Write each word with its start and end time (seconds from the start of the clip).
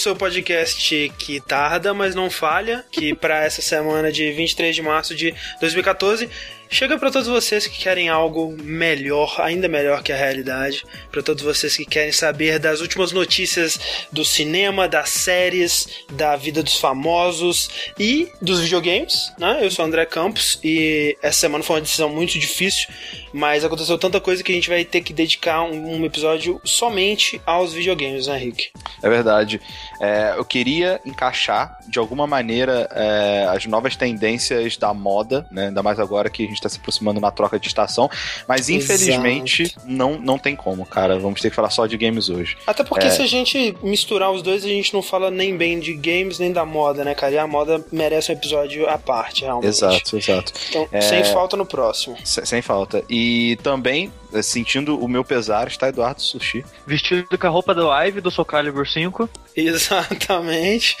Seu 0.00 0.16
podcast 0.16 1.12
que 1.18 1.42
tarda, 1.42 1.92
mas 1.92 2.14
não 2.14 2.30
falha, 2.30 2.82
que 2.90 3.14
para 3.14 3.44
essa 3.44 3.60
semana 3.60 4.10
de 4.10 4.32
23 4.32 4.74
de 4.74 4.80
março 4.80 5.14
de 5.14 5.34
2014 5.60 6.26
chega 6.70 6.96
para 6.96 7.10
todos 7.10 7.26
vocês 7.26 7.66
que 7.66 7.78
querem 7.78 8.08
algo 8.08 8.56
melhor, 8.62 9.40
ainda 9.40 9.68
melhor 9.68 10.02
que 10.02 10.12
a 10.12 10.16
realidade, 10.16 10.84
para 11.10 11.22
todos 11.22 11.42
vocês 11.42 11.76
que 11.76 11.84
querem 11.84 12.12
saber 12.12 12.60
das 12.60 12.80
últimas 12.80 13.10
notícias 13.10 14.06
do 14.12 14.24
cinema, 14.24 14.88
das 14.88 15.10
séries, 15.10 16.04
da 16.12 16.36
vida 16.36 16.62
dos 16.62 16.76
famosos 16.76 17.90
e 17.98 18.28
dos 18.40 18.60
videogames, 18.60 19.32
né? 19.38 19.58
Eu 19.60 19.70
sou 19.70 19.84
o 19.84 19.88
André 19.88 20.06
Campos 20.06 20.60
e 20.62 21.16
essa 21.20 21.40
semana 21.40 21.64
foi 21.64 21.76
uma 21.76 21.82
decisão 21.82 22.08
muito 22.08 22.38
difícil, 22.38 22.88
mas 23.32 23.64
aconteceu 23.64 23.98
tanta 23.98 24.20
coisa 24.20 24.42
que 24.42 24.52
a 24.52 24.54
gente 24.54 24.68
vai 24.68 24.84
ter 24.84 25.00
que 25.00 25.12
dedicar 25.12 25.62
um, 25.64 26.04
episódio 26.04 26.60
somente 26.64 27.40
aos 27.44 27.72
videogames, 27.72 28.28
né, 28.28 28.38
Rick? 28.38 28.70
É 29.02 29.08
verdade. 29.08 29.60
É, 30.00 30.34
eu 30.36 30.44
queria 30.44 31.00
encaixar 31.04 31.78
de 31.88 31.98
alguma 31.98 32.26
maneira 32.26 32.88
é, 32.92 33.46
as 33.50 33.66
novas 33.66 33.96
tendências 33.96 34.76
da 34.76 34.94
moda, 34.94 35.46
né? 35.50 35.66
Ainda 35.66 35.82
mais 35.82 35.98
agora 35.98 36.30
que 36.30 36.44
a 36.44 36.46
gente 36.46 36.59
está 36.60 36.68
se 36.68 36.78
aproximando 36.78 37.20
na 37.20 37.30
troca 37.30 37.58
de 37.58 37.66
estação. 37.66 38.08
Mas 38.46 38.68
infelizmente 38.68 39.74
não, 39.84 40.18
não 40.18 40.38
tem 40.38 40.54
como, 40.54 40.84
cara. 40.86 41.18
Vamos 41.18 41.40
ter 41.40 41.50
que 41.50 41.56
falar 41.56 41.70
só 41.70 41.86
de 41.86 41.96
games 41.96 42.28
hoje. 42.28 42.56
Até 42.66 42.84
porque 42.84 43.06
É. 43.06 43.10
se 43.10 43.22
a 43.22 43.26
gente 43.26 43.76
misturar 43.82 44.30
os 44.30 44.42
dois, 44.42 44.64
a 44.64 44.68
gente 44.68 44.92
não 44.94 45.02
fala 45.02 45.30
nem 45.30 45.56
bem 45.56 45.78
de 45.80 45.94
games 45.94 46.38
nem 46.38 46.52
da 46.52 46.64
moda, 46.64 47.04
né, 47.04 47.14
cara? 47.14 47.32
E 47.34 47.38
a 47.38 47.46
moda 47.46 47.84
merece 47.90 48.30
um 48.32 48.34
episódio 48.34 48.88
à 48.88 48.98
parte, 48.98 49.42
realmente. 49.44 49.68
Exato, 49.68 50.16
exato. 50.16 50.52
Então, 50.68 50.88
É. 50.92 51.00
sem 51.00 51.24
falta 51.24 51.56
no 51.56 51.66
próximo. 51.66 52.16
Se- 52.24 52.44
Sem 52.44 52.62
falta. 52.62 53.04
E 53.08 53.56
também, 53.62 54.12
é, 54.32 54.42
sentindo 54.42 54.98
o 54.98 55.06
meu 55.08 55.24
pesar, 55.24 55.68
está 55.68 55.88
Eduardo 55.88 56.20
Sushi. 56.20 56.64
Vestido 56.86 57.38
com 57.38 57.46
a 57.46 57.50
roupa 57.50 57.74
do 57.74 57.86
Live 57.86 58.20
do 58.20 58.30
Soul 58.30 58.44
Calibur 58.44 58.86
5. 58.88 59.28
Exatamente. 59.56 60.96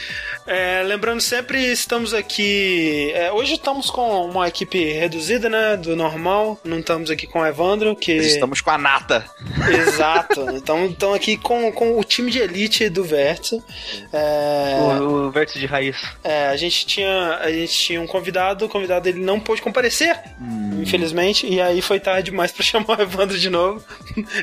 É, 0.46 0.82
lembrando 0.82 1.20
sempre, 1.20 1.60
estamos 1.70 2.12
aqui. 2.12 3.12
é, 3.14 3.30
hoje 3.32 3.54
estamos 3.54 3.90
com 3.90 4.24
uma 4.26 4.48
equipe 4.48 4.92
reduzida, 4.92 5.48
né? 5.48 5.76
Do 5.76 5.94
normal. 5.94 6.58
Não 6.64 6.78
estamos 6.80 7.10
aqui 7.10 7.26
com 7.26 7.40
o 7.40 7.46
Evandro, 7.46 7.94
que. 7.94 8.12
Estamos 8.12 8.60
com 8.60 8.70
a 8.70 8.78
Nata. 8.78 9.24
Exato. 9.68 10.40
Então 10.60 10.86
estamos 10.86 11.16
aqui 11.16 11.36
com, 11.36 11.70
com 11.72 11.98
o 11.98 12.04
time 12.04 12.30
de 12.30 12.38
elite 12.38 12.88
do 12.88 13.02
Vértice. 13.04 13.62
É, 14.12 14.76
O, 15.00 15.28
o 15.28 15.30
vértice 15.30 15.58
de 15.58 15.66
raiz. 15.66 15.96
é, 16.22 16.46
a 16.48 16.56
gente 16.56 16.86
tinha 16.86 17.36
a 17.40 17.50
gente 17.50 17.72
tinha 17.72 18.00
um 18.00 18.06
convidado, 18.06 18.64
o 18.66 18.68
convidado 18.68 19.08
ele 19.08 19.20
não 19.20 19.40
pôde 19.40 19.62
comparecer, 19.62 20.18
infelizmente, 20.80 21.46
e 21.46 21.60
aí 21.60 21.80
foi 21.80 21.98
tarde 22.00 22.30
demais 22.30 22.52
pra 22.52 22.62
chamar 22.64 22.98
o 22.98 23.02
Evandro 23.02 23.38
de 23.38 23.48
novo. 23.50 23.82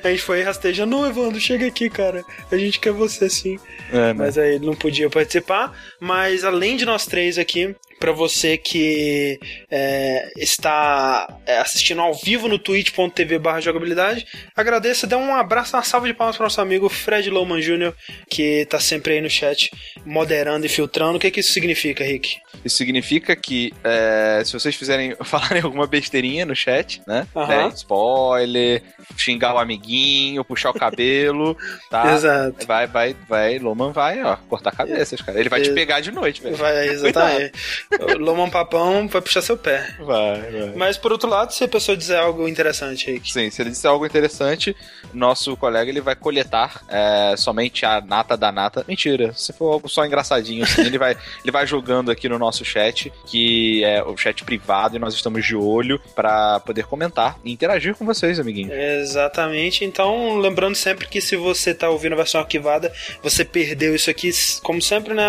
A 0.04 0.10
gente 0.10 0.22
foi 0.22 0.42
rastejando, 0.44 0.96
não, 0.96 1.06
Evandro, 1.08 1.40
chega 1.40 1.68
aqui, 1.68 1.90
cara. 1.90 2.24
A 2.52 2.58
gente 2.58 2.80
quer 2.80 2.92
você 2.92 3.30
sim. 3.30 3.60
É, 3.92 4.07
né? 4.14 4.14
Mas 4.14 4.38
aí 4.38 4.56
ele 4.56 4.66
não 4.66 4.76
podia 4.76 5.10
participar. 5.10 5.78
Mas 6.00 6.44
além 6.44 6.76
de 6.78 6.86
nós 6.86 7.06
três 7.06 7.38
aqui, 7.38 7.76
pra 8.00 8.12
você 8.12 8.58
que 8.58 9.40
é, 9.70 10.32
está 10.38 11.28
é, 11.46 11.58
assistindo 11.58 12.02
ao 12.02 12.14
vivo 12.14 12.48
no 12.48 12.60
twitch.tv 12.60 13.40
barra 13.40 13.62
jogabilidade, 13.62 14.26
agradeço, 14.56 15.08
dê 15.08 15.16
um 15.16 15.36
abraço, 15.36 15.76
uma 15.76 15.84
salva 15.84 16.08
de 16.08 16.14
palmas 16.14 16.36
para 16.38 16.46
nosso 16.46 16.62
amigo 16.62 16.90
Fred 16.90 17.30
Lowman 17.30 17.60
Jr., 17.60 17.94
que 18.30 18.66
tá 18.70 18.80
sempre 18.80 19.14
aí 19.14 19.22
no 19.22 19.30
chat, 19.30 19.72
moderando 20.06 20.66
e 20.66 20.70
filtrando. 20.70 21.18
O 21.18 21.20
que 21.20 21.32
que 21.32 21.40
isso 21.40 21.52
significa, 21.52 22.04
Rick? 22.04 22.38
Isso 22.64 22.78
significa 22.78 23.36
que 23.36 23.74
é, 23.84 24.42
se 24.46 24.54
vocês 24.54 24.76
fizerem 24.76 25.16
falarem 25.24 25.62
alguma 25.62 25.88
besteirinha 25.88 26.46
no 26.46 26.56
chat, 26.56 27.02
né? 27.08 27.28
É, 27.36 27.68
spoiler, 27.74 28.82
xingar 29.16 29.56
o 29.56 29.60
amiguinho, 29.60 30.44
puxar 30.44 30.72
o 30.72 30.74
cabelo, 30.74 31.58
tá? 31.90 32.14
Exato. 32.14 32.66
Vai, 32.66 32.88
vai, 32.88 33.16
vai, 33.28 33.60
Loman 33.60 33.92
vai, 33.92 34.24
ó, 34.24 34.36
cortar 34.48 34.72
cabeças, 34.72 35.22
cara. 35.22 35.40
Ele 35.40 35.50
vai 35.50 35.62
te 35.62 35.72
pegar 35.72 36.00
de 36.00 36.12
noite, 36.12 36.42
velho. 36.42 36.56
Vai, 36.56 36.88
exatamente. 36.90 37.52
Lomão 38.20 38.50
Papão 38.50 39.08
vai 39.08 39.22
puxar 39.22 39.42
seu 39.42 39.58
pé. 39.58 39.96
Vai, 40.00 40.42
vai. 40.42 40.74
Mas 40.76 40.98
por 40.98 41.12
outro 41.12 41.30
lado, 41.30 41.54
se 41.54 41.64
a 41.64 41.68
pessoa 41.68 41.98
dizer 41.98 42.18
algo 42.18 42.48
interessante, 42.48 43.12
Rick. 43.12 43.32
Sim, 43.32 43.50
se 43.50 43.62
ele 43.62 43.70
disser 43.70 43.90
algo 43.90 44.06
interessante, 44.06 44.76
nosso 45.14 45.56
colega 45.56 45.90
ele 45.90 46.02
vai 46.02 46.16
coletar 46.16 46.84
é, 46.90 47.36
somente 47.38 47.86
a 47.86 48.02
nata 48.02 48.36
da 48.36 48.52
nata. 48.52 48.84
Mentira, 48.88 49.34
se 49.34 49.54
for 49.54 49.72
algo 49.72 49.90
só 49.90 50.06
engraçadinho, 50.06 50.64
assim, 50.64 50.82
ele 50.82 50.98
vai 50.98 51.16
ele 51.44 51.52
vai 51.52 51.66
jogando 51.66 52.12
aqui 52.12 52.28
no 52.28 52.38
nosso 52.38 52.66
chat, 52.66 53.12
que 53.26 53.84
é 53.84 54.04
o 54.04 54.18
chat 54.18 54.44
privado, 54.44 54.96
e 54.96 55.00
nós 55.00 55.14
estamos 55.14 55.46
de 55.46 55.56
olho 55.56 56.00
pra 56.16 56.60
poder 56.60 56.86
comentar 56.86 57.40
e 57.44 57.52
interagir 57.52 57.96
com 57.96 58.06
vocês, 58.06 58.40
amiguinhos. 58.40 58.74
Exatamente. 58.74 59.86
Então, 59.86 60.38
lembrando 60.38 60.76
sempre 60.76 61.08
que 61.08 61.22
se 61.22 61.36
você 61.36 61.74
tá 61.74 61.90
ouvindo 61.90 62.14
a 62.14 62.18
versão 62.18 62.42
arquivada, 62.42 62.92
você 63.24 63.46
perdeu 63.46 63.96
isso 63.96 64.10
aqui, 64.10 64.30
como 64.62 64.82
sempre, 64.82 65.14
né? 65.14 65.24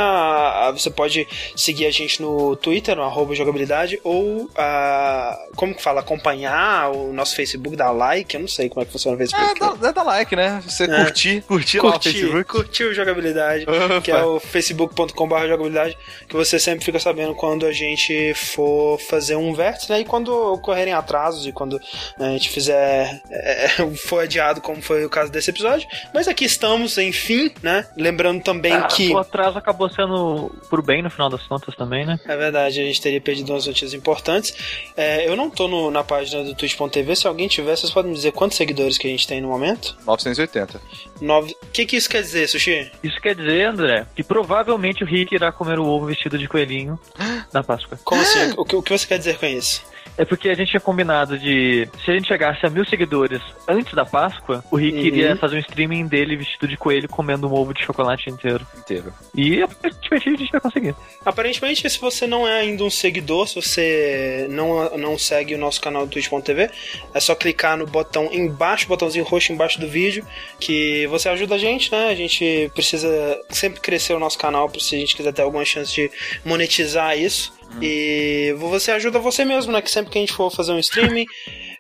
Você 0.73 0.91
pode 0.91 1.27
seguir 1.57 1.87
a 1.87 1.91
gente 1.91 2.21
no 2.21 2.48
Twitter, 2.57 2.97
no 2.97 3.03
arroba 3.03 3.35
jogabilidade, 3.35 4.01
ou 4.05 4.51
a, 4.57 5.39
como 5.57 5.75
que 5.75 5.83
fala? 5.83 6.01
Acompanhar 6.01 6.91
o 6.91 7.13
nosso 7.13 7.35
Facebook, 7.35 7.77
dar 7.77 7.91
like, 7.91 8.35
eu 8.35 8.41
não 8.41 8.49
sei 8.49 8.69
como 8.69 8.83
é 8.83 8.87
que 8.87 8.93
funciona 8.93 9.17
o 9.17 9.21
É, 9.23 9.27
Facebook. 9.27 9.79
dá, 9.81 9.93
dá 9.93 10.03
like, 10.03 10.35
né? 10.37 10.63
Você 10.67 10.85
É. 10.85 11.05
curtir, 11.05 11.41
curtir 11.43 11.79
lá 11.81 11.89
o 11.89 11.93
curtir, 11.93 12.13
Facebook. 12.13 12.45
curtir 12.45 12.85
o 12.85 12.95
jogabilidade, 12.95 13.65
Opa. 13.69 14.01
que 14.01 14.11
é 14.11 14.23
o 14.25 14.39
facebook.com.br 14.41 15.41
jogabilidade, 15.47 15.97
que 16.29 16.35
você 16.35 16.59
sempre 16.59 16.85
fica 16.85 16.99
sabendo 16.99 17.35
quando 17.35 17.67
a 17.67 17.73
gente 17.73 18.33
for 18.35 18.99
fazer 19.01 19.37
um 19.37 19.53
vértice, 19.55 19.91
né? 19.91 20.01
E 20.01 20.05
quando 20.05 20.29
ocorrerem 20.53 20.93
atrasos 20.95 21.47
e 21.47 21.53
quando 21.53 21.79
né, 22.19 22.29
a 22.29 22.31
gente 22.31 22.49
fizer 22.51 23.23
é, 23.31 23.69
for 23.97 24.21
adiado, 24.23 24.61
como 24.61 24.81
foi 24.83 25.05
o 25.05 25.11
caso 25.11 25.31
desse 25.33 25.51
episódio. 25.51 25.89
Mas 26.15 26.29
aqui 26.29 26.45
estamos, 26.45 26.97
enfim, 26.99 27.51
né? 27.63 27.87
Lembrando 27.97 28.43
também 28.43 28.73
Ah, 28.73 28.83
que. 28.83 29.13
O 29.13 29.19
atraso 29.19 29.59
acabou 29.59 29.89
sendo 29.91 30.51
por 30.71 30.83
bem 30.83 31.03
no 31.03 31.11
final 31.11 31.29
das 31.29 31.43
contas 31.47 31.75
também, 31.75 32.05
né? 32.07 32.19
É 32.27 32.37
verdade, 32.39 32.81
a 32.81 32.85
gente 32.85 33.01
teria 33.01 33.21
perdido 33.21 33.53
umas 33.53 33.67
notícias 33.67 33.93
importantes. 33.93 34.55
É, 34.97 35.29
eu 35.29 35.37
não 35.37 35.51
tô 35.51 35.69
no- 35.69 35.91
na 35.91 36.03
página 36.03 36.43
do 36.45 36.55
twitch.tv, 36.55 37.15
se 37.17 37.27
alguém 37.27 37.49
tiver, 37.49 37.77
vocês 37.77 37.93
podem 37.93 38.11
me 38.11 38.17
dizer 38.17 38.33
quantos 38.33 38.57
seguidores 38.57 38.97
que 38.97 39.07
a 39.07 39.11
gente 39.11 39.27
tem 39.27 39.41
no 39.41 39.49
momento? 39.49 39.97
980. 40.07 40.81
Nove... 41.21 41.55
O 41.63 41.67
que, 41.73 41.85
que 41.85 41.97
isso 41.97 42.09
quer 42.09 42.23
dizer, 42.23 42.49
Sushi? 42.49 42.91
Isso 43.03 43.21
quer 43.21 43.35
dizer, 43.35 43.67
André, 43.67 44.07
que 44.17 44.23
provavelmente 44.23 45.03
o 45.03 45.07
Rick 45.07 45.35
irá 45.35 45.53
comer 45.53 45.79
o 45.79 45.85
ovo 45.87 46.07
vestido 46.07 46.39
de 46.39 46.49
coelhinho 46.49 46.99
na 47.53 47.63
Páscoa. 47.63 47.99
Como 48.05 48.21
assim? 48.23 48.55
O 48.57 48.65
que, 48.65 48.77
o 48.77 48.83
que 48.83 48.97
você 48.97 49.07
quer 49.07 49.19
dizer 49.19 49.37
com 49.39 49.47
isso? 49.47 49.83
É 50.19 50.25
porque 50.25 50.49
a 50.49 50.55
gente 50.55 50.71
tinha 50.71 50.81
combinado 50.81 51.39
de. 51.39 51.89
Se 52.05 52.11
a 52.11 52.15
gente 52.15 52.27
chegasse 52.27 52.67
a 52.67 52.69
mil 52.71 52.85
seguidores 52.85 53.41
antes 53.69 53.95
da 53.95 54.05
Páscoa, 54.05 54.65
o 54.69 54.77
Rick 54.77 54.99
Uhum. 54.99 55.05
iria 55.05 55.37
fazer 55.37 55.57
um 55.57 55.61
streaming 55.61 56.07
dele 56.09 56.37
vestido 56.37 56.67
de 56.67 56.77
coelho 56.77 57.09
comendo 57.09 57.47
um 57.49 57.55
ovo 57.55 57.73
de 57.73 57.85
chocolate 57.85 58.29
inteiro. 58.29 58.67
Inteiro. 58.77 59.15
E 59.33 59.63
aparentemente 59.63 60.29
a 60.29 60.33
gente 60.33 60.51
vai 60.51 60.61
conseguir. 60.61 60.95
Aparentemente, 61.25 61.89
se 61.89 62.01
você 62.01 62.27
não 62.27 62.49
é 62.49 62.61
ainda 62.61 62.83
um 62.83 62.91
seguidor, 62.91 63.47
se 63.47 63.55
você 63.55 64.47
não, 64.51 64.97
não 64.99 65.17
segue 65.17 65.55
o 65.55 65.59
nosso 65.59 65.81
canal 65.81 66.05
do 66.05 66.11
twitch.tv, 66.11 66.69
é 67.15 67.21
só 67.21 67.35
clicar 67.37 67.77
no 67.77 67.87
botão 67.87 68.29
embaixo, 68.33 68.89
botãozinho 68.89 69.25
roxo 69.25 69.53
embaixo 69.53 69.81
do 69.81 69.87
vídeo, 69.89 70.27
que 70.59 71.07
você 71.07 71.29
ajuda 71.29 71.55
a 71.55 71.59
gente, 71.59 71.93
né? 71.93 72.09
A 72.09 72.15
gente 72.17 72.71
precisa 72.75 73.09
sempre 73.51 73.81
crescer 73.81 74.15
o 74.15 74.19
nosso 74.19 74.37
canal, 74.37 74.69
se 74.81 74.97
a 74.97 74.99
gente 74.99 75.15
quiser 75.15 75.33
ter 75.33 75.43
alguma 75.43 75.65
chance 75.65 75.95
de 75.95 76.11
monetizar 76.45 77.17
isso. 77.17 77.57
E 77.81 78.55
você 78.59 78.91
ajuda 78.91 79.19
você 79.19 79.45
mesmo, 79.45 79.73
né? 79.73 79.81
Que 79.83 79.91
sempre 79.91 80.11
que 80.11 80.19
a 80.19 80.21
gente 80.21 80.33
for 80.33 80.51
fazer 80.51 80.73
um 80.73 80.79
streaming, 80.79 81.27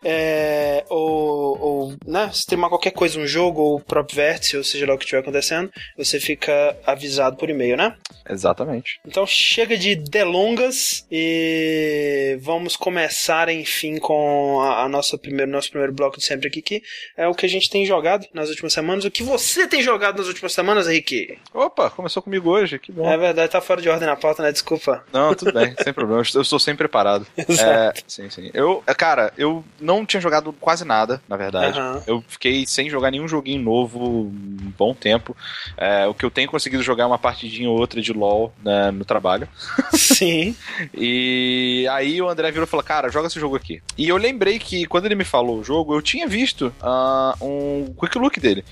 é, 0.04 0.84
ou, 0.88 1.60
ou 1.60 1.96
né, 2.06 2.30
streamar 2.32 2.68
qualquer 2.68 2.92
coisa, 2.92 3.18
um 3.18 3.26
jogo 3.26 3.60
ou 3.60 3.76
o 3.76 3.80
próprio 3.80 4.16
vértice, 4.16 4.56
ou 4.56 4.64
seja 4.64 4.86
lá 4.86 4.94
o 4.94 4.98
que 4.98 5.04
estiver 5.04 5.20
acontecendo, 5.20 5.70
você 5.96 6.20
fica 6.20 6.76
avisado 6.86 7.36
por 7.36 7.50
e-mail, 7.50 7.76
né? 7.76 7.94
Exatamente. 8.28 9.00
Então 9.06 9.26
chega 9.26 9.76
de 9.76 9.94
delongas 9.94 11.06
e 11.10 12.38
vamos 12.40 12.76
começar, 12.76 13.48
enfim, 13.48 13.98
com 13.98 14.60
a, 14.60 14.84
a 14.84 14.88
nossa 14.88 15.16
primeiro, 15.18 15.50
nosso 15.50 15.70
primeiro 15.70 15.92
bloco 15.92 16.18
de 16.18 16.24
sempre 16.24 16.48
aqui, 16.48 16.62
que 16.62 16.82
é 17.16 17.26
o 17.26 17.34
que 17.34 17.46
a 17.46 17.48
gente 17.48 17.70
tem 17.70 17.84
jogado 17.84 18.26
nas 18.32 18.48
últimas 18.48 18.72
semanas. 18.72 19.04
O 19.04 19.10
que 19.10 19.22
você 19.22 19.66
tem 19.66 19.82
jogado 19.82 20.18
nas 20.18 20.28
últimas 20.28 20.52
semanas, 20.52 20.88
Henrique? 20.88 21.38
Opa, 21.52 21.90
começou 21.90 22.22
comigo 22.22 22.50
hoje, 22.50 22.78
que 22.78 22.92
bom. 22.92 23.08
É 23.10 23.16
verdade, 23.16 23.50
tá 23.50 23.60
fora 23.60 23.80
de 23.80 23.88
ordem 23.88 24.06
na 24.06 24.16
pauta, 24.16 24.42
né? 24.42 24.52
Desculpa. 24.52 25.04
Não, 25.12 25.34
tudo 25.34 25.52
bem, 25.52 25.74
sem 25.82 25.92
problema. 25.92 26.22
Eu 26.34 26.42
estou 26.42 26.58
sempre 26.58 26.78
preparado. 26.78 27.26
Exato. 27.36 27.98
É, 27.98 28.02
sim, 28.06 28.30
sim. 28.30 28.50
Eu, 28.52 28.82
cara, 28.96 29.32
eu 29.36 29.64
não 29.88 30.04
tinha 30.04 30.20
jogado 30.20 30.52
quase 30.52 30.84
nada, 30.84 31.22
na 31.26 31.36
verdade. 31.36 31.78
Aham. 31.78 32.02
Eu 32.06 32.22
fiquei 32.28 32.66
sem 32.66 32.90
jogar 32.90 33.10
nenhum 33.10 33.26
joguinho 33.26 33.62
novo 33.62 33.98
um 34.04 34.72
bom 34.76 34.92
tempo. 34.92 35.34
É, 35.78 36.06
o 36.06 36.12
que 36.12 36.26
eu 36.26 36.30
tenho 36.30 36.50
conseguido 36.50 36.82
jogar 36.82 37.04
é 37.04 37.06
uma 37.06 37.18
partidinha 37.18 37.70
ou 37.70 37.78
outra 37.78 38.02
de 38.02 38.12
LoL 38.12 38.52
né, 38.62 38.90
no 38.90 39.04
trabalho. 39.04 39.48
Sim. 39.92 40.54
E 40.94 41.86
aí 41.90 42.20
o 42.20 42.28
André 42.28 42.50
virou 42.50 42.66
e 42.66 42.70
falou: 42.70 42.84
Cara, 42.84 43.08
joga 43.08 43.28
esse 43.28 43.40
jogo 43.40 43.56
aqui. 43.56 43.80
E 43.96 44.08
eu 44.08 44.16
lembrei 44.16 44.58
que 44.58 44.86
quando 44.86 45.06
ele 45.06 45.14
me 45.14 45.24
falou 45.24 45.58
o 45.58 45.64
jogo, 45.64 45.94
eu 45.94 46.02
tinha 46.02 46.26
visto 46.26 46.72
ah, 46.80 47.34
um 47.40 47.94
quick 47.98 48.18
look 48.18 48.38
dele. 48.38 48.64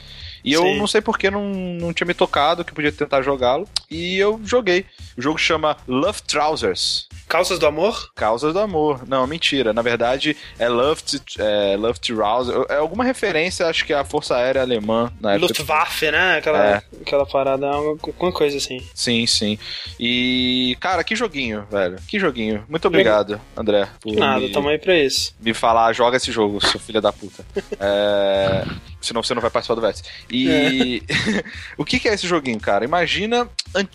E 0.46 0.52
eu 0.52 0.62
Sim. 0.62 0.78
não 0.78 0.86
sei 0.86 1.00
porque 1.00 1.28
não, 1.30 1.44
não 1.52 1.92
tinha 1.92 2.06
me 2.06 2.14
tocado 2.14 2.64
que 2.64 2.70
eu 2.70 2.74
podia 2.74 2.92
tentar 2.92 3.20
jogá-lo. 3.20 3.68
E 3.90 4.16
eu 4.16 4.40
joguei. 4.44 4.86
O 5.18 5.20
jogo 5.22 5.38
chama 5.38 5.76
Love 5.88 6.22
Trousers. 6.22 7.08
Calças 7.28 7.58
do 7.58 7.66
amor? 7.66 8.12
Causas 8.14 8.52
do 8.52 8.60
amor. 8.60 9.02
Não, 9.08 9.26
mentira. 9.26 9.72
Na 9.72 9.82
verdade, 9.82 10.36
é 10.58 10.68
Love 10.68 11.02
to, 11.02 11.18
é, 11.42 11.76
Love 11.76 11.98
to 11.98 12.14
Rouse. 12.14 12.52
É 12.68 12.76
alguma 12.76 13.02
referência, 13.02 13.66
acho 13.66 13.84
que 13.84 13.92
à 13.92 14.04
Força 14.04 14.36
Aérea 14.36 14.62
Alemã 14.62 15.12
na 15.20 15.32
época. 15.34 15.48
Luftwaffe, 15.48 16.10
né? 16.12 16.36
Aquela, 16.38 16.64
É. 16.64 16.82
aquela 17.02 17.26
parada, 17.26 17.66
alguma 17.68 18.30
coisa 18.32 18.56
assim. 18.56 18.80
Sim, 18.94 19.26
sim. 19.26 19.58
E, 19.98 20.76
cara, 20.78 21.02
que 21.02 21.16
joguinho, 21.16 21.66
velho. 21.68 21.96
Que 22.06 22.20
joguinho. 22.20 22.64
Muito 22.68 22.86
obrigado, 22.86 23.40
André. 23.56 23.88
Por 24.00 24.14
Nada, 24.14 24.40
me, 24.40 24.50
tamo 24.52 24.68
aí 24.68 24.78
pra 24.78 24.96
isso. 24.96 25.34
me 25.40 25.52
falar, 25.52 25.92
joga 25.92 26.16
esse 26.18 26.30
jogo, 26.30 26.64
seu 26.64 26.78
filho 26.78 27.00
da 27.00 27.12
puta. 27.12 27.44
É, 27.80 28.64
Senão 29.00 29.22
você 29.22 29.34
não 29.34 29.42
vai 29.42 29.50
participar 29.50 29.74
do 29.74 29.80
Vértice. 29.80 30.04
E 30.30 31.02
o 31.76 31.84
que, 31.84 32.00
que 32.00 32.08
é 32.08 32.14
esse 32.14 32.26
joguinho, 32.26 32.58
cara? 32.58 32.84
Imagina, 32.84 33.48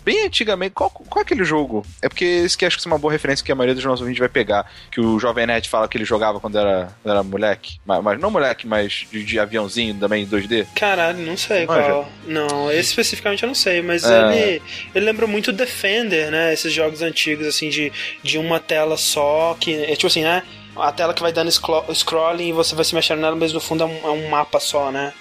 bem 0.04 0.26
antigamente, 0.26 0.72
qual, 0.74 0.88
qual 0.90 1.20
é 1.20 1.22
aquele 1.22 1.44
jogo? 1.44 1.84
É 2.00 2.08
porque 2.08 2.24
esse 2.24 2.56
que 2.56 2.64
acho 2.64 2.78
que 2.78 2.86
é 2.86 2.90
uma 2.90 2.98
boa 2.98 3.12
referência 3.12 3.44
que 3.44 3.52
a 3.52 3.54
maioria 3.54 3.74
dos 3.74 3.84
nossos 3.84 4.00
ouvintes 4.00 4.20
vai 4.20 4.28
pegar. 4.28 4.70
Que 4.90 5.00
o 5.00 5.18
Jovem 5.18 5.46
Nerd 5.46 5.68
fala 5.68 5.88
que 5.88 5.96
ele 5.96 6.04
jogava 6.04 6.40
quando 6.40 6.56
era, 6.58 6.94
quando 7.02 7.12
era 7.12 7.22
moleque. 7.22 7.78
Mas, 7.84 8.02
mas 8.02 8.20
não 8.20 8.30
moleque, 8.30 8.66
mas 8.66 9.06
de, 9.10 9.24
de 9.24 9.38
aviãozinho 9.38 9.94
também, 9.94 10.26
2D. 10.26 10.66
Caralho, 10.76 11.18
não 11.18 11.36
sei 11.36 11.66
Manja? 11.66 11.82
qual. 11.88 12.12
Não, 12.26 12.70
esse 12.70 12.90
especificamente 12.90 13.42
eu 13.42 13.48
não 13.48 13.54
sei, 13.54 13.82
mas 13.82 14.04
É. 14.04 14.36
ele, 14.52 14.62
ele 14.94 15.04
lembra 15.04 15.26
muito 15.26 15.52
Defender, 15.52 16.30
né? 16.30 16.52
Esses 16.52 16.72
jogos 16.72 17.02
antigos, 17.02 17.46
assim, 17.46 17.68
de, 17.68 17.92
de 18.22 18.38
uma 18.38 18.58
tela 18.60 18.96
só, 18.96 19.56
que 19.58 19.74
é 19.74 19.94
tipo 19.94 20.06
assim, 20.06 20.22
né? 20.22 20.42
A 20.74 20.90
tela 20.90 21.12
que 21.12 21.20
vai 21.22 21.32
dando 21.32 21.50
scro- 21.50 21.84
scrolling 21.94 22.48
e 22.48 22.52
você 22.52 22.74
vai 22.74 22.84
se 22.84 22.94
mexendo 22.94 23.20
nela, 23.20 23.36
mas 23.36 23.52
no 23.52 23.60
fundo 23.60 23.82
é 23.84 23.86
um, 23.86 24.06
é 24.06 24.10
um 24.10 24.28
mapa 24.30 24.58
só, 24.58 24.90
né? 24.90 25.12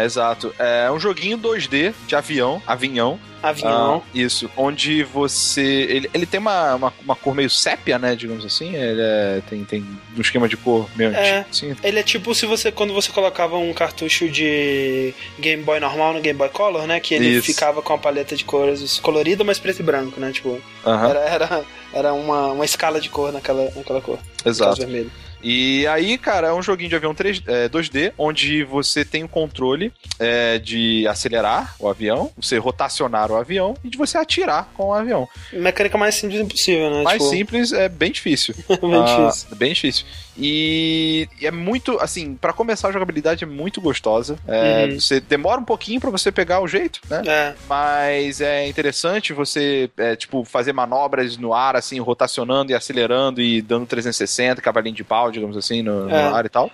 É, 0.00 0.04
exato. 0.04 0.54
É 0.58 0.90
um 0.90 0.98
joguinho 1.00 1.38
2D 1.38 1.94
de 2.06 2.14
avião, 2.16 2.62
avião. 2.66 3.18
Avião. 3.42 4.02
Ah, 4.04 4.08
isso, 4.12 4.50
onde 4.56 5.04
você. 5.04 5.62
Ele, 5.62 6.10
ele 6.12 6.26
tem 6.26 6.40
uma, 6.40 6.74
uma, 6.74 6.92
uma 7.04 7.14
cor 7.14 7.32
meio 7.34 7.48
sépia, 7.50 7.96
né? 7.98 8.16
Digamos 8.16 8.44
assim. 8.44 8.74
Ele 8.74 9.00
é- 9.00 9.42
tem, 9.48 9.64
tem 9.64 9.86
um 10.16 10.20
esquema 10.20 10.48
de 10.48 10.56
cor 10.56 10.88
meio 10.96 11.10
É. 11.14 11.38
antigo. 11.40 11.54
Sim. 11.54 11.76
Ele 11.82 11.98
é 11.98 12.02
tipo 12.02 12.34
se 12.34 12.44
você, 12.46 12.72
quando 12.72 12.92
você 12.92 13.12
colocava 13.12 13.56
um 13.56 13.72
cartucho 13.72 14.28
de 14.28 15.14
Game 15.38 15.62
Boy 15.62 15.78
normal 15.78 16.14
no 16.14 16.20
Game 16.20 16.36
Boy 16.36 16.48
Color, 16.48 16.86
né? 16.88 16.98
Que 16.98 17.14
ele 17.14 17.28
Isso. 17.36 17.46
ficava 17.46 17.80
com 17.82 17.92
a 17.92 17.98
paleta 17.98 18.34
de 18.34 18.44
cores 18.44 18.98
colorida, 18.98 19.44
mas 19.44 19.58
preto 19.60 19.78
e 19.80 19.82
branco, 19.82 20.18
né? 20.18 20.32
Tipo, 20.32 20.60
Aham, 20.84 21.08
era, 21.10 21.20
era, 21.20 21.64
era 21.92 22.14
uma, 22.14 22.48
uma 22.48 22.64
escala 22.64 23.00
de 23.00 23.08
cor 23.10 23.32
naquela, 23.32 23.70
naquela 23.76 24.00
cor. 24.00 24.18
exato. 24.44 24.78
vermelho. 24.78 25.12
E 25.48 25.86
aí, 25.86 26.18
cara, 26.18 26.48
é 26.48 26.52
um 26.52 26.60
joguinho 26.60 26.88
de 26.90 26.96
avião 26.96 27.14
3, 27.14 27.40
é, 27.46 27.68
2D, 27.68 28.12
onde 28.18 28.64
você 28.64 29.04
tem 29.04 29.22
o 29.22 29.28
controle 29.28 29.92
é, 30.18 30.58
de 30.58 31.06
acelerar 31.06 31.76
o 31.78 31.88
avião, 31.88 32.32
você 32.36 32.58
rotacionar 32.58 33.30
o 33.30 33.36
avião 33.36 33.76
e 33.84 33.88
de 33.88 33.96
você 33.96 34.18
atirar 34.18 34.68
com 34.74 34.88
o 34.88 34.92
avião. 34.92 35.28
Mecânica 35.52 35.96
mais 35.96 36.16
simples 36.16 36.40
impossível, 36.40 36.90
né? 36.90 37.02
Mais 37.04 37.22
tipo, 37.22 37.30
simples 37.30 37.72
é 37.72 37.88
bem 37.88 38.10
difícil. 38.10 38.56
bem 38.68 38.94
Ah, 39.00 39.28
difícil. 39.28 39.56
bem 39.56 39.72
difícil. 39.72 40.06
E 40.38 41.28
é 41.42 41.50
muito, 41.50 41.98
assim, 42.00 42.34
pra 42.34 42.52
começar 42.52 42.88
a 42.88 42.92
jogabilidade 42.92 43.44
é 43.44 43.46
muito 43.46 43.80
gostosa. 43.80 44.38
É, 44.46 44.86
Uhum. 44.86 45.00
Você 45.00 45.20
demora 45.20 45.60
um 45.60 45.64
pouquinho 45.64 46.00
pra 46.00 46.10
você 46.10 46.30
pegar 46.30 46.60
o 46.60 46.68
jeito, 46.68 47.00
né? 47.08 47.22
É, 47.26 47.54
Mas 47.68 48.40
é 48.40 48.66
interessante 48.68 49.32
você, 49.32 49.90
é, 49.96 50.14
tipo, 50.16 50.44
fazer 50.44 50.72
manobras 50.72 51.36
no 51.36 51.54
ar, 51.54 51.76
assim, 51.76 51.98
rotacionando 52.00 52.70
e 52.72 52.74
acelerando 52.74 53.40
e 53.40 53.62
dando 53.62 53.86
360, 53.86 54.60
cavalinho 54.60 54.94
de 54.94 55.04
pau, 55.04 55.30
digamos 55.30 55.56
assim, 55.56 55.82
no, 55.82 56.04
no 56.08 56.14
É. 56.14 56.22
ar 56.22 56.44
e 56.44 56.48
tal. 56.48 56.70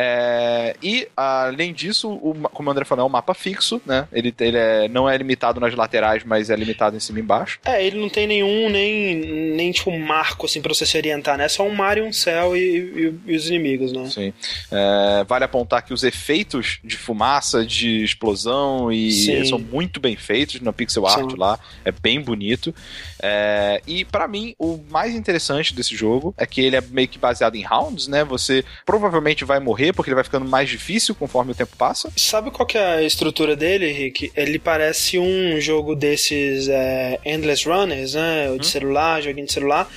É, 0.00 0.76
e, 0.80 1.08
além 1.16 1.72
disso, 1.72 2.08
o 2.08 2.32
como 2.52 2.68
o 2.68 2.72
André 2.72 2.84
falou, 2.84 3.02
é 3.04 3.06
um 3.06 3.10
mapa 3.10 3.34
fixo, 3.34 3.82
né? 3.84 4.06
Ele, 4.12 4.32
ele 4.38 4.56
é- 4.56 4.86
não 4.88 5.08
é 5.10 5.16
limitado 5.16 5.58
nas 5.58 5.74
laterais, 5.74 6.22
mas 6.24 6.50
é 6.50 6.54
limitado 6.56 6.96
em 6.96 7.00
cima 7.00 7.18
e 7.18 7.22
embaixo. 7.22 7.58
é, 7.64 7.84
ele 7.84 7.98
não 7.98 8.08
tem 8.08 8.24
nenhum, 8.26 8.68
nem, 8.70 9.16
nem 9.56 9.72
tipo 9.72 9.90
marco 9.98 10.46
assim 10.46 10.62
pra 10.62 10.72
você 10.72 10.86
se 10.86 10.96
orientar, 10.96 11.36
né? 11.36 11.46
É 11.46 11.48
só 11.48 11.64
um 11.66 11.74
mar 11.74 11.98
e 11.98 12.02
um 12.02 12.12
céu 12.12 12.56
e, 12.56 12.60
e- 12.60 13.14
e 13.32 13.36
os 13.36 13.48
inimigos, 13.48 13.92
né? 13.92 14.06
Sim. 14.08 14.32
É, 14.70 15.24
vale 15.24 15.44
apontar 15.44 15.82
que 15.82 15.92
os 15.92 16.04
efeitos 16.04 16.78
de 16.84 16.96
fumaça, 16.96 17.66
de 17.66 18.04
explosão 18.04 18.92
e 18.92 19.10
Sim. 19.10 19.44
são 19.46 19.58
muito 19.58 19.98
bem 19.98 20.14
feitos 20.14 20.60
na 20.60 20.72
pixel 20.72 21.06
art 21.08 21.32
lá. 21.36 21.58
É 21.84 21.90
bem 21.90 22.20
bonito. 22.20 22.72
É, 23.20 23.82
e 23.84 24.04
pra 24.04 24.28
mim, 24.28 24.54
o 24.60 24.78
mais 24.90 25.12
interessante 25.14 25.74
desse 25.74 25.96
jogo 25.96 26.32
é 26.38 26.46
que 26.46 26.60
ele 26.60 26.76
é 26.76 26.80
meio 26.80 27.08
que 27.08 27.18
baseado 27.18 27.56
em 27.56 27.64
rounds, 27.64 28.06
né? 28.06 28.22
Você 28.24 28.64
provavelmente 28.86 29.44
vai 29.44 29.58
morrer 29.58 29.87
porque 29.92 30.10
ele 30.10 30.14
vai 30.16 30.24
ficando 30.24 30.46
mais 30.46 30.68
difícil 30.68 31.14
conforme 31.14 31.52
o 31.52 31.54
tempo 31.54 31.76
passa. 31.76 32.12
Sabe 32.16 32.50
qual 32.50 32.66
que 32.66 32.78
é 32.78 32.84
a 32.96 33.02
estrutura 33.02 33.54
dele, 33.56 33.90
Rick? 33.92 34.32
Ele 34.36 34.58
parece 34.58 35.18
um 35.18 35.60
jogo 35.60 35.94
desses 35.94 36.68
é, 36.68 37.18
Endless 37.24 37.68
Runners, 37.68 38.14
né? 38.14 38.56
De 38.58 38.66
celular, 38.66 39.22
joguinho 39.22 39.46
de 39.46 39.52
celular. 39.52 39.88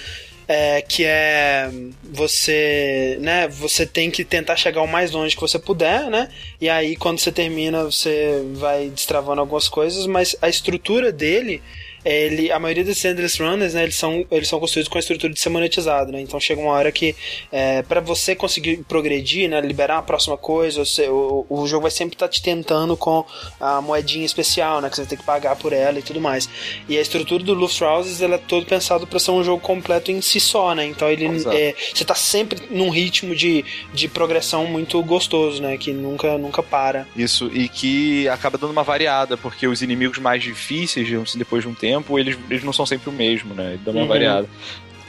é, 0.51 0.81
que 0.81 1.05
é 1.05 1.71
você, 2.03 3.17
né? 3.21 3.47
Você 3.47 3.85
tem 3.85 4.11
que 4.11 4.25
tentar 4.25 4.57
chegar 4.57 4.81
o 4.81 4.87
mais 4.87 5.11
longe 5.11 5.33
que 5.33 5.41
você 5.41 5.57
puder, 5.57 6.09
né? 6.09 6.29
E 6.59 6.67
aí 6.69 6.97
quando 6.97 7.19
você 7.19 7.31
termina, 7.31 7.85
você 7.85 8.43
vai 8.55 8.89
destravando 8.89 9.39
algumas 9.39 9.69
coisas, 9.69 10.05
mas 10.05 10.35
a 10.41 10.49
estrutura 10.49 11.09
dele 11.09 11.61
ele, 12.03 12.51
a 12.51 12.59
maioria 12.59 12.83
desses 12.83 13.03
endless 13.05 13.41
runners, 13.41 13.73
né, 13.73 13.83
eles 13.83 13.95
são, 13.95 14.25
eles 14.31 14.47
são 14.47 14.59
construídos 14.59 14.89
com 14.89 14.97
a 14.97 14.99
estrutura 14.99 15.31
de 15.33 15.39
ser 15.39 15.49
monetizado, 15.49 16.11
né? 16.11 16.21
Então 16.21 16.39
chega 16.39 16.59
uma 16.61 16.71
hora 16.71 16.91
que 16.91 17.15
é, 17.51 17.81
para 17.83 17.99
você 18.01 18.35
conseguir 18.35 18.77
progredir, 18.87 19.49
né, 19.49 19.59
liberar 19.61 19.97
a 19.99 20.01
próxima 20.01 20.37
coisa, 20.37 20.83
você- 20.83 21.07
o, 21.09 21.45
o 21.49 21.67
jogo 21.67 21.83
vai 21.83 21.91
sempre 21.91 22.15
estar 22.15 22.27
te 22.27 22.41
tentando 22.41 22.95
com 22.97 23.25
a 23.59 23.81
moedinha 23.81 24.25
especial, 24.25 24.81
né, 24.81 24.89
que 24.89 24.95
você 24.95 25.01
vai 25.03 25.09
ter 25.09 25.17
que 25.17 25.23
pagar 25.23 25.55
por 25.55 25.73
ela 25.73 25.99
e 25.99 26.01
tudo 26.01 26.19
mais. 26.19 26.49
E 26.89 26.97
a 26.97 27.01
estrutura 27.01 27.43
do 27.43 27.53
Lufthouses, 27.53 28.21
ela 28.21 28.35
é 28.35 28.37
todo 28.39 28.65
pensado 28.65 29.05
para 29.05 29.19
ser 29.19 29.31
um 29.31 29.43
jogo 29.43 29.61
completo 29.61 30.11
em 30.11 30.21
si 30.21 30.39
só, 30.39 30.73
né? 30.73 30.85
Então 30.85 31.09
ele 31.09 31.25
é, 31.53 31.75
você 31.93 32.03
tá 32.05 32.15
sempre 32.15 32.59
num 32.69 32.89
ritmo 32.89 33.35
de, 33.35 33.63
de 33.93 34.07
progressão 34.07 34.65
muito 34.65 35.01
gostoso, 35.03 35.61
né, 35.61 35.77
que 35.77 35.91
nunca 35.93 36.37
nunca 36.37 36.63
para. 36.63 37.07
Isso, 37.15 37.49
e 37.53 37.67
que 37.69 38.27
acaba 38.29 38.57
dando 38.57 38.71
uma 38.71 38.83
variada, 38.83 39.37
porque 39.37 39.67
os 39.67 39.81
inimigos 39.81 40.17
mais 40.19 40.41
difíceis, 40.41 41.11
assim, 41.13 41.37
depois 41.37 41.63
de 41.63 41.69
um 41.69 41.73
tempo, 41.73 41.90
eles, 42.11 42.37
eles 42.49 42.63
não 42.63 42.73
são 42.73 42.85
sempre 42.85 43.09
o 43.09 43.13
mesmo, 43.13 43.53
né? 43.53 43.73
Ele 43.73 43.81
dá 43.83 43.91
uma 43.91 44.01
Uhum. 44.01 44.07
variada. 44.07 44.47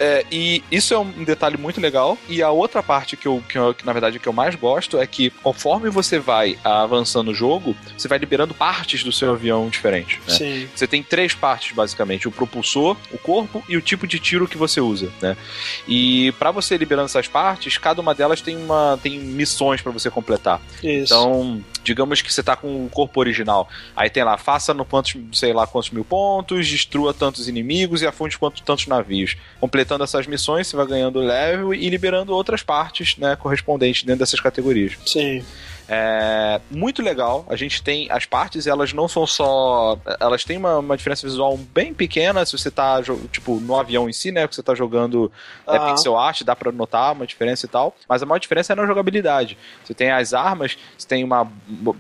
É, 0.01 0.25
e 0.33 0.65
isso 0.73 0.93
é 0.95 0.99
um 0.99 1.23
detalhe 1.23 1.57
muito 1.57 1.81
legal. 1.81 2.19
E 2.29 2.43
a 2.43 2.51
outra 2.51 2.83
parte 2.83 3.17
que 3.17 3.27
eu, 3.29 3.41
que 3.49 3.57
eu- 3.57 3.73
que, 3.73 3.87
na 3.87 3.93
verdade, 3.93 4.19
que 4.19 4.27
eu 4.27 4.33
mais 4.33 4.57
gosto 4.57 4.99
é 4.99 5.07
que 5.07 5.31
conforme 5.31 5.89
você 5.91 6.19
vai 6.19 6.59
avançando 6.65 7.27
no 7.27 7.35
jogo, 7.35 7.77
você 7.97 8.09
vai 8.09 8.19
liberando 8.19 8.53
partes 8.53 9.05
do 9.05 9.12
seu 9.12 9.31
avião 9.31 9.69
diferente. 9.69 10.21
Né? 10.27 10.35
Sim. 10.35 10.69
Você 10.75 10.89
tem 10.89 11.05
três 11.05 11.35
partes, 11.35 11.73
basicamente: 11.77 12.27
o 12.27 12.33
propulsor, 12.33 12.97
o 13.12 13.19
corpo 13.19 13.62
e 13.69 13.77
o 13.77 13.81
tipo 13.83 14.05
de 14.07 14.19
tiro 14.19 14.49
que 14.49 14.57
você 14.59 14.81
usa, 14.81 15.09
né? 15.21 15.37
E 15.87 16.33
para 16.37 16.51
você 16.51 16.77
liberando 16.77 17.07
essas 17.07 17.29
partes, 17.29 17.79
cada 17.79 18.01
uma 18.01 18.12
delas 18.15 18.41
tem 18.41 18.57
uma 18.57 18.99
tem 19.01 19.21
missões 19.21 19.81
para 19.83 19.93
você 19.93 20.11
completar. 20.11 20.61
Isso. 20.83 21.15
Então, 21.15 21.62
digamos 21.83 22.23
que 22.23 22.33
você 22.33 22.43
tá 22.43 22.57
com 22.57 22.87
o 22.87 22.89
corpo 22.89 23.21
original. 23.21 23.69
Aí 23.97 24.09
tem 24.09 24.25
lá, 24.25 24.37
faça 24.39 24.73
no 24.73 24.85
quantos, 24.85 25.17
sei 25.33 25.53
lá 25.53 25.67
quantos 25.67 25.91
mil 25.91 26.05
pontos, 26.05 26.69
destrua 26.69 27.12
tantos 27.12 27.49
inimigos 27.49 28.03
e 28.03 28.07
afunde 28.07 28.39
quantos 28.39 28.61
tantos 28.62 28.87
navios. 28.87 29.37
Completando 29.61 30.05
essas 30.05 30.27
missões, 30.27 30.67
você 30.67 30.77
vai 30.77 30.87
ganhando 30.87 31.21
level 31.21 31.75
e 31.75 31.89
liberando 31.89 32.35
outras 32.35 32.62
partes, 32.62 33.17
né, 33.17 33.37
correspondentes 33.37 34.05
dentro 34.05 34.21
dessas 34.21 34.41
categorias. 34.41 34.97
Sim. 35.07 35.45
É 35.89 36.61
muito 36.71 37.03
legal. 37.03 37.45
A 37.49 37.57
gente 37.57 37.83
tem 37.83 38.07
as 38.11 38.25
partes, 38.25 38.67
elas 38.67 38.93
não 38.93 39.09
são 39.09 39.27
só. 39.27 39.99
Elas 40.21 40.45
têm 40.45 40.57
uma, 40.57 40.79
uma 40.79 40.97
diferença 40.97 41.27
visual 41.27 41.57
bem 41.57 41.93
pequena. 41.93 42.45
Se 42.45 42.57
você 42.57 42.71
tá, 42.71 43.01
tipo, 43.31 43.61
no 43.61 43.77
avião 43.77 44.09
em 44.09 44.12
si, 44.12 44.31
né? 44.31 44.47
Que 44.47 44.55
você 44.55 44.62
tá 44.62 44.75
jogando 44.75 45.31
é, 45.67 45.77
Aham. 45.77 45.91
pixel 45.95 46.17
art, 46.17 46.43
dá 46.43 46.55
pra 46.55 46.73
notar 46.73 47.12
uma 47.12 47.27
diferença 47.27 47.67
e 47.67 47.69
tal. 47.69 47.95
Mas 48.09 48.23
a 48.23 48.27
maior 48.27 48.39
diferença 48.39 48.73
é 48.73 48.77
na 48.77 48.87
jogabilidade. 48.87 49.59
Você 49.85 49.95
tem 49.95 50.11
as 50.11 50.33
armas, 50.33 50.77
você 50.97 51.07
tem 51.07 51.25
uma, 51.25 51.51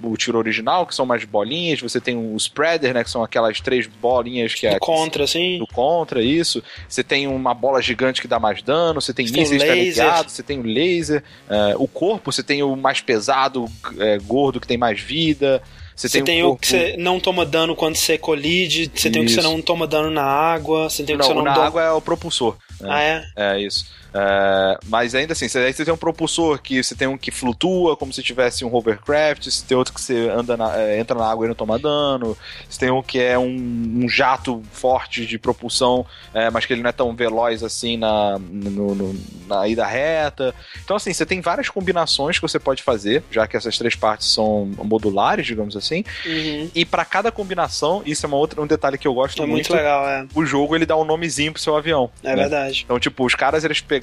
o 0.02 0.16
tiro 0.16 0.38
original, 0.38 0.86
que 0.86 0.94
são 0.94 1.04
umas 1.04 1.24
bolinhas. 1.24 1.80
Você 1.80 2.00
tem 2.00 2.16
o 2.16 2.36
spreader, 2.36 2.94
né? 2.94 3.04
Que 3.04 3.10
são 3.10 3.22
aquelas 3.22 3.60
três 3.60 3.86
bolinhas 3.86 4.54
que 4.54 4.66
é. 4.66 4.74
Do 4.74 4.80
contra, 4.80 5.24
assim. 5.24 5.58
Do 5.58 5.66
contra, 5.66 6.22
isso. 6.22 6.62
Você 6.88 7.02
tem 7.02 7.26
uma 7.26 7.54
bola 7.54 7.82
gigante 7.82 8.20
que 8.20 8.28
dá 8.28 8.38
mais 8.38 8.62
dano, 8.62 9.00
você 9.00 9.12
tem 9.12 9.26
Você 9.26 9.32
tem 9.32 9.42
mísseis 9.42 9.62
teleguiados, 9.62 10.32
você 10.32 10.42
tem 10.42 10.58
o 10.60 10.62
laser, 10.62 11.22
é, 11.48 11.74
o 11.76 11.86
corpo, 11.86 12.32
você 12.32 12.42
tem 12.42 12.62
o 12.62 12.76
mais 12.76 13.00
pesado, 13.00 13.66
é, 13.98 14.18
gordo, 14.18 14.60
que 14.60 14.66
tem 14.66 14.76
mais 14.78 15.00
vida. 15.00 15.62
Você, 15.94 16.08
Você 16.08 16.22
tem, 16.22 16.42
um 16.42 16.48
o 16.48 16.56
que 16.56 16.66
você 16.66 16.96
não 16.98 17.20
toma 17.20 17.44
dano 17.44 17.76
quando 17.76 17.96
você 17.96 18.16
colide, 18.16 18.90
você 18.94 19.10
tem 19.10 19.22
o 19.22 19.26
que 19.26 19.32
você 19.32 19.42
não 19.42 19.60
toma 19.60 19.86
dano 19.86 20.10
na 20.10 20.24
água, 20.24 20.88
você 20.88 21.04
tem 21.04 21.14
o 21.14 21.18
que 21.18 21.22
Não, 21.22 21.28
você 21.28 21.34
não 21.34 21.44
na 21.44 21.52
água 21.52 21.82
é 21.82 21.90
o 21.90 22.00
propulsor. 22.00 22.56
né? 22.80 22.88
Ah, 22.90 23.02
é? 23.02 23.24
É 23.36 23.60
isso. 23.60 23.86
É, 24.14 24.78
mas 24.88 25.14
ainda 25.14 25.32
assim, 25.32 25.48
você, 25.48 25.72
você 25.72 25.84
tem 25.84 25.94
um 25.94 25.96
propulsor 25.96 26.60
que 26.60 26.82
você 26.82 26.94
tem 26.94 27.08
um 27.08 27.16
que 27.16 27.30
flutua, 27.30 27.96
como 27.96 28.12
se 28.12 28.22
tivesse 28.22 28.64
um 28.64 28.74
hovercraft, 28.74 29.44
você 29.46 29.64
tem 29.66 29.76
outro 29.76 29.94
que 29.94 30.00
você 30.00 30.28
anda 30.28 30.56
na, 30.56 30.78
é, 30.78 30.98
entra 30.98 31.16
na 31.18 31.26
água 31.30 31.44
e 31.44 31.48
não 31.48 31.54
toma 31.54 31.78
dano, 31.78 32.36
você 32.68 32.78
tem 32.80 32.90
um 32.90 33.02
que 33.02 33.18
é 33.18 33.38
um, 33.38 34.02
um 34.04 34.08
jato 34.08 34.62
forte 34.72 35.24
de 35.26 35.38
propulsão, 35.38 36.04
é, 36.34 36.50
mas 36.50 36.66
que 36.66 36.72
ele 36.72 36.82
não 36.82 36.90
é 36.90 36.92
tão 36.92 37.14
veloz 37.14 37.62
assim 37.62 37.96
na, 37.96 38.38
no, 38.38 38.94
no, 38.94 39.20
na 39.46 39.66
ida 39.66 39.86
reta. 39.86 40.54
Então, 40.84 40.96
assim, 40.96 41.12
você 41.12 41.24
tem 41.24 41.40
várias 41.40 41.68
combinações 41.68 42.38
que 42.38 42.42
você 42.42 42.58
pode 42.58 42.82
fazer, 42.82 43.22
já 43.30 43.46
que 43.46 43.56
essas 43.56 43.76
três 43.78 43.94
partes 43.94 44.28
são 44.32 44.70
modulares, 44.84 45.46
digamos 45.46 45.76
assim. 45.76 46.04
Uhum. 46.26 46.70
E 46.74 46.84
para 46.84 47.04
cada 47.04 47.30
combinação, 47.32 48.02
isso 48.04 48.26
é 48.26 48.28
uma 48.28 48.36
outra, 48.36 48.60
um 48.60 48.66
detalhe 48.66 48.98
que 48.98 49.08
eu 49.08 49.14
gosto 49.14 49.42
É 49.42 49.46
muito. 49.46 49.52
muito 49.68 49.74
legal, 49.74 50.06
é. 50.08 50.26
O 50.34 50.44
jogo 50.44 50.74
ele 50.76 50.86
dá 50.86 50.96
um 50.96 51.04
nomezinho 51.04 51.52
pro 51.52 51.62
seu 51.62 51.76
avião. 51.76 52.10
É 52.22 52.30
né? 52.30 52.36
verdade. 52.36 52.82
Então, 52.84 52.98
tipo, 52.98 53.24
os 53.24 53.34
caras 53.34 53.64
eles 53.64 53.80
pe- 53.80 54.00
pro- 54.00 54.01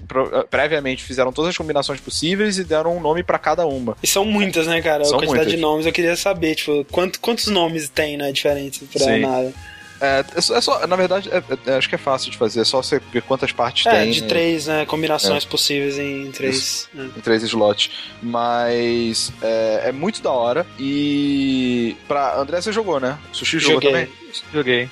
previamente 0.50 1.03
fizeram 1.03 1.32
todas 1.32 1.50
as 1.50 1.58
combinações 1.58 2.00
possíveis 2.00 2.58
e 2.58 2.63
deram 2.63 2.96
um 2.98 3.00
nome 3.01 3.24
pra 3.24 3.38
cada 3.39 3.65
uma. 3.65 3.96
E 4.01 4.08
são 4.08 4.25
muitas, 4.25 4.68
né, 4.68 4.82
cara? 4.82 5.03
São 5.06 5.15
a 5.18 5.20
quantidade 5.20 5.38
muitas. 5.46 5.53
de 5.53 5.58
nomes 5.62 5.86
eu 5.86 5.91
queria 5.91 6.15
saber, 6.15 6.56
tipo, 6.56 6.86
quanto, 6.91 7.20
quantos 7.20 7.48
nomes 7.48 7.89
tem, 7.89 8.18
né, 8.18 8.32
diferentes 8.32 8.82
pra 8.88 9.01
Sim. 9.06 9.20
nada. 9.22 9.53
É, 10.01 10.24
é 10.34 10.39
só, 10.41 10.56
é 10.56 10.62
só- 10.62 10.88
na 10.88 10.96
verdade, 10.96 11.29
é- 11.29 11.44
é- 11.72 11.75
acho 11.75 11.89
que 11.89 11.96
é 11.96 11.98
fácil 11.98 12.32
de 12.32 12.38
fazer, 12.38 12.62
é 12.62 12.63
só 12.63 12.82
você 12.82 13.01
ver 13.12 13.22
quantas 13.22 13.51
partes 13.51 13.86
É, 13.86 13.91
tem. 14.03 14.12
de 14.12 14.22
né, 14.22 14.27
três, 14.29 14.65
né, 14.68 14.86
combinações 14.86 15.44
possíveis 15.44 16.00
em 16.00 16.32
três. 16.32 16.88
né. 16.94 17.10
Em 17.18 17.20
três 17.20 17.44
slots. 17.44 17.89
Mas 18.22 19.32
é, 19.41 19.82
é 19.88 19.91
muito 19.91 20.22
da 20.22 20.32
hora. 20.32 20.65
E. 20.79 21.98
Pra. 22.08 22.38
André, 22.39 22.62
você 22.62 22.72
jogou, 22.72 22.98
né? 23.00 23.18
Sushi 23.34 23.60
jogou 23.60 23.82
Joguei. 23.82 23.91
também? 23.91 24.10
Joguei. 24.53 24.89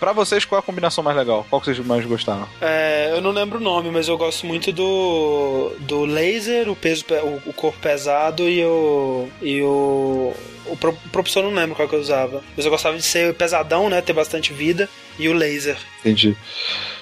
Pra 0.00 0.12
vocês, 0.12 0.44
qual 0.46 0.58
é 0.58 0.60
a 0.60 0.62
combinação 0.64 1.04
mais 1.04 1.16
legal? 1.16 1.46
Qual 1.50 1.60
que 1.60 1.66
vocês 1.72 1.86
mais 1.86 2.04
gostaram? 2.06 2.48
É, 2.60 3.10
eu 3.12 3.20
não 3.20 3.30
lembro 3.30 3.58
o 3.58 3.62
nome, 3.62 3.90
mas 3.90 4.08
eu 4.08 4.16
gosto 4.16 4.46
muito 4.46 4.72
do 4.72 5.72
do 5.80 6.04
laser, 6.06 6.68
o 6.70 6.74
peso, 6.74 7.04
pe- 7.04 7.14
o, 7.22 7.40
o 7.46 7.52
corpo 7.52 7.78
pesado 7.78 8.48
e 8.48 8.64
o 8.64 9.28
e 9.42 9.62
o 9.62 10.32
o 10.66 10.76
pro- 10.76 10.96
propulsor 11.12 11.42
não 11.42 11.50
lembro 11.52 11.74
qual 11.76 11.86
que 11.88 11.94
eu 11.94 12.00
usava. 12.00 12.42
Mas 12.56 12.64
eu 12.64 12.70
gostava 12.70 12.96
de 12.96 13.02
ser 13.02 13.34
pesadão, 13.34 13.88
né, 13.90 14.00
ter 14.00 14.12
bastante 14.12 14.52
vida 14.52 14.88
e 15.18 15.28
o 15.28 15.32
laser. 15.34 15.76
Entendi. 16.00 16.36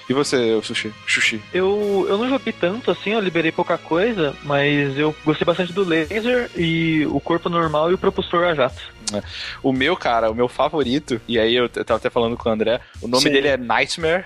E 0.09 0.13
você, 0.13 0.59
Sushi? 0.63 0.91
Sushi. 1.07 1.39
Eu, 1.53 2.07
eu 2.09 2.17
não 2.17 2.27
joguei 2.27 2.51
tanto 2.51 2.89
assim, 2.89 3.11
eu 3.11 3.19
liberei 3.19 3.51
pouca 3.51 3.77
coisa, 3.77 4.35
mas 4.43 4.97
eu 4.97 5.15
gostei 5.23 5.45
bastante 5.45 5.71
do 5.71 5.83
laser 5.83 6.49
e 6.55 7.05
o 7.11 7.19
corpo 7.19 7.47
normal 7.47 7.91
e 7.91 7.93
o 7.93 7.97
propulsor 7.97 8.43
a 8.45 8.55
jato. 8.55 8.81
O 9.61 9.71
meu, 9.71 9.95
cara, 9.95 10.31
o 10.31 10.35
meu 10.35 10.47
favorito, 10.47 11.21
e 11.27 11.37
aí 11.39 11.55
eu 11.55 11.69
tava 11.69 11.97
até 11.97 12.09
falando 12.09 12.35
com 12.35 12.49
o 12.49 12.51
André, 12.51 12.81
o 13.01 13.07
nome 13.07 13.23
Sim. 13.23 13.31
dele 13.31 13.49
é 13.49 13.57
Nightmare. 13.57 14.25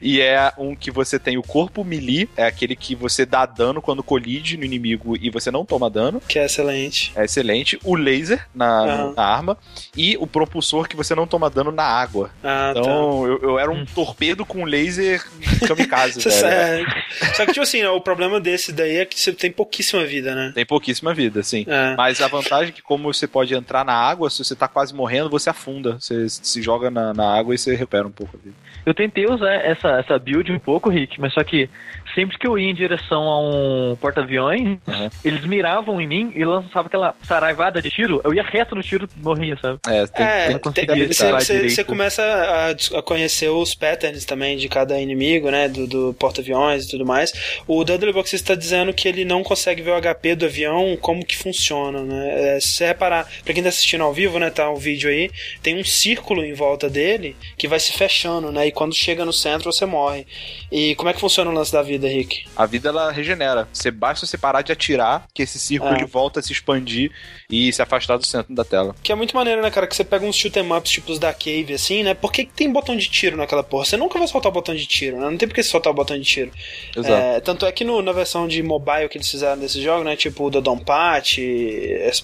E 0.00 0.20
é 0.20 0.52
um 0.58 0.74
que 0.74 0.90
você 0.90 1.18
tem 1.18 1.36
o 1.38 1.42
corpo 1.42 1.84
melee, 1.84 2.28
é 2.36 2.44
aquele 2.46 2.76
que 2.76 2.94
você 2.94 3.24
dá 3.24 3.46
dano 3.46 3.80
quando 3.82 4.02
colide 4.02 4.56
no 4.56 4.64
inimigo 4.64 5.16
e 5.20 5.30
você 5.30 5.50
não 5.50 5.64
toma 5.64 5.88
dano. 5.90 6.20
Que 6.28 6.38
é 6.38 6.44
excelente. 6.46 7.12
É 7.16 7.24
excelente. 7.24 7.78
O 7.84 7.94
laser 7.94 8.46
na, 8.54 8.80
Aham. 8.84 9.14
na 9.16 9.22
arma. 9.24 9.58
E 9.96 10.16
o 10.18 10.26
propulsor 10.26 10.88
que 10.88 10.96
você 10.96 11.14
não 11.14 11.26
toma 11.26 11.48
dano 11.50 11.70
na 11.72 11.84
água. 11.84 12.30
Ah, 12.42 12.72
tá. 12.74 12.80
Então 12.80 13.26
eu, 13.26 13.38
eu 13.42 13.58
era 13.58 13.70
um 13.70 13.74
Hum. 13.74 13.84
torpedo 13.94 14.46
com 14.46 14.64
laser 14.64 15.24
kamikaze, 15.66 16.20
velho. 16.22 16.30
sabe- 16.32 16.86
Só 17.34 17.44
que, 17.44 17.52
tipo 17.52 17.62
assim, 17.62 17.84
o 17.84 18.00
problema 18.00 18.40
desse 18.40 18.72
daí 18.72 18.96
é 18.98 19.04
que 19.04 19.18
você 19.18 19.32
tem 19.32 19.50
pouquíssima 19.50 20.04
vida, 20.06 20.34
né? 20.34 20.52
Tem 20.54 20.64
pouquíssima 20.64 21.12
vida, 21.12 21.42
sim. 21.42 21.64
É. 21.68 21.94
Mas 21.96 22.20
a 22.20 22.28
vantagem 22.28 22.68
é 22.68 22.72
que, 22.72 22.82
como 22.82 23.12
você 23.12 23.26
pode 23.26 23.54
entrar 23.54 23.84
na 23.84 23.92
água, 23.94 24.30
se 24.30 24.42
você 24.44 24.54
tá 24.54 24.68
quase 24.68 24.94
morrendo, 24.94 25.28
você 25.28 25.50
afunda. 25.50 25.98
Você 25.98 26.28
se 26.28 26.62
joga 26.62 26.90
na, 26.90 27.12
na 27.12 27.36
água 27.36 27.54
e 27.54 27.58
você 27.58 27.74
recupera 27.74 28.06
um 28.06 28.10
pouco 28.12 28.36
a 28.36 28.40
vida. 28.44 28.54
Eu 28.84 28.92
tentei 28.92 29.26
usar 29.26 29.52
essa, 29.54 29.88
essa 29.98 30.18
build 30.18 30.52
um 30.52 30.58
pouco, 30.58 30.90
Rick, 30.90 31.20
mas 31.20 31.32
só 31.32 31.42
que 31.42 31.68
sempre 32.14 32.38
que 32.38 32.46
eu 32.46 32.58
ia 32.58 32.70
em 32.70 32.74
direção 32.74 33.22
a 33.24 33.40
um 33.40 33.96
porta-aviões, 34.00 34.78
Uhum. 34.86 35.10
eles 35.24 35.44
miravam 35.46 36.00
em 36.00 36.06
mim 36.06 36.32
e 36.34 36.44
lançavam 36.44 36.86
aquela 36.86 37.14
saraivada 37.22 37.80
de 37.82 37.90
tiro, 37.90 38.20
eu 38.24 38.32
ia 38.34 38.42
reto 38.42 38.74
no 38.74 38.82
tiro 38.82 39.08
e 39.16 39.22
morria, 39.22 39.56
sabe? 39.60 39.78
É, 39.88 40.06
tem, 40.06 40.26
É, 40.26 40.58
tem- 40.58 41.06
você, 41.08 41.68
você, 41.68 41.84
começa 41.84 42.22
a, 42.22 42.98
a 42.98 43.02
conhecer 43.02 43.48
os 43.48 43.74
patterns 43.74 44.24
também 44.24 44.56
de 44.56 44.68
cada 44.68 44.98
inimigo, 45.00 45.50
né? 45.50 45.68
Do, 45.68 45.86
do 45.86 46.14
porta-aviões 46.14 46.84
e 46.84 46.90
tudo 46.90 47.04
mais. 47.06 47.32
O 47.66 47.84
Dudley 47.84 48.12
Box 48.12 48.32
está 48.34 48.54
dizendo 48.54 48.92
que 48.92 49.08
ele 49.08 49.24
não 49.24 49.42
consegue 49.42 49.82
ver 49.82 49.90
o 49.92 50.00
HP 50.00 50.34
do 50.34 50.44
avião, 50.46 50.96
como 51.00 51.24
que 51.24 51.36
funciona, 51.36 52.02
né? 52.02 52.56
É, 52.56 52.60
se 52.60 52.68
você 52.68 52.86
reparar, 52.86 53.28
pra 53.44 53.52
quem 53.54 53.62
tá 53.62 53.68
assistindo 53.68 54.02
ao 54.04 54.12
vivo, 54.12 54.38
né? 54.38 54.50
Tá 54.50 54.70
o 54.70 54.76
vídeo 54.76 55.10
aí, 55.10 55.30
tem 55.62 55.78
um 55.78 55.84
círculo 55.84 56.44
em 56.44 56.52
volta 56.54 56.88
dele 56.88 57.36
que 57.56 57.66
vai 57.68 57.80
se 57.80 57.92
fechando, 57.92 58.50
né? 58.52 58.66
E 58.66 58.72
quando 58.72 58.94
chega 58.94 59.24
no 59.24 59.32
centro 59.32 59.72
você 59.72 59.86
morre. 59.86 60.26
E 60.70 60.94
como 60.96 61.08
é 61.08 61.12
que 61.12 61.20
funciona 61.20 61.50
o 61.50 61.54
lance 61.54 61.72
da 61.72 61.82
vida, 61.82 62.03
Rick? 62.08 62.44
a 62.56 62.66
vida 62.66 62.88
ela 62.88 63.10
regenera. 63.10 63.68
Você 63.72 63.90
basta 63.90 64.26
você 64.26 64.36
parar 64.38 64.62
de 64.62 64.72
atirar, 64.72 65.26
que 65.34 65.42
esse 65.42 65.58
círculo 65.58 65.94
É. 65.94 66.04
volta 66.06 66.40
a 66.40 66.42
se 66.42 66.52
expandir 66.52 67.10
e 67.50 67.72
se 67.72 67.80
afastar 67.82 68.16
do 68.16 68.26
centro 68.26 68.54
da 68.54 68.64
tela. 68.64 68.94
Que 69.02 69.12
é 69.12 69.14
muito 69.14 69.34
maneiro, 69.34 69.60
né, 69.62 69.70
cara? 69.70 69.86
Que 69.86 69.94
você 69.96 70.04
pega 70.04 70.24
uns 70.24 70.36
shoot 70.36 70.58
'em 70.58 70.72
ups 70.72 70.90
tipos 70.90 71.18
da 71.18 71.32
Cave, 71.32 71.72
assim, 71.74 72.02
né? 72.02 72.14
Por 72.14 72.32
que, 72.32 72.44
que 72.44 72.52
tem 72.52 72.72
botão 72.72 72.96
de 72.96 73.08
tiro 73.08 73.36
naquela 73.36 73.62
porra? 73.62 73.84
Você 73.84 73.96
nunca 73.96 74.18
vai 74.18 74.28
soltar 74.28 74.50
o 74.50 74.54
botão 74.54 74.74
de 74.74 74.86
tiro, 74.86 75.18
né? 75.18 75.28
Não 75.30 75.36
tem 75.36 75.48
por 75.48 75.54
que 75.54 75.62
você 75.62 75.68
soltar 75.70 75.92
o 75.92 75.94
botão 75.96 76.18
de 76.18 76.24
tiro. 76.24 76.50
Exato. 76.96 77.12
É, 77.12 77.40
tanto 77.40 77.66
é 77.66 77.72
que 77.72 77.84
no- 77.84 78.02
na 78.02 78.12
versão 78.12 78.46
de 78.48 78.62
mobile 78.62 79.08
que 79.08 79.18
eles 79.18 79.30
fizeram 79.30 79.58
desse 79.58 79.82
jogo, 79.82 80.04
né? 80.04 80.16
Tipo 80.16 80.44
o 80.46 80.50
Dodon 80.50 80.78
Pat, 80.78 81.38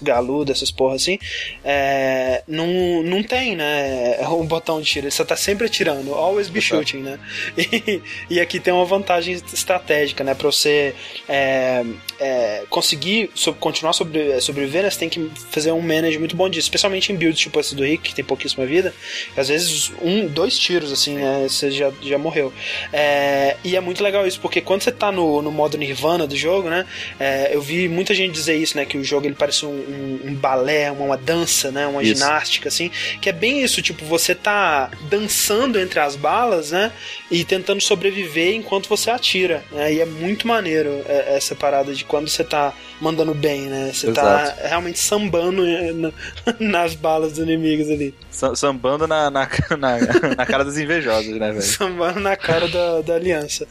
Galuda, 0.01 0.51
essas 0.51 0.71
porra 0.71 0.95
assim, 0.95 1.17
é, 1.63 2.43
não, 2.47 3.03
não 3.03 3.23
tem, 3.23 3.55
né? 3.55 4.17
Um 4.31 4.45
botão 4.45 4.79
de 4.81 4.87
tiro. 4.87 5.11
Só 5.11 5.23
tá 5.25 5.35
sempre 5.35 5.67
atirando. 5.67 6.13
Always 6.13 6.47
be 6.49 6.59
Exato. 6.59 6.75
shooting, 6.77 6.97
né? 7.03 7.19
E, 7.57 8.01
e 8.29 8.39
aqui 8.39 8.59
tem 8.59 8.73
uma 8.73 8.85
vantagem 8.85 9.39
estratégica, 9.71 10.23
né? 10.23 10.33
Pra 10.33 10.51
você 10.51 10.93
é, 11.27 11.83
é, 12.19 12.63
conseguir 12.69 13.29
so- 13.33 13.53
continuar 13.53 13.93
sobre, 13.93 14.39
sobreviver, 14.41 14.83
né? 14.83 14.89
Você 14.89 14.99
tem 14.99 15.09
que 15.09 15.31
fazer 15.51 15.71
um 15.71 15.81
manage 15.81 16.19
muito 16.19 16.35
bom 16.35 16.49
disso. 16.49 16.65
Especialmente 16.65 17.11
em 17.11 17.15
builds 17.15 17.39
tipo 17.39 17.59
esse 17.59 17.73
do 17.75 17.83
Rick, 17.83 18.09
que 18.09 18.15
tem 18.15 18.23
pouquíssima 18.25 18.65
vida. 18.65 18.93
Às 19.35 19.47
vezes, 19.47 19.91
um, 20.01 20.27
dois 20.27 20.57
tiros, 20.57 20.91
assim, 20.91 21.15
né? 21.15 21.45
Você 21.47 21.71
já, 21.71 21.91
já 22.01 22.17
morreu. 22.17 22.53
É, 22.91 23.57
e 23.63 23.75
é 23.75 23.79
muito 23.79 24.03
legal 24.03 24.27
isso, 24.27 24.39
porque 24.39 24.61
quando 24.61 24.81
você 24.81 24.91
tá 24.91 25.11
no, 25.11 25.41
no 25.41 25.51
modo 25.51 25.77
Nirvana 25.77 26.27
do 26.27 26.35
jogo, 26.35 26.69
né? 26.69 26.85
é, 27.19 27.55
eu 27.55 27.61
vi 27.61 27.87
muita 27.87 28.13
gente 28.13 28.33
dizer 28.33 28.55
isso, 28.55 28.75
né? 28.77 28.85
Que 28.85 28.97
o 28.97 29.03
jogo 29.03 29.25
ele 29.25 29.35
parece 29.35 29.65
um, 29.65 29.69
um, 29.69 30.19
um 30.25 30.33
balé, 30.35 30.91
uma, 30.91 31.05
uma 31.05 31.17
dança, 31.17 31.71
né? 31.71 31.87
Uma 31.87 32.01
Isso. 32.03 32.13
ginástica, 32.15 32.67
assim. 32.69 32.91
Que 33.21 33.29
é 33.29 33.33
bem 33.33 33.63
isso, 33.63 33.81
tipo, 33.81 34.05
você 34.05 34.35
tá 34.35 34.89
dançando 35.09 35.79
entre 35.79 35.99
as 35.99 36.15
balas, 36.15 36.71
né? 36.71 36.91
E 37.29 37.43
tentando 37.43 37.81
sobreviver 37.81 38.53
enquanto 38.55 38.89
você 38.89 39.09
atira. 39.09 39.60
Né? 39.71 39.93
E 39.93 39.99
é 40.01 40.05
muito 40.05 40.47
maneiro 40.47 41.01
é, 41.05 41.35
essa 41.37 41.55
parada 41.55 41.93
de 41.93 42.03
quando 42.05 42.27
você 42.29 42.43
tá 42.43 42.73
mandando 42.99 43.33
bem, 43.33 43.61
né? 43.63 43.91
Você 43.93 44.11
tá 44.13 44.55
realmente 44.67 44.99
sambando 44.99 45.65
é, 45.65 45.91
na- 45.93 46.11
nas 46.59 46.93
balas 46.95 47.31
dos 47.33 47.39
inimigos 47.39 47.89
ali. 47.89 48.13
Sa- 48.29 48.55
Sambando 48.55 49.07
na, 49.07 49.29
na, 49.29 49.49
na, 49.77 49.97
na 50.37 50.45
cara 50.45 50.63
dos 50.63 50.77
invejosos, 50.77 51.31
né, 51.37 51.49
velho? 51.51 51.61
Sambando 51.61 52.19
na 52.19 52.35
cara 52.35 52.67
da, 52.67 53.01
da 53.01 53.15
aliança. 53.15 53.67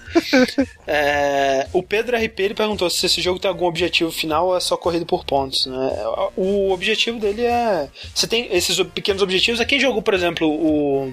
É, 0.87 1.66
o 1.73 1.82
Pedro 1.82 2.16
RP 2.16 2.40
ele 2.40 2.54
perguntou 2.54 2.88
se 2.90 3.06
esse 3.06 3.20
jogo 3.20 3.38
tem 3.38 3.49
algum 3.49 3.66
objetivo 3.66 4.11
final 4.11 4.49
ou 4.49 4.56
é 4.56 4.61
só 4.61 4.76
corrida 4.76 5.04
por 5.06 5.25
pontos. 5.25 5.66
Né? 5.66 5.90
O 6.37 6.70
objetivo 6.73 7.18
dele 7.18 7.42
é. 7.44 7.88
Você 8.14 8.26
tem 8.26 8.49
esses 8.54 8.76
pequenos 8.94 9.23
objetivos. 9.23 9.61
É 9.61 9.64
quem 9.64 9.78
jogou, 9.80 10.02
por 10.02 10.14
exemplo, 10.14 10.49
o. 10.49 11.12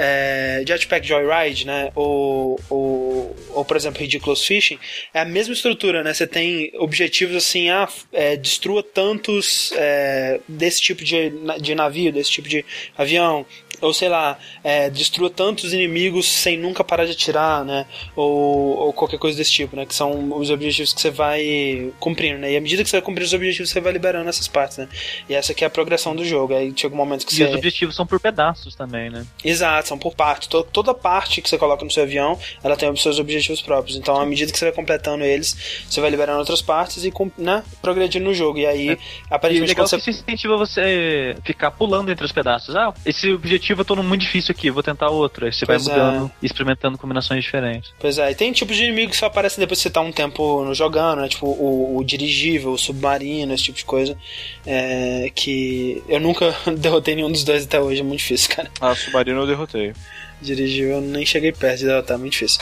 é, 0.00 0.62
Jetpack 0.64 1.04
Joyride, 1.04 1.66
né? 1.66 1.90
Ou, 1.96 2.58
ou, 2.70 3.36
ou, 3.50 3.64
por 3.64 3.76
exemplo, 3.76 4.00
Ridiculous 4.00 4.46
Fishing, 4.46 4.78
é 5.12 5.20
a 5.20 5.24
mesma 5.24 5.52
estrutura, 5.52 6.04
né? 6.04 6.14
Você 6.14 6.24
tem 6.24 6.70
objetivos 6.76 7.34
assim, 7.34 7.68
ah, 7.68 7.88
é, 8.12 8.36
destrua 8.36 8.80
tantos 8.80 9.72
é, 9.74 10.38
desse 10.46 10.80
tipo 10.80 11.04
de, 11.04 11.32
de 11.60 11.74
navio, 11.74 12.12
desse 12.12 12.30
tipo 12.30 12.48
de 12.48 12.64
avião, 12.96 13.44
ou 13.80 13.92
sei 13.94 14.08
lá, 14.08 14.36
é, 14.64 14.90
destrua 14.90 15.30
tantos 15.30 15.72
inimigos 15.72 16.26
sem 16.26 16.56
nunca 16.56 16.82
parar 16.84 17.04
de 17.04 17.12
atirar, 17.12 17.64
né? 17.64 17.86
Ou, 18.16 18.76
ou 18.78 18.92
qualquer 18.92 19.18
coisa 19.18 19.36
desse 19.36 19.52
tipo, 19.52 19.76
né? 19.76 19.86
Que 19.86 19.94
são 19.94 20.36
os 20.36 20.50
objetivos 20.50 20.92
que 20.92 21.00
você 21.00 21.10
vai 21.10 21.92
cumprindo, 22.00 22.38
né? 22.38 22.52
E 22.52 22.56
à 22.56 22.60
medida 22.60 22.82
que 22.82 22.90
você 22.90 22.96
vai 22.96 23.02
cumprindo 23.04 23.26
os 23.26 23.34
objetivos, 23.34 23.70
você 23.70 23.80
vai 23.80 23.92
liberando 23.92 24.28
essas 24.28 24.48
partes, 24.48 24.78
né? 24.78 24.88
E 25.28 25.34
essa 25.34 25.52
aqui 25.52 25.64
é 25.64 25.66
a 25.66 25.70
progressão 25.70 26.14
do 26.16 26.24
jogo. 26.24 26.54
Aí 26.54 26.72
chega 26.76 26.94
um 26.94 26.96
momento 26.98 27.26
que 27.26 27.32
E 27.34 27.36
você. 27.36 27.44
os 27.44 27.54
objetivos 27.54 27.94
são 27.96 28.06
por 28.06 28.18
pedaços 28.20 28.74
também, 28.74 29.10
né? 29.10 29.26
Exato, 29.44 29.88
são 29.88 29.98
por 29.98 30.14
parte. 30.14 30.48
To- 30.48 30.62
toda 30.64 30.92
parte 30.94 31.40
que 31.42 31.48
você 31.48 31.58
coloca 31.58 31.84
no 31.84 31.90
seu 31.90 32.02
avião, 32.02 32.38
ela 32.62 32.76
tem 32.76 32.90
os 32.90 33.02
seus 33.02 33.18
objetivos 33.18 33.60
próprios. 33.62 33.96
Então, 33.96 34.16
à 34.20 34.26
medida 34.26 34.50
que 34.52 34.58
você 34.58 34.64
vai 34.66 34.74
completando 34.74 35.24
eles, 35.24 35.84
você 35.88 36.00
vai 36.00 36.10
liberando 36.10 36.38
outras 36.38 36.62
partes 36.62 37.04
e 37.04 37.12
né, 37.36 37.62
progredindo 37.82 38.24
no 38.24 38.34
jogo. 38.34 38.58
E 38.58 38.66
aí, 38.66 38.88
É. 38.90 38.92
E 38.92 38.98
aparentemente, 39.30 39.68
legal 39.70 39.86
quando 39.86 39.98
que 40.00 40.04
você. 40.04 40.10
isso 40.10 40.22
incentiva 40.22 40.56
você 40.56 41.36
ficar 41.44 41.70
pulando 41.72 42.10
entre 42.10 42.24
os 42.24 42.32
pedaços. 42.32 42.74
Ah, 42.74 42.92
esse 43.04 43.30
objetivo 43.32 43.67
eu 43.72 43.84
tô 43.84 43.96
muito 43.96 44.20
difícil 44.22 44.52
aqui, 44.52 44.70
vou 44.70 44.82
tentar 44.82 45.08
outro. 45.10 45.46
Aí 45.46 45.52
você 45.52 45.66
Pois 45.66 45.84
vai 45.86 45.94
é. 45.94 45.98
mudando 45.98 46.30
e 46.42 46.46
experimentando 46.46 46.96
combinações 46.98 47.42
diferentes. 47.44 47.92
Pois 47.98 48.18
é, 48.18 48.30
e 48.30 48.34
tem 48.34 48.52
tipos 48.52 48.76
de 48.76 48.84
inimigos 48.84 49.12
que 49.12 49.18
só 49.18 49.26
aparecem 49.26 49.58
depois 49.60 49.78
que 49.78 49.82
você 49.82 49.90
tá 49.90 50.00
um 50.00 50.12
tempo 50.12 50.64
no 50.64 50.74
jogando, 50.74 51.20
né? 51.20 51.28
Tipo 51.28 51.46
o, 51.46 51.96
o 51.98 52.04
dirigível, 52.04 52.72
o 52.72 52.78
submarino, 52.78 53.52
esse 53.52 53.64
tipo 53.64 53.78
de 53.78 53.84
coisa. 53.84 54.16
É, 54.66 55.30
que 55.34 56.02
eu 56.08 56.20
nunca 56.20 56.54
derrotei 56.78 57.14
nenhum 57.14 57.30
dos 57.30 57.44
dois 57.44 57.64
até 57.64 57.80
hoje, 57.80 58.00
é 58.00 58.04
muito 58.04 58.20
difícil, 58.20 58.54
cara. 58.54 58.70
Ah, 58.80 58.94
Submarino 58.94 59.40
eu 59.40 59.46
derrotei. 59.46 59.92
Dirigível 60.40 60.96
eu 60.96 61.00
nem 61.00 61.26
cheguei 61.26 61.52
perto 61.52 61.78
de 61.80 61.86
derrotar, 61.86 62.16
é 62.16 62.20
muito 62.20 62.32
difícil. 62.32 62.60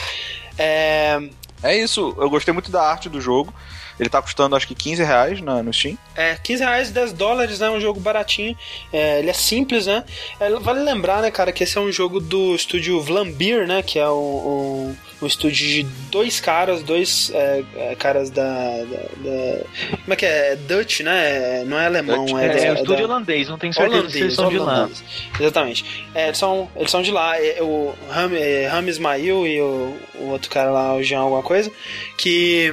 É, 0.59 1.19
É 1.63 1.77
isso, 1.77 2.15
eu 2.19 2.29
gostei 2.31 2.53
muito 2.53 2.71
da 2.71 2.83
arte 2.83 3.09
do 3.09 3.21
jogo. 3.21 3.53
Ele 3.99 4.09
tá 4.11 4.21
custando 4.21 4.55
acho 4.57 4.67
que 4.69 4.75
15 4.75 5.03
reais 5.03 5.41
na, 5.41 5.63
no 5.63 5.73
Steam. 5.73 5.97
É, 6.15 6.35
15 6.43 6.63
reais, 6.63 6.91
10 6.91 7.13
dólares, 7.15 7.59
né? 7.61 7.71
Um 7.71 7.81
jogo 7.81 7.99
baratinho. 7.99 8.57
É, 8.93 9.19
ele 9.21 9.31
é 9.31 9.33
simples, 9.33 9.87
né? 9.87 10.05
É, 10.39 10.51
vale 10.51 10.81
lembrar, 10.81 11.23
né, 11.23 11.31
cara, 11.31 11.51
que 11.53 11.65
esse 11.65 11.79
é 11.79 11.81
um 11.81 11.91
jogo 11.91 12.21
do 12.21 12.55
estúdio 12.55 13.01
Vlambeer, 13.01 13.67
né? 13.67 13.83
Que 13.83 13.99
é 13.99 14.09
um, 14.09 14.13
um, 14.13 14.97
um 15.23 15.27
estúdio 15.27 15.67
de 15.67 15.83
dois 16.11 16.41
caras, 16.41 16.83
dois 16.83 17.31
é, 17.35 17.65
é, 17.77 17.95
caras 17.95 18.29
da, 18.31 18.43
da, 18.45 18.85
da- 18.85 19.65
Como 20.03 20.13
é 20.13 20.17
que 20.17 20.27
é? 20.27 20.53
É 20.53 20.57
Dutch, 20.57 21.01
né? 21.01 21.61
É, 21.61 21.65
Não 21.65 21.79
é 21.79 21.87
alemão, 21.87 22.27
Dutch. 22.27 22.37
é, 22.39 22.45
É, 22.45 22.49
da- 22.49 22.55
é 22.59 22.75
da- 22.75 22.81
estúdio 22.81 23.05
holandês, 23.07 23.49
não 23.49 23.59
tenho 23.59 23.73
certeza 23.73 24.11
se 24.11 24.19
eles 24.21 24.35
são 24.35 24.49
de 24.51 24.59
lá. 24.59 24.65
holandês. 24.75 25.03
Exatamente. 25.41 26.05
É, 26.15 26.27
eles, 26.27 26.39
são, 26.39 26.69
eles 26.77 26.91
são 26.91 27.01
de 27.03 27.11
lá. 27.11 27.39
É, 27.39 27.63
o 27.63 27.95
Ram, 28.11 28.31
é, 28.35 28.67
Ram 28.67 28.87
Ismail 28.89 29.47
e 29.47 29.61
o, 29.61 29.97
o 30.21 30.29
outro 30.29 30.51
cara 30.51 30.71
lá, 30.71 30.95
o 30.95 31.03
Jean 31.03 31.21
alguma 31.21 31.43
coisa, 31.43 31.71
que 32.19 32.71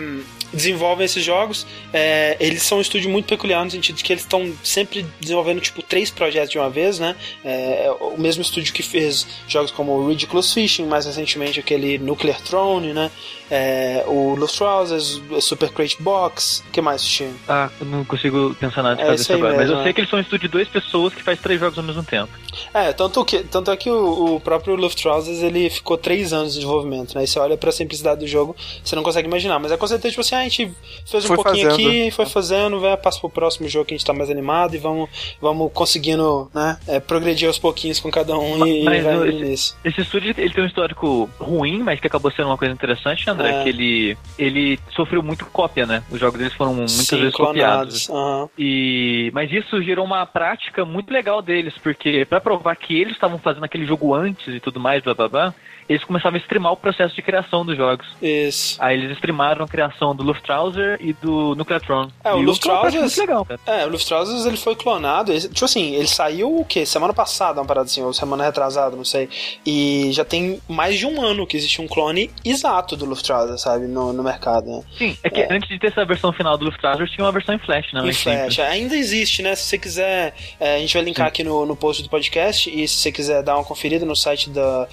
desenvolvem 0.53 1.05
esses 1.05 1.24
jogos. 1.24 1.65
É, 1.91 2.38
eles 2.39 2.63
são 2.63 2.77
um 2.77 2.81
estúdio 2.81 3.10
muito 3.10 3.25
peculiar 3.25 3.63
no 3.63 3.72
sentido 3.72 3.95
de 3.95 4.03
que 4.03 4.13
eles 4.13 4.24
estão 4.24 4.53
sempre 4.63 5.05
desenvolvendo 5.19 5.60
tipo 5.60 5.81
três 5.81 6.10
projetos 6.10 6.51
de 6.51 6.57
uma 6.57 6.69
vez, 6.69 7.00
né? 7.00 7.15
É, 7.43 7.86
é 7.86 7.91
o 7.91 8.15
mesmo 8.17 8.41
estúdio 8.41 8.74
que 8.74 8.83
fez 8.83 9.27
jogos 9.48 9.72
como 9.72 10.07
Ridiculous 10.07 10.53
Fishing, 10.53 10.86
mais 10.86 11.05
recentemente 11.05 11.60
aquele 11.60 11.98
Nuclear 11.98 12.39
Throne, 12.41 12.93
né? 12.93 13.12
É, 13.55 14.03
o 14.07 14.33
Luftrausers, 14.33 15.22
o 15.29 15.39
Super 15.39 15.69
Crate 15.69 16.01
Box, 16.01 16.63
o 16.67 16.72
que 16.72 16.81
mais 16.81 17.03
tinha? 17.03 17.29
Ah, 17.48 17.69
eu 17.79 17.86
não 17.86 18.03
consigo 18.03 18.55
pensar 18.60 18.81
nada 18.81 18.95
de 18.95 19.01
É 19.03 19.05
cabeça 19.05 19.22
isso 19.24 19.31
aí 19.33 19.38
agora. 19.38 19.53
Mas 19.53 19.62
mesmo, 19.67 19.75
eu 19.75 19.79
é. 19.81 19.83
sei 19.83 19.93
que 19.93 20.00
eles 20.01 20.10
são 20.10 20.17
um 20.17 20.22
estúdio 20.24 20.48
de 20.48 20.51
duas 20.51 20.67
pessoas 20.67 21.13
que 21.13 21.22
faz 21.22 21.39
três 21.39 21.60
jogos 21.60 21.77
ao 21.77 21.83
mesmo 21.83 22.03
tempo. 22.03 22.31
É, 22.74 22.91
tanto, 22.93 23.24
que, 23.24 23.43
tanto 23.43 23.69
é 23.69 23.77
que 23.77 23.89
o, 23.91 24.36
o 24.36 24.39
próprio 24.39 24.75
Luftrausers 24.75 25.43
ele 25.43 25.69
ficou 25.69 25.98
três 26.00 26.33
anos 26.33 26.53
de 26.53 26.60
desenvolvimento, 26.62 27.13
né? 27.15 27.24
E 27.24 27.27
você 27.27 27.38
olha 27.38 27.55
pra 27.55 27.72
simplicidade 27.72 28.22
do 28.22 28.27
jogo, 28.27 28.55
você 28.83 28.95
não 28.95 29.03
consegue 29.03 29.27
imaginar. 29.27 29.60
Mas 29.60 29.72
é 29.72 29.77
com 29.77 29.86
certeza, 29.88 30.10
tipo 30.12 30.22
assim, 30.22 30.33
ah, 30.36 30.39
a 30.39 30.43
gente 30.43 30.72
fez 31.05 31.24
um 31.25 31.27
Foi 31.27 31.36
pouquinho 31.36 31.69
fazendo. 31.69 31.88
aqui, 31.89 32.12
foi 32.12 32.25
fazendo, 32.25 32.79
vai, 32.79 32.98
passa 32.98 33.19
pro 33.19 33.29
próximo 33.29 33.67
jogo 33.69 33.86
que 33.86 33.93
a 33.93 33.98
gente 33.98 34.05
tá 34.05 34.13
mais 34.13 34.29
animado 34.31 34.74
e 34.74 34.77
vamos, 34.79 35.10
vamos 35.39 35.72
conseguindo, 35.74 36.50
né? 36.53 36.77
é, 36.88 37.00
progredir 37.00 37.48
aos 37.48 37.60
pouquinhos 37.60 38.00
com 38.00 38.10
cada 38.10 38.36
um 38.38 38.65
e, 38.65 38.83
Mas 38.83 39.00
e 39.00 39.01
vai 39.03 39.17
o- 39.17 39.27
indo 39.27 39.45
nisso. 39.45 39.75
Esse 39.86 40.01
estúdio 40.01 40.33
ele 40.38 40.50
tem 40.53 40.63
um 40.63 40.67
histórico 40.67 41.29
ruim, 41.39 41.83
mas 41.83 42.00
que 42.00 42.07
acabou 42.07 42.31
sendo 42.31 42.48
uma 42.48 42.57
coisa 42.57 42.74
interessante, 42.74 43.29
André, 43.29 43.42
É. 43.47 43.63
que 43.63 43.69
ele, 43.69 44.17
ele 44.38 44.79
sofreu 44.95 45.21
muito 45.21 45.45
cópia, 45.47 45.85
né? 45.85 46.03
Os 46.12 46.19
jogos 46.19 46.38
deles 46.38 46.53
foram 46.53 46.73
muitas 46.73 46.91
Sim, 46.91 47.19
vezes 47.19 47.33
copiados. 47.35 48.09
aham. 48.09 48.50
E 48.57 49.31
mas 49.33 49.51
isso 49.51 49.81
gerou 49.81 50.05
uma 50.05 50.25
prática 50.25 50.85
muito 50.85 51.12
legal 51.12 51.41
deles, 51.41 51.73
porque 51.81 52.25
pra 52.25 52.39
provar 52.41 52.75
que 52.75 53.00
eles 53.00 53.13
estavam 53.13 53.38
fazendo 53.39 53.63
aquele 53.63 53.85
jogo 53.85 54.13
antes 54.13 54.47
e 54.47 54.59
tudo 54.59 54.79
mais, 54.79 55.03
blá 55.03 55.13
blá 55.13 55.27
blá, 55.27 55.53
eles 55.87 56.03
começavam 56.03 56.37
a 56.37 56.41
streamar 56.41 56.71
o 56.71 56.77
processo 56.77 57.15
de 57.15 57.21
criação 57.21 57.65
dos 57.65 57.75
jogos. 57.77 58.05
Isso. 58.21 58.77
Aí 58.81 58.97
eles 58.97 59.11
streamaram 59.13 59.65
a 59.65 59.67
criação 59.67 60.15
do 60.15 60.23
Luftrauser 60.23 60.97
e 60.99 61.13
do 61.13 61.55
Nucleatron. 61.55 62.09
É, 62.23 62.33
o 62.33 62.39
uma 62.39 62.53
prática 62.55 63.01
muito 63.01 63.19
legal, 63.19 63.45
cara. 63.45 63.59
É, 63.65 63.85
o 63.85 63.89
Luftrausers 63.89 64.45
ele 64.45 64.57
foi 64.57 64.75
clonado. 64.75 65.31
Ele, 65.31 65.41
tipo 65.41 65.65
assim, 65.65 65.95
ele 65.95 66.07
saiu 66.07 66.59
o 66.59 66.65
quê? 66.65 66.85
Semana 66.85 67.13
passada, 67.13 67.59
uma 67.59 67.65
parada 67.67 67.85
assim, 67.85 68.01
ou 68.01 68.13
semana 68.13 68.43
retrasada, 68.43 68.95
não 68.95 69.05
sei. 69.05 69.29
E 69.65 70.09
já 70.11 70.25
tem 70.25 70.61
mais 70.67 70.97
de 70.97 71.05
um 71.05 71.21
ano 71.21 71.45
que 71.47 71.57
existe 71.57 71.81
um 71.81 71.87
clone 71.87 72.29
exato 72.43 72.95
do 72.95 73.05
Luftrauser, 73.05 73.57
sabe, 73.57 73.87
no, 73.87 74.13
no 74.13 74.23
mercado, 74.23 74.67
né? 74.67 74.83
Sim, 74.97 75.17
é 75.23 75.29
que 75.29 75.41
É. 75.41 75.47
antes 75.51 75.67
de 75.69 75.79
ter 75.79 75.87
essa 75.87 76.05
versão 76.05 76.31
final 76.33 76.57
do 76.57 76.65
Luftrauser, 76.65 77.07
tinha 77.09 77.25
uma 77.25 77.31
versão 77.31 77.55
em 77.55 77.59
Flash, 77.59 77.91
né? 77.93 78.01
Em 78.01 78.13
Flash. 78.13 78.37
simples. 78.55 78.59
Ainda 78.59 78.95
existe, 78.95 79.41
né? 79.41 79.55
Se 79.55 79.63
você 79.63 79.77
quiser, 79.77 80.33
é, 80.59 80.75
a 80.75 80.79
gente 80.79 80.93
vai 80.93 81.03
linkar 81.03 81.27
aqui 81.27 81.43
no, 81.43 81.65
no 81.65 81.75
post 81.75 82.01
do 82.03 82.09
podcast. 82.09 82.69
E 82.69 82.87
se 82.87 82.95
você 82.97 83.11
quiser 83.11 83.43
dar 83.43 83.55
uma 83.55 83.63
conferida 83.63 84.05
no 84.05 84.15
site 84.15 84.49
da 84.49 84.87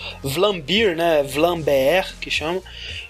Vlambeer, 0.81 0.97
né? 0.97 1.23
Vlambeer, 1.23 2.15
que 2.21 2.31
chama. 2.31 2.63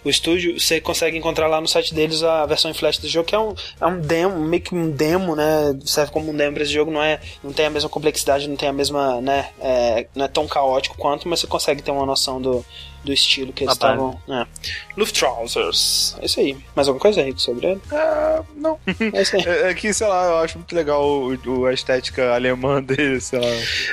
O 0.04 0.08
estúdio, 0.08 0.58
você 0.58 0.80
consegue 0.80 1.16
encontrar 1.18 1.46
lá 1.46 1.60
no 1.60 1.68
site 1.68 1.92
deles 1.94 2.22
a 2.22 2.46
versão 2.46 2.70
em 2.70 2.74
flash 2.74 2.98
do 2.98 3.08
jogo, 3.08 3.26
que 3.28 3.34
é 3.34 3.38
um, 3.38 3.54
é 3.80 3.86
um 3.86 4.00
demo, 4.00 4.38
meio 4.40 4.62
que 4.62 4.74
um 4.74 4.90
demo, 4.90 5.36
né? 5.36 5.76
Serve 5.84 6.10
como 6.12 6.30
um 6.30 6.36
demo 6.36 6.54
pra 6.54 6.62
esse 6.62 6.72
jogo, 6.72 6.90
não 6.90 7.02
é, 7.02 7.20
não 7.44 7.52
tem 7.52 7.66
a 7.66 7.70
mesma 7.70 7.88
complexidade, 7.88 8.48
não 8.48 8.56
tem 8.56 8.68
a 8.68 8.72
mesma, 8.72 9.20
né? 9.20 9.50
É, 9.60 10.06
não 10.14 10.24
é 10.24 10.28
tão 10.28 10.46
caótico 10.46 10.96
quanto, 10.96 11.28
mas 11.28 11.40
você 11.40 11.46
consegue 11.46 11.82
ter 11.82 11.90
uma 11.90 12.06
noção 12.06 12.40
do, 12.40 12.64
do 13.04 13.12
estilo 13.12 13.52
que 13.52 13.64
eles 13.64 13.74
estavam. 13.74 14.18
É. 14.28 14.46
Luftrausers. 14.96 16.16
É 16.20 16.26
isso 16.26 16.40
aí. 16.40 16.56
Mais 16.74 16.88
alguma 16.88 17.00
coisa 17.00 17.20
aí 17.22 17.34
sobre 17.36 17.66
ele? 17.66 17.80
É, 17.92 18.40
não. 18.56 18.78
É 19.12 19.22
isso 19.22 19.36
aí. 19.36 19.42
É, 19.46 19.70
é 19.70 19.74
que, 19.74 19.92
sei 19.92 20.06
lá, 20.06 20.24
eu 20.26 20.36
acho 20.38 20.58
muito 20.58 20.74
legal 20.74 21.02
o, 21.04 21.34
o- 21.46 21.66
a 21.66 21.72
estética 21.72 22.34
alemã 22.34 22.80
dele, 22.82 23.20
sei 23.20 23.38
lá. 23.38 23.46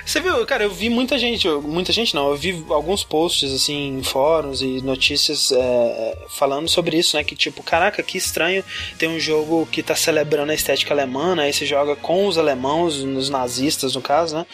Você 0.05 0.19
viu, 0.19 0.45
cara, 0.45 0.63
eu 0.63 0.71
vi 0.71 0.89
muita 0.89 1.17
gente, 1.17 1.47
muita 1.49 1.91
gente 1.91 2.13
não, 2.15 2.29
eu 2.29 2.35
vi 2.37 2.63
alguns 2.69 3.03
posts 3.03 3.51
assim 3.53 3.97
em 3.99 4.03
fóruns 4.03 4.61
e 4.61 4.81
notícias 4.81 5.51
é, 5.97 6.17
falando 6.29 6.69
sobre 6.69 6.97
isso, 6.97 7.17
né? 7.17 7.23
Que 7.23 7.35
tipo, 7.35 7.63
caraca, 7.63 8.03
que 8.03 8.17
estranho 8.17 8.63
ter 8.99 9.07
um 9.07 9.19
jogo 9.19 9.67
que 9.71 9.81
tá 9.81 9.95
celebrando 9.95 10.51
a 10.51 10.55
estética 10.55 10.93
alemã, 10.93 11.35
né? 11.35 11.45
Aí 11.45 11.53
você 11.53 11.65
joga 11.65 11.95
com 11.95 12.27
os 12.27 12.37
alemãos, 12.37 12.97
os 12.97 13.29
nazistas 13.29 13.95
no 13.95 14.01
caso, 14.01 14.37
né? 14.37 14.45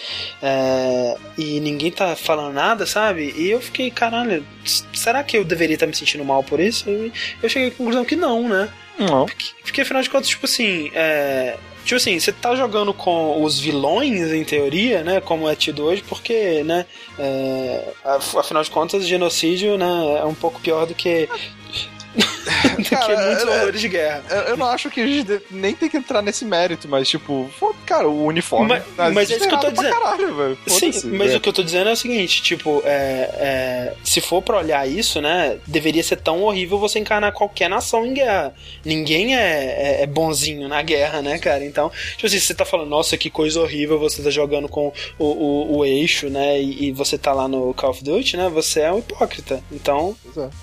É, 0.41 1.17
e 1.37 1.59
ninguém 1.59 1.91
tá 1.91 2.15
falando 2.15 2.53
nada, 2.53 2.85
sabe? 2.85 3.33
E 3.35 3.51
eu 3.51 3.61
fiquei, 3.61 3.91
caralho, 3.91 4.45
será 4.93 5.21
que 5.21 5.37
eu 5.37 5.43
deveria 5.43 5.73
estar 5.73 5.87
me 5.87 5.95
sentindo 5.95 6.23
mal 6.23 6.43
por 6.43 6.61
isso? 6.61 6.89
E 6.89 7.11
eu 7.41 7.49
cheguei 7.49 7.67
à 7.67 7.71
conclusão 7.71 8.05
que 8.05 8.15
não, 8.15 8.47
né? 8.47 8.69
Não. 8.97 9.25
Porque, 9.25 9.45
porque 9.63 9.81
afinal 9.81 10.01
de 10.01 10.09
contas, 10.09 10.29
tipo 10.29 10.45
assim, 10.45 10.91
é. 10.93 11.57
Tipo 11.83 11.95
assim, 11.95 12.19
você 12.19 12.31
tá 12.31 12.55
jogando 12.55 12.93
com 12.93 13.43
os 13.43 13.59
vilões, 13.59 14.31
em 14.31 14.43
teoria, 14.43 15.03
né? 15.03 15.19
Como 15.21 15.49
é 15.49 15.55
tido 15.55 15.83
hoje, 15.83 16.03
porque, 16.07 16.63
né? 16.63 16.85
é, 17.19 17.89
af- 18.03 18.37
afinal 18.37 18.63
de 18.63 18.71
contas, 18.71 19.05
genocídio, 19.07 19.77
né? 19.77 20.19
É 20.19 20.23
um 20.25 20.33
pouco 20.33 20.59
pior 20.61 20.85
do 20.85 20.95
que. 20.95 21.27
do 22.77 22.83
que 22.83 22.89
Cara, 22.95 23.25
muitos 23.25 23.43
é- 23.43 23.49
horrores 23.59 23.81
de 23.81 23.89
guerra. 23.89 24.23
Eu, 24.29 24.37
eu 24.41 24.57
não 24.57 24.67
acho 24.67 24.89
que 24.89 25.01
a 25.01 25.07
gente 25.07 25.41
nem 25.51 25.73
tem 25.75 25.89
que 25.89 25.97
entrar 25.97 26.21
nesse 26.21 26.45
mérito, 26.45 26.87
mas, 26.87 27.07
tipo, 27.09 27.49
cara, 27.93 28.07
o 28.09 28.25
uniforme. 28.25 28.67
Mas- 28.67 28.83
nazista 28.97 29.13
mas 29.13 29.31
é 29.31 29.37
isso 29.37 29.47
que 29.47 29.55
eu 29.55 29.59
tô 29.59 29.71
dizendo. 29.71 29.91
Caralho. 29.91 30.57
Sim, 30.67 30.91
mas 31.11 31.31
é. 31.31 31.37
o 31.37 31.41
que 31.41 31.49
eu 31.49 31.53
tô 31.53 31.63
dizendo 31.63 31.89
é 31.89 31.93
o 31.93 31.95
seguinte, 31.95 32.41
tipo, 32.41 32.81
é, 32.85 33.29
é, 33.37 33.93
se 34.03 34.19
for 34.19 34.41
pra 34.41 34.57
olhar 34.57 34.87
isso, 34.87 35.21
né, 35.21 35.57
deveria 35.67 36.03
ser 36.03 36.17
tão 36.17 36.41
horrível 36.43 36.79
você 36.79 36.99
encarnar 36.99 37.31
qualquer 37.31 37.69
nação 37.69 38.05
em 38.05 38.13
guerra. 38.13 38.53
Ninguém 38.83 39.35
é, 39.35 39.99
é, 39.99 40.03
é 40.03 40.07
bonzinho 40.07 40.67
na 40.67 40.81
guerra, 40.81 41.21
né, 41.21 41.37
cara? 41.37 41.63
Então, 41.63 41.91
tipo 42.11 42.25
assim, 42.25 42.39
se 42.39 42.47
você 42.47 42.53
tá 42.53 42.65
falando, 42.65 42.89
nossa, 42.89 43.17
que 43.17 43.29
coisa 43.29 43.61
horrível, 43.61 43.99
você 43.99 44.21
tá 44.21 44.29
jogando 44.29 44.67
com 44.67 44.91
o, 45.19 45.25
o, 45.25 45.77
o 45.77 45.85
eixo, 45.85 46.29
né, 46.29 46.59
e, 46.59 46.87
e 46.87 46.91
você 46.91 47.17
tá 47.17 47.33
lá 47.33 47.47
no 47.47 47.73
Call 47.73 47.91
of 47.91 48.03
Duty, 48.03 48.37
né, 48.37 48.49
você 48.49 48.81
é 48.81 48.91
um 48.91 48.99
hipócrita. 48.99 49.63
Então, 49.71 50.15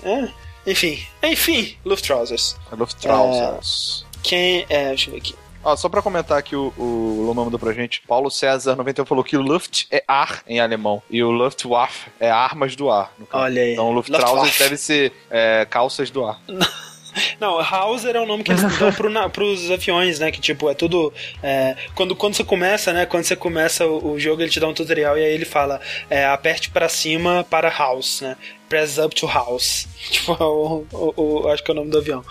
é. 0.03 0.09
é... 0.09 0.29
Enfim, 0.67 0.99
enfim, 1.23 1.75
Luftrausers. 1.83 2.55
Luftrausers. 2.71 4.05
Quem 4.21 4.63
é... 4.69 4.89
Deixa 4.89 5.09
eu 5.09 5.13
ver 5.13 5.19
aqui. 5.19 5.40
Ó, 5.63 5.75
só 5.75 5.87
pra 5.89 6.01
comentar 6.01 6.37
aqui, 6.37 6.55
o, 6.55 6.73
o 6.77 7.23
Loma 7.27 7.43
mandou 7.45 7.59
pra 7.59 7.71
gente. 7.73 8.01
Paulo 8.07 8.31
César 8.31 8.75
91 8.75 9.05
falou 9.05 9.23
que 9.23 9.37
o 9.37 9.41
Luft 9.41 9.85
é 9.91 10.03
ar 10.07 10.41
em 10.47 10.59
alemão. 10.59 11.03
E 11.09 11.21
o 11.23 11.29
Luftwaffe 11.29 12.09
é 12.19 12.29
armas 12.31 12.75
do 12.75 12.89
ar. 12.89 13.13
Olha 13.31 13.61
aí. 13.61 13.73
Então 13.73 13.91
Luftwaffe. 13.91 14.57
deve 14.57 14.75
ser 14.77 15.13
é, 15.29 15.65
calças 15.69 16.09
do 16.09 16.25
ar. 16.25 16.39
Não, 17.41 17.59
Hauser 17.59 18.15
é 18.15 18.21
o 18.21 18.25
nome 18.25 18.41
que 18.41 18.51
eles 18.53 18.77
dão 18.79 18.89
pro, 18.93 19.09
na, 19.09 19.27
pros 19.27 19.69
aviões, 19.69 20.19
né? 20.19 20.31
Que 20.31 20.39
tipo, 20.39 20.69
é 20.69 20.73
tudo. 20.73 21.13
é, 21.43 21.75
quando, 21.93 22.15
quando 22.15 22.35
você 22.35 22.43
começa, 22.43 22.93
né? 22.93 23.05
Quando 23.05 23.25
você 23.25 23.35
começa 23.35 23.85
o, 23.85 24.13
o 24.13 24.19
jogo, 24.19 24.41
ele 24.41 24.49
te 24.49 24.61
dá 24.61 24.67
um 24.69 24.73
tutorial 24.73 25.17
e 25.17 25.23
aí 25.25 25.33
ele 25.33 25.43
fala: 25.43 25.81
é, 26.09 26.25
aperte 26.25 26.69
pra 26.69 26.87
cima 26.87 27.45
para 27.49 27.69
house, 27.69 28.21
né? 28.21 28.37
Press 28.69 28.97
up 28.97 29.13
to 29.13 29.27
house. 29.27 29.89
Tipo, 30.09 30.31
é 30.39 30.43
o, 30.45 30.85
o, 30.93 31.13
o- 31.43 31.47
acho 31.49 31.61
que 31.61 31.69
é 31.69 31.73
o 31.73 31.75
nome 31.75 31.91
do 31.91 31.97
avião. 31.97 32.23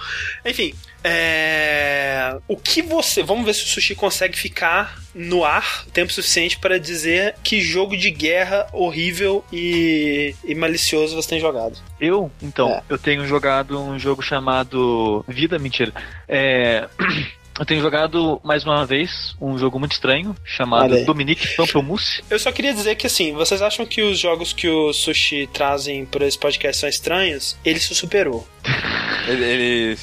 Enfim. 0.46 0.72
É, 1.02 2.36
o 2.48 2.56
que 2.56 2.82
você. 2.82 3.22
Vamos 3.22 3.44
ver 3.44 3.54
se 3.54 3.64
o 3.64 3.66
sushi 3.68 3.94
consegue 3.94 4.36
ficar 4.38 4.98
no 5.14 5.44
ar 5.44 5.84
tempo 5.92 6.12
suficiente 6.12 6.58
para 6.58 6.78
dizer 6.78 7.34
que 7.42 7.60
jogo 7.60 7.96
de 7.96 8.10
guerra 8.10 8.66
horrível 8.72 9.44
e, 9.52 10.34
e 10.44 10.54
malicioso 10.54 11.14
você 11.16 11.28
tem 11.28 11.40
jogado. 11.40 11.78
Eu, 12.00 12.30
então, 12.42 12.68
É. 12.70 12.82
eu 12.88 12.98
tenho 12.98 13.26
jogado 13.26 13.80
um 13.80 13.98
jogo 13.98 14.22
chamado 14.22 15.24
Vida, 15.28 15.58
mentira. 15.58 15.92
É. 16.28 16.88
Eu 17.58 17.66
tenho 17.66 17.82
jogado 17.82 18.40
mais 18.42 18.64
uma 18.64 18.86
vez 18.86 19.34
um 19.38 19.58
jogo 19.58 19.78
muito 19.78 19.92
estranho 19.92 20.30
Olha 20.30 20.38
chamado 20.46 20.94
aí. 20.94 21.04
Dominique 21.04 21.46
Pamplemousse. 21.56 22.22
Eu 22.30 22.38
só 22.38 22.50
queria 22.50 22.72
dizer 22.72 22.94
que 22.94 23.06
assim, 23.06 23.34
vocês 23.34 23.60
acham 23.60 23.84
que 23.84 24.00
os 24.00 24.18
jogos 24.18 24.54
que 24.54 24.66
o 24.66 24.94
Sushi 24.94 25.46
trazem 25.52 26.06
por 26.06 26.22
esse 26.22 26.38
podcast 26.38 26.80
são 26.80 26.88
estranhos? 26.88 27.58
Ele 27.62 27.78
se 27.78 27.94
superou. 27.94 28.48
Ele. 29.28 29.44
ele- 29.44 29.98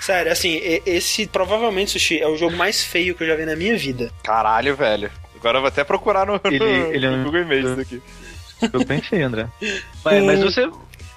Sério, 0.00 0.30
assim, 0.32 0.60
esse 0.86 1.26
provavelmente, 1.26 1.92
Sushi, 1.92 2.20
é 2.20 2.26
o 2.28 2.36
jogo 2.36 2.56
mais 2.56 2.82
feio 2.84 3.14
que 3.14 3.22
eu 3.24 3.26
já 3.28 3.34
vi 3.36 3.44
na 3.44 3.56
minha 3.56 3.76
vida. 3.76 4.10
Caralho, 4.22 4.74
velho. 4.76 5.10
Agora 5.38 5.58
eu 5.58 5.62
vou 5.62 5.68
até 5.68 5.84
procurar 5.84 6.26
no, 6.26 6.40
Ele- 6.44 6.58
no- 6.58 6.92
ele 6.94 7.06
é 7.06 7.10
um- 7.10 7.16
no 7.18 7.24
Google 7.24 7.42
Images 7.42 7.78
aqui. 7.78 8.02
Jogo 8.62 8.84
bem 8.86 9.00
feio, 9.02 9.26
André. 9.26 9.46
Mas, 10.04 10.24
mas 10.24 10.40
você. 10.42 10.68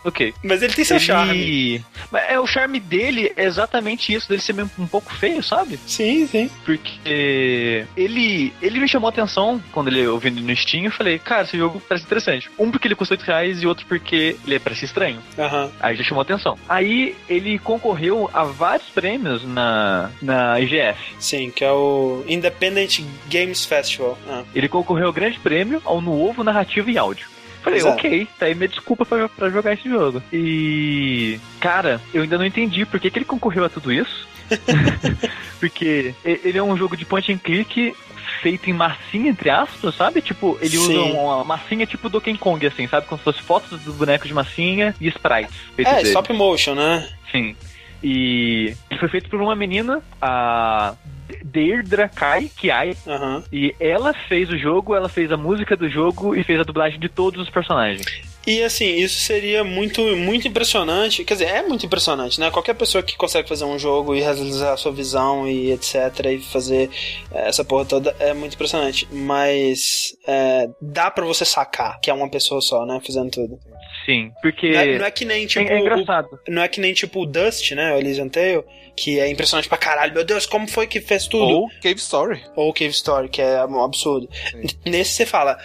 Ok. 0.04 0.34
Mas 0.44 0.62
ele 0.62 0.74
tem 0.74 0.86
seu 0.86 0.98
Ele- 0.98 1.06
charme. 1.06 1.86
É, 2.28 2.40
o 2.40 2.48
charme 2.48 2.80
dele 2.80 3.32
é 3.36 3.46
exatamente 3.46 4.14
isso, 4.14 4.28
dele 4.30 4.42
ser 4.42 4.54
meio 4.54 4.70
um 4.80 4.88
pouco 4.88 5.14
feio, 5.14 5.42
sabe? 5.44 5.80
Sim, 5.86 6.28
sim. 6.28 6.50
Porque 6.66 7.86
ele, 7.96 8.54
ele 8.62 8.80
me 8.80 8.88
chamou 8.88 9.08
a 9.08 9.12
atenção 9.12 9.62
quando 9.72 9.88
ele 9.90 10.00
eu 10.02 10.18
vi 10.18 10.30
no 10.32 10.56
Steam. 10.56 10.86
Eu 10.86 10.92
falei, 10.92 11.20
cara, 11.20 11.44
esse 11.44 11.58
jogo 11.58 11.82
parece 11.88 12.06
interessante. 12.06 12.50
Um 12.58 12.72
porque 12.72 12.88
ele 12.88 12.96
custa 12.96 13.14
8 13.14 13.24
reais 13.24 13.62
e 13.62 13.68
outro 13.68 13.86
porque 13.86 14.36
ele 14.46 14.60
parece 14.60 14.86
estranho. 14.86 15.20
Aham. 15.38 15.72
Aí 15.80 15.96
já 15.96 16.04
chamou 16.04 16.22
a 16.22 16.24
atenção. 16.24 16.58
Aí 16.68 17.16
ele 17.28 17.60
concorreu 17.60 18.30
a 18.34 18.44
vários 18.44 18.90
prêmios 18.90 19.44
na, 19.46 20.12
na 20.22 20.60
IGF. 20.60 21.00
Sim, 21.20 21.52
que 21.52 21.64
é 21.64 21.72
o 21.72 22.24
Independent 22.28 23.02
Games 23.30 23.66
Festival. 23.66 24.18
Ah. 24.28 24.44
Ele 24.54 24.68
concorreu 24.68 25.08
ao 25.08 25.14
grande 25.14 25.40
prêmio 25.40 25.82
ao 25.86 26.02
novo 26.02 26.44
narrativo 26.44 26.90
e 26.90 26.98
áudio. 26.98 27.28
Falei, 27.70 27.80
Exato. 27.82 27.98
ok, 27.98 28.28
tá 28.40 28.46
aí 28.48 28.56
minha 28.56 28.68
desculpa 28.68 29.06
pra, 29.06 29.30
pra 29.30 29.50
jogar 29.50 29.74
esse 29.74 29.88
jogo. 29.88 30.22
E. 30.34 31.40
Cara, 31.60 32.02
eu 32.14 32.24
ainda 32.24 32.38
não 32.38 32.46
entendi 32.46 32.86
por 32.86 33.00
que, 33.00 33.12
que 33.12 33.20
ele 33.20 33.26
concorreu 33.26 33.64
a 33.64 33.70
tudo 33.70 33.94
isso. 33.94 34.28
Porque 35.60 36.16
ele 36.26 36.58
é 36.58 36.64
um 36.64 36.76
jogo 36.76 36.98
de 36.98 37.06
point 37.06 37.32
and 37.32 37.38
click 37.38 37.94
feito 38.42 38.70
em 38.70 38.74
massinha, 38.74 39.30
entre 39.30 39.50
aspas, 39.50 39.94
sabe? 39.96 40.22
Tipo, 40.22 40.58
ele 40.62 40.78
usa 40.78 40.94
Sim. 40.94 41.12
uma 41.12 41.44
massinha 41.44 41.86
tipo 41.86 42.10
Donkey 42.10 42.38
Kong, 42.38 42.66
assim, 42.66 42.88
sabe? 42.88 43.06
Como 43.06 43.20
se 43.20 43.24
fosse 43.24 43.42
fotos 43.42 43.80
do 43.82 43.94
boneco 43.94 44.28
de 44.28 44.34
massinha 44.34 44.96
e 45.00 45.08
sprites. 45.10 45.54
É, 45.78 45.96
dele. 45.96 46.08
stop 46.10 46.34
motion, 46.34 46.74
né? 46.74 47.08
Sim. 47.32 47.56
E 48.02 48.74
ele 48.90 49.00
foi 49.00 49.10
feito 49.10 49.30
por 49.30 49.42
uma 49.42 49.56
menina, 49.56 50.02
a 50.22 50.96
Deirdre 51.44 52.10
Kai, 52.10 52.50
Kiai, 52.56 52.96
Aham. 53.08 53.44
e 53.52 53.76
ela 53.80 54.14
fez 54.28 54.50
o 54.50 54.58
jogo, 54.58 54.96
ela 54.96 55.10
fez 55.10 55.32
a 55.32 55.38
música 55.38 55.76
do 55.76 55.90
jogo 55.90 56.36
e 56.36 56.44
fez 56.44 56.60
a 56.60 56.64
dublagem 56.64 57.00
de 57.00 57.10
todos 57.10 57.42
os 57.42 57.50
personagens. 57.50 58.06
E 58.48 58.64
assim, 58.64 58.96
isso 58.96 59.20
seria 59.20 59.64
muito, 59.64 60.02
muito 60.16 60.48
impressionante. 60.48 61.24
Quer 61.24 61.34
dizer, 61.36 61.46
é 61.50 61.62
muito 61.62 61.86
impressionante, 61.86 62.40
né? 62.40 62.50
Qualquer 62.50 62.74
pessoa 62.74 63.04
que 63.04 63.16
consegue 63.16 63.48
fazer 63.48 63.66
um 63.66 63.78
jogo 63.78 64.16
e 64.16 64.22
realizar 64.22 64.74
a 64.74 64.78
sua 64.78 64.92
visão 64.92 65.48
e 65.48 65.72
etc. 65.72 65.96
e 66.26 66.40
fazer 66.40 66.90
eh, 67.32 67.48
essa 67.48 67.64
porra 67.64 67.86
toda 67.86 68.16
é 68.20 68.34
muito 68.34 68.56
impressionante. 68.56 69.08
Mas 69.12 70.16
é, 70.26 70.68
dá 70.82 71.12
pra 71.12 71.26
você 71.26 71.46
sacar 71.46 72.00
que 72.00 72.10
é 72.10 72.14
uma 72.14 72.30
pessoa 72.30 72.62
só, 72.62 72.86
né? 72.86 73.00
Fazendo 73.06 73.30
tudo. 73.30 73.60
Sim, 74.06 74.32
porque 74.42 74.72
Não 74.72 74.80
é, 74.80 74.98
não 75.00 75.06
é 75.06 75.12
que 75.12 75.26
nem 75.26 75.44
é, 75.44 75.48
tipo. 75.48 75.68
é 75.72 75.76
o- 75.76 75.80
engraçado. 75.80 76.28
não 76.48 76.62
é 76.62 76.68
que 76.68 76.80
nem 76.82 76.94
tipo 76.94 77.22
o 77.22 77.26
Dust, 77.26 77.72
né? 77.72 77.94
O 77.94 77.98
Elysian 77.98 78.28
Tale, 78.30 78.64
que 78.96 79.20
é 79.20 79.30
impressionante 79.30 79.68
pra 79.70 79.78
caralho. 79.78 80.14
Meu 80.14 80.24
Deus, 80.24 80.46
como 80.46 80.68
foi 80.68 80.88
que 80.88 81.00
fez 81.02 81.28
tudo? 81.28 81.44
Ou 81.46 81.70
Cave 81.82 81.96
Story. 82.00 82.42
Ou 82.56 82.70
o 82.70 82.74
Cave 82.74 82.90
Story, 82.92 83.30
que 83.30 83.42
é 83.42 83.64
um 83.66 83.84
absurdo. 83.84 84.28
Sim. 84.52 84.64
Nesse 84.86 85.12
você 85.14 85.26
fala. 85.26 85.58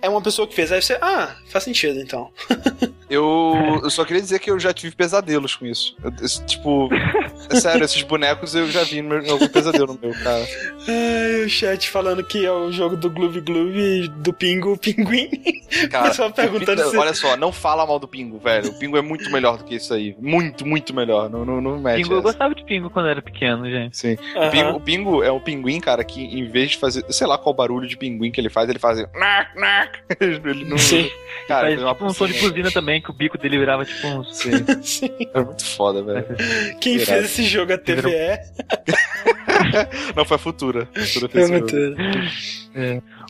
É 0.00 0.08
uma 0.08 0.22
pessoa 0.22 0.46
que 0.46 0.54
fez, 0.54 0.70
aí 0.70 0.80
você, 0.80 0.96
ah, 1.00 1.34
faz 1.48 1.64
sentido 1.64 2.00
então. 2.00 2.30
Eu, 3.10 3.80
eu 3.82 3.88
só 3.88 4.04
queria 4.04 4.20
dizer 4.20 4.38
que 4.38 4.50
eu 4.50 4.60
já 4.60 4.70
tive 4.70 4.94
pesadelos 4.94 5.54
com 5.56 5.64
isso. 5.64 5.96
Eu- 6.04 6.12
esse, 6.22 6.44
tipo, 6.44 6.90
é 7.50 7.54
sério, 7.58 7.82
esses 7.82 8.02
bonecos 8.02 8.54
eu 8.54 8.70
já 8.70 8.84
vi 8.84 9.00
no 9.00 9.08
meu, 9.08 9.22
em 9.22 9.30
algum 9.30 9.48
pesadelo 9.48 9.94
no 9.94 9.98
meu, 9.98 10.12
cara. 10.22 10.44
Ai, 10.86 11.44
o 11.46 11.48
chat 11.48 11.88
falando 11.88 12.22
que 12.22 12.44
é 12.44 12.52
o 12.52 12.70
jogo 12.70 12.98
do 12.98 13.08
Gloob 13.08 13.40
Gloob 13.40 14.08
do 14.08 14.30
Pingo 14.34 14.76
Pinguim. 14.76 15.30
cara 15.90 16.08
Pessoal 16.10 16.30
perguntando 16.30 16.82
o- 16.82 16.90
se- 16.90 16.98
Olha 16.98 17.14
só, 17.14 17.34
não 17.34 17.50
fala 17.50 17.86
mal 17.86 17.98
do 17.98 18.06
Pingo, 18.06 18.38
velho. 18.38 18.72
O 18.72 18.78
Pingo 18.78 18.98
é 18.98 19.00
muito 19.00 19.30
melhor 19.30 19.56
do 19.56 19.64
que 19.64 19.76
isso 19.76 19.94
aí. 19.94 20.14
Muito, 20.20 20.66
muito 20.66 20.92
melhor. 20.92 21.30
Não, 21.30 21.46
não, 21.46 21.62
não 21.62 21.78
mete 21.80 22.02
Pingo, 22.02 22.12
eu 22.12 22.18
essa. 22.18 22.24
gostava 22.28 22.54
de 22.54 22.62
Pingo 22.62 22.90
quando 22.90 23.06
eu 23.06 23.12
era 23.12 23.22
pequeno, 23.22 23.64
gente. 23.70 23.96
Sim. 23.96 24.18
O 24.36 24.38
Aham. 24.38 24.50
pingo, 24.50 24.70
o 24.76 24.80
pingo 24.80 25.22
é 25.22 25.32
um 25.32 25.40
pinguim, 25.40 25.80
cara, 25.80 26.04
que 26.04 26.22
em 26.22 26.44
vez 26.46 26.72
de 26.72 26.76
fazer, 26.76 27.06
sei 27.10 27.26
lá 27.26 27.38
qual 27.38 27.54
barulho 27.54 27.88
de 27.88 27.96
pinguim 27.96 28.30
que 28.30 28.38
ele 28.38 28.50
faz, 28.50 28.68
ele 28.68 28.78
faz. 28.78 28.98
Nac, 29.56 29.87
nac. 29.88 30.02
Ele 30.20 30.64
não. 30.64 30.78
Sim. 30.78 31.10
Cara, 31.46 31.68
Faz 31.68 31.80
é 31.80 31.84
uma 31.84 31.92
tipo 31.94 32.04
um 32.04 32.10
som 32.10 32.26
de 32.26 32.40
buzina 32.40 32.70
também, 32.70 33.00
que 33.00 33.10
o 33.10 33.14
bico 33.14 33.38
dele 33.38 33.58
virava 33.58 33.84
tipo 33.84 34.06
uns. 34.08 34.36
Sim, 34.36 34.50
Sim. 34.82 35.10
é 35.34 35.40
muito 35.40 35.64
foda, 35.64 36.02
velho. 36.02 36.26
Quem 36.80 36.94
Irado. 36.94 37.06
fez 37.06 37.24
esse 37.24 37.44
jogo 37.44 37.72
a 37.72 37.78
TVE? 37.78 38.38
Não, 40.14 40.24
foi 40.24 40.34
a 40.36 40.38
Futura. 40.38 40.88
A 40.96 41.00
Futura 41.00 41.28
fez 41.32 41.50
muito. 41.50 41.74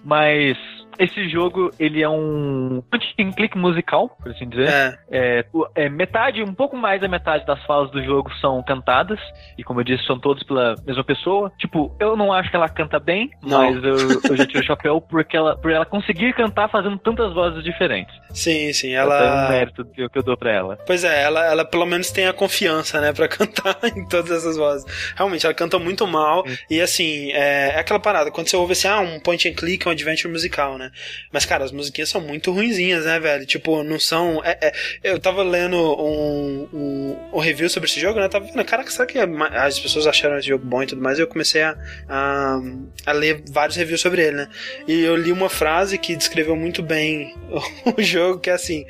Mas 0.05 0.57
esse 0.99 1.29
jogo, 1.29 1.71
ele 1.79 2.03
é 2.03 2.09
um 2.09 2.83
point 2.91 3.15
and 3.19 3.33
click 3.33 3.57
musical, 3.57 4.09
por 4.21 4.31
assim 4.31 4.49
dizer. 4.49 4.69
É. 4.69 4.99
É, 5.11 5.45
é, 5.75 5.89
metade, 5.89 6.43
um 6.43 6.55
pouco 6.55 6.77
mais 6.77 7.01
da 7.01 7.09
metade 7.09 7.47
das 7.47 7.63
falas 7.65 7.91
do 7.91 8.03
jogo 8.03 8.31
são 8.41 8.63
cantadas, 8.63 9.19
e 9.57 9.65
como 9.65 9.81
eu 9.81 9.85
disse, 9.85 10.05
são 10.05 10.19
todos 10.19 10.43
pela 10.43 10.75
mesma 10.85 11.05
pessoa. 11.05 11.53
Tipo, 11.59 11.95
eu 11.99 12.17
não 12.17 12.33
acho 12.33 12.51
que 12.51 12.57
ela 12.57 12.69
canta 12.69 12.99
bem, 12.99 13.31
Não. 13.43 13.73
mas 13.73 13.83
eu, 13.83 14.21
eu 14.31 14.37
já 14.37 14.47
tiro 14.47 14.61
o 14.61 14.67
chapéu 14.67 15.01
porque 15.01 15.37
ela, 15.37 15.57
por 15.57 15.71
ela 15.71 15.87
conseguir 15.87 16.35
cantar 16.35 16.69
fazendo 16.69 16.99
tantas 16.99 17.33
vozes 17.33 17.63
diferentes. 17.63 18.15
Sim, 18.31 18.73
sim. 18.73 18.93
Ela... 18.93 19.19
É 19.19 19.47
um 19.47 19.49
mérito 19.49 19.85
que 19.85 20.09
que 20.09 20.19
eu 20.19 20.23
dou 20.23 20.37
pra 20.37 20.53
ela. 20.53 20.79
Pois 20.87 21.05
é, 21.05 21.23
ela, 21.23 21.45
ela 21.45 21.65
pelo 21.65 21.87
menos 21.87 22.11
tem 22.11 22.27
a 22.27 22.33
confiança, 22.33 23.01
né, 23.01 23.13
pra 23.13 23.29
cantar 23.29 23.77
em 23.97 24.07
todas 24.09 24.31
essas 24.31 24.57
vozes. 24.57 24.85
Realmente, 25.17 25.47
ela 25.47 25.55
canta 25.55 25.79
muito 25.79 26.07
mal. 26.07 26.45
E 26.71 26.81
assim, 26.81 27.31
é, 27.33 27.75
é 27.75 27.79
aquela 27.79 28.01
parada, 28.01 28.31
quando 28.31 28.49
você 28.49 28.57
ouve 28.57 28.73
assim, 28.73 28.89
ah, 28.89 29.01
um 29.01 29.21
point 29.21 29.49
and 29.49 29.55
click, 29.55 29.87
um 29.87 29.93
adventure 29.93 30.33
musical, 30.33 30.77
né? 30.77 30.88
Mas, 31.33 31.45
cara, 31.45 31.65
as 31.65 31.73
musiquinhas 31.73 32.09
são 32.09 32.21
muito 32.21 32.51
ruinzinhas, 32.53 33.05
né, 33.05 33.19
velho? 33.21 33.45
Tipo, 33.47 33.83
não 33.83 33.99
são. 33.99 34.43
é- 34.45 34.59
é- 34.61 34.73
eu 35.03 35.19
tava 35.19 35.43
lendo 35.43 35.77
um, 35.77 36.69
um, 36.73 37.17
um 37.35 37.39
review 37.39 37.69
sobre 37.69 37.89
esse 37.89 38.01
jogo, 38.01 38.19
né? 38.21 38.29
Tava 38.29 38.45
vendo, 38.47 38.65
caraca, 38.65 38.91
será 38.91 39.07
que 39.07 39.25
ma- 39.27 39.49
as 39.49 39.79
pessoas 39.79 40.07
acharam 40.07 40.39
esse 40.39 40.49
jogo 40.49 40.65
bom 40.65 40.83
e 40.83 40.87
tudo 40.87 41.03
mais? 41.03 41.19
E 41.19 41.23
eu 41.23 41.27
comecei 41.27 41.63
a, 41.63 41.77
a, 42.09 42.61
a 43.07 43.13
ler 43.13 43.43
vários 43.51 43.77
reviews 43.77 44.01
sobre 44.01 44.23
ele, 44.23 44.37
né? 44.37 44.49
E 44.87 45.01
eu 45.03 45.17
li 45.17 45.33
uma 45.33 45.49
frase 45.49 45.99
que 45.99 46.17
descreveu 46.17 46.57
muito 46.57 46.83
bem 46.83 47.35
o 47.97 48.03
jogo, 48.03 48.41
que 48.41 48.51
é 48.51 48.55
assim. 48.55 48.85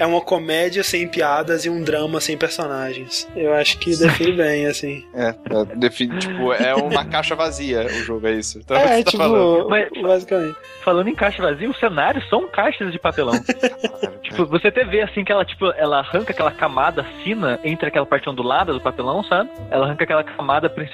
É 0.00 0.06
uma 0.06 0.22
comédia 0.22 0.82
sem 0.82 1.06
piadas 1.06 1.66
e 1.66 1.68
um 1.70 1.84
drama 1.84 2.20
sem 2.22 2.34
personagens. 2.36 3.28
Eu 3.36 3.52
acho 3.52 3.78
que 3.78 3.94
define 3.94 4.32
bem, 4.32 4.64
assim. 4.66 5.04
É, 5.14 5.28
é, 5.28 5.76
define, 5.76 6.18
tipo, 6.18 6.52
é 6.54 6.74
uma 6.74 7.04
caixa 7.04 7.34
vazia 7.34 7.84
o 7.84 7.90
jogo, 8.02 8.26
é 8.26 8.32
isso. 8.32 8.58
Então, 8.58 8.78
é, 8.78 8.80
você 8.96 9.04
tá 9.04 9.10
tipo, 9.10 9.22
falando. 9.22 9.68
Mas- 9.68 9.90
basicamente. 10.02 10.56
Falando 10.82 11.08
em 11.08 11.14
caixa 11.14 11.42
vazia, 11.42 11.68
os 11.68 11.78
cenários 11.78 12.26
são 12.30 12.48
caixas 12.48 12.90
de 12.90 12.98
papelão. 12.98 13.34
tipo, 14.24 14.46
você 14.46 14.68
até 14.68 14.84
vê 14.84 15.02
assim 15.02 15.22
que 15.22 15.30
ela, 15.30 15.44
tipo, 15.44 15.66
ela 15.72 15.98
arranca 15.98 16.32
aquela 16.32 16.50
camada 16.50 17.04
fina 17.22 17.60
entre 17.62 17.86
aquela 17.86 18.06
parte 18.06 18.26
ondulada 18.28 18.72
do 18.72 18.80
papelão, 18.80 19.22
sabe? 19.22 19.50
Ela 19.70 19.84
arranca 19.84 20.04
aquela 20.04 20.24
camada 20.24 20.70
prim- 20.70 20.88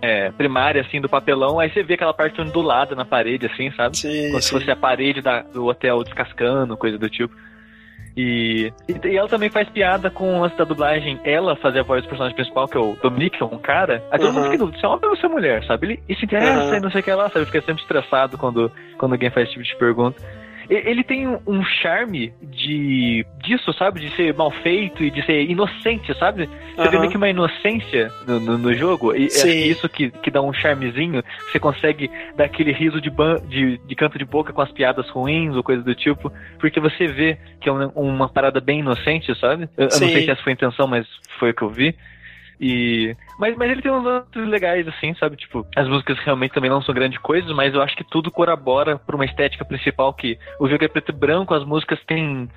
é, 0.00 0.30
primária, 0.30 0.80
assim, 0.82 1.00
do 1.00 1.08
papelão, 1.08 1.58
aí 1.58 1.68
você 1.68 1.82
vê 1.82 1.94
aquela 1.94 2.14
parte 2.14 2.40
ondulada 2.40 2.94
na 2.94 3.04
parede, 3.04 3.46
assim, 3.46 3.72
sabe? 3.72 3.96
Sim, 3.98 4.28
Como 4.28 4.40
se 4.40 4.48
sim. 4.50 4.54
fosse 4.58 4.70
a 4.70 4.76
parede 4.76 5.20
da- 5.20 5.42
do 5.42 5.66
hotel 5.66 6.04
descascando, 6.04 6.76
coisa 6.76 6.96
do 6.96 7.10
tipo. 7.10 7.34
E, 8.16 8.72
e, 8.88 9.08
e 9.08 9.16
ela 9.16 9.28
também 9.28 9.50
faz 9.50 9.68
piada 9.68 10.10
com 10.10 10.38
o 10.38 10.40
lance 10.40 10.56
da 10.56 10.64
dublagem. 10.64 11.18
Ela 11.24 11.56
fazer 11.56 11.80
a 11.80 11.82
voz 11.82 12.02
do 12.02 12.08
personagem 12.08 12.34
principal, 12.36 12.68
que 12.68 12.76
é 12.76 12.80
o 12.80 12.96
Dominic, 13.02 13.36
que 13.36 13.42
é 13.42 13.46
um 13.46 13.58
cara. 13.58 14.02
Aí 14.10 14.18
todo 14.18 14.32
mundo 14.32 14.42
Aham. 14.42 14.52
fica 14.52 14.58
dúvida, 14.58 14.78
se 14.78 14.84
é 14.84 14.88
homem 14.88 15.08
ou 15.08 15.16
se 15.16 15.26
é 15.26 15.28
mulher, 15.28 15.64
sabe? 15.64 15.86
Ele, 15.86 16.02
ele 16.08 16.18
se 16.18 16.24
interessa 16.24 16.68
Aham. 16.68 16.76
e 16.76 16.80
não 16.80 16.90
sei 16.90 17.00
o 17.00 17.04
que 17.04 17.12
lá, 17.12 17.28
sabe? 17.28 17.46
Fica 17.46 17.60
sempre 17.62 17.82
estressado 17.82 18.38
quando, 18.38 18.70
quando 18.98 19.12
alguém 19.12 19.30
faz 19.30 19.46
esse 19.46 19.54
tipo 19.54 19.64
de 19.64 19.76
pergunta. 19.76 20.22
Ele 20.68 21.02
tem 21.04 21.26
um- 21.26 21.64
charme 21.64 22.32
de 22.42 23.24
disso, 23.42 23.72
sabe? 23.72 24.00
De 24.00 24.10
ser 24.16 24.34
mal 24.34 24.50
feito 24.50 25.02
e 25.02 25.10
de 25.10 25.24
ser 25.24 25.42
inocente, 25.50 26.12
sabe? 26.18 26.46
Você 26.76 26.82
vê 26.82 26.88
Aham. 26.88 26.98
meio 27.00 27.10
que 27.10 27.16
uma 27.16 27.28
inocência 27.28 28.10
no, 28.26 28.40
no, 28.40 28.58
no 28.58 28.74
jogo. 28.74 29.14
E 29.14 29.30
Sim. 29.30 29.48
que 29.48 29.54
isso 29.54 29.88
que, 29.88 30.10
que 30.10 30.30
dá 30.30 30.40
um 30.42 30.52
charmezinho. 30.52 31.22
Você 31.50 31.58
consegue 31.58 32.10
dar 32.36 32.44
aquele 32.44 32.72
riso 32.72 33.00
de, 33.00 33.10
ban 33.10 33.40
de, 33.48 33.78
de 33.78 33.94
canto 33.94 34.18
de 34.18 34.24
boca 34.24 34.52
com 34.52 34.60
as 34.62 34.70
piadas 34.72 35.08
ruins 35.10 35.54
ou 35.56 35.62
coisa 35.62 35.82
do 35.82 35.94
tipo. 35.94 36.32
Porque 36.58 36.80
você 36.80 37.06
vê 37.06 37.38
que 37.60 37.68
é 37.68 37.72
uma, 37.72 37.86
uma 37.94 38.28
parada 38.28 38.60
bem 38.60 38.80
inocente, 38.80 39.34
sabe? 39.38 39.68
Eu, 39.76 39.88
eu 39.88 40.00
não 40.00 40.08
sei 40.08 40.24
se 40.24 40.30
essa 40.30 40.42
foi 40.42 40.52
a 40.52 40.54
intenção, 40.54 40.86
mas 40.86 41.06
foi 41.38 41.50
o 41.50 41.54
que 41.54 41.62
eu 41.62 41.70
vi. 41.70 41.94
E. 42.60 43.16
Mas, 43.38 43.56
mas 43.56 43.70
ele 43.70 43.82
tem 43.82 43.90
uns 43.90 44.04
lances 44.04 44.48
legais, 44.48 44.86
assim, 44.88 45.14
sabe? 45.14 45.36
Tipo, 45.36 45.66
as 45.76 45.88
músicas 45.88 46.18
realmente 46.20 46.52
também 46.52 46.70
não 46.70 46.82
são 46.82 46.94
grandes 46.94 47.18
coisas, 47.18 47.50
mas 47.52 47.74
eu 47.74 47.82
acho 47.82 47.96
que 47.96 48.04
tudo 48.04 48.30
corrobora 48.30 48.98
pra 48.98 49.16
uma 49.16 49.24
estética 49.24 49.64
principal 49.64 50.14
que 50.14 50.38
o 50.58 50.68
jogo 50.68 50.84
é 50.84 50.88
preto 50.88 51.10
e 51.10 51.14
branco, 51.14 51.54
as 51.54 51.64
músicas 51.64 52.02
têm 52.04 52.48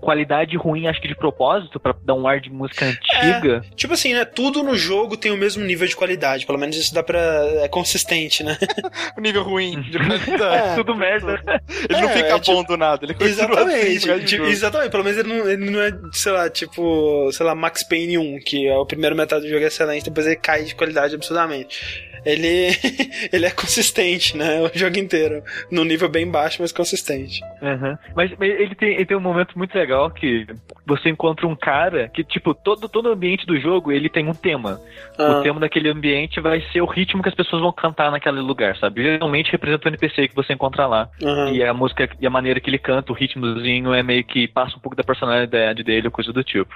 qualidade 0.00 0.56
ruim, 0.56 0.86
acho 0.86 1.00
que 1.00 1.08
de 1.08 1.14
propósito, 1.14 1.78
pra 1.80 1.94
dar 2.04 2.14
um 2.14 2.26
ar 2.26 2.40
de 2.40 2.50
música 2.50 2.86
antiga. 2.86 3.62
Tipo 3.76 3.94
assim, 3.94 4.14
né? 4.14 4.24
Tudo 4.24 4.62
no 4.62 4.76
jogo 4.76 5.16
tem 5.16 5.30
o 5.32 5.36
mesmo 5.36 5.64
nível 5.64 5.86
de 5.86 5.94
qualidade. 5.96 6.46
Pelo 6.46 6.58
menos 6.58 6.76
isso 6.76 6.94
dá 6.94 7.02
pra. 7.02 7.18
É 7.62 7.68
consistente, 7.68 8.42
né? 8.42 8.56
O 9.16 9.20
nível 9.20 9.42
ruim 9.42 9.80
de 9.82 9.98
qualidade. 9.98 10.70
É. 10.70 10.74
Tudo 10.76 10.94
merda. 10.94 11.42
Ele 11.88 12.00
não 12.00 12.08
É, 12.08 12.12
fica 12.12 12.28
é, 12.28 12.38
tipo- 12.40 12.56
bom 12.56 12.64
do 12.64 12.76
nada, 12.76 13.04
ele 13.04 13.14
continua 13.14 13.30
Exatamente. 13.30 14.10
assim, 14.10 14.24
Tipo, 14.24 14.44
exatamente. 14.44 14.90
Pelo 14.90 15.04
menos 15.04 15.18
ele 15.18 15.28
não, 15.28 15.48
ele 15.50 15.70
não 15.70 15.80
é, 15.80 15.92
sei 16.12 16.32
lá, 16.32 16.48
tipo, 16.48 17.30
sei 17.32 17.44
lá, 17.44 17.54
Max 17.54 17.82
Payne 17.82 18.16
1, 18.18 18.38
que 18.44 18.66
é 18.68 18.76
o 18.76 18.86
primeiro 18.86 19.16
metade 19.16 19.42
do 19.42 19.48
jogo 19.48 19.62
é 19.64 19.66
excelente, 19.68 20.04
depois 20.04 20.26
ele 20.26 20.36
cai 20.36 20.64
de 20.64 20.74
qualidade 20.74 21.14
absurdamente. 21.14 22.07
Ele, 22.24 22.70
ele 23.32 23.46
é 23.46 23.50
consistente, 23.50 24.36
né? 24.36 24.60
O 24.60 24.70
jogo 24.76 24.98
inteiro. 24.98 25.42
Num 25.70 25.84
nível 25.84 26.08
bem 26.08 26.30
baixo, 26.30 26.58
mas 26.60 26.72
consistente. 26.72 27.40
Uhum. 27.62 27.96
Mas, 28.14 28.32
mas 28.38 28.50
ele, 28.50 28.74
tem, 28.74 28.94
ele 28.94 29.06
tem 29.06 29.16
um 29.16 29.20
momento 29.20 29.56
muito 29.56 29.74
legal 29.76 30.10
que 30.10 30.46
você 30.86 31.08
encontra 31.08 31.46
um 31.46 31.56
cara 31.56 32.08
que, 32.08 32.24
tipo, 32.24 32.54
todo, 32.54 32.88
todo 32.88 33.10
ambiente 33.10 33.46
do 33.46 33.58
jogo 33.60 33.92
ele 33.92 34.08
tem 34.08 34.28
um 34.28 34.34
tema. 34.34 34.80
Ah. 35.18 35.38
O 35.38 35.42
tema 35.42 35.60
daquele 35.60 35.88
ambiente 35.88 36.40
vai 36.40 36.60
ser 36.72 36.80
o 36.80 36.86
ritmo 36.86 37.22
que 37.22 37.28
as 37.28 37.34
pessoas 37.34 37.62
vão 37.62 37.72
cantar 37.72 38.10
naquele 38.10 38.40
lugar, 38.40 38.76
sabe? 38.76 39.02
Geralmente 39.02 39.52
representa 39.52 39.88
o 39.88 39.90
NPC 39.90 40.28
que 40.28 40.34
você 40.34 40.52
encontra 40.52 40.86
lá. 40.86 41.08
Uhum. 41.22 41.54
E 41.54 41.62
a 41.62 41.74
música 41.74 42.08
e 42.20 42.26
a 42.26 42.30
maneira 42.30 42.60
que 42.60 42.70
ele 42.70 42.78
canta, 42.78 43.12
o 43.12 43.14
ritmozinho 43.14 43.92
é 43.92 44.02
meio 44.02 44.24
que 44.24 44.48
passa 44.48 44.76
um 44.76 44.80
pouco 44.80 44.96
da 44.96 45.04
personalidade 45.04 45.82
dele 45.82 46.08
ou 46.08 46.12
coisa 46.12 46.32
do 46.32 46.42
tipo. 46.42 46.74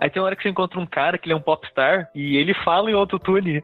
Aí 0.00 0.08
tem 0.08 0.20
uma 0.20 0.26
hora 0.26 0.36
que 0.36 0.42
você 0.42 0.48
encontra 0.48 0.80
um 0.80 0.86
cara 0.86 1.18
que 1.18 1.26
ele 1.26 1.34
é 1.34 1.36
um 1.36 1.42
popstar 1.42 2.08
e 2.14 2.38
ele 2.38 2.54
fala 2.54 2.90
em 2.90 2.94
autotune. 2.94 3.62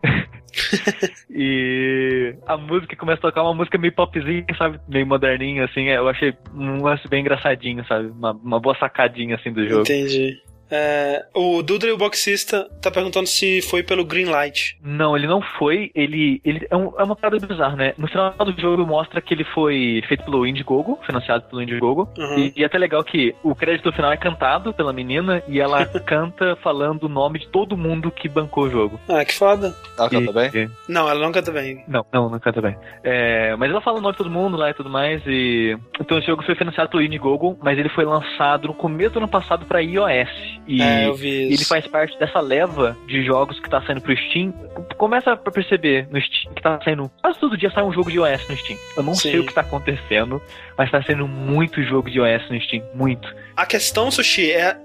e 1.31 2.35
a 2.47 2.59
música 2.59 2.95
começa 2.95 3.21
a 3.21 3.31
tocar 3.31 3.43
uma 3.43 3.55
música 3.55 3.79
meio 3.79 3.95
popzinha, 3.95 4.45
sabe? 4.59 4.79
Meio 4.87 5.07
moderninha, 5.07 5.65
assim. 5.65 5.89
Eu 5.89 6.07
achei 6.07 6.35
um 6.55 6.83
lance 6.83 7.09
bem 7.09 7.23
engraçadinho, 7.23 7.83
sabe? 7.87 8.09
Uma, 8.09 8.33
uma 8.33 8.61
boa 8.61 8.77
sacadinha, 8.79 9.37
assim, 9.37 9.51
do 9.51 9.67
jogo. 9.67 9.81
Entendi. 9.81 10.43
É, 10.71 11.25
o 11.35 11.63
Dudley, 11.63 11.93
o 11.93 11.99
boxista, 11.99 12.69
tá 12.81 12.91
perguntando 12.91 13.27
se 13.27 13.63
foi 13.63 13.83
pelo 13.83 14.05
Greenlight. 14.05 14.79
Não, 14.83 15.17
ele 15.17 15.27
não 15.27 15.41
foi. 15.41 15.91
Ele, 15.95 16.41
ele 16.45 16.67
é, 16.71 16.77
um, 16.77 16.93
é 16.99 17.05
uma 17.05 17.17
parada 17.17 17.45
bizarra, 17.45 17.77
né? 17.77 17.95
No 17.97 18.09
final 18.09 18.33
do 18.33 18.61
jogo 18.61 18.87
mostra 18.87 19.21
que 19.21 19.33
ele 19.33 19.45
foi 19.45 20.03
feito 20.09 20.25
pelo 20.25 20.47
Indiegogo, 20.47 20.99
financiado 21.05 21.45
pelo 21.45 21.63
Indiegogo. 21.63 22.09
Uhum. 22.19 22.39
E, 22.39 22.53
e 22.57 22.63
é 22.63 22.67
até 22.67 22.79
legal 22.79 23.03
que 23.05 23.35
o 23.43 23.55
crédito 23.55 23.93
final 23.93 24.13
é 24.13 24.17
cantado 24.17 24.73
pela 24.73 24.93
menina 24.93 25.43
e 25.49 25.61
ela 25.61 25.87
canta 26.05 26.57
falando 26.57 27.05
o 27.05 27.09
nome 27.09 27.41
de 27.41 27.49
todo 27.49 27.77
mundo 27.77 28.11
que 28.11 28.29
bancou 28.29 28.65
o 28.65 28.71
jogo. 28.71 29.01
Ah, 29.09 29.25
que 29.25 29.35
foda. 29.35 29.75
Ela 29.99 30.11
canta 30.11 30.33
bem? 30.33 30.51
E, 30.55 30.71
não, 30.89 31.09
ela 31.09 31.21
não 31.21 31.33
canta 31.33 31.53
bem. 31.53 31.85
Não, 31.87 32.05
não, 32.13 32.29
não 32.29 32.39
canta 32.39 32.61
bem. 32.61 32.77
É, 33.03 33.55
mas 33.57 33.71
ela 33.71 33.81
fala 33.81 33.99
o 33.99 34.01
nome 34.01 34.13
de 34.13 34.19
todo 34.19 34.31
mundo 34.31 34.57
lá 34.57 34.71
e 34.71 34.75
tudo 34.75 34.91
mais. 34.91 35.23
E... 35.27 35.77
Então 36.01 36.19
esse 36.19 36.27
jogo 36.27 36.43
foi 36.45 36.55
financiado 36.55 36.91
pelo 36.91 37.03
Indiegogo, 37.03 37.59
mas 37.63 37.79
ele 37.79 37.89
foi 37.89 38.05
lançado 38.05 38.69
no 38.69 38.75
começo 38.75 39.15
do 39.15 39.19
ano 39.19 39.29
passado 39.29 39.65
pra 39.67 39.81
iOS. 39.81 40.56
E 40.67 40.83
é, 40.83 41.07
eu 41.07 41.15
vi 41.15 41.49
isso. 41.49 41.55
ele 41.55 41.65
faz 41.65 41.87
parte 41.87 42.19
dessa 42.19 42.41
leva 42.41 42.97
de 43.07 43.25
jogos 43.25 43.59
que 43.61 43.71
tá 43.71 43.81
saindo 43.83 44.01
pro 44.01 44.17
Steam. 44.17 44.53
Começa 44.97 45.33
a 45.33 45.37
perceber 45.37 46.09
no 46.11 46.21
Steam 46.21 46.55
que 46.55 46.63
tá 46.63 46.81
saindo. 46.83 47.11
Quase 47.23 47.39
todo 47.39 47.57
dia 47.57 47.71
sai 47.71 47.85
um 47.85 47.93
jogo 47.93 48.11
de 48.11 48.17
iOS 48.17 48.49
no 48.49 48.57
Steam. 48.57 48.79
Eu 48.97 49.03
não 49.03 49.15
Sim. 49.15 49.31
sei 49.31 49.41
o 49.41 49.47
que 49.47 49.55
tá 49.55 49.61
acontecendo, 49.61 50.43
mas 50.77 50.91
tá 50.91 51.03
saindo 51.03 51.29
muito 51.29 51.83
jogo 51.83 52.11
de 52.11 52.19
iOS 52.19 52.51
no 52.51 52.61
Steam. 52.61 52.83
Muito. 52.95 53.33
A 53.57 53.65
questão, 53.65 54.11
Sushi, 54.11 54.51
é, 54.51 54.77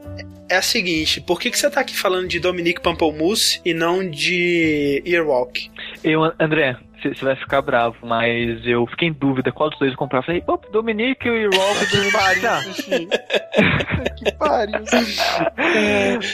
é 0.49 0.57
a 0.57 0.61
seguinte: 0.61 1.19
por 1.21 1.39
que, 1.39 1.49
que 1.49 1.57
você 1.57 1.69
tá 1.69 1.81
aqui 1.81 1.97
falando 1.97 2.27
de 2.27 2.39
Dominique 2.39 2.81
Pamplemousse 2.81 3.61
e 3.65 3.73
não 3.73 4.07
de 4.07 5.01
Earwalk? 5.05 5.71
Eu, 6.03 6.31
André, 6.39 6.77
você 7.09 7.25
vai 7.25 7.35
ficar 7.35 7.61
bravo, 7.61 7.95
mas 8.03 8.65
eu 8.65 8.85
fiquei 8.87 9.09
em 9.09 9.13
dúvida 9.13 9.51
qual 9.51 9.69
dos 9.69 9.79
dois 9.79 9.91
eu 9.91 9.97
comprar. 9.97 10.23
Falei, 10.23 10.41
pô, 10.41 10.59
Dominique 10.71 11.27
e 11.27 11.45
Rolf 11.45 11.81
do 11.91 12.11
pariu, 12.11 13.09
Que 14.17 14.31
pariu. 14.33 14.79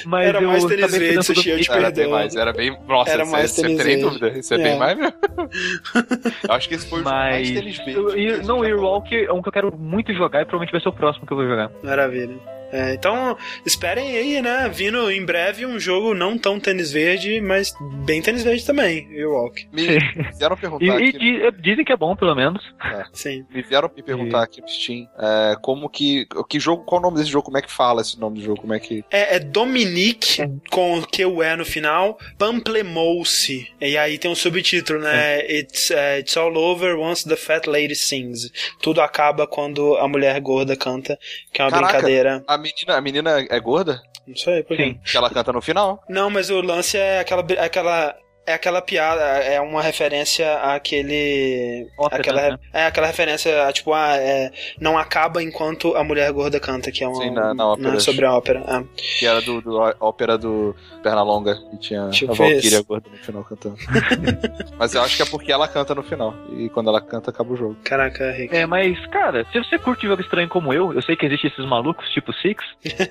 mas 0.06 0.28
era 0.28 0.42
mais 0.42 0.66
tênis 0.66 0.98
verde, 0.98 1.24
Sushi, 1.24 1.50
eu 1.50 1.62
te 1.62 1.72
era 1.72 1.92
bem 1.92 2.10
mais, 2.10 2.36
era 2.36 2.54
bem... 2.54 2.78
Nossa, 2.88 3.12
era 3.12 3.26
mais 3.26 3.52
você, 3.52 3.76
você 3.76 3.84
tem 3.84 4.00
dúvida, 4.00 4.30
isso 4.30 4.54
é, 4.54 4.60
é, 4.60 4.64
bem 4.64 4.78
mais 4.78 4.98
mesmo. 4.98 5.14
eu 6.48 6.54
acho 6.54 6.68
que 6.68 6.76
esse 6.76 6.90
foi 6.90 7.02
mas... 7.02 7.14
mais 7.32 7.52
tênis 7.52 7.78
verde. 7.78 8.48
Não, 8.48 8.60
o 8.60 8.66
Earwalk 8.66 9.14
é 9.16 9.32
um 9.32 9.42
que 9.42 9.50
eu 9.50 9.54
quero 9.54 9.78
muito 9.78 10.14
jogar 10.14 10.42
e 10.42 10.46
provavelmente 10.46 10.72
vai 10.72 10.82
ser 10.82 10.90
o 10.90 10.94
próximo 10.94 11.26
que 11.26 11.34
eu 11.34 11.38
vou 11.38 11.48
jogar. 11.48 11.72
Maravilha. 11.84 12.57
É, 12.72 12.94
então, 12.94 13.38
esperem 13.66 14.18
aí, 14.18 14.42
né? 14.42 14.70
Vindo 14.70 15.10
em 15.12 15.26
breve 15.26 15.66
um 15.66 15.80
jogo 15.80 16.14
não 16.14 16.38
tão 16.38 16.60
tênis 16.60 16.92
verde, 16.92 17.40
mas 17.42 17.74
bem 18.06 18.22
tênis 18.22 18.44
verde 18.44 18.66
também, 18.66 19.08
Walk. 19.26 19.68
Me 19.72 20.00
vieram 20.38 20.58
perguntar. 20.58 20.86
e, 21.00 21.10
aqui... 21.10 21.18
e, 21.18 21.52
dizem 21.62 21.86
que 21.86 21.92
é 21.92 21.98
bom, 21.98 22.16
pelo 22.16 22.36
menos. 22.36 22.64
É. 22.84 23.04
Sim. 23.14 23.46
Me 23.50 23.62
vieram 23.62 23.90
me 23.96 24.04
perguntar 24.04 24.40
e... 24.40 24.44
aqui 24.44 24.62
no 24.62 24.68
Steam 24.68 25.08
é, 25.18 25.56
como 25.62 25.90
que. 25.90 26.28
Que 26.48 26.60
jogo, 26.60 26.84
qual 26.84 27.00
o 27.00 27.04
nome 27.04 27.18
desse 27.18 27.30
jogo? 27.30 27.46
Como 27.46 27.58
é 27.58 27.62
que 27.62 27.72
fala 27.72 28.02
esse 28.02 28.20
nome 28.20 28.40
do 28.40 28.46
jogo? 28.46 28.62
Como 28.62 28.74
é 28.74 28.80
que. 28.80 29.04
É, 29.12 29.36
é 29.36 29.40
Dominique, 29.40 30.42
é. 30.42 30.50
com 30.70 31.02
Q-E 31.02 31.56
no 31.56 31.66
final, 31.66 32.18
Pamplemousse. 32.38 33.68
E 33.82 33.98
aí 33.98 34.18
tem 34.18 34.32
um 34.32 34.36
subtítulo, 34.36 35.00
né? 35.00 35.40
É. 35.40 35.60
It's, 35.60 35.90
uh, 35.90 36.20
it's 36.20 36.38
all 36.38 36.56
over 36.58 36.98
once 36.98 37.28
the 37.28 37.36
fat 37.36 37.68
lady 37.68 37.96
sings. 37.96 38.52
Tudo 38.82 39.02
acaba 39.02 39.48
quando 39.48 39.96
a 39.98 40.08
mulher 40.08 40.40
gorda 40.40 40.76
canta, 40.76 41.18
que 41.52 41.62
é 41.62 41.66
uma 41.66 41.72
Caraca, 41.72 41.94
brincadeira. 41.94 42.44
A 42.48 42.57
menina, 42.58 42.98
a 42.98 43.02
menina 43.02 43.46
é 43.50 43.60
gorda? 43.60 44.02
Não 44.28 44.36
sei, 44.36 44.64
por 44.64 44.76
quê? 44.76 44.84
Sim. 44.84 45.00
Que 45.04 45.18
ela 45.18 45.30
canta 45.30 45.54
no 45.54 45.62
final. 45.62 46.04
Não, 46.10 46.30
mas 46.30 46.50
o 46.50 46.62
lance 46.62 46.98
é 46.98 47.20
aquela, 47.20 47.42
aquela 47.60 48.16
é 48.48 48.54
aquela 48.54 48.82
piada, 48.82 49.22
é 49.22 49.60
uma 49.60 49.82
referência 49.82 50.56
àquele. 50.60 51.86
Ópera, 51.98 52.22
aquela, 52.22 52.42
né? 52.52 52.60
É 52.72 52.86
aquela 52.86 53.08
referência 53.08 53.68
a, 53.68 53.74
tipo, 53.74 53.94
ah, 53.94 54.16
é, 54.16 54.52
não 54.80 54.98
acaba 54.98 55.44
enquanto 55.44 55.96
a 55.98 56.04
mulher 56.04 56.32
gorda 56.32 56.58
canta, 56.58 56.90
que 56.90 57.04
é 57.04 57.08
uma. 57.10 57.22
Sim, 57.22 57.32
na, 57.32 57.54
na 57.54 57.68
ópera. 57.68 57.92
Né, 57.92 58.00
sobre 58.00 58.26
a 58.26 58.34
ópera. 58.34 58.64
É. 58.66 58.84
Que 58.96 59.26
era 59.28 59.42
do, 59.42 59.62
do 59.62 59.78
ópera 60.00 60.38
do 60.38 60.74
Pernalonga, 61.04 61.56
que 61.56 61.78
tinha 61.78 62.10
tipo 62.10 62.32
a 62.32 62.36
Valkyria 62.36 62.82
gorda 62.84 63.10
no 63.12 63.18
final 63.18 63.44
cantando. 63.44 63.76
mas 64.80 64.96
eu 64.96 65.02
acho 65.02 65.18
que 65.18 65.24
é 65.24 65.26
porque 65.26 65.52
ela 65.52 65.68
canta 65.68 65.94
no 65.94 66.04
final. 66.04 66.34
E 66.58 66.70
quando 66.70 66.90
ela 66.90 67.02
canta, 67.02 67.32
acaba 67.32 67.52
o 67.52 67.58
jogo. 67.58 67.76
Caraca, 67.84 68.32
Rick. 68.32 68.56
É, 68.56 68.66
mas, 68.66 68.98
cara, 69.08 69.46
se 69.52 69.60
você 69.60 69.78
curte 69.78 70.08
jogo 70.08 70.22
estranho 70.22 70.48
como 70.48 70.74
eu, 70.74 70.94
eu 70.94 71.02
sei 71.02 71.18
que 71.18 71.26
existe 71.26 71.48
esses 71.48 71.66
malucos, 71.66 72.10
tipo 72.12 72.32
Six, 72.34 72.64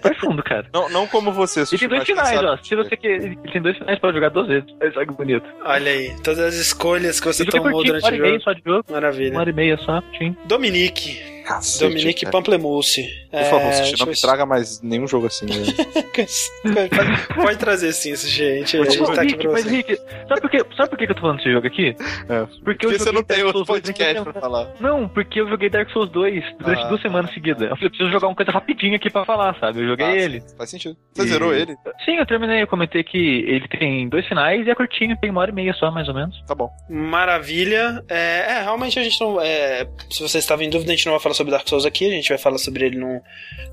vai 0.03 0.15
fundo, 0.15 0.43
cara. 0.43 0.67
Não, 0.73 0.89
não 0.89 1.07
como 1.07 1.31
você, 1.31 1.63
E 1.71 1.79
tem 1.79 1.89
dois 1.89 2.05
finais, 2.05 2.43
ó. 2.43 2.57
Se 2.57 2.75
você 2.75 2.97
quer. 2.97 3.23
Ele 3.27 3.37
tem 3.53 3.61
dois 3.61 3.77
finais 3.77 3.99
pra 3.99 4.13
jogar 4.13 4.31
duas 4.31 4.47
vezes. 4.49 4.75
É 4.81 4.87
bonito. 5.27 5.47
Olha 5.65 5.91
aí, 5.91 6.15
todas 6.23 6.41
as 6.41 6.55
escolhas 6.55 7.21
que 7.21 7.27
você 7.27 7.45
tomou 7.45 7.83
durante 7.85 8.05
o 8.05 8.11
jogo. 8.11 8.17
Uma 8.17 8.17
hora 8.17 8.17
e 8.17 8.21
meia 8.21 8.41
só 8.41 8.53
de 8.53 8.63
jogo. 8.65 8.85
Maravilha. 8.91 9.31
Uma 9.31 9.41
hora 9.41 9.51
e 9.51 9.53
meia 9.53 9.77
só, 9.79 10.03
sim. 10.19 10.37
Dominique. 10.45 11.36
Cacete, 11.47 11.85
Dominique 11.85 12.25
cara. 12.25 12.33
Pamplemousse. 12.33 13.09
Por 13.31 13.45
favor, 13.45 13.73
é, 13.73 13.93
não 14.01 14.07
me 14.07 14.21
traga 14.21 14.45
mais 14.45 14.83
nenhum 14.83 15.07
jogo 15.07 15.27
assim. 15.27 15.47
Né? 15.47 15.65
pode, 16.91 17.35
pode, 17.35 17.59
trazer 17.59 17.93
sim, 17.93 18.11
esse 18.11 18.29
gente. 18.29 18.77
A 18.77 18.85
gente 18.85 19.15
tá 19.15 19.23
aqui 19.23 19.37
pra 19.37 19.53
mas. 19.53 19.65
Rick, 19.65 19.97
sabe 20.29 20.41
por, 20.41 20.51
que, 20.51 20.59
sabe 20.77 20.91
por 20.91 20.99
que 20.99 21.05
eu 21.05 21.15
tô 21.15 21.21
falando 21.21 21.37
desse 21.37 21.53
jogo 21.53 21.67
aqui? 21.67 21.97
É. 22.29 22.47
Porque, 22.65 22.87
porque 22.87 22.99
você 22.99 23.13
não 23.13 23.23
tem 23.23 23.45
outro 23.45 23.65
podcast 23.65 24.23
pra 24.25 24.33
falar. 24.33 24.73
Não, 24.81 25.09
porque 25.09 25.41
eu 25.41 25.49
joguei 25.49 25.71
Dark 25.71 25.89
Souls 25.91 26.11
2 26.11 26.45
durante 26.59 26.83
ah, 26.83 26.89
duas 26.89 27.01
semanas 27.01 27.33
seguidas. 27.33 27.63
Eu 27.63 27.77
falei, 27.77 27.87
eu 27.87 27.91
preciso 27.91 28.11
jogar 28.11 28.27
uma 28.27 28.35
coisa 28.35 28.51
rapidinho 28.51 28.97
aqui 28.97 29.09
pra 29.09 29.25
falar, 29.25 29.57
sabe? 29.61 29.83
Eu 29.83 29.89
joguei 29.89 30.07
ah, 30.07 30.17
ele. 30.17 30.43
Faz 30.59 30.71
sentido. 30.71 30.97
Você 31.15 31.23
e... 31.23 31.29
zerou 31.29 31.55
ele? 31.55 31.77
Sim, 32.05 32.17
eu 32.17 32.27
terminei. 32.27 32.63
Eu 32.63 32.67
comentei 32.67 33.05
que 33.05 33.45
ele 33.47 33.69
tem 33.69 34.09
dois 34.09 34.27
finais 34.27 34.67
e 34.67 34.71
é 34.71 34.75
curtinho, 34.75 35.17
tem 35.21 35.31
uma 35.31 35.43
hora 35.43 35.53
e 35.53 35.55
meia 35.55 35.75
só, 35.75 35.93
mais 35.93 36.09
ou 36.09 36.15
menos. 36.15 36.43
Tá 36.45 36.57
bom. 36.57 36.71
Maravilha. 36.91 38.03
É, 38.09 38.59
é 38.59 38.63
realmente 38.63 38.99
a 38.99 39.05
gente 39.05 39.21
não. 39.21 39.41
É, 39.41 39.87
se 40.11 40.23
você 40.23 40.39
estava 40.39 40.65
em 40.65 40.71
dúvida, 40.71 40.91
a 40.91 40.97
gente 40.97 41.07
não 41.07 41.13
vai 41.13 41.21
falar 41.21 41.36
sobre 41.37 41.53
Dark 41.53 41.69
Souls 41.69 41.87
aqui 41.87 42.17
gente 42.17 42.29
vai 42.29 42.39
falar 42.39 42.59
sobre 42.59 42.87
ele 42.87 42.99
num, 42.99 43.21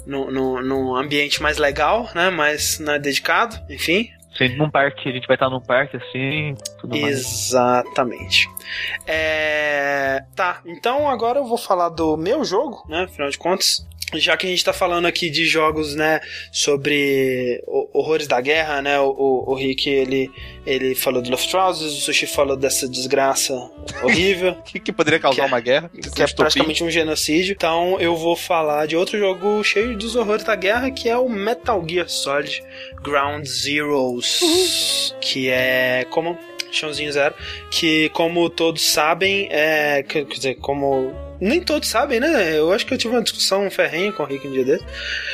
num, 0.05 0.61
num, 0.61 0.95
ambiente 0.95 1.41
mais 1.41 1.57
legal, 1.57 2.09
né? 2.13 2.29
Mais 2.29 2.79
né, 2.79 2.99
dedicado, 2.99 3.59
enfim. 3.69 4.09
Sim, 4.37 4.55
num 4.55 4.69
parque, 4.69 5.07
a 5.07 5.11
gente 5.11 5.27
vai 5.27 5.35
estar 5.35 5.49
num 5.49 5.59
parque 5.59 5.97
assim. 5.97 6.55
Exatamente. 6.91 8.49
É... 9.05 10.23
Tá, 10.35 10.59
então 10.65 11.07
agora 11.07 11.39
eu 11.39 11.45
vou 11.45 11.57
falar 11.57 11.89
do 11.89 12.17
meu 12.17 12.43
jogo, 12.43 12.83
né? 12.89 13.03
Afinal 13.03 13.29
de 13.29 13.37
contas, 13.37 13.85
já 14.15 14.37
que 14.37 14.45
a 14.45 14.49
gente 14.49 14.59
está 14.59 14.73
falando 14.73 15.05
aqui 15.05 15.29
de 15.29 15.45
jogos, 15.45 15.95
né, 15.95 16.19
sobre 16.51 17.63
horrores 17.93 18.27
da 18.27 18.39
guerra, 18.41 18.81
né, 18.81 18.99
o, 18.99 19.43
o 19.47 19.53
Rick, 19.53 19.89
ele, 19.89 20.31
ele 20.65 20.95
falou 20.95 21.21
do 21.21 21.29
Luftrausers, 21.29 21.93
o 21.93 22.01
Sushi 22.01 22.27
falou 22.27 22.55
dessa 22.55 22.87
desgraça 22.87 23.53
horrível. 24.01 24.55
que, 24.65 24.79
que 24.79 24.91
poderia 24.91 25.19
causar 25.19 25.35
que 25.35 25.41
é, 25.41 25.45
uma 25.45 25.59
guerra. 25.59 25.89
Que 26.15 26.21
é 26.21 26.27
praticamente 26.27 26.83
um 26.83 26.89
genocídio. 26.89 27.53
Então 27.53 27.99
eu 27.99 28.15
vou 28.15 28.35
falar 28.35 28.85
de 28.85 28.95
outro 28.95 29.17
jogo 29.17 29.63
cheio 29.63 29.97
dos 29.97 30.15
horrores 30.15 30.43
da 30.43 30.55
guerra, 30.55 30.91
que 30.91 31.09
é 31.09 31.17
o 31.17 31.29
Metal 31.29 31.83
Gear 31.87 32.09
Solid 32.09 32.63
Ground 33.01 33.45
Zeroes, 33.45 34.41
uhum. 34.41 35.19
que 35.19 35.49
é 35.49 36.05
como 36.09 36.37
chãozinho 36.71 37.11
zero, 37.11 37.35
que 37.69 38.09
como 38.09 38.49
todos 38.49 38.81
sabem, 38.81 39.47
é, 39.51 40.03
quer 40.03 40.25
dizer, 40.25 40.55
como 40.55 41.13
nem 41.39 41.61
todos 41.61 41.89
sabem, 41.89 42.19
né? 42.19 42.57
Eu 42.57 42.71
acho 42.71 42.85
que 42.85 42.93
eu 42.93 42.97
tive 42.97 43.13
uma 43.13 43.21
discussão 43.21 43.69
ferrenha 43.69 44.11
com 44.11 44.23
o 44.23 44.25
Rick 44.25 44.47
um 44.47 44.51
dia 44.51 44.63
desse. 44.63 44.85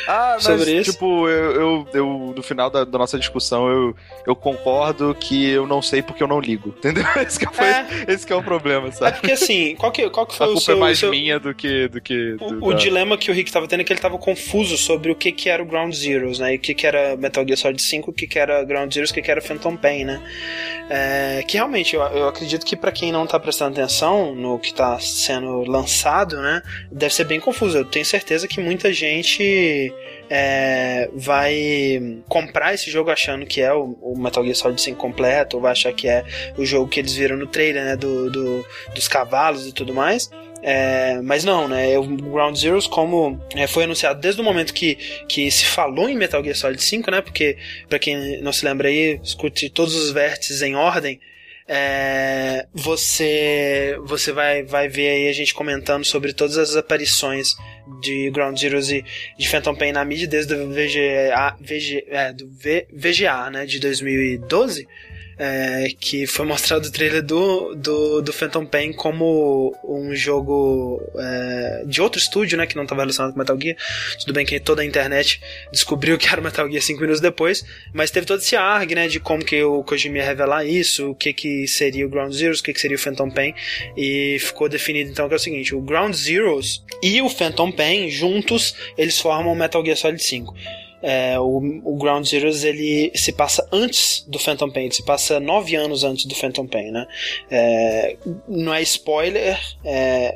Ah, 0.07 0.33
mas, 0.35 0.43
sobre 0.43 0.79
isso. 0.79 0.91
tipo, 0.93 1.27
eu, 1.27 1.51
eu, 1.51 1.87
eu 1.93 2.33
no 2.35 2.41
final 2.41 2.69
da, 2.69 2.83
da, 2.83 2.97
nossa 2.97 3.17
discussão, 3.19 3.67
eu, 3.69 3.95
eu 4.25 4.35
concordo 4.35 5.15
que 5.19 5.49
eu 5.49 5.67
não 5.67 5.81
sei 5.81 6.01
porque 6.01 6.23
eu 6.23 6.27
não 6.27 6.39
ligo, 6.39 6.69
entendeu? 6.77 7.05
Esse 7.25 7.39
que, 7.39 7.45
foi, 7.53 7.65
é. 7.65 7.87
esse 8.07 8.25
que 8.25 8.33
é 8.33 8.35
o 8.35 8.43
problema, 8.43 8.91
sabe? 8.91 9.17
É 9.17 9.19
porque 9.19 9.31
assim, 9.31 9.75
qual 9.75 9.91
que, 9.91 10.09
qual 10.09 10.25
que 10.25 10.35
foi 10.35 10.45
A 10.45 10.49
culpa 10.49 10.61
o 10.61 10.63
seu... 10.63 10.75
é 10.75 10.79
mais 10.79 10.99
seu... 10.99 11.11
minha 11.11 11.39
do 11.39 11.53
que... 11.53 11.87
Do 11.87 12.01
que 12.01 12.33
do, 12.33 12.45
o, 12.45 12.59
da... 12.59 12.65
o, 12.67 12.73
dilema 12.73 13.17
que 13.17 13.29
o 13.29 13.33
Rick 13.33 13.51
tava 13.51 13.67
tendo 13.67 13.81
é 13.81 13.83
que 13.83 13.93
ele 13.93 13.99
tava 13.99 14.17
confuso 14.17 14.77
sobre 14.77 15.11
o 15.11 15.15
que 15.15 15.31
que 15.31 15.49
era 15.49 15.61
o 15.61 15.65
Ground 15.65 15.93
Zeroes, 15.93 16.39
né? 16.39 16.53
E 16.53 16.57
o 16.57 16.59
que 16.59 16.73
que 16.73 16.87
era 16.87 17.15
Metal 17.17 17.45
Gear 17.45 17.57
Solid 17.57 17.81
5, 17.81 18.09
o 18.09 18.13
que 18.13 18.25
que 18.25 18.39
era 18.39 18.63
Ground 18.63 18.93
Zeroes, 18.93 19.11
o 19.11 19.13
que 19.13 19.21
que 19.21 19.31
era 19.31 19.41
Phantom 19.41 19.75
Pain, 19.75 20.05
né? 20.05 20.21
É, 20.89 21.43
que 21.47 21.57
realmente, 21.57 21.95
eu, 21.95 22.01
eu 22.01 22.27
acredito 22.27 22.65
que 22.65 22.75
para 22.75 22.91
quem 22.91 23.11
não 23.11 23.27
tá 23.27 23.39
prestando 23.39 23.79
atenção 23.79 24.33
no 24.33 24.57
que 24.57 24.73
tá 24.73 24.97
sendo 24.99 25.63
lançado 25.69 25.88
lançado, 25.89 26.39
né? 26.41 26.61
Deve 26.91 27.13
ser 27.13 27.25
bem 27.25 27.39
confuso. 27.39 27.79
Eu 27.79 27.85
tenho 27.85 28.05
certeza 28.05 28.47
que 28.47 28.61
muita 28.61 28.93
gente 28.93 29.91
é, 30.29 31.09
vai 31.15 32.21
comprar 32.27 32.73
esse 32.73 32.91
jogo 32.91 33.09
achando 33.09 33.45
que 33.45 33.59
é 33.59 33.73
o, 33.73 33.97
o, 34.01 34.17
Metal 34.17 34.43
Gear 34.43 34.55
Solid 34.55 34.79
5 34.79 34.97
completo, 34.97 35.57
ou 35.57 35.63
vai 35.63 35.71
achar 35.71 35.91
que 35.91 36.07
é 36.07 36.23
o 36.57 36.65
jogo 36.65 36.87
que 36.87 36.99
eles 36.99 37.13
viram 37.15 37.35
no 37.35 37.47
trailer, 37.47 37.83
né? 37.83 37.95
Do, 37.95 38.29
do 38.29 38.65
dos 38.93 39.07
cavalos 39.07 39.67
e 39.67 39.73
tudo 39.73 39.93
mais. 39.93 40.29
É, 40.61 41.21
mas 41.21 41.43
não, 41.43 41.67
né? 41.67 41.97
O 41.97 42.03
Ground 42.03 42.55
Zeroes, 42.55 42.85
como 42.85 43.39
é, 43.55 43.65
foi 43.65 43.85
anunciado 43.85 44.19
desde 44.19 44.41
o 44.41 44.43
momento 44.43 44.73
que, 44.73 44.95
que 45.27 45.49
se 45.49 45.65
falou 45.65 46.07
em 46.09 46.15
Metal 46.15 46.43
Gear 46.43 46.55
Solid 46.55 46.83
5, 46.83 47.09
né? 47.09 47.21
Porque, 47.21 47.57
para 47.87 47.97
quem 47.97 48.41
não 48.41 48.53
se 48.53 48.65
lembra 48.65 48.89
aí, 48.89 49.19
escute 49.23 49.69
todos 49.69 49.95
os 49.95 50.11
vértices 50.11 50.61
em 50.61 50.75
ordem. 50.75 51.19
É, 51.71 52.65
você 52.73 53.95
você 54.03 54.31
vai, 54.31 54.63
vai 54.63 54.87
ver 54.87 55.07
aí 55.09 55.27
a 55.27 55.33
gente 55.33 55.53
comentando 55.53 56.03
sobre 56.03 56.33
todas 56.33 56.57
as 56.57 56.75
aparições 56.75 57.55
de 58.01 58.31
Ground 58.31 58.57
Zeroes 58.57 58.89
e 58.89 59.05
de 59.37 59.47
Phantom 59.47 59.75
Pain 59.75 59.91
na 59.91 60.03
mídia 60.03 60.27
desde 60.27 60.55
o 60.55 60.67
VGA, 60.67 61.55
VG, 61.61 62.05
é, 62.07 62.33
do 62.33 62.49
v, 62.49 62.87
VGA 62.91 63.51
né, 63.51 63.67
de 63.67 63.79
2012 63.79 64.87
é, 65.39 65.87
que 65.97 66.27
foi 66.27 66.45
mostrado 66.45 66.85
o 66.85 66.91
trailer 66.91 67.23
do, 67.23 67.73
do, 67.73 68.21
do 68.21 68.33
Phantom 68.33 68.65
Pain 68.65 68.91
como 68.91 69.73
um 69.81 70.13
jogo 70.13 71.01
é, 71.17 71.83
de 71.85 72.01
outro 72.01 72.19
estúdio, 72.19 72.57
né, 72.57 72.67
que 72.67 72.75
não 72.75 72.83
estava 72.83 73.01
relacionado 73.01 73.31
com 73.31 73.39
Metal 73.39 73.57
Gear. 73.59 73.77
Tudo 74.19 74.33
bem 74.33 74.45
que 74.45 74.59
toda 74.59 74.81
a 74.81 74.85
internet 74.85 75.39
descobriu 75.71 76.17
que 76.17 76.27
era 76.27 76.41
Metal 76.41 76.69
Gear 76.69 76.83
5 76.83 76.99
minutos 76.99 77.21
depois, 77.21 77.63
mas 77.93 78.11
teve 78.11 78.25
todo 78.25 78.39
esse 78.39 78.57
arg, 78.57 78.93
né, 78.93 79.07
de 79.07 79.21
como 79.21 79.43
que 79.43 79.63
o 79.63 79.81
Kojima 79.81 80.17
ia 80.17 80.25
revelar 80.25 80.65
isso, 80.65 81.11
o 81.11 81.15
que 81.15 81.31
que 81.31 81.65
seria 81.67 82.05
o 82.05 82.09
Ground 82.09 82.33
Zeroes, 82.33 82.59
o 82.59 82.63
que 82.63 82.73
que 82.73 82.81
seria 82.81 82.97
o 82.97 82.99
Phantom 82.99 83.29
Pain, 83.29 83.53
e 83.95 84.37
ficou 84.39 84.67
definido 84.67 85.09
então 85.09 85.29
que 85.29 85.33
é 85.33 85.37
o 85.37 85.39
seguinte, 85.39 85.73
o 85.73 85.79
Ground 85.79 86.13
Zeroes 86.13 86.83
e 87.01 87.21
o 87.21 87.29
Phantom 87.29 87.71
Pain 87.71 88.09
juntos, 88.09 88.75
eles 88.97 89.17
formam 89.17 89.55
Metal 89.55 89.83
Gear 89.85 89.95
Solid 89.95 90.21
5. 90.21 90.53
É, 91.01 91.39
o, 91.39 91.57
o, 91.85 91.97
Ground 91.97 92.25
Zeroes 92.25 92.63
ele 92.63 93.11
se 93.15 93.31
passa 93.31 93.67
antes 93.71 94.25
do 94.27 94.37
Phantom 94.37 94.69
Pain, 94.69 94.85
ele 94.85 94.93
se 94.93 95.03
passa 95.03 95.39
nove 95.39 95.75
anos 95.75 96.03
antes 96.03 96.25
do 96.25 96.35
Phantom 96.35 96.67
Pain, 96.67 96.91
né? 96.91 97.07
É, 97.49 98.17
não 98.47 98.73
é 98.73 98.81
spoiler, 98.81 99.59
é, 99.83 100.35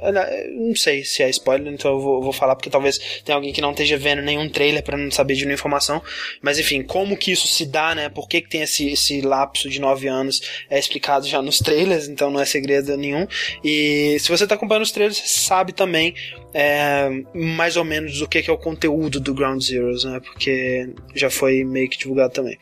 não 0.51 0.75
sei 0.75 1.03
se 1.03 1.21
é 1.21 1.29
spoiler, 1.29 1.73
então 1.73 1.91
eu 1.91 1.99
vou, 1.99 2.21
vou, 2.21 2.33
falar 2.33 2.55
porque 2.55 2.69
talvez 2.69 3.21
tenha 3.23 3.35
alguém 3.35 3.51
que 3.51 3.61
não 3.61 3.71
esteja 3.71 3.97
vendo 3.97 4.21
nenhum 4.21 4.47
trailer 4.49 4.83
para 4.83 4.97
não 4.97 5.11
saber 5.11 5.33
de 5.33 5.41
nenhuma 5.41 5.55
informação, 5.55 6.01
mas 6.41 6.57
enfim, 6.57 6.81
como 6.81 7.17
que 7.17 7.31
isso 7.31 7.47
se 7.47 7.65
dá, 7.65 7.93
né? 7.93 8.09
Por 8.09 8.27
que, 8.27 8.41
que 8.41 8.49
tem 8.49 8.61
esse, 8.61 8.89
esse 8.89 9.21
lapso 9.21 9.69
de 9.69 9.79
nove 9.81 10.07
anos 10.07 10.41
é 10.69 10.79
explicado 10.79 11.27
já 11.27 11.41
nos 11.41 11.59
trailers, 11.59 12.07
então 12.07 12.31
não 12.31 12.39
é 12.39 12.45
segredo 12.45 12.95
nenhum. 12.95 13.27
E 13.63 14.17
se 14.19 14.29
você 14.29 14.43
está 14.43 14.55
acompanhando 14.55 14.83
os 14.83 14.91
trailers, 14.91 15.17
você 15.17 15.39
sabe 15.39 15.73
também 15.73 16.13
é, 16.53 17.09
mais 17.33 17.75
ou 17.75 17.83
menos 17.83 18.21
o 18.21 18.27
que 18.27 18.39
é 18.39 18.53
o 18.53 18.57
conteúdo 18.57 19.19
do 19.19 19.33
Ground 19.33 19.61
Zeroes, 19.61 20.03
né? 20.03 20.19
Porque 20.19 20.89
já 21.15 21.29
foi 21.29 21.63
meio 21.63 21.89
que 21.89 21.97
divulgado 21.97 22.33
também. 22.33 22.57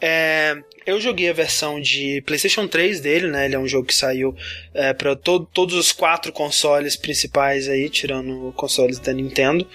É, 0.00 0.56
eu 0.86 1.00
joguei 1.00 1.28
a 1.28 1.32
versão 1.32 1.80
de 1.80 2.22
PlayStation 2.22 2.66
3 2.66 3.00
dele, 3.00 3.26
né? 3.28 3.44
Ele 3.44 3.56
é 3.56 3.58
um 3.58 3.66
jogo 3.66 3.86
que 3.86 3.94
saiu 3.94 4.34
é, 4.72 4.94
para 4.94 5.14
to 5.14 5.40
todos 5.52 5.74
os 5.74 5.92
quatro 5.92 6.32
consoles 6.32 6.96
principais 6.96 7.68
aí, 7.68 7.90
tirando 7.90 8.52
consoles 8.56 8.98
da 8.98 9.12
Nintendo: 9.12 9.66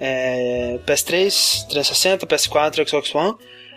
é, 0.00 0.78
PS3, 0.86 1.66
360, 1.68 2.26
PS4, 2.26 2.88
Xbox 2.88 3.14
One. 3.14 3.34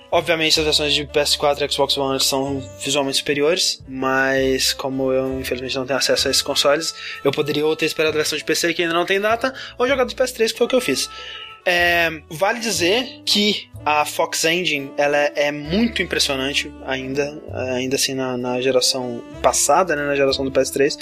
Obviamente 0.09 0.59
as 0.59 0.65
versões 0.65 0.93
de 0.93 1.05
PS4 1.05 1.61
e 1.61 1.71
Xbox 1.71 1.97
One 1.97 2.19
são 2.19 2.63
visualmente 2.83 3.17
superiores, 3.17 3.83
mas 3.87 4.71
como 4.73 5.11
eu 5.11 5.39
infelizmente 5.39 5.75
não 5.75 5.85
tenho 5.85 5.99
acesso 5.99 6.27
a 6.27 6.31
esses 6.31 6.41
consoles, 6.41 6.95
eu 7.23 7.31
poderia 7.31 7.65
ou 7.65 7.75
ter 7.75 7.85
esperado 7.85 8.15
a 8.15 8.17
versão 8.17 8.37
de 8.37 8.43
PC 8.43 8.73
que 8.73 8.83
ainda 8.83 8.93
não 8.93 9.05
tem 9.05 9.19
data, 9.19 9.53
ou 9.77 9.87
jogar 9.87 10.05
do 10.05 10.15
PS3, 10.15 10.51
que 10.51 10.57
foi 10.57 10.65
o 10.65 10.69
que 10.69 10.75
eu 10.75 10.81
fiz. 10.81 11.09
É, 11.65 12.21
vale 12.29 12.59
dizer 12.59 13.21
que 13.25 13.69
a 13.85 14.05
Fox 14.05 14.45
Engine 14.45 14.89
ela 14.97 15.17
é 15.17 15.51
muito 15.51 16.01
impressionante 16.01 16.71
ainda, 16.85 17.41
ainda 17.75 17.97
assim 17.97 18.13
na, 18.13 18.37
na 18.37 18.61
geração 18.61 19.21
passada, 19.41 19.93
né, 19.93 20.03
na 20.03 20.15
geração 20.15 20.45
do 20.45 20.51
PS3. 20.51 20.97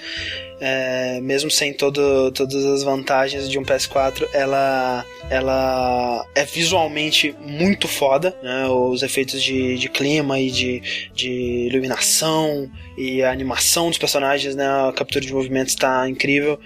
É, 0.59 1.19
mesmo 1.21 1.51
sem 1.51 1.73
todo, 1.73 2.31
todas 2.31 2.63
as 2.65 2.83
vantagens 2.83 3.49
de 3.49 3.59
um 3.59 3.63
PS4, 3.63 4.25
ela, 4.33 5.05
ela 5.29 6.25
é 6.33 6.45
visualmente 6.45 7.35
muito 7.41 7.87
foda. 7.87 8.35
Né, 8.41 8.67
os 8.67 9.03
efeitos 9.03 9.41
de, 9.41 9.77
de 9.77 9.89
clima 9.89 10.39
e 10.39 10.49
de, 10.49 11.09
de 11.13 11.67
iluminação 11.69 12.69
e 12.97 13.21
a 13.21 13.31
animação 13.31 13.89
dos 13.89 13.97
personagens, 13.97 14.55
né, 14.55 14.65
a 14.65 14.93
captura 14.93 15.25
de 15.25 15.33
movimentos 15.33 15.73
está 15.73 16.07
incrível. 16.09 16.59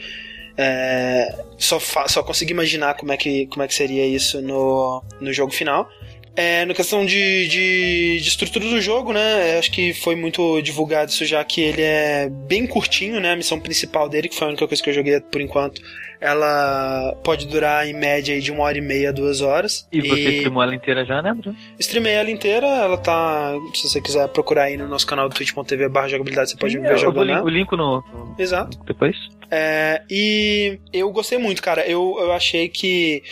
É, 0.61 1.33
só, 1.57 1.79
só 1.79 2.21
consigo 2.21 2.51
imaginar 2.51 2.95
como 2.95 3.13
é 3.13 3.17
que, 3.17 3.47
como 3.47 3.63
é 3.63 3.67
que 3.67 3.73
seria 3.73 4.05
isso 4.05 4.41
no, 4.41 5.01
no 5.21 5.31
jogo 5.31 5.53
final. 5.53 5.89
É, 6.35 6.65
na 6.65 6.73
questão 6.73 7.05
de, 7.05 7.47
de, 7.47 8.19
de, 8.21 8.27
estrutura 8.27 8.65
do 8.65 8.81
jogo, 8.81 9.11
né? 9.11 9.57
Acho 9.57 9.71
que 9.71 9.93
foi 9.93 10.15
muito 10.15 10.61
divulgado 10.61 11.11
isso 11.11 11.25
já 11.25 11.43
que 11.43 11.61
ele 11.61 11.81
é 11.81 12.29
bem 12.29 12.65
curtinho, 12.65 13.19
né? 13.19 13.33
A 13.33 13.35
missão 13.35 13.59
principal 13.59 14.07
dele, 14.07 14.29
que 14.29 14.35
foi 14.35 14.47
a 14.47 14.49
única 14.49 14.67
coisa 14.67 14.81
que 14.81 14.89
eu 14.89 14.93
joguei 14.93 15.19
por 15.19 15.41
enquanto, 15.41 15.81
ela 16.21 17.15
pode 17.23 17.47
durar 17.47 17.87
em 17.87 17.93
média 17.93 18.39
de 18.39 18.51
uma 18.51 18.63
hora 18.63 18.77
e 18.77 18.81
meia, 18.81 19.13
duas 19.13 19.41
horas. 19.41 19.87
E 19.91 20.01
você 20.01 20.19
e... 20.19 20.35
streamou 20.35 20.61
ela 20.61 20.75
inteira 20.75 21.05
já, 21.05 21.21
né, 21.21 21.33
Bruno? 21.33 21.57
Streamei 21.79 22.13
ela 22.13 22.29
inteira, 22.29 22.67
ela 22.67 22.97
tá. 22.97 23.53
Se 23.73 23.87
você 23.89 24.01
quiser 24.01 24.27
procurar 24.29 24.63
aí 24.63 24.77
no 24.77 24.87
nosso 24.87 25.07
canal 25.07 25.29
do 25.29 25.35
twitch.tv 25.35 25.89
barra 25.89 26.09
jogabilidade, 26.09 26.51
você 26.51 26.57
pode 26.57 26.73
Sim, 26.73 26.81
ver 26.81 26.97
jogando. 26.97 27.31
Eu 27.31 27.43
o 27.43 27.49
link 27.49 27.71
no, 27.71 28.01
no. 28.01 28.35
Exato. 28.37 28.77
Depois. 28.85 29.15
É, 29.49 30.03
e 30.09 30.79
eu 30.91 31.09
gostei 31.11 31.37
muito, 31.37 31.61
cara. 31.61 31.85
Eu, 31.87 32.17
eu 32.19 32.31
achei 32.33 32.67
que 32.67 33.23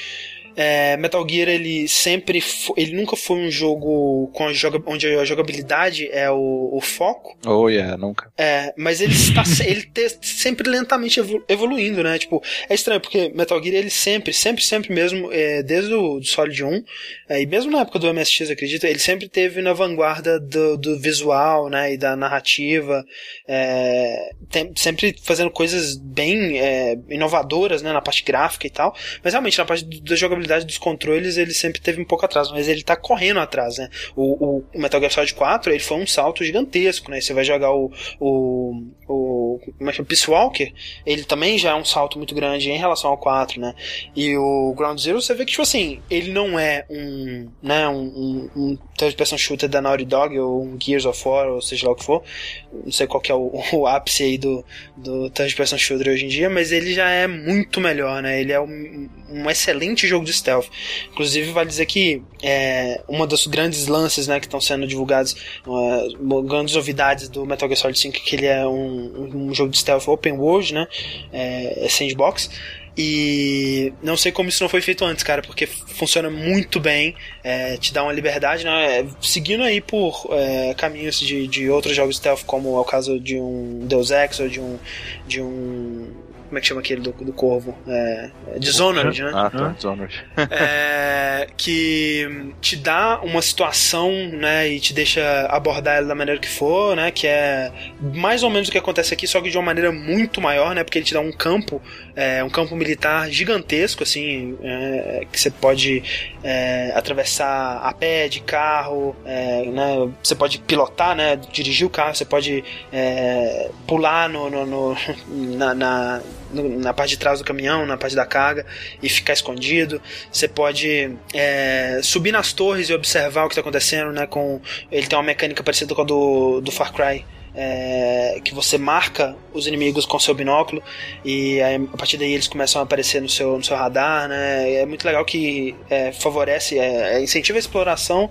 é, 0.58 0.98
Metal 0.98 1.24
Gear 1.30 1.48
ele 1.48 1.88
sempre 1.88 2.44
ele 2.76 2.94
nunca 2.94 3.16
foi 3.16 3.38
um 3.38 3.52
jogo 3.52 4.28
com 4.34 4.48
a 4.48 4.54
joga, 4.54 4.82
onde 4.88 5.06
a 5.08 5.24
jogabilidade 5.24 6.10
é 6.12 6.32
o, 6.32 6.72
o 6.74 6.82
foco. 6.82 7.38
Oh 7.46 7.70
yeah, 7.70 7.96
nunca. 7.96 8.32
É, 8.36 8.74
mas 8.76 9.00
ele 9.00 9.14
está 9.14 9.44
ele 9.64 9.84
te, 9.84 10.18
sempre 10.22 10.68
lentamente 10.68 11.22
evoluindo, 11.48 12.02
né? 12.02 12.18
Tipo, 12.18 12.42
é 12.68 12.74
estranho 12.74 13.00
porque 13.00 13.32
Metal 13.36 13.62
Gear 13.62 13.76
ele 13.76 13.92
sempre, 13.92 14.34
sempre, 14.34 14.64
sempre 14.64 14.92
mesmo, 14.92 15.32
é, 15.32 15.62
desde 15.62 15.94
o 15.94 16.24
Solid 16.24 16.64
1 16.64 16.84
é, 17.30 17.42
e 17.42 17.46
mesmo 17.46 17.72
na 17.72 17.82
época 17.82 18.00
do 18.00 18.12
MSX, 18.12 18.50
acredito, 18.50 18.86
ele 18.86 19.00
sempre 19.00 19.30
teve 19.30 19.62
na 19.62 19.74
vanguarda 19.74 20.40
do, 20.40 20.76
do 20.76 21.00
visual, 21.00 21.70
né, 21.70 21.94
e 21.94 21.98
da 21.98 22.16
narrativa, 22.16 23.06
é, 23.48 24.32
tem, 24.50 24.72
sempre 24.76 25.16
fazendo 25.22 25.52
coisas 25.52 25.96
bem 25.96 26.60
é, 26.60 26.98
inovadoras, 27.10 27.84
né, 27.84 27.94
na 27.94 28.02
parte 28.02 28.24
gráfica 28.24 28.66
e 28.66 28.72
tal. 28.72 28.96
Mas 29.24 29.34
realmente 29.34 29.58
na 29.58 29.66
parte 29.66 29.84
da 30.02 30.16
jogabilidade 30.16 30.47
jogabilidade 30.48 30.66
dos 30.66 30.78
controles 30.78 31.38
ele 31.38 31.54
sempre 31.54 31.82
teve 31.82 32.02
um 32.02 32.06
pouco 32.06 32.26
atrás, 32.26 32.50
mas 32.50 32.68
ele 32.68 32.82
tá 32.82 32.96
correndo 32.96 33.40
atrás, 33.40 33.78
né? 33.78 33.90
O, 34.16 34.58
o 34.58 34.64
Metal 34.80 35.00
Gear 35.00 35.12
Solid 35.12 35.34
4 35.34 35.72
ele 35.72 35.84
foi 35.84 35.98
um 35.98 36.08
salto 36.08 36.44
gigantesco, 36.44 37.12
né? 37.12 37.20
Você 37.22 37.34
vai 37.34 37.44
jogar 37.44 37.72
o, 37.72 37.92
o, 38.20 38.84
o 39.08 39.60
como 39.78 39.90
é 39.90 39.94
que 39.94 40.02
é? 40.02 40.04
Peace 40.04 40.30
Walker, 40.30 40.74
ele 41.06 41.24
também 41.24 41.58
já 41.58 41.72
é 41.72 41.76
um 41.76 41.84
salto 41.84 42.18
muito 42.18 42.34
grande 42.34 42.70
em 42.70 42.78
relação 42.78 43.12
ao 43.12 43.18
4, 43.18 43.60
né? 43.60 43.76
E 44.16 44.38
o 44.38 44.74
Ground 44.76 45.00
Zero 45.00 45.22
você 45.22 45.34
vê 45.34 45.44
que, 45.44 45.52
tipo 45.52 45.64
assim, 45.64 46.00
ele 46.10 46.32
não 46.32 46.58
é 46.58 46.86
um, 46.90 47.50
né, 47.62 47.88
um, 47.90 48.02
um, 48.02 48.50
um 48.56 48.78
third 48.98 49.16
person 49.16 49.38
shooter 49.38 49.68
da 49.68 49.82
Naughty 49.82 50.06
Dog 50.06 50.38
ou 50.40 50.64
um 50.64 50.78
Gears 50.80 51.06
of 51.06 51.28
War, 51.28 51.50
ou 51.50 51.62
seja 51.62 51.88
lá 51.88 51.92
o 51.92 51.96
que 51.96 52.06
for. 52.06 52.24
Não 52.72 52.92
sei 52.92 53.06
qual 53.06 53.22
que 53.22 53.32
é 53.32 53.36
o, 53.36 53.52
o 53.74 53.88
ápice 53.88 54.24
aí 54.24 54.38
do, 54.38 54.64
do 54.96 55.30
third 55.30 55.56
person 55.56 55.78
shooter 55.78 56.14
hoje 56.14 56.26
em 56.26 56.30
dia, 56.30 56.50
mas 56.50 56.72
ele 56.72 56.94
já 56.94 57.10
é 57.10 57.28
muito 57.28 57.82
melhor, 57.82 58.22
né? 58.22 58.40
Ele 58.40 58.52
é 58.52 58.60
um, 58.60 59.10
um 59.30 59.50
excelente 59.50 60.08
jogo 60.08 60.26
de 60.26 60.32
stealth. 60.38 60.68
Inclusive, 61.12 61.52
vale 61.52 61.70
dizer 61.70 61.86
que 61.86 62.22
é, 62.42 63.02
uma 63.08 63.26
das 63.28 63.46
grandes 63.48 63.88
lances 63.88 64.28
né, 64.28 64.40
que 64.40 64.46
estão 64.46 64.62
sendo 64.62 64.88
divulgados, 64.88 65.36
uh, 65.66 66.44
grandes 66.44 66.76
novidades 66.76 67.30
do 67.30 67.46
Metal 67.46 67.68
Gear 67.68 67.78
Solid 67.78 68.00
5 68.00 68.18
que 68.18 68.36
ele 68.36 68.46
é 68.46 68.66
um, 68.68 69.50
um 69.50 69.54
jogo 69.54 69.72
de 69.72 69.78
stealth 69.78 70.08
open 70.08 70.34
world, 70.34 70.74
né, 70.74 70.88
é, 71.32 71.86
é 71.86 71.90
sandbox. 71.90 72.50
E 72.98 73.94
não 74.02 74.18
sei 74.18 74.32
como 74.32 74.50
isso 74.50 74.64
não 74.64 74.70
foi 74.70 74.82
feito 74.82 75.06
antes, 75.06 75.24
cara, 75.24 75.44
porque 75.44 75.68
funciona 75.68 76.32
muito 76.32 76.80
bem, 76.80 77.14
é, 77.44 77.78
te 77.78 77.94
dá 77.94 78.02
uma 78.02 78.12
liberdade, 78.12 78.66
né? 78.66 79.08
Seguindo 79.22 79.64
aí 79.64 79.80
por 79.80 80.28
é, 80.32 80.74
caminhos 80.74 81.20
de, 81.20 81.48
de 81.48 81.70
outros 81.70 81.96
jogos 81.96 82.18
stealth, 82.18 82.44
como 82.44 82.76
é 82.76 82.80
o 82.80 82.84
caso 82.84 83.20
de 83.20 83.40
um 83.40 83.86
Deus 83.86 84.10
Ex 84.10 84.40
ou 84.40 84.50
de 84.50 84.60
um, 84.60 84.80
de 85.28 85.42
um 85.44 86.12
como 86.48 86.58
é 86.58 86.62
que 86.62 86.68
chama 86.68 86.82
aquele 86.82 87.02
do, 87.02 87.12
do 87.12 87.34
corvo? 87.34 87.78
É, 87.88 88.30
é 88.56 88.60
Dishonored, 88.60 89.22
né? 89.22 89.32
Ah, 89.34 89.50
tá, 89.50 89.68
Dishonored. 89.70 90.26
é, 90.50 91.48
que 91.58 92.54
te 92.62 92.76
dá 92.76 93.20
uma 93.22 93.42
situação, 93.42 94.12
né, 94.12 94.70
e 94.70 94.80
te 94.80 94.94
deixa 94.94 95.22
abordar 95.50 95.98
ela 95.98 96.08
da 96.08 96.16
maneira 96.16 96.40
que 96.40 96.48
for, 96.48 96.96
né, 96.96 97.12
que 97.12 97.28
é 97.28 97.72
mais 98.02 98.44
ou 98.44 98.50
menos 98.50 98.70
o 98.70 98.72
que 98.72 98.78
acontece 98.78 99.14
aqui, 99.14 99.28
só 99.28 99.42
que 99.42 99.50
de 99.50 99.58
uma 99.58 99.66
maneira 99.66 99.92
muito 99.92 100.42
maior, 100.42 100.74
né, 100.74 100.84
porque 100.84 101.00
ele 101.00 101.06
te 101.06 101.14
dá 101.14 101.20
um 101.20 101.32
campo, 101.32 101.82
é, 102.16 102.44
um 102.44 102.50
campo 102.50 102.76
militar 102.76 103.30
gigantesco, 103.30 104.04
assim, 104.04 104.58
é, 104.64 105.28
que 105.32 105.40
você 105.40 105.52
pode 105.52 106.04
é, 106.44 106.92
atravessar 106.96 107.78
a 107.84 107.94
pé, 107.94 108.28
de 108.28 108.40
carro, 108.40 109.16
é, 109.26 109.66
né, 109.66 110.10
você 110.24 110.36
pode 110.36 110.60
pilotar, 110.60 111.16
né, 111.16 111.36
dirigir 111.52 111.86
o 111.86 111.90
carro, 111.90 112.16
você 112.16 112.26
pode 112.26 112.64
é, 112.92 113.70
pular 113.86 114.30
no, 114.30 114.50
no, 114.50 114.66
no 114.66 114.98
na, 115.58 115.74
na 115.74 116.22
no, 116.52 116.80
na 116.80 116.94
parte 116.94 117.12
de 117.12 117.18
trás 117.18 117.40
do 117.40 117.46
caminhão, 117.46 117.86
na 117.86 117.98
parte 117.98 118.16
da 118.16 118.26
carga, 118.26 118.66
e 119.02 119.10
ficar 119.10 119.34
escondido. 119.34 120.02
Você 120.32 120.48
pode 120.48 121.12
é, 121.34 122.00
subir 122.04 122.32
nas 122.32 122.54
torres 122.54 122.90
e 122.90 122.94
observar 122.94 123.46
o 123.46 123.48
que 123.48 123.54
está 123.54 123.62
acontecendo, 123.62 124.12
né? 124.12 124.26
Com, 124.28 124.62
ele 124.92 125.08
tem 125.08 125.18
uma 125.18 125.24
mecânica 125.24 125.64
parecida 125.64 125.94
com 125.94 126.02
a 126.02 126.06
do, 126.06 126.62
do 126.62 126.72
Far 126.72 126.94
Cry. 126.94 127.26
É, 127.60 128.40
que 128.44 128.54
você 128.54 128.78
marca 128.78 129.36
os 129.52 129.66
inimigos 129.66 130.06
com 130.06 130.20
seu 130.20 130.36
binóculo 130.36 130.80
e 131.26 131.60
aí, 131.60 131.76
a 131.92 131.98
partir 131.98 132.16
daí 132.16 132.32
eles 132.34 132.48
começam 132.48 132.80
a 132.80 132.84
aparecer 132.84 133.20
no 133.20 133.28
seu, 133.28 133.58
no 133.58 133.64
seu 133.64 133.76
radar, 133.76 134.28
né? 134.28 134.76
É 134.76 134.86
muito 134.86 135.04
legal 135.04 135.26
que 135.26 135.76
é, 135.90 136.12
favorece, 136.12 136.78
é, 136.78 137.16
é 137.16 137.20
incentiva 137.20 137.58
a 137.58 137.60
exploração 137.60 138.30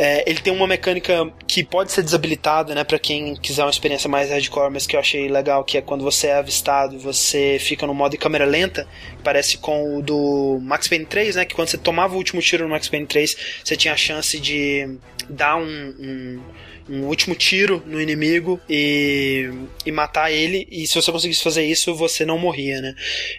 é, 0.00 0.22
ele 0.30 0.38
tem 0.38 0.52
uma 0.52 0.64
mecânica 0.64 1.28
que 1.44 1.64
pode 1.64 1.90
ser 1.90 2.04
desabilitada, 2.04 2.72
né, 2.72 2.84
para 2.84 3.00
quem 3.00 3.34
quiser 3.34 3.64
uma 3.64 3.70
experiência 3.70 4.08
mais 4.08 4.30
hardcore, 4.30 4.72
mas 4.72 4.86
que 4.86 4.94
eu 4.94 5.00
achei 5.00 5.28
legal, 5.28 5.64
que 5.64 5.76
é 5.76 5.82
quando 5.82 6.04
você 6.04 6.28
é 6.28 6.34
avistado, 6.34 6.96
você 6.96 7.58
fica 7.58 7.84
no 7.84 7.92
modo 7.92 8.12
de 8.12 8.16
câmera 8.16 8.44
lenta, 8.44 8.86
parece 9.24 9.58
com 9.58 9.98
o 9.98 10.00
do 10.00 10.60
Max 10.62 10.86
Payne 10.86 11.04
3, 11.04 11.34
né, 11.34 11.44
que 11.44 11.52
quando 11.52 11.66
você 11.66 11.76
tomava 11.76 12.14
o 12.14 12.16
último 12.16 12.40
tiro 12.40 12.62
no 12.62 12.70
Max 12.70 12.88
Payne 12.88 13.06
3, 13.06 13.36
você 13.64 13.76
tinha 13.76 13.92
a 13.92 13.96
chance 13.96 14.38
de 14.38 14.98
dar 15.28 15.56
um, 15.56 15.66
um 15.98 16.42
um 16.88 17.04
último 17.04 17.34
tiro 17.34 17.82
no 17.86 18.00
inimigo 18.00 18.60
e, 18.68 19.50
e 19.84 19.92
matar 19.92 20.30
ele. 20.30 20.66
E 20.70 20.86
se 20.86 20.94
você 20.94 21.12
conseguisse 21.12 21.42
fazer 21.42 21.64
isso, 21.64 21.94
você 21.94 22.24
não 22.24 22.38
morria, 22.38 22.80
né? 22.80 22.94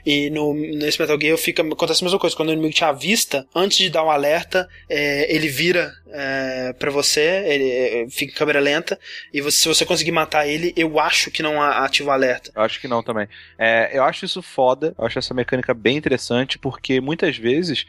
E 0.05 0.29
no, 0.29 0.53
nesse 0.53 0.99
Metal 0.99 1.19
Gear 1.19 1.37
fica, 1.37 1.61
acontece 1.61 2.03
a 2.03 2.05
mesma 2.05 2.19
coisa. 2.19 2.35
Quando 2.35 2.49
o 2.49 2.53
inimigo 2.53 2.73
te 2.73 2.83
avista, 2.83 3.47
antes 3.53 3.77
de 3.77 3.89
dar 3.89 4.03
um 4.03 4.11
alerta, 4.11 4.67
é, 4.89 5.33
ele 5.33 5.47
vira 5.47 5.91
é, 6.11 6.73
para 6.73 6.91
você, 6.91 7.43
ele 7.45 7.69
é, 7.69 8.07
fica 8.09 8.31
em 8.31 8.35
câmera 8.35 8.59
lenta. 8.59 8.99
E 9.33 9.41
você, 9.41 9.57
se 9.57 9.67
você 9.67 9.85
conseguir 9.85 10.11
matar 10.11 10.47
ele, 10.47 10.73
eu 10.75 10.99
acho 10.99 11.31
que 11.31 11.43
não 11.43 11.61
ativa 11.61 12.09
o 12.09 12.13
alerta. 12.13 12.51
Eu 12.55 12.61
acho 12.61 12.79
que 12.79 12.87
não 12.87 13.01
também. 13.01 13.27
É, 13.57 13.97
eu 13.97 14.03
acho 14.03 14.25
isso 14.25 14.41
foda. 14.41 14.93
Eu 14.97 15.05
acho 15.05 15.19
essa 15.19 15.33
mecânica 15.33 15.73
bem 15.73 15.97
interessante, 15.97 16.57
porque 16.59 17.01
muitas 17.01 17.37
vezes 17.37 17.85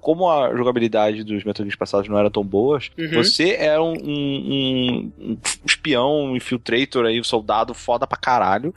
como 0.00 0.30
a 0.30 0.54
jogabilidade 0.54 1.22
dos 1.22 1.44
Metal 1.44 1.64
Gear 1.64 1.78
passados 1.78 2.08
não 2.08 2.18
era 2.18 2.30
tão 2.30 2.44
boas, 2.44 2.90
uhum. 2.98 3.10
você 3.12 3.54
é 3.54 3.78
um, 3.78 3.92
um, 3.92 5.12
um, 5.18 5.38
espião, 5.64 6.24
um 6.26 6.36
infiltrator 6.36 7.06
aí, 7.06 7.20
um 7.20 7.24
soldado 7.24 7.74
foda 7.74 8.06
pra 8.06 8.18
caralho. 8.18 8.74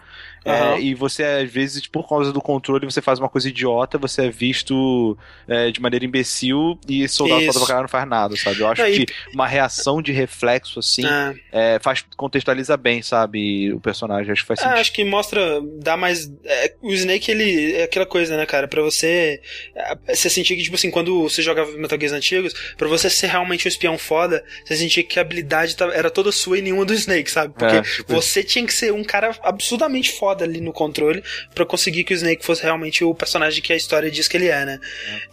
Uhum. 0.48 0.54
É, 0.54 0.82
e 0.82 0.96
você, 0.96 1.24
às 1.24 1.52
vezes, 1.52 1.86
por 1.86 2.08
causa 2.08 2.32
do 2.32 2.42
controle, 2.42 2.86
você 2.86 3.02
faz 3.02 3.20
uma 3.20 3.28
coisa 3.28 3.50
idiota, 3.50 3.98
você 3.98 4.28
é 4.28 4.30
visto 4.30 5.18
é, 5.46 5.70
de 5.72 5.82
maneira 5.82 6.06
imbecil 6.06 6.80
e 6.88 7.08
soldado 7.08 7.46
foda 7.46 7.60
pra 7.60 7.68
caralho 7.68 7.84
não 7.84 7.90
faz 7.90 8.08
nada, 8.08 8.38
sabe? 8.38 8.62
Eu 8.62 8.68
acho 8.68 8.84
que 8.86 9.06
uma 9.34 9.46
reação 9.46 10.02
de 10.02 10.14
reflexo, 10.14 10.80
assim, 10.80 11.06
ah. 11.06 11.36
é, 11.52 11.80
faz, 11.82 12.06
contextualiza 12.16 12.78
bem, 12.78 13.02
sabe, 13.02 13.74
o 13.74 13.80
personagem. 13.80 14.32
Acho 14.32 14.42
que 14.42 14.48
faz 14.48 14.60
ah, 14.60 14.64
sentido. 14.64 14.80
acho 14.80 14.94
que 14.94 15.04
mostra, 15.04 15.62
dá 15.82 15.98
mais. 15.98 16.32
É, 16.46 16.74
o 16.82 16.94
Snake, 16.94 17.30
ele 17.30 17.74
é 17.74 17.84
aquela 17.84 18.06
coisa, 18.06 18.38
né, 18.38 18.46
cara? 18.46 18.70
Pra 18.70 18.82
você. 18.82 19.42
É, 19.76 20.16
você 20.16 20.30
sentir 20.30 20.56
que, 20.56 20.64
tipo 20.64 20.76
assim, 20.76 20.90
quando 20.90 21.24
você 21.24 21.42
jogava 21.42 21.72
Metal 21.74 22.00
Gear 22.00 22.14
antigos, 22.14 22.54
pra 22.78 22.88
você 22.88 23.10
ser 23.10 23.28
realmente 23.28 23.68
um 23.68 23.70
espião 23.70 23.98
foda, 23.98 24.44
você 24.64 24.78
sentia 24.78 25.04
que 25.04 25.20
a 25.20 25.22
habilidade 25.22 25.76
era 25.94 26.10
toda 26.10 26.32
sua 26.32 26.60
e 26.60 26.62
nenhuma 26.62 26.86
do 26.86 26.94
Snake, 26.94 27.30
sabe? 27.30 27.54
Porque 27.54 27.76
é, 27.76 27.82
tipo 27.82 28.14
você 28.14 28.44
tinha 28.44 28.66
que 28.66 28.74
ser 28.74 28.94
um 28.94 29.04
cara 29.04 29.36
absurdamente 29.44 30.12
foda 30.12 30.37
ali 30.44 30.62
no 30.62 30.74
controle 30.74 31.24
para 31.54 31.66
conseguir 31.66 32.04
que 32.04 32.14
o 32.14 32.16
Snake 32.16 32.46
fosse 32.46 32.64
realmente 32.64 33.04
o 33.04 33.14
personagem 33.14 33.62
que 33.62 33.74
a 33.74 33.76
história 33.76 34.10
diz 34.10 34.28
que 34.28 34.38
ele 34.38 34.48
é, 34.48 34.66
né? 34.66 34.80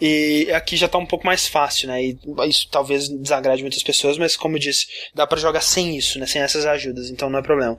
É. 0.01 0.05
E 0.05 0.51
aqui 0.51 0.75
já 0.75 0.87
tá 0.87 0.97
um 0.97 1.05
pouco 1.05 1.25
mais 1.25 1.47
fácil, 1.47 1.87
né? 1.87 2.03
E 2.03 2.17
isso 2.47 2.67
talvez 2.69 3.09
desagrade 3.09 3.61
muitas 3.61 3.83
pessoas, 3.83 4.17
mas 4.17 4.35
como 4.35 4.55
eu 4.55 4.59
disse, 4.59 4.87
dá 5.13 5.25
para 5.25 5.39
jogar 5.39 5.61
sem 5.61 5.97
isso, 5.97 6.19
né? 6.19 6.25
Sem 6.25 6.41
essas 6.41 6.65
ajudas, 6.65 7.09
então 7.09 7.29
não 7.29 7.39
é 7.39 7.41
problema. 7.41 7.77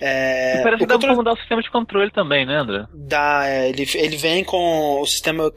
É, 0.00 0.62
parece 0.62 0.80
que 0.80 0.86
dá 0.86 0.94
controle... 0.94 1.14
pra 1.14 1.16
mudar 1.16 1.32
o 1.32 1.36
sistema 1.36 1.62
de 1.62 1.70
controle 1.70 2.10
também, 2.10 2.46
né, 2.46 2.56
André? 2.56 2.86
Dá, 2.92 3.42
é, 3.46 3.68
ele, 3.68 3.88
ele 3.94 4.16
vem 4.16 4.44
com 4.44 5.00
o 5.00 5.06
sistema 5.06 5.52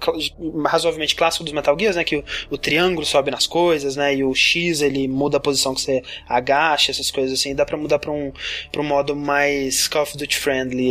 razoavelmente 0.66 1.16
clássico 1.16 1.44
dos 1.44 1.54
Metal 1.54 1.78
Gears, 1.78 1.96
né? 1.96 2.04
Que 2.04 2.18
o, 2.18 2.24
o 2.50 2.58
triângulo 2.58 3.06
sobe 3.06 3.32
nas 3.32 3.48
coisas, 3.48 3.96
né? 3.96 4.16
E 4.16 4.24
o 4.24 4.34
X 4.34 4.82
ele 4.82 5.08
muda 5.08 5.38
a 5.38 5.40
posição 5.40 5.74
que 5.74 5.82
você 5.82 6.02
agacha, 6.28 6.92
essas 6.92 7.12
coisas 7.12 7.40
assim. 7.40 7.56
Dá 7.56 7.66
pra 7.66 7.78
mudar 7.78 8.00
pra 8.00 8.12
um, 8.12 8.32
pra 8.72 8.82
um 8.82 8.86
modo 8.86 9.16
mais 9.16 9.88
Call 9.88 10.04
of 10.04 10.18
Duty 10.18 10.38
friendly, 10.38 10.88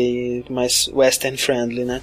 mais 0.51 0.89
western 0.89 1.37
friendly, 1.37 1.85
né? 1.85 2.03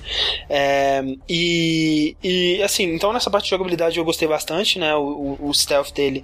É, 0.50 1.04
e, 1.28 2.16
e 2.24 2.64
assim, 2.64 2.84
então 2.94 3.14
nessa 3.14 3.30
parte 3.30 3.46
de 3.46 3.52
jogabilidade 3.52 3.98
eu 3.98 4.06
gostei 4.06 4.28
bastante, 4.28 4.80
né? 4.80 4.96
O, 4.96 5.38
o, 5.40 5.50
o 5.50 5.54
stealth 5.54 5.92
dele 5.92 6.24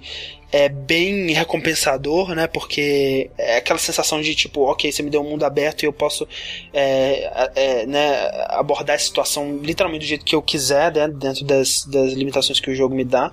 é 0.52 0.68
bem 0.68 1.32
recompensador, 1.32 2.34
né? 2.34 2.46
Porque 2.46 3.30
é 3.38 3.56
aquela 3.56 3.78
sensação 3.78 4.20
de 4.20 4.34
tipo, 4.34 4.60
ok, 4.62 4.92
você 4.92 5.02
me 5.02 5.08
deu 5.08 5.22
um 5.22 5.30
mundo 5.30 5.44
aberto 5.44 5.82
e 5.82 5.86
eu 5.86 5.92
posso 5.92 6.28
é, 6.74 7.50
é, 7.54 7.86
né, 7.86 8.30
abordar 8.50 8.96
a 8.96 8.98
situação 8.98 9.58
literalmente 9.62 10.04
do 10.04 10.08
jeito 10.08 10.24
que 10.24 10.34
eu 10.34 10.42
quiser, 10.42 10.92
né? 10.92 11.08
Dentro 11.08 11.44
das, 11.44 11.84
das 11.86 12.12
limitações 12.12 12.60
que 12.60 12.70
o 12.70 12.74
jogo 12.74 12.94
me 12.94 13.04
dá. 13.04 13.32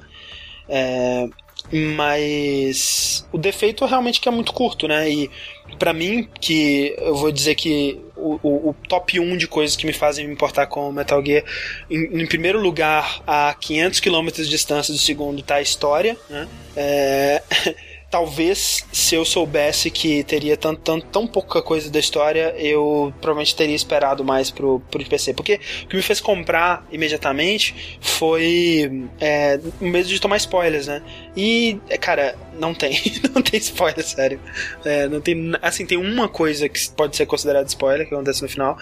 É, 0.70 1.28
mas 1.72 3.28
o 3.34 3.38
defeito 3.38 3.84
é 3.84 3.88
realmente 3.88 4.22
que 4.22 4.30
é 4.30 4.32
muito 4.32 4.54
curto, 4.54 4.88
né? 4.88 5.10
E 5.10 5.30
para 5.78 5.94
mim, 5.94 6.28
que 6.40 6.96
eu 6.98 7.16
vou 7.16 7.32
dizer 7.32 7.56
que 7.56 8.00
o, 8.20 8.70
o, 8.70 8.76
top 8.88 9.20
1 9.20 9.38
de 9.38 9.48
coisas 9.48 9.76
que 9.76 9.86
me 9.86 9.94
fazem 9.94 10.28
me 10.28 10.34
importar 10.34 10.68
com 10.68 10.90
o 10.90 10.94
Metal 10.94 11.24
Gear, 11.26 11.44
em, 11.90 12.22
em 12.22 12.28
primeiro 12.28 12.60
lugar, 12.60 13.22
a 13.26 13.56
500 13.60 14.00
km 14.00 14.28
de 14.28 14.50
distância 14.50 14.94
do 14.94 15.00
segundo 15.00 15.42
tá 15.42 15.56
a 15.56 15.62
história, 15.62 16.18
né? 16.30 16.48
É... 16.76 17.42
talvez 18.10 18.86
se 18.92 19.16
eu 19.16 19.24
soubesse 19.24 19.92
que 19.92 20.24
teria 20.24 20.58
tão, 20.58 20.76
tão, 20.76 21.00
tão 21.00 21.28
pouca 21.28 21.62
coisa 21.62 21.90
da 21.90 22.00
história, 22.00 22.54
eu 22.58 23.14
provavelmente 23.22 23.56
teria 23.56 23.76
esperado 23.76 24.24
mais 24.24 24.50
pro, 24.50 24.80
pro 24.92 25.04
PC. 25.06 25.34
Porque 25.34 25.60
o 25.84 25.88
que 25.88 25.96
me 25.96 26.02
fez 26.02 26.20
comprar 26.20 26.86
imediatamente 26.92 27.98
foi 28.02 29.08
é, 29.20 29.60
o 29.80 29.86
medo 29.86 30.08
de 30.08 30.20
tomar 30.20 30.38
spoilers, 30.38 30.88
né? 30.88 31.02
E, 31.36 31.80
cara, 32.00 32.36
não 32.60 32.74
tem. 32.74 33.00
não 33.34 33.42
tem 33.42 33.60
spoiler, 33.60 34.04
sério. 34.04 34.40
É, 34.84 35.08
não 35.08 35.22
tem. 35.22 35.54
Assim, 35.62 35.86
tem 35.86 35.98
uma 35.98 36.28
coisa 36.28 36.68
que 36.68 36.90
pode 36.92 37.16
ser 37.16 37.26
considerada 37.26 37.68
spoiler, 37.68 38.08
que 38.08 38.14
acontece 38.14 38.42
no 38.42 38.50
final. 38.50 38.78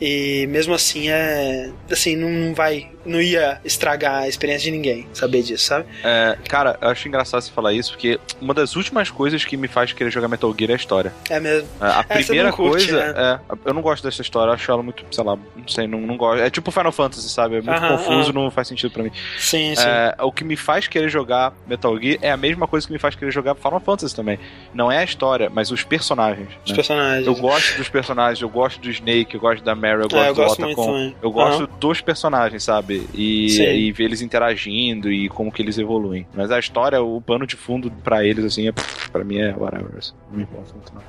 E 0.00 0.46
mesmo 0.48 0.74
assim 0.74 1.08
é. 1.08 1.70
Assim, 1.90 2.14
não 2.14 2.54
vai. 2.54 2.90
Não 3.06 3.20
ia 3.20 3.60
estragar 3.64 4.22
a 4.22 4.28
experiência 4.28 4.64
de 4.64 4.76
ninguém 4.76 5.06
saber 5.12 5.42
disso, 5.42 5.64
sabe? 5.64 5.86
É, 6.04 6.36
cara, 6.48 6.78
eu 6.80 6.88
acho 6.88 7.06
engraçado 7.08 7.40
você 7.40 7.50
falar 7.50 7.72
isso, 7.72 7.92
porque 7.92 8.18
uma 8.40 8.52
das 8.52 8.76
últimas 8.76 9.10
coisas 9.10 9.44
que 9.44 9.56
me 9.56 9.68
faz 9.68 9.92
querer 9.92 10.10
jogar 10.10 10.28
Metal 10.28 10.54
Gear 10.56 10.70
é 10.70 10.74
a 10.74 10.76
história. 10.76 11.12
É 11.30 11.40
mesmo. 11.40 11.68
É, 11.80 11.86
a 11.86 12.02
primeira 12.02 12.52
curte, 12.52 12.88
coisa. 12.88 13.12
Né? 13.12 13.40
É, 13.50 13.56
eu 13.64 13.74
não 13.74 13.82
gosto 13.82 14.02
dessa 14.02 14.22
história, 14.22 14.50
eu 14.50 14.54
acho 14.54 14.70
ela 14.70 14.82
muito, 14.82 15.04
sei 15.10 15.24
lá, 15.24 15.36
não 15.36 15.68
sei, 15.68 15.86
não, 15.86 16.00
não 16.00 16.16
gosto. 16.16 16.42
É 16.42 16.50
tipo 16.50 16.70
Final 16.70 16.92
Fantasy, 16.92 17.28
sabe? 17.28 17.56
É 17.56 17.62
muito 17.62 17.70
aham, 17.70 17.96
confuso, 17.96 18.30
aham. 18.30 18.32
não 18.32 18.50
faz 18.50 18.68
sentido 18.68 18.90
para 18.90 19.02
mim. 19.02 19.12
Sim, 19.38 19.74
sim. 19.74 19.84
É, 19.86 20.16
o 20.20 20.32
que 20.32 20.44
me 20.44 20.56
faz 20.56 20.88
querer 20.88 21.08
jogar 21.08 21.52
Metal 21.66 21.96
Gear 22.00 22.18
é 22.20 22.30
a 22.30 22.36
mesma 22.36 22.66
coisa 22.66 22.86
que 22.86 22.92
me 22.92 22.98
faz 22.98 23.14
querer 23.14 23.30
jogar 23.30 23.54
Final 23.54 23.80
Fantasy 23.80 24.14
também. 24.14 24.38
Não 24.74 24.90
é 24.90 24.98
a 24.98 25.04
história, 25.04 25.50
mas 25.52 25.70
os 25.70 25.84
personagens. 25.84 26.48
Os 26.64 26.70
né? 26.70 26.74
personagens. 26.76 27.26
Eu 27.26 27.34
gosto 27.34 27.76
dos 27.76 27.88
personagens, 27.88 28.40
eu 28.40 28.48
gosto 28.48 28.80
do 28.80 28.90
Snake, 28.90 29.34
eu 29.34 29.40
gosto 29.40 29.62
da 29.64 29.74
Mary, 29.74 30.02
eu 30.02 30.08
gosto 30.08 30.16
é, 30.16 30.28
eu 30.30 30.34
do 30.34 30.42
Otacon. 30.42 31.12
Eu 31.22 31.30
gosto 31.30 31.60
uhum. 31.62 31.78
dos 31.78 32.00
personagens, 32.00 32.62
sabe? 32.62 32.95
E, 33.14 33.60
e 33.60 33.92
ver 33.92 34.04
eles 34.04 34.22
interagindo 34.22 35.10
e 35.10 35.28
como 35.28 35.52
que 35.52 35.62
eles 35.62 35.78
evoluem. 35.78 36.26
Mas 36.34 36.50
a 36.50 36.58
história, 36.58 37.00
o 37.02 37.20
pano 37.20 37.46
de 37.46 37.56
fundo 37.56 37.90
para 37.90 38.24
eles, 38.24 38.44
assim, 38.44 38.68
é, 38.68 38.72
pra 39.10 39.24
mim 39.24 39.38
é 39.38 39.54
whatever. 39.54 39.96
Assim, 39.98 40.14
não 40.30 40.36
me 40.36 40.42
importa 40.42 40.72
muito, 40.74 40.94
não. 40.94 41.02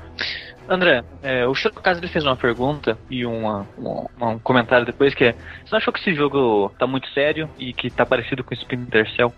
André, 0.69 1.03
é, 1.23 1.47
o 1.47 1.55
Chocas 1.55 1.97
ele 1.97 2.09
fez 2.09 2.25
uma 2.25 2.35
pergunta 2.35 2.97
e 3.09 3.25
uma, 3.25 3.65
uma, 3.77 4.31
um 4.31 4.39
comentário 4.39 4.85
depois 4.85 5.13
que 5.13 5.23
é: 5.23 5.31
Você 5.31 5.71
não 5.71 5.77
achou 5.77 5.93
que 5.93 5.99
esse 6.01 6.13
jogo 6.13 6.71
tá 6.77 6.85
muito 6.85 7.07
sério 7.13 7.49
e 7.57 7.71
que 7.71 7.89
tá 7.89 8.05
parecido 8.05 8.43
com 8.43 8.53
Splinter 8.53 9.09
Cell? 9.15 9.33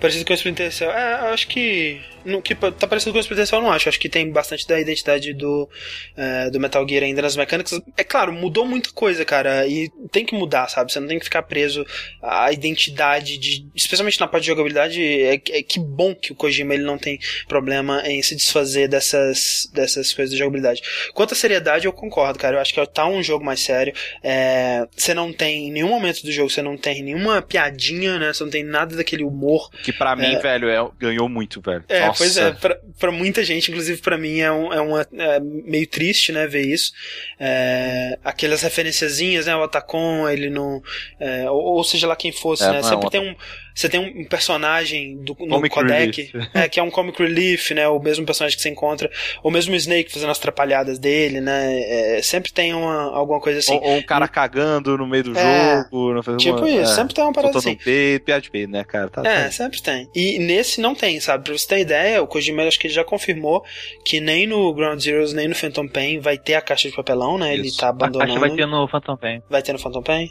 Parecido 0.00 0.24
com 0.24 0.32
o 0.32 0.36
Splinter 0.36 0.72
Cell. 0.72 0.90
É, 0.90 1.32
acho 1.32 1.46
que. 1.48 2.00
No, 2.26 2.42
que 2.42 2.54
tá 2.54 2.86
parecido 2.86 3.12
com 3.12 3.18
o 3.18 3.20
Splinter 3.20 3.46
Cell, 3.46 3.62
não 3.62 3.72
acho. 3.72 3.88
Acho 3.88 4.00
que 4.00 4.08
tem 4.08 4.30
bastante 4.30 4.66
da 4.66 4.80
identidade 4.80 5.32
do, 5.32 5.68
é, 6.16 6.50
do 6.50 6.58
Metal 6.60 6.86
Gear 6.86 7.04
ainda 7.04 7.22
nas 7.22 7.36
mecânicas. 7.36 7.80
É 7.96 8.04
claro, 8.04 8.32
mudou 8.32 8.66
muita 8.66 8.90
coisa, 8.90 9.24
cara. 9.24 9.66
E 9.66 9.90
tem 10.10 10.24
que 10.24 10.34
mudar, 10.34 10.68
sabe? 10.68 10.92
Você 10.92 11.00
não 11.00 11.08
tem 11.08 11.18
que 11.18 11.24
ficar 11.24 11.42
preso 11.42 11.86
à 12.22 12.52
identidade 12.52 13.38
de. 13.38 13.66
Especialmente 13.74 14.20
na 14.20 14.26
parte 14.26 14.42
de 14.42 14.48
jogabilidade. 14.48 15.02
É, 15.02 15.34
é 15.34 15.62
que 15.62 15.78
bom 15.78 16.14
que 16.14 16.32
o 16.32 16.34
Kojima 16.34 16.74
ele 16.74 16.84
não 16.84 16.98
tem 16.98 17.18
problema 17.46 18.02
em 18.04 18.22
se 18.22 18.34
desfazer 18.34 18.88
dessas, 18.88 19.70
dessas 19.72 20.12
coisas 20.12 20.32
de 20.32 20.38
jogabilidade. 20.38 20.82
Quanto 21.14 21.32
à 21.32 21.36
seriedade, 21.36 21.86
eu 21.86 21.92
concordo, 21.92 22.38
cara. 22.38 22.56
Eu 22.56 22.60
acho 22.60 22.74
que 22.74 22.86
tá 22.86 23.06
um 23.06 23.22
jogo 23.22 23.44
mais 23.44 23.60
sério. 23.60 23.94
É, 24.22 24.86
você 24.96 25.14
não 25.14 25.32
tem 25.32 25.68
em 25.68 25.70
nenhum 25.70 25.88
momento 25.88 26.22
do 26.22 26.32
jogo, 26.32 26.50
você 26.50 26.62
não 26.62 26.76
tem 26.76 27.02
nenhuma 27.02 27.40
piadinha, 27.40 28.18
né? 28.18 28.32
Você 28.32 28.42
não 28.42 28.50
tem 28.50 28.64
nada 28.64 28.96
daquele 28.96 29.24
humor 29.24 29.70
que 29.82 29.92
para 29.92 30.16
mim, 30.16 30.34
é... 30.34 30.38
velho, 30.38 30.68
é, 30.68 30.88
ganhou 30.98 31.28
muito, 31.28 31.60
velho. 31.60 31.84
É. 31.88 32.06
Pois 32.16 32.36
é, 32.36 32.52
pra, 32.52 32.78
pra 32.98 33.12
muita 33.12 33.44
gente, 33.44 33.70
inclusive 33.70 34.00
pra 34.00 34.16
mim, 34.18 34.40
é, 34.40 34.50
um, 34.50 34.72
é, 34.72 34.80
uma, 34.80 35.06
é 35.12 35.40
meio 35.40 35.86
triste, 35.86 36.32
né, 36.32 36.46
ver 36.46 36.66
isso. 36.66 36.92
É, 37.38 38.18
aquelas 38.24 38.62
referenciazinhas, 38.62 39.46
né, 39.46 39.54
o 39.56 39.62
Atacon, 39.62 40.28
ele 40.28 40.50
não... 40.50 40.82
é, 41.20 41.50
ou, 41.50 41.76
ou 41.76 41.84
seja 41.84 42.06
lá 42.06 42.16
quem 42.16 42.32
fosse, 42.32 42.64
É, 42.64 42.70
né, 42.72 42.78
é 42.78 42.82
sempre 42.82 43.10
tem 43.10 43.20
um... 43.20 43.34
Você 43.76 43.90
tem 43.90 44.00
um 44.00 44.24
personagem 44.24 45.18
do, 45.18 45.36
no 45.38 45.48
Comic 45.56 45.74
codec, 45.74 46.32
é, 46.54 46.66
que 46.66 46.80
é 46.80 46.82
um 46.82 46.90
comic 46.90 47.22
relief, 47.22 47.72
né, 47.74 47.86
o 47.86 48.00
mesmo 48.00 48.24
personagem 48.24 48.56
que 48.56 48.62
você 48.62 48.70
encontra, 48.70 49.10
ou 49.42 49.50
mesmo 49.50 49.74
o 49.74 49.76
Snake 49.76 50.10
fazendo 50.10 50.30
as 50.30 50.38
trapalhadas 50.38 50.98
dele, 50.98 51.42
né, 51.42 51.78
é, 52.16 52.22
sempre 52.22 52.50
tem 52.52 52.72
uma, 52.72 53.14
alguma 53.14 53.38
coisa 53.38 53.58
assim. 53.58 53.74
ou, 53.74 53.82
ou 53.82 53.96
um 53.98 54.02
cara 54.02 54.26
cagando 54.28 54.96
no 54.96 55.06
meio 55.06 55.24
do 55.24 55.38
É, 55.38 55.82
jogo. 55.82 56.14
não 56.14 56.22
faz 56.22 56.38
tipo 56.42 56.56
uma- 56.56 56.70
isso, 56.70 56.90
é, 56.92 56.94
sempre 56.94 57.14
tem 57.14 57.22
uma 57.22 57.34
parada 57.34 57.58
assim. 57.58 57.72
um 57.72 57.76
peito, 57.76 58.24
piada 58.24 58.40
de 58.40 58.50
peito, 58.50 58.70
né, 58.72 58.82
cara? 58.82 59.10
Tá, 59.10 59.22
É, 59.28 59.44
tá. 59.44 59.50
sempre 59.50 59.82
tem. 59.82 60.08
E 60.14 60.38
nesse 60.38 60.80
não 60.80 60.94
tem, 60.94 61.20
sabe? 61.20 61.44
Pra 61.44 61.52
você 61.52 61.68
ter 61.68 61.78
ideia, 61.80 62.22
o 62.22 62.26
Kojima 62.26 62.62
acho 62.62 62.78
que 62.80 62.86
ele 62.86 62.94
já 62.94 63.04
confirmou 63.04 63.62
que 64.06 64.20
nem 64.20 64.46
no 64.46 64.72
Ground 64.72 64.98
Zeroes, 65.00 65.34
nem 65.34 65.48
no 65.48 65.54
Phantom 65.54 65.86
Pain 65.86 66.18
vai 66.18 66.38
ter 66.38 66.54
a 66.54 66.62
caixa 66.62 66.88
de 66.88 66.96
papelão, 66.96 67.36
né? 67.36 67.52
Ele 67.52 67.68
Isso. 67.68 67.76
tá 67.78 67.88
A 67.88 67.90
abandonando. 67.90 68.32
caixa 68.32 68.40
vai 68.48 68.56
ter 68.56 68.66
no 68.66 68.88
Phantom 68.88 69.16
Pain. 69.18 69.42
Vai 69.50 69.62
ter 69.62 69.72
no 69.74 69.78
Phantom 69.78 70.02
Pain? 70.02 70.30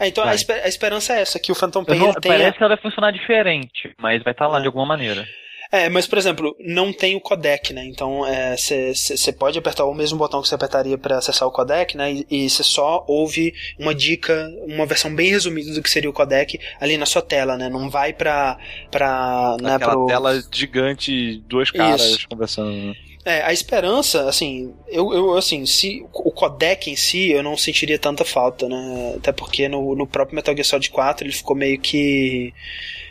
É, 0.00 0.06
então 0.08 0.24
a, 0.24 0.34
esper- 0.34 0.62
a 0.64 0.68
esperança 0.68 1.12
é 1.14 1.20
essa, 1.20 1.38
que 1.38 1.52
o 1.52 1.54
Phantom 1.54 1.84
Pain 1.84 1.98
não- 1.98 2.06
ele 2.10 2.20
tenha... 2.20 2.34
Parece 2.38 2.56
que 2.56 2.64
ela 2.64 2.77
funcionar 2.80 3.10
diferente, 3.12 3.94
mas 4.00 4.22
vai 4.22 4.32
estar 4.32 4.46
lá 4.46 4.58
É. 4.58 4.60
de 4.60 4.66
alguma 4.66 4.86
maneira. 4.86 5.26
É, 5.70 5.86
mas 5.90 6.06
por 6.06 6.16
exemplo, 6.16 6.56
não 6.58 6.94
tem 6.94 7.14
o 7.14 7.20
codec, 7.20 7.74
né? 7.74 7.84
Então 7.84 8.22
você 8.56 9.30
pode 9.38 9.58
apertar 9.58 9.84
o 9.84 9.92
mesmo 9.92 10.16
botão 10.16 10.40
que 10.40 10.48
você 10.48 10.54
apertaria 10.54 10.96
para 10.96 11.18
acessar 11.18 11.46
o 11.46 11.52
codec, 11.52 11.94
né? 11.94 12.22
E 12.30 12.48
você 12.48 12.62
só 12.62 13.04
ouve 13.06 13.52
uma 13.78 13.94
dica, 13.94 14.50
uma 14.66 14.86
versão 14.86 15.14
bem 15.14 15.28
resumida 15.28 15.74
do 15.74 15.82
que 15.82 15.90
seria 15.90 16.08
o 16.08 16.12
codec 16.12 16.58
ali 16.80 16.96
na 16.96 17.04
sua 17.04 17.20
tela, 17.20 17.58
né? 17.58 17.68
Não 17.68 17.90
vai 17.90 18.14
pra. 18.14 18.56
pra 18.90 19.58
né, 19.60 19.74
Aquela 19.74 19.92
pro... 19.92 20.06
tela 20.06 20.42
gigante, 20.50 21.42
duas 21.46 21.70
caras 21.70 22.00
Isso. 22.02 22.28
conversando. 22.30 22.72
né? 22.72 22.94
É, 23.28 23.42
a 23.42 23.52
esperança, 23.52 24.26
assim, 24.26 24.74
eu, 24.86 25.12
eu 25.12 25.36
assim, 25.36 25.66
se 25.66 26.02
o 26.14 26.32
codec 26.32 26.90
em 26.90 26.96
si 26.96 27.30
eu 27.30 27.42
não 27.42 27.58
sentiria 27.58 27.98
tanta 27.98 28.24
falta, 28.24 28.66
né? 28.66 29.16
Até 29.18 29.32
porque 29.32 29.68
no, 29.68 29.94
no 29.94 30.06
próprio 30.06 30.34
Metal 30.34 30.54
Gear 30.54 30.64
Solid 30.64 30.88
4 30.88 31.26
ele 31.26 31.34
ficou 31.34 31.54
meio 31.54 31.78
que. 31.78 32.54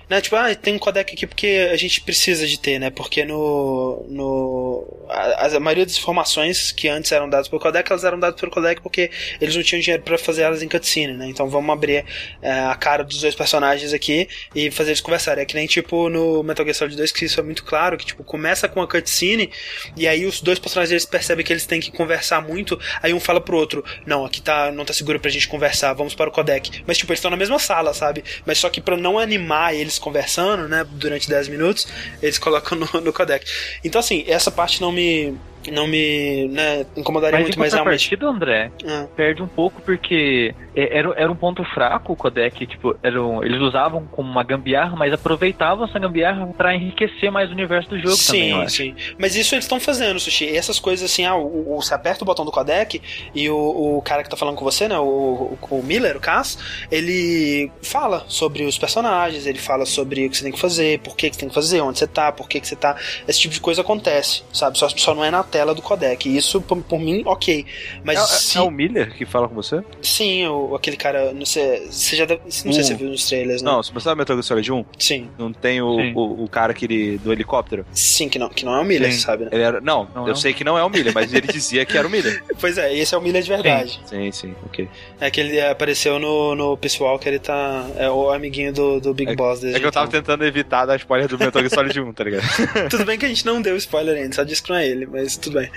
Né, 0.10 0.22
tipo, 0.22 0.38
ah, 0.38 0.56
tem 0.56 0.76
um 0.76 0.80
codec 0.80 1.14
aqui 1.14 1.28
porque 1.28 1.70
a 1.70 1.76
gente 1.76 2.00
precisa 2.00 2.48
de 2.48 2.58
ter, 2.58 2.80
né? 2.80 2.90
Porque 2.90 3.26
no. 3.26 4.06
no 4.08 5.06
a, 5.10 5.48
a 5.48 5.60
maioria 5.60 5.86
das 5.86 5.98
informações 5.98 6.72
que 6.72 6.88
antes 6.88 7.12
eram 7.12 7.30
dadas 7.30 7.50
pelo 7.50 7.62
codec, 7.62 7.92
elas 7.92 8.06
eram 8.06 8.18
dadas 8.18 8.40
pelo 8.40 8.52
codec 8.52 8.82
porque 8.82 9.12
eles 9.42 9.54
não 9.54 9.64
tinham 9.64 9.82
dinheiro 9.82 10.04
pra 10.04 10.18
fazer 10.18 10.44
elas 10.44 10.62
em 10.62 10.70
cutscene, 10.70 11.12
né? 11.12 11.28
Então 11.28 11.50
vamos 11.50 11.70
abrir 11.74 12.06
é, 12.42 12.52
a 12.52 12.76
cara 12.76 13.04
dos 13.04 13.20
dois 13.20 13.36
personagens 13.36 13.92
aqui 13.92 14.30
e 14.56 14.72
fazer 14.72 14.92
eles 14.92 15.02
conversarem. 15.02 15.44
É 15.44 15.46
que 15.46 15.56
nem 15.56 15.68
tipo 15.68 16.08
no 16.08 16.42
Metal 16.42 16.66
Gear 16.66 16.76
Solid 16.76 16.96
2, 16.96 17.12
que 17.12 17.26
isso 17.26 17.40
é 17.42 17.44
muito 17.44 17.66
claro, 17.66 17.98
que 17.98 18.06
tipo, 18.06 18.24
começa 18.24 18.70
com 18.70 18.82
a 18.82 18.88
cutscene 18.88 19.52
e 19.98 20.08
aí 20.08 20.26
os 20.26 20.40
dois 20.40 20.58
personagens 20.58 20.92
eles 20.92 21.06
percebem 21.06 21.46
que 21.46 21.52
eles 21.52 21.66
têm 21.66 21.82
que 21.82 21.92
conversar 21.92 22.42
muito, 22.42 22.80
aí 23.04 23.14
um 23.14 23.20
fala 23.20 23.42
pro 23.42 23.58
outro, 23.58 23.84
não, 24.06 24.24
aqui 24.26 24.42
tá, 24.42 24.72
não 24.72 24.86
tá 24.86 24.94
seguro 24.94 25.20
pra 25.20 25.30
gente 25.30 25.50
conversar, 25.50 25.92
vamos 25.94 26.16
para 26.16 26.30
o 26.30 26.32
codec. 26.32 26.82
Mas 26.88 26.98
tipo, 26.98 27.12
eles 27.12 27.20
estão 27.20 27.32
na 27.32 27.38
mesma 27.38 27.60
sala, 27.60 27.94
sabe? 27.94 28.24
Mas 28.46 28.58
só 28.58 28.70
que 28.70 28.80
pra 28.80 28.96
não 28.96 29.20
animar 29.20 29.76
eles 29.76 29.97
conversando, 30.00 30.68
né, 30.68 30.86
durante 30.90 31.30
10 31.30 31.48
minutos, 31.48 31.88
eles 32.22 32.38
colocam 32.38 32.78
no, 32.78 33.02
no 33.02 33.14
codec. 33.14 33.46
Então 33.84 34.00
assim, 34.00 34.24
essa 34.28 34.52
parte 34.52 34.82
não 34.82 34.92
me 34.92 35.36
não 35.72 35.88
me 35.88 36.48
né, 36.50 36.86
incomodaria 36.96 37.38
Mas 37.40 37.48
muito, 37.48 37.60
mas 37.60 37.74
realmente. 37.74 38.10
contrapartida, 38.10 38.28
André, 38.28 38.72
Ah, 38.86 39.08
perde 39.16 39.42
um 39.42 39.48
pouco 39.48 39.82
porque 39.82 40.54
é- 40.76 40.98
era, 40.98 41.14
era 41.16 41.32
um 41.32 41.36
ponto 41.36 41.64
fraco 41.74 42.14
o 42.14 42.16
codec, 42.16 42.66
tipo, 42.66 42.96
era 43.04 43.22
um- 43.22 43.44
eles 43.44 43.60
usavam 43.62 44.06
como 44.12 44.30
uma 44.30 44.44
gambiarra, 44.44 44.96
mas 44.96 45.14
aproveitavam 45.14 45.86
essa 45.86 45.98
gambiarra 46.00 46.48
pra 46.58 46.76
enriquecer 46.76 47.32
mais 47.32 47.50
o 47.50 47.54
universo 47.54 47.90
do 47.90 47.98
jogo 48.00 48.16
também, 48.26 48.50
eu 48.52 48.70
sim, 48.70 48.96
sim. 48.96 48.96
Mas 49.18 49.36
isso 49.36 49.56
eles 49.56 49.66
estão 49.66 49.80
fazendo, 49.80 50.20
Sushi. 50.20 50.46
E 50.46 50.56
essas 50.58 50.80
coisas 50.80 51.10
assim, 51.12 51.26
ah, 51.26 51.36
o, 51.36 51.76
o- 51.78 51.82
você 51.82 51.94
aperta 51.94 52.24
o 52.24 52.26
botão 52.26 52.46
do 52.46 52.52
codec 52.52 53.02
e 53.34 53.50
o, 53.50 53.98
o 53.98 54.02
cara 54.02 54.24
que 54.24 54.30
tá 54.30 54.38
falando 54.38 54.56
com 54.56 54.64
você, 54.66 54.88
né, 54.88 54.98
o, 54.98 55.04
o, 55.04 55.58
o 55.78 55.84
Miller, 55.84 56.18
o 56.18 56.20
Cass, 56.20 56.58
ele 56.92 57.72
fala 57.82 58.24
sobre 58.28 58.64
os 58.64 58.78
personagens, 58.78 59.46
ele 59.46 59.60
fala 59.60 59.86
sobre 59.86 60.26
o 60.26 60.30
que 60.30 60.38
você 60.38 60.44
tem 60.44 60.52
que 60.52 60.60
fazer, 60.60 61.00
por 61.00 61.16
que, 61.16 61.30
que 61.30 61.36
você 61.36 61.40
tem 61.42 61.50
que 61.50 61.56
fazer, 61.56 61.82
onde 61.82 62.00
você 62.00 62.08
tá, 62.08 62.32
por 62.32 62.48
que, 62.48 62.60
que 62.60 62.68
você 62.68 62.76
tá. 62.76 62.96
Esse 63.28 63.40
tipo 63.42 63.54
de 63.54 63.60
coisa 63.62 63.82
acontece, 63.82 64.44
sabe? 64.54 64.78
Só, 64.78 64.90
só 64.90 65.14
não 65.16 65.24
é 65.24 65.32
na 65.32 65.44
tela 65.44 65.57
do 65.74 65.82
codec. 65.82 66.28
E 66.28 66.38
isso, 66.38 66.62
por, 66.62 66.78
por 66.84 67.00
mim, 67.00 67.24
ok. 67.26 67.66
Mas 68.04 68.18
É, 68.20 68.22
é- 68.22 68.26
se. 68.26 68.58
é 68.58 68.62
o 68.62 68.72
Miller 68.72 69.14
que 69.16 69.26
fala 69.26 69.48
com 69.48 69.56
você? 69.56 69.82
Sim, 70.02 70.46
o, 70.48 70.76
aquele 70.76 70.98
cara, 70.98 71.32
não 71.34 71.46
sei, 71.46 71.88
você 71.90 72.16
já 72.16 72.26
deve- 72.26 72.42
não 72.46 72.52
sei 72.52 72.72
se 72.74 72.80
Um. 72.80 72.84
você 72.84 72.94
viu 72.96 73.10
nos 73.10 73.26
trailers, 73.28 73.62
né? 73.62 73.72
Não, 73.72 73.82
se 73.84 73.92
você 73.92 74.04
sabe 74.06 74.20
Metal 74.20 74.36
Gear 74.36 74.44
Solid 74.44 74.72
1, 74.72 74.86
Sim. 74.98 75.30
não 75.38 75.52
tem 75.54 75.82
o, 75.82 75.96
Sim. 75.96 76.14
o, 76.16 76.44
o 76.44 76.48
cara 76.50 76.74
que 76.74 76.86
ele, 76.86 77.18
do 77.18 77.32
helicóptero? 77.32 77.86
Sim, 77.94 78.30
que 78.30 78.38
não, 78.40 78.50
que 78.50 78.66
não 78.66 78.76
é 78.76 78.80
o 78.82 78.86
Miller, 78.86 79.12
Sim. 79.12 79.18
você 79.20 79.26
sabe, 79.26 79.44
né? 79.46 79.50
Ele 79.54 79.64
era, 79.64 79.82
não, 79.82 80.08
Não 80.16 80.24
eu 80.24 80.30
é 80.30 80.32
o- 80.34 80.36
sei 80.36 80.54
que 80.54 80.64
não 80.64 80.78
é 80.78 80.84
o 80.84 80.90
Miller, 80.90 81.14
mas 81.14 81.34
ele 81.34 81.48
dizia 81.48 81.86
que 81.86 81.98
era 81.98 82.08
o 82.08 82.12
Miller. 82.12 82.44
Pois 82.60 82.78
é, 82.78 82.94
esse 82.96 83.14
é 83.14 83.18
o 83.18 83.22
Miller 83.22 83.42
de 83.44 83.50
verdade. 83.50 84.00
Sim, 84.06 84.32
sim, 84.32 84.56
ok. 84.66 84.88
É 85.20 85.30
que 85.30 85.40
ele 85.40 85.62
apareceu 85.62 86.18
no, 86.20 86.56
no 86.56 86.76
Peace 86.78 87.02
Walker, 87.02 87.28
ele 87.30 87.40
tá. 87.40 87.86
É 87.98 88.10
o 88.10 88.30
amiguinho 88.32 88.74
do, 88.74 89.00
do 89.00 89.14
Big 89.14 89.36
Boss 89.36 89.60
desde 89.60 89.78
É 89.78 89.80
que 89.80 89.86
eu 89.86 89.92
tava 89.92 90.08
então. 90.08 90.20
tentando 90.22 90.44
evitar 90.44 90.86
dar 90.86 90.96
spoiler 90.98 91.28
do 91.28 91.38
Metal 91.38 91.62
Gear 91.62 91.70
Solid 91.74 92.00
1, 92.02 92.14
tá 92.14 92.24
ligado? 92.24 92.44
Tudo 92.90 93.06
bem 93.06 93.18
que 93.18 93.26
a 93.26 93.30
gente 93.30 93.46
não 93.46 93.62
deu 93.62 93.76
spoiler 93.78 94.18
ainda, 94.18 94.36
só 94.36 94.44
disse 94.44 94.64
que 94.64 94.70
não 94.70 94.78
é 94.78 94.88
ele, 94.88 95.06
mas 95.06 95.37
tudo 95.40 95.60
bem. 95.60 95.70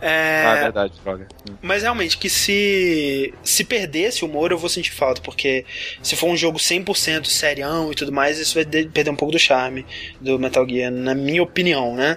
É, 0.00 0.42
Ah, 0.46 0.56
é 0.58 0.62
verdade, 0.64 0.92
droga. 1.02 1.26
mas 1.62 1.82
realmente, 1.82 2.16
que 2.18 2.28
se 2.28 3.32
se 3.42 3.64
perdesse 3.64 4.24
o 4.24 4.28
humor, 4.28 4.50
eu 4.52 4.58
vou 4.58 4.68
sentir 4.68 4.92
falta, 4.92 5.20
porque 5.22 5.64
se 6.02 6.14
for 6.16 6.28
um 6.28 6.36
jogo 6.36 6.58
100% 6.58 7.26
serião 7.26 7.90
e 7.92 7.94
tudo 7.94 8.12
mais, 8.12 8.38
isso 8.38 8.54
vai 8.54 8.64
de- 8.64 8.86
perder 8.88 9.10
um 9.10 9.16
pouco 9.16 9.32
do 9.32 9.38
charme 9.38 9.84
do 10.20 10.38
Metal 10.38 10.68
Gear, 10.68 10.90
na 10.90 11.14
minha 11.14 11.42
opinião, 11.42 11.94
né? 11.96 12.16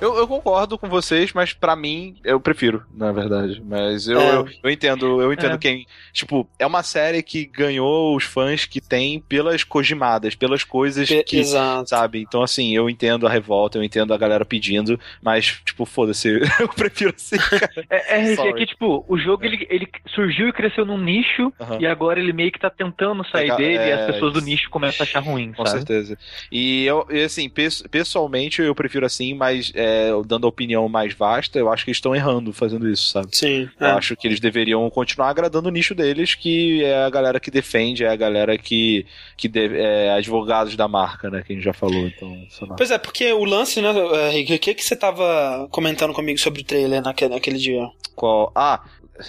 Eu, 0.00 0.16
eu 0.16 0.28
concordo 0.28 0.78
com 0.78 0.88
vocês, 0.88 1.32
mas 1.32 1.52
pra 1.52 1.74
mim, 1.74 2.16
eu 2.24 2.38
prefiro, 2.40 2.84
na 2.94 3.10
verdade. 3.10 3.60
Mas 3.64 4.06
eu, 4.06 4.20
É. 4.20 4.34
eu, 4.36 4.48
eu 4.62 4.70
entendo, 4.70 5.20
eu 5.20 5.32
entendo 5.32 5.54
É. 5.54 5.58
quem. 5.58 5.86
Tipo, 6.12 6.48
é 6.58 6.64
uma 6.64 6.84
série 6.84 7.20
que 7.22 7.44
ganhou 7.44 8.14
os 8.16 8.22
fãs 8.22 8.64
que 8.64 8.80
tem 8.80 9.18
pelas 9.20 9.64
cojimadas, 9.64 10.36
pelas 10.36 10.62
coisas 10.62 11.08
Pe- 11.08 11.24
que. 11.24 11.38
Exato. 11.38 11.88
Sabe? 11.88 12.20
Então, 12.20 12.42
assim, 12.42 12.74
eu 12.76 12.88
entendo 12.88 13.26
a 13.26 13.30
revolta, 13.30 13.76
eu 13.76 13.82
entendo 13.82 14.14
a 14.14 14.16
galera 14.18 14.44
pedindo, 14.44 15.00
mas, 15.20 15.60
tipo, 15.64 15.84
foda-se, 15.84 16.28
eu 16.60 16.68
prefiro 16.68 17.12
assim, 17.16 17.36
cara. 17.36 17.70
É, 17.90 18.20
é, 18.32 18.36
Sorry. 18.36 18.54
que, 18.54 18.66
tipo, 18.66 19.04
o 19.08 19.18
jogo 19.18 19.44
ele, 19.44 19.66
ele 19.68 19.88
surgiu 20.14 20.48
e 20.48 20.52
cresceu 20.52 20.84
num 20.86 20.98
nicho, 20.98 21.52
Aham. 21.60 21.78
e 21.80 21.86
agora 21.88 22.20
ele 22.20 22.32
meio 22.32 22.52
que 22.52 22.60
tá 22.60 22.70
tentando 22.70 23.24
sair 23.28 23.42
Legal, 23.44 23.56
dele, 23.58 23.74
e 23.74 23.90
é, 23.90 23.92
as 23.94 24.06
pessoas 24.14 24.32
do 24.32 24.40
nicho 24.40 24.70
começam 24.70 25.02
a 25.04 25.08
achar 25.08 25.20
ruim, 25.20 25.52
Com 25.52 25.66
sabe? 25.66 25.78
certeza. 25.78 26.16
E 26.52 26.84
eu, 26.84 27.04
e, 27.10 27.22
assim, 27.24 27.48
pes- 27.48 27.82
pessoalmente 27.90 28.62
eu 28.62 28.74
prefiro 28.76 29.04
assim, 29.04 29.34
mas 29.34 29.72
é, 29.74 29.87
dando 30.26 30.46
a 30.46 30.48
opinião 30.48 30.88
mais 30.88 31.14
vasta, 31.14 31.58
eu 31.58 31.70
acho 31.70 31.84
que 31.84 31.90
eles 31.90 31.98
estão 31.98 32.14
errando 32.14 32.52
fazendo 32.52 32.88
isso, 32.88 33.10
sabe? 33.10 33.28
Sim. 33.32 33.68
Eu 33.78 33.86
é. 33.86 33.90
acho 33.92 34.16
que 34.16 34.26
eles 34.26 34.40
deveriam 34.40 34.88
continuar 34.90 35.28
agradando 35.28 35.68
o 35.68 35.72
nicho 35.72 35.94
deles, 35.94 36.34
que 36.34 36.84
é 36.84 37.04
a 37.04 37.10
galera 37.10 37.40
que 37.40 37.50
defende, 37.50 38.04
é 38.04 38.08
a 38.08 38.16
galera 38.16 38.56
que, 38.56 39.06
que 39.36 39.50
é 39.54 40.10
advogados 40.12 40.76
da 40.76 40.88
marca, 40.88 41.30
né? 41.30 41.42
Que 41.46 41.52
a 41.52 41.56
gente 41.56 41.64
já 41.64 41.72
falou, 41.72 42.06
então. 42.06 42.36
Pois 42.76 42.90
é, 42.90 42.98
porque 42.98 43.32
o 43.32 43.44
lance, 43.44 43.80
né, 43.80 43.92
Rick, 44.32 44.54
o 44.54 44.58
que, 44.58 44.74
que 44.74 44.84
você 44.84 44.96
tava 44.96 45.68
comentando 45.70 46.12
comigo 46.12 46.38
sobre 46.38 46.62
o 46.62 46.64
trailer 46.64 47.02
naquele, 47.02 47.34
naquele 47.34 47.58
dia? 47.58 47.88
Qual... 48.14 48.50
Ah, 48.54 48.82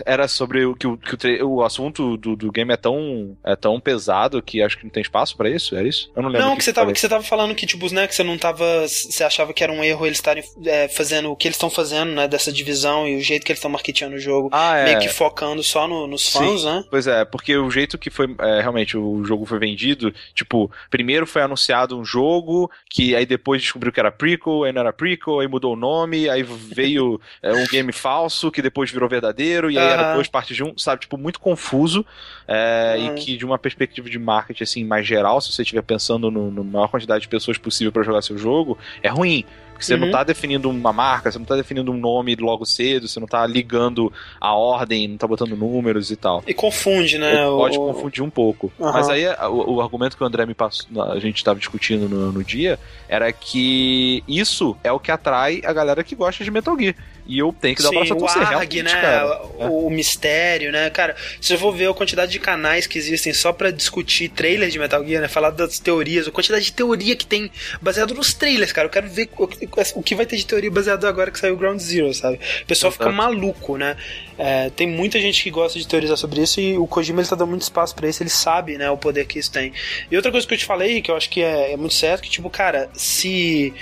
era 0.06 0.28
sobre 0.28 0.66
o 0.66 0.76
que 0.76 0.88
o, 0.88 0.98
que 0.98 1.14
o, 1.14 1.18
tre- 1.18 1.44
o 1.44 1.64
assunto 1.64 2.18
do, 2.18 2.36
do 2.36 2.52
game 2.52 2.72
é 2.74 2.78
tão, 2.78 3.38
é 3.46 3.56
tão 3.56 3.80
pesado 3.80 4.42
que 4.42 4.62
acho 4.62 4.78
que 4.78 4.84
não 4.84 4.92
tem 4.92 5.02
espaço 5.02 5.36
pra 5.36 5.50
isso, 5.50 5.76
é 5.76 5.84
isso? 5.88 6.12
Eu 6.16 6.22
não 6.22 6.30
lembro. 6.30 6.48
Não, 6.48 6.54
o 6.54 6.58
que 6.58 6.64
você 6.64 6.74
tava, 6.74 6.92
que 6.94 7.00
você 7.00 7.10
tava 7.10 7.24
falando 7.24 7.56
que, 7.56 7.66
tipo, 7.66 7.92
né, 7.94 8.08
que 8.08 8.16
você 8.16 8.24
não 8.24 8.38
tava. 8.38 8.88
Você 8.88 9.24
achava 9.24 9.54
que 9.54 9.64
era 9.64 9.72
um 9.74 9.84
erro 9.84 10.06
eles 10.06 10.18
estarem 10.18 10.44
é, 10.66 10.88
fazendo 10.88 11.32
o 11.32 11.36
que 11.36 11.48
eles 11.48 11.56
estão 11.56 11.70
fazendo, 11.70 12.12
né, 12.12 12.28
dessa 12.28 12.52
divisão 12.52 13.08
e 13.08 13.18
o 13.18 13.22
jeito 13.22 13.46
que 13.46 13.52
eles 13.52 13.60
estão 13.60 13.72
marketeando 13.72 14.16
o 14.16 14.20
jogo, 14.20 14.50
Ah, 14.52 14.78
é. 14.78 14.86
meio 14.86 15.00
que 15.00 15.10
focando 15.10 15.64
só 15.64 15.88
no- 15.88 16.08
nos 16.08 16.24
Sim. 16.26 16.40
fãs, 16.40 16.64
né? 16.64 16.84
Pois 16.90 17.08
é, 17.08 17.26
porque 17.26 17.56
o 17.58 17.70
jeito 17.72 17.98
que 17.98 18.10
foi 18.10 18.28
é, 18.40 18.62
realmente 18.62 18.98
o 18.98 19.24
jogo 19.24 19.46
foi 19.46 19.60
vendido, 19.60 20.14
tipo, 20.34 20.72
primeiro 20.90 21.26
foi 21.26 21.42
anunciado 21.42 21.98
um 21.98 22.04
jogo, 22.06 22.70
que 22.90 23.16
aí 23.16 23.26
depois 23.26 23.62
descobriu 23.62 23.92
que 23.92 24.00
era 24.00 24.12
prequel, 24.12 24.64
aí 24.64 24.72
não 24.72 24.82
era 24.82 24.94
prequel, 24.94 25.40
aí 25.40 25.48
mudou 25.48 25.74
o 25.74 25.78
nome, 25.78 26.30
aí 26.30 26.44
veio 26.44 27.20
é, 27.42 27.52
um 27.54 27.66
game 27.68 27.92
falso 27.92 28.52
que 28.52 28.62
depois 28.62 28.92
virou 28.92 29.08
verdadeiro, 29.10 29.70
e 29.72 29.79
aí 29.80 29.88
era 29.90 30.14
duas 30.14 30.28
partes 30.28 30.56
de 30.56 30.64
um, 30.64 30.74
sabe? 30.78 31.02
Tipo, 31.02 31.18
muito 31.18 31.40
confuso, 31.40 32.06
é, 32.48 32.96
Uhum. 32.98 33.06
e 33.08 33.10
que 33.20 33.38
de 33.38 33.46
uma 33.46 33.58
perspectiva 33.58 34.10
de 34.10 34.20
marketing, 34.20 34.64
assim, 34.64 34.84
mais 34.84 35.06
geral, 35.08 35.40
se 35.42 35.52
você 35.52 35.62
estiver 35.62 35.82
pensando 35.84 36.30
no, 36.32 36.50
no 36.52 36.64
maior 36.64 36.88
quantidade 36.88 37.22
de 37.22 37.28
pessoas 37.28 37.58
possível 37.58 37.92
para 37.92 38.04
jogar 38.04 38.22
seu 38.22 38.38
jogo, 38.38 38.78
é 39.04 39.08
ruim. 39.10 39.46
Porque 39.72 39.86
você 39.86 39.94
Uhum. 39.94 40.02
não 40.02 40.12
tá 40.12 40.26
definindo 40.26 40.70
uma 40.70 40.92
marca, 40.92 41.32
você 41.32 41.40
não 41.40 41.46
tá 41.46 41.56
definindo 41.56 41.90
um 41.90 41.98
nome 41.98 42.36
logo 42.36 42.66
cedo, 42.66 43.08
você 43.08 43.18
não 43.18 43.28
tá 43.28 43.48
ligando 43.48 44.12
a 44.42 44.54
ordem, 44.54 45.08
não 45.08 45.16
tá 45.18 45.26
botando 45.26 45.56
números 45.56 46.12
e 46.12 46.18
tal. 46.18 46.44
E 46.46 46.54
confunde, 46.54 47.18
né? 47.18 47.46
Pode 47.46 47.78
confundir 47.78 48.22
um 48.22 48.30
pouco. 48.30 48.70
Aham. 48.78 48.92
Mas 48.92 49.08
aí 49.08 49.26
o, 49.50 49.76
o 49.76 49.82
argumento 49.82 50.18
que 50.18 50.24
o 50.24 50.26
André 50.28 50.46
me 50.46 50.54
passou, 50.54 50.86
a 51.02 51.18
gente 51.22 51.38
estava 51.38 51.58
discutindo 51.58 52.10
no, 52.10 52.30
no 52.34 52.44
dia, 52.44 52.78
era 53.08 53.32
que 53.32 54.22
isso 54.28 54.76
é 54.84 54.92
o 54.92 55.00
que 55.00 55.12
atrai 55.12 55.62
a 55.64 55.72
galera 55.72 56.04
que 56.04 56.14
gosta 56.14 56.44
de 56.44 56.52
Metal 56.52 56.78
Gear. 56.78 56.96
E 57.30 57.38
eu 57.38 57.54
tenho 57.62 57.76
que 57.76 57.84
dar 57.84 57.90
Sim, 57.90 57.96
o 57.96 58.00
braço 58.00 58.14
a 58.14 58.16
o 58.16 58.20
torcer. 58.20 58.42
ARG, 58.42 58.82
né? 58.82 58.92
cara. 58.92 59.42
É. 59.60 59.68
O, 59.68 59.86
o 59.86 59.90
mistério, 59.92 60.72
né? 60.72 60.90
Cara, 60.90 61.16
se 61.40 61.54
eu 61.54 61.60
for 61.60 61.72
ver 61.72 61.88
a 61.88 61.94
quantidade 61.94 62.32
de 62.32 62.40
canais 62.40 62.88
que 62.88 62.98
existem 62.98 63.32
só 63.32 63.54
pra 63.54 63.70
discutir 63.70 64.30
trailers 64.30 64.74
de 64.74 64.80
Metal 64.80 65.06
Gear, 65.06 65.22
né? 65.22 65.28
Falar 65.28 65.52
das 65.52 65.78
teorias, 65.78 66.28
a 66.28 66.32
quantidade 66.32 66.66
de 66.66 66.74
teoria 66.74 67.16
que 67.16 67.28
tem 67.28 67.52
baseado 67.80 68.16
nos 68.16 68.34
trailers, 68.34 68.72
cara. 68.72 68.88
Eu 68.88 68.92
quero 68.92 69.08
ver 69.08 69.30
o, 69.38 70.02
que 70.02 70.16
vai 70.16 70.26
ter 70.26 70.38
de 70.38 70.46
teoria 70.46 70.72
baseado 70.72 71.06
agora 71.06 71.30
que 71.30 71.38
saiu 71.38 71.54
o 71.54 71.58
Ground 71.58 71.80
Zero, 71.80 72.12
sabe? 72.16 72.40
O 72.64 72.66
pessoal 72.66 72.92
fica 72.92 73.06
Exato. 73.06 73.16
maluco, 73.16 73.78
né? 73.78 73.96
É, 74.36 74.72
tem 74.72 74.88
muita 74.88 75.20
gente 75.20 75.44
que 75.44 75.52
gosta 75.52 75.78
de 75.78 75.88
teorizar 75.88 76.18
sobre 76.18 76.42
isso 76.42 76.60
e 76.60 76.78
o 76.78 76.88
Kojima 76.88 77.22
ele 77.22 77.28
tá 77.28 77.36
dando 77.36 77.50
muito 77.50 77.62
espaço 77.62 77.94
pra 77.94 78.08
isso, 78.08 78.24
ele 78.24 78.30
sabe, 78.30 78.78
né, 78.78 78.90
o 78.90 78.98
poder 78.98 79.26
que 79.26 79.38
isso 79.38 79.52
tem. 79.52 79.74
E 80.10 80.16
outra 80.16 80.32
coisa 80.32 80.48
que 80.48 80.54
eu 80.54 80.58
te 80.58 80.66
falei, 80.66 81.02
que 81.02 81.12
eu 81.12 81.16
acho 81.16 81.30
que 81.30 81.42
é, 81.44 81.74
é 81.74 81.78
muito 81.78 81.94
certo, 81.94 82.24
que 82.24 82.30
tipo, 82.30 82.50
cara, 82.50 82.90
se. 82.94 83.74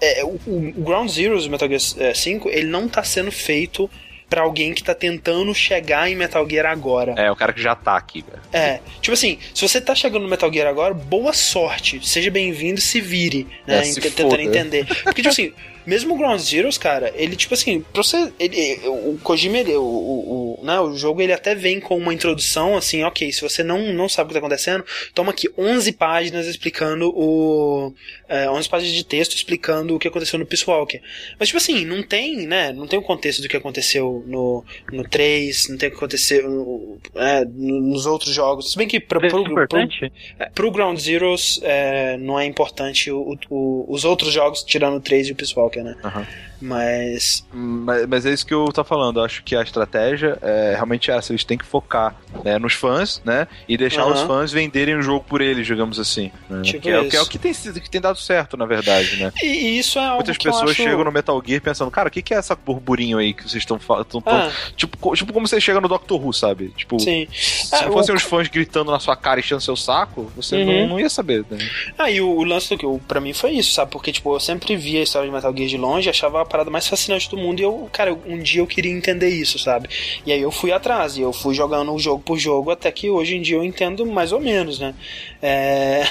É, 0.00 0.24
o, 0.24 0.38
o 0.46 0.82
Ground 0.82 1.08
Zero 1.10 1.40
do 1.40 1.50
Metal 1.50 1.68
Gear 1.68 1.80
é, 2.10 2.14
5, 2.14 2.48
ele 2.50 2.66
não 2.66 2.88
tá 2.88 3.02
sendo 3.02 3.32
feito 3.32 3.88
pra 4.28 4.42
alguém 4.42 4.72
que 4.74 4.82
tá 4.82 4.94
tentando 4.94 5.54
chegar 5.54 6.10
em 6.10 6.16
Metal 6.16 6.48
Gear 6.48 6.66
agora. 6.66 7.12
É, 7.16 7.30
o 7.30 7.36
cara 7.36 7.52
que 7.52 7.62
já 7.62 7.74
tá 7.74 7.96
aqui, 7.96 8.22
velho. 8.28 8.42
É, 8.52 8.80
tipo 9.00 9.12
assim, 9.12 9.38
se 9.54 9.66
você 9.66 9.80
tá 9.80 9.94
chegando 9.94 10.22
no 10.22 10.28
Metal 10.28 10.52
Gear 10.52 10.66
agora, 10.68 10.92
boa 10.94 11.32
sorte, 11.32 12.00
seja 12.06 12.30
bem-vindo, 12.30 12.80
se 12.80 13.00
vire, 13.00 13.46
né, 13.66 13.80
É, 13.80 13.82
se 13.84 14.00
tentando 14.00 14.30
foda. 14.30 14.42
entender. 14.42 14.86
Porque, 15.04 15.22
tipo 15.22 15.28
assim, 15.28 15.52
mesmo 15.86 16.14
o 16.14 16.18
Ground 16.18 16.40
Zeroes, 16.40 16.78
cara, 16.78 17.12
ele, 17.16 17.36
tipo 17.36 17.54
assim, 17.54 17.80
pra 17.92 18.02
você, 18.02 18.32
ele, 18.38 18.80
o 18.88 19.18
Kojima, 19.22 19.58
ele, 19.58 19.74
o, 19.76 19.82
o, 19.82 20.58
o, 20.60 20.64
né, 20.64 20.78
o 20.80 20.96
jogo, 20.96 21.20
ele 21.20 21.32
até 21.32 21.54
vem 21.54 21.80
com 21.80 21.96
uma 21.96 22.14
introdução, 22.14 22.76
assim, 22.76 23.02
ok, 23.04 23.30
se 23.32 23.42
você 23.42 23.62
não, 23.62 23.92
não 23.92 24.08
sabe 24.08 24.26
o 24.26 24.28
que 24.28 24.34
tá 24.34 24.38
acontecendo, 24.38 24.84
toma 25.14 25.30
aqui 25.32 25.48
11 25.58 25.92
páginas 25.92 26.46
explicando 26.46 27.10
o, 27.14 27.92
é, 28.28 28.48
11 28.50 28.68
páginas 28.68 28.94
de 28.94 29.04
texto 29.04 29.34
explicando 29.34 29.94
o 29.94 29.98
que 29.98 30.08
aconteceu 30.08 30.38
no 30.38 30.46
Peace 30.46 30.64
Walker. 30.68 31.00
Mas, 31.38 31.48
tipo 31.48 31.58
assim, 31.58 31.84
não 31.84 32.02
tem, 32.02 32.46
né, 32.46 32.72
não 32.72 32.86
tem 32.86 32.98
o 32.98 33.02
contexto 33.02 33.42
do 33.42 33.48
que 33.48 33.56
aconteceu 33.56 34.24
no, 34.26 34.64
no 34.92 35.06
3, 35.08 35.68
não 35.68 35.76
tem 35.76 35.88
o 35.88 35.92
que 35.92 35.96
aconteceu 35.98 36.48
no- 36.50 36.98
é, 37.16 37.44
nos 37.44 38.06
outros 38.06 38.32
jogos. 38.34 38.72
Se 38.72 38.78
bem 38.78 38.88
que 38.88 38.98
pra, 39.00 39.20
pro, 39.20 39.30
pro, 39.30 39.52
importante? 39.52 40.12
é, 40.38 40.46
Pro 40.50 40.70
Ground 40.70 40.98
Zeroes 40.98 41.60
é, 41.62 42.16
não 42.16 42.38
é 42.38 42.44
importante 42.46 43.10
o- 43.10 43.36
o- 43.50 43.84
os 43.88 44.04
outros 44.04 44.32
jogos, 44.32 44.62
tirando 44.62 44.96
o 44.96 45.00
3 45.00 45.28
e 45.28 45.32
o 45.32 45.34
Peace 45.34 45.52
Walker, 45.56 45.73
né? 45.82 45.94
Aham. 46.04 46.26
Mas. 46.60 47.46
Mas, 47.52 48.06
mas 48.06 48.26
é 48.26 48.32
isso 48.32 48.46
que 48.46 48.54
eu 48.54 48.64
tô 48.72 48.82
falando. 48.84 49.20
Eu 49.20 49.24
acho 49.24 49.42
que 49.42 49.54
a 49.56 49.62
estratégia 49.62 50.38
é 50.42 50.72
realmente 50.74 51.10
essa. 51.10 51.32
Eles 51.32 51.44
têm 51.44 51.58
que 51.58 51.64
focar 51.64 52.14
né, 52.44 52.58
nos 52.58 52.74
fãs, 52.74 53.20
né? 53.24 53.46
E 53.68 53.76
deixar 53.76 54.02
Aham. 54.02 54.12
os 54.14 54.20
fãs 54.22 54.52
venderem 54.52 54.96
o 54.96 55.02
jogo 55.02 55.24
por 55.28 55.40
eles, 55.40 55.66
digamos 55.66 55.98
assim. 55.98 56.30
né? 56.48 56.62
Tipo 56.62 56.82
que, 56.82 56.90
é, 56.90 57.04
que 57.04 57.16
é 57.16 57.20
o 57.22 57.26
que 57.26 57.38
tem, 57.38 57.52
que 57.52 57.90
tem 57.90 58.00
dado 58.00 58.18
certo, 58.18 58.56
na 58.56 58.66
verdade, 58.66 59.16
né? 59.16 59.32
E, 59.42 59.78
isso 59.78 59.98
é 59.98 60.02
algo 60.04 60.16
Muitas 60.16 60.38
pessoas 60.38 60.70
acho... 60.70 60.74
chegam 60.82 61.04
no 61.04 61.12
Metal 61.12 61.40
Gear 61.44 61.60
pensando, 61.60 61.90
cara, 61.90 62.08
o 62.08 62.10
que, 62.10 62.22
que 62.22 62.34
é 62.34 62.36
essa 62.38 62.54
burburinho 62.56 63.18
aí 63.18 63.32
que 63.34 63.42
vocês 63.42 63.62
estão 63.62 63.78
falando? 63.78 64.22
Ah, 64.26 64.50
Tipo, 64.76 65.14
tipo 65.14 65.32
como 65.32 65.46
você 65.46 65.60
chega 65.60 65.80
no 65.80 65.88
Doctor 65.88 66.24
Who, 66.24 66.32
sabe? 66.32 66.68
Tipo, 66.76 66.98
sim. 67.00 67.26
se 67.32 67.74
Ah, 67.74 67.82
não 67.86 67.92
fossem 67.92 68.14
o- 68.14 68.16
os 68.16 68.22
fãs 68.22 68.48
gritando 68.48 68.90
na 68.90 68.98
sua 69.00 69.16
cara 69.16 69.38
e 69.38 69.42
enchendo 69.42 69.60
seu 69.60 69.76
saco, 69.76 70.30
você 70.36 70.56
Uhum. 70.56 70.64
não, 70.82 70.88
não 70.90 71.00
ia 71.00 71.08
saber. 71.10 71.44
Né? 71.50 71.58
Ah, 71.98 72.10
e 72.10 72.20
o, 72.20 72.28
o 72.28 72.44
lance 72.44 72.68
do 72.68 72.78
que 72.78 72.86
pra 73.06 73.20
mim 73.20 73.32
foi 73.32 73.52
isso, 73.52 73.72
sabe? 73.72 73.90
Porque, 73.90 74.12
tipo, 74.12 74.34
eu 74.34 74.40
sempre 74.40 74.76
via 74.76 75.00
a 75.00 75.02
história 75.02 75.28
de 75.28 75.34
Metal 75.34 75.54
Gear 75.56 75.68
de 75.68 75.76
longe, 75.76 76.08
achava 76.08 76.44
parada 76.54 76.70
mais 76.70 76.86
fascinante 76.86 77.28
do 77.28 77.36
mundo 77.36 77.58
e 77.58 77.64
eu, 77.64 77.88
cara, 77.92 78.16
um 78.26 78.38
dia 78.38 78.60
eu 78.60 78.66
queria 78.66 78.92
entender 78.92 79.28
isso, 79.28 79.58
sabe? 79.58 79.88
E 80.24 80.30
aí 80.30 80.40
eu 80.40 80.52
fui 80.52 80.70
atrás 80.70 81.16
e 81.16 81.20
eu 81.20 81.32
fui 81.32 81.52
jogando 81.52 81.98
jogo 81.98 82.22
por 82.22 82.38
jogo 82.38 82.70
até 82.70 82.92
que 82.92 83.10
hoje 83.10 83.34
em 83.34 83.42
dia 83.42 83.56
eu 83.56 83.64
entendo 83.64 84.06
mais 84.06 84.30
ou 84.30 84.38
menos, 84.38 84.78
né? 84.78 84.94
É... 85.42 86.04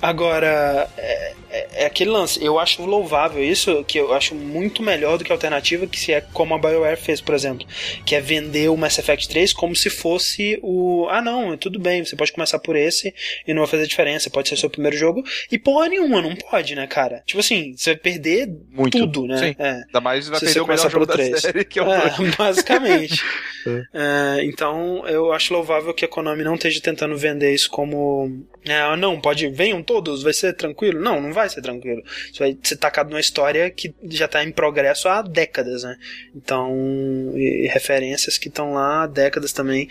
Agora, 0.00 0.88
é, 0.96 1.32
é- 1.50 1.68
é 1.82 1.86
aquele 1.86 2.10
lance, 2.10 2.42
eu 2.44 2.58
acho 2.58 2.84
louvável 2.84 3.42
isso, 3.42 3.82
que 3.84 3.98
eu 3.98 4.12
acho 4.14 4.34
muito 4.34 4.82
melhor 4.82 5.18
do 5.18 5.24
que 5.24 5.32
a 5.32 5.34
alternativa, 5.34 5.86
que 5.86 5.98
se 5.98 6.12
é 6.12 6.20
como 6.20 6.54
a 6.54 6.58
BioWare 6.58 6.96
fez, 6.96 7.20
por 7.20 7.34
exemplo, 7.34 7.66
que 8.06 8.14
é 8.14 8.20
vender 8.20 8.68
o 8.68 8.76
Mass 8.76 8.98
Effect 8.98 9.28
3 9.28 9.52
como 9.52 9.74
se 9.74 9.90
fosse 9.90 10.58
o. 10.62 11.06
Ah, 11.10 11.20
não, 11.20 11.56
tudo 11.56 11.78
bem, 11.80 12.04
você 12.04 12.14
pode 12.14 12.32
começar 12.32 12.58
por 12.58 12.76
esse 12.76 13.12
e 13.46 13.52
não 13.52 13.62
vai 13.62 13.70
fazer 13.70 13.86
diferença, 13.86 14.30
pode 14.30 14.48
ser 14.48 14.56
seu 14.56 14.70
primeiro 14.70 14.96
jogo, 14.96 15.24
e 15.50 15.58
porra 15.58 15.88
nenhuma, 15.88 16.22
não 16.22 16.36
pode, 16.36 16.74
né, 16.74 16.86
cara? 16.86 17.22
Tipo 17.26 17.40
assim, 17.40 17.74
você 17.76 17.90
vai 17.90 17.98
perder 18.00 18.48
Muito. 18.70 18.98
tudo, 18.98 19.26
né? 19.26 19.38
Sim. 19.38 19.56
É. 19.58 19.70
Ainda 19.86 20.00
mais 20.00 20.28
vai 20.28 20.38
Se 20.38 20.44
perder 20.46 20.52
você 20.54 20.60
o 20.60 20.66
melhor 20.66 20.66
começar 20.66 20.88
jogo 20.90 21.06
pelo 21.06 21.18
da 21.18 21.24
três. 21.24 21.40
série, 21.42 21.64
que 21.64 21.78
é 21.78 21.82
o 21.82 21.92
É, 21.92 22.12
basicamente. 22.38 23.22
É, 23.92 24.44
então, 24.44 25.06
eu 25.06 25.30
acho 25.30 25.52
louvável 25.52 25.92
que 25.92 26.02
a 26.02 26.08
Konami 26.08 26.42
não 26.42 26.54
esteja 26.54 26.80
tentando 26.80 27.14
vender 27.18 27.52
isso 27.52 27.68
como. 27.68 28.42
Ah, 28.66 28.96
não, 28.96 29.20
pode. 29.20 29.46
Venham 29.48 29.82
todos, 29.88 30.22
vai 30.22 30.34
ser 30.34 30.52
tranquilo. 30.52 31.00
Não, 31.00 31.18
não 31.18 31.32
vai 31.32 31.48
ser 31.48 31.62
tranquilo. 31.62 32.02
Isso 32.30 32.40
vai 32.40 32.56
ser 32.62 32.76
tacado 32.76 33.08
numa 33.08 33.20
história 33.20 33.70
que 33.70 33.94
já 34.04 34.26
está 34.26 34.44
em 34.44 34.52
progresso 34.52 35.08
há 35.08 35.22
décadas, 35.22 35.82
né? 35.82 35.96
Então, 36.36 37.32
referências 37.70 38.36
que 38.36 38.48
estão 38.48 38.74
lá 38.74 39.04
há 39.04 39.06
décadas 39.06 39.50
também. 39.50 39.88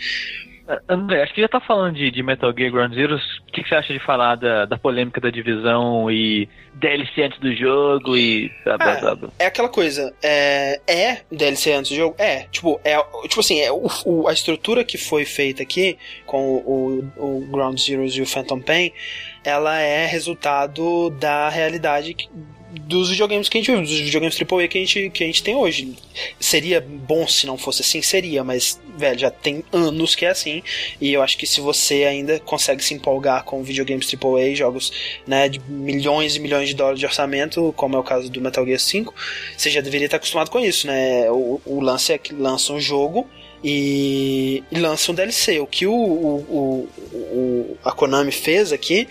André, 0.88 1.22
acho 1.22 1.32
que 1.34 1.40
já 1.40 1.48
tá 1.48 1.60
falando 1.60 1.94
de, 1.96 2.10
de 2.10 2.22
Metal 2.22 2.52
Gear 2.56 2.70
Ground 2.70 2.94
Zeroes. 2.94 3.22
O 3.38 3.52
que, 3.52 3.62
que 3.62 3.68
você 3.68 3.74
acha 3.74 3.92
de 3.92 3.98
falar 4.00 4.34
da, 4.36 4.64
da 4.66 4.76
polêmica 4.78 5.20
da 5.20 5.30
divisão 5.30 6.10
e 6.10 6.48
DLC 6.74 7.22
antes 7.22 7.38
do 7.40 7.54
jogo 7.54 8.16
e 8.16 8.50
blá 8.64 8.76
blá 8.76 8.92
Ah, 8.92 9.00
blá, 9.00 9.14
blá. 9.14 9.28
É 9.38 9.46
aquela 9.46 9.68
coisa, 9.68 10.14
é, 10.22 10.80
é 10.86 11.22
DLC 11.32 11.72
antes 11.72 11.90
do 11.90 11.96
jogo? 11.96 12.14
É, 12.18 12.46
tipo, 12.50 12.80
é, 12.84 12.96
tipo 13.28 13.40
assim, 13.40 13.60
é 13.60 13.72
o, 13.72 13.86
o- 14.04 14.28
a 14.28 14.32
estrutura 14.32 14.84
que 14.84 14.98
foi 14.98 15.24
feita 15.24 15.62
aqui 15.62 15.96
com 16.26 16.56
o, 16.56 17.04
o, 17.16 17.46
Ground 17.50 17.78
Zeroes 17.78 18.14
e 18.14 18.20
o 18.22 18.26
Phantom 18.26 18.60
Pain, 18.60 18.92
ela 19.44 19.78
é 19.80 20.06
resultado 20.06 21.10
da 21.18 21.48
realidade 21.48 22.14
dos 22.70 23.10
videogames 23.10 23.48
que 23.48 23.56
a 23.56 23.60
gente 23.60 23.70
vive, 23.70 23.82
dos 23.82 23.98
videogames 24.00 24.36
AAA 24.40 24.68
que 24.68 24.78
a 24.78 24.80
gente, 24.80 25.10
que 25.10 25.24
a 25.24 25.26
gente 25.26 25.42
tem 25.42 25.54
hoje. 25.56 25.94
Seria 26.38 26.80
bom 26.80 27.26
se 27.26 27.46
não 27.46 27.56
fosse 27.56 27.82
assim? 27.82 28.02
Seria, 28.02 28.44
mas, 28.44 28.78
velho, 28.96 29.18
já 29.18 29.30
tem 29.30 29.64
anos 29.72 30.14
que 30.14 30.24
é 30.26 30.30
assim, 30.30 30.62
e 31.00 31.12
eu 31.12 31.22
acho 31.22 31.38
que 31.38 31.46
se 31.46 31.60
você 31.60 32.04
ainda 32.04 32.38
consegue 32.40 32.82
se 32.84 32.92
empolgar 32.94 33.44
com 33.44 33.62
videogames 33.62 34.12
AAA, 34.12 34.54
jogos 34.54 34.92
né, 35.26 35.48
de 35.48 35.60
milhões 35.60 36.36
e 36.36 36.40
milhões 36.40 36.68
de 36.68 36.74
dólares 36.74 37.00
de 37.00 37.06
orçamento, 37.06 37.72
como 37.76 37.96
é 37.96 37.98
o 37.98 38.04
caso 38.04 38.30
do 38.30 38.40
Metal 38.40 38.64
Gear 38.66 38.78
5, 38.80 39.14
você 39.56 39.70
já 39.70 39.80
deveria 39.80 40.06
estar 40.06 40.18
acostumado 40.18 40.50
com 40.50 40.58
isso, 40.60 40.86
né? 40.86 41.30
O, 41.30 41.60
o 41.64 41.80
lance 41.80 42.12
é 42.12 42.18
que 42.18 42.34
lança 42.34 42.72
um 42.72 42.80
jogo 42.80 43.26
e, 43.62 44.62
lança 44.72 45.10
um 45.10 45.14
DLC. 45.14 45.58
O 45.60 45.66
que 45.66 45.86
o, 45.86 45.92
o- 45.92 46.88
o- 47.12 47.76
a 47.84 47.92
Konami 47.92 48.30
fez 48.32 48.72
aqui 48.72 49.08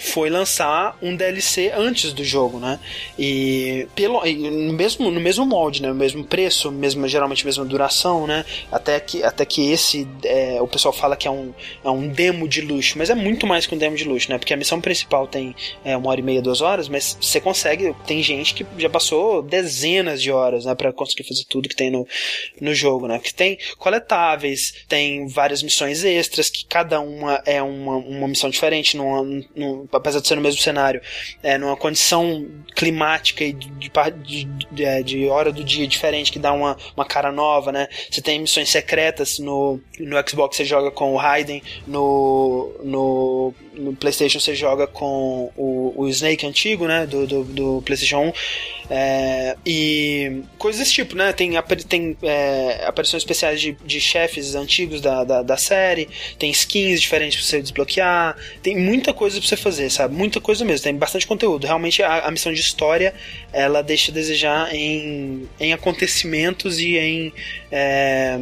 foi 0.00 0.30
lançar 0.30 0.96
um 1.02 1.14
DLC 1.14 1.70
antes 1.74 2.12
do 2.12 2.24
jogo, 2.24 2.58
né? 2.58 2.78
E 3.18 3.86
pelo 3.94 4.20
no 4.24 4.72
mesmo 4.72 5.10
no 5.10 5.20
mesmo 5.20 5.44
molde, 5.46 5.82
né? 5.82 5.88
No 5.88 5.94
mesmo 5.94 6.24
preço, 6.24 6.70
mesmo 6.70 7.06
geralmente 7.06 7.44
mesma 7.44 7.64
duração, 7.64 8.26
né? 8.26 8.44
Até 8.72 8.98
que 8.98 9.22
até 9.22 9.44
que 9.44 9.70
esse 9.70 10.06
é, 10.24 10.60
o 10.60 10.66
pessoal 10.66 10.92
fala 10.92 11.16
que 11.16 11.28
é 11.28 11.30
um 11.30 11.52
é 11.84 11.90
um 11.90 12.08
demo 12.08 12.48
de 12.48 12.60
luxo, 12.60 12.96
mas 12.98 13.10
é 13.10 13.14
muito 13.14 13.46
mais 13.46 13.66
que 13.66 13.74
um 13.74 13.78
demo 13.78 13.96
de 13.96 14.04
luxo, 14.04 14.30
né? 14.30 14.38
Porque 14.38 14.54
a 14.54 14.56
missão 14.56 14.80
principal 14.80 15.26
tem 15.26 15.54
é, 15.84 15.96
uma 15.96 16.10
hora 16.10 16.20
e 16.20 16.22
meia, 16.22 16.40
duas 16.42 16.60
horas, 16.60 16.88
mas 16.88 17.16
você 17.20 17.40
consegue. 17.40 17.94
Tem 18.06 18.22
gente 18.22 18.54
que 18.54 18.66
já 18.78 18.88
passou 18.88 19.42
dezenas 19.42 20.22
de 20.22 20.30
horas, 20.32 20.64
né? 20.64 20.74
Pra 20.74 20.92
conseguir 20.92 21.24
fazer 21.24 21.44
tudo 21.48 21.68
que 21.68 21.76
tem 21.76 21.90
no, 21.90 22.06
no 22.60 22.74
jogo, 22.74 23.06
né? 23.06 23.18
Que 23.18 23.32
tem 23.34 23.58
coletáveis, 23.78 24.72
tem 24.88 25.26
várias 25.26 25.62
missões 25.62 26.04
extras, 26.04 26.48
que 26.48 26.64
cada 26.64 27.00
uma 27.00 27.42
é 27.44 27.62
uma, 27.62 27.96
uma 27.96 28.28
missão 28.28 28.48
diferente, 28.48 28.96
num- 28.96 29.44
apesar 29.92 30.20
de 30.20 30.28
ser 30.28 30.36
no 30.36 30.42
mesmo 30.42 30.60
cenário, 30.60 31.00
é 31.42 31.58
numa 31.58 31.76
condição 31.76 32.46
climática 32.74 33.44
e 33.44 33.52
de, 33.52 33.70
de, 34.24 34.44
de, 34.70 34.84
é, 34.84 35.02
de 35.02 35.28
hora 35.28 35.52
do 35.52 35.64
dia 35.64 35.86
diferente, 35.86 36.32
que 36.32 36.38
dá 36.38 36.52
uma, 36.52 36.76
uma 36.96 37.04
cara 37.04 37.30
nova, 37.32 37.72
né? 37.72 37.88
Você 38.10 38.20
tem 38.20 38.40
missões 38.40 38.68
secretas 38.68 39.38
no, 39.38 39.80
no 39.98 40.28
Xbox, 40.28 40.56
você 40.56 40.64
joga 40.64 40.90
com 40.90 41.12
o 41.12 41.16
Raiden, 41.16 41.62
no, 41.86 42.72
no, 42.82 43.54
no 43.80 43.94
PlayStation 43.94 44.38
você 44.38 44.54
joga 44.54 44.86
com 44.86 45.50
o, 45.56 45.94
o 45.96 46.08
Snake 46.08 46.46
antigo, 46.46 46.86
né? 46.86 47.06
Do, 47.06 47.26
do, 47.26 47.44
do 47.44 47.82
PlayStation 47.82 48.28
1. 48.28 48.32
É, 48.92 49.56
e 49.64 50.42
coisas 50.58 50.80
desse 50.80 50.92
tipo, 50.92 51.16
né? 51.16 51.32
Tem, 51.32 51.52
tem 51.88 52.16
é, 52.22 52.84
aparições 52.86 53.22
especiais 53.22 53.60
de, 53.60 53.76
de 53.84 54.00
chefes 54.00 54.54
antigos 54.54 55.00
da, 55.00 55.24
da, 55.24 55.42
da 55.42 55.56
série, 55.56 56.08
tem 56.38 56.50
skins 56.50 57.00
diferentes 57.00 57.38
pra 57.38 57.46
você 57.46 57.62
desbloquear, 57.62 58.36
tem 58.62 58.76
muita 58.76 59.14
coisa 59.14 59.38
pra 59.38 59.48
você 59.48 59.56
fazer, 59.56 59.90
sabe? 59.90 60.14
Muita 60.14 60.40
coisa 60.40 60.64
mesmo, 60.64 60.82
tem 60.84 60.94
bastante 60.94 61.26
conteúdo. 61.26 61.66
Realmente 61.66 62.02
a, 62.02 62.26
a 62.26 62.30
missão 62.30 62.52
de 62.52 62.60
história 62.60 63.14
ela 63.52 63.80
deixa 63.82 64.10
a 64.10 64.14
desejar 64.14 64.74
em, 64.74 65.48
em 65.58 65.72
acontecimentos 65.72 66.80
e 66.80 66.96
em 66.98 67.32
é, 67.70 68.38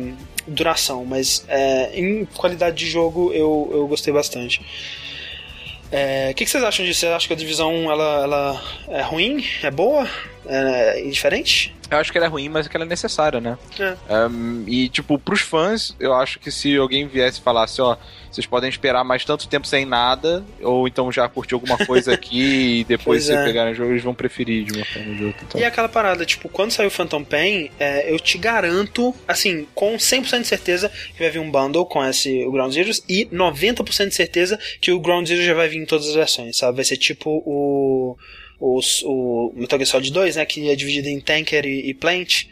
duração, 0.46 1.04
mas 1.04 1.44
é, 1.48 1.90
em 1.94 2.24
qualidade 2.24 2.76
de 2.76 2.86
jogo 2.90 3.32
eu, 3.32 3.68
eu 3.70 3.86
gostei 3.86 4.12
bastante. 4.12 4.62
É, 5.90 6.30
O 6.30 6.34
que, 6.34 6.44
que 6.44 6.50
vocês 6.50 6.62
acham 6.62 6.84
disso? 6.84 7.00
Vocês 7.00 7.12
acham 7.12 7.28
que 7.28 7.34
a 7.34 7.36
divisão 7.36 7.90
ela, 7.90 8.22
ela 8.22 8.62
é 8.88 9.02
ruim? 9.02 9.44
É 9.62 9.70
boa? 9.70 10.08
é, 10.48 11.00
indiferente? 11.04 11.74
Eu 11.90 11.98
acho 11.98 12.10
que 12.10 12.18
ela 12.18 12.26
é 12.26 12.30
ruim, 12.30 12.48
mas 12.48 12.66
é 12.66 12.68
que 12.68 12.76
ela 12.76 12.84
é 12.84 12.88
necessária, 12.88 13.40
né? 13.40 13.56
É. 13.78 14.26
Um, 14.26 14.64
e, 14.66 14.88
tipo, 14.88 15.18
pros 15.18 15.40
fãs, 15.40 15.94
eu 16.00 16.14
acho 16.14 16.38
que 16.40 16.50
se 16.50 16.76
alguém 16.76 17.06
viesse 17.06 17.38
e 17.38 17.42
falasse, 17.42 17.80
ó, 17.80 17.96
vocês 18.30 18.46
podem 18.46 18.68
esperar 18.68 19.04
mais 19.04 19.24
tanto 19.24 19.48
tempo 19.48 19.66
sem 19.66 19.84
nada, 19.84 20.44
ou 20.60 20.86
então 20.86 21.10
já 21.10 21.28
curtir 21.28 21.54
alguma 21.54 21.78
coisa 21.78 22.12
aqui 22.12 22.80
e 22.80 22.84
depois 22.84 23.18
Pois 23.18 23.24
se 23.24 23.32
é. 23.32 23.44
pegarem 23.44 23.72
o 23.72 23.76
jogo, 23.76 23.90
eles 23.92 24.02
vão 24.02 24.14
preferir 24.14 24.64
de 24.64 24.72
uma 24.72 24.84
forma 24.84 25.08
ou 25.08 25.14
de 25.14 25.24
outra. 25.24 25.44
Então. 25.46 25.60
E 25.60 25.64
aquela 25.64 25.88
parada, 25.88 26.24
tipo, 26.24 26.48
quando 26.48 26.70
sair 26.70 26.86
o 26.86 26.90
Phantom 26.90 27.24
Pain, 27.24 27.70
é, 27.78 28.12
eu 28.12 28.18
te 28.18 28.38
garanto, 28.38 29.14
assim, 29.26 29.66
com 29.74 29.96
100% 29.96 30.42
de 30.42 30.46
certeza 30.46 30.88
que 30.88 31.18
vai 31.18 31.30
vir 31.30 31.38
um 31.38 31.50
bundle 31.50 31.86
com 31.86 32.04
esse, 32.04 32.44
o 32.44 32.52
Ground 32.52 32.72
Zeroes 32.72 33.02
e 33.08 33.26
90% 33.26 34.08
de 34.08 34.14
certeza 34.14 34.58
que 34.80 34.92
o 34.92 35.00
Ground 35.00 35.26
Zero 35.26 35.42
já 35.42 35.54
vai 35.54 35.68
vir 35.68 35.78
em 35.78 35.86
todas 35.86 36.08
as 36.08 36.14
versões, 36.14 36.56
sabe? 36.56 36.76
Vai 36.76 36.84
ser 36.84 36.96
tipo 36.96 37.42
o, 37.44 38.16
o, 38.60 38.80
o 39.04 39.52
Metal 39.54 39.78
Gear 39.78 39.86
Solid 39.86 40.12
2, 40.12 40.36
né, 40.36 40.44
que 40.44 40.68
é 40.70 40.76
dividido 40.76 41.08
em 41.08 41.20
Tanker 41.20 41.64
e, 41.64 41.90
e 41.90 41.94
Plant, 41.94 42.44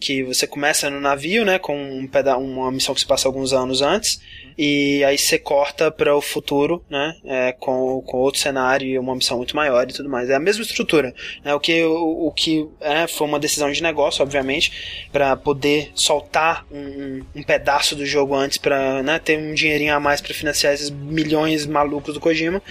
que 0.00 0.22
você 0.22 0.46
começa 0.46 0.88
no 0.88 0.98
navio, 0.98 1.44
né, 1.44 1.58
com 1.58 1.76
um 1.76 2.06
peda 2.06 2.36
uma 2.38 2.72
missão 2.72 2.94
que 2.94 3.00
se 3.02 3.06
passa 3.06 3.28
alguns 3.28 3.52
anos 3.52 3.82
antes, 3.82 4.18
e 4.56 5.04
aí 5.04 5.18
você 5.18 5.38
corta 5.38 5.90
para 5.90 6.16
o 6.16 6.22
futuro, 6.22 6.82
né, 6.88 7.14
é, 7.24 7.52
com, 7.52 8.02
com 8.06 8.16
outro 8.16 8.40
cenário 8.40 8.86
e 8.88 8.98
uma 8.98 9.14
missão 9.14 9.36
muito 9.36 9.54
maior 9.54 9.88
e 9.88 9.92
tudo 9.92 10.08
mais. 10.08 10.30
É 10.30 10.34
a 10.34 10.40
mesma 10.40 10.62
estrutura, 10.62 11.14
né, 11.44 11.54
o 11.54 11.60
que, 11.60 11.84
o, 11.84 12.28
o 12.28 12.32
que 12.32 12.66
é, 12.80 13.06
foi 13.06 13.26
uma 13.26 13.38
decisão 13.38 13.70
de 13.70 13.82
negócio, 13.82 14.22
obviamente, 14.22 15.06
para 15.12 15.36
poder 15.36 15.90
soltar 15.94 16.66
um, 16.72 17.22
um- 17.36 17.42
pedaço 17.42 17.94
do 17.94 18.06
jogo 18.06 18.34
antes 18.34 18.56
para 18.58 19.02
né, 19.02 19.18
ter 19.18 19.38
um 19.38 19.52
dinheirinho 19.52 19.94
a 19.94 20.00
mais 20.00 20.20
para 20.20 20.32
financiar 20.32 20.72
esses 20.72 20.88
milhões 20.88 21.66
malucos 21.66 22.14
do 22.14 22.20
Kojima. 22.20 22.62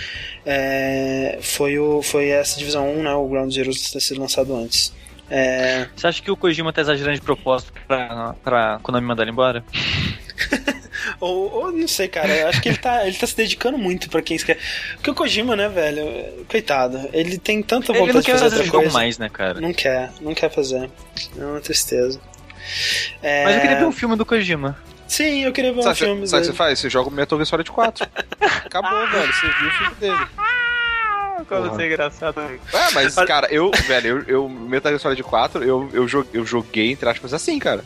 É, 0.45 1.37
foi, 1.41 1.77
o, 1.77 2.01
foi 2.01 2.29
essa 2.29 2.57
divisão 2.57 2.89
1, 2.91 3.03
né, 3.03 3.13
o 3.13 3.27
Ground 3.27 3.53
Zero 3.53 3.69
ter 3.71 3.99
sido 3.99 4.19
lançado 4.19 4.55
antes. 4.55 4.97
É, 5.29 5.87
Você 5.95 6.07
acha 6.07 6.21
que 6.21 6.31
o 6.31 6.35
Kojima 6.37 6.73
tá 6.73 6.81
exagerando 6.81 7.15
de 7.15 7.21
propósito 7.21 7.71
pra, 7.87 8.33
pra 8.43 8.79
Konami 8.81 9.05
mandar 9.07 9.23
ele 9.23 9.31
embora? 9.31 9.63
Ou, 11.19 11.51
ou 11.51 11.71
não 11.71 11.87
sei, 11.87 12.07
cara. 12.09 12.27
Eu 12.29 12.47
acho 12.49 12.61
que 12.61 12.69
ele 12.69 12.77
tá, 12.77 13.07
ele 13.07 13.15
tá 13.15 13.25
se 13.25 13.35
dedicando 13.35 13.77
muito 13.77 14.09
pra 14.09 14.21
quem 14.21 14.37
quer. 14.37 14.57
Porque 14.95 15.09
o 15.09 15.15
Kojima, 15.15 15.55
né, 15.55 15.69
velho? 15.69 16.45
Coitado. 16.49 17.09
Ele 17.13 17.37
tem 17.37 17.63
tanta 17.63 17.91
Ele 17.91 17.99
vontade 17.99 18.13
não 18.15 18.19
de 18.21 18.25
quer 18.25 18.31
fazer 18.33 18.43
fazer 18.43 18.55
outra 18.57 18.65
jogo 18.67 18.77
coisa. 18.83 18.93
mais, 18.93 19.17
né, 19.17 19.29
cara? 19.29 19.61
Não 19.61 19.73
quer, 19.73 20.11
não 20.21 20.33
quer 20.33 20.49
fazer. 20.51 20.89
É 21.37 21.45
uma 21.45 21.59
tristeza. 21.61 22.19
É, 23.21 23.43
Mas 23.45 23.55
eu 23.55 23.61
queria 23.61 23.77
ver 23.77 23.85
um 23.85 23.91
filme 23.91 24.15
do 24.15 24.25
Kojima. 24.25 24.77
Sim, 25.07 25.43
eu 25.43 25.51
queria 25.53 25.73
ver 25.73 25.79
um 25.79 25.83
Sabe 25.83 25.95
filme. 25.99 26.19
o 26.19 26.23
que 26.23 26.29
você 26.29 26.53
faz? 26.53 26.79
Você 26.79 26.89
joga 26.89 27.09
o 27.09 27.11
Metal 27.11 27.37
Gear 27.37 27.45
Solid 27.47 27.71
4. 27.71 28.07
Acabou, 28.65 29.07
velho. 29.07 29.33
Você 29.33 29.47
viu 29.47 29.67
o 29.67 29.71
filme 29.71 29.95
dele. 29.99 30.27
Como 31.45 31.63
Porra. 31.63 31.75
você 31.75 31.83
é 31.83 31.87
engraçado. 31.87 32.41
É, 32.41 32.91
mas, 32.93 33.15
cara, 33.15 33.47
eu, 33.51 33.71
velho, 33.87 34.23
eu, 34.27 34.43
eu 34.43 34.49
Metal 34.49 34.91
Gear 34.91 34.99
Solid 34.99 35.23
4, 35.23 35.63
eu, 35.63 35.89
eu, 35.93 36.07
joguei, 36.07 36.39
eu 36.39 36.45
joguei, 36.45 36.91
entre 36.91 37.09
aspas, 37.09 37.33
assim, 37.33 37.57
cara. 37.59 37.83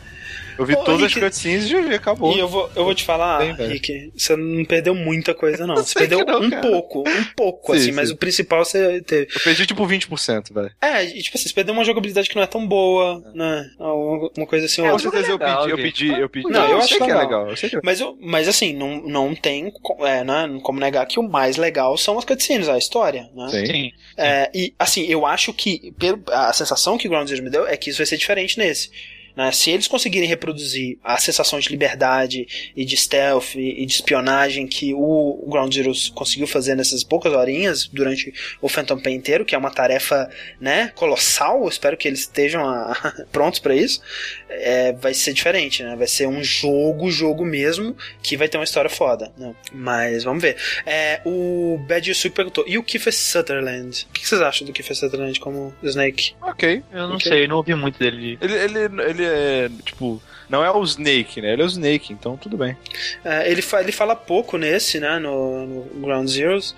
Eu 0.56 0.64
vi 0.64 0.74
Ô, 0.74 0.84
todas 0.84 1.00
Rick, 1.02 1.18
as 1.18 1.24
cutscenes 1.24 1.64
e 1.64 1.68
já 1.68 1.80
vi, 1.80 1.94
acabou. 1.94 2.34
E 2.34 2.38
eu 2.38 2.46
vou, 2.46 2.70
eu 2.76 2.84
vou 2.84 2.94
te 2.94 3.02
falar, 3.04 3.38
Bem. 3.54 3.68
Rick, 3.68 4.12
você 4.16 4.36
não 4.36 4.64
perdeu 4.64 4.94
muita 4.94 5.34
coisa, 5.34 5.66
não. 5.66 5.74
Eu 5.76 5.82
Você 5.84 5.98
perdeu 5.98 6.24
não, 6.24 6.42
um 6.42 6.50
cara. 6.50 6.62
pouco, 6.62 7.00
um 7.08 7.24
pouco, 7.36 7.72
Sim, 7.72 7.78
assim, 7.78 7.90
sim. 7.90 7.92
mas 7.96 8.10
o 8.10 8.16
principal 8.16 8.64
você 8.64 9.00
teve. 9.02 9.28
Eu 9.34 9.40
perdi 9.40 9.66
tipo 9.66 9.84
20%, 9.86 10.52
velho. 10.54 10.70
É, 10.80 11.04
e 11.04 11.22
tipo 11.22 11.36
assim, 11.36 11.48
você 11.48 11.54
perdeu 11.54 11.74
uma 11.74 11.84
jogabilidade 11.84 12.28
que 12.28 12.36
não 12.36 12.42
é 12.42 12.46
tão 12.46 12.66
boa, 12.66 13.20
né? 13.34 13.68
Uma, 13.78 14.46
coisa 14.46 14.66
assim 14.66 14.80
ou 14.80 14.86
É, 14.86 14.90
Com 14.90 14.94
outra. 14.94 15.04
jogo 15.04 15.16
certeza 15.16 15.32
eu 15.32 15.38
pedi, 15.38 15.70
eu 15.70 15.76
pedi, 15.78 16.20
eu 16.20 16.28
pedi. 16.28 16.50
Não, 16.50 16.70
eu 16.70 16.78
acho 16.78 16.88
sei 16.88 16.98
que 16.98 17.10
é 17.10 17.16
legal. 17.16 17.48
Eu 17.50 17.54
que 17.56 17.76
é 17.76 17.80
Mas, 17.82 18.00
eu- 18.00 18.16
mas 18.20 18.46
assim, 18.48 18.72
não, 18.72 19.02
não 19.02 19.34
tem 19.34 19.72
é, 20.00 20.22
né, 20.24 20.60
como 20.62 20.78
negar 20.78 21.04
que 21.06 21.18
o 21.18 21.22
mais 21.22 21.56
legal 21.56 21.96
são 21.96 22.16
as 22.18 22.24
cutscenes, 22.24 22.68
a 22.68 22.78
história, 22.78 23.28
né? 23.34 23.48
Sim. 23.50 23.66
Sim. 23.66 23.90
É, 24.16 24.50
e 24.54 24.72
assim, 24.78 25.04
eu 25.06 25.26
acho 25.26 25.52
que 25.52 25.92
pelo- 25.98 26.22
a 26.28 26.52
sensação 26.52 26.96
que 26.96 27.06
o 27.08 27.10
Ground 27.10 27.28
Zero 27.28 27.42
me 27.42 27.50
deu 27.50 27.66
é 27.66 27.76
que 27.76 27.90
isso 27.90 27.98
vai 27.98 28.06
ser 28.06 28.16
diferente 28.16 28.58
nesse. 28.58 28.90
Né? 29.36 29.50
Se 29.52 29.70
eles 29.70 29.88
conseguirem 29.88 30.28
reproduzir 30.28 30.98
a 31.02 31.16
sensação 31.18 31.58
de 31.58 31.68
liberdade 31.68 32.46
e 32.76 32.84
de 32.84 32.96
stealth 32.96 33.54
e 33.54 33.84
de 33.84 33.92
espionagem 33.92 34.66
que 34.66 34.94
o 34.94 35.44
Ground 35.48 35.72
Zero 35.74 35.92
conseguiu 36.14 36.46
fazer 36.46 36.74
nessas 36.74 37.02
poucas 37.02 37.32
horinhas 37.32 37.86
durante 37.86 38.32
o 38.60 38.68
Phantom 38.68 38.98
Pain 39.00 39.14
inteiro, 39.14 39.44
que 39.44 39.54
é 39.54 39.58
uma 39.58 39.70
tarefa 39.70 40.28
né, 40.60 40.92
colossal, 40.94 41.62
eu 41.62 41.68
espero 41.68 41.96
que 41.96 42.06
eles 42.08 42.20
estejam 42.20 42.64
ah, 42.66 42.94
prontos 43.32 43.58
para 43.60 43.74
isso, 43.74 44.00
é, 44.48 44.92
vai 44.92 45.14
ser 45.14 45.32
diferente, 45.32 45.82
né? 45.82 45.96
Vai 45.96 46.06
ser 46.06 46.26
um 46.26 46.42
jogo, 46.42 47.10
jogo 47.10 47.44
mesmo, 47.44 47.96
que 48.22 48.36
vai 48.36 48.48
ter 48.48 48.56
uma 48.58 48.64
história 48.64 48.90
foda. 48.90 49.32
Né? 49.36 49.54
Mas 49.72 50.24
vamos 50.24 50.42
ver. 50.42 50.56
É, 50.86 51.20
o 51.24 51.78
Bad 51.88 52.08
Yusuke 52.08 52.34
perguntou: 52.34 52.64
e 52.66 52.78
o 52.78 52.82
Kiefer 52.82 53.12
Sutherland? 53.12 54.06
O 54.10 54.12
que 54.12 54.26
vocês 54.26 54.40
acham 54.40 54.66
do 54.66 54.72
Kiefer 54.72 54.96
Sutherland 54.96 55.38
como 55.40 55.74
Snake? 55.82 56.34
Ok. 56.40 56.82
Eu 56.92 57.08
não 57.08 57.16
Ok. 57.16 57.30
sei, 57.30 57.46
não 57.46 57.56
ouvi 57.56 57.74
muito 57.74 57.98
dele. 57.98 58.38
Ele, 58.40 58.54
ele, 58.54 58.78
ele 59.02 59.23
é, 59.24 59.70
tipo, 59.84 60.22
não 60.48 60.64
é 60.64 60.70
o 60.70 60.82
Snake, 60.82 61.40
né? 61.40 61.52
Ele 61.52 61.62
é 61.62 61.64
o 61.64 61.68
Snake, 61.68 62.12
então 62.12 62.36
tudo 62.36 62.56
bem. 62.56 62.76
É, 63.24 63.50
ele, 63.50 63.62
fa 63.62 63.80
ele 63.80 63.92
fala 63.92 64.14
pouco 64.14 64.56
nesse, 64.56 65.00
né? 65.00 65.18
No, 65.18 65.66
no 65.66 66.00
Ground 66.00 66.28
Zeroes. 66.28 66.74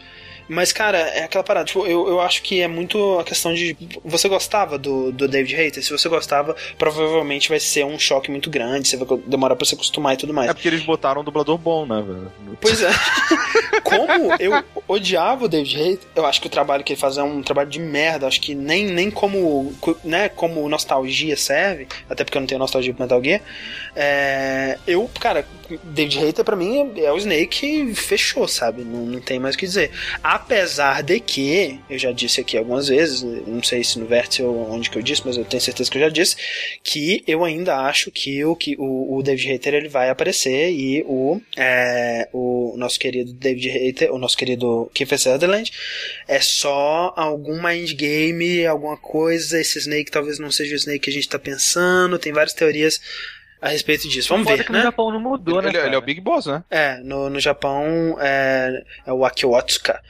Mas, 0.48 0.72
cara, 0.72 0.98
é 0.98 1.24
aquela 1.24 1.42
parada. 1.42 1.66
Tipo, 1.66 1.86
eu, 1.86 2.08
eu 2.08 2.20
acho 2.20 2.42
que 2.42 2.60
é 2.60 2.68
muito 2.68 3.18
a 3.18 3.24
questão 3.24 3.52
de. 3.52 3.76
Você 4.04 4.28
gostava 4.28 4.78
do, 4.78 5.10
do 5.10 5.26
David 5.26 5.54
Hayter? 5.54 5.82
Se 5.82 5.90
você 5.90 6.08
gostava, 6.08 6.54
provavelmente 6.78 7.48
vai 7.48 7.58
ser 7.58 7.84
um 7.84 7.98
choque 7.98 8.30
muito 8.30 8.48
grande. 8.48 8.88
Você 8.88 8.96
vai 8.96 9.18
demorar 9.26 9.56
pra 9.56 9.66
se 9.66 9.74
acostumar 9.74 10.14
e 10.14 10.16
tudo 10.16 10.32
mais. 10.32 10.50
É 10.50 10.54
porque 10.54 10.68
eles 10.68 10.82
botaram 10.82 11.20
um 11.20 11.24
dublador 11.24 11.58
bom, 11.58 11.86
né, 11.86 12.02
velho? 12.02 12.32
Pois 12.60 12.82
é. 12.82 12.90
como 13.82 14.32
eu 14.38 14.64
odiava 14.88 15.44
o 15.44 15.48
David 15.48 15.80
Hayter, 15.80 16.08
eu 16.14 16.26
acho 16.26 16.40
que 16.40 16.46
o 16.46 16.50
trabalho 16.50 16.84
que 16.84 16.92
ele 16.92 17.00
faz 17.00 17.18
é 17.18 17.22
um 17.22 17.42
trabalho 17.42 17.68
de 17.68 17.80
merda. 17.80 18.26
Acho 18.26 18.40
que 18.40 18.54
nem, 18.54 18.86
nem 18.86 19.10
como, 19.10 19.74
né, 20.04 20.28
como 20.28 20.68
nostalgia 20.68 21.36
serve, 21.36 21.88
até 22.08 22.24
porque 22.24 22.38
eu 22.38 22.40
não 22.40 22.46
tenho 22.46 22.58
nostalgia 22.58 22.92
pro 22.94 23.02
Metal 23.02 23.22
Gear. 23.22 23.40
É, 23.94 24.78
eu, 24.86 25.10
cara, 25.18 25.46
David 25.82 26.18
Hayter 26.18 26.44
pra 26.44 26.56
mim 26.56 26.92
é 26.96 27.10
o 27.10 27.16
Snake 27.16 27.66
e 27.66 27.94
fechou, 27.94 28.46
sabe? 28.46 28.82
Não, 28.82 29.06
não 29.06 29.20
tem 29.20 29.38
mais 29.38 29.54
o 29.54 29.58
que 29.58 29.66
dizer. 29.66 29.90
Apesar 30.36 31.02
de 31.02 31.18
que, 31.18 31.80
eu 31.88 31.98
já 31.98 32.12
disse 32.12 32.42
aqui 32.42 32.58
algumas 32.58 32.88
vezes, 32.88 33.22
não 33.22 33.62
sei 33.62 33.82
se 33.82 33.98
no 33.98 34.04
Vértice 34.04 34.42
ou 34.42 34.70
onde 34.70 34.90
que 34.90 34.98
eu 34.98 35.02
disse, 35.02 35.22
mas 35.24 35.38
eu 35.38 35.46
tenho 35.46 35.62
certeza 35.62 35.90
que 35.90 35.96
eu 35.96 36.02
já 36.02 36.10
disse, 36.10 36.36
que 36.84 37.24
eu 37.26 37.42
ainda 37.42 37.74
acho 37.78 38.10
que 38.10 38.44
o, 38.44 38.54
que 38.54 38.76
o, 38.78 39.16
o 39.16 39.22
David 39.22 39.52
Hayter 39.52 39.72
ele 39.72 39.88
vai 39.88 40.10
aparecer 40.10 40.70
e 40.72 41.02
o, 41.06 41.40
é, 41.56 42.28
o 42.34 42.74
nosso 42.76 43.00
querido 43.00 43.32
David 43.32 43.70
Hayter, 43.70 44.12
o 44.12 44.18
nosso 44.18 44.36
querido 44.36 44.90
Kiefer 44.92 45.18
Sutherland, 45.18 45.72
é 46.28 46.38
só 46.38 47.14
algum 47.16 47.62
mind 47.62 47.94
game, 47.94 48.66
alguma 48.66 48.98
coisa, 48.98 49.58
esse 49.58 49.78
Snake 49.78 50.10
talvez 50.10 50.38
não 50.38 50.50
seja 50.50 50.74
o 50.74 50.76
Snake 50.76 50.98
que 50.98 51.10
a 51.10 51.14
gente 51.14 51.30
tá 51.30 51.38
pensando, 51.38 52.18
tem 52.18 52.30
várias 52.30 52.52
teorias 52.52 53.00
a 53.60 53.68
respeito 53.68 54.08
disso. 54.08 54.28
Vamos 54.28 54.44
Foda 54.44 54.56
ver, 54.58 54.64
que 54.64 54.72
né? 54.72 54.78
no 54.78 54.84
Japão 54.84 55.10
não 55.10 55.20
mudou, 55.20 55.58
Ele, 55.60 55.66
né? 55.66 55.70
ele 55.70 55.78
é 55.78 55.82
o 55.88 55.92
cara? 55.92 56.00
Big 56.00 56.20
Boss, 56.20 56.46
né? 56.46 56.62
É, 56.70 56.98
no, 56.98 57.28
no 57.30 57.40
Japão 57.40 58.16
é, 58.20 58.82
é 59.06 59.12
o 59.12 59.24
Akiwatsuka. 59.24 60.00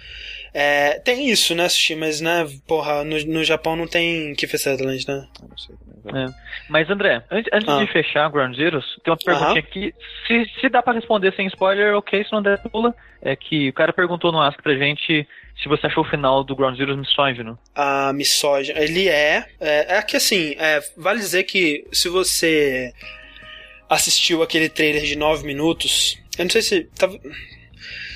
É, 0.59 0.99
tem 1.01 1.29
isso, 1.31 1.55
né, 1.55 1.69
Sushi? 1.69 1.95
Mas, 1.95 2.21
né, 2.23 2.47
porra, 2.67 3.05
no, 3.05 3.19
no 3.27 3.45
Japão 3.45 3.77
não 3.77 3.87
tem 3.87 4.35
Kiefer 4.35 4.59
Sutherland, 4.59 5.07
né? 5.07 5.27
Não 5.47 5.59
sei, 5.59 5.75
né, 5.87 6.13
velho. 6.23 6.35
Mas, 6.71 6.89
André, 6.89 7.23
antes, 7.31 7.51
antes 7.53 7.69
Ah. 7.69 7.79
de 7.85 7.93
fechar 7.93 8.31
Ground 8.31 8.57
Zeroes, 8.57 8.87
tem 9.05 9.13
uma 9.13 9.19
perguntinha 9.19 9.51
Aham. 9.51 9.59
aqui. 9.59 9.95
Se, 10.27 10.51
se 10.61 10.69
dá 10.71 10.83
pra 10.83 10.95
responder 10.95 11.35
sem 11.37 11.47
spoiler, 11.49 11.95
ok. 11.95 12.25
Se 12.25 12.33
não 12.33 12.41
der, 12.43 12.59
pula. 12.71 12.95
É 13.21 13.37
que 13.37 13.69
o 13.69 13.73
cara 13.75 13.93
perguntou 13.93 14.33
no 14.33 14.41
Ask 14.41 14.63
pra 14.63 14.75
gente 14.77 15.29
se 15.63 15.69
você 15.69 15.87
achou 15.89 16.05
o 16.05 16.09
final 16.09 16.43
do 16.45 16.55
Ground 16.57 16.77
Zeroes 16.79 16.99
misógino. 16.99 17.59
A 17.75 18.13
misógino. 18.15 18.79
Ele 18.79 19.09
é. 19.09 19.45
É, 19.61 19.97
é 19.99 20.03
que 20.03 20.17
assim, 20.17 20.55
é, 20.59 20.81
vale 20.97 21.19
dizer 21.19 21.45
que 21.45 21.85
se 21.93 22.09
você 22.09 22.93
assistiu 23.89 24.43
aquele 24.43 24.69
trailer 24.69 25.03
de 25.05 25.17
9 25.17 25.47
minutos. 25.47 26.19
Eu 26.39 26.45
não 26.45 26.51
sei 26.51 26.63
se. 26.63 26.85
Tava... 26.97 27.19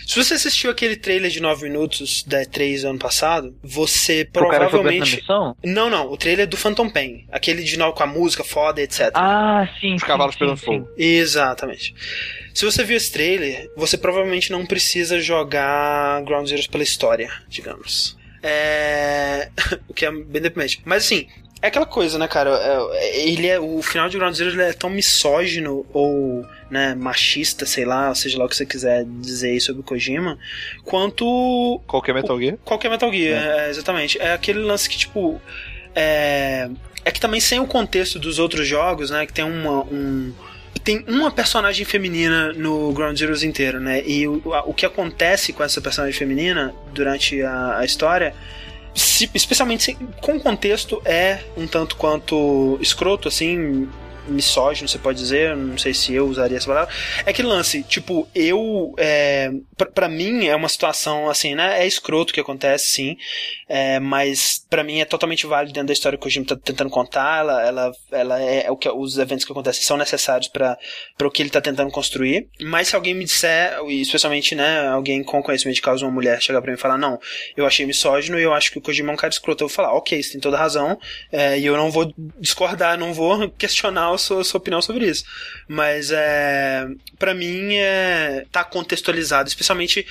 Se 0.07 0.17
você 0.17 0.35
assistiu 0.35 0.73
aquele 0.73 0.97
trailer 0.97 1.31
de 1.31 1.39
9 1.39 1.63
minutos 1.63 2.25
da 2.25 2.43
E3 2.43 2.83
ano 2.89 2.99
passado, 2.99 3.57
você 3.63 4.23
O 4.29 4.33
cara 4.33 4.45
jogando 4.45 4.51
na 4.51 4.69
provavelmente. 4.69 5.17
missão? 5.17 5.57
Não, 5.65 5.89
não, 5.89 6.11
o 6.11 6.17
trailer 6.17 6.49
do 6.49 6.57
Phantom 6.57 6.91
Pain. 6.91 7.29
Aquele 7.31 7.63
de 7.63 7.79
novo 7.79 7.93
com 7.95 8.03
a 8.03 8.09
música 8.09 8.43
foda, 8.43 8.83
etc. 8.83 9.13
Ah, 9.15 9.69
sim. 9.81 9.95
Os 9.95 10.03
cavalos 10.03 10.35
sim. 10.35 10.57
fogo. 10.57 10.89
Exatamente. 10.99 11.95
Se 12.53 12.65
você 12.65 12.83
viu 12.83 12.97
esse 12.97 13.13
trailer, 13.13 13.71
você 13.77 13.97
provavelmente 13.97 14.51
não 14.51 14.67
precisa 14.67 15.21
jogar 15.21 16.23
Ground 16.25 16.49
Zeroes 16.49 16.67
pela 16.67 16.83
história, 16.83 17.31
digamos. 17.49 18.19
É... 18.43 19.49
o 19.89 19.95
que 19.95 20.05
é 20.05 20.11
bem 20.11 20.43
deprimente. 20.43 20.81
Mas 20.85 21.05
assim, 21.05 21.29
é 21.63 21.67
aquela 21.67 21.87
coisa, 21.87 22.19
né, 22.19 22.27
cara? 22.27 22.51
É- 22.95 23.29
Ele 23.29 23.47
é 23.47 23.61
o 23.61 23.83
final 23.83 24.09
de 24.09 24.17
Ground 24.17 24.35
Zero 24.35 24.51
ele 24.51 24.63
é 24.63 24.73
tão 24.73 24.91
misógino 24.91 25.85
ou 25.93 26.47
né, 26.71 26.95
machista, 26.95 27.67
sei 27.67 27.85
lá, 27.85 28.15
seja 28.15 28.39
lá 28.39 28.45
o 28.45 28.49
que 28.49 28.57
você 28.57 28.65
quiser 28.65 29.05
dizer 29.05 29.51
aí 29.51 29.61
sobre 29.61 29.81
o 29.81 29.85
Kojima, 29.85 30.39
quanto 30.85 31.81
Qualquer 31.87 32.15
Metal 32.15 32.39
Gear. 32.41 32.57
Qualquer 32.65 32.89
Metal 32.89 33.13
Gear, 33.13 33.43
é, 33.43 33.71
exatamente. 33.71 34.19
É 34.21 34.33
aquele 34.33 34.61
lance 34.61 34.89
que, 34.89 34.97
tipo. 34.97 35.41
É, 35.95 36.71
é 37.05 37.11
que 37.11 37.21
também 37.21 37.41
sem 37.41 37.59
o 37.59 37.67
contexto 37.67 38.19
dos 38.19 38.39
outros 38.39 38.67
jogos, 38.67 39.11
né? 39.11 39.27
Que 39.27 39.33
tem 39.33 39.45
uma. 39.45 39.83
Um, 39.85 40.33
tem 40.85 41.05
uma 41.09 41.31
personagem 41.31 41.85
feminina 41.85 42.53
no 42.55 42.93
Ground 42.93 43.19
Zeroes 43.19 43.43
inteiro, 43.43 43.81
né? 43.81 44.03
E 44.07 44.27
o, 44.27 44.41
o 44.65 44.73
que 44.73 44.87
acontece 44.87 45.53
com 45.53 45.63
essa 45.63 45.81
personagem 45.81 46.17
feminina 46.19 46.75
durante 46.95 47.43
a, 47.43 47.79
a 47.79 47.85
história 47.85 48.35
se- 48.95 49.31
especialmente 49.35 49.83
se- 49.83 49.95
com 50.21 50.37
o 50.37 50.41
contexto, 50.41 51.01
é 51.05 51.41
um 51.57 51.67
tanto 51.67 51.97
quanto 51.97 52.79
escroto, 52.81 53.29
assim, 53.29 53.89
misógino, 54.29 54.89
você 54.89 54.99
pode 54.99 55.19
dizer, 55.19 55.57
não 55.57 55.79
sei 55.79 55.95
se 55.95 56.15
eu 56.15 56.27
usaria 56.27 56.57
essa 56.57 56.67
palavra. 56.67 56.93
É 57.25 57.33
que 57.33 57.43
lance, 57.43 57.83
tipo, 57.83 58.29
eu. 58.35 58.95
É, 58.99 59.51
pra 59.95 60.09
mim 60.09 60.47
é 60.47 60.57
uma 60.57 60.69
situação 60.69 61.29
assim, 61.29 61.55
né? 61.55 61.83
É 61.83 61.87
escroto 61.87 62.33
que 62.33 62.41
acontece, 62.41 62.87
sim. 62.87 63.17
É, 63.69 64.01
mas 64.01 64.65
pra 64.69 64.83
mim 64.83 65.01
é 65.01 65.05
totalmente 65.05 65.47
válido 65.47 65.73
dentro 65.73 65.89
da 65.89 65.93
história 65.93 66.19
que 66.19 66.27
o 66.27 66.31
Jim 66.31 66.45
tá 66.45 66.57
tentando 66.57 66.91
contar. 66.91 67.41
Ela, 67.41 67.63
ela, 67.63 67.93
ela 68.11 68.43
é, 68.43 68.67
é 68.67 68.71
o 68.71 68.77
que 68.77 68.89
os 68.89 69.19
eventos 69.19 69.45
que 69.45 69.53
acontecem 69.53 69.83
são 69.83 69.97
necessários 69.97 70.49
para 70.49 70.77
o 71.23 71.31
que 71.31 71.43
ele 71.43 71.51
tá 71.51 71.61
tentando 71.61 71.91
construir. 71.91 72.49
Mas 72.61 72.89
se 72.89 72.97
alguém 72.97 73.15
me 73.15 73.25
disser, 73.25 73.79
especialmente, 73.89 74.55
né, 74.55 74.89
alguém 74.89 75.23
com 75.23 75.43
conhecimento 75.43 75.77
de 75.77 75.83
causa, 75.83 76.05
uma 76.05 76.13
mulher, 76.13 76.41
chegar 76.43 76.61
pra 76.61 76.71
mim 76.71 76.77
e 76.77 76.81
falar, 76.81 76.99
não, 76.99 77.19
eu 77.57 77.67
achei 77.67 77.87
misógino 77.87 78.39
e 78.39 78.43
eu 78.43 78.53
acho 78.53 78.73
que 78.73 78.79
o 78.79 78.81
Kojima 78.81 79.11
é 79.11 79.15
um 79.15 79.17
cara 79.17 79.33
escroto, 79.33 79.65
eu 79.65 79.69
vou 79.69 79.75
falar, 79.75 79.93
ok, 79.93 80.23
você 80.23 80.33
tem 80.33 80.41
toda 80.41 80.57
razão, 80.57 80.99
é, 81.33 81.59
e 81.59 81.67
eu 81.67 81.77
não 81.77 81.91
vou 81.91 82.13
discordar, 82.39 82.99
não 82.99 83.13
vou 83.13 83.49
questionar 83.57 84.10
a 84.15 84.19
sua, 84.19 84.45
sua 84.45 84.59
opinião 84.59 84.81
sobre 84.83 85.09
isso. 85.09 85.25
Mas 85.69 86.11
é, 86.11 86.87
para 87.19 87.35
mim 87.35 87.75
é, 87.75 88.47
tá 88.51 88.65
contextualizado, 88.65 89.49
especialmente 89.49 90.07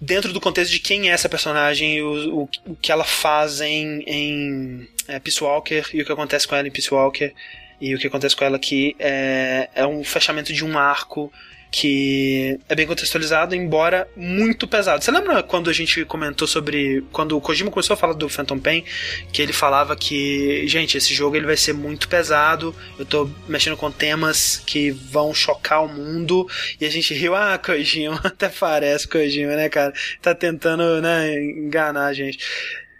dentro 0.00 0.32
do 0.32 0.40
contexto 0.40 0.72
de 0.72 0.80
quem 0.80 1.08
é 1.08 1.12
essa 1.12 1.28
personagem, 1.28 2.02
o, 2.02 2.42
o, 2.42 2.48
o 2.66 2.76
que 2.76 2.92
ela 2.92 3.04
faz 3.04 3.60
em, 3.60 4.02
em 4.06 4.88
é, 5.08 5.18
Peace 5.18 5.42
Walker 5.42 5.84
e 5.92 6.02
o 6.02 6.04
que 6.04 6.12
acontece 6.12 6.46
com 6.46 6.54
ela 6.54 6.68
em 6.68 6.70
Peace 6.70 6.92
Walker. 6.92 7.32
E 7.80 7.94
o 7.94 7.98
que 7.98 8.06
acontece 8.06 8.34
com 8.34 8.44
ela 8.44 8.56
aqui 8.56 8.96
é, 8.98 9.68
é 9.74 9.86
um 9.86 10.02
fechamento 10.02 10.52
de 10.52 10.64
um 10.64 10.78
arco 10.78 11.30
que 11.78 12.58
é 12.70 12.74
bem 12.74 12.86
contextualizado, 12.86 13.54
embora 13.54 14.08
muito 14.16 14.66
pesado. 14.66 15.04
Você 15.04 15.10
lembra 15.10 15.42
quando 15.42 15.68
a 15.68 15.74
gente 15.74 16.06
comentou 16.06 16.48
sobre. 16.48 17.04
Quando 17.12 17.36
o 17.36 17.40
Kojima 17.40 17.70
começou 17.70 17.92
a 17.92 17.98
falar 17.98 18.14
do 18.14 18.30
Phantom 18.30 18.58
Pain, 18.58 18.82
que 19.30 19.42
ele 19.42 19.52
falava 19.52 19.94
que, 19.94 20.66
gente, 20.66 20.96
esse 20.96 21.12
jogo 21.12 21.36
ele 21.36 21.44
vai 21.44 21.56
ser 21.58 21.74
muito 21.74 22.08
pesado, 22.08 22.74
eu 22.98 23.04
tô 23.04 23.30
mexendo 23.46 23.76
com 23.76 23.90
temas 23.90 24.56
que 24.64 24.90
vão 24.90 25.34
chocar 25.34 25.84
o 25.84 25.88
mundo, 25.88 26.48
e 26.80 26.86
a 26.86 26.90
gente 26.90 27.12
riu, 27.12 27.34
ah, 27.34 27.58
Kojima, 27.58 28.18
até 28.24 28.48
parece 28.48 29.06
Kojima, 29.06 29.54
né, 29.54 29.68
cara? 29.68 29.92
Tá 30.22 30.34
tentando, 30.34 31.02
né, 31.02 31.34
enganar 31.38 32.06
a 32.06 32.14
gente. 32.14 32.38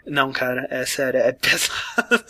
Não, 0.05 0.31
cara, 0.31 0.67
é 0.69 0.85
sério, 0.85 1.19
é 1.19 1.31
pesado. 1.41 2.23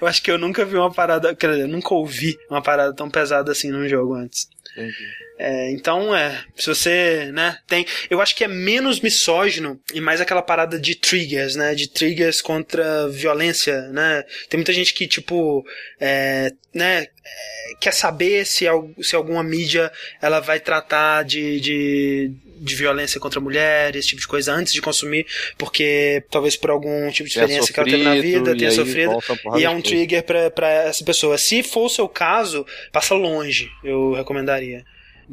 eu 0.00 0.08
acho 0.08 0.20
que 0.20 0.32
eu 0.32 0.36
nunca 0.36 0.64
vi 0.64 0.76
uma 0.76 0.92
parada, 0.92 1.32
quer 1.32 1.50
dizer, 1.50 1.62
eu 1.62 1.68
nunca 1.68 1.94
ouvi 1.94 2.36
uma 2.50 2.60
parada 2.60 2.92
tão 2.92 3.08
pesada 3.08 3.52
assim 3.52 3.70
num 3.70 3.88
jogo 3.88 4.14
antes. 4.14 4.48
Entendi. 4.72 5.21
É, 5.44 5.72
então, 5.72 6.14
é, 6.14 6.40
se 6.54 6.68
você, 6.68 7.32
né, 7.32 7.58
tem, 7.66 7.84
eu 8.08 8.20
acho 8.20 8.36
que 8.36 8.44
é 8.44 8.48
menos 8.48 9.00
misógino 9.00 9.80
e 9.92 10.00
mais 10.00 10.20
aquela 10.20 10.40
parada 10.40 10.78
de 10.78 10.94
triggers, 10.94 11.56
né, 11.56 11.74
de 11.74 11.88
triggers 11.88 12.40
contra 12.40 13.08
violência, 13.08 13.88
né, 13.88 14.22
tem 14.48 14.58
muita 14.58 14.72
gente 14.72 14.94
que, 14.94 15.04
tipo, 15.04 15.66
é, 16.00 16.52
né, 16.72 17.02
é, 17.02 17.74
quer 17.80 17.92
saber 17.92 18.46
se, 18.46 18.66
se 19.00 19.16
alguma 19.16 19.42
mídia, 19.42 19.90
ela 20.20 20.38
vai 20.38 20.60
tratar 20.60 21.24
de, 21.24 21.58
de, 21.58 22.30
de 22.60 22.76
violência 22.76 23.18
contra 23.18 23.40
mulheres, 23.40 23.98
esse 23.98 24.08
tipo 24.10 24.20
de 24.20 24.28
coisa, 24.28 24.52
antes 24.52 24.72
de 24.72 24.80
consumir, 24.80 25.26
porque 25.58 26.22
talvez 26.30 26.54
por 26.54 26.70
algum 26.70 27.10
tipo 27.10 27.28
de 27.28 27.36
experiência 27.36 27.74
que 27.74 27.80
ela 27.80 27.88
teve 27.90 28.04
na 28.04 28.14
sofrido, 28.14 28.44
vida, 28.44 28.56
tenha 28.56 28.70
sofrido, 28.70 29.18
e 29.58 29.64
é 29.64 29.70
um 29.70 29.82
trigger 29.82 30.22
pra 30.54 30.70
essa 30.70 31.04
pessoa. 31.04 31.36
Se 31.36 31.64
for 31.64 31.86
o 31.86 31.90
seu 31.90 32.08
caso, 32.08 32.64
passa 32.92 33.12
longe, 33.16 33.68
eu 33.82 34.12
recomendaria. 34.12 34.84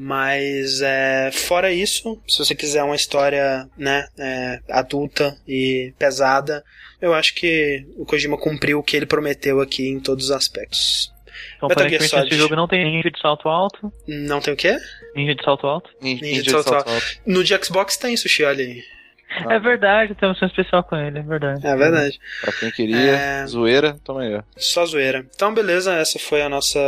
Mas 0.02 0.80
é, 0.82 1.30
fora 1.30 1.74
isso, 1.74 2.18
se 2.26 2.40
você 2.40 2.56
quiser 2.56 2.82
uma 2.84 2.96
história 2.96 3.70
né, 3.78 4.08
é, 4.18 4.62
adulta 4.70 5.38
e 5.46 5.94
pesada, 6.00 6.64
eu 7.02 7.14
acho 7.14 7.36
que 7.36 7.86
o 7.98 8.06
Kojima 8.06 8.38
cumpriu 8.38 8.80
o 8.80 8.84
que 8.84 8.96
ele 8.96 9.06
prometeu 9.06 9.60
aqui 9.60 9.90
em 9.90 10.00
todos 10.00 10.26
os 10.26 10.32
aspectos. 10.32 11.12
Então, 11.58 11.68
Metal 11.68 11.90
Gear 11.90 12.02
Solid. 12.04 12.28
esse 12.30 12.38
jogo 12.38 12.56
não 12.56 12.66
tem 12.66 12.86
ninja 12.86 13.12
de 13.12 13.20
salto 13.20 13.50
alto. 13.50 13.92
Não 14.08 14.40
tem 14.40 14.54
o 14.54 14.58
quê? 14.58 14.78
Ninja 15.14 15.36
de 15.36 15.44
salto 15.44 15.68
alto. 15.68 15.90
Ninja, 16.02 16.22
Ninja 16.22 16.38
de 16.38 16.44
de 16.44 16.52
salto 16.52 16.70
salto 16.70 16.90
alto. 16.90 17.06
No 17.26 17.44
de 17.44 17.66
Xbox 17.66 17.98
tem 17.98 18.16
sushi, 18.16 18.46
olha 18.46 18.64
aí. 18.64 18.82
Ah. 19.30 19.54
É 19.54 19.60
verdade, 19.60 20.16
tem 20.16 20.28
uma 20.28 20.34
missão 20.34 20.48
especial 20.48 20.84
com 20.84 20.96
ele, 20.96 21.20
é 21.20 21.22
verdade. 21.22 21.66
É 21.66 21.76
verdade. 21.76 22.20
Pra 22.42 22.52
quem 22.52 22.72
queria, 22.72 22.98
É. 22.98 23.46
zoeira, 23.46 23.96
toma 24.04 24.22
aí. 24.24 24.36
ó. 24.36 24.42
Só 24.58 24.86
zoeira. 24.86 25.26
Então, 25.36 25.54
beleza, 25.54 25.94
essa 25.94 26.18
foi 26.18 26.42
a 26.42 26.50
nossa 26.50 26.80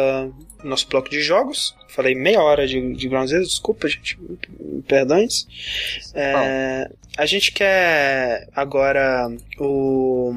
nosso 0.63 0.87
bloco 0.89 1.09
de 1.09 1.21
jogos. 1.21 1.75
Falei 1.89 2.15
meia 2.15 2.41
hora 2.41 2.65
de, 2.67 2.93
de 2.93 3.07
Ground 3.09 3.27
Zero, 3.29 3.43
desculpa, 3.43 3.87
gente. 3.87 4.17
Perdões. 4.87 5.45
É, 6.15 6.89
a 7.17 7.25
gente 7.25 7.51
quer 7.51 8.47
agora 8.55 9.27
o. 9.59 10.33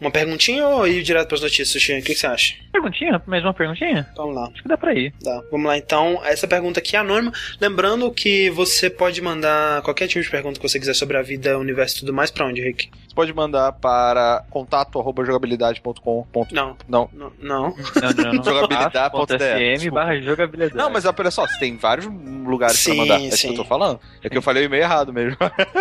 Uma 0.00 0.10
perguntinha 0.10 0.66
ou 0.68 0.86
ir 0.86 1.02
direto 1.02 1.28
para 1.28 1.36
as 1.36 1.40
notícias, 1.42 1.70
Sushi? 1.70 1.92
O 1.94 2.02
que, 2.02 2.12
que 2.12 2.14
você 2.14 2.26
acha? 2.26 2.54
Perguntinha? 2.70 3.22
Mais 3.26 3.42
uma 3.42 3.54
perguntinha? 3.54 4.06
Vamos 4.16 4.34
lá. 4.34 4.50
Acho 4.52 4.62
que 4.62 4.68
dá 4.68 4.76
pra 4.76 4.94
ir. 4.94 5.12
Tá, 5.24 5.42
vamos 5.50 5.66
lá 5.66 5.78
então. 5.78 6.20
Essa 6.24 6.46
pergunta 6.46 6.80
aqui 6.80 6.96
é 6.96 6.98
anônima. 6.98 7.32
Lembrando 7.60 8.10
que 8.10 8.50
você 8.50 8.90
pode 8.90 9.20
mandar 9.22 9.80
qualquer 9.82 10.06
tipo 10.06 10.22
de 10.22 10.30
pergunta 10.30 10.60
que 10.60 10.68
você 10.68 10.78
quiser 10.78 10.94
sobre 10.94 11.16
a 11.16 11.22
vida, 11.22 11.56
o 11.56 11.60
universo 11.60 11.96
e 11.96 12.00
tudo 12.00 12.12
mais. 12.12 12.30
Pra 12.30 12.46
onde, 12.46 12.60
Rick? 12.60 12.90
Você 13.08 13.14
pode 13.14 13.32
mandar 13.32 13.72
para 13.72 14.44
contato.jogabilidade.com. 14.50 16.26
Não, 16.52 16.76
Não. 16.86 17.10
não. 17.12 17.32
não. 17.40 17.74
Não, 17.96 18.34
não, 18.34 19.92
barra 19.92 20.20
jogabilidade. 20.20 20.76
Não, 20.76 20.90
mas 20.90 21.06
olha 21.06 21.30
só, 21.30 21.46
você 21.46 21.58
tem 21.58 21.76
vários 21.76 22.06
lugares 22.06 22.84
pra 22.84 22.94
mandar. 22.94 23.20
É 23.20 23.24
isso 23.24 23.38
sim. 23.38 23.48
que 23.48 23.54
eu 23.54 23.58
tô 23.58 23.64
falando. 23.64 23.98
É 24.22 24.28
que 24.28 24.36
eu 24.36 24.42
falei 24.42 24.64
o 24.64 24.66
e-mail 24.66 24.82
errado 24.82 25.12
mesmo. 25.12 25.36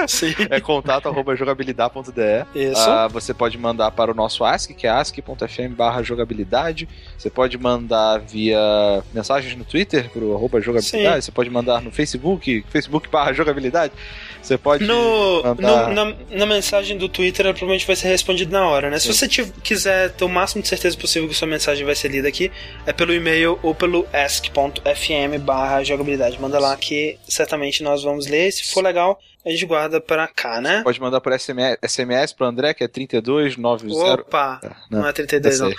Sim. 0.07 0.33
É 0.49 0.59
contato.jogabilidade.de. 0.61 2.45
Isso. 2.55 2.89
Ah, 2.89 3.07
você 3.07 3.33
pode 3.33 3.57
mandar 3.57 3.91
para 3.91 4.04
o 4.09 4.15
nosso 4.15 4.43
ASC, 4.43 4.73
que 4.73 4.87
é 4.87 5.69
barra 5.69 6.01
jogabilidade. 6.03 6.87
Você 7.17 7.29
pode 7.29 7.57
mandar 7.57 8.19
via 8.19 8.59
mensagens 9.13 9.55
no 9.55 9.63
Twitter 9.65 10.09
pro 10.09 10.33
arroba 10.35 10.59
jogabilidade. 10.61 11.15
Sim. 11.15 11.21
Você 11.21 11.31
pode 11.31 11.49
mandar 11.49 11.81
no 11.81 11.91
Facebook, 11.91 12.63
Facebook 12.69 13.09
barra 13.09 13.33
jogabilidade. 13.33 13.93
Você 14.41 14.57
pode 14.59 14.85
No, 14.85 15.41
mandar... 15.43 15.89
no- 15.89 15.93
na, 15.95 16.15
na 16.29 16.45
mensagem 16.45 16.97
do 16.97 17.09
Twitter, 17.09 17.45
provavelmente 17.45 17.87
vai 17.87 17.95
ser 17.95 18.09
respondido 18.09 18.51
na 18.51 18.67
hora, 18.69 18.89
né? 18.91 18.99
Se 18.99 19.07
Sim. 19.07 19.13
você 19.13 19.27
tiv- 19.27 19.51
quiser 19.63 20.11
ter 20.11 20.23
o 20.23 20.29
máximo 20.29 20.61
de 20.61 20.67
certeza 20.67 20.95
possível 20.95 21.27
que 21.27 21.33
sua 21.33 21.47
mensagem 21.47 21.83
vai 21.83 21.95
ser 21.95 22.09
lida 22.09 22.27
aqui, 22.27 22.51
é 22.85 22.93
pelo 22.93 23.11
e-mail 23.13 23.57
ou 23.63 23.73
pelo 23.73 24.05
ask.fm 24.13 25.39
barra 25.41 25.83
jogabilidade. 25.83 26.39
Manda 26.39 26.59
lá 26.59 26.75
que 26.77 27.17
certamente 27.27 27.81
nós 27.83 28.03
vamos 28.03 28.27
ler. 28.27 28.51
Se 28.51 28.71
for 28.71 28.83
legal, 28.83 29.19
a 29.45 29.49
gente 29.49 29.65
guarda 29.65 30.01
pra 30.01 30.27
cá, 30.27 30.59
né? 30.59 30.81
Pode 30.83 30.99
mandar 30.99 31.21
por 31.21 31.37
SMS, 31.37 31.77
SMS 31.87 32.33
pro 32.33 32.47
André, 32.47 32.73
que 32.73 32.83
é 32.83 32.87
3290. 32.87 34.21
Opa! 34.21 34.59
É, 34.63 34.69
Não, 34.89 35.01
não, 35.01 35.07
é 35.07 35.13
32, 35.13 35.59
eu 35.59 35.69
não. 35.69 35.75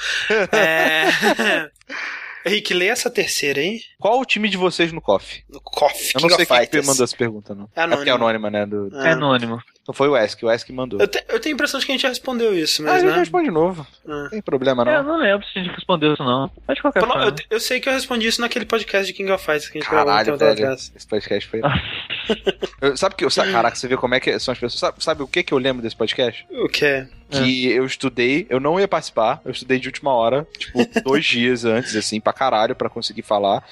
É... 0.58 1.70
Rick, 2.48 2.72
lê 2.72 2.86
essa 2.86 3.10
terceira 3.10 3.60
aí. 3.60 3.80
Qual 3.98 4.20
o 4.20 4.24
time 4.24 4.48
de 4.48 4.56
vocês 4.56 4.92
no 4.92 5.00
KOF? 5.00 5.42
No 5.48 5.60
Coffee, 5.60 6.12
Eu 6.14 6.20
não 6.20 6.30
sei 6.30 6.46
quem 6.46 6.66
que 6.68 6.82
mandou 6.82 7.02
essa 7.02 7.16
pergunta, 7.16 7.54
não. 7.56 7.68
É 7.74 7.82
É 7.82 7.86
porque 7.88 8.08
é 8.08 8.12
anônimo. 8.12 8.46
anônima, 8.46 8.50
né? 8.50 8.66
Do... 8.66 8.96
É 9.00 9.10
anônimo. 9.10 9.60
Não 9.86 9.94
foi 9.94 10.08
o 10.08 10.16
Esk, 10.16 10.42
o 10.42 10.50
Esk 10.50 10.68
mandou. 10.70 11.00
Eu, 11.00 11.06
te- 11.06 11.24
eu 11.28 11.38
tenho 11.40 11.54
a 11.54 11.56
impressão 11.56 11.78
de 11.78 11.86
que 11.86 11.92
a 11.92 11.94
gente 11.94 12.02
já 12.02 12.08
respondeu 12.08 12.52
isso, 12.58 12.82
Ah, 12.82 12.86
mas 12.86 12.94
a 12.96 12.98
gente 13.00 13.12
né? 13.12 13.18
responde 13.20 13.44
de 13.44 13.50
novo. 13.52 13.86
Ah. 14.08 14.22
Não 14.24 14.30
tem 14.30 14.42
problema, 14.42 14.82
É, 14.90 14.96
eu 14.96 15.02
não. 15.04 15.12
não 15.14 15.20
lembro 15.22 15.46
se 15.46 15.58
a 15.58 15.62
gente 15.62 15.74
respondeu 15.74 16.12
isso 16.14 16.24
não. 16.24 16.50
Mas 16.66 16.76
de 16.76 16.82
qualquer 16.82 17.06
forma. 17.06 17.24
eu, 17.24 17.34
eu 17.50 17.60
sei 17.60 17.78
que 17.80 17.88
eu 17.88 17.92
respondi 17.92 18.26
isso 18.26 18.40
naquele 18.40 18.66
podcast 18.66 19.06
de 19.06 19.12
King 19.12 19.30
of 19.30 19.44
Fighters 19.44 19.68
que 19.68 19.78
a 19.78 19.80
gente 19.80 19.90
gravou 19.90 20.06
Caralho, 20.06 20.26
tempo 20.26 20.38
velho. 20.38 20.52
atrás. 20.52 20.92
Esse 20.96 21.06
podcast 21.06 21.48
foi. 21.48 21.60
Eu- 22.80 22.96
sabe 22.96 23.14
que. 23.14 23.28
Sabe, 23.30 23.52
caraca, 23.52 23.76
você 23.76 23.86
vê 23.88 23.96
como 23.96 24.14
é 24.14 24.20
que 24.20 24.38
são 24.38 24.52
as 24.52 24.58
pessoas. 24.58 24.80
Sabe, 24.80 25.02
sabe 25.04 25.22
o 25.22 25.28
que, 25.28 25.42
que 25.42 25.52
eu 25.54 25.58
lembro 25.58 25.82
desse 25.82 25.96
podcast? 25.96 26.46
O 26.50 26.68
que? 26.68 27.06
Que 27.28 27.68
eu 27.70 27.84
estudei, 27.84 28.46
eu 28.48 28.60
não 28.60 28.78
ia 28.78 28.86
participar, 28.86 29.40
eu 29.44 29.50
estudei 29.50 29.80
de 29.80 29.88
última 29.88 30.12
hora, 30.14 30.46
tipo, 30.56 30.78
dois 31.02 31.24
dias 31.24 31.64
antes, 31.64 31.96
assim, 31.96 32.20
pra 32.20 32.32
caralho, 32.32 32.74
pra 32.76 32.88
conseguir 32.88 33.22
falar. 33.22 33.64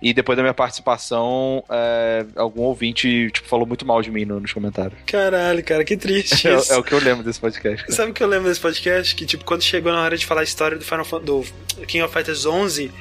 E 0.00 0.14
depois 0.14 0.34
da 0.36 0.42
minha 0.42 0.54
participação, 0.54 1.62
é, 1.70 2.24
algum 2.36 2.62
ouvinte, 2.62 3.30
tipo, 3.30 3.46
falou 3.48 3.66
muito 3.66 3.84
mal 3.86 4.00
de 4.02 4.10
mim 4.10 4.24
no- 4.24 4.40
nos 4.40 4.52
comentários. 4.52 4.98
Caralho, 5.06 5.62
cara, 5.64 5.84
que 5.84 5.96
triste 5.96 6.48
É, 6.48 6.52
é 6.70 6.76
o 6.76 6.82
que 6.82 6.92
eu 6.92 6.98
lembro 6.98 7.22
desse 7.24 7.38
podcast. 7.40 7.82
cara. 7.84 7.92
Sabe 7.96 8.10
o 8.10 8.14
que 8.14 8.22
eu 8.22 8.28
lembro 8.28 8.48
desse 8.48 8.60
podcast? 8.60 9.14
Que, 9.14 9.26
tipo, 9.26 9.44
quando 9.44 9.62
chegou 9.62 9.92
na 9.92 10.00
hora 10.02 10.16
de 10.16 10.24
falar 10.26 10.40
a 10.40 10.44
história 10.44 10.76
do 10.78 10.84
Final 10.84 11.04
Fan- 11.04 11.20
do 11.20 11.44
King 11.86 12.02
of 12.02 12.12
Fighters 12.12 12.46
11, 12.46 12.90
nin- 12.90 12.92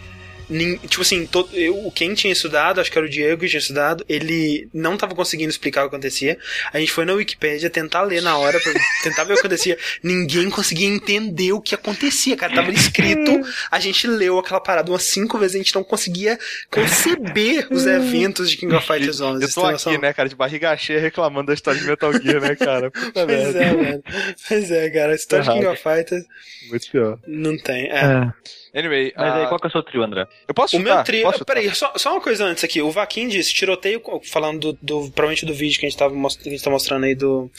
tipo 0.88 1.02
assim, 1.02 1.26
to- 1.26 1.50
eu- 1.54 1.86
o 1.88 1.92
quem 1.92 2.14
tinha 2.14 2.34
estudado, 2.34 2.82
acho 2.82 2.92
que 2.92 2.98
era 2.98 3.08
o 3.08 3.10
Diego 3.10 3.42
que 3.42 3.48
tinha 3.48 3.60
estudado, 3.60 4.04
ele 4.10 4.68
não 4.74 4.98
tava 4.98 5.16
conseguindo 5.16 5.50
explicar 5.50 5.86
o 5.86 5.90
que 5.90 5.96
acontecia. 5.96 6.38
A 6.74 6.80
gente 6.80 6.92
foi 6.92 7.06
na 7.06 7.14
Wikipedia 7.14 7.70
tentar 7.70 8.02
ler 8.04 8.22
na 8.22 8.38
hora, 8.38 8.60
pra 8.60 8.72
tentar 9.04 9.24
ver 9.24 9.34
o 9.34 9.36
que 9.36 9.42
acontecia. 9.42 9.78
Ninguém 10.04 10.50
conseguia 10.50 10.88
entender 10.88 11.52
o 11.54 11.62
que 11.62 11.74
acontecia, 11.76 12.36
cara. 12.36 12.54
Tava 12.54 12.72
escrito, 12.72 13.42
a 13.70 13.80
gente 13.80 14.08
leu 14.08 14.38
aquela 14.40 14.60
parada 14.60 14.92
umas 14.92 15.04
cinco 15.04 15.38
vezes, 15.38 15.56
a 15.56 15.60
gente 15.60 15.74
não 15.76 15.84
conseguia 15.84 16.38
conceber 16.70 17.68
os 17.72 17.86
eventos 17.88 18.50
de 18.50 18.58
King 18.58 18.74
of 18.76 18.86
Fighters 18.86 19.22
11. 19.22 19.44
Eu 19.44 19.52
tô 19.54 19.62
aqui, 19.62 19.72
noção? 19.74 19.98
né, 20.00 20.14
cara, 20.14 20.28
de 20.30 20.36
barriga 20.36 20.76
cheia 20.78 21.00
reclamando 21.00 21.48
da 21.48 21.54
história 21.54 21.80
de 21.80 21.86
Metal 21.88 22.12
Gear, 22.14 22.42
né, 22.42 22.56
cara? 22.56 22.90
Puta 22.92 23.26
Pois 23.26 23.28
merda. 23.28 23.64
é, 23.64 23.74
velho. 23.76 24.04
Pois 24.48 24.72
é, 24.72 24.90
cara. 24.90 25.12
A 25.12 25.16
história 25.16 25.44
de 25.46 25.52
King 25.52 25.64
Errado. 25.66 25.74
of 25.74 25.84
Fighters 25.84 26.24
Muito 26.70 26.92
pior. 26.92 27.20
não 27.28 27.58
tem. 27.58 27.90
É. 27.92 27.96
É. 28.00 28.32
Anyway, 28.74 29.14
Mas 29.18 29.34
aí 29.34 29.44
ah, 29.44 29.48
qual 29.48 29.60
que 29.60 29.68
é 29.68 29.70
o 29.70 29.72
seu 29.72 29.84
trio, 29.84 30.02
André? 30.02 30.26
eu 30.48 30.54
posso 30.54 30.78
O 30.78 30.80
chutar? 30.80 30.96
meu 30.96 31.04
trio. 31.04 31.24
Posso? 31.24 31.44
Peraí, 31.46 31.76
só, 31.76 31.92
só 31.98 32.12
uma 32.14 32.22
coisa 32.22 32.46
antes 32.46 32.64
aqui. 32.64 32.82
O 32.82 32.90
Vaquim 32.92 33.28
disse: 33.28 33.54
tiroteio, 33.54 34.02
falando 34.24 34.74
do, 34.74 34.80
do- 34.82 35.12
provavelmente 35.12 35.46
do 35.46 35.54
vídeo 35.54 35.80
que 35.80 35.86
a 35.86 35.90
gente 35.90 35.98
tava 36.00 36.14
most- 36.16 36.42
que 36.42 36.48
a 36.48 36.52
gente 36.52 36.64
tá 36.64 36.70
mostrando 36.70 37.04
aí 37.06 37.14
do. 37.14 37.52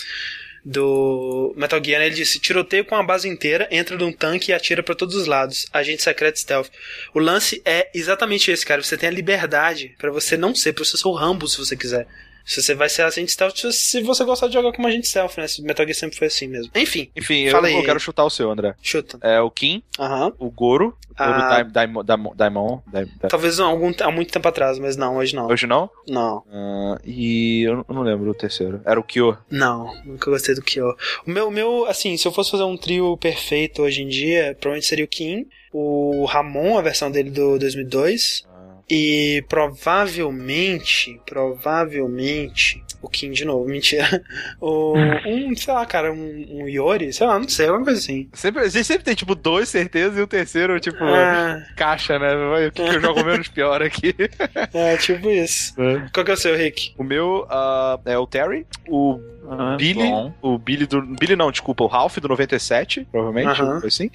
do 0.64 1.52
Metal 1.56 1.82
Gear, 1.84 2.00
né? 2.00 2.06
ele 2.06 2.14
disse: 2.14 2.38
tiroteio 2.40 2.84
com 2.84 2.94
a 2.96 3.02
base 3.02 3.28
inteira, 3.28 3.68
entra 3.70 3.96
num 3.96 4.12
tanque 4.12 4.50
e 4.50 4.54
atira 4.54 4.82
para 4.82 4.94
todos 4.94 5.14
os 5.14 5.26
lados. 5.26 5.66
Agente 5.72 6.02
secreto 6.02 6.38
stealth. 6.38 6.68
O 7.12 7.18
lance 7.18 7.60
é 7.64 7.90
exatamente 7.94 8.50
esse, 8.50 8.64
cara. 8.64 8.82
Você 8.82 8.96
tem 8.96 9.08
a 9.08 9.12
liberdade 9.12 9.94
para 9.98 10.10
você 10.10 10.36
não 10.36 10.54
ser, 10.54 10.72
pra 10.72 10.84
você 10.84 10.96
ser 10.96 11.08
o 11.08 11.12
Rambo 11.12 11.46
se 11.48 11.58
você 11.58 11.76
quiser. 11.76 12.06
Se 12.45 12.62
você 12.62 12.74
vai 12.74 12.88
ser 12.88 13.03
agente 13.03 13.32
stealth 13.32 13.57
se 13.72 14.03
você 14.03 14.24
gostar 14.24 14.49
de 14.49 14.55
jogar 14.55 14.72
como 14.72 14.88
agente 14.88 15.09
stealth, 15.09 15.36
né? 15.36 15.47
Metal 15.61 15.86
Gear 15.86 15.97
sempre 15.97 16.16
foi 16.16 16.26
assim 16.26 16.47
mesmo. 16.47 16.70
Enfim. 16.74 17.11
Enfim, 17.16 17.43
eu, 17.43 17.64
eu, 17.66 17.82
quero 17.84 18.01
chutar 18.01 18.24
o 18.24 18.30
seu, 18.30 18.51
André. 18.51 18.74
Chuta. 18.82 19.18
É 19.22 19.40
o 19.40 19.51
Kim, 19.51 19.82
uhum. 19.99 20.32
o 20.38 20.51
Goro, 20.51 20.97
o 21.11 21.14
ah. 21.18 21.62
Daimon, 21.62 22.05
Daimon, 22.05 22.32
Daimon, 22.34 22.80
Talvez 23.28 23.61
algum, 23.61 23.93
há 24.01 24.11
muito 24.11 24.32
tempo 24.32 24.49
atrás, 24.49 24.78
mas 24.78 24.97
não, 24.97 25.16
hoje 25.16 25.36
não. 25.36 25.47
Hoje 25.47 25.66
não? 25.66 25.90
Não. 26.09 26.38
Uh, 26.38 26.99
e 27.05 27.62
eu 27.62 27.84
não 27.88 28.03
lembro 28.03 28.30
o 28.30 28.34
terceiro. 28.34 28.80
Era 28.84 28.99
o 28.99 29.05
Kyo? 29.05 29.36
Não, 29.51 29.95
nunca 30.05 30.30
gostei 30.30 30.55
do 30.55 30.62
Kyo. 30.62 30.97
O 31.26 31.30
meu, 31.30 31.51
meu, 31.51 31.86
assim, 31.86 32.16
se 32.16 32.26
eu 32.26 32.32
fosse 32.32 32.51
fazer 32.51 32.64
um 32.64 32.76
trio 32.76 33.16
perfeito 33.18 33.82
hoje 33.82 34.03
em 34.03 34.09
dia, 34.09 34.57
provavelmente 34.59 34.86
seria 34.86 35.05
o 35.05 35.09
Kim, 35.09 35.47
o 35.72 36.24
Ramon, 36.24 36.78
a 36.78 36.82
versão 36.82 37.11
dele 37.11 37.30
do 37.30 37.59
2002, 37.59 38.45
e 38.95 39.43
provavelmente, 39.49 41.18
provavelmente, 41.24 42.84
o 43.01 43.09
Kim 43.09 43.30
de 43.30 43.43
novo, 43.47 43.64
mentira. 43.66 44.22
O, 44.61 44.93
um, 44.95 45.57
sei 45.57 45.72
lá, 45.72 45.86
cara, 45.86 46.12
um, 46.12 46.47
um 46.51 46.68
Yori, 46.68 47.11
sei 47.11 47.26
lá, 47.26 47.38
não 47.38 47.49
sei, 47.49 47.68
alguma 47.68 47.86
coisa 47.86 47.99
assim. 47.99 48.28
Sempre, 48.34 48.64
a 48.64 48.68
gente 48.68 48.84
sempre 48.84 49.03
tem, 49.03 49.14
tipo, 49.14 49.34
dois 49.34 49.70
certezas 49.70 50.18
e 50.18 50.20
o 50.20 50.26
terceiro, 50.26 50.78
tipo, 50.78 51.03
ah. 51.03 51.66
caixa, 51.74 52.18
né? 52.18 52.34
O 52.34 52.70
que, 52.70 52.82
que 52.82 52.97
eu 52.97 53.01
jogo 53.01 53.24
menos 53.24 53.49
pior 53.49 53.82
aqui. 53.82 54.14
É, 54.74 54.97
tipo 54.97 55.30
isso. 55.30 55.74
É. 55.80 56.09
Qual 56.12 56.24
que 56.24 56.30
é 56.30 56.34
o 56.34 56.36
seu, 56.36 56.57
Rick? 56.57 56.95
O 56.99 57.05
meu 57.05 57.47
uh, 57.49 58.01
é 58.05 58.18
o 58.18 58.26
Terry, 58.26 58.66
o 58.88 59.18
ah, 59.49 59.76
Billy, 59.76 60.09
bom. 60.09 60.34
o 60.43 60.59
Billy 60.59 60.86
do. 60.86 61.03
Billy 61.03 61.36
não, 61.36 61.51
desculpa, 61.51 61.84
o 61.84 61.86
Ralph 61.86 62.18
do 62.18 62.28
97, 62.28 63.07
provavelmente, 63.11 63.62
uh 63.62 63.66
-huh. 63.66 63.86
assim. 63.86 64.07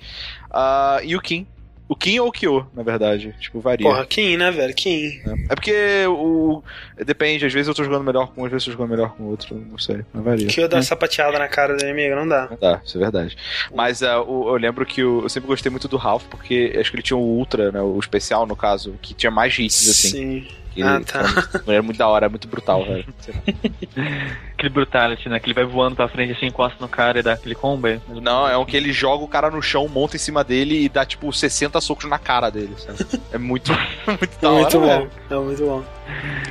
Uh, 0.52 1.04
e 1.04 1.16
o 1.16 1.22
Kim 1.22 1.48
o 1.90 1.96
Kim 1.96 2.20
ou 2.20 2.28
o 2.28 2.32
Kyo, 2.32 2.68
na 2.76 2.84
verdade. 2.84 3.34
Tipo, 3.40 3.62
varia. 3.62 3.88
Porra, 3.88 4.06
Kim, 4.06 4.36
né, 4.36 4.52
velho? 4.52 4.74
Kim. 4.74 5.22
É, 5.26 5.32
é 5.50 5.56
porque 5.56 6.06
o. 6.08 6.62
Depende, 6.98 7.46
às 7.46 7.54
vezes 7.54 7.68
eu 7.68 7.74
tô 7.74 7.84
jogando 7.84 8.04
melhor 8.04 8.28
com 8.28 8.42
um, 8.42 8.46
às 8.46 8.52
vezes 8.52 8.68
eu 8.68 8.74
tô 8.74 8.78
jogando 8.78 8.92
melhor 8.92 9.16
com 9.16 9.24
outro. 9.24 9.56
Não 9.56 9.78
sei. 9.78 10.04
Não 10.14 10.22
varia. 10.22 10.48
Kyo 10.48 10.68
dá 10.68 10.80
é. 10.80 10.82
sapateada 10.82 11.40
na 11.40 11.48
cara 11.48 11.78
do 11.78 11.84
inimigo, 11.84 12.16
não 12.16 12.28
dá. 12.28 12.48
Não 12.50 12.58
dá, 12.60 12.82
isso 12.84 12.98
é 12.98 13.00
verdade. 13.00 13.38
Mas 13.74 14.02
uh, 14.02 14.22
o, 14.28 14.50
eu 14.50 14.58
lembro 14.58 14.86
que 14.86 15.04
o, 15.04 15.24
eu 15.24 15.30
sempre 15.30 15.48
gostei 15.48 15.70
muito 15.70 15.88
do 15.88 15.98
Ralph, 15.98 16.26
porque 16.30 16.76
acho 16.78 16.92
que 16.92 16.98
ele 16.98 17.04
tinha 17.04 17.18
o 17.18 17.22
Ultra, 17.22 17.72
né? 17.72 17.82
O 17.82 17.98
especial, 18.00 18.46
no 18.46 18.56
caso, 18.56 18.96
que 19.02 19.14
tinha 19.14 19.32
mais 19.32 19.58
hits, 19.58 19.90
assim. 19.90 20.10
Sim. 20.10 20.48
Ah, 20.84 21.02
tá. 21.02 21.24
Era 21.68 21.82
muito 21.82 21.98
da 21.98 22.08
hora, 22.08 22.26
é 22.26 22.30
muito 22.30 22.48
brutal, 22.48 22.84
velho. 22.84 23.06
aquele 24.54 24.70
brutality, 24.70 25.30
né? 25.30 25.40
Que 25.40 25.48
ele 25.48 25.54
vai 25.54 25.66
voando 25.66 25.96
pra 25.96 26.08
frente 26.08 26.34
assim, 26.34 26.48
encosta 26.48 26.78
no 26.80 26.88
cara 26.88 27.20
e 27.20 27.24
dá 27.24 27.34
aquele 27.34 27.56
combo. 27.56 27.88
Não, 28.22 28.48
é 28.48 28.58
um 28.58 28.66
que 28.66 28.76
ele 28.76 28.92
joga 28.92 29.24
o 29.24 29.28
cara 29.28 29.52
no 29.52 29.62
chão, 29.62 29.88
monta 29.88 30.16
em 30.16 30.20
cima 30.20 30.44
dele 30.44 30.84
e 30.84 30.90
dá 30.90 31.06
tipo 31.06 31.32
60 31.32 31.80
socos 31.80 32.10
na 32.10 32.18
cara 32.18 32.50
dele. 32.50 32.74
Sabe? 32.78 33.00
É 33.32 33.38
muito, 33.38 33.72
muito 34.08 34.42
da 34.42 34.50
hora. 34.50 34.62
Muito 34.62 34.80
bom, 34.80 35.08
é 35.30 35.40
muito 35.40 35.66
bom. 35.66 35.97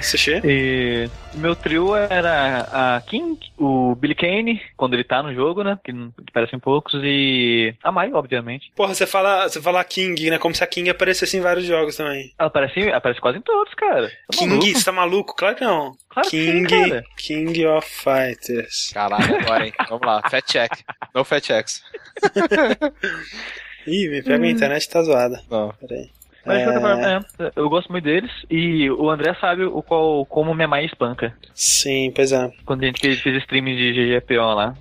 Sushi? 0.01 0.41
E 0.45 1.09
meu 1.35 1.55
trio 1.57 1.95
era 1.95 2.97
a 2.97 3.01
King, 3.01 3.39
o 3.59 3.95
Billy 3.95 4.15
Kane, 4.15 4.61
quando 4.77 4.95
ele 4.95 5.05
tá 5.05 5.23
no 5.23 5.35
jogo, 5.35 5.63
né? 5.63 5.79
Que, 5.85 5.93
que 5.93 6.33
parecem 6.33 6.59
poucos, 6.59 6.95
e 7.03 7.75
a 7.83 7.91
Mai, 7.91 8.13
obviamente. 8.13 8.71
Porra, 8.75 8.95
você 8.95 9.07
fala, 9.07 9.49
você 9.49 9.61
fala 9.61 9.83
King, 9.85 10.31
né? 10.31 10.39
Como 10.39 10.55
se 10.55 10.63
a 10.63 10.67
King 10.67 10.91
aparecesse 10.91 11.37
em 11.37 11.41
vários 11.41 11.67
jogos 11.67 11.97
também. 11.97 12.33
Ela 12.39 12.49
aparece, 12.49 12.91
aparece 12.91 13.21
quase 13.21 13.39
em 13.39 13.43
todos, 13.43 13.73
cara. 13.75 14.09
Tá 14.09 14.39
King, 14.39 14.49
maluco? 14.51 14.79
você 14.79 14.85
tá 14.85 14.93
maluco? 14.93 15.37
Claro 15.37 15.57
que 15.57 15.65
não. 15.65 15.97
Claro 16.09 16.29
King, 16.29 16.69
sim, 16.69 16.89
cara. 16.89 17.05
King 17.17 17.67
of 17.67 17.89
Fighters. 17.89 18.91
Caralho, 18.93 19.37
agora, 19.41 19.67
hein? 19.67 19.73
Vamos 19.89 20.07
lá, 20.07 20.23
fat 20.29 20.45
check. 20.47 20.73
No 21.15 21.25
fat 21.25 21.45
checks. 21.45 21.83
Ih, 23.87 24.09
me 24.09 24.21
pega 24.23 24.45
a 24.45 24.49
internet 24.49 24.89
tá 24.89 25.03
zoada. 25.03 25.41
Não. 25.49 25.73
Peraí. 25.81 26.11
Mas 26.47 26.61
é... 26.61 27.17
é, 27.47 27.53
eu 27.57 27.69
gosto 27.69 27.91
muito 27.91 28.05
deles 28.05 28.31
e 28.51 28.91
o 28.91 29.11
André 29.11 29.35
sabe 29.41 29.65
o 29.65 29.83
qual, 29.83 30.25
como 30.27 30.55
minha 30.55 30.69
mãe 30.69 30.85
espanca. 30.85 31.35
Sim, 31.55 32.13
pois 32.15 32.33
é. 32.33 32.51
Quando 32.65 32.83
a 32.83 32.87
gente 32.87 33.01
fez, 33.01 33.25
streaming 33.43 33.77
de 33.77 33.93
GGPO 33.93 34.55
lá. 34.55 34.75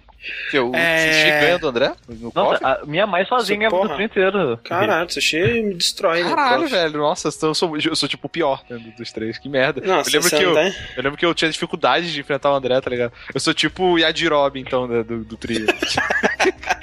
Que 0.49 0.57
o 0.57 0.75
é... 0.75 1.13
Sushi 1.13 1.29
ganha 1.29 1.59
do 1.59 1.67
André? 1.67 1.93
No 2.09 2.31
nossa, 2.33 2.67
a 2.67 2.85
minha 2.85 3.05
mãe 3.05 3.23
sozinha 3.25 3.69
no 3.69 3.89
trem 3.89 4.05
inteiro. 4.05 4.57
Caralho, 4.63 5.07
o 5.07 5.13
Sushi 5.13 5.61
me 5.61 5.75
destrói. 5.75 6.23
Né, 6.23 6.29
Caralho, 6.29 6.63
né, 6.63 6.67
velho. 6.67 6.97
Nossa, 6.97 7.29
eu 7.43 7.53
sou, 7.53 7.77
eu 7.77 7.95
sou 7.95 8.09
tipo 8.09 8.25
o 8.25 8.29
pior 8.29 8.63
né, 8.67 8.79
dos 8.97 9.11
três. 9.11 9.37
Que 9.37 9.47
merda. 9.47 9.81
Nossa, 9.85 10.09
eu, 10.09 10.13
lembro 10.13 10.29
que 10.29 10.43
eu, 10.43 10.57
eu 10.97 11.03
lembro 11.03 11.17
que 11.17 11.25
eu 11.25 11.33
tinha 11.35 11.51
dificuldade 11.51 12.11
de 12.11 12.19
enfrentar 12.19 12.51
o 12.51 12.55
André, 12.55 12.81
tá 12.81 12.89
ligado? 12.89 13.13
Eu 13.33 13.39
sou 13.39 13.53
tipo 13.53 13.83
o 13.83 13.99
Yadirob, 13.99 14.59
então, 14.59 14.87
do, 14.87 15.03
do, 15.03 15.23
do 15.25 15.37
trio. 15.37 15.67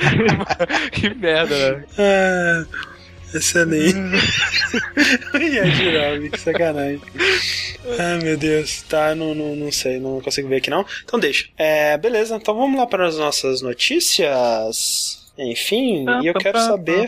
que 0.93 1.15
merda, 1.15 1.85
velho. 3.33 3.35
Ah. 3.35 3.39
Excelente. 3.39 3.97
Yajirobe, 5.57 6.31
que 6.31 6.41
sacanagem. 6.41 7.01
Ai, 7.99 8.19
meu 8.23 8.37
Deus. 8.37 8.83
Tá, 8.83 9.15
não, 9.15 9.35
não, 9.35 9.57
não 9.57 9.73
sei, 9.73 9.99
não 9.99 10.21
consigo 10.21 10.49
ver 10.49 10.57
aqui 10.57 10.71
não. 10.71 10.85
Então 11.05 11.19
deixa. 11.19 11.49
É, 11.57 11.97
beleza, 11.99 12.37
então 12.37 12.55
vamos 12.55 12.79
lá 12.79 12.87
para 12.87 13.07
as 13.07 13.17
nossas 13.17 13.63
notícias. 13.63 15.22
Enfim, 15.51 16.05
e 16.23 16.27
eu 16.27 16.35
quero 16.35 16.59
saber. 16.59 17.05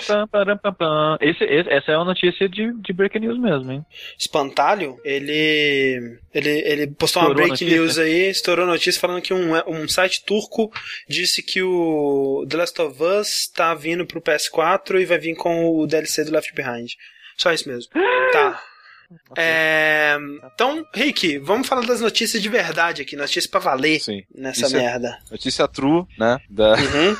Esse, 1.20 1.44
esse, 1.44 1.70
essa 1.70 1.92
é 1.92 1.96
uma 1.96 2.06
notícia 2.06 2.48
de, 2.48 2.72
de 2.80 2.92
breaking 2.92 3.20
news 3.20 3.38
mesmo, 3.38 3.72
hein? 3.72 3.84
Espantalho, 4.18 4.98
ele. 5.04 6.18
Ele, 6.32 6.50
ele 6.50 6.86
postou 6.88 7.22
estourou 7.22 7.28
uma 7.30 7.46
breaking 7.46 7.66
news 7.66 7.98
aí, 7.98 8.30
estourou 8.30 8.66
notícia 8.66 9.00
falando 9.00 9.22
que 9.22 9.32
um, 9.32 9.52
um 9.68 9.86
site 9.86 10.24
turco 10.24 10.72
disse 11.08 11.42
que 11.42 11.62
o 11.62 12.44
The 12.48 12.56
Last 12.56 12.82
of 12.82 13.02
Us 13.02 13.48
tá 13.54 13.74
vindo 13.74 14.04
pro 14.04 14.20
PS4 14.20 15.00
e 15.00 15.04
vai 15.04 15.18
vir 15.18 15.36
com 15.36 15.70
o 15.70 15.86
DLC 15.86 16.24
do 16.24 16.32
Left 16.32 16.52
Behind. 16.54 16.90
Só 17.36 17.52
isso 17.52 17.68
mesmo. 17.68 17.92
tá. 18.32 18.60
É... 19.36 20.16
Então, 20.54 20.84
Rick, 20.94 21.38
vamos 21.38 21.68
falar 21.68 21.86
das 21.86 22.00
notícias 22.00 22.42
de 22.42 22.48
verdade 22.48 23.02
aqui, 23.02 23.16
notícias 23.16 23.46
pra 23.46 23.60
valer 23.60 24.00
Sim. 24.00 24.22
nessa 24.34 24.62
notícia, 24.62 24.78
merda. 24.78 25.18
Notícia 25.30 25.68
true, 25.68 26.04
né? 26.18 26.38
Da... 26.48 26.74
Uhum. 26.74 27.16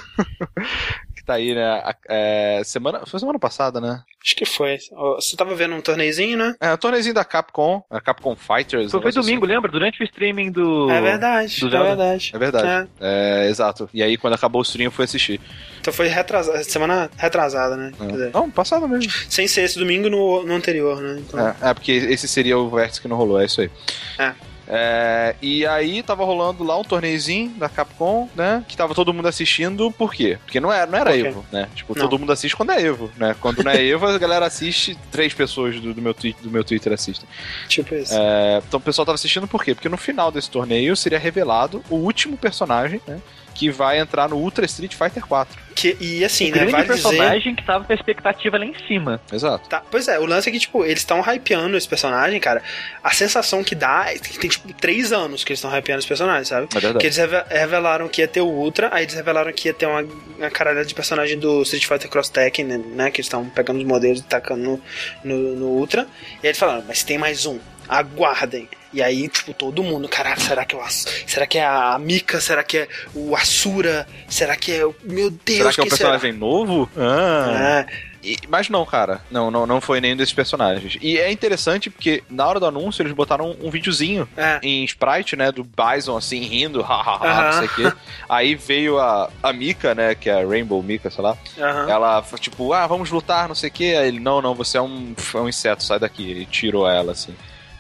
que 1.25 1.27
tá 1.27 1.35
aí, 1.35 1.55
né? 1.55 1.83
É, 2.09 2.61
semana, 2.65 3.07
foi 3.07 3.19
semana 3.19 3.39
passada, 3.39 3.81
né? 3.81 4.03
Acho 4.23 4.37
que 4.37 4.45
foi. 4.45 4.79
Você 5.17 5.37
tava 5.37 5.55
vendo 5.55 5.75
um 5.75 5.81
torneizinho, 5.81 6.37
né? 6.37 6.55
É, 6.61 6.73
um 6.73 6.77
torneizinho 6.77 7.15
da 7.15 7.25
Capcom, 7.25 7.83
a 7.91 8.01
Capcom 8.01 8.37
Fighters. 8.37 8.91
Foi, 8.91 9.01
foi 9.01 9.13
domingo, 9.13 9.45
assim. 9.45 9.55
lembra? 9.55 9.73
Durante 9.73 10.03
o 10.03 10.05
streaming 10.05 10.53
do. 10.53 10.91
É 10.91 11.01
verdade, 11.01 11.61
do 11.61 11.75
é 11.75 11.83
verdade. 11.83 12.31
É 12.35 12.39
verdade. 12.39 12.89
É. 13.01 13.47
é. 13.47 13.51
exato. 13.51 13.89
E 13.93 14.03
aí, 14.03 14.17
quando 14.17 14.35
acabou 14.35 14.61
o 14.61 14.63
stream, 14.63 14.87
eu 14.89 14.93
fui 14.93 15.05
assistir. 15.05 15.41
Então 15.81 15.93
foi 15.93 16.09
retrasada, 16.09 16.63
semana 16.65 17.11
retrasada, 17.17 17.77
né? 17.77 17.93
É. 18.01 18.31
Não, 18.33 18.51
passada 18.51 18.87
mesmo. 18.87 19.11
Sem 19.29 19.49
ser 19.49 19.63
esse 19.63 19.79
domingo 19.79 20.11
no, 20.11 20.45
no 20.45 20.55
anterior, 20.55 21.01
né? 21.01 21.23
Então... 21.27 21.41
É, 21.41 21.71
é, 21.71 21.75
porque 21.75 21.93
esse 21.93 22.29
seria 22.29 22.59
o 22.59 22.69
vértice 22.71 23.01
que 23.01 23.09
não 23.09 23.17
rolou, 23.17 23.41
é 23.41 23.47
isso 23.47 23.61
aí. 23.61 23.71
É. 24.19 24.35
É, 24.67 25.37
e 25.43 25.67
aí 25.67 26.03
tava 26.03 26.25
rolando 26.25 26.65
lá 26.65 26.79
um 26.79 26.85
torneizinho 26.85 27.51
da 27.51 27.69
Capcom, 27.69 28.29
né? 28.35 28.65
Que 28.67 28.77
tava 28.77 28.95
todo 28.95 29.13
mundo 29.13 29.29
assistindo, 29.29 29.91
por 29.93 30.13
quê? 30.15 30.39
Porque 30.45 30.61
não 30.61 30.73
era, 30.73 30.87
não 30.87 30.99
era 30.99 31.11
okay. 31.11 31.27
Evo, 31.27 31.45
né? 31.53 31.69
Tipo, 31.75 31.95
não. 31.95 32.03
todo 32.03 32.19
mundo 32.19 32.33
assiste 32.33 32.57
quando 32.57 32.73
é 32.73 32.83
Evo, 32.83 33.11
né? 33.17 33.37
Quando 33.41 33.63
não 33.63 33.71
é 33.71 33.83
Evo, 33.85 34.07
a 34.07 34.19
galera 34.19 34.47
assiste, 34.47 34.97
três 35.11 35.35
pessoas 35.35 35.79
do, 35.81 35.93
do, 35.93 36.01
meu, 36.01 36.15
do 36.15 36.51
meu 36.51 36.65
Twitter 36.65 36.93
assistem. 36.93 37.29
Tipo 37.69 37.95
isso. 37.95 38.15
É, 38.15 38.63
então 38.67 38.79
o 38.79 38.83
pessoal 38.83 39.05
tava 39.05 39.17
assistindo 39.17 39.47
por 39.47 39.63
quê? 39.63 39.75
Porque 39.75 39.89
no 39.89 39.97
final 39.97 40.31
desse 40.31 40.51
torneio 40.51 40.97
seria 40.97 41.19
revelado 41.19 41.83
o 41.91 41.97
último 41.97 42.37
personagem, 42.37 43.01
né? 43.07 43.21
Que 43.55 43.71
vai 43.71 43.99
entrar 43.99 44.29
no 44.29 44.37
Ultra 44.37 44.65
Street 44.67 44.95
Fighter 44.95 45.25
4. 45.25 45.65
Que, 45.75 45.97
e 46.01 46.25
assim, 46.25 46.51
o 46.53 46.55
né? 46.55 46.67
Vale 46.67 46.87
personagem 46.87 47.39
dizer... 47.41 47.57
que 47.57 47.65
tava 47.65 47.85
com 47.85 47.93
a 47.93 47.97
expectativa 47.97 48.59
lá 48.59 48.65
em 48.65 48.75
cima. 48.87 49.21
Exato. 49.33 49.69
Tá, 49.69 49.83
pois 49.91 50.09
é, 50.09 50.19
o 50.19 50.27
lance 50.27 50.49
é 50.49 50.53
que, 50.53 50.59
tipo, 50.59 50.85
eles 50.85 51.01
estão 51.01 51.21
hypeando 51.21 51.77
esse 51.77 51.89
personagem, 51.89 52.39
cara. 52.41 52.63
A 53.03 53.11
sensação 53.11 53.63
que 53.65 53.75
dá 53.75 54.07
é 54.09 54.19
que 54.19 54.39
tem, 54.39 54.51
tipo, 54.51 54.73
três 54.75 55.13
anos 55.13 55.43
que 55.43 55.53
eles 55.53 55.59
estão 55.59 55.71
hypeando 55.77 56.01
esse 56.01 56.09
personagem, 56.09 56.45
sabe? 56.45 56.69
É 56.75 56.81
verdade. 56.81 56.99
Que 56.99 57.07
eles 57.07 57.17
revelaram 57.49 58.09
que 58.09 58.21
ia 58.21 58.29
ter 58.29 58.41
o 58.41 58.49
Ultra, 58.49 58.91
aí 58.93 59.05
eles 59.05 59.15
revelaram 59.15 59.53
que 59.53 59.69
ia 59.69 59.75
ter 59.75 59.87
uma, 59.87 60.03
uma 60.39 60.51
caralhada 60.51 60.87
de 60.87 60.95
personagem 60.95 61.39
do 61.39 61.63
Street 61.63 61.87
Fighter 61.87 62.09
Cross 62.09 62.29
Tekken, 62.29 62.65
né? 62.65 62.79
né 62.79 63.11
que 63.11 63.21
eles 63.21 63.27
estão 63.27 63.45
pegando 63.49 63.79
os 63.79 63.85
modelos 63.85 64.21
e 64.21 64.25
tacando 64.25 64.63
no, 64.63 64.81
no, 65.25 65.57
no 65.57 65.67
Ultra. 65.67 66.03
E 66.03 66.47
aí 66.47 66.51
eles 66.51 66.59
falaram, 66.59 66.85
mas 66.87 67.03
tem 67.03 67.19
mais 67.19 67.47
um. 67.47 67.59
Aguardem. 67.89 68.69
E 68.95 69.03
aí, 69.03 69.29
tipo, 69.29 69.53
todo 69.53 69.83
mundo, 69.83 70.09
caralho, 70.09 70.41
será 70.41 70.65
que 70.65 70.77
é 70.77 70.79
o 70.79 70.85
Será 70.89 71.47
que 71.49 71.59
é 71.59 71.67
a 71.67 71.99
Mika? 71.99 72.41
Será 72.41 72.63
que 72.63 72.79
é 72.79 72.89
o 73.13 73.35
Asura? 73.35 74.07
Será 74.29 74.55
que 74.55 74.71
é 74.71 74.87
o. 74.87 74.95
Meu 75.03 75.31
Deus, 75.31 75.59
Será 75.59 75.73
que 75.73 75.81
é 75.81 75.83
um 75.83 75.89
personagem 75.89 76.33
será? 76.33 76.39
novo? 76.39 76.89
Ah. 76.97 77.87
É. 77.89 78.15
E, 78.23 78.39
mas 78.49 78.69
não, 78.69 78.87
cara. 78.87 79.21
Não, 79.31 79.51
não, 79.51 79.67
não 79.67 79.81
foi 79.81 80.01
nenhum 80.01 80.17
desses 80.17 80.33
personagens. 80.33 80.97
E 81.03 81.19
é 81.19 81.31
interessante 81.31 81.91
porque 81.91 82.23
na 82.31 82.47
hora 82.47 82.61
do 82.61 82.67
anúncio 82.67 83.03
eles 83.03 83.13
botaram 83.13 83.51
um, 83.51 83.67
um 83.67 83.71
videozinho 83.71 84.29
é. 84.37 84.61
em 84.63 84.85
sprite, 84.85 85.35
né? 85.35 85.51
Do 85.51 85.65
Bison 85.65 86.17
assim, 86.17 86.41
rindo, 86.41 86.81
hahaha, 86.87 87.43
não 87.43 87.53
sei 87.53 87.67
o 87.67 87.75
quê. 87.75 87.97
Aí 88.29 88.55
veio 88.55 88.99
a, 89.01 89.29
a 89.43 89.53
Mika, 89.53 89.93
né? 89.93 90.15
Que 90.15 90.31
é 90.31 90.43
a 90.43 90.47
Rainbow 90.47 90.81
Mika, 90.83 91.11
sei 91.11 91.23
lá. 91.23 91.37
Ela, 91.59 92.25
tipo, 92.39 92.73
ah, 92.73 92.87
vamos 92.87 93.11
lutar, 93.11 93.49
não 93.49 93.57
sei 93.57 93.71
o 93.71 93.73
quê. 93.73 93.97
Aí 93.99 94.07
ele, 94.07 94.21
não, 94.21 94.41
não, 94.41 94.55
você 94.55 94.79
é 94.79 94.83
um, 94.83 95.15
é 95.35 95.39
um 95.39 95.49
inseto, 95.49 95.83
sai 95.83 95.99
daqui. 95.99 96.31
Ele 96.31 96.47
tirou 96.47 96.89
ela, 96.89 97.13
assim. 97.13 97.35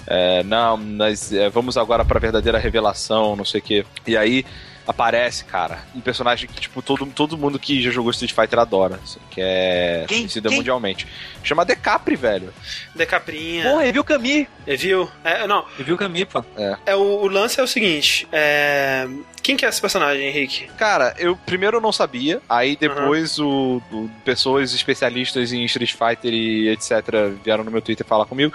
É, 0.06 0.42
não, 0.44 0.76
nós 0.76 1.32
é, 1.32 1.48
vamos 1.48 1.76
agora 1.76 2.04
para 2.04 2.18
a 2.18 2.20
verdadeira 2.20 2.58
revelação, 2.58 3.36
não 3.36 3.44
sei 3.44 3.60
o 3.60 3.62
quê. 3.62 3.86
E 4.06 4.16
aí 4.16 4.44
aparece, 4.86 5.44
cara, 5.44 5.78
um 5.94 6.00
personagem 6.00 6.48
que, 6.48 6.60
tipo, 6.60 6.82
todo, 6.82 7.06
todo 7.06 7.38
mundo 7.38 7.58
que 7.58 7.80
já 7.82 7.90
jogou 7.90 8.10
Street 8.10 8.32
Fighter 8.34 8.58
adora, 8.58 9.00
assim, 9.02 9.18
que 9.30 9.40
é 9.40 10.04
Quem? 10.08 10.18
conhecida 10.18 10.48
Quem? 10.48 10.58
mundialmente. 10.58 11.06
Chama 11.42 11.64
Decapri, 11.64 12.16
velho. 12.16 12.52
Decaprinha. 12.94 13.64
Porra, 13.70 13.90
viu 13.92 14.02
o 14.02 14.04
Kami? 14.04 14.48
Viu? 14.66 15.10
É, 15.24 15.46
não, 15.46 15.64
viu 15.78 15.94
o 15.94 15.98
Kami, 15.98 16.24
pô. 16.24 16.44
é, 16.86 16.94
o, 16.94 17.00
o 17.00 17.28
lance 17.28 17.60
é 17.60 17.62
o 17.62 17.66
seguinte: 17.66 18.26
é. 18.32 19.06
Quem 19.42 19.58
que 19.58 19.66
é 19.66 19.68
esse 19.68 19.78
personagem, 19.78 20.26
Henrique? 20.26 20.68
Cara, 20.78 21.14
eu 21.18 21.36
primeiro 21.36 21.76
eu 21.76 21.80
não 21.82 21.92
sabia, 21.92 22.40
aí 22.48 22.76
depois 22.80 23.38
o, 23.38 23.82
o- 23.92 24.08
pessoas 24.24 24.72
especialistas 24.72 25.52
em 25.52 25.62
Street 25.66 25.92
Fighter 25.92 26.32
e 26.32 26.70
etc 26.70 26.90
vieram 27.44 27.62
no 27.62 27.70
meu 27.70 27.82
Twitter 27.82 28.06
falar 28.06 28.24
comigo, 28.24 28.54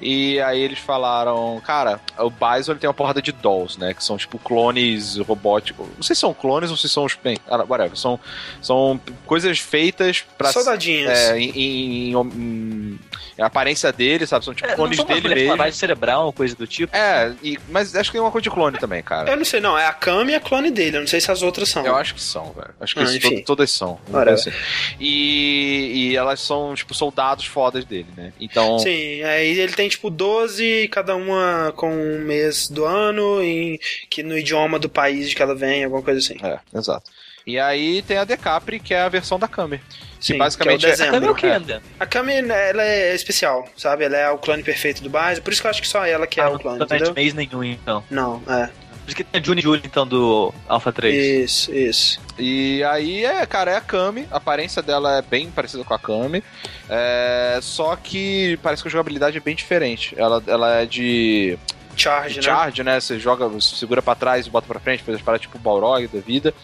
e 0.00 0.40
aí 0.40 0.58
eles 0.62 0.78
falaram, 0.78 1.60
cara, 1.62 2.00
o 2.16 2.30
Bison 2.30 2.72
ele 2.72 2.78
tem 2.80 2.88
uma 2.88 2.94
porrada 2.94 3.20
de 3.20 3.32
dolls, 3.32 3.78
né, 3.78 3.92
que 3.92 4.02
são 4.02 4.16
tipo 4.16 4.38
clones 4.38 5.18
robóticos, 5.18 5.69
não 5.78 6.02
sei 6.02 6.14
se 6.14 6.20
são 6.20 6.32
clones 6.34 6.70
ou 6.70 6.76
se 6.76 6.88
são 6.88 7.04
os, 7.04 7.14
bem, 7.22 7.36
ah, 7.48 7.64
whatever, 7.68 7.96
são, 7.96 8.18
são 8.62 9.00
coisas 9.26 9.58
feitas 9.58 10.24
pra... 10.38 10.52
Soldadinhos. 10.52 11.10
É, 11.10 11.38
em, 11.38 11.50
em- 11.50 12.10
em- 12.12 12.16
em- 12.16 12.98
a 13.38 13.46
aparência 13.46 13.92
dele, 13.92 14.26
sabe, 14.26 14.44
são 14.44 14.54
tipo 14.54 14.68
É, 14.68 14.74
clones 14.74 15.02
dele 15.04 15.28
mesmo. 15.28 15.50
lavagem 15.50 15.72
cerebral, 15.78 16.32
coisa 16.32 16.54
do 16.54 16.66
tipo. 16.66 16.94
É, 16.96 17.32
e- 17.42 17.58
mas 17.68 17.94
acho 17.94 18.10
que 18.10 18.12
tem 18.12 18.20
uma 18.20 18.30
coisa 18.30 18.42
de 18.42 18.50
clone 18.50 18.78
também, 18.78 19.02
cara. 19.02 19.30
Eu 19.30 19.36
não 19.36 19.44
sei, 19.44 19.60
não. 19.60 19.78
É 19.78 19.86
a 19.86 19.92
Kami 19.92 20.32
e 20.32 20.34
a 20.34 20.40
clone 20.40 20.70
dele. 20.70 20.96
Eu 20.96 21.00
não 21.00 21.08
sei 21.08 21.20
se 21.20 21.30
as 21.30 21.42
outras 21.42 21.68
são. 21.68 21.84
Eu 21.84 21.96
acho 21.96 22.14
que 22.14 22.20
são, 22.22 22.52
velho. 22.52 22.70
Acho 22.80 22.94
que 22.94 23.00
Ah, 23.00 23.04
isso- 23.04 23.20
to- 23.20 23.42
todas 23.44 23.70
são. 23.70 23.98
assim. 24.32 24.50
E, 24.98 26.10
e 26.12 26.16
elas 26.16 26.40
são, 26.40 26.74
tipo, 26.74 26.94
soldados 26.94 27.44
fodas 27.46 27.84
dele, 27.84 28.06
né? 28.16 28.32
Então. 28.40 28.78
Sim, 28.78 29.22
aí 29.22 29.58
ele 29.58 29.72
tem 29.72 29.88
tipo 29.88 30.10
12, 30.10 30.88
cada 30.92 31.16
uma 31.16 31.72
com 31.76 31.90
um 31.92 32.20
mês 32.20 32.68
do 32.68 32.84
ano, 32.84 33.42
e 33.42 33.80
que 34.08 34.22
no 34.22 34.36
idioma 34.38 34.78
do 34.78 34.88
país 34.88 35.28
de 35.28 35.34
que 35.34 35.42
ela 35.42 35.54
vem, 35.54 35.84
alguma 35.84 36.02
coisa 36.02 36.18
assim. 36.20 36.36
É, 36.42 36.58
exato. 36.76 37.10
E 37.46 37.58
aí 37.58 38.02
tem 38.02 38.18
a 38.18 38.24
Decapri, 38.24 38.78
que 38.80 38.92
é 38.94 39.00
a 39.02 39.08
versão 39.08 39.38
da 39.38 39.48
Kami. 39.48 39.80
Sim, 40.20 40.36
basicamente 40.36 40.80
que 40.80 40.86
é 40.86 40.88
o 40.88 40.90
é- 40.90 40.92
dezembro. 40.92 41.14
Kami 41.14 41.26
é 41.26 41.30
o 41.30 41.34
que 41.34 41.46
é. 41.46 41.54
ainda? 41.56 41.82
A 41.98 42.06
Kami, 42.06 42.32
ela 42.34 42.82
é 42.84 43.14
especial, 43.14 43.66
sabe? 43.76 44.04
Ela 44.04 44.16
é 44.18 44.30
o 44.30 44.38
clone 44.38 44.62
perfeito 44.62 45.02
do 45.02 45.08
Bison, 45.08 45.40
por 45.42 45.52
isso 45.52 45.60
que 45.62 45.66
eu 45.66 45.70
acho 45.70 45.80
que 45.82 45.88
só 45.88 46.04
ela 46.04 46.26
que 46.26 46.38
é 46.40 46.44
Ah, 46.44 46.50
o 46.50 46.58
clone, 46.58 46.78
não 46.78 46.86
tem 46.86 46.98
entendeu? 46.98 47.14
mês 47.14 47.32
nenhum, 47.34 47.64
então. 47.64 48.04
Não, 48.10 48.42
é. 48.48 48.66
Por 48.66 49.06
isso 49.08 49.16
que 49.16 49.24
tem 49.24 49.40
a 49.40 49.44
Juni 49.44 49.62
Julie, 49.62 49.82
então, 49.84 50.06
do 50.06 50.52
Alpha 50.68 50.92
3. 50.92 51.14
Isso, 51.50 51.74
isso. 51.74 52.20
E 52.38 52.84
aí 52.84 53.24
é, 53.24 53.44
cara, 53.46 53.70
é 53.72 53.76
a 53.76 53.80
Kami. 53.80 54.28
A 54.30 54.36
aparência 54.36 54.82
dela 54.82 55.18
é 55.18 55.22
bem 55.22 55.50
parecida 55.50 55.82
com 55.82 55.94
a 55.94 55.98
Kami. 55.98 56.44
É, 56.88 57.58
só 57.62 57.96
que 57.96 58.58
parece 58.62 58.82
que 58.82 58.88
a 58.88 58.90
jogabilidade 58.92 59.36
é 59.36 59.40
bem 59.40 59.56
diferente. 59.56 60.14
Ela, 60.16 60.42
ela 60.46 60.80
é 60.82 60.86
de 60.86 61.58
Charge, 61.96 62.36
né? 62.36 62.42
charge, 62.42 62.82
né? 62.84 63.00
Você 63.00 63.18
joga, 63.18 63.48
você 63.48 63.74
segura 63.74 64.00
pra 64.00 64.14
trás 64.14 64.46
e 64.46 64.50
bota 64.50 64.66
pra 64.66 64.78
frente, 64.78 65.02
as 65.10 65.20
paradas 65.22 65.42
tipo 65.42 65.58
Balrog 65.58 66.06
da 66.06 66.20
vida. 66.20 66.54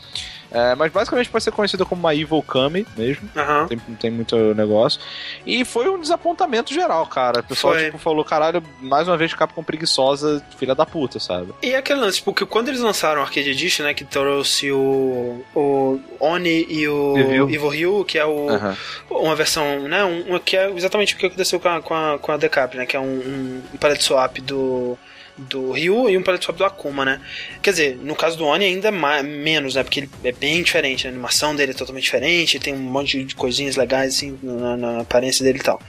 É, 0.51 0.75
mas 0.77 0.93
basicamente 0.93 1.29
pode 1.29 1.43
ser 1.45 1.51
conhecida 1.51 1.85
como 1.85 2.01
uma 2.01 2.15
Evil 2.15 2.43
Kami 2.43 2.87
mesmo. 2.97 3.29
Aham. 3.37 3.67
Tem, 3.67 3.81
não 3.89 3.97
tem 3.97 4.11
muito 4.11 4.37
negócio. 4.55 5.01
E 5.45 5.65
foi 5.65 5.89
um 5.89 6.01
desapontamento 6.01 6.73
geral, 6.73 7.05
cara. 7.07 7.41
O 7.41 7.43
pessoal 7.43 7.75
Foi. 7.75 7.85
tipo, 7.87 7.99
falou, 7.99 8.25
caralho, 8.25 8.63
mais 8.81 9.09
uma 9.09 9.17
vez 9.17 9.35
Capcom 9.35 9.63
preguiçosa, 9.63 10.43
filha 10.57 10.75
da 10.75 10.87
puta, 10.87 11.19
sabe? 11.19 11.53
E 11.63 11.75
aquele 11.75 12.01
lance, 12.01 12.23
porque 12.23 12.47
quando 12.47 12.69
eles 12.69 12.81
lançaram 12.81 13.21
o 13.21 13.25
Arcade 13.25 13.51
Edition, 13.51 13.83
né, 13.85 13.93
que 13.95 14.05
trouxe 14.05 14.71
o, 14.71 15.45
o 15.55 16.01
Oni 16.21 16.65
e 16.69 16.87
o 16.89 17.19
Evil. 17.19 17.49
Evil 17.51 17.69
Ryu, 17.69 18.05
que 18.05 18.19
é 18.19 18.25
o, 18.25 18.49
Aham. 18.51 18.77
uma 19.11 19.35
versão, 19.35 19.81
né, 19.89 20.05
um, 20.05 20.35
um- 20.35 20.39
que 20.39 20.57
é 20.57 20.71
exatamente 20.71 21.15
o 21.15 21.19
que 21.19 21.27
aconteceu 21.27 21.59
com 21.59 21.69
a, 21.69 21.83
com 21.83 21.95
a, 21.95 22.19
com 22.19 22.33
a 22.33 22.37
Decap, 22.37 22.77
né, 22.77 22.87
que 22.87 22.97
é 22.97 23.01
um, 23.01 23.63
um 23.75 23.77
palette 23.79 24.05
swap 24.05 24.39
do, 24.41 24.97
do 25.37 25.71
Ryu 25.71 26.09
e 26.09 26.17
um 26.17 26.23
palette 26.23 26.51
do 26.53 26.65
Akuma, 26.65 27.05
né. 27.05 27.21
Quer 27.63 27.71
dizer, 27.71 27.97
no 27.97 28.15
caso 28.15 28.39
do 28.39 28.45
Oni 28.45 28.65
ainda 28.65 28.91
mais, 28.91 29.25
menos, 29.25 29.75
né, 29.75 29.83
porque 29.83 30.01
ele 30.01 30.11
é 30.25 30.33
bem 30.33 30.63
diferente, 30.63 31.07
a 31.07 31.11
animação 31.11 31.55
dele 31.55 31.73
é 31.73 31.75
totalmente 31.75 32.05
diferente, 32.05 32.59
tem 32.59 32.75
um 32.75 32.79
monte 32.79 33.23
de 33.25 33.35
coisinhas 33.35 33.77
legais, 33.77 34.15
assim, 34.15 34.39
na, 34.43 34.77
na 34.77 35.01
aparência 35.01 35.45
dele 35.45 35.59
e 35.59 35.63
tal. 35.63 35.81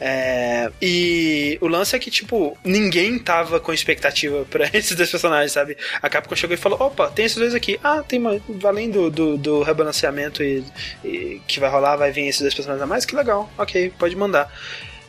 É, 0.00 0.70
e 0.80 1.58
o 1.60 1.68
lance 1.68 1.94
é 1.94 1.98
que, 1.98 2.10
tipo, 2.10 2.56
ninguém 2.64 3.18
tava 3.18 3.60
com 3.60 3.72
expectativa 3.72 4.44
pra 4.50 4.70
esses 4.72 4.96
dois 4.96 5.10
personagens, 5.10 5.52
sabe? 5.52 5.76
A 6.00 6.08
Capcom 6.08 6.34
chegou 6.34 6.54
e 6.54 6.58
falou: 6.58 6.80
opa, 6.80 7.08
tem 7.08 7.24
esses 7.24 7.38
dois 7.38 7.54
aqui. 7.54 7.78
Ah, 7.82 8.02
tem 8.06 8.18
uma. 8.18 8.40
Além 8.64 8.90
do, 8.90 9.10
do, 9.10 9.36
do 9.36 9.62
rebalanceamento 9.62 10.42
e, 10.42 10.64
e 11.04 11.40
que 11.46 11.60
vai 11.60 11.70
rolar, 11.70 11.96
vai 11.96 12.12
vir 12.12 12.26
esses 12.26 12.40
dois 12.40 12.54
personagens 12.54 12.82
a 12.82 12.86
mais, 12.86 13.04
que 13.04 13.14
legal, 13.14 13.50
ok, 13.58 13.92
pode 13.98 14.16
mandar. 14.16 14.50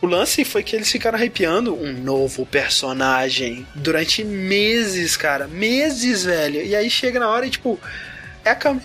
O 0.02 0.06
lance 0.06 0.46
foi 0.46 0.62
que 0.62 0.76
eles 0.76 0.92
ficaram 0.92 1.18
arrepiando 1.18 1.74
um 1.76 1.92
novo 1.92 2.46
personagem 2.46 3.66
durante 3.74 4.24
meses, 4.24 5.18
cara. 5.18 5.48
Meses, 5.48 6.24
velho. 6.24 6.62
E 6.62 6.76
aí 6.76 6.90
chega 6.90 7.20
na 7.20 7.30
hora 7.30 7.48
e, 7.48 7.50
tipo, 7.50 7.80
é 8.46 8.52
a 8.52 8.56
Kami. 8.56 8.82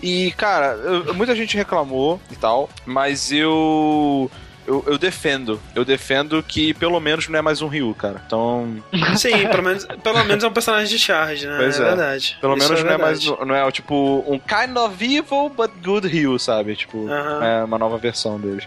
E, 0.00 0.30
cara, 0.36 0.76
muita 1.14 1.34
gente 1.34 1.56
reclamou 1.56 2.20
e 2.30 2.36
tal, 2.36 2.70
mas 2.86 3.32
eu. 3.32 4.30
Eu, 4.68 4.84
eu 4.86 4.98
defendo. 4.98 5.58
Eu 5.74 5.82
defendo 5.82 6.42
que 6.42 6.74
pelo 6.74 7.00
menos 7.00 7.26
não 7.26 7.38
é 7.38 7.42
mais 7.42 7.62
um 7.62 7.68
Ryu, 7.68 7.94
cara. 7.94 8.22
Então, 8.26 8.76
Sim, 9.16 9.48
pelo 9.48 9.62
menos, 9.62 9.86
pelo 10.02 10.24
menos 10.24 10.44
é 10.44 10.46
um 10.46 10.52
personagem 10.52 10.88
de 10.88 10.98
charge, 11.02 11.46
né? 11.46 11.56
Pois 11.56 11.80
é, 11.80 11.82
é. 11.82 11.86
verdade. 11.86 12.36
pelo 12.38 12.54
Isso 12.56 12.68
menos 12.68 12.84
não 12.84 12.90
é 12.92 12.96
verdade. 12.98 13.28
mais. 13.30 13.48
Não 13.48 13.54
é 13.54 13.70
tipo 13.72 14.22
um 14.26 14.38
kind 14.38 14.76
of 14.76 15.02
evil, 15.04 15.48
but 15.48 15.70
good 15.82 16.06
Ryu, 16.06 16.38
sabe? 16.38 16.76
Tipo, 16.76 17.08
Aham. 17.08 17.44
é 17.44 17.64
uma 17.64 17.78
nova 17.78 17.96
versão 17.96 18.38
deles. 18.38 18.66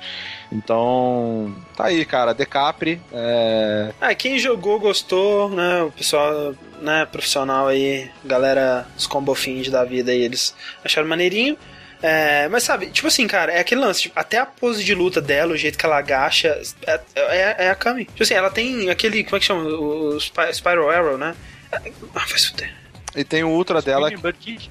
Então, 0.52 1.56
tá 1.78 1.86
aí, 1.86 2.04
cara. 2.04 2.34
Decapri. 2.34 2.99
É, 3.14 3.91
Ah, 4.02 4.14
quem 4.16 4.38
jogou 4.39 4.80
gostou, 4.80 5.49
né? 5.49 5.84
O 5.84 5.91
pessoal, 5.91 6.54
né, 6.82 7.06
profissional 7.06 7.68
aí, 7.68 8.10
galera, 8.26 8.86
os 8.97 9.08
combo 9.08 9.34
fins 9.36 9.70
da 9.70 9.84
vida 9.86 10.12
aí, 10.12 10.22
eles 10.22 10.56
acharam 10.84 11.08
maneirinho. 11.08 11.56
É, 12.02 12.47
mas 12.49 12.64
sabe, 12.64 12.88
tipo 12.88 13.08
assim, 13.08 13.28
cara, 13.28 13.52
é 13.52 13.60
aquele 13.60 13.82
lance, 13.82 14.02
tipo, 14.04 14.20
até 14.20 14.38
a 14.39 14.45
pose 14.45 14.84
de 14.84 14.95
luta 14.95 15.22
dela, 15.22 15.54
o 15.54 15.58
jeito 15.58 15.78
que 15.78 15.86
ela 15.86 15.97
agacha, 15.97 16.60
é, 16.88 16.99
é, 17.16 17.56
é 17.66 17.70
a 17.70 17.76
Kami. 17.76 18.06
Tipo 18.06 18.24
assim, 18.24 18.34
ela 18.34 18.49
tem 18.49 18.89
aquele, 18.89 19.24
como 19.24 19.36
é 19.38 19.39
que 19.39 19.45
chama? 19.45 19.64
O, 19.70 20.16
o 20.16 20.18
Spy- 20.18 20.54
Spiral 20.54 20.89
Arrow, 20.89 21.18
né? 21.18 21.36
Ah, 21.72 21.80
vai 22.28 22.39
se 22.39 22.49
fuder. 22.49 22.74
E 23.16 23.24
tem 23.24 23.43
o 23.43 23.49
ultra 23.49 23.82
dela. 23.82 24.10
Bird 24.10 24.38
Kick. 24.39 24.70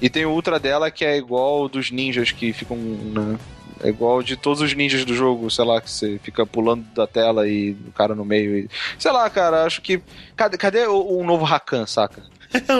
E 0.00 0.08
tem 0.10 0.26
o 0.26 0.30
ultra 0.30 0.60
dela 0.60 0.90
que 0.90 1.04
é 1.04 1.16
igual 1.16 1.68
dos 1.68 1.90
ninjas 1.90 2.30
que 2.30 2.52
ficam. 2.52 2.76
Né, 2.76 3.38
é 3.82 3.88
igual 3.88 4.22
de 4.22 4.36
todos 4.36 4.60
os 4.60 4.74
ninjas 4.74 5.04
do 5.04 5.14
jogo, 5.14 5.50
sei 5.50 5.64
lá, 5.64 5.80
que 5.80 5.90
você 5.90 6.20
fica 6.22 6.44
pulando 6.44 6.82
da 6.94 7.06
tela 7.06 7.48
e 7.48 7.70
o 7.86 7.92
cara 7.92 8.14
no 8.14 8.24
meio. 8.24 8.58
E, 8.58 8.68
sei 8.98 9.10
lá, 9.10 9.28
cara, 9.30 9.64
acho 9.64 9.80
que. 9.80 10.00
Cadê, 10.36 10.58
cadê 10.58 10.86
o, 10.86 11.18
o 11.20 11.24
novo 11.24 11.44
Rakan, 11.44 11.86
saca? 11.86 12.22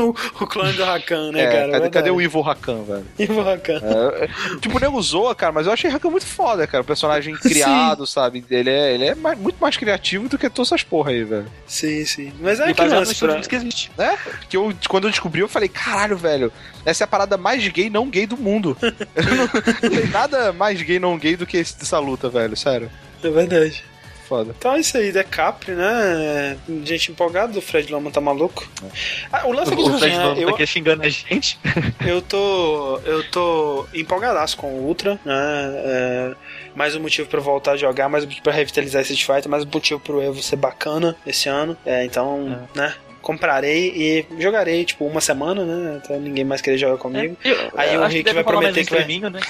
O, 0.05 0.11
o 0.43 0.47
clone 0.47 0.73
do 0.73 0.85
Rakan, 0.85 1.33
né, 1.33 1.43
É, 1.43 1.47
cara? 1.51 1.73
cadê, 1.73 1.91
cadê 1.91 2.11
o. 2.11 2.21
Evil 2.21 2.41
Rakan, 2.41 2.83
velho? 2.85 3.07
Evil 3.19 3.43
Rakan. 3.43 3.81
É, 3.83 4.25
é, 4.25 4.29
tipo, 4.61 4.79
nego 4.81 5.01
zoa, 5.03 5.35
cara, 5.35 5.53
mas 5.53 5.67
eu 5.67 5.73
achei 5.73 5.91
Rakan 5.91 6.11
muito 6.11 6.27
foda, 6.27 6.67
cara. 6.67 6.83
O 6.83 6.87
personagem 6.87 7.35
criado, 7.39 8.07
sabe? 8.07 8.45
Ele 8.51 8.71
é, 8.71 8.95
ele 8.95 9.05
é 9.07 9.15
mais- 9.15 9.39
muito 9.39 9.57
mais 9.61 9.77
criativo 9.77 10.29
do 10.29 10.39
que 10.39 10.49
todas 10.49 10.69
essas 10.69 10.83
porra 10.83 11.11
aí, 11.11 11.23
velho. 11.25 11.47
Sim, 11.67 12.05
sim. 12.05 12.33
Mas 12.41 12.61
é 12.61 12.71
E 12.71 12.75
lance 12.89 13.09
nos 13.11 13.19
pra... 13.19 13.41
que 13.41 13.57
existe. 13.57 13.91
Né? 13.97 14.17
Porque 14.39 14.57
eu, 14.57 14.73
quando 14.89 15.05
eu 15.05 15.11
descobri, 15.11 15.41
eu 15.43 15.49
falei, 15.49 15.69
caralho, 15.69 16.17
velho, 16.17 16.53
essa 16.85 17.05
é 17.05 17.07
a 17.07 17.09
parada 17.09 17.37
mais 17.37 17.67
gay 17.69 17.91
não 17.91 18.09
gay 18.09 18.27
do 18.27 18.37
mundo. 18.37 18.77
não, 18.83 19.91
tem 19.91 20.07
nada 20.09 20.53
mais 20.53 20.81
gay 20.83 20.99
não 20.99 21.19
gay 21.19 21.37
do 21.37 21.47
que 21.47 21.57
esse- 21.59 21.77
essa 21.81 21.99
luta, 21.99 22.29
velho, 22.29 22.57
sério. 22.57 22.91
É 23.23 23.29
verdade. 23.31 23.85
Foda. 24.29 24.55
Então 24.59 24.75
é 24.75 24.81
isso 24.81 24.95
aí, 24.99 25.11
Decapre, 25.11 25.73
né? 25.73 26.59
Gente 26.85 27.11
empolgada, 27.11 27.59
o 27.59 27.63
Fred 27.63 27.91
Lama 27.91 28.11
tá 28.11 28.21
maluco. 28.21 28.69
Ah, 29.33 29.47
o 29.47 29.53
lance 29.53 29.73
é 29.73 29.77
que, 29.77 29.83
O 29.83 29.89
assim, 29.89 29.99
Fred 29.99 30.17
né, 30.17 30.23
Lama 30.23 30.35
tá 30.35 30.41
eu, 30.43 30.49
aqui 30.51 30.67
xingando 30.67 31.03
a 31.03 31.09
gente. 31.09 31.59
eu 32.07 32.21
tô. 32.21 33.01
Eu 33.07 33.31
tô 33.31 33.87
empolgadaço 33.95 34.59
com 34.59 34.67
o 34.67 34.87
Ultra, 34.87 35.19
né? 35.25 35.73
É, 35.85 36.35
mais 36.75 36.95
um 36.95 37.01
motivo 37.01 37.27
pra 37.27 37.39
eu 37.39 37.43
voltar 37.43 37.73
a 37.73 37.77
jogar, 37.79 38.11
mais 38.11 38.25
um 38.25 38.27
motivo 38.27 38.43
pra 38.43 38.53
revitalizar 38.53 39.01
esse 39.01 39.15
Street 39.15 39.37
Fighter, 39.37 39.51
mais 39.51 39.65
um 39.65 39.69
motivo 39.73 39.99
pro 39.99 40.21
Evo 40.21 40.43
ser 40.43 40.57
bacana 40.57 41.17
esse 41.27 41.49
ano. 41.49 41.75
É, 41.87 42.05
então, 42.05 42.69
né? 42.75 42.95
Comprarei 43.29 43.93
e 43.95 44.27
jogarei, 44.43 44.87
tipo, 44.87 45.05
uma 45.05 45.21
semana, 45.21 45.63
né? 45.63 46.01
Até 46.03 46.17
ninguém 46.17 46.47
mais 46.47 46.63
querer 46.63 46.79
jogar 46.79 46.97
comigo. 46.97 47.37
Aí 47.77 47.95
o 47.99 48.07
Rick 48.07 48.33
vai 48.33 48.43
prometer 48.43 48.87
que 48.87 48.91
vai- 48.95 49.05
né? 49.07 49.41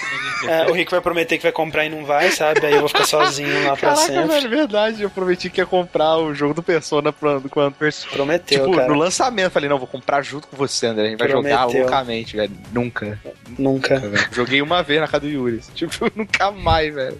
que 0.41 0.49
É, 0.51 0.66
o 0.66 0.72
Rick 0.72 0.91
vai 0.91 1.01
prometer 1.01 1.37
que 1.37 1.45
vai 1.45 1.53
comprar 1.53 1.85
e 1.85 1.89
não 1.89 2.05
vai, 2.05 2.29
sabe? 2.33 2.66
Aí 2.66 2.72
eu 2.74 2.81
vou 2.81 2.89
ficar 2.89 3.07
sozinho 3.07 3.64
lá 3.68 3.76
pra 3.76 3.91
Caraca, 3.95 4.03
sempre. 4.12 4.26
velho, 4.35 4.51
verdade. 4.51 5.03
Eu 5.05 5.09
prometi 5.11 5.49
que 5.49 5.61
ia 5.61 5.66
comprar 5.66 6.16
o 6.16 6.35
jogo 6.35 6.55
do 6.55 6.62
Persona 6.62 7.12
pra- 7.12 7.41
quando. 7.49 7.72
Prometeu, 8.11 8.64
Tipo, 8.64 8.76
cara. 8.76 8.89
no 8.89 8.95
lançamento, 8.99 9.53
falei, 9.53 9.68
não, 9.68 9.79
vou 9.79 9.87
comprar 9.87 10.22
junto 10.22 10.49
com 10.49 10.57
você, 10.57 10.87
André. 10.87 11.07
A 11.07 11.11
gente 11.11 11.18
vai 11.20 11.29
jogar 11.29 11.59
Prometeu. 11.59 11.81
loucamente, 11.83 12.37
velho. 12.37 12.53
Nunca. 12.72 13.16
Nunca. 13.57 14.01
velho. 14.01 14.29
Joguei 14.33 14.61
uma 14.61 14.83
vez 14.83 15.01
na 15.01 15.07
casa 15.07 15.20
do 15.20 15.29
Yuri. 15.29 15.61
Tipo, 15.72 16.11
nunca 16.16 16.51
mais, 16.51 16.93
velho. 16.93 17.16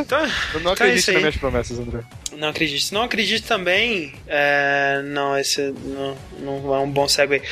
Então, 0.00 0.18
Eu 0.54 0.60
não 0.60 0.72
Então 0.72 0.86
é 0.86 0.90
acredito 0.90 1.12
nas 1.12 1.20
minhas 1.20 1.36
promessas, 1.36 1.78
André. 1.78 2.00
Não 2.36 2.48
acredito. 2.48 2.92
Não 2.92 3.02
acredito 3.02 3.46
também. 3.46 4.12
É... 4.26 5.02
Não, 5.04 5.38
esse 5.38 5.72
não, 5.84 6.16
não 6.40 6.74
é 6.74 6.78
um 6.80 6.90
bom 6.90 7.06
segue. 7.08 7.42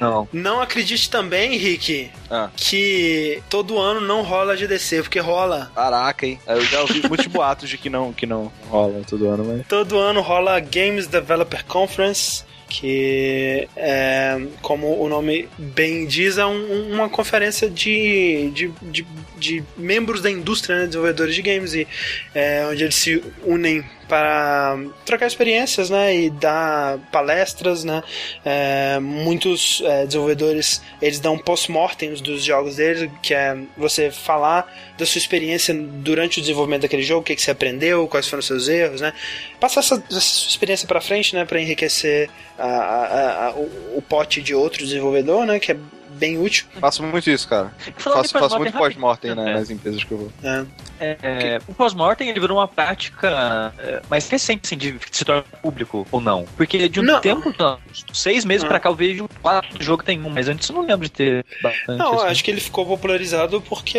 Não. 0.00 0.28
Não 0.32 0.60
acredite 0.60 1.08
também, 1.08 1.56
Rick, 1.56 2.10
Ah. 2.30 2.50
que 2.56 3.42
todo 3.48 3.78
ano 3.78 4.00
não 4.00 4.22
rola 4.22 4.56
GDC, 4.56 5.02
porque 5.02 5.20
rola. 5.20 5.70
Caraca, 5.74 6.26
hein? 6.26 6.40
Eu 6.46 6.60
já 6.62 6.80
ouvi 6.80 7.02
muitos 7.08 7.26
boatos 7.26 7.68
de 7.68 7.78
que 7.78 7.88
não, 7.88 8.12
que 8.12 8.26
não 8.26 8.50
rola 8.68 9.02
todo 9.08 9.28
ano, 9.28 9.44
mas. 9.44 9.66
Todo 9.66 9.98
ano 9.98 10.20
rola 10.20 10.58
Games 10.60 11.06
Developer 11.06 11.64
Conference. 11.64 12.44
que 12.68 13.68
é, 13.76 14.44
como 14.60 15.00
o 15.00 15.08
nome 15.08 15.48
bem 15.56 16.04
diz, 16.04 16.36
é 16.36 16.44
um, 16.44 16.92
uma 16.92 17.08
conferência 17.08 17.70
de, 17.70 18.50
de, 18.52 18.72
de, 18.82 19.06
de, 19.36 19.62
membros 19.76 20.20
da 20.20 20.30
indústria, 20.30 20.80
né, 20.80 20.86
desenvolvedores 20.86 21.34
de 21.34 21.42
games, 21.42 21.74
e 21.74 21.86
é, 22.34 22.66
onde 22.70 22.82
eles 22.82 22.94
se 22.94 23.22
unem 23.44 23.84
para 24.08 24.78
trocar 25.04 25.26
experiências, 25.26 25.90
né, 25.90 26.16
e 26.16 26.30
dar 26.30 26.98
palestras, 27.10 27.84
né. 27.84 28.02
É, 28.44 28.98
muitos 29.00 29.82
é, 29.84 30.06
desenvolvedores 30.06 30.80
eles 31.02 31.20
dão 31.20 31.36
post-mortem 31.36 32.14
dos 32.14 32.44
jogos 32.44 32.76
deles, 32.76 33.10
que 33.22 33.34
é 33.34 33.56
você 33.76 34.10
falar 34.10 34.72
da 34.96 35.04
sua 35.04 35.18
experiência 35.18 35.74
durante 35.74 36.38
o 36.38 36.40
desenvolvimento 36.40 36.82
daquele 36.82 37.02
jogo, 37.02 37.20
o 37.20 37.24
que, 37.24 37.34
que 37.34 37.42
você 37.42 37.50
aprendeu, 37.50 38.06
quais 38.08 38.26
foram 38.26 38.40
os 38.40 38.46
seus 38.46 38.68
erros, 38.68 39.00
né. 39.00 39.12
Passar 39.60 39.80
essa, 39.80 40.02
essa 40.10 40.20
sua 40.20 40.50
experiência 40.50 40.86
para 40.86 41.00
frente, 41.00 41.34
né, 41.34 41.44
para 41.44 41.60
enriquecer 41.60 42.30
a, 42.58 42.66
a, 42.66 43.46
a, 43.46 43.50
o, 43.52 43.98
o 43.98 44.02
pote 44.02 44.40
de 44.40 44.54
outro 44.54 44.84
desenvolvedor, 44.84 45.44
né, 45.44 45.58
que 45.58 45.72
é 45.72 45.76
bem 46.16 46.38
útil. 46.38 46.66
Faço 46.80 47.02
muito 47.02 47.30
isso, 47.30 47.48
cara. 47.48 47.72
Faço, 47.96 48.30
faço 48.30 48.58
muito 48.58 48.76
pós-mortem 48.76 49.34
né, 49.34 49.54
nas 49.54 49.70
empresas 49.70 50.02
que 50.02 50.12
eu 50.12 50.18
vou. 50.18 50.32
É. 50.42 50.64
É, 50.98 51.58
o 51.68 51.74
pós-mortem 51.74 52.28
ele 52.28 52.40
virou 52.40 52.56
uma 52.58 52.68
prática 52.68 53.72
é, 53.78 54.00
mais 54.08 54.28
recente 54.28 54.62
assim, 54.64 54.76
de 54.76 54.98
se 55.10 55.24
tornar 55.24 55.42
público 55.42 56.06
ou 56.10 56.20
não. 56.20 56.46
Porque 56.56 56.88
de 56.88 57.00
um 57.00 57.02
não. 57.02 57.20
tempo, 57.20 57.54
não, 57.58 57.78
seis 58.12 58.44
meses 58.44 58.62
não. 58.62 58.68
pra 58.68 58.80
cá 58.80 58.88
eu 58.88 58.94
vejo 58.94 59.28
quatro 59.42 59.82
jogos 59.82 60.06
tem 60.06 60.22
um, 60.22 60.30
mas 60.30 60.48
antes 60.48 60.68
eu 60.68 60.74
não 60.74 60.86
lembro 60.86 61.06
de 61.06 61.12
ter 61.12 61.44
bastante. 61.62 61.98
Não, 61.98 62.14
assim. 62.14 62.26
acho 62.28 62.44
que 62.44 62.50
ele 62.50 62.60
ficou 62.60 62.86
popularizado 62.86 63.60
porque 63.60 63.98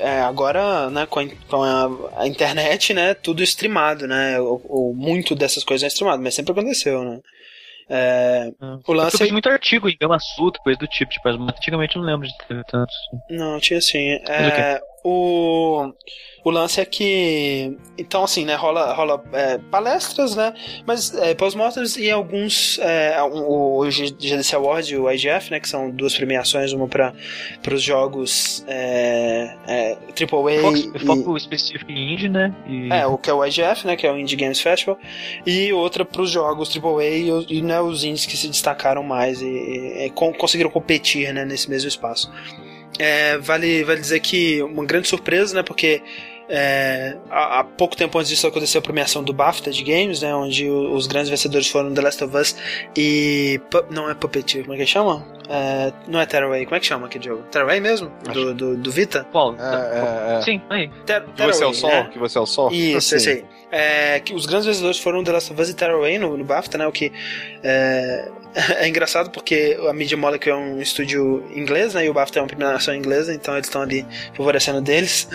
é, 0.00 0.20
agora, 0.20 0.88
né, 0.90 1.06
com, 1.06 1.20
a, 1.20 1.26
com 1.48 1.62
a, 1.62 2.22
a, 2.22 2.28
internet, 2.28 2.94
né, 2.94 3.14
tudo 3.14 3.42
streamado, 3.42 4.06
né, 4.06 4.38
ou, 4.40 4.62
ou 4.68 4.94
muito 4.94 5.34
dessas 5.34 5.64
coisas 5.64 5.84
é 5.84 5.88
streamado, 5.88 6.22
mas 6.22 6.34
sempre 6.34 6.52
aconteceu, 6.52 7.02
né. 7.02 7.18
É, 7.88 8.52
ah, 8.60 8.78
o 8.86 8.92
lance. 8.92 9.16
Eu 9.16 9.20
vejo 9.20 9.32
muito 9.32 9.48
artigo 9.48 9.88
em 9.88 9.96
Gama 10.00 10.18
Sutra, 10.18 10.60
coisa 10.62 10.78
do 10.78 10.86
tipo, 10.86 11.12
tipo, 11.12 11.38
mas 11.38 11.56
antigamente 11.56 11.96
eu 11.96 12.02
não 12.02 12.08
lembro 12.08 12.26
de 12.26 12.36
ter 12.48 12.64
tantos. 12.64 12.94
Não, 13.30 13.58
tinha 13.60 13.80
sim. 13.80 14.20
É, 14.28 14.80
o, 15.08 15.92
o 16.44 16.50
lance 16.50 16.80
é 16.80 16.84
que. 16.84 17.76
Então, 17.96 18.24
assim, 18.24 18.44
né? 18.44 18.56
Rola, 18.56 18.92
rola 18.92 19.22
é, 19.32 19.58
palestras, 19.70 20.34
né? 20.34 20.52
Mas 20.84 21.14
é, 21.14 21.32
pós-mortems 21.32 21.96
e 21.96 22.10
alguns. 22.10 22.80
É, 22.80 23.22
o, 23.22 23.78
o 23.78 23.90
GDC 23.90 24.56
Award 24.56 24.92
e 24.92 24.98
o 24.98 25.08
IGF, 25.08 25.52
né? 25.52 25.60
Que 25.60 25.68
são 25.68 25.88
duas 25.90 26.16
premiações, 26.16 26.72
uma 26.72 26.88
para 26.88 27.14
os 27.72 27.82
jogos 27.82 28.64
é, 28.66 29.56
é, 29.68 29.92
AAA. 29.92 30.60
Foco, 30.60 30.76
e, 30.76 30.98
foco 31.06 31.36
específico 31.36 31.90
em 31.92 32.14
indie, 32.14 32.28
né? 32.28 32.52
E... 32.68 32.92
É, 32.92 33.06
o 33.06 33.16
que 33.16 33.30
é 33.30 33.32
o 33.32 33.44
IGF, 33.44 33.86
né? 33.86 33.94
Que 33.94 34.08
é 34.08 34.12
o 34.12 34.18
Indie 34.18 34.34
Games 34.34 34.60
Festival. 34.60 34.98
E 35.46 35.72
outra 35.72 36.04
para 36.04 36.22
os 36.22 36.30
jogos 36.30 36.76
AAA 36.76 37.04
e, 37.04 37.58
e 37.58 37.62
né, 37.62 37.80
os 37.80 38.02
indies 38.02 38.26
que 38.26 38.36
se 38.36 38.48
destacaram 38.48 39.04
mais 39.04 39.40
e, 39.40 39.46
e, 39.46 40.06
e 40.06 40.10
conseguiram 40.10 40.70
competir 40.70 41.32
né, 41.32 41.44
nesse 41.44 41.70
mesmo 41.70 41.88
espaço. 41.88 42.28
É, 42.98 43.38
vale, 43.38 43.84
vale 43.84 44.00
dizer 44.00 44.20
que 44.20 44.62
uma 44.62 44.84
grande 44.84 45.08
surpresa, 45.08 45.54
né? 45.54 45.62
Porque 45.62 46.02
é, 46.48 47.16
há, 47.28 47.60
há, 47.60 47.64
pouco 47.64 47.96
tempo 47.96 48.16
antes 48.18 48.30
disso 48.30 48.46
aconteceu 48.46 48.78
a 48.78 48.82
premiação 48.82 49.22
do 49.22 49.32
BAFTA 49.32 49.70
de 49.70 49.82
games, 49.82 50.22
né? 50.22 50.34
Onde 50.34 50.68
o, 50.68 50.94
os 50.94 51.06
grandes 51.06 51.28
vencedores 51.28 51.68
foram 51.68 51.92
The 51.92 52.00
Last 52.00 52.24
of 52.24 52.36
Us 52.36 52.56
e. 52.96 53.60
Não 53.90 54.08
é 54.08 54.14
Puppeteer, 54.14 54.64
como 54.64 54.74
é 54.74 54.78
que 54.78 54.86
chama? 54.86 55.26
É, 55.48 55.92
não 56.08 56.20
é 56.20 56.26
Tearaway, 56.26 56.64
como 56.64 56.76
é 56.76 56.80
que 56.80 56.86
chama 56.86 57.06
aquele 57.06 57.24
jogo? 57.24 57.42
Tearaway 57.50 57.80
mesmo? 57.80 58.10
Do, 58.32 58.54
do, 58.54 58.76
do, 58.76 58.90
Vita? 58.90 59.26
Qual? 59.32 59.56
É, 59.56 60.34
é, 60.34 60.38
é. 60.38 60.42
Sim, 60.42 60.62
aí. 60.70 60.88
Ter, 61.04 61.22
que 61.22 61.42
você 61.42 61.64
é 61.64 61.66
o 61.66 61.74
sol? 61.74 61.90
Né? 61.90 62.10
Que 62.12 62.18
você 62.18 62.38
é 62.38 62.40
o 62.40 62.46
sol? 62.46 62.72
Isso, 62.72 63.14
esse 63.16 63.28
aí. 63.28 63.44
É, 63.70 64.20
que 64.20 64.32
os 64.32 64.46
grandes 64.46 64.66
vencedores 64.66 64.98
foram 64.98 65.24
The 65.24 65.32
Last 65.32 65.52
of 65.52 65.60
Us 65.60 65.68
e 65.68 65.74
Tearaway 65.74 66.18
no, 66.18 66.36
no 66.36 66.44
BAFTA, 66.44 66.78
né? 66.78 66.86
O 66.86 66.92
que 66.92 67.12
é, 68.78 68.88
engraçado 68.88 69.30
porque 69.30 69.76
a 69.88 69.92
Media 69.92 70.16
Molecule 70.16 70.50
é 70.50 70.56
um 70.56 70.80
estúdio 70.80 71.46
inglês, 71.54 71.92
né? 71.94 72.06
E 72.06 72.08
o 72.08 72.14
BAFTA 72.14 72.38
é 72.38 72.42
uma 72.42 72.48
premiação 72.48 72.94
inglesa, 72.94 73.34
então 73.34 73.54
eles 73.54 73.66
estão 73.66 73.82
ali 73.82 74.06
favorecendo 74.34 74.80
deles. 74.80 75.28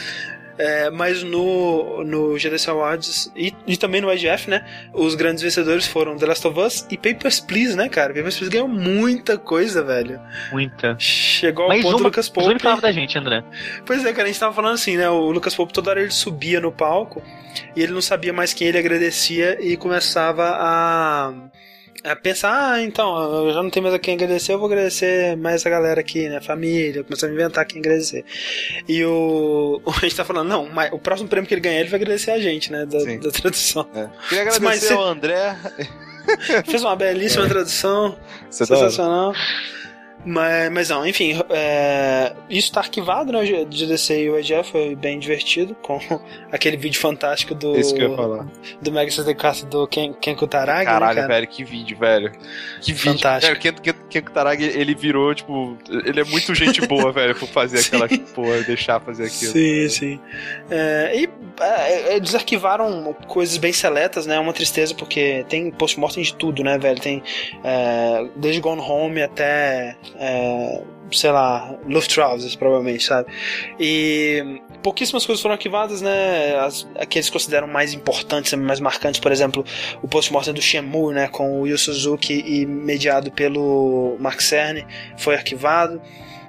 É, 0.57 0.89
mas 0.91 1.23
no, 1.23 2.03
no 2.03 2.37
GDC 2.37 2.69
Awards 2.69 3.31
e, 3.35 3.55
e, 3.65 3.77
também 3.77 4.01
no 4.01 4.11
IGF, 4.13 4.49
né? 4.49 4.63
Os 4.93 5.15
grandes 5.15 5.41
vencedores 5.41 5.87
foram 5.87 6.17
The 6.17 6.25
Last 6.25 6.47
of 6.47 6.59
Us 6.59 6.87
e 6.91 6.97
Papers, 6.97 7.39
Please, 7.39 7.75
né, 7.75 7.89
cara? 7.89 8.13
Papers, 8.13 8.37
Please 8.37 8.51
ganhou 8.51 8.67
muita 8.67 9.37
coisa, 9.37 9.83
velho. 9.83 10.19
Muita. 10.51 10.95
Chegou 10.99 11.63
ao 11.63 11.69
mas 11.69 11.81
ponto 11.81 11.97
do 11.97 12.03
Lucas 12.03 12.29
Pope. 12.29 12.53
Mas 12.53 12.61
falava 12.61 12.81
da 12.81 12.91
gente, 12.91 13.17
André. 13.17 13.43
Pois 13.85 14.05
é, 14.05 14.11
cara, 14.11 14.25
a 14.25 14.27
gente 14.27 14.39
tava 14.39 14.53
falando 14.53 14.73
assim, 14.73 14.97
né? 14.97 15.09
O 15.09 15.31
Lucas 15.31 15.55
Pope 15.55 15.73
toda 15.73 15.89
hora 15.89 16.01
ele 16.01 16.11
subia 16.11 16.59
no 16.59 16.71
palco 16.71 17.23
e 17.75 17.81
ele 17.81 17.93
não 17.93 18.01
sabia 18.01 18.33
mais 18.33 18.53
quem 18.53 18.67
ele 18.67 18.77
agradecia 18.77 19.57
e 19.59 19.77
começava 19.77 20.43
a 20.59 21.33
é 22.03 22.15
pensar, 22.15 22.73
ah, 22.73 22.81
então, 22.81 23.45
eu 23.45 23.53
já 23.53 23.61
não 23.61 23.69
tenho 23.69 23.83
mais 23.83 23.93
a 23.93 23.99
quem 23.99 24.15
agradecer, 24.15 24.53
eu 24.53 24.57
vou 24.57 24.67
agradecer 24.67 25.37
mais 25.37 25.65
a 25.65 25.69
galera 25.69 26.01
aqui, 26.01 26.27
né? 26.27 26.41
Família, 26.41 27.03
começar 27.03 27.27
a 27.27 27.31
inventar 27.31 27.65
quem 27.65 27.79
agradecer. 27.79 28.25
E 28.87 29.03
o. 29.05 29.81
A 29.85 29.99
gente 30.01 30.15
tá 30.15 30.25
falando, 30.25 30.47
não, 30.47 30.67
mas 30.67 30.91
o 30.91 30.97
próximo 30.97 31.29
prêmio 31.29 31.47
que 31.47 31.53
ele 31.53 31.61
ganhar, 31.61 31.79
ele 31.79 31.89
vai 31.89 31.99
agradecer 31.99 32.31
a 32.31 32.39
gente, 32.39 32.71
né? 32.71 32.85
Da, 32.85 32.99
da 32.99 33.31
tradução. 33.31 33.87
É. 33.93 34.09
Queria 34.27 34.41
agradecer 34.41 34.63
mas, 34.63 34.91
ao 34.91 35.03
André. 35.03 35.55
Fez 36.65 36.81
uma 36.83 36.95
belíssima 36.95 37.45
é. 37.45 37.49
tradução. 37.49 38.17
Você 38.49 38.65
tá 38.65 38.75
sensacional. 38.75 39.33
Tá... 39.33 39.39
Mas, 40.23 40.71
mas 40.71 40.89
não, 40.89 41.05
enfim, 41.05 41.39
é, 41.49 42.33
isso 42.49 42.67
está 42.67 42.81
arquivado, 42.81 43.31
né? 43.31 43.39
O 43.39 43.65
GDC 43.65 44.23
e 44.23 44.29
o 44.29 44.37
EGF 44.37 44.71
foi 44.71 44.95
bem 44.95 45.17
divertido, 45.17 45.75
com 45.81 45.99
aquele 46.51 46.77
vídeo 46.77 46.99
fantástico 46.99 47.55
do. 47.55 47.77
Isso 47.77 47.93
que 47.93 48.01
eu 48.01 48.11
ia 48.11 48.15
falar. 48.15 48.47
Do 48.81 48.91
Mega 48.91 49.09
64 49.09 49.65
do 49.65 49.87
Ken, 49.87 50.13
Ken 50.13 50.35
Kutaragi. 50.35 50.79
Né, 50.79 50.85
Caralho, 50.85 51.15
né, 51.15 51.21
cara? 51.21 51.33
velho, 51.33 51.47
que 51.47 51.63
vídeo, 51.63 51.97
velho. 51.97 52.31
Que 52.81 52.93
vídeo. 52.93 53.13
Fantástico. 53.13 53.59
Ken, 53.59 53.73
Ken, 53.73 53.93
Ken 54.09 54.21
Kutaragi, 54.21 54.63
ele 54.63 54.93
virou, 54.93 55.33
tipo. 55.33 55.75
Ele 55.89 56.21
é 56.21 56.23
muito 56.23 56.53
gente 56.53 56.85
boa, 56.85 57.11
velho, 57.13 57.35
por 57.35 57.47
fazer 57.47 57.79
aquela 57.79 58.07
porra, 58.35 58.61
deixar 58.61 58.99
fazer 58.99 59.25
aquilo. 59.25 59.51
Sim, 59.51 59.89
sim. 59.89 60.19
É, 60.69 61.13
e 61.15 61.29
é, 61.61 62.15
eles 62.15 62.35
arquivaram 62.35 63.15
coisas 63.27 63.57
bem 63.57 63.73
seletas, 63.73 64.27
né? 64.27 64.35
É 64.35 64.39
uma 64.39 64.53
tristeza, 64.53 64.93
porque 64.93 65.45
tem 65.49 65.71
post-mortem 65.71 66.23
de 66.23 66.35
tudo, 66.35 66.63
né, 66.63 66.77
velho? 66.77 66.99
Tem 66.99 67.23
é, 67.63 68.27
desde 68.35 68.61
Gone 68.61 68.81
Home 68.81 69.21
até 69.23 69.95
é, 70.15 70.81
sei 71.11 71.31
lá, 71.31 71.75
Luftrausers, 71.85 72.55
provavelmente, 72.55 73.03
sabe? 73.03 73.31
E 73.79 74.61
pouquíssimas 74.81 75.25
coisas 75.25 75.41
foram 75.41 75.53
arquivadas, 75.53 76.01
né? 76.01 76.55
As, 76.59 76.87
que 77.09 77.19
eles 77.19 77.29
consideram 77.29 77.67
mais 77.67 77.93
importantes, 77.93 78.53
mais 78.53 78.79
marcantes, 78.79 79.19
por 79.19 79.31
exemplo, 79.31 79.65
o 80.01 80.07
post-mortem 80.07 80.53
do 80.53 80.61
Shenmue, 80.61 81.13
né? 81.13 81.27
Com 81.27 81.61
o 81.61 81.67
Yu 81.67 81.77
Suzuki 81.77 82.43
e 82.45 82.65
mediado 82.65 83.31
pelo 83.31 84.17
Mark 84.19 84.41
Cerny, 84.41 84.85
foi 85.17 85.35
arquivado. 85.35 86.01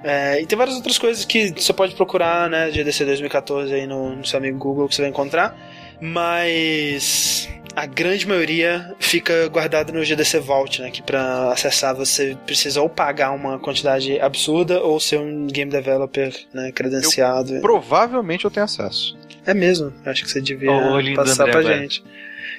É, 0.03 0.41
e 0.41 0.45
tem 0.45 0.57
várias 0.57 0.75
outras 0.75 0.97
coisas 0.97 1.23
que 1.23 1.51
você 1.51 1.71
pode 1.71 1.95
procurar, 1.95 2.49
né? 2.49 2.69
GDC 2.71 3.05
2014 3.05 3.73
aí 3.73 3.87
no, 3.87 4.17
no 4.17 4.25
seu 4.25 4.37
amigo 4.37 4.57
Google 4.57 4.87
que 4.87 4.95
você 4.95 5.01
vai 5.01 5.09
encontrar. 5.09 5.57
Mas 6.01 7.49
a 7.75 7.85
grande 7.85 8.27
maioria 8.27 8.93
fica 8.99 9.47
guardada 9.47 9.91
no 9.91 10.03
GDC 10.03 10.39
Vault, 10.39 10.81
né? 10.81 10.91
Que 10.91 11.01
para 11.01 11.51
acessar 11.51 11.95
você 11.95 12.37
precisa 12.45 12.81
ou 12.81 12.89
pagar 12.89 13.31
uma 13.31 13.57
quantidade 13.59 14.19
absurda 14.19 14.81
ou 14.81 14.99
ser 14.99 15.19
um 15.19 15.47
game 15.47 15.71
developer 15.71 16.33
né, 16.53 16.71
credenciado. 16.71 17.55
Eu, 17.55 17.61
provavelmente 17.61 18.45
eu 18.45 18.51
tenho 18.51 18.65
acesso. 18.65 19.17
É 19.45 19.53
mesmo, 19.53 19.93
acho 20.05 20.23
que 20.23 20.31
você 20.31 20.41
devia 20.41 20.71
oh, 20.71 21.15
passar 21.15 21.43
André, 21.43 21.51
pra 21.51 21.61
velho. 21.61 21.81
gente. 21.81 22.03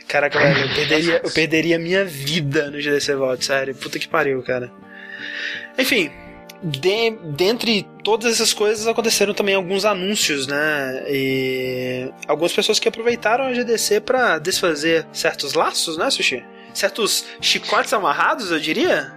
Caraca, 0.07 0.39
velho, 0.39 0.69
eu 0.69 0.74
perderia, 0.74 1.20
eu 1.24 1.31
perderia 1.31 1.78
minha 1.78 2.05
vida 2.05 2.70
no 2.70 2.81
GDC 2.81 3.15
Vault, 3.15 3.45
sério. 3.45 3.74
Puta 3.74 3.99
que 3.99 4.09
pariu, 4.09 4.43
cara. 4.43 4.70
Enfim, 5.78 6.11
de, 6.65 7.11
dentre 7.11 7.86
todas 8.03 8.32
essas 8.32 8.55
coisas 8.55 8.86
aconteceram 8.86 9.35
também 9.35 9.55
alguns 9.55 9.85
anúncios, 9.85 10.47
né? 10.47 11.05
E 11.09 12.11
algumas 12.27 12.53
pessoas 12.55 12.78
que 12.78 12.89
aproveitaram 12.89 13.45
a 13.45 13.53
GDC 13.53 14.01
para 14.01 14.39
desfazer 14.39 15.07
certos 15.12 15.53
laços, 15.53 15.99
né, 15.99 16.11
Sushi? 16.11 16.43
Certos 16.73 17.27
chicotes 17.41 17.93
amarrados, 17.93 18.51
eu 18.51 18.59
diria? 18.59 19.12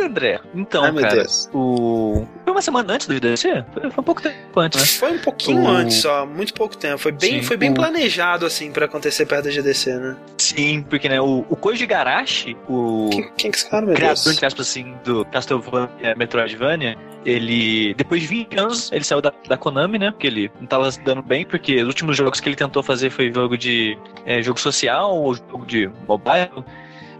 André, 0.00 0.40
então, 0.54 0.84
Ai, 0.84 0.94
cara, 0.94 1.26
o... 1.52 2.26
Foi 2.44 2.52
uma 2.52 2.62
semana 2.62 2.94
antes 2.94 3.06
do 3.06 3.14
GDC? 3.14 3.64
Foi, 3.72 3.90
foi 3.90 4.00
um 4.00 4.04
pouco 4.04 4.22
tempo 4.22 4.60
antes, 4.60 4.80
né? 4.80 4.86
Foi 4.86 5.12
um 5.12 5.18
pouquinho 5.18 5.62
o... 5.62 5.68
antes 5.68 5.96
só, 5.96 6.26
muito 6.26 6.54
pouco 6.54 6.76
tempo. 6.76 6.98
Foi 6.98 7.12
bem, 7.12 7.40
Sim, 7.40 7.42
foi 7.42 7.56
bem 7.56 7.70
o... 7.70 7.74
planejado, 7.74 8.46
assim, 8.46 8.70
para 8.70 8.86
acontecer 8.86 9.26
perto 9.26 9.44
da 9.44 9.50
GDC, 9.50 9.94
né? 9.94 10.16
Sim, 10.38 10.84
porque, 10.88 11.08
né, 11.08 11.20
o, 11.20 11.44
o 11.48 11.56
Koji 11.56 11.86
Garashi, 11.86 12.56
o... 12.68 13.08
Quem, 13.10 13.22
quem 13.22 13.32
que 13.36 13.46
é 13.46 13.50
esse 13.50 13.70
cara, 13.70 13.86
meu 13.86 13.94
criador, 13.94 14.14
Deus? 14.14 14.26
entre 14.34 14.46
aspas, 14.46 14.68
assim, 14.68 14.94
do 15.04 15.24
Castlevania 15.26 15.90
Metroidvania, 16.16 16.96
ele, 17.24 17.94
depois 17.94 18.22
de 18.22 18.26
20 18.26 18.58
anos, 18.58 18.92
ele 18.92 19.04
saiu 19.04 19.20
da, 19.20 19.32
da 19.48 19.56
Konami, 19.56 19.98
né? 19.98 20.10
Porque 20.10 20.26
ele 20.26 20.50
não 20.60 20.66
tava 20.66 20.90
se 20.90 21.00
dando 21.00 21.22
bem, 21.22 21.44
porque 21.44 21.80
os 21.80 21.88
últimos 21.88 22.16
jogos 22.16 22.40
que 22.40 22.48
ele 22.48 22.56
tentou 22.56 22.82
fazer 22.82 23.10
foi 23.10 23.32
jogo 23.32 23.56
de 23.56 23.96
é, 24.26 24.42
jogo 24.42 24.58
social 24.58 25.16
ou 25.16 25.34
jogo 25.34 25.64
de 25.66 25.90
mobile. 26.08 26.64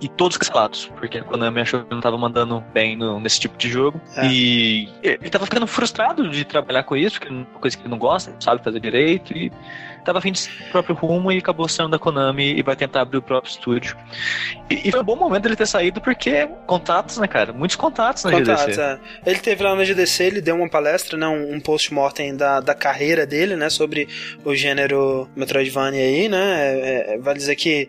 E 0.02 0.08
todos 0.08 0.36
cancelados, 0.36 0.90
porque 0.96 1.18
a 1.18 1.22
Konami 1.22 1.60
achou 1.60 1.84
que 1.84 1.90
não 1.90 2.00
estava 2.00 2.18
mandando 2.18 2.60
bem 2.74 2.96
no, 2.96 3.20
nesse 3.20 3.38
tipo 3.38 3.56
de 3.56 3.70
jogo. 3.70 4.00
É. 4.16 4.26
E 4.26 4.88
ele 5.00 5.26
estava 5.26 5.44
ficando 5.44 5.64
frustrado 5.64 6.28
de 6.28 6.44
trabalhar 6.44 6.82
com 6.82 6.96
isso, 6.96 7.20
porque 7.20 7.32
é 7.32 7.36
uma 7.36 7.44
coisa 7.60 7.76
que 7.76 7.84
ele 7.84 7.90
não 7.90 7.98
gosta, 7.98 8.32
não 8.32 8.40
sabe 8.40 8.64
fazer 8.64 8.80
direito, 8.80 9.32
e 9.32 9.52
tava 10.04 10.18
afim 10.18 10.32
de 10.32 10.40
seu 10.40 10.52
próprio 10.72 10.96
rumo 10.96 11.30
e 11.30 11.38
acabou 11.38 11.68
saindo 11.68 11.92
da 11.92 12.00
Konami 12.00 12.58
e 12.58 12.62
vai 12.62 12.74
tentar 12.74 13.02
abrir 13.02 13.18
o 13.18 13.22
próprio 13.22 13.48
estúdio. 13.48 13.96
E, 14.68 14.88
e, 14.88 14.90
foi 14.90 15.00
um 15.00 15.04
bom 15.04 15.14
momento 15.14 15.46
ele 15.46 15.54
ter 15.54 15.66
saído 15.66 16.00
porque 16.00 16.48
contatos, 16.66 17.18
né, 17.18 17.28
cara? 17.28 17.52
Muitos 17.52 17.76
contatos 17.76 18.24
na 18.24 18.32
contatos, 18.32 18.64
GDC. 18.64 18.80
É. 18.80 18.98
Ele 19.24 19.38
teve 19.38 19.62
lá 19.62 19.76
na 19.76 19.84
GDC, 19.84 20.24
ele 20.24 20.40
deu 20.40 20.56
uma 20.56 20.68
palestra, 20.68 21.16
né, 21.16 21.28
um, 21.28 21.54
um 21.54 21.60
post-mortem 21.60 22.36
da, 22.36 22.58
da 22.58 22.74
carreira 22.74 23.24
dele, 23.24 23.54
né, 23.54 23.70
sobre 23.70 24.08
o 24.44 24.52
gênero 24.52 25.28
Metroidvania 25.36 26.02
aí, 26.02 26.28
né? 26.28 26.56
É, 26.58 27.14
é, 27.14 27.18
vale 27.18 27.38
dizer 27.38 27.54
que 27.54 27.88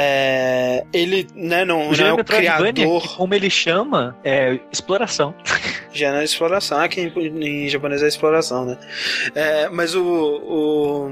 é, 0.00 0.84
ele 0.92 1.26
né, 1.34 1.64
não, 1.64 1.88
o 1.88 1.96
não 1.96 2.06
é 2.06 2.12
o 2.12 2.24
criador. 2.24 3.16
Como 3.16 3.34
ele 3.34 3.50
chama, 3.50 4.16
é 4.22 4.60
exploração. 4.70 5.34
Gênero 5.92 6.22
exploração, 6.22 6.78
aqui 6.78 7.00
em, 7.16 7.64
em 7.64 7.68
japonês 7.68 8.00
é 8.04 8.06
exploração, 8.06 8.64
né? 8.64 8.78
É, 9.34 9.68
mas 9.68 9.96
o, 9.96 10.04
o, 10.04 11.10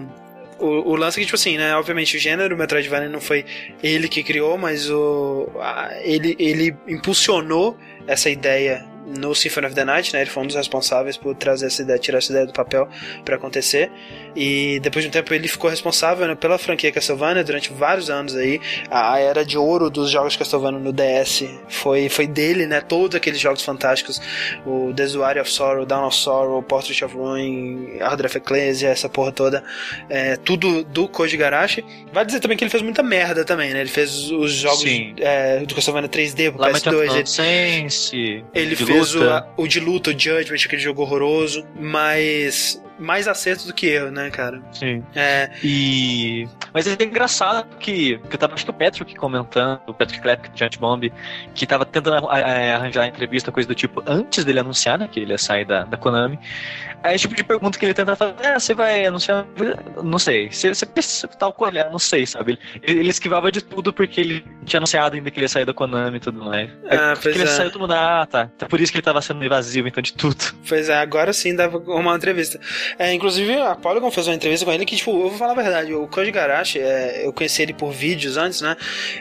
o, 0.60 0.92
o, 0.92 0.94
lance 0.94 1.18
é 1.18 1.20
que, 1.20 1.26
tipo 1.26 1.34
assim, 1.34 1.58
né? 1.58 1.74
Obviamente 1.74 2.16
o 2.16 2.20
gênero 2.20 2.56
Metroidvania 2.56 3.08
não 3.08 3.20
foi 3.20 3.44
ele 3.82 4.06
que 4.06 4.22
criou, 4.22 4.56
mas 4.56 4.88
o, 4.88 5.50
a, 5.58 5.90
ele, 6.04 6.36
ele 6.38 6.76
impulsionou 6.86 7.76
essa 8.06 8.30
ideia 8.30 8.86
no 9.06 9.34
Symphony 9.34 9.66
of 9.66 9.74
the 9.74 9.84
Night, 9.84 10.12
né? 10.12 10.22
Ele 10.22 10.30
foi 10.30 10.42
um 10.42 10.46
dos 10.46 10.56
responsáveis 10.56 11.16
por 11.16 11.34
trazer 11.34 11.66
essa 11.66 11.82
ideia, 11.82 11.98
tirar 11.98 12.18
essa 12.18 12.32
ideia 12.32 12.46
do 12.46 12.52
papel 12.52 12.88
para 13.24 13.36
acontecer. 13.36 13.90
E 14.34 14.80
depois 14.80 15.04
de 15.04 15.08
um 15.08 15.12
tempo 15.12 15.32
ele 15.32 15.48
ficou 15.48 15.70
responsável 15.70 16.26
né, 16.26 16.34
pela 16.34 16.58
franquia 16.58 16.90
Castlevania 16.90 17.44
durante 17.44 17.72
vários 17.72 18.10
anos 18.10 18.34
aí. 18.34 18.60
A 18.90 19.18
era 19.18 19.44
de 19.44 19.56
ouro 19.56 19.88
dos 19.88 20.10
jogos 20.10 20.36
Castlevania 20.36 20.80
no 20.80 20.92
DS 20.92 21.44
foi, 21.68 22.08
foi 22.08 22.26
dele, 22.26 22.66
né? 22.66 22.80
Todos 22.80 23.16
aqueles 23.16 23.40
jogos 23.40 23.62
fantásticos, 23.62 24.20
o 24.66 24.92
Desuary 24.92 25.40
of 25.40 25.50
Sorrow, 25.50 25.86
Down 25.86 26.06
of 26.06 26.16
Sorrow, 26.16 26.62
Portrait 26.62 27.04
of 27.04 27.14
Ruin, 27.14 27.98
Order 28.02 28.26
of 28.26 28.36
Ecclesia, 28.36 28.88
essa 28.88 29.08
porra 29.08 29.30
toda, 29.30 29.62
é, 30.08 30.36
tudo 30.36 30.82
do 30.84 31.08
Koji 31.08 31.36
Garashi. 31.36 31.84
Vai 32.12 32.24
dizer 32.24 32.40
também 32.40 32.56
que 32.56 32.64
ele 32.64 32.70
fez 32.70 32.82
muita 32.82 33.02
merda 33.02 33.44
também, 33.44 33.72
né? 33.72 33.80
Ele 33.80 33.90
fez 33.90 34.30
os 34.30 34.52
jogos 34.52 34.84
é, 35.18 35.60
do 35.60 35.74
Castlevania 35.74 36.08
3D 36.08 36.52
pro 36.52 36.64
PS2. 36.64 36.74
Ele, 38.54 38.66
ele 38.66 38.76
fez 38.76 38.95
fez 38.96 39.14
o, 39.14 39.20
o 39.56 39.66
de 39.66 39.80
luta, 39.80 40.10
o 40.10 40.12
Judgment, 40.12 40.58
aquele 40.64 40.82
jogo 40.82 41.02
horroroso, 41.02 41.66
mas 41.78 42.80
mais 42.98 43.28
acerto 43.28 43.66
do 43.66 43.74
que 43.74 43.86
erro, 43.86 44.10
né, 44.10 44.30
cara? 44.30 44.60
Sim. 44.72 45.04
É. 45.14 45.50
E. 45.62 46.48
Mas 46.72 46.86
é 46.86 47.02
engraçado 47.02 47.66
que, 47.78 48.18
que 48.18 48.34
eu 48.34 48.38
tava, 48.38 48.54
acho 48.54 48.64
que 48.64 48.70
o 48.70 48.74
Patrick 48.74 49.14
comentando, 49.14 49.80
o 49.86 49.94
Patrick 49.94 50.22
Clapp, 50.22 50.50
Giant 50.54 50.76
Bomb, 50.78 51.12
que 51.54 51.66
tava 51.66 51.84
tentando 51.84 52.28
arranjar 52.28 53.04
a 53.04 53.06
entrevista, 53.06 53.50
coisa 53.50 53.68
do 53.68 53.74
tipo, 53.74 54.02
antes 54.06 54.44
dele 54.44 54.60
anunciar, 54.60 54.98
né, 54.98 55.08
que 55.10 55.20
ele 55.20 55.32
ia 55.32 55.38
sair 55.38 55.64
da, 55.64 55.84
da 55.84 55.96
Konami. 55.96 56.38
Aí 57.02 57.12
é 57.12 57.16
o 57.16 57.18
tipo 57.18 57.34
de 57.34 57.44
pergunta 57.44 57.78
que 57.78 57.84
ele 57.84 57.94
tenta 57.94 58.16
fazer, 58.16 58.34
é, 58.40 58.58
você 58.58 58.74
vai 58.74 59.06
anunciar, 59.06 59.46
não 60.02 60.18
sei, 60.18 60.50
você, 60.50 60.74
você 60.74 61.28
tal 61.38 61.52
coisa, 61.52 61.88
não 61.90 61.98
sei, 61.98 62.26
sabe? 62.26 62.58
Ele, 62.82 63.00
ele, 63.00 63.10
esquivava 63.10 63.52
de 63.52 63.62
tudo 63.62 63.92
porque 63.92 64.20
ele 64.20 64.44
tinha 64.64 64.78
anunciado 64.78 65.14
ainda 65.14 65.30
que 65.30 65.38
ele 65.38 65.44
ia 65.44 65.48
sair 65.48 65.64
da 65.64 65.72
Konami 65.72 66.16
e 66.16 66.20
tudo 66.20 66.44
mais. 66.44 66.70
Ah, 66.90 67.14
pois 67.20 67.34
ele 67.34 67.44
é. 67.44 67.46
saiu, 67.46 67.70
todo 67.70 67.82
mundo, 67.82 67.92
ah, 67.92 68.26
tá. 68.28 68.50
Então 68.56 68.68
por 68.68 68.80
isso 68.80 68.90
que 68.90 68.98
ele 68.98 69.04
tava 69.04 69.22
sendo 69.22 69.44
invasivo, 69.44 69.86
então, 69.86 70.02
de 70.02 70.14
tudo. 70.14 70.36
Pois 70.68 70.88
é, 70.88 70.98
agora 70.98 71.32
sim 71.32 71.54
dava 71.54 71.78
uma 71.78 72.16
entrevista. 72.16 72.58
É, 72.98 73.12
inclusive, 73.12 73.54
a 73.60 73.74
Polygon 73.74 74.10
fez 74.10 74.26
uma 74.26 74.34
entrevista 74.34 74.64
com 74.64 74.72
ele 74.72 74.84
que, 74.84 74.96
tipo, 74.96 75.10
eu 75.10 75.28
vou 75.28 75.38
falar 75.38 75.52
a 75.52 75.62
verdade, 75.62 75.94
o 75.94 76.06
Koji 76.06 76.30
Garashi, 76.30 76.78
é, 76.78 77.26
eu 77.26 77.32
conheci 77.32 77.62
ele 77.62 77.72
por 77.72 77.92
vídeos 77.92 78.36
antes, 78.36 78.60
né? 78.60 78.76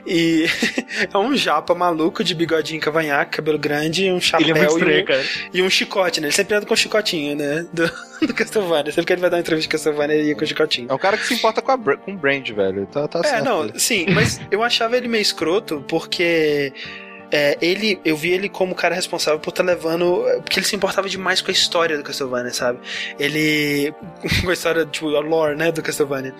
E 0.05 0.45
é 1.13 1.17
um 1.17 1.35
japa 1.35 1.73
maluco 1.75 2.23
de 2.23 2.33
bigodinho 2.33 2.81
cavanhaque, 2.81 3.37
cabelo 3.37 3.57
grande, 3.57 4.11
um 4.11 4.19
chapéu 4.19 4.55
é 4.55 4.59
e, 4.59 4.63
um, 4.63 5.23
e, 5.53 5.61
um, 5.61 5.69
chicote, 5.69 6.21
né? 6.21 6.27
Ele 6.27 6.33
sempre 6.33 6.55
anda 6.55 6.65
com 6.65 6.73
um 6.73 6.77
chicotinho, 6.77 7.35
né? 7.35 7.65
Do, 7.71 7.89
do 8.27 8.33
Castlevania. 8.33 8.91
Sempre 8.91 9.05
que 9.05 9.13
ele 9.13 9.21
vai 9.21 9.29
dar 9.29 9.37
uma 9.37 9.41
entrevista 9.41 9.69
de 9.69 9.71
Castlevania, 9.71 10.15
ele 10.15 10.29
ia 10.29 10.35
com 10.35 10.43
o 10.43 10.47
chicotinho. 10.47 10.87
É 10.89 10.93
um 10.93 10.97
cara 10.97 11.17
que 11.17 11.25
se 11.25 11.33
importa 11.33 11.61
com, 11.61 11.71
a, 11.71 11.97
com 11.97 12.13
o 12.13 12.17
brand, 12.17 12.47
velho. 12.49 12.85
Tá, 12.87 13.07
tá 13.07 13.19
é, 13.19 13.23
certo. 13.23 13.43
não, 13.43 13.69
sim, 13.77 14.05
mas 14.09 14.39
eu 14.51 14.63
achava 14.63 14.97
ele 14.97 15.07
meio 15.07 15.21
escroto 15.21 15.83
porque 15.87 16.73
é, 17.31 17.57
ele, 17.61 17.99
eu 18.05 18.15
vi 18.15 18.31
ele 18.31 18.49
como 18.49 18.73
o 18.73 18.75
cara 18.75 18.95
responsável 18.95 19.39
por 19.39 19.49
estar 19.49 19.63
tá 19.63 19.71
levando. 19.71 20.23
Porque 20.41 20.59
ele 20.59 20.65
se 20.65 20.75
importava 20.75 21.09
demais 21.09 21.41
com 21.41 21.49
a 21.49 21.53
história 21.53 21.97
do 21.97 22.03
Castlevania, 22.03 22.53
sabe? 22.53 22.79
Ele. 23.19 23.93
com 24.43 24.49
a 24.49 24.53
história, 24.53 24.85
tipo, 24.85 25.15
a 25.15 25.19
lore, 25.19 25.55
né, 25.55 25.71
do 25.71 25.81
Castlevania. 25.81 26.33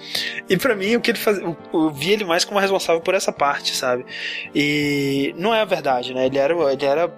E 0.49 0.57
para 0.57 0.75
mim, 0.75 0.95
o 0.95 1.01
que 1.01 1.11
ele 1.11 1.17
fazia. 1.17 1.43
Eu, 1.43 1.57
eu 1.73 1.91
vi 1.91 2.11
ele 2.11 2.25
mais 2.25 2.45
como 2.45 2.59
responsável 2.59 3.01
por 3.01 3.13
essa 3.13 3.31
parte, 3.31 3.75
sabe? 3.75 4.05
E 4.53 5.33
não 5.37 5.53
é 5.53 5.61
a 5.61 5.65
verdade, 5.65 6.13
né? 6.13 6.25
Ele 6.25 6.37
era, 6.37 6.53
ele 6.71 6.85
era 6.85 7.11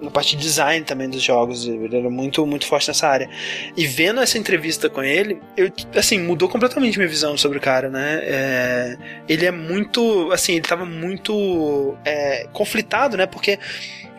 na 0.00 0.10
parte 0.10 0.36
de 0.36 0.42
design 0.42 0.84
também 0.84 1.08
dos 1.08 1.22
jogos, 1.22 1.66
ele 1.66 1.96
era 1.96 2.10
muito, 2.10 2.46
muito 2.46 2.66
forte 2.66 2.88
nessa 2.88 3.08
área. 3.08 3.28
E 3.76 3.86
vendo 3.86 4.20
essa 4.20 4.38
entrevista 4.38 4.88
com 4.88 5.02
ele, 5.02 5.40
eu, 5.56 5.70
assim, 5.94 6.18
mudou 6.20 6.48
completamente 6.48 6.98
minha 6.98 7.08
visão 7.08 7.36
sobre 7.36 7.58
o 7.58 7.60
cara, 7.60 7.88
né? 7.88 8.20
É, 8.22 8.96
ele 9.28 9.46
é 9.46 9.50
muito, 9.50 10.30
assim, 10.32 10.52
ele 10.52 10.62
tava 10.62 10.84
muito 10.84 11.96
é, 12.04 12.46
conflitado, 12.52 13.16
né? 13.16 13.26
Porque 13.26 13.58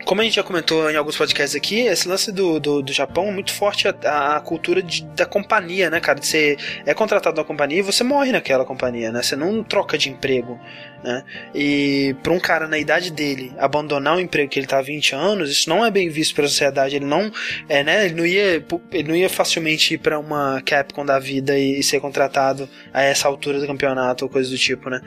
como 0.06 0.22
a 0.22 0.24
gente 0.24 0.38
já 0.38 0.44
comentou 0.44 0.90
em 0.90 0.96
alguns 0.96 1.16
podcasts 1.16 1.56
aqui, 1.56 1.82
esse 1.82 2.08
lance 2.08 2.32
do, 2.32 2.60
do, 2.60 2.82
do 2.82 2.92
Japão 2.92 3.28
é 3.28 3.32
muito 3.32 3.54
forte 3.54 3.88
a, 3.88 4.38
a 4.38 4.40
cultura 4.40 4.82
de, 4.82 5.06
da 5.06 5.26
companhia, 5.26 5.90
né, 5.90 6.00
cara? 6.00 6.20
Você 6.20 6.58
é 6.84 6.94
contratado 6.94 7.38
na 7.38 7.44
companhia 7.44 7.80
e 7.80 7.84
você 7.84 8.04
morre 8.04 8.32
naquela 8.32 8.66
companhia, 8.66 9.12
né? 9.12 9.22
Você 9.22 9.36
não 9.36 9.64
troca 9.64 9.98
de 9.98 10.10
emprego. 10.10 10.60
Né? 11.04 11.24
E 11.56 12.16
para 12.22 12.34
um 12.34 12.40
cara 12.40 12.68
na 12.68 12.78
idade 12.78 13.12
dele 13.12 13.54
abandonar 13.58 14.18
o 14.18 14.20
emprego 14.20 14.50
que 14.50 14.60
ele 14.60 14.68
tá 14.68 14.80
há 14.80 14.82
20 14.82 15.16
anos, 15.16 15.50
isso 15.50 15.70
não 15.70 15.86
é 15.86 15.90
bem 15.90 16.10
visto 16.10 16.36
pela 16.36 16.48
sociedade. 16.48 16.96
Ele 16.96 17.06
não, 17.06 17.32
é, 17.70 17.84
né? 17.84 18.06
Ele 18.06 18.16
não 18.16 18.26
ia, 18.26 18.66
ele 18.92 19.08
não 19.08 19.16
ia 19.16 19.30
facilmente 19.30 19.94
ir 19.94 19.98
para 19.98 20.20
uma 20.20 20.62
Capcom 20.66 21.06
da 21.06 21.18
vida 21.18 21.58
e, 21.58 21.80
e, 21.80 21.84
ser 21.84 22.02
contratado 22.02 22.70
a 22.94 23.02
essa 23.02 23.28
altura 23.28 23.60
do 23.60 23.68
campeonato 23.68 24.26
ou 24.26 24.30
coisa 24.30 24.50
do 24.50 24.58
tipo, 24.58 24.90
né? 24.90 25.02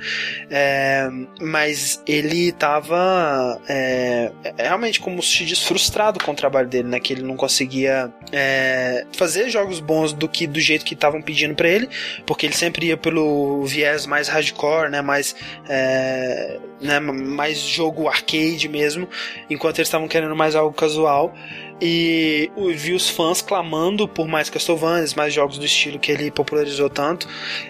É, 0.50 1.08
mas 1.40 2.02
ele 2.06 2.52
tava 2.52 3.60
é, 3.68 4.32
é 4.56 4.62
realmente 4.62 4.98
como 4.98 5.22
se 5.22 5.44
diz 5.44 5.62
frustrado 5.62 6.18
com 6.24 6.32
o 6.32 6.34
trabalho 6.34 6.68
dele, 6.68 6.88
né? 6.88 7.00
Que 7.00 7.12
ele 7.12 7.22
não 7.22 7.36
conseguia 7.36 8.10
é, 8.32 9.04
fazer 9.12 9.50
jogos 9.50 9.78
bons 9.78 10.12
do 10.12 10.28
que 10.28 10.46
do 10.46 10.60
jeito 10.60 10.84
que 10.84 10.94
estavam 10.94 11.20
pedindo 11.20 11.54
para 11.54 11.68
ele, 11.68 11.88
porque 12.24 12.46
ele 12.46 12.54
sempre 12.54 12.86
ia 12.86 12.96
pelo 12.96 13.64
viés 13.66 14.06
mais 14.06 14.28
hardcore, 14.28 14.90
né? 14.90 15.02
Mais 15.02 15.34
é, 15.68 15.81
é, 15.82 16.58
né, 16.80 17.00
mais 17.00 17.58
jogo 17.58 18.08
arcade 18.08 18.68
mesmo, 18.68 19.08
enquanto 19.50 19.78
eles 19.78 19.88
estavam 19.88 20.06
querendo 20.06 20.36
mais 20.36 20.54
algo 20.54 20.72
casual 20.72 21.34
e 21.84 22.50
vi 22.76 22.92
os 22.92 23.08
fãs 23.08 23.42
clamando 23.42 24.06
por 24.06 24.28
mais 24.28 24.48
Castlevania, 24.48 25.06
mais 25.16 25.34
jogos 25.34 25.58
do 25.58 25.64
estilo 25.64 25.98
que 25.98 26.12
ele 26.12 26.30
popularizou 26.30 26.88
tanto. 26.88 27.26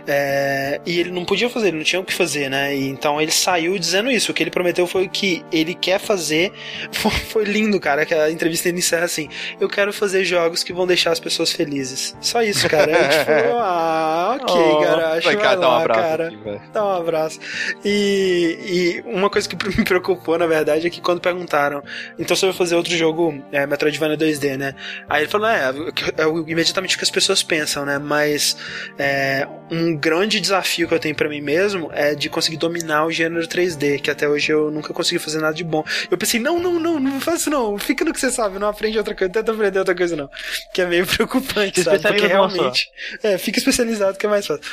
É, 0.07 0.81
e 0.85 1.01
ele 1.01 1.11
não 1.11 1.25
podia 1.25 1.49
fazer, 1.49 1.69
ele 1.69 1.79
não 1.79 1.85
tinha 1.85 2.01
o 2.01 2.05
que 2.05 2.13
fazer, 2.13 2.51
né? 2.51 2.77
E, 2.77 2.89
então 2.89 3.21
ele 3.21 3.31
saiu 3.31 3.79
dizendo 3.79 4.11
isso. 4.11 4.31
O 4.31 4.35
que 4.35 4.43
ele 4.43 4.51
prometeu 4.51 4.87
foi 4.87 5.09
que 5.09 5.43
ele 5.51 5.75
quer 5.75 5.99
fazer. 5.99 6.53
Foi 7.33 7.45
lindo, 7.45 7.81
cara, 7.81 8.05
que 8.05 8.15
a 8.15 8.31
entrevista 8.31 8.69
encerra 8.69 9.05
assim: 9.05 9.29
Eu 9.61 9.69
quero 9.69 9.93
fazer 9.93 10.25
jogos 10.25 10.63
que 10.63 10.73
vão 10.73 10.87
deixar 10.87 11.13
as 11.13 11.21
pessoas 11.21 11.53
felizes. 11.53 12.17
Só 12.21 12.43
isso, 12.43 12.69
cara. 12.69 12.95
Aí, 12.95 13.19
tipo, 13.19 13.57
ah, 13.59 14.39
ok, 14.41 14.55
oh, 14.55 14.81
cara. 14.81 15.21
Vai, 15.21 15.37
vai 15.37 15.57
lá, 15.57 15.69
um 15.69 15.81
abraço 15.81 16.01
cara. 16.01 16.29
Aqui, 16.29 16.61
dá 16.73 16.85
um 16.85 16.93
abraço. 16.93 17.41
E, 17.85 19.03
e 19.07 19.11
uma 19.11 19.31
coisa 19.31 19.49
que 19.49 19.57
me 19.79 19.85
preocupou, 19.85 20.39
na 20.39 20.47
verdade, 20.47 20.87
é 20.87 20.91
que 20.91 21.01
quando 21.01 21.21
perguntaram, 21.21 21.83
então 22.19 22.37
você 22.37 22.47
vai 22.47 22.55
fazer 22.55 22.75
outro 22.75 22.95
jogo, 22.97 23.43
é, 23.51 23.67
Metroid 23.67 23.99
Metroidvania 24.03 24.17
2D, 24.17 24.57
né? 24.57 24.75
Aí 25.09 25.23
ele 25.23 25.31
falou, 25.31 25.49
é, 25.49 25.71
é, 26.17 26.23
é 26.23 26.51
imediatamente 26.51 26.97
o 26.97 26.99
que 26.99 27.05
as 27.05 27.11
pessoas 27.11 27.43
pensam, 27.43 27.85
né? 27.85 27.99
Mas 27.99 28.57
é, 28.99 29.47
um 29.71 29.97
grande 29.97 30.41
desafio 30.41 30.89
que 30.89 30.95
eu 30.95 30.99
tenho 30.99 31.15
para 31.15 31.29
mim 31.29 31.41
mesmo 31.41 31.91
é 31.93 32.15
de 32.15 32.29
conseguir 32.29 32.57
dominar 32.57 33.07
o 33.07 33.11
gênero 33.11 33.47
3D, 33.47 34.01
que 34.01 34.11
até 34.11 34.29
hoje 34.29 34.53
eu 34.53 34.71
nunca 34.71 34.93
consegui 34.93 35.19
fazer 35.19 35.41
nada 35.41 35.55
de 35.55 35.65
bom. 35.65 35.85
Eu 36.11 36.19
pensei, 36.19 36.41
não, 36.41 36.59
não, 36.59 36.79
não, 36.79 36.99
não 36.99 37.21
faça 37.21 37.51
não, 37.51 37.79
fica 37.79 38.05
no 38.05 38.13
que 38.13 38.21
você 38.21 38.31
sabe, 38.31 38.59
não 38.59 38.69
aprende 38.69 38.99
outra 38.99 39.15
coisa, 39.15 39.33
tenta 39.33 39.53
aprender 39.53 39.79
outra 39.79 39.95
coisa 39.95 40.17
não. 40.17 40.29
Que 40.75 40.83
é 40.83 40.87
meio 40.87 41.07
preocupante, 41.09 41.83
sabe? 41.83 42.01
Porque 42.01 42.27
realmente, 42.27 42.89
é, 43.23 43.39
fica 43.39 43.59
especializado 43.59 44.19
que 44.19 44.27
é 44.27 44.29
mais 44.29 44.47
fácil. 44.47 44.65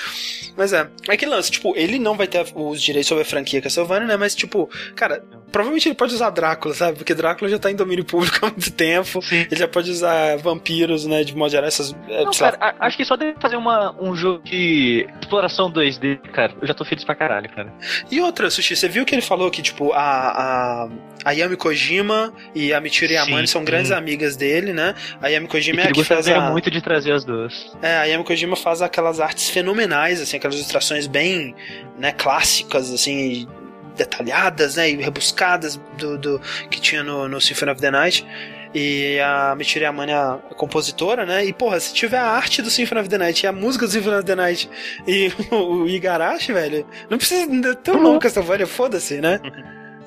Mas 0.55 0.73
é, 0.73 0.87
é 1.07 1.17
que 1.17 1.25
lance, 1.25 1.51
tipo, 1.51 1.75
ele 1.75 1.99
não 1.99 2.15
vai 2.15 2.27
ter 2.27 2.45
os 2.55 2.81
direitos 2.81 3.07
sobre 3.07 3.23
a 3.23 3.25
franquia 3.25 3.61
Castlevania, 3.61 4.07
né? 4.07 4.17
Mas, 4.17 4.35
tipo, 4.35 4.69
cara, 4.95 5.23
provavelmente 5.51 5.87
ele 5.87 5.95
pode 5.95 6.13
usar 6.13 6.29
Drácula, 6.29 6.73
sabe? 6.73 6.97
Porque 6.97 7.13
Drácula 7.13 7.49
já 7.49 7.59
tá 7.59 7.71
em 7.71 7.75
domínio 7.75 8.05
público 8.05 8.45
há 8.45 8.49
muito 8.49 8.71
tempo. 8.71 9.08
Sim. 9.21 9.45
Ele 9.49 9.59
já 9.59 9.67
pode 9.67 9.89
usar 9.89 10.37
vampiros, 10.37 11.05
né? 11.05 11.23
De 11.23 11.35
modo 11.35 11.51
geral, 11.51 11.67
essas. 11.67 11.95
É, 12.07 12.23
não, 12.23 12.31
cara, 12.31 12.57
a, 12.59 12.87
acho 12.87 12.97
que 12.97 13.05
só 13.05 13.15
deve 13.15 13.39
fazer 13.39 13.55
uma, 13.55 13.95
um 14.01 14.15
jogo 14.15 14.43
de 14.43 15.07
exploração 15.21 15.71
2D, 15.71 16.19
cara. 16.31 16.53
Eu 16.61 16.67
já 16.67 16.73
tô 16.73 16.85
feliz 16.85 17.03
pra 17.03 17.15
caralho, 17.15 17.49
cara. 17.49 17.73
E 18.09 18.21
outra, 18.21 18.49
Sushi, 18.49 18.75
você 18.75 18.87
viu 18.87 19.05
que 19.05 19.15
ele 19.15 19.21
falou 19.21 19.49
que, 19.49 19.61
tipo, 19.61 19.91
a, 19.93 19.99
a, 19.99 20.89
a 21.25 21.31
Yami 21.31 21.55
Kojima 21.55 22.33
e 22.53 22.73
a 22.73 22.79
Michiru 22.79 23.13
Yamane 23.13 23.47
são 23.47 23.63
grandes 23.63 23.91
amigas 23.91 24.35
dele, 24.35 24.73
né? 24.73 24.93
A 25.21 25.27
Yami 25.27 25.47
Kojima 25.47 25.81
e 25.81 25.85
é 25.85 25.87
a 25.89 25.91
que 25.91 26.03
faz. 26.03 26.27
A... 26.27 26.51
muito 26.51 26.69
de 26.69 26.81
trazer 26.81 27.11
as 27.11 27.25
duas. 27.25 27.71
É, 27.81 27.97
a 27.97 28.03
Yami 28.05 28.23
Kojima 28.23 28.55
faz 28.55 28.81
aquelas 28.81 29.19
artes 29.19 29.49
fenomenais, 29.49 30.21
assim, 30.21 30.37
aquelas 30.37 30.55
ilustrações 30.55 31.07
bem, 31.07 31.55
né, 31.97 32.11
clássicas, 32.11 32.91
assim, 32.91 33.47
detalhadas, 33.95 34.75
né, 34.75 34.89
e 34.89 34.95
rebuscadas 34.95 35.79
do, 35.97 36.17
do 36.17 36.41
que 36.69 36.79
tinha 36.79 37.03
no, 37.03 37.27
no 37.27 37.41
Symphony 37.41 37.71
of 37.71 37.81
the 37.81 37.91
Night. 37.91 38.25
E 38.73 39.19
a 39.19 39.55
Michiru 39.55 39.85
Yamane 39.85 40.11
é 40.11 40.15
a 40.15 40.39
compositora, 40.55 41.25
né? 41.25 41.43
E, 41.45 41.51
porra, 41.51 41.79
se 41.79 41.93
tiver 41.93 42.19
a 42.19 42.27
arte 42.27 42.61
do 42.61 42.69
Symphony 42.69 43.01
of 43.01 43.09
the 43.09 43.17
Night 43.17 43.43
e 43.43 43.47
a 43.47 43.51
música 43.51 43.85
do 43.85 43.91
Symphony 43.91 44.15
of 44.17 44.25
the 44.25 44.35
Night 44.35 44.69
e 45.07 45.31
o 45.51 45.87
Igarashi, 45.87 46.53
velho, 46.53 46.85
não 47.09 47.17
precisa 47.17 47.75
ter 47.75 47.91
um 47.91 48.01
novo 48.01 48.19
Castlevania, 48.19 48.67
foda-se, 48.67 49.19
né? 49.19 49.39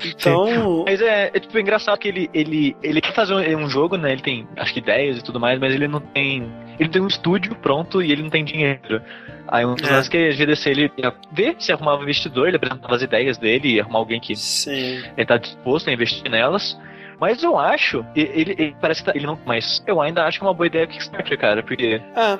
Então. 0.04 0.84
Mas 0.84 1.00
é, 1.00 1.30
é 1.32 1.40
tipo 1.40 1.58
engraçado 1.58 1.98
que 1.98 2.08
ele, 2.08 2.30
ele, 2.32 2.76
ele 2.82 3.00
quer 3.00 3.14
fazer 3.14 3.34
um, 3.34 3.64
um, 3.64 3.68
jogo, 3.68 3.96
né? 3.96 4.12
Ele 4.12 4.22
tem 4.22 4.48
acho 4.56 4.72
que 4.72 4.80
ideias 4.80 5.18
e 5.18 5.24
tudo 5.24 5.38
mais, 5.38 5.58
mas 5.58 5.74
ele 5.74 5.88
não 5.88 6.00
tem. 6.00 6.50
Ele 6.78 6.88
tem 6.88 7.02
um 7.02 7.06
estúdio 7.06 7.54
pronto 7.56 8.02
e 8.02 8.10
ele 8.10 8.22
não 8.22 8.30
tem 8.30 8.44
dinheiro. 8.44 9.02
Aí 9.46 9.64
um 9.64 9.74
dos 9.74 9.88
é. 9.88 10.08
que 10.08 10.16
a 10.16 10.30
GDC 10.32 10.70
ele 10.70 10.92
ia 10.96 11.14
ver 11.30 11.56
se 11.58 11.72
arrumava 11.72 12.00
um 12.00 12.02
investidor, 12.04 12.48
ele 12.48 12.56
apresentava 12.56 12.94
as 12.94 13.02
ideias 13.02 13.36
dele, 13.38 13.80
arrumar 13.80 13.98
alguém 13.98 14.20
que 14.20 14.34
Sim. 14.34 15.02
ele 15.16 15.26
tá 15.26 15.36
disposto 15.36 15.88
a 15.88 15.92
investir 15.92 16.30
nelas. 16.30 16.76
Mas 17.20 17.42
eu 17.42 17.58
acho, 17.58 18.04
ele, 18.14 18.54
ele 18.58 18.76
parece 18.80 19.02
que 19.02 19.06
tá, 19.10 19.16
ele 19.16 19.26
não, 19.26 19.38
mas 19.44 19.82
eu 19.86 20.00
ainda 20.00 20.24
acho 20.24 20.38
que 20.38 20.44
é 20.44 20.48
uma 20.48 20.54
boa 20.54 20.66
ideia 20.66 20.84
o 20.84 20.88
Kickstarter, 20.88 21.38
cara, 21.38 21.62
porque 21.62 22.00
ah. 22.16 22.38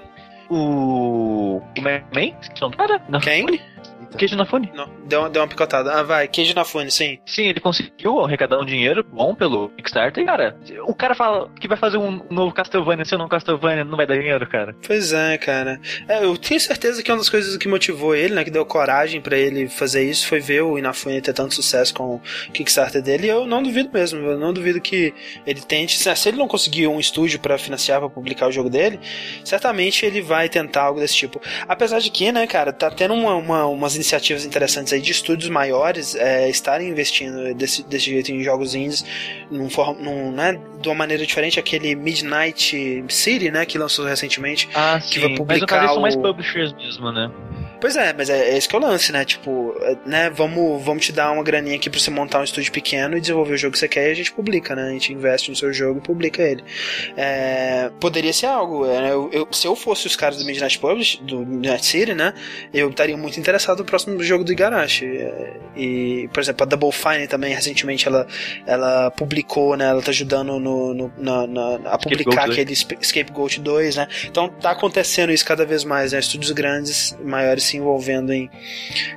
o 0.50 1.62
o 1.78 1.82
Man, 1.82 2.02
não, 3.08 3.20
Quem? 3.20 3.60
Queijo 4.16 4.36
na 4.36 4.44
fone? 4.44 4.70
Não, 4.74 4.88
deu, 5.06 5.28
deu 5.28 5.42
uma 5.42 5.48
picotada. 5.48 5.92
Ah, 5.92 6.02
vai, 6.02 6.28
queijo 6.28 6.54
na 6.54 6.64
fone, 6.64 6.90
sim. 6.90 7.18
Sim, 7.26 7.44
ele 7.44 7.60
conseguiu 7.60 8.20
arrecadar 8.20 8.58
um 8.58 8.64
dinheiro 8.64 9.04
bom 9.04 9.34
pelo 9.34 9.68
Kickstarter. 9.70 10.22
E, 10.22 10.26
cara, 10.26 10.56
o 10.86 10.94
cara 10.94 11.14
fala 11.14 11.50
que 11.60 11.68
vai 11.68 11.76
fazer 11.76 11.98
um 11.98 12.22
novo 12.30 12.52
Castlevania, 12.54 13.04
se 13.04 13.16
não 13.16 13.28
Castlevania, 13.28 13.84
não 13.84 13.96
vai 13.96 14.06
dar 14.06 14.16
dinheiro, 14.16 14.46
cara. 14.46 14.74
Pois 14.86 15.12
é, 15.12 15.38
cara. 15.38 15.80
É, 16.08 16.24
eu 16.24 16.36
tenho 16.36 16.60
certeza 16.60 17.02
que 17.02 17.10
uma 17.10 17.18
das 17.18 17.28
coisas 17.28 17.56
que 17.56 17.68
motivou 17.68 18.14
ele, 18.14 18.34
né, 18.34 18.44
que 18.44 18.50
deu 18.50 18.64
coragem 18.64 19.20
para 19.20 19.36
ele 19.36 19.68
fazer 19.68 20.08
isso, 20.08 20.26
foi 20.26 20.40
ver 20.40 20.62
o 20.62 20.78
Inafune 20.78 21.20
ter 21.20 21.32
tanto 21.32 21.54
sucesso 21.54 21.94
com 21.94 22.16
o 22.16 22.20
Kickstarter 22.52 23.02
dele. 23.02 23.26
E 23.26 23.30
eu 23.30 23.46
não 23.46 23.62
duvido 23.62 23.90
mesmo, 23.92 24.20
eu 24.20 24.38
não 24.38 24.52
duvido 24.52 24.80
que 24.80 25.14
ele 25.46 25.60
tente. 25.60 25.96
Se 25.96 26.28
ele 26.28 26.38
não 26.38 26.48
conseguir 26.48 26.86
um 26.86 27.00
estúdio 27.00 27.40
para 27.40 27.58
financiar, 27.58 28.00
para 28.00 28.08
publicar 28.08 28.48
o 28.48 28.52
jogo 28.52 28.70
dele, 28.70 29.00
certamente 29.44 30.04
ele 30.04 30.20
vai 30.20 30.48
tentar 30.48 30.82
algo 30.82 31.00
desse 31.00 31.16
tipo. 31.16 31.40
Apesar 31.66 31.98
de 32.00 32.10
que, 32.10 32.30
né, 32.30 32.46
cara, 32.46 32.72
tá 32.72 32.90
tendo 32.90 33.14
uma, 33.14 33.34
uma, 33.34 33.66
umas 33.66 33.96
iniciativas 34.02 34.44
interessantes 34.44 34.92
aí 34.92 35.00
de 35.00 35.12
estúdios 35.12 35.48
maiores 35.48 36.14
é, 36.14 36.50
estarem 36.50 36.88
investindo 36.88 37.54
desse, 37.54 37.82
desse 37.84 38.06
jeito 38.06 38.32
em 38.32 38.42
jogos 38.42 38.74
indies 38.74 39.04
num, 39.50 39.68
num, 40.00 40.32
né, 40.32 40.60
de 40.82 40.88
uma 40.88 40.94
maneira 40.94 41.24
diferente. 41.24 41.58
Aquele 41.58 41.94
Midnight 41.94 43.04
City, 43.08 43.50
né, 43.50 43.64
que 43.64 43.78
lançou 43.78 44.04
recentemente. 44.04 44.68
Ah, 44.74 45.00
que 45.00 45.14
sim. 45.14 45.20
vai 45.20 45.34
publicar 45.34 45.82
Mas 45.82 45.90
o... 45.90 45.94
são 45.94 46.02
mais 46.02 46.16
publishers 46.16 46.72
mesmo, 46.74 47.12
né? 47.12 47.30
Pois 47.82 47.96
é, 47.96 48.12
mas 48.12 48.30
é, 48.30 48.50
é 48.50 48.56
esse 48.56 48.68
que 48.68 48.76
é 48.76 48.78
o 48.78 48.82
lance, 48.82 49.10
né? 49.10 49.24
Tipo, 49.24 49.74
é, 49.80 49.96
né, 50.06 50.30
vamos, 50.30 50.80
vamos 50.84 51.04
te 51.04 51.10
dar 51.10 51.32
uma 51.32 51.42
graninha 51.42 51.74
aqui 51.74 51.90
pra 51.90 51.98
você 51.98 52.12
montar 52.12 52.38
um 52.38 52.44
estúdio 52.44 52.70
pequeno 52.70 53.16
e 53.16 53.20
desenvolver 53.20 53.54
o 53.54 53.56
jogo 53.56 53.72
que 53.72 53.78
você 53.80 53.88
quer 53.88 54.06
e 54.06 54.12
a 54.12 54.14
gente 54.14 54.30
publica, 54.32 54.76
né? 54.76 54.84
A 54.84 54.90
gente 54.90 55.12
investe 55.12 55.50
no 55.50 55.56
seu 55.56 55.72
jogo 55.72 55.98
e 55.98 56.00
publica 56.00 56.40
ele. 56.40 56.62
É, 57.16 57.90
poderia 57.98 58.32
ser 58.32 58.46
algo, 58.46 58.86
é, 58.86 59.10
eu, 59.10 59.28
eu, 59.32 59.48
se 59.50 59.66
eu 59.66 59.74
fosse 59.74 60.06
os 60.06 60.14
caras 60.14 60.38
do 60.38 60.44
Midnight 60.44 60.78
Publish, 60.78 61.20
do 61.24 61.40
Midnight 61.40 61.84
City, 61.84 62.14
né? 62.14 62.32
Eu 62.72 62.88
estaria 62.88 63.16
muito 63.16 63.40
interessado 63.40 63.80
no 63.80 63.84
próximo 63.84 64.22
jogo 64.22 64.44
do 64.44 64.52
Igarashi. 64.52 65.06
É, 65.06 65.56
e, 65.76 66.30
por 66.32 66.38
exemplo, 66.38 66.62
a 66.62 66.66
Double 66.66 66.92
Fine 66.92 67.26
também, 67.26 67.52
recentemente, 67.52 68.06
ela, 68.06 68.28
ela 68.64 69.10
publicou, 69.10 69.76
né? 69.76 69.86
Ela 69.86 70.02
tá 70.02 70.12
ajudando 70.12 70.56
no, 70.60 70.60
no 70.94 71.12
na, 71.16 71.46
na, 71.46 71.74
a 71.90 71.98
publicar 71.98 72.44
aquele 72.44 72.74
Scapegoat 72.74 73.60
2, 73.60 73.96
né? 73.96 74.08
Então 74.24 74.48
tá 74.48 74.70
acontecendo 74.70 75.32
isso 75.32 75.44
cada 75.44 75.64
vez 75.64 75.84
mais, 75.84 76.12
né? 76.12 76.18
Estúdios 76.18 76.52
grandes, 76.52 77.16
maiores 77.22 77.64
se 77.64 77.76
envolvendo 77.76 78.32
em, 78.32 78.50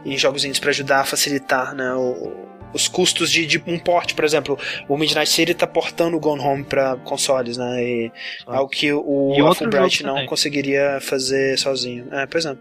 em 0.05 0.17
jogos 0.17 0.43
indies 0.43 0.59
para 0.59 0.69
ajudar 0.69 1.01
a 1.01 1.05
facilitar 1.05 1.75
né, 1.75 1.93
o, 1.93 2.45
os 2.75 2.89
custos 2.89 3.31
de, 3.31 3.45
de, 3.45 3.63
um 3.65 3.79
porte, 3.79 4.13
por 4.13 4.25
exemplo, 4.25 4.59
o 4.89 4.97
Midnight 4.97 5.29
City 5.29 5.53
está 5.53 5.65
portando 5.65 6.17
o 6.17 6.19
Gone 6.19 6.41
Home 6.41 6.63
para 6.63 6.97
consoles, 6.97 7.57
né? 7.57 7.83
E 7.83 8.11
ah. 8.45 8.57
algo 8.57 8.69
que 8.69 8.91
o 8.91 9.33
Fulbright 9.55 10.03
não 10.03 10.15
também. 10.15 10.27
conseguiria 10.27 10.99
fazer 11.01 11.57
sozinho. 11.57 12.07
É, 12.11 12.25
pois 12.27 12.45
é. 12.45 12.55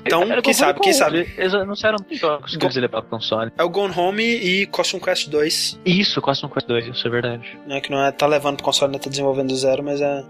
Então, 0.00 0.22
Era 0.22 0.40
quem 0.40 0.54
sabe, 0.54 0.80
quem 0.80 0.92
sabe. 0.92 1.32
Eles 1.36 1.52
anunciaram 1.54 1.98
jogos 2.10 2.56
que 2.56 2.64
eles 2.64 2.90
para 2.90 3.02
console. 3.02 3.52
É 3.58 3.62
o 3.62 3.68
Gone 3.68 3.92
Home 3.94 4.24
e 4.24 4.66
Costume 4.66 5.02
Quest 5.02 5.28
2. 5.28 5.80
Isso, 5.84 6.22
Costume 6.22 6.52
Quest 6.52 6.66
2, 6.66 6.86
isso 6.86 7.06
é 7.06 7.10
verdade. 7.10 7.58
É 7.68 7.80
que 7.80 7.90
não 7.90 8.02
é 8.02 8.10
tá 8.10 8.26
levando 8.26 8.56
pro 8.56 8.64
console, 8.64 8.92
não 8.92 8.98
tá 8.98 9.10
desenvolvendo 9.10 9.48
do 9.48 9.56
zero, 9.56 9.82
mas 9.82 10.00
é 10.00 10.24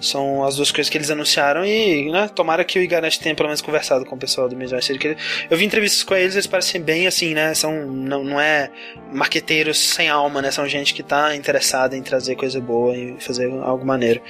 são 0.00 0.44
as 0.44 0.56
duas 0.56 0.70
coisas 0.70 0.90
que 0.90 0.96
eles 0.96 1.10
anunciaram 1.10 1.64
e, 1.64 2.10
né, 2.10 2.28
tomara 2.34 2.64
que 2.64 2.78
o 2.78 2.82
Iganesh 2.82 3.18
tenha 3.18 3.34
pelo 3.34 3.48
menos 3.48 3.60
conversado 3.60 4.04
com 4.04 4.16
o 4.16 4.18
pessoal 4.18 4.48
do 4.48 4.82
City. 4.82 5.16
Eu 5.50 5.56
vi 5.56 5.64
entrevistas 5.64 6.02
com 6.02 6.14
eles, 6.14 6.34
eles 6.34 6.46
parecem 6.46 6.80
bem 6.80 7.06
assim, 7.06 7.34
né? 7.34 7.54
São, 7.54 7.86
não, 7.86 8.24
não 8.24 8.40
é 8.40 8.70
marqueteiros 9.12 9.78
sem 9.78 10.08
alma, 10.08 10.40
né? 10.40 10.50
São 10.50 10.66
gente 10.68 10.94
que 10.94 11.02
tá 11.02 11.34
interessada 11.36 11.96
em 11.96 12.02
trazer 12.02 12.36
coisa 12.36 12.60
boa 12.60 12.96
e 12.96 13.16
fazer 13.20 13.50
algo 13.62 13.84
maneiro. 13.84 14.20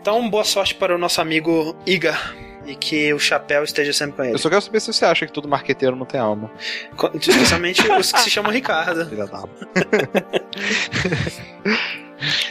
Então, 0.00 0.28
boa 0.28 0.44
sorte 0.44 0.74
para 0.74 0.94
o 0.94 0.98
nosso 0.98 1.20
amigo 1.20 1.76
Iga 1.86 2.18
e 2.66 2.74
que 2.74 3.12
o 3.12 3.18
chapéu 3.18 3.64
esteja 3.64 3.92
sempre 3.92 4.16
com 4.16 4.24
ele. 4.24 4.34
Eu 4.34 4.38
só 4.38 4.48
quero 4.48 4.62
saber 4.62 4.80
se 4.80 4.92
você 4.92 5.04
acha 5.04 5.26
que 5.26 5.32
todo 5.32 5.48
marqueteiro 5.48 5.96
não 5.96 6.06
tem 6.06 6.20
alma. 6.20 6.50
Especialmente 7.14 7.82
os 7.90 8.12
que 8.12 8.20
se 8.20 8.30
chamam 8.30 8.52
Ricardo. 8.52 9.04
Filha 9.08 9.26
da 9.26 9.42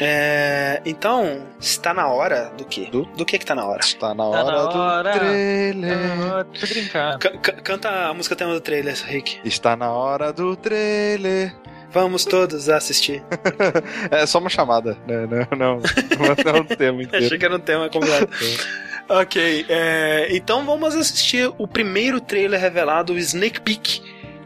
É, 0.04 0.82
então, 0.84 1.46
está 1.60 1.94
na 1.94 2.08
hora 2.08 2.52
do 2.58 2.66
quê? 2.66 2.90
Do, 2.92 3.06
do 3.16 3.24
que 3.24 3.38
que 3.38 3.46
tá 3.46 3.54
na 3.54 3.64
hora? 3.64 3.82
Está 3.82 4.16
na 4.16 4.24
hora, 4.24 4.44
tá 4.44 4.52
na 4.52 4.58
hora 4.64 5.12
do 5.12 5.20
trailer. 5.20 5.98
Ah, 6.34 6.44
tô 6.60 6.68
brincando. 6.68 7.20
canta 7.64 8.08
a 8.08 8.14
música 8.16 8.36
tema 8.36 8.52
do 8.52 8.62
trailer, 8.62 8.96
Rick. 9.06 9.40
Está 9.46 9.76
na 9.76 9.92
hora 9.92 10.34
do 10.34 10.56
trailer. 10.56 11.56
Vamos 11.92 12.26
todos 12.26 12.68
assistir. 12.68 13.22
é 14.10 14.26
só 14.26 14.40
uma 14.40 14.50
chamada, 14.50 14.98
né? 15.06 15.28
Não, 15.28 15.58
não, 15.58 15.78
não, 15.78 16.52
é 16.56 16.60
um 16.60 16.66
tema 16.66 17.04
inteiro. 17.04 17.24
Achei 17.28 17.38
que 17.38 17.46
era 17.46 17.56
um 17.56 17.60
tema 17.60 17.88
completo. 17.88 18.34
ok, 19.08 19.68
é, 19.70 20.30
então 20.32 20.66
vamos 20.66 20.96
assistir 20.96 21.54
o 21.60 21.68
primeiro 21.68 22.20
trailer 22.20 22.60
revelado, 22.60 23.14
o 23.14 23.20
Snake 23.20 23.62
Peek 23.62 24.02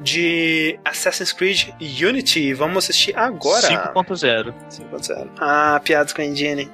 de 0.05 0.79
Assassin's 0.85 1.33
Creed 1.33 1.69
Unity. 1.81 2.53
Vamos 2.53 2.85
assistir 2.85 3.17
agora. 3.17 3.67
5.0. 3.67 4.53
5.0. 4.69 5.29
Ah, 5.37 5.81
piadas 5.83 6.13
com 6.13 6.21
a 6.21 6.25
engine. 6.25 6.71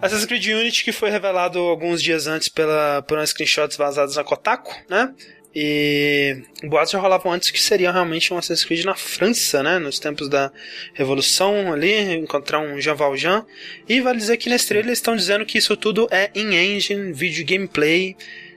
Assassin's 0.00 0.24
Creed 0.24 0.46
Unity 0.46 0.82
que 0.82 0.92
foi 0.92 1.10
revelado 1.10 1.58
alguns 1.58 2.02
dias 2.02 2.26
antes 2.26 2.48
pela, 2.48 3.02
por 3.02 3.18
uns 3.18 3.30
screenshots 3.30 3.76
vazados 3.76 4.16
na 4.16 4.24
Kotaku, 4.24 4.74
né? 4.88 5.12
E 5.54 6.42
boatos 6.64 6.90
já 6.90 6.98
rolavam 6.98 7.32
antes 7.32 7.50
que 7.50 7.60
seria 7.60 7.90
realmente 7.90 8.32
um 8.32 8.38
Assassin's 8.38 8.64
Creed 8.64 8.84
na 8.84 8.94
França, 8.94 9.62
né? 9.62 9.78
Nos 9.78 9.98
tempos 9.98 10.28
da 10.28 10.50
Revolução 10.94 11.72
ali, 11.72 12.14
encontrar 12.14 12.60
um 12.60 12.80
Jean 12.80 12.94
Valjean. 12.94 13.44
E 13.86 14.00
vale 14.00 14.18
dizer 14.18 14.38
que 14.38 14.48
nesse 14.48 14.68
trailer 14.68 14.88
eles 14.88 14.98
estão 14.98 15.14
dizendo 15.14 15.44
que 15.44 15.58
isso 15.58 15.76
tudo 15.76 16.08
é 16.10 16.30
in-engine, 16.34 17.12
vídeo 17.12 17.44
gameplay 17.44 18.16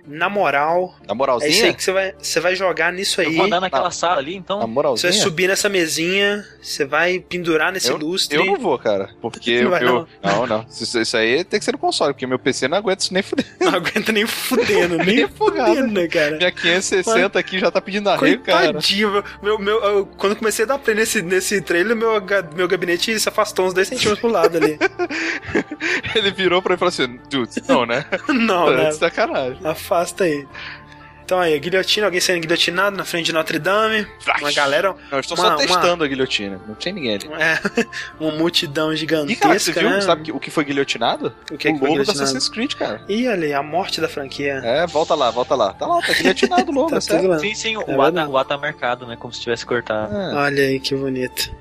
na 0.10 0.28
moral. 0.28 0.96
Na 1.08 1.14
moralzinha? 1.14 1.50
É 1.50 1.54
isso 1.54 1.66
aí 1.66 1.74
que 1.74 1.84
você 1.84 1.92
vai, 1.92 2.14
você 2.20 2.40
vai 2.40 2.56
jogar 2.56 2.92
nisso 2.92 3.22
aí. 3.22 3.28
Eu 3.28 3.34
vou 3.34 3.46
andar 3.46 3.62
naquela 3.62 3.86
na, 3.86 3.92
sala 3.92 4.18
ali, 4.18 4.36
então. 4.36 4.60
Na 4.60 4.68
moralzinha? 4.68 5.12
Você 5.12 5.18
vai 5.18 5.24
subir 5.26 5.48
nessa 5.48 5.70
mesinha, 5.70 6.46
você 6.62 6.84
vai 6.84 7.20
pendurar 7.20 7.72
nesse 7.72 7.90
eu, 7.90 7.98
lustre. 7.98 8.38
Eu 8.38 8.46
não 8.46 8.58
vou, 8.58 8.78
cara. 8.80 9.10
Porque 9.22 9.62
não, 9.64 9.78
eu, 9.78 10.08
não. 10.24 10.32
não, 10.32 10.48
não. 10.48 10.66
Isso, 10.70 11.00
isso, 11.00 11.18
aí 11.18 11.44
tem 11.44 11.60
que 11.60 11.66
ser 11.66 11.74
no 11.74 11.78
console, 11.78 12.14
porque 12.14 12.26
meu 12.26 12.40
PC 12.40 12.68
não 12.68 12.78
aguenta 12.78 13.04
isso 13.04 13.14
nem 13.14 13.22
fudendo. 13.22 13.50
Não 13.60 13.76
aguenta 13.76 14.12
nem 14.12 14.26
fudendo, 14.26 14.98
nem 15.06 15.28
fudendo, 15.28 16.10
cara. 16.10 16.38
Minha 16.38 16.52
560 16.52 17.32
Mas, 17.34 17.36
aqui 17.36 17.60
já 17.60 17.70
tá 17.70 17.80
pedindo 17.80 18.10
arrego, 18.10 18.44
cara. 18.44 18.74
Meu, 18.74 19.24
meu, 19.42 19.60
meu, 19.60 19.84
eu, 19.84 20.06
quando 20.06 20.36
comecei 20.36 20.66
a 20.66 20.68
dar 20.68 20.80
play 20.80 20.96
nesse, 20.96 21.22
nesse 21.22 21.62
trailer, 21.62 21.96
meu, 21.96 22.22
meu 22.56 22.68
gabinete 22.68 23.20
se 23.20 23.30
afastou 23.30 23.68
uns 23.68 23.74
10 23.74 23.88
centímetros 23.88 24.20
pro 24.20 24.30
lado 24.30 24.58
ali. 24.58 24.78
Ele 26.16 26.32
virou 26.32 26.62
pra 26.62 26.72
mim 26.72 26.76
e 26.76 26.80
falou 26.80 26.90
assim: 26.90 27.20
Dude, 27.30 27.62
não, 27.68 27.86
né? 27.86 28.06
não, 28.28 28.72
né? 28.72 28.92
Sacanagem. 28.92 29.60
Afasta 30.00 30.24
aí. 30.24 30.48
Então 31.24 31.40
aí, 31.40 31.54
a 31.54 31.58
guilhotina, 31.60 32.08
alguém 32.08 32.20
sendo 32.20 32.42
guilhotinado 32.42 32.98
na 32.98 33.06
frente 33.06 33.28
de 33.28 33.34
Notre 33.34 33.60
Dame. 33.60 34.08
Flash. 34.20 34.42
Uma 34.42 34.52
galera. 34.52 34.96
Não, 35.12 35.20
estou 35.20 35.38
uma, 35.38 35.50
só 35.50 35.56
testando 35.58 35.96
uma... 35.96 36.06
a 36.06 36.08
guilhotina. 36.08 36.60
Não 36.68 36.74
tem 36.74 36.92
ninguém 36.92 37.16
ali. 37.16 37.30
É, 37.34 37.60
uma 38.20 38.32
multidão 38.32 38.96
gigantesca. 38.96 39.34
E 39.34 39.36
cara, 39.36 39.60
você 39.60 39.72
viu? 39.72 39.90
Né? 39.92 40.02
Sabe 40.02 40.32
o 40.32 40.40
que 40.40 40.50
foi 40.50 40.64
guilhotinado? 40.64 41.32
O 41.52 41.58
que, 41.58 41.68
é 41.68 41.72
o 41.72 41.80
que 41.80 41.86
logo 41.86 42.04
da 42.04 42.14
Assassin's 42.14 42.50
Creed, 42.50 42.74
cara. 42.74 43.04
Ih, 43.08 43.28
ali, 43.28 43.54
a 43.54 43.62
morte 43.62 44.02
da 44.02 44.10
franquia. 44.10 44.60
É, 44.64 44.88
volta 44.88 45.14
lá, 45.14 45.30
volta 45.30 45.54
lá. 45.54 45.74
Tá 45.74 45.86
lá, 45.86 46.02
tá 46.02 46.14
guilhotinado 46.14 46.72
o 46.72 46.74
logo, 46.74 46.90
tá 46.90 46.98
é 46.98 47.40
Sim, 47.40 47.54
sim, 47.54 47.78
o, 47.78 47.82
é 47.82 47.96
o, 47.96 48.60
marcado, 48.60 49.06
né? 49.06 49.16
Como 49.16 49.32
se 49.32 49.42
tivesse 49.42 49.68
cortado. 49.68 50.16
É. 50.16 50.34
Olha 50.34 50.64
aí, 50.64 50.80
que 50.80 50.96
bonito. 50.96 51.52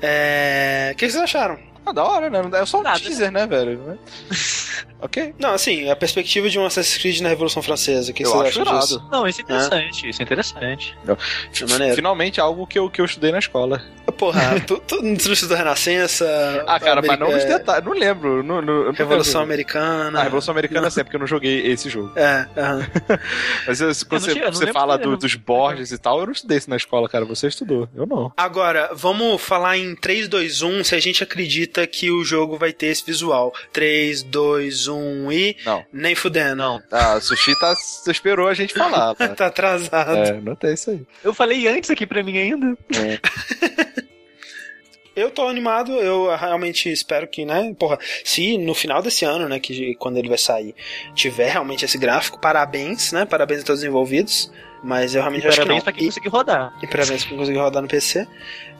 É... 0.00 0.90
O 0.92 0.96
que 0.96 1.10
vocês 1.10 1.20
acharam? 1.20 1.58
Ah, 1.88 1.92
da 1.92 2.04
hora, 2.04 2.28
né? 2.30 2.42
É 2.60 2.66
só 2.66 2.80
um 2.80 2.82
Nada. 2.82 3.00
teaser, 3.00 3.30
né, 3.32 3.46
velho? 3.46 3.98
ok. 5.00 5.34
Não, 5.38 5.50
assim, 5.52 5.90
a 5.90 5.96
perspectiva 5.96 6.48
de 6.50 6.58
um 6.58 6.66
Assassin's 6.66 6.98
Creed 7.00 7.20
na 7.20 7.28
Revolução 7.28 7.62
Francesa. 7.62 8.12
Que 8.12 8.24
Eu 8.24 8.30
você 8.30 8.48
acho 8.48 8.62
acha 8.62 8.78
disso? 8.80 9.08
Não, 9.10 9.26
isso 9.26 9.40
é 9.40 9.44
interessante, 9.44 10.08
isso 10.08 10.20
é 10.20 10.24
interessante. 10.24 10.98
É 11.06 11.66
maneiro. 11.70 11.94
Finalmente 11.94 12.40
algo 12.40 12.66
que 12.66 12.78
eu, 12.78 12.90
que 12.90 13.00
eu 13.00 13.04
estudei 13.04 13.32
na 13.32 13.38
escola. 13.38 13.82
Porra, 14.16 14.58
tu, 14.66 14.78
tu 14.86 15.02
não 15.02 15.12
estudou 15.14 15.56
Renascença? 15.56 16.64
Ah, 16.66 16.78
cara, 16.80 17.00
mas 17.00 17.18
não 17.18 17.26
nos 17.30 17.36
Ameri- 17.42 17.52
é, 17.52 17.58
detalhes. 17.58 17.84
Não 17.84 17.92
lembro. 17.92 18.42
Não, 18.42 18.60
não, 18.62 18.84
não 18.86 18.92
Revolução 18.92 19.40
lembro. 19.40 19.54
Americana. 19.54 20.20
Ah, 20.20 20.22
Revolução 20.24 20.52
Americana 20.52 20.90
sempre, 20.90 21.04
porque 21.04 21.16
eu 21.16 21.20
não 21.20 21.26
joguei 21.26 21.66
esse 21.66 21.88
jogo. 21.88 22.12
É, 22.16 22.46
aham. 22.56 22.86
Mas 23.66 23.80
eu- 23.80 23.88
quando 24.08 24.12
não 24.12 24.20
você, 24.20 24.32
tinha- 24.32 24.44
não 24.46 24.52
você 24.52 24.72
fala 24.72 24.98
do- 24.98 25.16
dos 25.16 25.34
Borges 25.34 25.92
e 25.92 25.98
tal, 25.98 26.20
eu 26.20 26.26
não 26.26 26.32
estudei 26.32 26.58
isso 26.58 26.68
na 26.70 26.76
escola, 26.76 27.08
cara. 27.08 27.24
Você 27.24 27.46
estudou. 27.48 27.88
Eu 27.94 28.06
não. 28.06 28.32
Agora, 28.36 28.90
vamos 28.94 29.40
falar 29.40 29.76
em 29.78 29.94
3, 29.94 30.28
2, 30.28 30.62
1 30.62 30.84
se 30.84 30.94
a 30.94 31.00
gente 31.00 31.22
acredita 31.22 31.77
que 31.86 32.10
o 32.10 32.24
jogo 32.24 32.56
vai 32.56 32.72
ter 32.72 32.86
esse 32.86 33.04
visual. 33.04 33.52
3, 33.72 34.22
2, 34.24 34.88
1 34.88 35.32
e. 35.32 35.56
Não. 35.64 35.84
Nem 35.92 36.14
fudendo. 36.14 36.56
Não, 36.56 36.82
Ah, 36.90 37.20
Sushi 37.20 37.58
tá, 37.58 37.74
esperou 38.08 38.48
a 38.48 38.54
gente 38.54 38.74
falar. 38.74 39.14
Tá 39.36 39.46
atrasado. 39.46 40.16
É, 40.16 40.40
não 40.40 40.54
tem 40.56 40.74
isso 40.74 40.90
aí. 40.90 41.00
eu 41.22 41.32
falei 41.34 41.66
antes 41.68 41.90
aqui 41.90 42.06
pra 42.06 42.22
mim 42.22 42.36
ainda. 42.38 42.76
Eu 45.14 45.32
tô 45.32 45.48
animado, 45.48 45.90
eu 45.94 46.32
realmente 46.36 46.88
espero 46.92 47.26
que, 47.26 47.44
né, 47.44 47.74
porra, 47.76 47.98
se 48.22 48.56
no 48.56 48.72
final 48.72 49.02
desse 49.02 49.24
ano, 49.24 49.48
né, 49.48 49.58
que 49.58 49.96
quando 49.96 50.16
ele 50.16 50.28
vai 50.28 50.38
sair, 50.38 50.76
tiver 51.12 51.50
realmente 51.50 51.84
esse 51.84 51.98
gráfico, 51.98 52.40
parabéns, 52.40 53.10
né, 53.10 53.24
parabéns 53.24 53.62
a 53.62 53.64
todos 53.64 53.80
os 53.80 53.84
envolvidos, 53.88 54.48
mas 54.82 55.14
eu 55.14 55.20
realmente 55.20 55.44
E 55.44 55.48
acho 55.48 55.60
que 55.60 55.68
não. 55.68 55.80
pra 55.80 55.92
quem 55.92 56.04
E, 56.04 56.06
conseguiu 56.06 56.30
rodar. 56.30 56.72
e 56.82 56.86
parabéns 56.86 57.20
pra 57.22 57.28
quem 57.30 57.38
conseguiu 57.38 57.60
rodar 57.62 57.82
no 57.82 57.88
PC. 57.88 58.26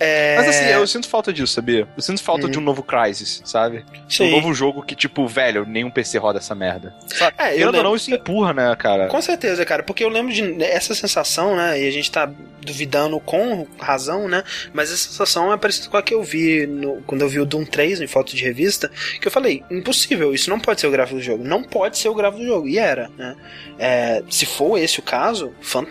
É... 0.00 0.36
Mas 0.36 0.48
assim, 0.48 0.64
eu 0.66 0.86
sinto 0.86 1.08
falta 1.08 1.32
disso, 1.32 1.52
sabia? 1.54 1.88
Eu 1.96 2.02
sinto 2.02 2.22
falta 2.22 2.46
Hum. 2.46 2.50
de 2.50 2.58
um 2.58 2.62
novo 2.62 2.82
Crysis, 2.84 3.42
sabe? 3.44 3.84
Sim. 4.08 4.28
Um 4.28 4.30
novo 4.30 4.54
jogo 4.54 4.82
que, 4.82 4.94
tipo, 4.94 5.26
velho, 5.26 5.66
nenhum 5.66 5.90
PC 5.90 6.18
roda 6.18 6.38
essa 6.38 6.54
merda. 6.54 6.94
É, 7.36 7.54
eu 7.60 7.66
lembro, 7.70 7.82
não, 7.82 7.96
isso 7.96 8.12
empurra, 8.14 8.52
né, 8.52 8.76
cara? 8.76 9.08
Com 9.08 9.20
certeza, 9.20 9.64
cara, 9.64 9.82
porque 9.82 10.04
eu 10.04 10.08
lembro 10.08 10.32
de 10.32 10.62
essa 10.62 10.94
sensação, 10.94 11.56
né? 11.56 11.80
E 11.80 11.88
a 11.88 11.90
gente 11.90 12.10
tá 12.12 12.30
duvidando 12.64 13.18
com 13.18 13.66
razão, 13.78 14.28
né? 14.28 14.44
Mas 14.72 14.92
essa 14.92 15.08
sensação 15.08 15.52
é 15.52 15.56
parecida 15.56 15.88
com 15.88 15.96
a 15.96 16.02
que 16.02 16.14
eu 16.14 16.22
vi 16.22 16.66
no- 16.66 17.02
quando 17.06 17.22
eu 17.22 17.28
vi 17.28 17.40
o 17.40 17.46
Doom 17.46 17.64
3 17.64 18.00
em 18.00 18.06
foto 18.06 18.36
de 18.36 18.42
revista, 18.44 18.90
que 19.20 19.26
eu 19.26 19.32
falei, 19.32 19.64
impossível, 19.70 20.32
isso 20.34 20.48
não 20.50 20.60
pode 20.60 20.80
ser 20.80 20.86
o 20.86 20.90
gráfico 20.90 21.18
do 21.18 21.22
jogo. 21.24 21.42
Não 21.44 21.62
pode 21.64 21.98
ser 21.98 22.08
o 22.08 22.14
gráfico 22.14 22.42
do 22.42 22.46
jogo. 22.48 22.68
E 22.68 22.78
era, 22.78 23.10
né? 23.16 23.34
É, 23.78 24.22
se 24.30 24.46
for 24.46 24.78
esse 24.78 25.00
o 25.00 25.02
caso, 25.02 25.52
fantástico. 25.60 25.87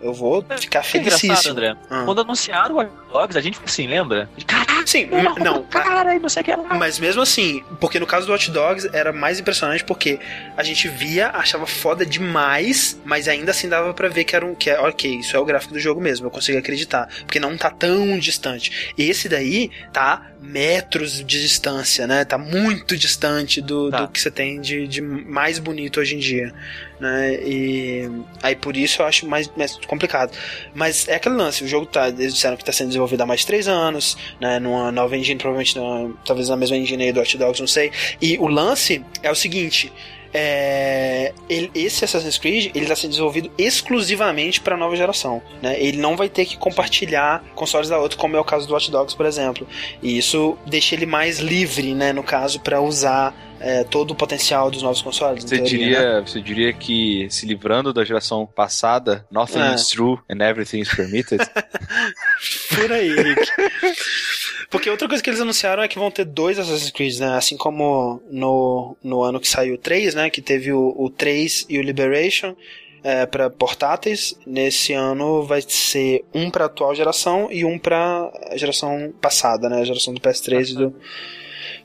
Eu 0.00 0.12
vou 0.12 0.42
ficar 0.58 0.80
Que 0.80 0.98
é 0.98 1.02
felicíssimo. 1.02 1.52
André. 1.52 1.74
Ah. 1.90 2.02
Quando 2.04 2.20
anunciaram 2.20 2.74
o 2.74 2.78
Watch 2.78 2.92
Dogs, 3.12 3.38
a 3.38 3.40
gente 3.40 3.54
ficou 3.54 3.66
assim, 3.68 3.86
lembra? 3.86 4.28
Caraca, 4.46 4.86
Sim, 4.86 5.08
m- 5.10 5.34
não. 5.42 5.62
cara, 5.64 6.18
não 6.18 6.28
sei 6.28 6.42
o 6.42 6.44
que 6.44 6.50
lá. 6.56 6.74
Mas 6.74 6.98
mesmo 6.98 7.20
assim, 7.22 7.62
porque 7.80 7.98
no 8.00 8.06
caso 8.06 8.26
do 8.26 8.32
Watch 8.32 8.50
Dogs 8.50 8.88
era 8.92 9.12
mais 9.12 9.38
impressionante 9.40 9.84
porque 9.84 10.18
a 10.56 10.62
gente 10.62 10.88
via, 10.88 11.28
achava 11.30 11.66
foda 11.66 12.04
demais, 12.06 12.98
mas 13.04 13.28
ainda 13.28 13.50
assim 13.50 13.68
dava 13.68 13.92
pra 13.94 14.08
ver 14.08 14.24
que 14.24 14.34
era 14.36 14.44
um 14.46 14.54
que 14.54 14.70
é, 14.70 14.78
ok, 14.80 15.16
isso 15.20 15.36
é 15.36 15.40
o 15.40 15.44
gráfico 15.44 15.74
do 15.74 15.80
jogo 15.80 16.00
mesmo, 16.00 16.26
eu 16.26 16.30
consigo 16.30 16.58
acreditar, 16.58 17.08
porque 17.20 17.40
não 17.40 17.56
tá 17.56 17.70
tão 17.70 18.18
distante. 18.18 18.92
Esse 18.96 19.28
daí 19.28 19.70
tá 19.92 20.26
metros 20.40 21.18
de 21.24 21.40
distância, 21.42 22.06
né? 22.06 22.24
Tá 22.24 22.38
muito 22.38 22.96
distante 22.96 23.60
do, 23.60 23.90
Tá. 23.90 24.02
do 24.02 24.08
que 24.08 24.20
você 24.20 24.30
tem 24.30 24.60
de, 24.60 24.86
de 24.86 25.00
mais 25.02 25.58
bonito 25.58 26.00
hoje 26.00 26.14
em 26.16 26.18
dia, 26.18 26.52
né? 27.00 27.34
E 27.42 28.10
aí 28.42 28.54
por 28.54 28.76
isso 28.76 29.02
eu 29.02 29.06
acho 29.06 29.26
mais, 29.26 29.50
mais 29.56 29.76
complicado. 29.86 30.36
Mas 30.74 31.08
é 31.08 31.14
aquele 31.14 31.34
lance, 31.34 31.64
o 31.64 31.68
jogo 31.68 31.86
tá, 31.86 32.08
eles 32.08 32.34
disseram 32.34 32.56
que 32.56 32.64
tá 32.64 32.72
sendo 32.72 32.88
desenvolvido 32.88 33.22
há 33.22 33.26
mais 33.26 33.40
de 33.40 33.46
3 33.46 33.66
anos, 33.68 34.16
né? 34.40 34.58
Numa 34.58 34.92
nova 34.92 35.16
engine, 35.16 35.38
provavelmente 35.38 35.76
na- 35.78 36.10
talvez 36.24 36.48
na 36.48 36.56
mesma 36.56 36.76
engine 36.76 37.04
aí 37.04 37.12
do 37.12 37.20
Hot 37.20 37.36
Dogs, 37.38 37.60
não 37.60 37.68
sei. 37.68 37.90
E 38.20 38.36
o 38.38 38.46
lance 38.46 39.04
é 39.22 39.30
o 39.30 39.34
seguinte. 39.34 39.92
É, 40.32 41.32
ele- 41.48 41.70
esse 41.74 42.04
Assassin's 42.04 42.38
Creed 42.38 42.66
ele 42.74 42.84
está 42.84 42.94
sendo 42.96 43.10
desenvolvido 43.10 43.50
exclusivamente 43.58 44.60
para 44.60 44.76
nova 44.76 44.94
geração, 44.96 45.42
né? 45.62 45.76
Ele 45.80 45.98
não 45.98 46.16
vai 46.16 46.28
ter 46.28 46.44
que 46.44 46.56
compartilhar 46.56 47.42
consoles 47.54 47.88
da 47.88 47.98
outra, 47.98 48.16
como 48.18 48.36
é 48.36 48.40
o 48.40 48.44
caso 48.44 48.66
do 48.66 48.72
Watch 48.74 48.90
Dogs, 48.90 49.16
por 49.16 49.26
exemplo. 49.26 49.66
E 50.02 50.16
isso 50.18 50.56
deixa 50.66 50.94
ele 50.94 51.06
mais 51.06 51.38
livre, 51.38 51.94
né? 51.94 52.12
No 52.12 52.22
caso, 52.22 52.60
para 52.60 52.80
usar 52.80 53.34
é, 53.62 53.84
todo 53.84 54.12
o 54.12 54.14
potencial 54.14 54.70
dos 54.70 54.82
novos 54.82 55.02
consoles. 55.02 55.44
Você 55.44 55.56
teoria, 55.56 55.68
diria, 55.78 56.14
né? 56.20 56.26
você 56.26 56.40
diria 56.40 56.72
que 56.72 57.26
se 57.28 57.44
livrando 57.44 57.92
da 57.92 58.02
geração 58.04 58.46
passada, 58.46 59.26
nothing 59.30 59.60
É. 59.60 59.74
is 59.74 59.86
true 59.88 60.18
and 60.30 60.42
everything 60.42 60.78
is 60.80 60.88
permitted? 60.88 61.40
Por 62.74 62.90
aí, 62.92 63.10
Rick. 63.10 63.42
Porque 64.70 64.88
outra 64.88 65.08
coisa 65.08 65.20
que 65.20 65.28
eles 65.28 65.40
anunciaram 65.40 65.82
é 65.82 65.88
que 65.88 65.98
vão 65.98 66.12
ter 66.12 66.24
dois 66.24 66.56
Assassin's 66.56 66.92
Creed, 66.92 67.18
né? 67.18 67.36
Assim 67.36 67.56
como 67.56 68.22
no, 68.30 68.96
no 69.02 69.22
ano 69.22 69.40
que 69.40 69.48
saiu 69.48 69.74
o 69.74 69.78
3, 69.78 70.14
né? 70.14 70.30
Que 70.30 70.40
teve 70.40 70.72
o, 70.72 70.94
o 70.96 71.10
3 71.10 71.66
e 71.68 71.76
o 71.76 71.82
Liberation 71.82 72.54
é, 73.02 73.26
para 73.26 73.50
portáteis. 73.50 74.38
Nesse 74.46 74.92
ano 74.92 75.42
vai 75.42 75.60
ser 75.60 76.24
um 76.32 76.48
para 76.48 76.66
atual 76.66 76.94
geração 76.94 77.48
e 77.50 77.64
um 77.64 77.76
para 77.80 78.30
geração 78.54 79.12
passada, 79.20 79.68
né? 79.68 79.80
A 79.80 79.84
geração 79.84 80.14
do 80.14 80.20
PS3 80.20 80.70
e 80.70 80.74
do, 80.74 80.94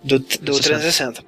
do, 0.03 0.19
do 0.19 0.59
360. 0.59 1.23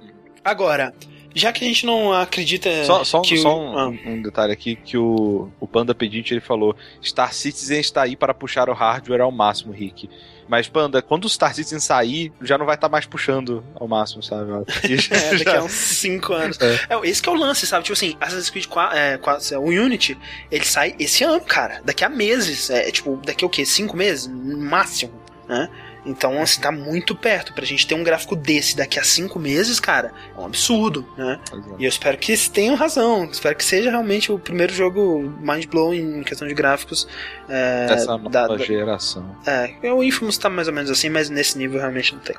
Agora, 0.46 0.94
já 1.38 1.52
que 1.54 1.64
a 1.64 1.68
gente 1.68 1.86
não 1.86 2.12
acredita 2.14 2.84
só 2.86 3.04
só, 3.04 3.20
um- 3.20 3.22
que 3.22 3.36
o- 3.36 3.42
só 3.42 3.60
um, 3.60 3.78
ah. 3.78 3.88
um 3.90 4.22
detalhe 4.22 4.52
aqui 4.52 4.76
que 4.76 4.98
o, 4.98 5.50
o 5.60 5.68
Panda 5.68 5.94
Pedinte 5.96 6.34
ele 6.34 6.42
falou: 6.42 6.76
Star 7.04 7.34
Citizen 7.34 7.80
está 7.80 8.02
aí 8.04 8.16
para 8.16 8.34
puxar 8.34 8.70
o 8.70 8.74
hardware 8.74 9.22
ao 9.22 9.32
máximo, 9.32 9.72
Rick. 9.72 10.10
Mas, 10.50 10.66
Panda, 10.70 11.02
quando 11.02 11.26
o 11.26 11.30
Star 11.30 11.54
Citizen 11.54 11.78
sair, 11.80 12.32
já 12.42 12.58
não 12.58 12.66
vai 12.66 12.76
estar 12.76 12.88
mais 12.88 13.06
puxando 13.06 13.66
ao 13.76 13.86
máximo, 13.86 14.24
sabe? 14.24 14.50
É, 15.12 15.32
daqui 15.32 15.44
já- 15.44 15.60
a 15.60 15.64
uns 15.64 15.72
5 15.74 16.32
anos. 16.34 16.58
É. 16.62 16.80
É, 16.90 17.00
esse 17.10 17.22
que 17.22 17.28
é 17.28 17.32
o 17.34 17.36
lance, 17.36 17.68
sabe? 17.68 17.84
Tipo 17.84 17.94
assim, 17.94 18.16
Assassin's 18.22 18.50
Creed 18.50 18.66
4, 18.68 18.98
é, 18.98 19.18
4, 19.18 19.60
o 19.60 19.66
Unity, 19.66 20.18
ele 20.50 20.64
sai 20.64 20.96
esse 20.98 21.22
ano, 21.26 21.42
cara. 21.42 21.82
Daqui 21.84 22.06
a 22.06 22.08
meses. 22.10 22.70
É, 22.70 22.90
tipo, 22.92 23.20
daqui 23.26 23.44
a 23.44 23.48
o 23.48 23.50
quê? 23.50 23.66
5 23.66 23.98
meses? 23.98 24.28
No 24.28 24.58
máximo, 24.58 25.12
né? 25.50 25.70
Então, 26.08 26.42
assim, 26.42 26.62
tá 26.62 26.72
muito 26.72 27.14
perto. 27.16 27.54
Pra 27.54 27.66
gente 27.66 27.86
ter 27.86 27.94
um 27.96 28.04
gráfico 28.04 28.36
desse 28.36 28.76
daqui 28.78 28.98
a 29.00 29.04
5 29.04 29.38
meses, 29.38 29.80
cara, 29.80 30.12
é 30.36 30.40
um 30.40 30.46
absurdo, 30.46 31.06
né? 31.18 31.40
E 31.78 31.84
eu 31.84 31.90
espero 31.90 32.18
que 32.18 32.32
eles 32.32 32.48
tenham 32.48 32.76
razão. 32.76 33.26
Espero 33.26 33.56
que 33.56 33.66
seja 33.66 33.90
realmente 33.92 34.32
o 34.32 34.40
primeiro 34.40 34.74
jogo 34.74 35.22
mind-blowing 35.42 36.20
em 36.20 36.24
questão 36.24 36.48
de 36.48 36.54
gráficos. 36.54 37.08
É, 37.50 37.88
Dessa 37.88 38.18
nova 38.18 38.30
da- 38.30 38.48
da- 38.48 38.58
geração. 38.58 39.36
é, 39.46 39.74
o 39.92 40.04
Infamous 40.04 40.38
tá 40.38 40.50
mais 40.50 40.68
ou 40.68 40.74
menos 40.74 40.90
assim, 40.90 41.10
mas 41.10 41.30
nesse 41.30 41.58
nível 41.58 41.80
realmente 41.80 42.14
não 42.14 42.22
tem. 42.22 42.36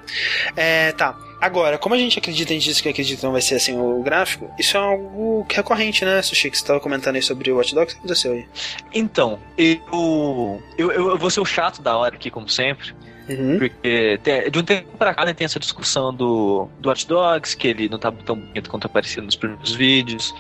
É, 0.57 0.93
tá. 0.93 1.17
Agora, 1.41 1.79
como 1.79 1.95
a 1.95 1.99
gente 1.99 2.19
acredita, 2.19 2.51
a 2.53 2.55
gente 2.55 2.65
disse 2.65 2.83
que 2.83 2.89
acredita 2.89 3.21
que 3.21 3.25
não 3.25 3.33
vai 3.33 3.41
ser 3.41 3.55
assim 3.55 3.79
o 3.79 4.03
gráfico, 4.03 4.51
isso 4.59 4.77
é 4.77 4.81
algo 4.81 5.45
que 5.49 5.55
é 5.55 5.59
recorrente, 5.59 6.05
né, 6.05 6.21
Sushi? 6.21 6.51
Que 6.51 6.59
você 6.59 6.65
tava 6.65 6.81
comentando 6.81 7.15
aí 7.15 7.23
sobre 7.23 7.51
o 7.53 7.57
Watch 7.59 7.75
Dogs, 7.75 7.93
o 7.93 7.97
que 7.97 8.01
aconteceu 8.01 8.33
aí? 8.33 8.47
Então, 8.93 9.39
eu, 9.57 10.61
eu, 10.77 10.91
eu 10.91 11.19
vou 11.19 11.31
ser 11.31 11.41
o 11.41 11.45
chato 11.45 11.81
da 11.81 11.97
hora 11.97 12.17
aqui, 12.17 12.29
como 12.31 12.49
sempre. 12.49 12.93
Uhum. 13.29 13.59
Porque 13.59 14.19
tem- 14.23 14.51
de 14.51 14.59
um 14.59 14.63
tempo 14.63 14.97
pra 14.97 15.13
cá 15.15 15.25
né, 15.25 15.35
tem 15.35 15.45
essa 15.45 15.59
discussão 15.61 16.15
do, 16.15 16.69
do 16.81 16.89
Watch 16.89 17.07
Dogs, 17.07 17.57
que 17.57 17.69
ele 17.69 17.89
não 17.89 17.99
tá 17.99 18.11
tão 18.11 18.37
bonito 18.37 18.71
quanto 18.71 18.87
aparecia 18.87 19.23
nos 19.23 19.37
primeiros 19.37 19.75
vídeos. 19.75 20.35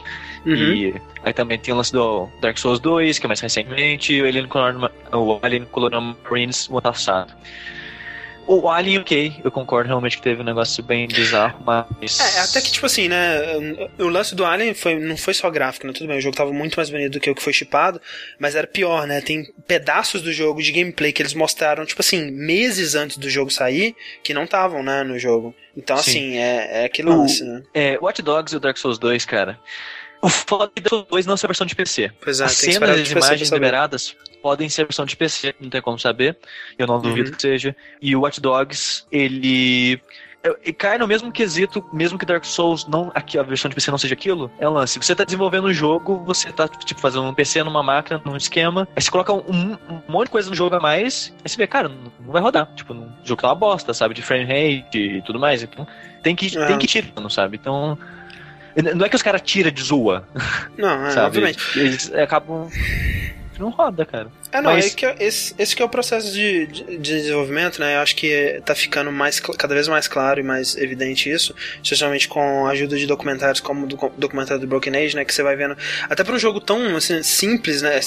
Uhum. 0.46 0.54
E 0.54 0.94
aí 1.24 1.32
também 1.32 1.58
tem 1.58 1.74
o 1.74 1.76
lance 1.76 1.92
do 1.92 2.28
Dark 2.40 2.56
Souls 2.58 2.80
2, 2.80 3.18
que 3.18 3.26
é 3.26 3.28
mais 3.28 3.40
recentemente, 3.40 4.14
e 4.14 4.22
o 4.22 4.26
Alien 4.26 4.46
Colonial, 4.48 4.90
o 5.12 5.38
Alien 5.42 5.64
Colonial 5.66 6.16
Marines 6.30 6.68
o 6.68 6.72
ano 6.74 6.82
passado. 6.82 7.32
O 8.48 8.66
Alien, 8.66 9.00
ok, 9.00 9.40
eu 9.44 9.50
concordo 9.50 9.88
realmente 9.88 10.16
que 10.16 10.22
teve 10.22 10.40
um 10.40 10.44
negócio 10.44 10.82
bem 10.82 11.06
bizarro, 11.06 11.62
mas. 11.66 12.18
É, 12.18 12.40
até 12.40 12.62
que, 12.62 12.72
tipo 12.72 12.86
assim, 12.86 13.06
né? 13.06 13.42
O 13.98 14.08
lance 14.08 14.34
do 14.34 14.42
Alien 14.42 14.72
foi, 14.72 14.98
não 14.98 15.18
foi 15.18 15.34
só 15.34 15.50
gráfico, 15.50 15.86
né? 15.86 15.92
Tudo 15.92 16.06
bem, 16.08 16.16
o 16.16 16.20
jogo 16.20 16.34
tava 16.34 16.50
muito 16.50 16.74
mais 16.74 16.88
bonito 16.88 17.12
do 17.12 17.20
que 17.20 17.28
o 17.28 17.34
que 17.34 17.42
foi 17.42 17.52
chipado, 17.52 18.00
mas 18.38 18.54
era 18.54 18.66
pior, 18.66 19.06
né? 19.06 19.20
Tem 19.20 19.52
pedaços 19.66 20.22
do 20.22 20.32
jogo 20.32 20.62
de 20.62 20.72
gameplay 20.72 21.12
que 21.12 21.20
eles 21.20 21.34
mostraram, 21.34 21.84
tipo 21.84 22.00
assim, 22.00 22.30
meses 22.30 22.94
antes 22.94 23.18
do 23.18 23.28
jogo 23.28 23.50
sair, 23.50 23.94
que 24.22 24.32
não 24.32 24.44
estavam, 24.44 24.82
né, 24.82 25.02
no 25.02 25.18
jogo. 25.18 25.54
Então, 25.76 25.98
Sim. 25.98 26.10
assim, 26.10 26.38
é, 26.38 26.82
é 26.82 26.84
aquele 26.86 27.10
lance, 27.10 27.44
né? 27.44 27.62
É, 27.74 27.98
Watch 28.00 28.22
Dogs 28.22 28.54
e 28.54 28.56
o 28.56 28.60
Dark 28.60 28.78
Souls 28.78 28.98
2, 28.98 29.26
cara. 29.26 29.60
O 30.20 30.28
foda 30.28 30.70
é 30.76 30.80
que 30.80 30.94
o 30.94 31.02
2 31.02 31.26
não 31.26 31.36
ser 31.36 31.46
versão 31.46 31.66
de 31.66 31.74
PC. 31.76 32.10
Pois 32.20 32.40
é, 32.40 32.44
As 32.44 32.52
cenas 32.52 32.98
e 32.98 33.02
as 33.02 33.10
imagens 33.10 33.50
liberadas 33.50 34.16
podem 34.42 34.68
ser 34.68 34.84
versão 34.84 35.04
de 35.06 35.16
PC, 35.16 35.54
não 35.60 35.70
tem 35.70 35.80
como 35.80 35.98
saber. 35.98 36.36
Eu 36.78 36.86
não 36.86 37.00
duvido 37.00 37.28
Uhum. 37.30 37.34
que 37.36 37.42
seja. 37.42 37.74
E 38.02 38.14
o 38.16 38.20
Watch 38.22 38.40
Dogs, 38.40 39.04
ele. 39.12 40.00
ele 40.62 40.72
cai 40.72 40.98
no 40.98 41.06
mesmo 41.06 41.30
quesito, 41.32 41.84
mesmo 41.92 42.16
que 42.18 42.24
Dark 42.24 42.44
Souls 42.44 42.86
não 42.86 43.10
aqui 43.14 43.38
a 43.38 43.42
versão 43.42 43.68
de 43.68 43.74
PC 43.74 43.90
não 43.90 43.98
seja 43.98 44.14
aquilo, 44.14 44.50
é 44.58 44.68
um 44.68 44.72
lance. 44.72 44.98
Você 44.98 45.14
tá 45.14 45.24
desenvolvendo 45.24 45.66
um 45.66 45.72
jogo, 45.72 46.22
você 46.24 46.50
tá 46.52 46.66
tipo 46.68 47.00
fazendo 47.00 47.24
um 47.24 47.34
PC 47.34 47.62
numa 47.64 47.82
máquina, 47.82 48.20
num 48.24 48.36
esquema, 48.36 48.88
aí 48.96 49.02
você 49.02 49.10
coloca 49.10 49.32
um, 49.32 49.72
um 49.88 50.00
monte 50.08 50.26
de 50.26 50.30
coisa 50.32 50.48
no 50.48 50.54
jogo 50.56 50.74
a 50.76 50.80
mais, 50.80 51.32
aí 51.44 51.48
você 51.50 51.56
vê, 51.56 51.66
cara, 51.66 51.88
não, 51.88 52.12
não 52.20 52.32
vai 52.32 52.40
rodar. 52.40 52.72
Tipo, 52.74 52.94
o 52.94 53.08
jogo 53.24 53.42
tá 53.42 53.48
uma 53.48 53.54
bosta, 53.54 53.92
sabe, 53.92 54.14
de 54.14 54.22
frame 54.22 54.44
rate 54.44 54.98
e 54.98 55.22
tudo 55.22 55.38
mais. 55.40 55.62
Então, 55.62 55.86
tem 56.22 56.34
que 56.36 56.56
É. 56.56 56.66
tem 56.66 56.78
que 56.78 56.84
ir 56.86 56.88
tirando, 56.88 57.28
sabe? 57.28 57.56
Então, 57.56 57.98
não 58.94 59.06
é 59.06 59.08
que 59.08 59.16
os 59.16 59.22
caras 59.22 59.42
tiram 59.42 59.70
de 59.70 59.82
zoa, 59.82 60.26
Não, 60.76 61.06
é, 61.06 61.20
obviamente. 61.20 61.58
Eles 61.76 62.12
acabam 62.14 62.68
que 63.58 63.60
não 63.60 63.70
roda, 63.70 64.06
cara. 64.06 64.28
É, 64.52 64.60
não, 64.60 64.72
Mas... 64.72 64.94
que 64.94 65.04
é, 65.04 65.16
esse, 65.18 65.54
esse 65.58 65.74
que 65.74 65.82
é 65.82 65.84
o 65.84 65.88
processo 65.88 66.32
de, 66.32 66.66
de, 66.68 66.84
de, 66.84 66.98
desenvolvimento, 66.98 67.80
né? 67.80 67.96
Eu 67.96 68.00
acho 68.00 68.14
que 68.14 68.62
tá 68.64 68.74
ficando 68.74 69.10
mais, 69.10 69.40
cada 69.40 69.74
vez 69.74 69.88
mais 69.88 70.06
claro 70.06 70.40
e 70.40 70.42
mais 70.44 70.76
evidente 70.76 71.28
isso, 71.28 71.54
especialmente 71.82 72.28
com 72.28 72.66
a 72.66 72.70
ajuda 72.70 72.96
de 72.96 73.06
documentários 73.06 73.60
como 73.60 73.84
o 73.84 73.88
do, 73.88 74.12
documentário 74.16 74.60
do 74.60 74.66
Broken 74.66 74.96
Age, 74.96 75.16
né? 75.16 75.24
Que 75.24 75.34
você 75.34 75.42
vai 75.42 75.56
vendo. 75.56 75.76
Até 76.08 76.22
para 76.22 76.34
um 76.34 76.38
jogo 76.38 76.60
tão 76.60 76.96
assim, 76.96 77.22
simples, 77.22 77.82
né? 77.82 77.98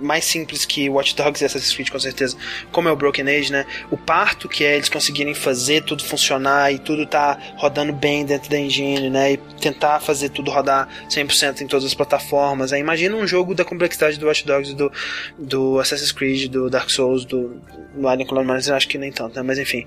Mais 0.00 0.24
simples 0.24 0.64
que 0.64 0.88
Watch 0.88 1.14
Dogs 1.14 1.42
e 1.42 1.46
Assassin's 1.46 1.74
Creed, 1.74 1.90
com 1.90 1.98
certeza, 1.98 2.36
como 2.72 2.88
é 2.88 2.92
o 2.92 2.96
Broken 2.96 3.28
Age, 3.28 3.52
né? 3.52 3.66
O 3.90 3.96
parto 3.96 4.48
que 4.48 4.64
é 4.64 4.76
eles 4.76 4.88
conseguirem 4.88 5.34
fazer 5.34 5.82
tudo 5.84 6.04
funcionar 6.04 6.72
e 6.72 6.78
tudo 6.78 7.06
tá 7.06 7.38
rodando 7.56 7.92
bem 7.92 8.24
dentro 8.24 8.50
da 8.50 8.58
engine, 8.58 9.10
né? 9.10 9.32
E 9.32 9.36
tentar 9.60 10.00
fazer 10.00 10.30
tudo 10.30 10.50
rodar 10.50 10.88
100% 11.08 11.60
em 11.62 11.66
todas 11.66 11.84
as 11.84 11.94
plataformas. 11.94 12.72
Né? 12.72 12.78
Imagina 12.78 13.16
um 13.16 13.26
jogo 13.26 13.54
da 13.54 13.64
complexidade 13.64 14.18
do 14.18 14.26
Watch 14.26 14.46
Dogs, 14.46 14.74
do, 14.74 14.92
do 15.38 15.78
Assassin's 15.78 16.12
Creed, 16.12 16.50
do 16.50 16.70
Dark 16.70 16.90
Souls, 16.90 17.24
do, 17.24 17.60
do 17.94 18.08
Alien 18.08 18.26
Colonizer, 18.26 18.74
acho 18.74 18.88
que 18.88 18.98
nem 18.98 19.12
tanto, 19.12 19.36
né? 19.36 19.42
Mas 19.42 19.58
enfim. 19.58 19.86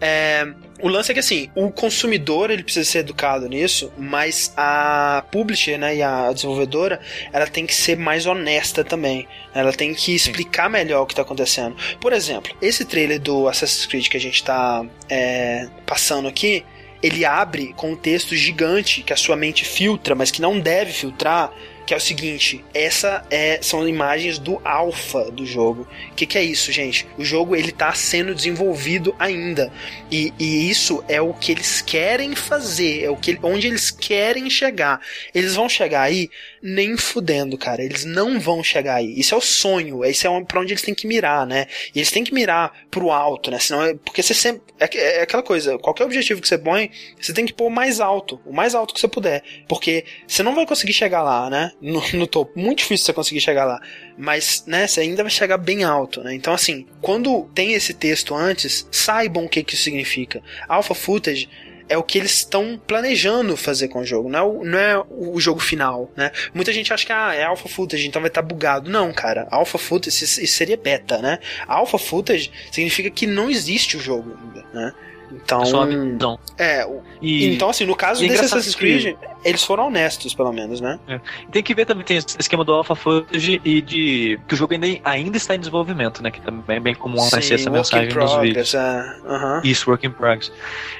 É, 0.00 0.46
o 0.80 0.88
lance 0.88 1.10
é 1.10 1.14
que 1.14 1.20
assim, 1.20 1.48
o 1.54 1.70
consumidor 1.70 2.50
ele 2.50 2.62
precisa 2.62 2.88
ser 2.88 2.98
educado 2.98 3.48
nisso, 3.48 3.92
mas 3.96 4.52
a 4.56 5.24
publisher, 5.30 5.78
né, 5.78 5.96
e 5.96 6.02
a 6.02 6.32
desenvolvedora, 6.32 7.00
ela 7.32 7.46
tem 7.46 7.64
que 7.64 7.74
ser 7.74 7.96
mais 7.96 8.26
honesta 8.26 8.84
também. 8.84 9.26
Ela 9.54 9.72
tem 9.72 9.94
que 9.94 10.14
explicar 10.14 10.66
Sim. 10.66 10.72
melhor 10.72 11.02
o 11.02 11.06
que 11.06 11.12
está 11.12 11.22
acontecendo. 11.22 11.76
Por 12.00 12.12
exemplo, 12.12 12.54
esse 12.60 12.84
trailer 12.84 13.20
do 13.20 13.48
Assassin's 13.48 13.86
Creed 13.86 14.08
que 14.08 14.16
a 14.16 14.20
gente 14.20 14.36
está 14.36 14.84
é, 15.08 15.68
passando 15.86 16.26
aqui, 16.28 16.64
ele 17.02 17.24
abre 17.24 17.74
com 17.76 17.92
um 17.92 17.96
texto 17.96 18.34
gigante 18.34 19.02
que 19.02 19.12
a 19.12 19.16
sua 19.16 19.36
mente 19.36 19.62
filtra, 19.62 20.14
mas 20.14 20.30
que 20.30 20.40
não 20.40 20.58
deve 20.58 20.90
filtrar, 20.90 21.52
que 21.86 21.92
é 21.92 21.96
o 21.96 22.00
seguinte, 22.00 22.64
essa 22.72 23.22
é, 23.30 23.58
são 23.60 23.86
imagens 23.86 24.38
do 24.38 24.58
alfa 24.64 25.30
do 25.30 25.44
jogo. 25.44 25.86
O 26.10 26.14
que, 26.14 26.24
que, 26.24 26.38
é 26.38 26.42
isso, 26.42 26.72
gente? 26.72 27.06
O 27.18 27.24
jogo 27.24 27.54
ele 27.54 27.70
tá 27.70 27.92
sendo 27.92 28.34
desenvolvido 28.34 29.14
ainda 29.18 29.70
e, 30.10 30.32
e, 30.38 30.70
isso 30.70 31.04
é 31.06 31.20
o 31.20 31.34
que 31.34 31.52
eles 31.52 31.82
querem 31.82 32.34
fazer, 32.34 33.04
é 33.04 33.10
o 33.10 33.16
que 33.16 33.38
onde 33.42 33.66
eles 33.66 33.90
querem 33.90 34.48
chegar. 34.48 34.98
Eles 35.34 35.54
vão 35.54 35.68
chegar 35.68 36.02
aí 36.02 36.30
nem 36.66 36.96
fudendo, 36.96 37.58
cara. 37.58 37.82
Eles 37.84 38.06
não 38.06 38.40
vão 38.40 38.64
chegar 38.64 38.94
aí. 38.94 39.18
Isso 39.18 39.34
é 39.34 39.38
o 39.38 39.40
sonho, 39.40 40.02
esse 40.02 40.26
é 40.26 40.44
para 40.44 40.60
onde 40.60 40.72
eles 40.72 40.82
têm 40.82 40.94
que 40.94 41.06
mirar, 41.06 41.46
né? 41.46 41.66
E 41.94 41.98
eles 41.98 42.10
têm 42.10 42.24
que 42.24 42.32
mirar 42.32 42.72
pro 42.90 43.10
alto, 43.10 43.50
né? 43.50 43.58
Senão, 43.58 43.82
é, 43.82 43.94
porque 43.94 44.22
você 44.22 44.32
sempre 44.32 44.62
é, 44.80 45.18
é 45.18 45.22
aquela 45.22 45.42
coisa. 45.42 45.78
Qualquer 45.78 46.04
objetivo 46.04 46.40
que 46.40 46.48
você 46.48 46.56
põe, 46.56 46.90
você 47.20 47.34
tem 47.34 47.44
que 47.44 47.52
pôr 47.52 47.68
mais 47.68 48.00
alto, 48.00 48.40
o 48.46 48.52
mais 48.52 48.74
alto 48.74 48.94
que 48.94 49.00
você 49.00 49.06
puder, 49.06 49.42
porque 49.68 50.06
você 50.26 50.42
não 50.42 50.54
vai 50.54 50.66
conseguir 50.66 50.94
chegar 50.94 51.22
lá, 51.22 51.50
né? 51.50 51.70
no, 51.80 52.02
no 52.14 52.26
topo. 52.26 52.58
Muito 52.58 52.78
difícil 52.78 53.04
você 53.04 53.12
conseguir 53.12 53.40
chegar 53.40 53.64
lá. 53.64 53.80
Mas, 54.16 54.64
né, 54.66 54.86
você 54.86 55.00
ainda 55.00 55.22
vai 55.22 55.30
chegar 55.30 55.58
bem 55.58 55.84
alto, 55.84 56.22
né? 56.22 56.34
Então, 56.34 56.54
assim, 56.54 56.86
quando 57.02 57.44
tem 57.54 57.74
esse 57.74 57.92
texto 57.92 58.34
antes, 58.34 58.88
saibam 58.90 59.44
o 59.44 59.48
que, 59.48 59.62
que 59.62 59.74
isso 59.74 59.84
significa. 59.84 60.42
Alpha 60.66 60.94
Footage 60.94 61.48
é 61.88 61.96
o 61.98 62.02
que 62.02 62.18
eles 62.18 62.32
estão 62.32 62.80
planejando 62.86 63.56
fazer 63.56 63.88
com 63.88 64.00
o 64.00 64.04
jogo, 64.04 64.28
não 64.28 64.38
é 64.38 64.42
o, 64.42 64.64
não 64.64 64.78
é 64.78 65.04
o 65.10 65.40
jogo 65.40 65.60
final, 65.60 66.10
né? 66.16 66.30
Muita 66.52 66.72
gente 66.72 66.92
acha 66.92 67.04
que 67.04 67.12
ah, 67.12 67.34
é 67.34 67.44
alpha 67.44 67.68
footage, 67.68 68.06
então 68.06 68.22
vai 68.22 68.28
estar 68.28 68.42
tá 68.42 68.48
bugado. 68.48 68.90
Não, 68.90 69.12
cara, 69.12 69.46
alpha 69.50 69.78
footage 69.78 70.24
isso 70.24 70.46
seria 70.46 70.76
beta, 70.76 71.18
né? 71.18 71.38
Alpha 71.66 71.98
footage 71.98 72.50
significa 72.70 73.10
que 73.10 73.26
não 73.26 73.50
existe 73.50 73.96
o 73.96 74.00
jogo 74.00 74.36
ainda, 74.40 74.64
né? 74.72 74.92
Então, 75.32 76.38
é 76.56 76.86
É, 77.24 77.26
e, 77.26 77.54
então 77.54 77.70
assim, 77.70 77.86
no 77.86 77.96
caso 77.96 78.20
desse 78.26 78.44
Assassin's 78.44 78.74
Creed, 78.74 79.16
eles 79.44 79.62
foram 79.62 79.88
honestos, 79.88 80.34
pelo 80.34 80.52
menos, 80.52 80.80
né? 80.80 80.98
É. 81.06 81.20
Tem 81.50 81.62
que 81.62 81.74
ver 81.74 81.84
também, 81.84 82.04
tem 82.04 82.16
esse 82.16 82.36
esquema 82.38 82.64
do 82.64 82.72
Alpha 82.72 82.94
Footage 82.94 83.60
e 83.64 83.80
de 83.80 84.40
que 84.48 84.54
o 84.54 84.56
jogo 84.56 84.74
ainda, 84.74 84.86
ainda 85.04 85.36
está 85.36 85.54
em 85.54 85.58
desenvolvimento, 85.58 86.22
né? 86.22 86.30
Que 86.30 86.40
também 86.40 86.76
é 86.76 86.80
bem 86.80 86.94
comum 86.94 87.22
aparecer 87.22 87.54
essa 87.54 87.70
mensagem 87.70 88.08
progress, 88.08 88.32
nos 88.32 88.42
vídeos. 88.42 88.74
É. 88.74 89.16
Uhum. 89.24 89.60
Isso, 89.62 89.90
work 89.90 90.06
in 90.06 90.10
progress. 90.10 90.50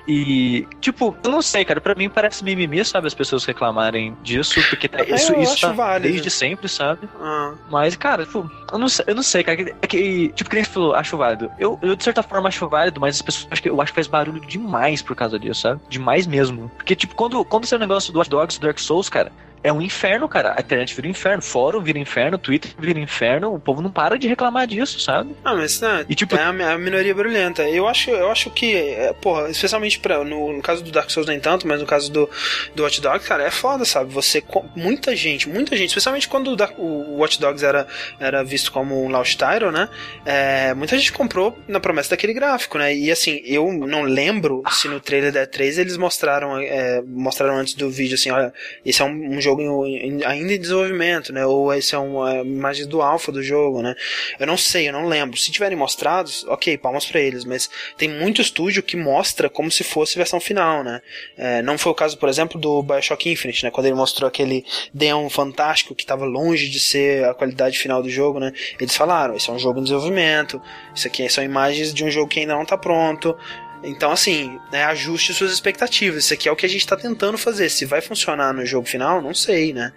E, 0.07 0.67
tipo, 0.81 1.17
eu 1.25 1.31
não 1.31 1.41
sei, 1.41 1.65
cara, 1.65 1.81
pra 1.81 1.95
mim 1.95 2.09
parece 2.09 2.45
mimimi, 2.45 2.85
sabe, 2.85 3.07
as 3.07 3.15
pessoas 3.15 3.45
reclamarem 3.45 4.15
disso, 4.23 4.63
porque 4.69 4.89
tá, 4.89 5.03
isso, 5.05 5.33
eu 5.33 5.43
isso 5.43 5.61
tá 5.61 5.73
válido. 5.73 6.13
desde 6.13 6.31
sempre, 6.31 6.69
sabe? 6.69 7.09
Uhum. 7.19 7.55
Mas, 7.71 7.97
cara, 7.97 8.27
tipo, 8.27 8.51
eu 8.71 8.79
não 8.79 8.89
sei, 8.89 9.05
eu 9.09 9.15
não 9.15 9.23
sei, 9.23 9.43
cara, 9.43 9.75
é 9.81 9.87
que, 9.87 10.29
tipo, 10.35 10.51
que 10.51 10.57
nem 10.57 10.65
você 10.65 10.71
falou, 10.71 10.95
acho 10.95 11.17
válido. 11.17 11.51
Eu, 11.59 11.79
eu, 11.81 11.97
de 11.97 12.05
certa 12.05 12.23
forma, 12.23 12.49
acho 12.49 12.69
válido, 12.69 13.01
mas 13.01 13.17
as 13.17 13.23
pessoas, 13.23 13.49
acho 13.51 13.63
que, 13.63 13.71
eu 13.71 13.81
acho 13.81 13.93
que 13.93 13.97
faz 13.97 14.07
barulho 14.07 14.41
demais 14.41 15.01
por 15.01 15.17
causa 15.17 15.39
disso, 15.39 15.63
sabe? 15.63 15.81
Demais 15.89 16.14
mesmo. 16.27 16.71
Porque, 16.77 16.95
tipo, 16.95 17.15
quando, 17.15 17.45
quando 17.45 17.65
esse 17.65 17.77
negócio 17.79 18.13
do 18.13 18.19
Watch 18.19 18.31
Dogs, 18.31 18.61
Dark 18.61 18.79
Souls, 18.79 19.09
cara, 19.09 19.33
é 19.65 19.73
um 19.73 19.81
inferno, 19.81 20.29
cara. 20.29 20.55
A 20.57 20.61
internet 20.61 20.95
vira 20.95 21.09
um 21.09 21.11
inferno, 21.11 21.43
fórum 21.43 21.83
vira 21.83 21.99
inferno, 21.99 22.37
Twitter 22.37 22.71
vira 22.79 23.01
inferno, 23.01 23.55
o 23.55 23.59
povo 23.59 23.81
não 23.81 23.91
para 23.91 24.19
de 24.19 24.29
reclamar 24.29 24.67
disso, 24.67 25.01
sabe? 25.01 25.35
Ah, 25.43 25.55
mas 25.55 25.81
né, 25.81 26.05
e, 26.07 26.15
tipo, 26.15 26.37
é 26.37 26.43
a, 26.43 26.79
minoria 26.79 27.15
brulhenta. 27.15 27.67
Eu 27.69 27.89
acho, 27.89 28.11
eu 28.11 28.31
acho 28.31 28.51
que, 28.51 28.77
é, 28.77 29.15
porra, 29.15 29.49
especialmente 29.49 29.99
pra, 29.99 30.23
no, 30.23 30.53
no, 30.53 30.63
caso 30.63 30.85
do 30.85 30.93
Dark 30.93 31.11
Souls 31.11 31.27
nem 31.27 31.41
tanto, 31.41 31.67
mas 31.67 31.81
no 31.81 31.87
caso 31.87 32.13
do, 32.13 32.29
do 32.75 32.83
Watch 32.83 33.01
Dogs, 33.01 33.27
cara, 33.27 33.43
é 33.43 33.51
foda, 33.51 33.87
sabe? 33.87 34.13
Você, 34.13 34.45
muita 34.77 35.17
gente, 35.17 35.49
muita 35.49 35.75
gente, 35.77 35.89
especialmente 35.89 36.29
quando 36.29 36.55
o, 36.77 36.83
o 36.83 37.17
Watch 37.17 37.41
Dogs 37.41 37.65
era, 37.65 37.87
era 38.21 38.45
visto 38.45 38.71
como 38.71 39.03
um 39.03 39.09
Lost 39.09 39.39
Title, 39.39 39.73
né? 39.73 39.89
É, 40.27 40.75
muita 40.75 40.99
gente 40.99 41.11
comprou 41.11 41.59
na 41.67 41.81
promessa 41.81 42.11
daquele 42.11 42.35
gráfico, 42.35 42.77
né? 42.77 42.95
E 42.95 43.11
assim, 43.11 43.41
eu 43.47 43.73
não 43.73 44.03
lembro 44.03 44.63
se 44.71 44.89
no 44.89 45.01
trailer 45.01 45.33
da 45.33 45.47
3 45.47 45.79
eles 45.79 45.97
mostraram, 45.97 46.59
é, 46.59 47.01
mostraram 47.03 47.57
antes 47.57 47.73
do 47.73 47.91
vídeo 47.91 48.15
assim, 48.15 48.31
olha, 48.31 48.53
esse 48.85 49.01
é 49.01 49.05
um, 49.07 49.37
um 49.37 49.41
jogo 49.41 49.54
em, 49.63 50.25
ainda 50.25 50.53
em 50.53 50.61
desenvolvimento, 50.61 51.33
né? 51.33 51.45
Ou 51.47 51.73
esse 51.73 51.95
é 51.95 51.99
uma 51.99 52.37
imagem 52.43 52.87
do 52.87 53.03
alfa 53.03 53.31
do 53.31 53.43
jogo, 53.43 53.83
né? 53.83 53.95
Eu 54.39 54.47
não 54.47 54.57
sei, 54.57 54.89
eu 54.89 54.93
não 54.93 55.07
lembro. 55.07 55.37
Se 55.37 55.51
tiverem 55.51 55.77
mostrados, 55.77 56.45
ok, 56.49 56.77
palmas 56.79 57.05
para 57.05 57.21
eles, 57.21 57.45
mas 57.45 57.69
tem 57.97 58.09
muito 58.09 58.41
estúdio 58.41 58.83
que 58.83 58.97
mostra 58.97 59.49
como 59.49 59.71
se 59.71 59.85
fosse 59.85 60.17
versão 60.17 60.41
final, 60.41 60.83
né? 60.83 61.01
É, 61.37 61.63
não 61.63 61.79
foi 61.79 61.93
o 61.93 61.95
caso, 61.95 62.19
por 62.19 62.29
exemplo, 62.29 62.61
do 62.61 62.83
Bioshock 62.83 63.31
Infinite, 63.31 63.65
né? 63.65 63.71
Quando 63.71 63.87
ele 63.87 63.97
mostrou 63.97 64.29
aquele 64.29 64.65
Deon 64.93 65.29
fantástico 65.29 65.95
que 65.95 66.03
estava 66.03 66.25
longe 66.25 66.69
de 66.69 66.81
ser 66.81 67.25
a 67.25 67.35
qualidade 67.35 67.79
final 67.79 68.03
do 68.03 68.11
jogo, 68.11 68.39
né? 68.39 68.53
Eles 68.81 68.97
falaram, 68.97 69.35
esse 69.35 69.51
é 69.51 69.53
um 69.53 69.59
jogo 69.59 69.81
em 69.81 69.83
desenvolvimento, 69.83 70.61
isso 70.95 71.07
aqui 71.07 71.29
são 71.29 71.43
imagens 71.43 71.93
de 71.93 72.05
um 72.05 72.11
jogo 72.11 72.29
que 72.29 72.41
ainda 72.41 72.55
não 72.55 72.63
está 72.63 72.77
pronto, 72.77 73.37
então, 73.85 74.11
assim, 74.11 74.59
né, 74.73 74.85
ajuste 74.85 75.35
suas 75.35 75.53
expectativas. 75.53 76.25
Isso 76.25 76.35
aqui 76.35 76.49
é 76.49 76.53
o 76.53 76.57
que 76.57 76.67
a 76.67 76.69
gente 76.69 76.81
está 76.81 76.97
tentando 76.97 77.37
fazer. 77.37 77.69
Se 77.69 77.85
vai 77.85 78.01
funcionar 78.01 78.53
no 78.53 78.65
jogo 78.65 78.87
final, 78.87 79.21
não 79.21 79.35
sei, 79.35 79.73
né? 79.73 79.93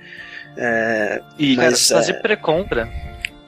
É, 0.57 1.21
e 1.37 1.55
mas, 1.55 1.87
fazer 1.87 2.13
é... 2.13 2.15
pré-compra 2.15 2.89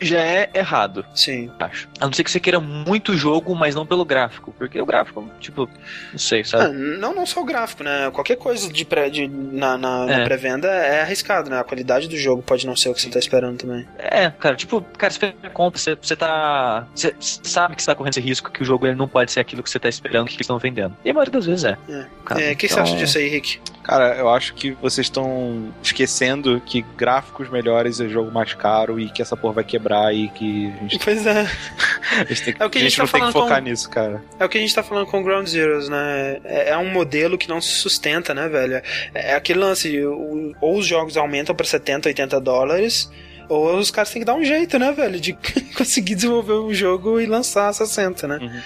já 0.01 0.19
é 0.19 0.49
errado. 0.53 1.05
Sim. 1.13 1.51
Acho. 1.59 1.87
A 1.99 2.05
não 2.05 2.13
ser 2.13 2.23
que 2.23 2.31
você 2.31 2.39
queira 2.39 2.59
muito 2.59 3.15
jogo, 3.15 3.55
mas 3.55 3.75
não 3.75 3.85
pelo 3.85 4.05
gráfico. 4.05 4.53
Porque 4.57 4.79
o 4.81 4.85
gráfico, 4.85 5.29
tipo, 5.39 5.69
não 6.11 6.19
sei, 6.19 6.43
sabe? 6.43 6.65
Ah, 6.65 6.69
não, 6.69 7.13
não 7.13 7.25
só 7.25 7.41
o 7.41 7.45
gráfico, 7.45 7.83
né? 7.83 8.09
Qualquer 8.11 8.35
coisa 8.37 8.71
de 8.71 8.85
pré, 8.85 9.09
de, 9.09 9.27
na, 9.27 9.77
na, 9.77 10.05
é. 10.09 10.17
na 10.17 10.23
pré-venda 10.23 10.67
é 10.67 11.01
arriscado, 11.01 11.49
né? 11.49 11.59
A 11.59 11.63
qualidade 11.63 12.07
do 12.07 12.17
jogo 12.17 12.41
pode 12.41 12.65
não 12.65 12.75
ser 12.75 12.89
o 12.89 12.93
que 12.93 13.01
você 13.01 13.09
tá 13.09 13.19
esperando 13.19 13.57
também. 13.57 13.87
É, 13.97 14.29
cara, 14.29 14.55
tipo, 14.55 14.81
cara, 14.97 15.11
você 15.11 15.33
compra, 15.53 15.79
você, 15.79 15.97
você 15.99 16.15
tá. 16.15 16.87
Você 16.95 17.15
sabe 17.19 17.75
que 17.75 17.81
você 17.81 17.87
tá 17.87 17.95
correndo 17.95 18.13
esse 18.13 18.21
risco, 18.21 18.51
que 18.51 18.61
o 18.61 18.65
jogo 18.65 18.87
ele 18.87 18.95
não 18.95 19.07
pode 19.07 19.31
ser 19.31 19.39
aquilo 19.39 19.63
que 19.63 19.69
você 19.69 19.79
tá 19.79 19.89
esperando, 19.89 20.27
que 20.27 20.33
eles 20.33 20.41
estão 20.41 20.57
vendendo. 20.57 20.95
E 21.03 21.09
a 21.09 21.13
maioria 21.13 21.31
das 21.31 21.45
vezes 21.45 21.65
é. 21.65 21.77
É. 21.89 22.49
É, 22.49 22.51
o 22.53 22.55
que 22.55 22.65
então... 22.65 22.77
você 22.77 22.79
acha 22.79 22.95
disso 22.95 23.17
aí, 23.17 23.27
Rick? 23.27 23.59
Cara, 23.89 24.15
eu 24.17 24.29
acho 24.29 24.53
que 24.53 24.69
vocês 24.73 25.07
estão 25.07 25.73
esquecendo 25.81 26.61
que 26.63 26.83
gráficos 26.95 27.49
melhores 27.49 27.99
é 27.99 28.07
jogo 28.07 28.29
mais 28.29 28.53
caro 28.53 28.99
e 28.99 29.09
que 29.09 29.19
essa 29.19 29.35
porra 29.35 29.55
vai 29.55 29.63
quebrar 29.63 30.13
e 30.13 30.29
que 30.29 30.67
a 30.67 30.81
gente. 30.83 30.99
Pois 30.99 31.25
é. 31.25 31.41
a 32.21 32.23
gente, 32.23 32.43
tem, 32.43 32.55
é 32.59 32.65
o 32.67 32.69
que 32.69 32.77
a 32.77 32.81
gente, 32.81 33.01
a 33.01 33.05
gente 33.05 33.11
tá 33.11 33.17
não 33.17 33.25
tem 33.25 33.25
que 33.25 33.31
focar 33.31 33.57
com... 33.57 33.67
nisso, 33.67 33.89
cara. 33.89 34.23
É 34.39 34.45
o 34.45 34.47
que 34.47 34.59
a 34.59 34.61
gente 34.61 34.75
tá 34.75 34.83
falando 34.83 35.07
com 35.07 35.23
Ground 35.23 35.47
Zeroes, 35.47 35.89
né? 35.89 36.39
É, 36.43 36.69
é 36.69 36.77
um 36.77 36.91
modelo 36.91 37.35
que 37.35 37.49
não 37.49 37.59
se 37.59 37.71
sustenta, 37.71 38.31
né, 38.31 38.47
velho? 38.47 38.75
É, 38.75 38.83
é 39.31 39.33
aquele 39.33 39.57
lance, 39.57 39.99
ou 40.05 40.77
os 40.77 40.85
jogos 40.85 41.17
aumentam 41.17 41.55
para 41.55 41.65
70, 41.65 42.09
80 42.09 42.39
dólares 42.39 43.09
ou 43.49 43.75
os 43.79 43.89
caras 43.89 44.11
têm 44.11 44.21
que 44.21 44.25
dar 44.25 44.35
um 44.35 44.43
jeito, 44.43 44.77
né, 44.77 44.91
velho, 44.91 45.19
de 45.19 45.33
conseguir 45.75 46.13
desenvolver 46.13 46.53
um 46.53 46.71
jogo 46.71 47.19
e 47.19 47.25
lançar 47.25 47.69
a 47.69 47.73
60, 47.73 48.27
né? 48.27 48.37
Uhum. 48.39 48.61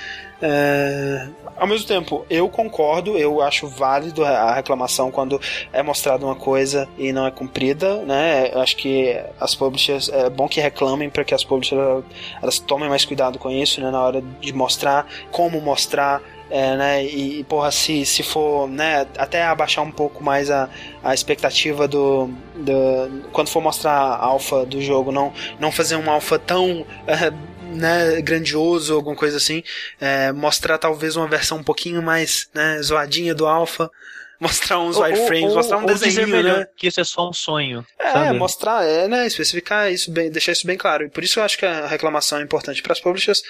É... 0.46 1.30
Ao 1.56 1.66
mesmo 1.66 1.88
tempo, 1.88 2.26
eu 2.30 2.50
concordo, 2.50 3.18
eu 3.18 3.42
acho 3.42 3.68
válido 3.68 4.26
a 4.26 4.54
reclamação 4.54 5.10
quando 5.10 5.40
é 5.72 5.82
mostrada 5.82 6.26
uma 6.26 6.36
coisa 6.36 6.90
e 6.98 7.14
não 7.14 7.26
é 7.26 7.32
cumprida, 7.32 7.98
né? 8.04 8.52
Eu 8.54 8.60
acho 8.60 8.76
que 8.76 9.18
as 9.40 9.56
publishers, 9.56 10.10
é 10.10 10.30
bom 10.30 10.48
que 10.50 10.60
reclamem 10.60 11.10
para 11.10 11.24
que 11.24 11.34
as 11.34 11.44
publishers 11.44 12.04
elas 12.42 12.60
tomem 12.60 12.90
mais 12.90 13.06
cuidado 13.06 13.40
com 13.40 13.50
isso, 13.50 13.80
né? 13.80 13.90
Na 13.90 14.02
hora 14.02 14.22
de 14.42 14.52
mostrar, 14.52 15.08
como 15.32 15.62
mostrar, 15.62 16.22
é, 16.50 16.76
né, 16.76 17.04
e, 17.06 17.44
porra, 17.46 17.72
se, 17.72 18.06
se 18.06 18.22
for, 18.22 18.68
né, 18.68 19.08
até 19.18 19.44
abaixar 19.44 19.84
um 19.84 19.92
pouco 19.92 20.24
mais 20.24 20.52
a, 20.52 20.70
a 21.04 21.14
expectativa 21.14 21.88
do, 21.88 22.30
do 22.56 23.24
quando 23.32 23.48
for 23.48 23.62
mostrar 23.62 23.92
a 23.92 24.24
alfa 24.24 24.66
do 24.66 24.80
jogo, 24.80 25.12
não, 25.12 25.34
não 25.60 25.72
fazer 25.72 25.96
uma 25.96 26.12
alfa 26.14 26.38
tão 26.38 26.86
é, 27.08 27.34
né, 27.74 28.22
grandioso, 28.22 28.96
alguma 28.96 29.16
coisa 29.16 29.38
assim, 29.38 29.64
é, 30.00 30.32
mostrar 30.32 30.78
talvez 30.78 31.16
uma 31.16 31.28
versão 31.28 31.58
um 31.58 31.64
pouquinho 31.64 32.02
mais 32.02 32.50
né, 32.54 32.82
zoadinha 32.82 33.34
do 33.34 33.46
alfa. 33.46 33.90
mostrar 34.44 34.80
uns 34.80 34.98
wireframes, 34.98 35.54
mostrar 35.54 35.78
um 35.78 35.86
desenho, 35.86 36.28
melhor, 36.28 36.60
né? 36.60 36.68
que 36.76 36.88
isso 36.88 37.00
é 37.00 37.04
só 37.04 37.30
um 37.30 37.34
sonho. 37.34 37.86
É, 37.98 38.12
sabe? 38.12 38.38
mostrar, 38.38 38.86
é, 38.86 39.08
né, 39.08 39.26
especificar 39.26 39.92
isso 39.92 40.12
bem, 40.12 40.30
deixar 40.30 40.52
isso 40.52 40.68
bem 40.68 40.78
claro. 40.78 41.06
E 41.06 41.10
por 41.10 41.24
isso 41.24 41.40
eu 41.40 41.44
acho 41.44 41.58
que 41.58 41.66
a 41.66 41.88
reclamação 41.88 42.40
é 42.40 42.42
importante 42.42 42.82
para 42.82 42.92
as 42.92 43.00
publishers, 43.00 43.42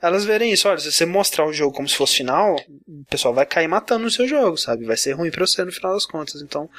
elas 0.00 0.24
verem 0.24 0.50
isso. 0.50 0.66
Olha, 0.66 0.78
se 0.78 0.90
você 0.90 1.04
mostrar 1.04 1.46
o 1.46 1.52
jogo 1.52 1.74
como 1.74 1.88
se 1.88 1.94
fosse 1.94 2.16
final, 2.16 2.56
o 2.86 3.04
pessoal 3.10 3.34
vai 3.34 3.44
cair 3.44 3.68
matando 3.68 4.04
no 4.04 4.10
seu 4.10 4.26
jogo, 4.26 4.56
sabe? 4.56 4.86
Vai 4.86 4.96
ser 4.96 5.12
ruim 5.12 5.30
para 5.30 5.46
você 5.46 5.62
no 5.64 5.72
final 5.72 5.92
das 5.92 6.06
contas. 6.06 6.40
Então, 6.40 6.70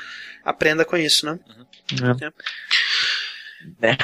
aprenda 0.44 0.84
com 0.84 0.98
isso, 0.98 1.26
né? 1.28 1.38
É. 2.22 2.32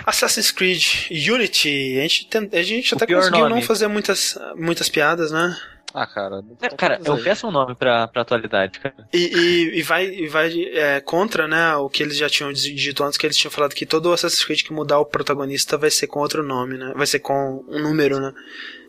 Assassin's 0.06 0.52
Creed 0.52 0.84
Unity, 1.12 1.98
a 1.98 2.02
gente, 2.02 2.28
tem- 2.28 2.50
a 2.52 2.64
gente 2.64 2.94
O 2.94 2.98
até 2.98 3.06
conseguiu 3.14 3.40
nome. 3.42 3.56
não 3.56 3.62
fazer 3.62 3.88
muitas, 3.88 4.38
muitas 4.56 4.90
piadas, 4.90 5.32
né? 5.32 5.56
Ah, 5.98 6.06
cara. 6.06 6.44
É, 6.62 6.68
Cara, 6.70 7.00
é 7.02 7.10
um 7.10 7.24
péssimo 7.24 7.50
nome 7.52 7.74
pra, 7.74 8.06
pra 8.10 8.24
atualidade, 8.24 8.80
cara. 8.82 9.08
E, 9.14 9.18
e, 9.18 9.80
e 9.80 9.82
vai, 9.82 10.06
e 10.06 10.28
vai 10.28 10.52
é, 10.74 11.00
contra, 11.00 11.48
né, 11.48 11.74
o 11.78 11.90
que 11.90 12.04
eles 12.04 12.18
já 12.18 12.28
tinham 12.30 12.52
dito 12.52 13.02
antes, 13.02 13.18
que 13.18 13.26
eles 13.26 13.38
tinham 13.38 13.50
falado 13.52 13.74
que 13.74 13.86
todo 13.86 14.12
Assassin's 14.12 14.44
Creed 14.44 14.64
que 14.64 14.74
mudar 14.74 15.00
o 15.00 15.06
protagonista 15.06 15.78
vai 15.78 15.90
ser 15.90 16.08
com 16.08 16.20
outro 16.20 16.44
nome, 16.44 16.78
né? 16.78 16.92
Vai 16.98 17.08
ser 17.08 17.20
com 17.20 17.64
um 17.70 17.82
número, 17.82 18.20
né? 18.20 18.34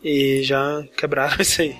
E 0.03 0.43
já 0.43 0.83
quebraram 0.97 1.37
isso 1.39 1.61
aí. 1.61 1.77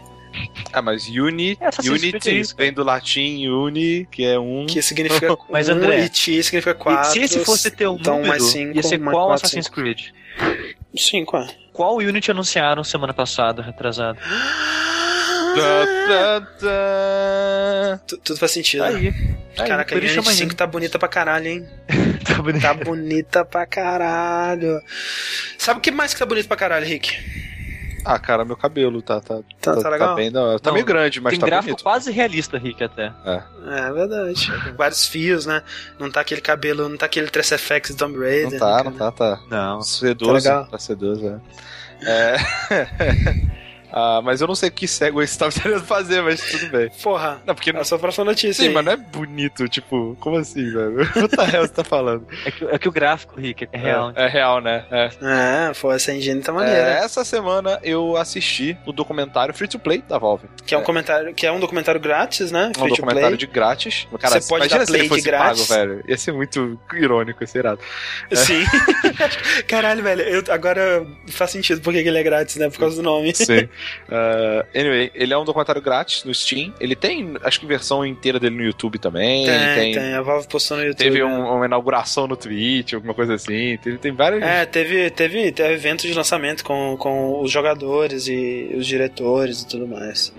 Ah, 0.73 0.81
mas 0.81 1.07
uni, 1.07 1.57
É, 1.59 1.69
Unity 1.89 2.41
vem 2.57 2.71
do 2.73 2.83
latim 2.83 3.47
uni, 3.47 4.07
que 4.11 4.23
é 4.25 4.37
um. 4.39 4.65
Que 4.67 4.81
significa 4.81 5.35
Mas, 5.49 5.69
um 5.69 5.73
André, 5.73 6.05
e 6.05 6.09
ti 6.09 6.41
significa 6.43 6.73
quatro. 6.75 7.09
e 7.11 7.13
se 7.13 7.19
esse 7.21 7.45
fosse 7.45 7.71
ter 7.71 7.87
um 7.87 7.95
então 7.95 8.15
número, 8.15 8.29
mais 8.29 8.43
cinco, 8.43 8.75
ia 8.75 8.83
ser 8.83 8.99
qual 8.99 9.13
quatro, 9.27 9.33
Assassin's 9.45 9.65
cinco. 9.65 9.75
Creed? 9.75 9.99
Cinco, 10.95 11.37
é. 11.37 11.47
Qual 11.73 11.95
Unity 11.97 12.31
anunciaram 12.31 12.83
semana 12.83 13.13
passada, 13.13 13.61
retrasado? 13.61 14.19
Tá, 15.57 15.87
tá, 16.07 16.47
tá. 16.59 17.99
Tu- 18.05 18.17
Tudo 18.17 18.37
faz 18.39 18.51
sentido. 18.51 18.83
Tá 18.83 18.91
né? 18.91 18.97
aí. 18.99 19.07
Aí, 19.57 19.67
Caraca, 19.67 19.95
a 19.95 19.97
Unity 19.97 20.13
chama 20.13 20.31
5 20.31 20.53
tá 20.53 20.67
bonita 20.67 20.99
pra 20.99 21.07
caralho, 21.07 21.47
hein? 21.47 21.67
Tá 22.27 22.35
bonito. 22.43 22.61
Tá 22.61 22.73
bonita 22.75 23.45
pra 23.45 23.65
caralho. 23.65 24.79
Sabe 25.57 25.79
o 25.79 25.81
que 25.81 25.89
mais 25.89 26.13
que 26.13 26.19
tá 26.19 26.25
bonito 26.27 26.47
pra 26.47 26.57
caralho, 26.57 26.85
Rick? 26.85 27.17
Ah, 28.09 28.19
cara, 28.19 28.45
meu 28.45 28.55
cabelo 28.55 29.01
tá, 29.01 29.19
tá, 29.19 29.39
Tá, 29.61 29.75
tá 29.81 29.89
legal? 29.89 30.15
bem 30.15 30.31
da 30.31 30.41
hora. 30.41 30.59
Tá 30.59 30.69
Não, 30.69 30.75
meio 30.75 30.85
grande, 30.85 31.19
mas 31.19 31.31
Tem 31.31 31.39
tá 31.39 31.45
gráfico 31.45 31.71
bonito. 31.73 31.83
quase 31.83 32.11
realista, 32.11 32.57
Rick, 32.57 32.83
até. 32.83 33.11
É 33.25 33.91
verdade. 33.91 34.51
Vários 34.77 35.05
fios, 35.07 35.45
né? 35.45 35.61
Não 35.99 36.09
tá 36.09 36.21
aquele 36.21 36.39
cabelo, 36.41 36.87
não 36.87 36.97
tá 36.97 37.05
aquele 37.05 37.27
3FX 37.27 37.89
do 37.91 37.97
Tomb 37.97 38.17
Raider. 38.19 38.51
Não 38.51 38.59
tá, 38.59 38.77
né, 38.77 38.83
não 38.85 38.91
tá, 38.93 39.11
tá. 39.11 39.39
Não. 39.49 39.81
Sedoso. 39.81 40.31
Tá 40.31 40.37
legal. 40.37 40.67
Tá 40.67 40.77
sedoso, 40.79 41.25
é. 41.27 41.39
É. 42.07 42.37
Ah, 43.91 44.21
mas 44.23 44.41
eu 44.41 44.47
não 44.47 44.55
sei 44.55 44.69
que 44.69 44.87
segue 44.87 45.15
você 45.15 45.37
tava 45.37 45.51
querendo 45.51 45.83
fazer, 45.83 46.21
mas 46.21 46.41
tudo 46.41 46.67
bem. 46.69 46.89
Porra, 47.01 47.41
Não, 47.45 47.55
porque 47.55 47.69
é 47.69 47.73
não. 47.73 47.81
a 47.81 47.85
sua 47.85 47.97
próxima 47.97 48.25
notícia. 48.25 48.53
Sim, 48.63 48.69
aí. 48.69 48.73
mas 48.73 48.85
não 48.85 48.91
é 48.91 48.97
bonito, 48.97 49.67
tipo, 49.69 50.15
como 50.19 50.37
assim, 50.37 50.69
velho? 50.71 50.97
What 51.15 51.29
the 51.35 51.43
hell 51.55 51.61
você 51.65 51.73
tá 51.73 51.83
falando? 51.83 52.27
É 52.45 52.51
que, 52.51 52.65
é 52.65 52.77
que 52.77 52.87
o 52.89 52.91
gráfico, 52.91 53.39
Rick, 53.39 53.67
é 53.71 53.77
real. 53.77 54.11
É, 54.15 54.25
é 54.25 54.27
real, 54.27 54.61
né? 54.61 54.85
É. 54.91 55.09
É, 55.21 55.71
pô, 55.79 55.91
essa 55.91 56.13
engine 56.13 56.41
tá 56.41 56.51
maneira. 56.51 56.77
É, 56.79 56.97
essa 57.03 57.23
semana 57.23 57.79
eu 57.83 58.17
assisti 58.17 58.77
o 58.85 58.91
documentário 58.91 59.53
Free 59.53 59.67
to 59.67 59.79
Play 59.79 60.03
da 60.07 60.17
Valve. 60.17 60.47
Que 60.65 60.75
é 60.75 60.77
um 60.77 60.83
comentário, 60.83 61.33
que 61.33 61.45
é 61.45 61.51
um 61.51 61.59
documentário 61.59 61.99
grátis, 62.01 62.51
né? 62.51 62.71
Um 62.77 62.79
Free 62.79 62.89
to 62.89 62.95
documentário 62.97 63.37
play. 63.37 63.37
de 63.37 63.47
grátis. 63.47 64.07
Cara, 64.19 64.41
Você 64.41 64.49
pode 64.49 64.67
dar 64.69 64.85
play 64.85 65.07
de 65.09 65.21
grátis. 65.21 65.67
pago, 65.67 65.79
velho. 65.79 66.03
Ia 66.07 66.17
ser 66.17 66.33
muito 66.33 66.79
irônico, 66.93 67.45
ser 67.47 67.59
irado. 67.59 67.79
Sim. 68.33 68.63
Caralho, 69.67 70.03
velho, 70.03 70.21
eu, 70.21 70.43
agora 70.49 71.05
faz 71.27 71.51
sentido 71.51 71.81
porque 71.81 72.01
que 72.03 72.09
ele 72.09 72.17
é 72.17 72.23
grátis, 72.23 72.55
né? 72.57 72.69
Por 72.69 72.79
causa 72.79 72.97
do 72.97 73.03
nome. 73.03 73.33
Sim. 73.35 73.69
Uh, 74.07 74.65
anyway, 74.77 75.11
ele 75.13 75.33
é 75.33 75.37
um 75.37 75.43
documentário 75.45 75.81
grátis 75.81 76.23
no 76.23 76.33
Steam. 76.33 76.73
Ele 76.79 76.95
tem, 76.95 77.35
acho 77.43 77.59
que 77.59 77.65
versão 77.65 78.05
inteira 78.05 78.39
dele 78.39 78.55
no 78.55 78.63
YouTube 78.63 78.97
também. 78.99 79.45
Tem, 79.45 79.93
tem, 79.93 80.13
A 80.13 80.21
Valve 80.21 80.47
postou 80.47 80.77
no 80.77 80.83
YouTube. 80.83 80.97
Teve 81.03 81.19
né? 81.19 81.25
um- 81.25 81.55
uma 81.57 81.65
inauguração 81.65 82.27
no 82.27 82.35
Twitch, 82.35 82.93
alguma 82.93 83.13
coisa 83.13 83.35
assim. 83.35 83.77
Teve, 83.77 83.97
tem 83.97 84.11
vários. 84.11 84.41
É, 84.41 84.65
teve, 84.65 85.09
teve, 85.11 85.51
teve 85.51 85.73
evento 85.73 86.01
de 86.07 86.13
lançamento 86.13 86.63
com, 86.63 86.95
com 86.97 87.41
os 87.41 87.51
jogadores 87.51 88.27
e 88.27 88.73
os 88.77 88.85
diretores 88.85 89.61
e 89.61 89.67
tudo 89.67 89.87
mais. 89.87 90.33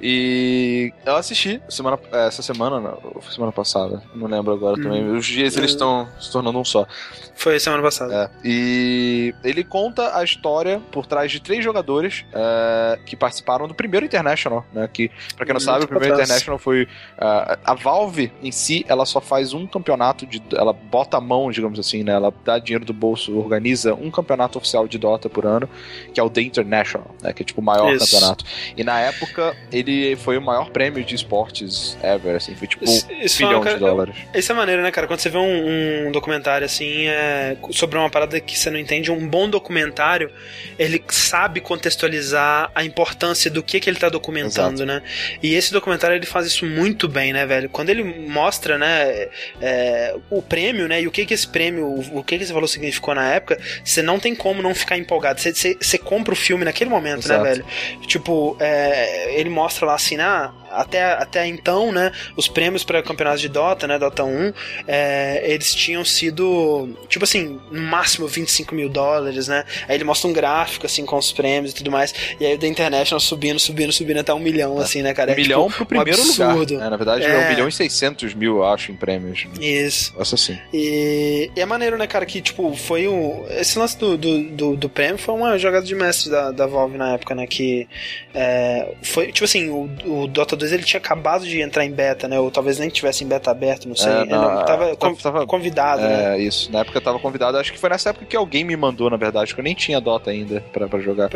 E 0.00 0.92
eu 1.06 1.16
assisti 1.16 1.60
semana, 1.68 1.98
essa 2.12 2.42
semana, 2.42 2.80
não, 2.80 2.98
ou 3.14 3.20
foi 3.22 3.32
semana 3.32 3.52
passada, 3.52 4.02
não 4.14 4.26
lembro 4.26 4.52
agora 4.52 4.78
Hum. 4.78 4.82
também. 4.82 5.10
Os 5.12 5.26
dias 5.26 5.56
eles 5.56 5.70
estão 5.70 6.08
se 6.20 6.30
tornando 6.32 6.58
um 6.58 6.64
só. 6.64 6.86
Foi 7.34 7.58
semana 7.58 7.82
passada. 7.82 8.30
É. 8.44 8.48
E 8.48 9.34
ele 9.44 9.64
conta 9.64 10.16
a 10.16 10.22
história 10.24 10.80
por 10.90 11.06
trás 11.06 11.30
de 11.30 11.40
três 11.40 11.62
jogadores 11.64 12.24
é, 12.72 12.98
que 13.04 13.14
participaram 13.16 13.66
do 13.68 13.74
primeiro 13.74 14.06
International, 14.06 14.64
né? 14.72 14.88
Que, 14.92 15.08
pra 15.36 15.44
quem 15.46 15.54
não 15.54 15.60
Muito 15.60 15.62
sabe, 15.64 15.84
o 15.84 15.88
primeiro. 15.88 16.14
International 16.14 16.58
foi. 16.58 16.88
ah, 17.18 17.58
a 17.64 17.74
Valve 17.74 18.32
em 18.42 18.50
si, 18.52 18.84
ela 18.88 19.04
só 19.04 19.20
faz 19.20 19.52
um 19.52 19.66
campeonato 19.66 20.26
de. 20.26 20.42
Ela 20.54 20.72
bota 20.72 21.16
a 21.16 21.20
mão, 21.20 21.50
digamos 21.50 21.78
assim, 21.78 22.02
né? 22.02 22.12
Ela 22.12 22.32
dá 22.44 22.58
dinheiro 22.58 22.84
do 22.84 22.92
bolso, 22.92 23.36
organiza 23.36 23.94
um 23.94 24.10
campeonato 24.10 24.58
oficial 24.58 24.86
de 24.88 24.98
Dota 24.98 25.28
por 25.28 25.44
ano, 25.46 25.68
que 26.14 26.20
é 26.20 26.22
o 26.22 26.30
The 26.30 26.42
International, 26.42 27.14
né? 27.22 27.32
Que 27.32 27.42
é 27.42 27.44
tipo 27.44 27.60
o 27.60 27.64
maior 27.64 27.92
Isso. 27.92 28.04
campeonato. 28.10 28.44
E 28.76 28.84
na 28.84 29.00
época, 29.00 29.56
ele 29.70 30.16
foi 30.16 30.38
o 30.38 30.42
maior 30.42 30.70
prêmio 30.70 31.04
de 31.04 31.14
esportes 31.14 31.96
ever, 32.02 32.36
assim, 32.36 32.54
foi 32.54 32.68
tipo 32.68 32.84
Isso, 32.84 33.06
um 33.10 33.12
isso 33.22 33.42
é 33.42 33.46
bilhão 33.46 33.60
uma- 33.60 33.72
de 33.74 33.78
dólares. 33.78 34.14
Isso 34.34 34.52
é 34.52 34.54
maneiro, 34.54 34.82
né, 34.82 34.90
cara? 34.90 35.06
Quando 35.06 35.20
você 35.20 35.28
vê 35.30 35.38
um, 35.38 36.08
um 36.08 36.12
documentário 36.12 36.64
assim 36.64 37.06
é, 37.08 37.56
sobre 37.70 37.98
uma 37.98 38.08
parada 38.10 38.38
que 38.40 38.58
você 38.58 38.70
não 38.70 38.78
entende, 38.78 39.10
um 39.10 39.26
bom 39.28 39.48
documentário, 39.48 40.30
ele 40.78 41.02
sabe 41.08 41.60
contextualizar 41.60 42.61
a 42.74 42.84
importância 42.84 43.50
do 43.50 43.62
que, 43.62 43.80
que 43.80 43.88
ele 43.88 43.98
tá 43.98 44.08
documentando, 44.08 44.84
né? 44.84 45.02
E 45.42 45.54
esse 45.54 45.72
documentário 45.72 46.16
ele 46.16 46.26
faz 46.26 46.46
isso 46.46 46.66
muito 46.66 47.08
bem, 47.08 47.32
né, 47.32 47.46
velho? 47.46 47.68
Quando 47.68 47.90
ele 47.90 48.02
mostra, 48.02 48.78
né, 48.78 49.28
é, 49.60 50.14
o 50.30 50.42
prêmio, 50.42 50.86
né, 50.88 51.02
e 51.02 51.06
o 51.06 51.10
que 51.10 51.24
que 51.24 51.34
esse 51.34 51.46
prêmio, 51.46 51.86
o, 51.86 52.18
o 52.18 52.24
que 52.24 52.36
que 52.36 52.44
esse 52.44 52.52
valor 52.52 52.66
significou 52.66 53.14
na 53.14 53.28
época, 53.32 53.58
você 53.84 54.02
não 54.02 54.18
tem 54.18 54.34
como 54.34 54.62
não 54.62 54.74
ficar 54.74 54.96
empolgado. 54.96 55.40
Você, 55.40 55.54
você, 55.54 55.76
você 55.80 55.98
compra 55.98 56.32
o 56.32 56.36
filme 56.36 56.64
naquele 56.64 56.90
momento, 56.90 57.24
Exato. 57.24 57.42
né, 57.42 57.50
velho? 57.50 57.64
Tipo, 58.06 58.56
é, 58.60 59.38
ele 59.38 59.50
mostra 59.50 59.86
lá 59.86 59.94
assim, 59.94 60.18
ah, 60.18 60.52
até, 60.72 61.02
até 61.04 61.46
então, 61.46 61.92
né, 61.92 62.12
os 62.36 62.48
prêmios 62.48 62.84
para 62.84 63.02
campeonatos 63.02 63.40
de 63.40 63.48
Dota, 63.48 63.86
né, 63.86 63.98
Dota 63.98 64.24
1, 64.24 64.52
é, 64.86 65.42
eles 65.52 65.74
tinham 65.74 66.04
sido, 66.04 66.88
tipo 67.08 67.24
assim, 67.24 67.60
no 67.70 67.82
máximo 67.82 68.26
25 68.26 68.74
mil 68.74 68.88
dólares, 68.88 69.48
né? 69.48 69.64
Aí 69.88 69.96
ele 69.96 70.04
mostra 70.04 70.28
um 70.28 70.32
gráfico, 70.32 70.86
assim, 70.86 71.04
com 71.04 71.16
os 71.16 71.32
prêmios 71.32 71.72
e 71.72 71.74
tudo 71.74 71.90
mais, 71.90 72.14
e 72.40 72.46
aí 72.46 72.54
o 72.54 72.58
The 72.58 72.66
International 72.66 73.20
subindo, 73.20 73.58
subindo, 73.58 73.92
subindo 73.92 74.20
até 74.20 74.32
um 74.32 74.38
milhão, 74.38 74.78
assim, 74.78 75.02
né, 75.02 75.12
cara? 75.14 75.30
Um 75.30 75.34
É, 75.34 75.36
milhão 75.36 75.66
tipo, 75.66 75.76
pro 75.78 75.86
primeiro 75.86 76.22
lugar. 76.22 76.50
absurdo. 76.50 76.78
né? 76.78 76.88
Na 76.90 76.96
verdade, 76.96 77.24
é. 77.24 77.30
É. 77.32 77.46
um 77.46 77.48
milhão 77.50 77.68
e 77.68 77.72
seiscentos 77.72 78.34
mil, 78.34 78.58
eu 78.58 78.64
acho, 78.66 78.92
em 78.92 78.96
prêmios. 78.96 79.46
Isso. 79.60 80.14
Nossa, 80.16 80.34
assim. 80.34 80.58
E, 80.72 81.50
e 81.56 81.60
é 81.60 81.66
maneiro, 81.66 81.96
né, 81.98 82.06
cara, 82.06 82.24
que, 82.26 82.40
tipo, 82.40 82.74
foi 82.76 83.08
o. 83.08 83.44
Esse 83.50 83.78
lance 83.78 83.96
do, 83.98 84.16
do, 84.16 84.42
do, 84.50 84.76
do 84.76 84.88
prêmio 84.88 85.18
foi 85.18 85.34
uma 85.34 85.58
jogada 85.58 85.84
de 85.84 85.94
mestre 85.94 86.30
da, 86.30 86.50
da 86.50 86.66
Valve 86.66 86.96
na 86.96 87.14
época, 87.14 87.34
né? 87.34 87.46
Que 87.46 87.88
é, 88.34 88.92
foi, 89.02 89.32
tipo 89.32 89.44
assim, 89.44 89.68
o, 89.70 89.88
o 90.04 90.26
Dota 90.26 90.54
2 90.56 90.61
ele 90.70 90.82
tinha 90.84 91.00
acabado 91.00 91.44
de 91.46 91.60
entrar 91.60 91.84
em 91.84 91.90
beta, 91.90 92.28
né? 92.28 92.38
Ou 92.38 92.50
talvez 92.50 92.78
nem 92.78 92.88
tivesse 92.90 93.24
em 93.24 93.26
beta 93.26 93.50
aberto, 93.50 93.88
não 93.88 93.96
sei. 93.96 94.12
É, 94.12 94.20
Ele 94.20 94.30
não, 94.30 94.40
tava, 94.40 94.64
tava- 94.64 94.96
con- 94.96 95.14
tava- 95.14 95.46
convidado, 95.46 96.02
né? 96.02 96.36
É, 96.36 96.38
isso. 96.40 96.70
Na 96.70 96.80
época 96.80 96.98
eu 96.98 97.02
tava 97.02 97.18
convidado, 97.18 97.56
acho 97.58 97.72
que 97.72 97.78
foi 97.78 97.88
nessa 97.90 98.10
época 98.10 98.26
que 98.26 98.36
alguém 98.36 98.62
me 98.62 98.76
mandou, 98.76 99.08
na 99.10 99.16
verdade, 99.16 99.54
que 99.54 99.60
eu 99.60 99.64
nem 99.64 99.74
tinha 99.74 100.00
Dota 100.00 100.30
ainda 100.30 100.62
pra 100.72 101.00
jogar. 101.00 101.30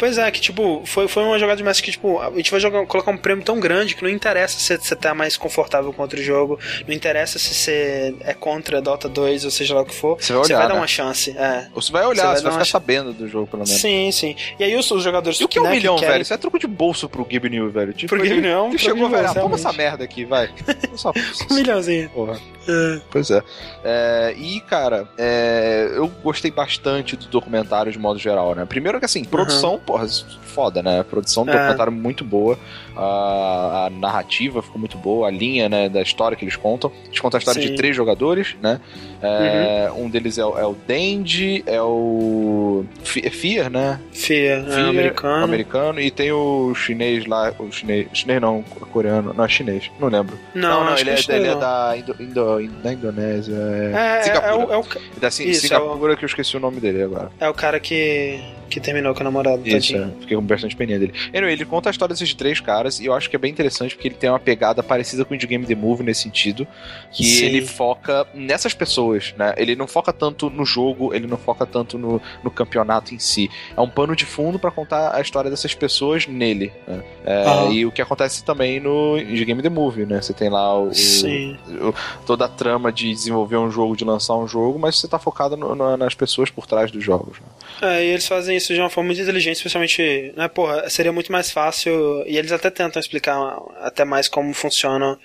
Pois 0.00 0.18
é, 0.18 0.28
que 0.30 0.40
tipo, 0.40 0.82
foi, 0.86 1.06
foi 1.06 1.22
uma 1.22 1.38
jogada 1.38 1.58
de 1.58 1.62
mestre 1.62 1.84
que, 1.84 1.92
tipo, 1.92 2.18
a 2.20 2.30
gente 2.30 2.50
vai 2.50 2.58
jogar, 2.58 2.84
colocar 2.86 3.10
um 3.12 3.16
prêmio 3.16 3.44
tão 3.44 3.60
grande 3.60 3.94
que 3.94 4.02
não 4.02 4.10
interessa 4.10 4.58
se 4.58 4.76
você 4.78 4.96
tá 4.96 5.14
mais 5.14 5.36
confortável 5.36 5.92
com 5.92 6.00
outro 6.02 6.20
jogo, 6.22 6.58
não 6.88 6.94
interessa 6.94 7.38
se 7.38 7.52
você 7.54 8.14
é 8.20 8.32
contra 8.34 8.80
Dota 8.80 9.08
2 9.08 9.44
ou 9.44 9.50
seja 9.50 9.74
lá 9.74 9.82
o 9.82 9.84
que 9.84 9.94
for, 9.94 10.16
Você 10.18 10.32
vai 10.32 10.42
você 10.42 10.52
olhar, 10.54 10.58
vai 10.60 10.68
dar 10.68 10.74
né? 10.74 10.80
uma 10.80 10.86
chance. 10.86 11.30
É. 11.36 11.68
Você 11.74 11.92
vai 11.92 12.06
olhar, 12.06 12.22
Você 12.22 12.26
vai 12.26 12.36
você 12.36 12.42
vai, 12.42 12.52
dar 12.52 12.52
ficar 12.52 12.64
sabendo 12.64 13.12
do 13.12 13.28
jogo, 13.28 13.46
pelo 13.46 13.62
menos. 13.64 13.78
Sim, 13.80 14.10
sim. 14.10 14.34
E 14.58 14.64
aí 14.64 14.74
os, 14.74 14.90
os 14.90 15.02
jogadores 15.04 15.38
E 15.38 15.44
o 15.44 15.48
que 15.48 15.58
é 15.58 15.60
um 15.60 15.64
né, 15.64 15.70
milhão, 15.72 15.96
querem- 15.96 16.12
velho? 16.12 16.22
Isso 16.22 16.32
é 16.32 16.36
truco 16.38 16.58
de 16.58 16.66
bolso 16.66 17.06
pro 17.08 17.24
Gabe 17.24 17.50
New, 17.50 17.70
velho. 17.70 17.92
Tipo, 17.92 18.08
Pro 18.08 18.18
Gabe 18.18 18.30
ele, 18.30 18.40
New, 18.40 18.74
é 18.74 18.78
chegou, 18.78 19.08
velho, 19.10 19.28
ah, 19.28 19.34
toma 19.34 19.56
essa 19.56 19.72
merda 19.72 20.02
aqui, 20.02 20.24
vai. 20.24 20.48
Só- 20.96 21.12
Um 21.50 21.54
milhãozinho. 21.54 22.08
Porra. 22.08 22.40
É. 22.68 23.00
Pois 23.10 23.30
é. 23.30 23.42
É, 23.84 24.34
E, 24.38 24.60
cara, 24.60 25.08
é, 25.18 25.90
eu 25.94 26.06
gostei 26.22 26.50
bastante 26.50 27.16
do 27.16 27.26
documentário 27.26 27.90
de 27.90 27.98
modo 27.98 28.18
geral, 28.18 28.54
né? 28.54 28.64
Primeiro 28.64 28.98
que, 28.98 29.04
assim, 29.04 29.24
produção, 29.24 29.78
porra, 29.90 30.06
foda, 30.42 30.82
né? 30.82 31.00
A 31.00 31.04
produção 31.04 31.44
do 31.44 31.50
É. 31.50 31.54
documentário 31.54 31.92
muito 31.92 32.24
boa. 32.24 32.58
A, 32.96 33.86
a 33.86 33.90
narrativa 33.90 34.60
ficou 34.62 34.78
muito 34.78 34.98
boa, 34.98 35.28
a 35.28 35.30
linha, 35.30 35.68
né, 35.68 35.88
da 35.88 36.02
história 36.02 36.36
que 36.36 36.44
eles 36.44 36.56
contam. 36.56 36.90
Eles 37.06 37.20
contam 37.20 37.38
a 37.38 37.40
história 37.40 37.60
Sim. 37.60 37.68
Uhum. 37.68 37.74
de 37.74 37.76
três 37.78 37.94
jogadores, 37.96 38.56
né? 38.60 38.80
É, 39.22 39.90
Um 39.96 40.08
deles 40.08 40.38
é, 40.38 40.44
o- 40.44 40.58
é 40.58 40.66
o 40.66 40.74
Dandy, 40.86 41.62
é 41.66 41.80
o 41.80 42.84
é 43.22 43.30
Fear, 43.30 43.70
né? 43.70 44.00
Fia, 44.12 44.56
é, 44.56 44.62
Fear, 44.64 44.88
americano. 44.88 45.44
americano, 45.44 46.00
e 46.00 46.10
tem 46.10 46.32
o 46.32 46.74
chinês 46.74 47.26
lá, 47.26 47.52
o 47.58 47.70
chinês, 47.70 48.06
chinês 48.12 48.40
não, 48.40 48.62
coreano, 48.92 49.32
não, 49.34 49.44
é 49.44 49.48
chinês, 49.48 49.90
não 50.00 50.08
lembro. 50.08 50.38
Não, 50.54 50.84
não, 50.84 50.92
acho 50.92 51.02
ele, 51.02 51.10
é, 51.10 51.36
ele 51.36 51.46
é 51.48 51.52
não. 51.52 51.60
da, 51.60 51.94
Indo, 51.96 52.16
Indo- 52.20 52.68
da 52.82 52.92
Indonésia. 52.92 53.54
É, 53.54 53.92
é, 53.94 54.18
é, 54.18 54.22
Singapura. 54.22 54.56
o, 54.68 54.72
é, 54.72 54.78
o, 54.78 54.84
Da 55.20 55.28
Isso, 55.28 55.60
Singapura, 55.66 56.16
que 56.16 56.24
eu 56.24 56.26
esqueci 56.28 56.56
o 56.56 56.60
nome 56.60 56.80
dele 56.80 57.02
agora. 57.02 57.30
é 57.38 57.48
o 57.48 57.54
cara 57.54 57.78
que, 57.78 58.40
que 58.70 58.80
terminou 58.80 59.14
com 59.14 59.20
a 59.20 59.24
namorada. 59.24 59.60
Isso, 59.68 59.96
é. 59.96 60.08
Fiquei 60.20 60.36
com 60.36 60.42
bastante 60.42 60.76
peninha 60.76 60.98
dele. 60.98 61.12
Anyway, 61.34 61.52
ele 61.52 61.64
conta 61.64 61.88
a 61.88 61.92
história 61.92 62.14
desses 62.14 62.32
três 62.34 62.60
caras 62.60 63.00
e 63.00 63.06
eu 63.06 63.12
acho 63.12 63.28
que 63.28 63.36
é 63.36 63.38
bem 63.38 63.50
interessante 63.50 63.94
porque 63.94 64.08
ele 64.08 64.14
tem 64.14 64.30
uma 64.30 64.38
pegada 64.38 64.82
parecida 64.82 65.24
com 65.24 65.34
o 65.34 65.36
de 65.36 65.46
Game 65.46 65.66
The 65.66 65.74
Movie 65.74 66.04
nesse 66.04 66.22
sentido, 66.22 66.66
que 67.12 67.24
Sim. 67.24 67.46
ele 67.46 67.66
foca 67.66 68.26
nessas 68.32 68.72
pessoas, 68.72 69.34
né? 69.36 69.54
Ele 69.56 69.74
não 69.74 69.86
foca 69.86 70.12
tanto 70.12 70.48
no 70.48 70.64
jogo, 70.64 71.12
ele 71.12 71.26
não 71.26 71.36
foca 71.36 71.66
tanto 71.66 71.98
no, 71.98 72.20
no 72.42 72.50
campeonato 72.50 73.14
em 73.14 73.18
si. 73.18 73.50
É 73.76 73.80
um 73.80 73.88
pano 73.88 74.14
de 74.14 74.24
fundo 74.24 74.58
para 74.58 74.70
contar 74.70 75.14
a 75.14 75.20
história 75.20 75.50
dessas 75.50 75.74
pessoas 75.74 76.26
nele. 76.26 76.72
Né? 76.86 77.02
É, 77.24 77.48
uhum. 77.48 77.72
E 77.72 77.86
o 77.86 77.92
que 77.92 78.00
acontece 78.00 78.44
também 78.44 78.78
no 78.78 79.18
de 79.18 79.44
Game 79.44 79.62
The 79.62 79.68
Movie, 79.68 80.06
né? 80.06 80.20
Você 80.20 80.32
tem 80.32 80.48
lá 80.48 80.78
o, 80.78 80.88
o, 80.88 81.94
toda 82.26 82.44
a 82.44 82.48
trama 82.48 82.92
de 82.92 83.12
desenvolver 83.12 83.56
um 83.56 83.70
jogo, 83.70 83.96
de 83.96 84.04
lançar 84.04 84.36
um 84.36 84.46
jogo, 84.46 84.78
mas 84.78 84.98
você 84.98 85.08
tá 85.08 85.18
focado 85.18 85.56
no, 85.56 85.74
no, 85.74 85.96
nas 85.96 86.14
pessoas 86.14 86.50
por 86.50 86.66
trás 86.66 86.90
dos 86.90 87.02
jogos. 87.02 87.38
Né? 87.40 87.98
É, 87.98 88.04
e 88.04 88.08
eles 88.10 88.26
fazem 88.26 88.59
isso 88.60 88.74
de 88.74 88.80
uma 88.80 88.90
forma 88.90 89.08
muito 89.08 89.20
inteligente, 89.20 89.56
especialmente, 89.56 90.32
né, 90.36 90.48
porra, 90.48 90.88
seria 90.88 91.12
muito 91.12 91.32
mais 91.32 91.50
fácil, 91.50 92.24
e 92.26 92.36
eles 92.36 92.52
até 92.52 92.70
tentam 92.70 93.00
explicar 93.00 93.36
até 93.80 94.04
mais 94.04 94.28
como 94.28 94.52
funciona 94.54 95.18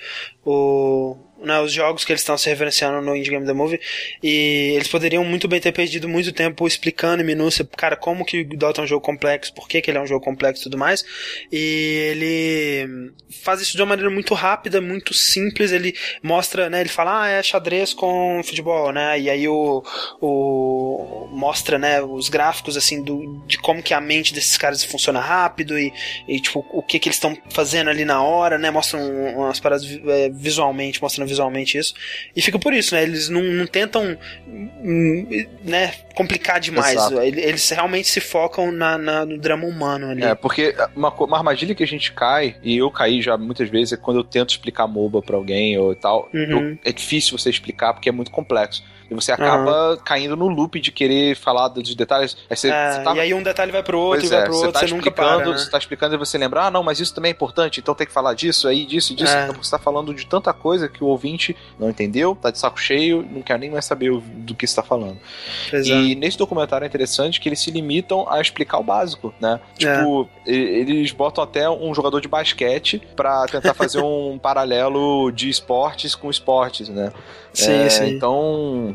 o, 0.44 1.16
né, 1.46 1.60
os 1.60 1.72
jogos 1.72 2.04
que 2.04 2.12
eles 2.12 2.22
estão 2.22 2.38
se 2.38 2.50
referenciando 2.50 3.02
no 3.02 3.16
Indie 3.16 3.32
Game 3.32 3.46
The 3.46 3.54
Movie, 3.54 3.80
e 4.22 4.74
eles 4.76 4.88
poderiam 4.88 5.24
muito 5.24 5.48
bem 5.48 5.60
ter 5.60 5.72
perdido 5.72 6.08
muito 6.08 6.32
tempo 6.32 6.68
explicando 6.68 7.22
em 7.22 7.26
minúcia, 7.26 7.68
cara, 7.78 7.96
como 7.96 8.26
que 8.26 8.42
o 8.42 8.58
Dota 8.58 8.82
é 8.82 8.84
um 8.84 8.88
jogo 8.88 9.02
complexo, 9.02 9.54
por 9.54 9.68
que, 9.68 9.82
que 9.82 9.90
ele 9.90 9.98
é 9.98 10.02
um 10.02 10.08
jogo 10.08 10.24
complexo 10.24 10.62
e 10.62 10.64
tudo 10.64 10.78
mais, 10.78 11.06
e 11.52 12.12
ele 12.12 13.12
faz 13.44 13.62
isso 13.62 13.76
de 13.76 13.82
uma 13.82 13.90
maneira 13.90 14.10
muito 14.10 14.34
rápida, 14.34 14.82
muito 14.82 15.14
simples, 15.14 15.72
ele 15.72 15.96
mostra, 16.22 16.70
né, 16.70 16.82
ele 16.82 16.90
fala, 16.90 17.24
ah, 17.24 17.28
é 17.30 17.42
xadrez 17.42 17.94
com 17.94 18.42
futebol, 18.44 18.92
né, 18.92 19.20
e 19.20 19.30
aí 19.30 19.48
o, 19.48 19.84
o 20.22 21.30
mostra, 21.32 21.78
né, 21.78 22.02
os 22.02 22.30
gráficos, 22.30 22.76
assim, 22.76 23.02
do, 23.04 23.44
de 23.48 23.58
como 23.58 23.82
que 23.82 23.94
a 23.94 24.02
mente 24.02 24.34
desses 24.34 24.58
caras 24.58 24.84
funciona 24.84 25.20
rápido 25.20 25.78
e, 25.80 25.94
e 26.28 26.40
tipo, 26.40 26.66
o 26.72 26.82
que 26.82 27.00
que 27.00 27.10
eles 27.10 27.18
estão 27.18 27.38
fazendo 27.50 27.90
ali 27.90 28.04
na 28.04 28.22
hora, 28.22 28.58
né, 28.58 28.72
mostram 28.72 29.00
umas 29.36 29.60
paradas 29.60 29.86
é, 30.08 30.30
visualmente, 30.30 31.02
mostrando 31.02 31.28
visualmente 31.28 31.35
isso. 31.78 31.94
E 32.36 32.42
fica 32.42 32.60
por 32.60 32.74
isso, 32.74 32.96
né? 32.96 33.04
Eles 33.04 33.30
não, 33.30 33.42
não 33.42 33.68
tentam 33.68 34.18
hum, 34.48 35.46
né, 35.64 35.94
complicar 36.16 36.60
demais. 36.60 36.96
Exato. 36.96 37.22
Eles 37.22 37.70
realmente 37.70 38.08
se 38.08 38.20
focam 38.20 38.72
na, 38.72 38.98
na, 38.98 39.26
no 39.26 39.38
drama 39.38 39.66
humano 39.66 40.10
ali. 40.10 40.24
É, 40.24 40.36
porque 40.36 40.76
uma, 40.96 41.14
uma 41.14 41.38
armadilha 41.38 41.76
que 41.76 41.84
a 41.84 41.88
gente 41.88 42.12
cai, 42.12 42.56
e 42.64 42.78
eu 42.78 42.90
caí 42.92 43.22
já 43.22 43.38
muitas 43.38 43.70
vezes, 43.70 43.94
é 43.94 43.98
quando 43.98 44.18
eu 44.18 44.24
tento 44.24 44.52
explicar 44.52 44.88
MOBA 44.88 45.22
pra 45.22 45.36
alguém 45.36 45.78
ou 45.78 45.96
tal. 45.96 46.30
Uhum. 46.34 46.72
Eu, 46.72 46.78
é 46.84 46.92
difícil 46.92 47.38
você 47.38 47.50
explicar 47.50 47.94
porque 47.94 48.10
é 48.10 48.12
muito 48.12 48.32
complexo. 48.32 48.84
E 49.10 49.14
você 49.14 49.32
acaba 49.32 49.92
uhum. 49.92 49.98
caindo 49.98 50.36
no 50.36 50.48
loop 50.48 50.80
de 50.80 50.92
querer 50.92 51.36
falar 51.36 51.68
dos 51.68 51.94
detalhes. 51.96 52.36
Aí 52.50 52.56
você, 52.56 52.70
é, 52.70 52.92
você 52.92 53.04
tá... 53.04 53.16
E 53.16 53.20
aí 53.20 53.34
um 53.34 53.44
detalhe 53.44 53.72
vai 53.72 53.84
pro 53.84 54.00
outro, 54.00 54.22
pois 54.22 54.32
e 54.32 54.34
vai 54.34 54.44
é, 54.44 54.46
pro 54.46 54.54
outro, 54.56 54.72
você, 54.72 54.74
tá 54.74 54.88
você 54.88 54.94
nunca 54.94 55.12
para, 55.12 55.38
né? 55.38 55.46
Você 55.46 55.70
tá 55.70 55.78
explicando 55.78 56.16
e 56.16 56.18
você 56.18 56.38
lembra, 56.38 56.64
ah, 56.64 56.72
não, 56.72 56.84
mas 56.84 57.00
isso 57.00 57.14
também 57.14 57.30
é 57.30 57.34
importante, 57.34 57.80
então 57.80 57.94
tem 57.94 58.08
que 58.08 58.14
falar 58.14 58.34
disso, 58.34 58.68
aí 58.68 58.86
disso, 58.86 59.16
disso. 59.16 59.34
É. 59.34 59.44
Então 59.44 59.62
você 59.62 59.72
tá 59.72 59.80
falando 59.80 60.14
de 60.14 60.26
tanta 60.26 60.54
coisa 60.54 60.88
que 60.88 61.04
o 61.04 61.08
ouvinte 61.08 61.56
não 61.80 61.90
entendeu, 61.90 62.36
tá 62.36 62.52
de 62.52 62.58
saco 62.58 62.80
cheio, 62.80 63.28
não 63.30 63.42
quer 63.42 63.60
nem 63.60 63.70
mais 63.70 63.86
saber 63.86 64.12
do 64.20 64.56
que 64.56 64.66
está 64.66 64.82
falando. 64.82 65.18
Exato. 65.72 66.02
E 66.02 66.16
nesse 66.16 66.38
documentário 66.38 66.86
é 66.86 66.88
interessante 66.88 67.40
que 67.40 67.50
eles 67.50 67.60
se 67.60 67.72
limitam 67.72 68.30
a 68.30 68.42
explicar 68.42 68.80
o 68.80 68.84
básico, 68.84 69.34
né? 69.40 69.60
Tipo, 69.78 70.30
é. 70.46 70.52
eles 70.52 71.12
botam 71.12 71.44
até 71.44 71.70
um 71.70 71.94
jogador 71.94 72.20
de 72.22 72.28
basquete 72.28 73.02
para 73.16 73.46
tentar 73.48 73.74
fazer 73.74 74.00
um 74.04 74.38
paralelo 74.38 75.32
de 75.32 75.50
esportes 75.50 76.16
com 76.16 76.30
esportes, 76.30 76.90
né? 76.90 77.12
Sim, 77.54 77.72
é, 77.72 77.90
sim. 77.90 78.10
Então, 78.10 78.95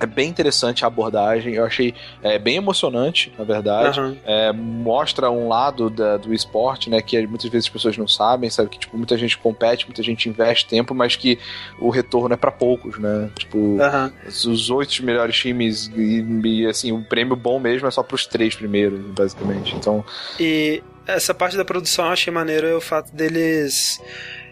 é 0.00 0.06
bem 0.06 0.28
interessante 0.28 0.84
a 0.84 0.86
abordagem, 0.88 1.54
eu 1.54 1.64
achei 1.64 1.94
é, 2.22 2.38
bem 2.38 2.56
emocionante, 2.56 3.32
na 3.38 3.44
verdade. 3.44 4.00
Uhum. 4.00 4.16
É, 4.24 4.52
mostra 4.52 5.30
um 5.30 5.48
lado 5.48 5.90
da, 5.90 6.16
do 6.16 6.32
esporte, 6.32 6.88
né, 6.88 7.00
que 7.02 7.26
muitas 7.26 7.50
vezes 7.50 7.66
as 7.66 7.72
pessoas 7.72 7.96
não 7.96 8.06
sabem, 8.06 8.48
sabe? 8.48 8.70
Que 8.70 8.78
tipo, 8.78 8.96
muita 8.96 9.16
gente 9.16 9.36
compete, 9.38 9.86
muita 9.86 10.02
gente 10.02 10.28
investe 10.28 10.66
tempo, 10.66 10.94
mas 10.94 11.16
que 11.16 11.38
o 11.80 11.90
retorno 11.90 12.34
é 12.34 12.36
para 12.36 12.50
poucos, 12.50 12.98
né? 12.98 13.30
Tipo, 13.38 13.58
uhum. 13.58 14.12
os 14.26 14.70
oito 14.70 15.04
melhores 15.04 15.36
times 15.36 15.90
e, 15.96 16.24
e, 16.44 16.66
assim, 16.66 16.92
o 16.92 17.02
prêmio 17.02 17.36
bom 17.36 17.58
mesmo 17.58 17.86
é 17.86 17.90
só 17.90 18.02
pros 18.02 18.26
três 18.26 18.54
primeiros, 18.54 19.00
basicamente. 19.00 19.74
Então. 19.74 20.04
E 20.38 20.82
essa 21.06 21.34
parte 21.34 21.56
da 21.56 21.64
produção 21.64 22.06
eu 22.06 22.12
achei 22.12 22.32
maneiro 22.32 22.66
é 22.66 22.74
o 22.74 22.80
fato 22.80 23.14
deles 23.14 24.00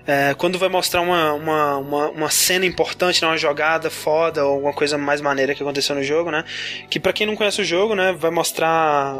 é, 0.06 0.34
quando 0.34 0.58
vai 0.58 0.68
mostrar 0.68 1.00
uma, 1.00 1.32
uma, 1.32 1.78
uma, 1.78 2.10
uma, 2.10 2.30
cena 2.30 2.64
importante, 2.64 3.20
né, 3.20 3.28
uma 3.28 3.36
jogada 3.36 3.90
foda 3.90 4.44
ou 4.44 4.54
alguma 4.54 4.72
coisa 4.72 4.96
mais 4.96 5.20
maneira 5.20 5.54
que 5.54 5.62
aconteceu 5.62 5.96
no 5.96 6.02
jogo, 6.02 6.30
né? 6.30 6.44
Que 6.88 7.00
para 7.00 7.12
quem 7.12 7.26
não 7.26 7.34
conhece 7.34 7.60
o 7.60 7.64
jogo, 7.64 7.94
né, 7.94 8.14
vai 8.16 8.30
mostrar 8.30 9.16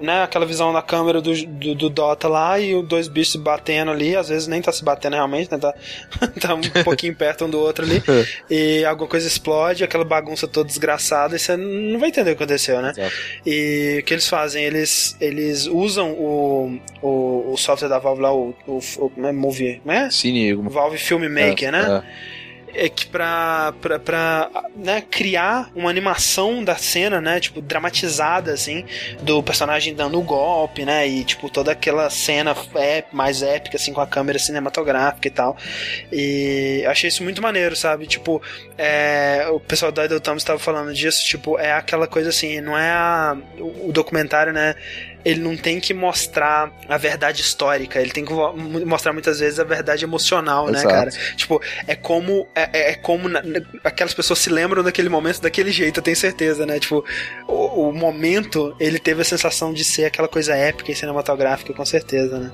né, 0.00 0.22
aquela 0.24 0.44
visão 0.44 0.72
da 0.72 0.82
câmera 0.82 1.20
do, 1.20 1.32
do, 1.46 1.74
do 1.74 1.88
Dota 1.88 2.26
lá 2.26 2.58
e 2.58 2.74
os 2.74 2.86
dois 2.86 3.06
bichos 3.06 3.32
se 3.32 3.38
batendo 3.38 3.90
ali, 3.90 4.16
às 4.16 4.28
vezes 4.28 4.48
nem 4.48 4.60
tá 4.60 4.72
se 4.72 4.82
batendo 4.82 5.14
realmente, 5.14 5.50
né? 5.52 5.58
Tá, 5.58 5.74
tá 6.40 6.54
um 6.54 6.60
pouquinho 6.82 7.14
perto 7.14 7.44
um 7.44 7.50
do 7.50 7.60
outro 7.60 7.84
ali. 7.84 8.02
e 8.50 8.84
alguma 8.84 9.08
coisa 9.08 9.26
explode, 9.26 9.84
aquela 9.84 10.04
bagunça 10.04 10.48
toda 10.48 10.66
desgraçada, 10.66 11.36
e 11.36 11.38
você 11.38 11.56
não 11.56 12.00
vai 12.00 12.08
entender 12.08 12.32
o 12.32 12.36
que 12.36 12.42
aconteceu, 12.42 12.82
né? 12.82 12.90
Exato. 12.96 13.14
E 13.46 13.98
o 14.00 14.04
que 14.04 14.14
eles 14.14 14.28
fazem? 14.28 14.64
Eles, 14.64 15.16
eles 15.20 15.66
usam 15.66 16.12
o, 16.12 16.80
o, 17.00 17.52
o 17.52 17.56
software 17.56 17.88
da 17.88 17.98
Valve 17.98 18.22
lá, 18.22 18.32
o, 18.32 18.54
o, 18.66 18.78
o, 18.98 19.12
o 19.16 19.32
Movie, 19.32 19.80
né? 19.84 20.07
Cine. 20.10 20.54
Valve 20.54 20.98
Filmmaker, 20.98 21.68
é, 21.68 21.72
né? 21.72 22.02
É 22.04 22.38
é 22.74 22.88
que 22.88 23.06
pra, 23.06 23.74
pra, 23.80 23.98
pra 23.98 24.50
né, 24.76 25.02
criar 25.10 25.70
uma 25.74 25.90
animação 25.90 26.62
da 26.62 26.76
cena, 26.76 27.20
né, 27.20 27.40
tipo, 27.40 27.60
dramatizada, 27.60 28.52
assim, 28.52 28.84
do 29.22 29.42
personagem 29.42 29.94
dando 29.94 30.18
o 30.18 30.22
golpe, 30.22 30.84
né, 30.84 31.06
e, 31.06 31.24
tipo, 31.24 31.48
toda 31.50 31.72
aquela 31.72 32.08
cena 32.10 32.54
é 32.76 33.04
mais 33.12 33.42
épica, 33.42 33.76
assim, 33.76 33.92
com 33.92 34.00
a 34.00 34.06
câmera 34.06 34.38
cinematográfica 34.38 35.28
e 35.28 35.30
tal. 35.30 35.56
E 36.12 36.84
achei 36.86 37.08
isso 37.08 37.22
muito 37.22 37.42
maneiro, 37.42 37.74
sabe? 37.74 38.06
Tipo, 38.06 38.40
é, 38.76 39.48
o 39.50 39.60
pessoal 39.60 39.90
da 39.90 40.04
Idle 40.04 40.20
Thumbs 40.20 40.42
estava 40.42 40.58
falando 40.58 40.92
disso, 40.94 41.24
tipo, 41.24 41.58
é 41.58 41.72
aquela 41.72 42.06
coisa 42.06 42.30
assim, 42.30 42.60
não 42.60 42.76
é 42.76 42.90
a, 42.90 43.36
o 43.58 43.92
documentário, 43.92 44.52
né, 44.52 44.74
ele 45.24 45.40
não 45.40 45.56
tem 45.56 45.80
que 45.80 45.92
mostrar 45.92 46.72
a 46.88 46.96
verdade 46.96 47.40
histórica, 47.40 48.00
ele 48.00 48.10
tem 48.10 48.24
que 48.24 48.32
mostrar 48.84 49.12
muitas 49.12 49.40
vezes 49.40 49.58
a 49.58 49.64
verdade 49.64 50.04
emocional, 50.04 50.66
né, 50.66 50.78
Exato. 50.78 50.88
né, 50.88 50.92
cara? 50.92 51.10
Tipo, 51.36 51.60
é 51.86 51.94
como 51.94 52.48
é, 52.54 52.70
é, 52.72 52.90
é 52.92 52.94
como 52.94 53.28
na, 53.28 53.42
aquelas 53.84 54.14
pessoas 54.14 54.38
se 54.38 54.50
lembram 54.50 54.82
daquele 54.82 55.08
momento 55.08 55.40
daquele 55.40 55.70
jeito, 55.70 55.98
eu 55.98 56.02
tenho 56.02 56.16
certeza, 56.16 56.64
né? 56.64 56.78
Tipo, 56.78 57.04
o, 57.46 57.88
o 57.88 57.92
momento 57.92 58.74
ele 58.78 58.98
teve 58.98 59.22
a 59.22 59.24
sensação 59.24 59.72
de 59.72 59.84
ser 59.84 60.04
aquela 60.04 60.28
coisa 60.28 60.54
épica 60.54 60.92
e 60.92 60.96
cinematográfica, 60.96 61.72
com 61.72 61.84
certeza, 61.84 62.38
né? 62.38 62.52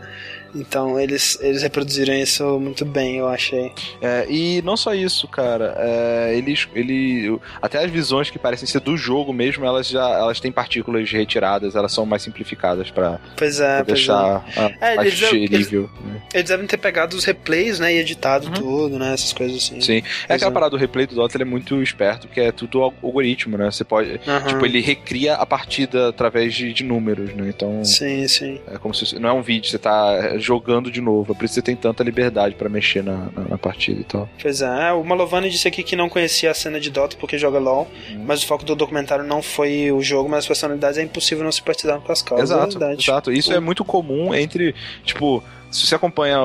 Então 0.55 0.99
eles, 0.99 1.39
eles 1.41 1.63
reproduziram 1.63 2.15
isso 2.15 2.59
muito 2.61 2.85
bem, 2.85 3.17
eu 3.17 3.29
achei. 3.29 3.73
É, 4.01 4.27
e 4.29 4.63
não 4.63 4.77
só 4.77 4.95
isso, 4.95 5.27
cara. 5.29 5.75
É, 5.79 6.35
eles, 6.37 6.69
ele, 6.75 7.39
até 7.61 7.85
as 7.85 7.91
visões 7.91 8.31
que 8.31 8.39
parecem 8.39 8.67
ser 8.67 8.81
do 8.81 8.97
jogo 8.97 9.33
mesmo, 9.33 9.65
elas 9.65 9.89
já 9.89 10.09
elas 10.09 10.41
têm 10.41 10.53
partículas 10.53 11.11
retiradas, 11.11 11.75
elas 11.75 11.93
são 11.93 12.07
mais 12.07 12.23
simplificadas 12.23 12.91
para 12.91 13.19
pois 13.37 13.61
é, 13.61 13.83
deixar 13.83 14.45
é. 14.57 14.93
é 14.93 14.97
mais 14.97 15.23
eles, 15.23 15.33
eles, 15.53 15.71
né? 15.71 15.89
eles, 16.33 16.49
devem 16.49 16.67
ter 16.67 16.77
pegado 16.77 17.17
os 17.17 17.25
replays, 17.25 17.79
né, 17.79 17.95
e 17.95 17.99
editado 17.99 18.47
uhum. 18.49 18.53
tudo, 18.53 18.99
né, 18.99 19.15
essas 19.15 19.33
coisas 19.33 19.57
assim. 19.57 19.81
Sim. 19.81 20.03
É 20.29 20.35
aquela 20.35 20.51
é. 20.51 20.55
parada 20.55 20.71
do 20.71 20.77
replay 20.77 21.07
do 21.07 21.15
Dota, 21.15 21.37
ele 21.37 21.45
é 21.45 21.47
muito 21.47 21.83
esperto, 21.83 22.29
que 22.29 22.41
é 22.41 22.53
tudo 22.53 22.83
algoritmo, 22.83 23.57
né? 23.57 23.71
Você 23.71 23.85
pode, 23.85 24.11
uhum. 24.11 24.47
tipo, 24.47 24.65
ele 24.65 24.81
recria 24.81 25.35
a 25.35 25.47
partida 25.47 26.09
através 26.09 26.55
de, 26.55 26.73
de 26.73 26.85
números, 26.85 27.35
né? 27.35 27.49
Então, 27.49 27.85
sim, 27.85 28.27
sim. 28.29 28.61
É 28.67 28.79
como 28.79 28.95
se 28.95 29.19
não 29.19 29.29
é 29.29 29.33
um 29.33 29.43
vídeo, 29.43 29.71
você 29.71 29.79
tá 29.79 30.39
jogando 30.45 30.91
de 30.91 31.01
novo. 31.01 31.33
É 31.33 31.35
por 31.35 31.45
isso 31.45 31.55
que 31.55 31.61
você 31.61 31.63
tem 31.63 31.77
tanta 31.77 32.03
liberdade 32.03 32.55
para 32.55 32.69
mexer 32.69 33.03
na, 33.03 33.29
na, 33.35 33.49
na, 33.51 33.59
partida 33.59 34.01
e 34.01 34.05
tal. 34.05 34.29
Pois 34.41 34.61
é, 34.61 34.93
o 34.93 35.03
Malovani 35.03 35.49
disse 35.49 35.67
aqui 35.67 35.83
que 35.83 35.97
não 35.97 36.09
conhecia 36.09 36.51
a 36.51 36.55
cena 36.55 36.79
de 36.79 36.91
Dota 36.91 37.17
porque 37.19 37.39
joga 37.39 37.59
LOL, 37.59 37.89
hum. 38.11 38.25
mas 38.27 38.43
o 38.43 38.47
foco 38.47 38.65
do 38.65 38.75
documentário 38.75 39.25
não 39.25 39.43
foi 39.43 39.91
o 39.91 40.01
jogo, 40.01 40.29
mas 40.29 40.41
as 40.41 40.47
personalidades. 40.47 40.99
É 40.99 41.03
impossível 41.03 41.45
não 41.45 41.53
se 41.53 41.63
partidar 41.63 42.01
com 42.01 42.13
as 42.13 42.23
causas. 42.23 42.51
Exato, 42.51 42.85
é 42.85 42.95
exato. 42.95 43.33
Isso 43.33 43.53
o... 43.53 43.55
é 43.55 43.61
muito 43.61 43.85
comum 43.85 44.35
entre, 44.35 44.75
tipo, 45.05 45.43
se 45.75 45.87
você 45.87 45.95
acompanha. 45.97 46.37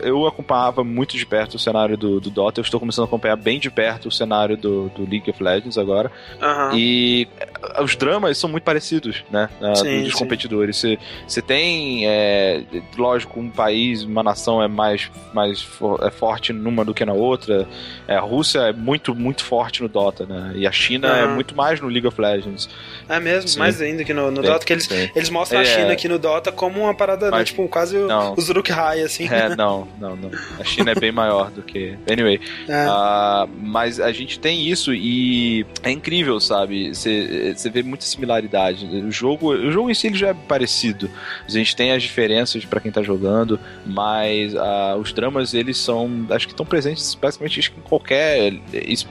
Eu 0.00 0.26
acompanhava 0.26 0.84
muito 0.84 1.16
de 1.16 1.26
perto 1.26 1.54
o 1.54 1.58
cenário 1.58 1.96
do, 1.96 2.20
do 2.20 2.30
Dota, 2.30 2.60
eu 2.60 2.62
estou 2.62 2.78
começando 2.78 3.04
a 3.04 3.06
acompanhar 3.06 3.36
bem 3.36 3.58
de 3.58 3.68
perto 3.68 4.06
o 4.06 4.12
cenário 4.12 4.56
do, 4.56 4.88
do 4.90 5.02
League 5.02 5.28
of 5.28 5.42
Legends 5.42 5.76
agora. 5.76 6.10
Uhum. 6.40 6.76
E 6.76 7.28
eh, 7.38 7.82
os 7.82 7.96
dramas 7.96 8.38
são 8.38 8.48
muito 8.48 8.62
parecidos, 8.62 9.24
né? 9.28 9.48
Sim, 9.74 10.04
dos 10.04 10.12
sim. 10.12 10.18
competidores. 10.18 10.76
Você, 10.76 10.98
você 11.26 11.42
tem, 11.42 12.06
é, 12.06 12.62
lógico, 12.96 13.40
um 13.40 13.50
país, 13.50 14.04
uma 14.04 14.22
nação 14.22 14.62
é 14.62 14.68
mais, 14.68 15.10
mais 15.34 15.60
for, 15.60 16.00
é 16.04 16.10
forte 16.10 16.52
numa 16.52 16.84
do 16.84 16.94
que 16.94 17.04
na 17.04 17.12
outra. 17.12 17.66
É, 18.06 18.14
a 18.14 18.20
Rússia 18.20 18.60
é 18.60 18.72
muito, 18.72 19.14
muito 19.14 19.44
forte 19.44 19.82
no 19.82 19.88
Dota, 19.88 20.24
né? 20.24 20.52
E 20.54 20.66
a 20.66 20.72
China 20.72 21.08
uhum. 21.08 21.18
é 21.18 21.26
muito 21.26 21.56
mais 21.56 21.80
no 21.80 21.88
League 21.88 22.06
of 22.06 22.20
Legends. 22.20 22.68
É 23.08 23.18
mesmo, 23.18 23.48
sim. 23.48 23.58
mais 23.58 23.80
ainda 23.80 24.04
que 24.04 24.14
no, 24.14 24.30
no 24.30 24.42
Dota, 24.42 24.64
que 24.64 24.72
eles, 24.72 24.88
eles 24.90 25.28
mostram 25.28 25.60
a 25.60 25.64
China 25.64 25.92
aqui 25.92 26.06
no 26.06 26.20
Dota 26.20 26.52
como 26.52 26.82
uma 26.82 26.94
parada, 26.94 27.32
né? 27.32 27.42
Tipo, 27.42 27.66
quase 27.66 27.96
não. 27.96 28.34
os 28.36 28.48
Uruk 28.48 28.75
Shanghai, 28.76 29.00
assim. 29.02 29.28
É, 29.28 29.56
não, 29.56 29.88
não, 29.98 30.14
não. 30.14 30.30
A 30.60 30.64
China 30.64 30.92
é 30.92 30.94
bem 30.94 31.10
maior 31.10 31.50
do 31.50 31.62
que. 31.62 31.96
Anyway. 32.10 32.40
É. 32.68 32.88
Uh, 32.88 33.48
mas 33.60 34.00
a 34.00 34.10
gente 34.10 34.40
tem 34.40 34.66
isso 34.68 34.92
e 34.92 35.64
é 35.82 35.90
incrível, 35.90 36.40
sabe? 36.40 36.92
Você 36.92 37.70
vê 37.72 37.82
muita 37.82 38.04
similaridade. 38.04 38.86
O 38.86 39.10
jogo, 39.10 39.52
o 39.52 39.70
jogo 39.70 39.88
em 39.88 39.94
si 39.94 40.08
ele 40.08 40.16
já 40.16 40.28
é 40.28 40.34
parecido. 40.34 41.08
A 41.46 41.50
gente 41.50 41.76
tem 41.76 41.92
as 41.92 42.02
diferenças 42.02 42.64
para 42.64 42.80
quem 42.80 42.90
tá 42.90 43.02
jogando, 43.02 43.60
mas 43.84 44.52
uh, 44.54 44.96
os 45.00 45.12
dramas 45.12 45.54
eles 45.54 45.78
são, 45.78 46.26
acho 46.30 46.46
que 46.46 46.54
estão 46.54 46.66
presentes 46.66 47.14
basicamente 47.14 47.72
em 47.76 47.80
qualquer 47.82 48.54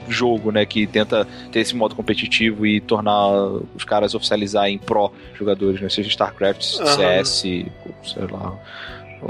jogo, 0.10 0.52
né, 0.52 0.66
que 0.66 0.86
tenta 0.86 1.26
ter 1.52 1.60
esse 1.60 1.76
modo 1.76 1.96
competitivo 1.96 2.66
e 2.66 2.82
tornar 2.82 3.30
os 3.74 3.86
caras 3.86 4.16
oficializar 4.16 4.68
em 4.68 4.78
pró 4.78 5.12
jogadores, 5.34 5.80
né? 5.80 5.88
Seja 5.88 6.10
StarCraft, 6.10 6.78
uhum. 6.80 6.86
CS, 6.88 7.42
sei 7.42 8.28
lá 8.30 8.60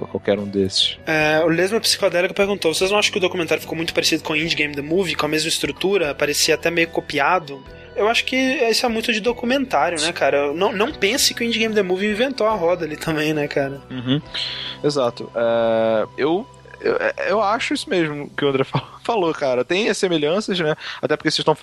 qualquer 0.08 0.40
um 0.40 0.46
desses. 0.46 0.98
É, 1.06 1.42
o 1.44 1.48
Lesma 1.48 1.80
Psicodélico 1.80 2.34
perguntou: 2.34 2.74
vocês 2.74 2.92
não 2.92 2.98
acham 2.98 3.12
que 3.12 3.18
o 3.18 3.22
documentário 3.22 3.62
ficou 3.62 3.76
muito 3.76 3.94
parecido 3.94 4.24
com 4.24 4.34
o 4.34 4.36
Indie 4.36 4.56
Game 4.56 4.76
The 4.76 4.82
Movie, 4.82 5.16
com 5.16 5.26
a 5.26 5.30
mesma 5.30 5.50
estrutura, 5.50 6.14
parecia 6.14 6.56
até 6.56 6.70
meio 6.70 6.88
copiado? 6.88 7.64
Eu 7.96 8.10
acho 8.10 8.26
que 8.26 8.36
isso 8.36 8.86
é 8.86 8.90
muito 8.90 9.14
de 9.14 9.22
documentário, 9.22 10.00
né, 10.02 10.12
cara? 10.12 10.54
Não, 10.54 10.74
não 10.74 10.92
pense 10.92 11.34
que 11.34 11.42
o 11.42 11.46
Indie 11.46 11.60
Game 11.60 11.74
The 11.74 11.82
Movie 11.82 12.12
inventou 12.12 12.46
a 12.46 12.54
roda 12.54 12.84
ali 12.84 12.98
também, 12.98 13.34
né, 13.34 13.48
cara? 13.48 13.82
Uhum. 13.90 14.22
Exato. 14.84 15.32
É, 15.34 16.06
eu 16.18 16.46
eu, 16.86 16.98
eu 17.28 17.42
acho 17.42 17.74
isso 17.74 17.90
mesmo 17.90 18.30
que 18.30 18.46
o 18.46 18.50
André 18.50 18.64
falou, 19.04 19.34
cara. 19.34 19.66
Tem 19.66 19.90
as 19.90 19.98
semelhanças, 19.98 20.60
né? 20.60 20.76
Até 21.02 21.18
porque 21.18 21.32
vocês 21.32 21.40
estão 21.40 21.58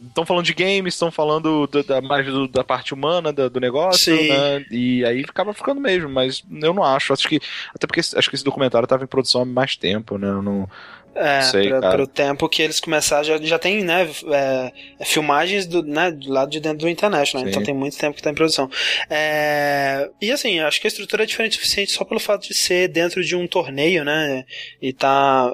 estão 0.00 0.24
falando 0.24 0.44
de 0.44 0.54
games, 0.54 0.94
estão 0.94 1.10
falando 1.10 1.66
da, 1.66 1.82
da 1.82 2.00
mais 2.00 2.26
do, 2.26 2.48
da 2.48 2.64
parte 2.64 2.94
humana 2.94 3.32
do, 3.32 3.50
do 3.50 3.60
negócio, 3.60 4.16
Sim. 4.16 4.28
né? 4.28 4.64
E 4.70 5.04
aí 5.04 5.20
acaba 5.20 5.52
ficando 5.52 5.80
mesmo, 5.80 6.08
mas 6.08 6.42
eu 6.62 6.72
não 6.72 6.82
acho. 6.82 7.12
Acho 7.12 7.28
que 7.28 7.40
até 7.74 7.86
porque 7.86 8.00
acho 8.00 8.28
que 8.28 8.34
esse 8.34 8.44
documentário 8.44 8.86
estava 8.86 9.04
em 9.04 9.08
produção 9.08 9.42
há 9.42 9.44
mais 9.44 9.76
tempo, 9.76 10.16
né? 10.16 10.28
Eu 10.28 10.42
não 10.42 10.68
é, 11.14 11.42
Sei, 11.42 11.68
pra, 11.68 11.90
pro 11.90 12.06
tempo 12.06 12.48
que 12.48 12.62
eles 12.62 12.80
começaram, 12.80 13.24
já, 13.24 13.38
já 13.38 13.58
tem, 13.58 13.84
né, 13.84 14.08
é, 14.32 14.72
filmagens 15.04 15.66
do, 15.66 15.82
né, 15.82 16.10
do 16.10 16.32
lado 16.32 16.50
de 16.50 16.60
dentro 16.60 16.78
do 16.78 16.88
International, 16.88 17.44
né, 17.44 17.50
então 17.50 17.62
tem 17.62 17.74
muito 17.74 17.96
tempo 17.96 18.16
que 18.16 18.22
tá 18.22 18.30
em 18.30 18.34
produção. 18.34 18.68
É, 19.08 20.10
e 20.20 20.30
assim, 20.32 20.58
acho 20.60 20.80
que 20.80 20.86
a 20.86 20.88
estrutura 20.88 21.22
é 21.22 21.26
diferente 21.26 21.52
o 21.52 21.54
suficiente 21.54 21.92
só 21.92 22.04
pelo 22.04 22.20
fato 22.20 22.48
de 22.48 22.54
ser 22.54 22.88
dentro 22.88 23.22
de 23.22 23.36
um 23.36 23.46
torneio, 23.46 24.04
né, 24.04 24.44
e 24.82 24.92
tá, 24.92 25.52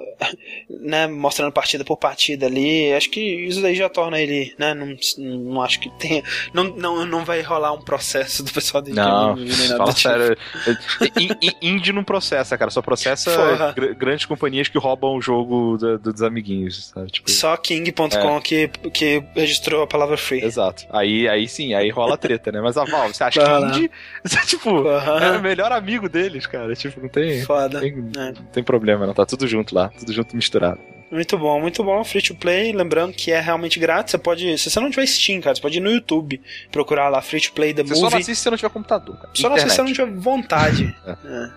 né, 0.69 1.07
mostrando 1.07 1.53
partida 1.53 1.85
por 1.85 1.97
partida 1.97 2.47
ali, 2.47 2.93
acho 2.93 3.11
que 3.11 3.21
isso 3.21 3.61
daí 3.61 3.75
já 3.75 3.89
torna 3.89 4.21
ele, 4.21 4.55
né, 4.59 4.73
não, 4.75 4.97
não 5.19 5.63
acho 5.63 5.81
que 5.81 5.91
tenha, 5.99 6.23
não, 6.55 6.65
não, 6.65 7.05
não 7.05 7.25
vai 7.25 7.43
rolar 7.43 7.73
um 7.73 7.83
processo 7.83 8.43
do 8.43 8.51
pessoal 8.51 8.83
de 8.83 8.93
Não, 8.93 9.37
fala 9.77 9.93
tipo. 9.93 10.01
sério, 10.01 10.37
indie 11.61 11.93
não 11.93 12.05
processa, 12.05 12.57
cara, 12.57 12.71
só 12.71 12.81
processa 12.81 13.73
gr 13.77 13.95
grandes 13.95 14.25
companhias 14.25 14.69
que 14.69 14.79
roubam 14.79 15.17
o 15.17 15.21
jogo 15.21 15.50
jogo 15.51 15.77
da, 15.77 15.97
dos 15.97 16.23
amiguinhos, 16.23 16.87
sabe? 16.87 17.11
Tipo, 17.11 17.31
Só 17.31 17.57
King.com 17.57 18.09
é. 18.09 18.41
que, 18.41 18.69
que 18.93 19.23
registrou 19.35 19.83
a 19.83 19.87
palavra 19.87 20.17
free. 20.17 20.43
Exato. 20.43 20.87
Aí, 20.91 21.29
aí 21.29 21.49
sim, 21.49 21.75
aí 21.75 21.91
rola 21.91 22.17
treta, 22.17 22.53
né? 22.53 22.61
Mas 22.61 22.77
a 22.77 22.85
Valve, 22.85 23.15
você 23.15 23.25
acha 23.25 23.41
que 23.41 23.67
indie, 23.67 23.91
tipo, 24.47 24.71
uhum. 24.71 25.19
é 25.19 25.37
o 25.37 25.43
melhor 25.43 25.73
amigo 25.73 26.09
deles, 26.09 26.47
cara. 26.47 26.75
Tipo, 26.75 27.01
não 27.01 27.09
tem. 27.09 27.43
Foda. 27.43 27.81
Tem, 27.81 27.93
é. 28.17 28.33
Não 28.33 28.47
tem 28.53 28.63
problema, 28.63 29.07
não. 29.07 29.15
Tá 29.15 29.27
tudo 29.27 29.47
junto 29.47 29.75
lá, 29.75 29.89
tudo 29.89 30.13
junto 30.13 30.37
misturado. 30.37 30.81
Muito 31.11 31.37
bom, 31.37 31.61
muito 31.61 31.83
bom. 31.83 32.05
Free 32.05 32.23
to 32.23 32.37
play, 32.37 32.73
lembrando 32.73 33.13
que 33.13 33.33
é 33.33 33.41
realmente 33.41 33.81
grátis. 33.81 34.13
Você 34.13 34.19
pode. 34.19 34.57
Se 34.59 34.71
você 34.71 34.79
não 34.79 34.91
tiver 34.91 35.07
Steam, 35.07 35.41
cara, 35.41 35.57
você 35.57 35.61
pode 35.61 35.79
ir 35.79 35.81
no 35.81 35.91
YouTube 35.91 36.41
procurar 36.71 37.09
lá 37.09 37.21
Free 37.21 37.41
to 37.41 37.53
Play 37.53 37.75
The 37.75 37.83
você 37.83 37.95
Movie. 37.95 38.01
Só 38.01 38.11
não 38.11 38.19
assiste 38.19 38.37
se 38.37 38.43
você 38.43 38.51
não 38.51 38.57
tiver 38.57 38.71
computador. 38.71 39.17
Cara. 39.17 39.31
Só 39.35 39.49
não 39.49 39.57
assiste 39.57 39.71
se 39.71 39.77
você 39.77 39.83
não 39.83 39.93
tiver 39.93 40.21
vontade. 40.21 40.97
é. 41.05 41.11
É. 41.11 41.51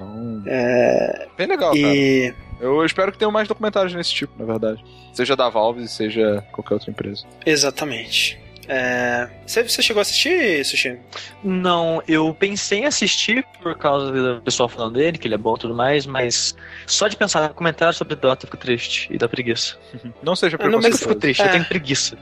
Então. 0.00 0.42
É... 0.46 1.28
Bem 1.36 1.46
legal, 1.46 1.74
e... 1.76 2.32
cara. 2.32 2.50
Eu 2.60 2.84
espero 2.84 3.10
que 3.10 3.18
tenham 3.18 3.32
mais 3.32 3.48
documentários 3.48 3.94
nesse 3.94 4.12
tipo, 4.12 4.32
na 4.38 4.44
verdade. 4.44 4.84
Seja 5.14 5.34
da 5.34 5.48
Valve, 5.48 5.88
seja 5.88 6.44
qualquer 6.52 6.74
outra 6.74 6.90
empresa. 6.90 7.24
Exatamente. 7.46 8.38
É... 8.68 9.28
Você, 9.46 9.64
você 9.64 9.82
chegou 9.82 10.00
a 10.00 10.02
assistir, 10.02 10.64
Sushi? 10.64 10.98
Não, 11.42 12.02
eu 12.06 12.32
pensei 12.32 12.80
em 12.80 12.84
assistir 12.84 13.44
por 13.62 13.76
causa 13.76 14.12
do 14.12 14.42
pessoal 14.42 14.68
falando 14.68 14.94
dele, 14.94 15.18
que 15.18 15.26
ele 15.26 15.34
é 15.34 15.38
bom 15.38 15.56
e 15.56 15.58
tudo 15.58 15.74
mais, 15.74 16.06
mas 16.06 16.54
só 16.86 17.08
de 17.08 17.16
pensar 17.16 17.48
no 17.48 17.54
comentário 17.54 17.94
sobre 17.94 18.14
Dota 18.14 18.44
eu 18.44 18.50
fico 18.50 18.56
triste 18.56 19.08
e 19.10 19.18
dá 19.18 19.28
preguiça. 19.28 19.76
Não 20.22 20.36
seja 20.36 20.56
preguiça. 20.56 20.76
Não, 20.76 20.88
mas 20.88 21.00
eu 21.00 21.08
fico 21.08 21.18
triste, 21.18 21.42
é. 21.42 21.46
eu 21.46 21.50
tenho 21.50 21.64
preguiça. 21.64 22.16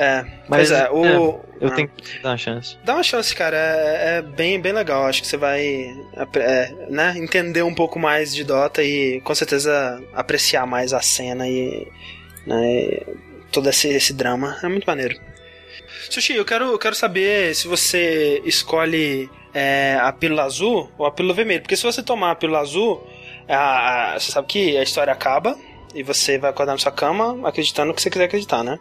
É, 0.00 0.24
mas 0.48 0.70
é, 0.70 0.88
o. 0.90 1.04
É, 1.04 1.10
eu 1.60 1.68
ah, 1.68 1.70
tenho 1.72 1.88
que 1.88 2.22
dar 2.22 2.30
uma 2.30 2.38
chance. 2.38 2.78
Dá 2.82 2.94
uma 2.94 3.02
chance, 3.02 3.36
cara. 3.36 3.54
É, 3.54 4.16
é 4.16 4.22
bem, 4.22 4.58
bem 4.58 4.72
legal. 4.72 5.04
Acho 5.04 5.20
que 5.20 5.28
você 5.28 5.36
vai 5.36 5.94
é, 6.36 6.74
né, 6.88 7.12
entender 7.18 7.62
um 7.62 7.74
pouco 7.74 7.98
mais 7.98 8.34
de 8.34 8.42
Dota 8.42 8.82
e 8.82 9.20
com 9.20 9.34
certeza 9.34 10.02
apreciar 10.14 10.66
mais 10.66 10.94
a 10.94 11.02
cena 11.02 11.46
e 11.46 11.86
né, 12.46 13.00
todo 13.52 13.68
esse, 13.68 13.88
esse 13.88 14.14
drama. 14.14 14.56
É 14.62 14.68
muito 14.68 14.86
maneiro. 14.86 15.20
Sushi, 16.08 16.32
eu 16.34 16.46
quero, 16.46 16.72
eu 16.72 16.78
quero 16.78 16.94
saber 16.94 17.54
se 17.54 17.68
você 17.68 18.40
escolhe 18.46 19.28
é, 19.52 19.98
a 20.00 20.10
pílula 20.14 20.44
azul 20.44 20.90
ou 20.96 21.04
a 21.04 21.12
pílula 21.12 21.34
vermelha. 21.34 21.60
Porque 21.60 21.76
se 21.76 21.82
você 21.82 22.02
tomar 22.02 22.30
a 22.30 22.34
pílula 22.36 22.60
azul, 22.60 23.06
a, 23.46 24.14
a, 24.14 24.18
você 24.18 24.32
sabe 24.32 24.48
que 24.48 24.78
a 24.78 24.82
história 24.82 25.12
acaba 25.12 25.58
e 25.94 26.02
você 26.02 26.38
vai 26.38 26.50
acordar 26.50 26.72
na 26.72 26.78
sua 26.78 26.92
cama 26.92 27.48
acreditando 27.48 27.88
no 27.88 27.94
que 27.94 28.02
você 28.02 28.10
quiser 28.10 28.24
acreditar, 28.24 28.62
né? 28.62 28.78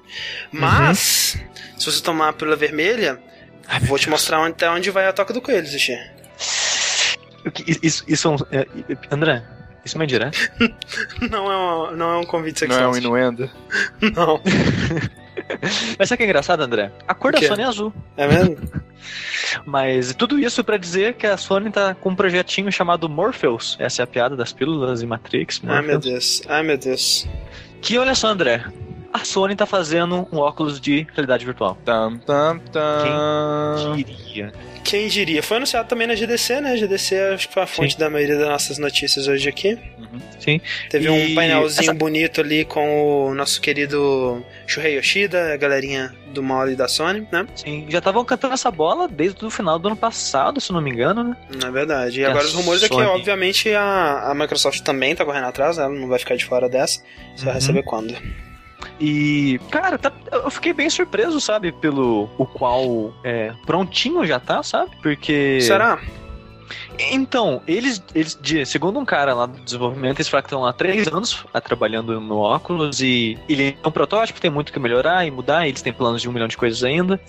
Mas, 0.51 1.35
uhum. 1.35 1.79
se 1.79 1.85
você 1.91 2.01
tomar 2.01 2.29
a 2.29 2.33
pílula 2.33 2.55
vermelha, 2.55 3.19
Ai, 3.67 3.79
vou 3.81 3.97
te 3.97 4.05
Deus. 4.05 4.21
mostrar 4.21 4.45
até 4.45 4.69
onde 4.69 4.91
vai 4.91 5.07
a 5.07 5.13
toca 5.13 5.33
do 5.33 5.41
coelho, 5.41 5.67
Xixi. 5.67 5.97
Isso, 7.81 8.03
isso 8.07 8.47
é, 8.51 8.65
André, 9.11 9.43
isso 9.85 9.95
é 9.95 9.97
uma 9.97 10.03
indireta? 10.03 10.37
não, 11.29 11.51
é 11.51 11.55
uma, 11.57 11.91
não 11.91 12.13
é 12.13 12.17
um 12.17 12.25
convite 12.25 12.59
sexual. 12.59 12.81
Não 12.81 12.89
é 12.89 12.91
um 12.93 12.97
inuendo? 12.97 13.49
não. 14.15 14.41
Mas 15.97 16.09
sabe 16.09 16.15
o 16.15 16.17
que 16.17 16.23
é 16.23 16.25
engraçado, 16.25 16.61
André? 16.61 16.91
A 17.07 17.13
cor 17.13 17.31
da 17.31 17.41
Sony 17.41 17.61
é 17.61 17.65
azul. 17.65 17.93
É 18.15 18.27
mesmo? 18.27 18.57
Mas 19.65 20.13
tudo 20.13 20.37
isso 20.37 20.63
para 20.63 20.77
dizer 20.77 21.15
que 21.15 21.25
a 21.25 21.37
Sony 21.37 21.71
tá 21.71 21.95
com 21.95 22.09
um 22.09 22.15
projetinho 22.15 22.71
chamado 22.71 23.09
Morpheus. 23.09 23.75
Essa 23.79 24.01
é 24.01 24.03
a 24.03 24.07
piada 24.07 24.35
das 24.35 24.53
pílulas 24.53 25.01
e 25.01 25.05
Matrix. 25.05 25.59
Morpheus. 25.59 25.79
Ai 25.79 25.87
meu 25.87 25.99
Deus, 25.99 26.41
ai 26.47 26.63
meu 26.63 26.77
Deus. 26.77 27.27
Que 27.81 27.97
olha 27.97 28.13
só, 28.13 28.27
André. 28.27 28.63
A 29.11 29.25
Sony 29.25 29.55
tá 29.55 29.65
fazendo 29.65 30.27
um 30.31 30.37
óculos 30.37 30.79
de 30.79 31.07
realidade 31.13 31.45
virtual. 31.45 31.77
Tam, 31.83 32.17
tam, 32.17 32.59
tam. 32.59 33.95
Quem 33.95 34.03
diria? 34.03 34.53
Quem 34.83 35.07
diria? 35.07 35.43
Foi 35.43 35.57
anunciado 35.57 35.87
também 35.87 36.07
na 36.07 36.15
GDC, 36.15 36.61
né? 36.61 36.73
A 36.73 36.75
GDC 36.75 37.15
acho 37.33 37.47
que 37.47 37.53
foi 37.53 37.63
a 37.63 37.67
fonte 37.67 37.93
Sim. 37.93 37.99
da 37.99 38.09
maioria 38.09 38.37
das 38.37 38.47
nossas 38.47 38.77
notícias 38.77 39.27
hoje 39.27 39.47
aqui. 39.47 39.77
Uhum. 39.97 40.19
Sim. 40.39 40.61
Teve 40.89 41.05
e 41.05 41.09
um 41.09 41.35
painelzinho 41.35 41.91
essa... 41.91 41.93
bonito 41.93 42.41
ali 42.41 42.65
com 42.65 43.27
o 43.27 43.35
nosso 43.35 43.61
querido 43.61 44.43
Shuhei 44.65 44.97
Yoshida, 44.97 45.53
a 45.53 45.57
galerinha 45.57 46.13
do 46.33 46.41
mal 46.41 46.69
e 46.69 46.75
da 46.75 46.87
Sony, 46.87 47.27
né? 47.31 47.45
Sim, 47.55 47.85
já 47.89 47.99
estavam 47.99 48.23
cantando 48.23 48.53
essa 48.53 48.71
bola 48.71 49.07
desde 49.07 49.45
o 49.45 49.49
final 49.49 49.77
do 49.77 49.89
ano 49.89 49.97
passado, 49.97 50.61
se 50.61 50.71
não 50.71 50.81
me 50.81 50.91
engano, 50.91 51.23
né? 51.23 51.37
É 51.63 51.71
verdade. 51.71 52.21
E 52.21 52.25
agora 52.25 52.45
os 52.45 52.53
rumores 52.53 52.81
Sony... 52.81 53.01
é 53.01 53.05
que, 53.05 53.11
obviamente, 53.11 53.73
a, 53.73 54.31
a 54.31 54.35
Microsoft 54.35 54.81
também 54.81 55.15
tá 55.15 55.25
correndo 55.25 55.45
atrás, 55.45 55.77
ela 55.77 55.89
não 55.89 56.07
vai 56.07 56.19
ficar 56.19 56.35
de 56.35 56.45
fora 56.45 56.69
dessa. 56.69 57.01
Você 57.35 57.41
uhum. 57.41 57.45
vai 57.45 57.53
receber 57.53 57.83
quando? 57.83 58.15
E, 58.99 59.59
cara, 59.71 59.97
tá, 59.97 60.11
eu 60.31 60.49
fiquei 60.51 60.73
bem 60.73 60.89
surpreso, 60.89 61.39
sabe, 61.39 61.71
pelo 61.71 62.29
o 62.37 62.45
qual 62.45 63.13
é, 63.23 63.53
prontinho 63.65 64.25
já 64.25 64.39
tá, 64.39 64.61
sabe? 64.63 64.91
Porque. 65.01 65.61
Será? 65.61 65.99
Então, 67.11 67.61
eles, 67.65 68.03
eles, 68.13 68.37
segundo 68.65 68.99
um 68.99 69.05
cara 69.05 69.33
lá 69.33 69.45
do 69.45 69.59
desenvolvimento, 69.61 70.17
eles 70.17 70.27
falaram 70.27 70.43
que 70.43 70.47
estão 70.47 70.65
há 70.65 70.73
três 70.73 71.07
anos 71.07 71.45
tá, 71.51 71.61
trabalhando 71.61 72.19
no 72.19 72.37
óculos 72.37 73.01
e 73.01 73.37
ele 73.47 73.77
é 73.81 73.87
um 73.87 73.91
protótipo, 73.91 74.41
tem 74.41 74.51
muito 74.51 74.73
que 74.73 74.79
melhorar 74.79 75.25
e 75.25 75.31
mudar, 75.31 75.67
eles 75.67 75.81
têm 75.81 75.93
planos 75.93 76.21
de 76.21 76.27
um 76.27 76.33
milhão 76.33 76.47
de 76.47 76.57
coisas 76.57 76.83
ainda. 76.83 77.19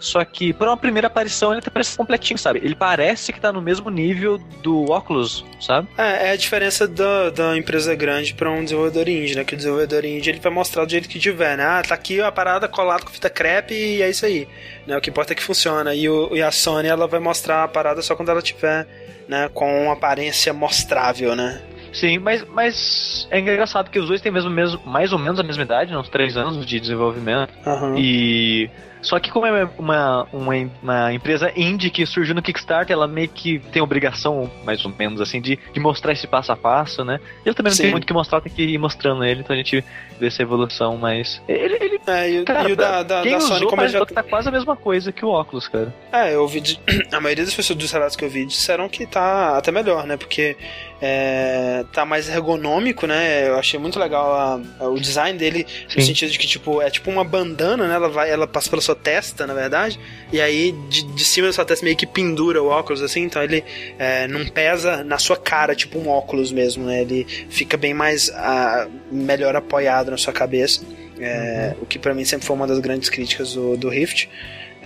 Só 0.00 0.24
que, 0.24 0.52
por 0.52 0.68
uma 0.68 0.76
primeira 0.76 1.08
aparição, 1.08 1.52
ele 1.52 1.60
tá 1.60 1.70
parece 1.70 1.96
completinho, 1.96 2.38
sabe? 2.38 2.60
Ele 2.62 2.74
parece 2.74 3.32
que 3.32 3.40
tá 3.40 3.52
no 3.52 3.60
mesmo 3.60 3.90
nível 3.90 4.38
do 4.62 4.90
Oculus, 4.90 5.44
sabe? 5.60 5.88
É, 5.98 6.28
é 6.28 6.30
a 6.30 6.36
diferença 6.36 6.86
da, 6.86 7.30
da 7.30 7.56
empresa 7.56 7.94
grande 7.94 8.32
para 8.34 8.50
um 8.50 8.62
desenvolvedor 8.62 9.08
indie, 9.08 9.34
né? 9.34 9.44
Que 9.44 9.54
o 9.54 9.56
desenvolvedor 9.56 10.04
indie 10.04 10.30
ele 10.30 10.40
vai 10.40 10.52
mostrar 10.52 10.84
do 10.84 10.90
jeito 10.90 11.08
que 11.08 11.18
tiver, 11.18 11.56
né? 11.56 11.64
Ah, 11.64 11.82
tá 11.82 11.94
aqui 11.94 12.20
a 12.20 12.30
parada 12.30 12.68
colada 12.68 13.02
com 13.02 13.10
fita 13.10 13.28
crepe 13.28 13.74
e 13.74 14.02
é 14.02 14.08
isso 14.08 14.24
aí. 14.24 14.48
Né? 14.86 14.96
O 14.96 15.00
que 15.00 15.10
importa 15.10 15.32
é 15.32 15.36
que 15.36 15.42
funciona. 15.42 15.94
E, 15.94 16.08
o, 16.08 16.34
e 16.34 16.42
a 16.42 16.50
Sony, 16.50 16.88
ela 16.88 17.06
vai 17.06 17.20
mostrar 17.20 17.64
a 17.64 17.68
parada 17.68 18.00
só 18.00 18.14
quando 18.14 18.30
ela 18.30 18.42
tiver, 18.42 18.86
né? 19.28 19.50
Com 19.52 19.84
uma 19.84 19.94
aparência 19.94 20.52
mostrável, 20.52 21.34
né? 21.34 21.60
Sim, 21.92 22.18
mas, 22.18 22.44
mas 22.44 23.26
é 23.30 23.40
engraçado 23.40 23.90
que 23.90 23.98
os 23.98 24.06
dois 24.06 24.20
têm 24.20 24.30
mesmo, 24.30 24.50
mesmo, 24.50 24.80
mais 24.84 25.12
ou 25.12 25.18
menos 25.18 25.40
a 25.40 25.42
mesma 25.42 25.62
idade, 25.62 25.90
né, 25.90 25.98
uns 25.98 26.08
três 26.08 26.36
anos 26.36 26.66
de 26.66 26.78
desenvolvimento. 26.78 27.52
Aham. 27.66 27.96
E. 27.98 28.70
Só 29.02 29.18
que 29.18 29.30
como 29.30 29.46
é 29.46 29.64
uma, 29.78 30.26
uma, 30.32 30.68
uma 30.82 31.12
empresa 31.12 31.52
indie 31.56 31.90
que 31.90 32.04
surgiu 32.06 32.34
no 32.34 32.42
Kickstarter, 32.42 32.92
ela 32.94 33.06
meio 33.06 33.28
que 33.28 33.58
tem 33.72 33.80
obrigação, 33.80 34.50
mais 34.64 34.84
ou 34.84 34.92
menos 34.98 35.20
assim, 35.20 35.40
de, 35.40 35.58
de 35.72 35.80
mostrar 35.80 36.12
esse 36.12 36.26
passo 36.26 36.52
a 36.52 36.56
passo, 36.56 37.04
né? 37.04 37.20
Ele 37.44 37.54
também 37.54 37.70
não 37.70 37.76
Sim. 37.76 37.82
tem 37.84 37.90
muito 37.92 38.04
o 38.04 38.06
que 38.06 38.12
mostrar, 38.12 38.40
tem 38.40 38.52
que 38.52 38.62
ir 38.62 38.78
mostrando 38.78 39.24
ele, 39.24 39.40
então 39.40 39.54
a 39.54 39.56
gente 39.56 39.84
vê 40.18 40.26
essa 40.26 40.42
evolução, 40.42 40.96
mas. 40.96 41.40
Ele, 41.48 41.76
ele 41.80 42.00
É, 42.06 42.30
e, 42.30 42.44
cara, 42.44 42.68
e 42.68 42.72
o 42.72 42.76
da, 42.76 43.02
da, 43.02 43.22
quem 43.22 43.32
da 43.32 43.38
usou 43.38 43.56
Sony, 43.58 43.66
como 43.70 43.88
já. 43.88 44.04
que 44.06 44.12
tá 44.14 44.22
quase 44.22 44.48
a 44.48 44.52
mesma 44.52 44.76
coisa 44.76 45.12
que 45.12 45.24
o 45.24 45.28
óculos, 45.28 45.68
cara. 45.68 45.94
É, 46.12 46.34
eu 46.34 46.42
ouvi. 46.42 46.60
de- 46.60 46.80
A 47.12 47.20
maioria 47.20 47.44
das 47.44 47.54
pessoas 47.54 47.78
dos 47.78 47.90
relatos 47.92 48.16
que 48.16 48.24
eu 48.24 48.28
vi 48.30 48.44
disseram 48.46 48.88
que 48.88 49.06
tá 49.06 49.56
até 49.56 49.70
melhor, 49.70 50.06
né? 50.06 50.16
Porque 50.16 50.56
é, 51.00 51.84
tá 51.92 52.04
mais 52.04 52.28
ergonômico, 52.28 53.06
né? 53.06 53.48
Eu 53.48 53.56
achei 53.58 53.78
muito 53.78 53.98
legal 53.98 54.32
a- 54.34 54.60
a- 54.80 54.88
o 54.88 54.98
design 54.98 55.38
dele, 55.38 55.66
no 55.86 56.00
Sim. 56.02 56.08
sentido 56.08 56.30
de 56.32 56.38
que, 56.38 56.46
tipo, 56.46 56.82
é 56.82 56.90
tipo 56.90 57.10
uma 57.10 57.24
bandana, 57.24 57.86
né? 57.86 57.94
Ela, 57.94 58.08
vai, 58.08 58.30
ela 58.30 58.46
passa 58.46 58.68
pela 58.68 58.82
sua 58.82 58.94
testa, 58.96 59.46
na 59.46 59.54
verdade, 59.54 59.98
e 60.32 60.40
aí 60.40 60.72
de, 60.88 61.02
de 61.04 61.24
cima 61.24 61.46
da 61.46 61.52
sua 61.52 61.64
testa 61.64 61.84
meio 61.84 61.96
que 61.96 62.06
pendura 62.06 62.62
o 62.62 62.66
óculos, 62.68 63.02
assim, 63.02 63.22
então 63.22 63.42
ele 63.42 63.62
é, 63.98 64.26
não 64.28 64.44
pesa 64.46 65.04
na 65.04 65.18
sua 65.18 65.36
cara, 65.36 65.74
tipo 65.74 65.98
um 65.98 66.08
óculos 66.08 66.50
mesmo, 66.52 66.84
né? 66.86 67.02
Ele 67.02 67.24
fica 67.48 67.76
bem 67.76 67.94
mais 67.94 68.30
ah, 68.34 68.88
melhor 69.10 69.54
apoiado 69.56 70.10
na 70.10 70.16
sua 70.16 70.32
cabeça. 70.32 70.80
É, 71.20 71.74
O 71.80 71.86
que 71.86 71.98
pra 71.98 72.14
mim 72.14 72.24
sempre 72.24 72.46
foi 72.46 72.54
uma 72.54 72.66
das 72.66 72.78
grandes 72.78 73.08
críticas 73.08 73.52
do, 73.54 73.76
do 73.76 73.88
Rift. 73.88 74.28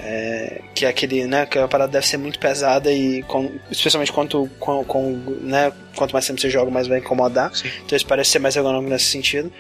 É, 0.04 0.60
que 0.74 0.84
é 0.84 0.88
aquele, 0.88 1.26
né, 1.28 1.46
que 1.46 1.56
a 1.56 1.68
parada 1.68 1.92
deve 1.92 2.04
ser 2.06 2.16
muito 2.16 2.36
pesada 2.38 2.90
e 2.92 3.22
com- 3.22 3.52
especialmente 3.70 4.10
quanto, 4.12 4.50
com, 4.58 4.82
com, 4.84 5.12
né, 5.42 5.72
quanto 5.94 6.10
mais 6.12 6.26
tempo 6.26 6.40
você 6.40 6.50
joga, 6.50 6.70
mais 6.72 6.88
vai 6.88 6.98
incomodar. 6.98 7.54
Sim. 7.54 7.68
Então 7.86 7.96
isso 7.96 8.04
parece 8.06 8.30
ser 8.30 8.40
mais 8.40 8.56
ergonômico 8.56 8.90
nesse 8.90 9.04
sentido. 9.06 9.52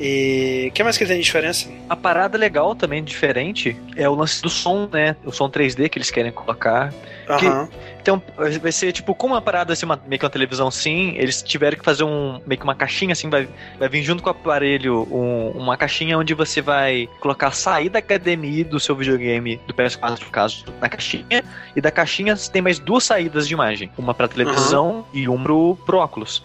E 0.00 0.68
o 0.68 0.72
que 0.72 0.82
mais 0.84 0.96
que 0.96 1.04
tem 1.04 1.16
de 1.18 1.24
diferença? 1.24 1.68
A 1.88 1.96
parada 1.96 2.38
legal 2.38 2.74
também, 2.74 3.02
diferente, 3.02 3.76
é 3.96 4.08
o 4.08 4.14
lance 4.14 4.40
do 4.40 4.48
som, 4.48 4.88
né? 4.92 5.16
O 5.24 5.32
som 5.32 5.48
3D 5.50 5.88
que 5.88 5.98
eles 5.98 6.10
querem 6.10 6.30
colocar. 6.30 6.92
Que- 7.38 7.46
Aham. 7.46 7.68
Então, 8.00 8.22
vai 8.62 8.72
ser 8.72 8.90
tipo, 8.92 9.14
como 9.14 9.34
uma 9.34 9.42
parada 9.42 9.74
assim, 9.74 9.84
uma, 9.84 10.00
meio 10.06 10.18
que 10.18 10.24
uma 10.24 10.30
televisão 10.30 10.70
sim, 10.70 11.14
eles 11.18 11.42
tiveram 11.42 11.76
que 11.76 11.84
fazer 11.84 12.04
um 12.04 12.40
meio 12.46 12.58
que 12.58 12.64
uma 12.64 12.74
caixinha 12.74 13.12
assim, 13.12 13.28
vai, 13.28 13.46
vai 13.78 13.86
vir 13.88 14.02
junto 14.02 14.22
com 14.22 14.30
o 14.30 14.32
aparelho 14.32 15.06
um- 15.10 15.50
uma 15.50 15.76
caixinha 15.76 16.16
onde 16.16 16.32
você 16.32 16.62
vai 16.62 17.06
colocar 17.20 17.48
a 17.48 17.50
saída 17.50 17.98
HDMI 18.00 18.64
do 18.64 18.80
seu 18.80 18.96
videogame, 18.96 19.60
do 19.66 19.74
PS4 19.74 20.20
no 20.24 20.30
caso, 20.30 20.64
na 20.80 20.88
caixinha, 20.88 21.44
e 21.76 21.80
da 21.82 21.90
caixinha 21.90 22.34
tem 22.50 22.62
mais 22.62 22.78
duas 22.78 23.04
saídas 23.04 23.46
de 23.46 23.52
imagem, 23.52 23.90
uma 23.98 24.14
pra 24.14 24.26
televisão 24.26 25.04
e 25.12 25.28
uma 25.28 25.42
pro, 25.44 25.76
pro 25.84 25.98
óculos. 25.98 26.42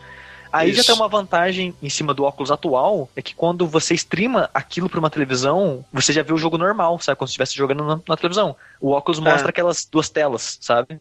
Aí 0.54 0.72
já 0.72 0.82
Isso. 0.82 0.92
tem 0.92 0.96
uma 0.96 1.08
vantagem 1.08 1.74
em 1.82 1.90
cima 1.90 2.14
do 2.14 2.24
óculos 2.24 2.52
atual, 2.52 3.10
é 3.16 3.24
que 3.24 3.34
quando 3.34 3.66
você 3.66 3.96
streama 3.96 4.52
aquilo 4.54 4.88
pra 4.88 5.00
uma 5.00 5.10
televisão, 5.10 5.84
você 5.92 6.14
já 6.14 6.22
vê 6.22 6.32
o 6.32 6.38
jogo 6.38 6.60
normal, 6.60 7.00
sabe? 7.00 7.18
Como 7.18 7.28
se 7.28 7.32
estivesse 7.32 7.56
jogando 7.56 7.84
na, 7.84 8.00
na 8.08 8.16
televisão. 8.16 8.56
O 8.80 8.92
óculos 8.92 9.20
mostra 9.20 9.50
aquelas 9.50 9.84
duas 9.84 10.10
telas, 10.10 10.60
sabe? 10.62 11.00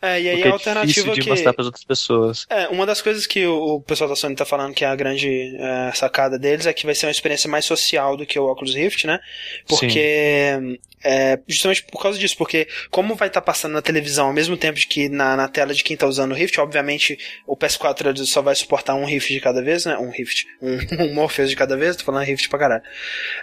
É, 0.00 0.18
e 0.18 0.30
aí 0.30 0.36
Porque 0.36 0.48
a 0.48 0.50
é 0.50 0.52
alternativa 0.54 1.12
de 1.12 1.20
que. 1.20 1.28
mostrar 1.28 1.52
para 1.52 1.66
outras 1.66 1.84
pessoas. 1.84 2.46
É, 2.48 2.68
uma 2.68 2.86
das 2.86 3.02
coisas 3.02 3.26
que 3.26 3.46
o, 3.46 3.82
pessoal 3.82 4.08
da 4.08 4.16
Sony 4.16 4.34
tá 4.34 4.46
falando 4.46 4.72
que 4.72 4.82
é 4.82 4.88
a 4.88 4.96
grande 4.96 5.54
é, 5.58 5.92
sacada 5.92 6.38
deles 6.38 6.64
é 6.64 6.72
que 6.72 6.86
vai 6.86 6.94
ser 6.94 7.04
uma 7.04 7.12
experiência 7.12 7.50
mais 7.50 7.66
social 7.66 8.16
do 8.16 8.24
que 8.24 8.38
o 8.38 8.50
Oculus 8.50 8.74
Rift, 8.74 9.06
né? 9.06 9.20
Porque. 9.68 10.80
É, 11.04 11.38
justamente 11.46 11.82
por 11.84 12.02
causa 12.02 12.18
disso, 12.18 12.36
porque 12.36 12.68
como 12.90 13.14
vai 13.14 13.28
estar 13.28 13.40
passando 13.40 13.72
na 13.72 13.82
televisão 13.82 14.26
ao 14.26 14.32
mesmo 14.32 14.56
tempo 14.56 14.78
de 14.78 14.86
que 14.86 15.08
na, 15.08 15.36
na 15.36 15.48
tela 15.48 15.74
de 15.74 15.82
quem 15.82 15.96
tá 15.96 16.06
usando 16.06 16.32
o 16.32 16.34
Rift, 16.34 16.58
obviamente 16.58 17.18
o 17.46 17.56
PS4 17.56 18.06
ele 18.06 18.26
só 18.26 18.42
vai 18.42 18.54
suportar 18.54 18.94
um 18.94 19.04
Rift 19.04 19.32
de 19.32 19.40
cada 19.40 19.62
vez, 19.62 19.86
né? 19.86 19.96
Um 19.96 20.10
Rift. 20.10 20.46
Um, 20.60 20.78
um 21.04 21.14
Morpheus 21.14 21.50
de 21.50 21.56
cada 21.56 21.76
vez, 21.76 21.96
tô 21.96 22.04
falando 22.04 22.24
Rift 22.24 22.48
pra 22.48 22.58
caralho. 22.58 22.82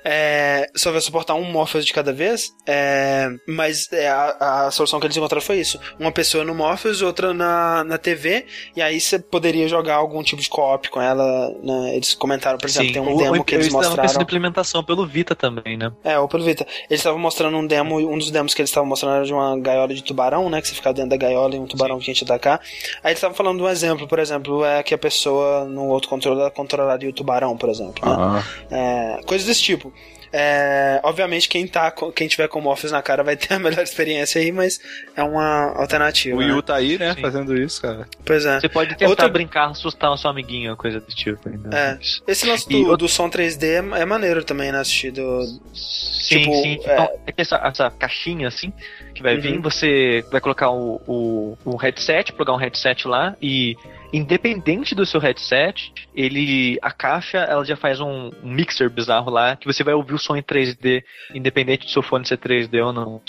É, 0.04 0.70
só 0.76 0.92
vai 0.92 1.02
suportar 1.02 1.36
um 1.36 1.44
Morpheus 1.44 1.86
de 1.86 1.94
cada 1.94 2.14
vez, 2.14 2.54
é, 2.66 3.30
mas 3.48 3.92
é, 3.92 4.08
a, 4.08 4.66
a 4.68 4.72
solução 4.72 5.00
que 5.00 5.08
eles 5.08 5.18
encontraram 5.18 5.46
foi 5.46 5.60
isso. 5.60 5.80
Uma 6.00 6.12
pessoa 6.12 6.44
no 6.44 6.54
Morpheus, 6.54 7.02
outra 7.02 7.34
na, 7.34 7.84
na 7.84 7.98
TV, 7.98 8.46
e 8.76 8.82
aí 8.82 9.00
você 9.00 9.20
poderia 9.20 9.68
jogar 9.68 9.96
algum 9.96 10.22
tipo 10.24 10.42
de 10.42 10.50
co-op 10.50 10.90
com 10.90 11.02
ela. 11.02 11.50
Né? 11.64 11.96
Eles 11.96 12.14
comentaram, 12.14 12.58
por 12.58 12.68
exemplo, 12.68 12.94
tem 12.94 13.02
um 13.02 13.18
demo 13.18 13.44
que 13.44 13.56
eles 13.56 13.70
mostraram. 13.70 14.20
em 14.20 14.24
implementação 14.24 14.84
pelo 14.84 15.06
Vita 15.06 15.36
também, 15.36 15.78
né? 15.78 15.92
É, 16.04 16.20
ou 16.20 16.28
pelo 16.28 16.44
Vita. 16.44 16.66
Eles 16.90 17.00
estavam 17.00 17.20
mostrando 17.20 17.47
um 17.56 17.66
demo, 17.66 17.98
um 17.98 18.18
dos 18.18 18.32
demos 18.32 18.54
que 18.54 18.62
eles 18.62 18.70
estavam 18.70 18.88
mostrando 18.90 19.16
era 19.16 19.26
de 19.26 19.34
uma 19.34 19.58
gaiola 19.60 19.94
de 19.94 20.04
tubarão, 20.04 20.50
né? 20.50 20.62
Que 20.62 20.68
você 20.68 20.76
fica 20.76 20.94
dentro 20.94 21.12
da 21.12 21.18
gaiola 21.18 21.56
e 21.56 21.60
um 21.60 21.66
tubarão 21.66 21.98
vinha 22.00 22.14
te 22.14 22.24
atacar. 22.24 22.60
Aí 23.04 23.12
eles 23.12 23.18
estavam 23.18 23.36
falando 23.36 23.58
de 23.58 23.64
um 23.64 23.70
exemplo, 23.70 24.08
por 24.08 24.20
exemplo, 24.20 24.66
é 24.66 24.84
que 24.84 24.94
a 24.94 24.98
pessoa 24.98 25.66
no 25.66 25.86
outro 25.88 26.10
controle 26.10 26.40
ela 26.40 26.52
controlaria 26.52 27.10
o 27.10 27.14
tubarão, 27.14 27.56
por 27.56 27.70
exemplo. 27.70 28.08
Né? 28.08 28.16
Ah, 28.18 28.44
É, 28.72 29.20
coisas 29.26 29.48
desse 29.48 29.62
tipo. 29.62 29.94
É, 30.32 31.00
obviamente 31.04 31.48
quem 31.50 31.66
tá 31.68 31.90
com- 31.92 32.12
quem 32.12 32.28
tiver 32.28 32.48
com 32.48 32.60
Morpheus 32.62 32.92
na 32.92 33.02
cara 33.02 33.24
vai 33.24 33.36
ter 33.38 33.54
a 33.54 33.60
melhor 33.60 33.84
experiência 33.84 34.42
aí, 34.42 34.52
mas 34.52 34.80
é 35.16 35.24
uma 35.24 35.74
alternativa. 35.76 36.36
o 36.36 36.40
né? 36.42 36.48
Yu 36.48 36.62
tá 36.62 36.76
aí, 36.76 36.98
né, 36.98 37.14
Sim. 37.16 37.22
fazendo 37.22 37.56
isso, 37.58 37.82
cara. 37.82 38.08
Pois 38.26 38.46
é. 38.46 38.60
Você 38.60 38.70
pode 38.70 38.96
tentar 38.96 39.10
Outra- 39.10 39.30
brincar, 39.30 39.70
assustar 39.70 40.12
o 40.12 40.18
seu 40.18 40.30
amiguinho, 40.30 40.76
coisa 40.76 41.00
desse 41.00 41.16
tipo 41.16 41.48
ainda. 41.50 41.76
É. 41.78 42.00
Esse 42.28 42.46
lance 42.46 42.68
do, 42.70 42.96
do 42.98 43.08
som 43.08 43.30
3D 43.30 43.66
é 43.98 44.06
maneiro 44.06 44.44
também, 44.44 44.72
né? 44.72 44.80
Assistir 44.80 45.12
do. 45.12 45.44
Sim, 45.74 46.40
Tipo, 46.42 46.54
sim. 46.62 46.80
é- 46.84 46.94
Então, 46.94 47.10
é 47.28 47.32
que 47.32 47.42
essa, 47.42 47.56
essa 47.64 47.90
caixinha 47.92 48.48
assim 48.48 48.72
que 49.14 49.24
vai 49.24 49.36
Uhum. 49.36 49.42
vir, 49.42 49.60
você 49.60 50.24
vai 50.32 50.40
colocar 50.42 50.70
o, 50.70 51.02
o, 51.08 51.58
o 51.66 51.76
headset, 51.78 52.34
plugar 52.34 52.54
um 52.54 52.58
headset 52.58 53.08
lá 53.08 53.36
e 53.42 53.76
independente 54.14 54.96
do 54.96 55.06
seu 55.06 55.20
headset, 55.20 55.92
ele 56.16 56.78
a 56.82 56.92
caixa 56.92 57.38
ela 57.40 57.64
já 57.66 57.76
faz 57.76 58.00
um, 58.00 58.32
mixer 58.44 58.90
bizarro 58.90 59.30
lá 59.30 59.56
que 59.56 59.66
você 59.66 59.84
vai 59.84 59.94
ouvir 59.94 60.14
o 60.14 60.20
som 60.20 60.36
em 60.36 60.42
3D, 60.42 61.04
independente 61.34 61.86
do 61.86 61.92
seu 61.92 62.02
fone 62.02 62.26
ser 62.26 62.38
3D 62.38 62.84
ou 62.86 62.94
não. 62.94 63.22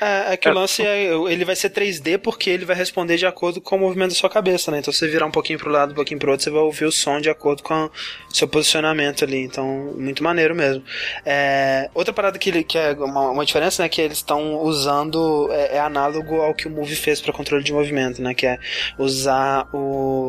É, 0.00 0.32
é 0.32 0.36
que 0.36 0.48
É. 0.48 0.50
o 0.50 0.54
lance 0.54 0.82
é. 0.84 1.04
Ele 1.30 1.44
vai 1.44 1.56
ser 1.56 1.70
3D 1.70 2.18
porque 2.18 2.50
ele 2.50 2.64
vai 2.64 2.76
responder 2.76 3.16
de 3.16 3.26
acordo 3.26 3.60
com 3.60 3.76
o 3.76 3.80
movimento 3.80 4.10
da 4.10 4.16
sua 4.16 4.30
cabeça, 4.30 4.70
né? 4.70 4.78
Então 4.78 4.92
se 4.92 4.98
você 5.00 5.08
virar 5.08 5.26
um 5.26 5.30
pouquinho 5.30 5.58
pro 5.58 5.70
lado, 5.70 5.92
um 5.92 5.94
pouquinho 5.94 6.18
pro 6.18 6.30
outro, 6.30 6.44
você 6.44 6.50
vai 6.50 6.60
ouvir 6.62 6.84
o 6.84 6.92
som 6.92 7.20
de 7.20 7.30
acordo 7.30 7.62
com 7.62 7.84
o 7.84 7.90
seu 8.34 8.48
posicionamento 8.48 9.24
ali. 9.24 9.38
Então, 9.44 9.94
muito 9.96 10.22
maneiro 10.22 10.54
mesmo. 10.54 10.82
É, 11.24 11.88
outra 11.94 12.12
parada 12.12 12.38
que, 12.38 12.50
ele- 12.50 12.64
que 12.64 12.76
é 12.78 12.92
uma, 12.92 13.30
uma 13.30 13.44
diferença, 13.44 13.82
né? 13.82 13.88
Que 13.88 14.00
eles 14.00 14.18
estão 14.18 14.56
usando. 14.62 15.48
É, 15.52 15.76
é 15.76 15.80
análogo 15.80 16.40
ao 16.40 16.54
que 16.54 16.66
o 16.66 16.70
Move 16.70 16.94
fez 16.96 17.20
para 17.20 17.32
controle 17.32 17.62
de 17.62 17.72
movimento, 17.72 18.20
né? 18.22 18.34
Que 18.34 18.46
é 18.46 18.58
usar 18.98 19.68
o, 19.72 20.23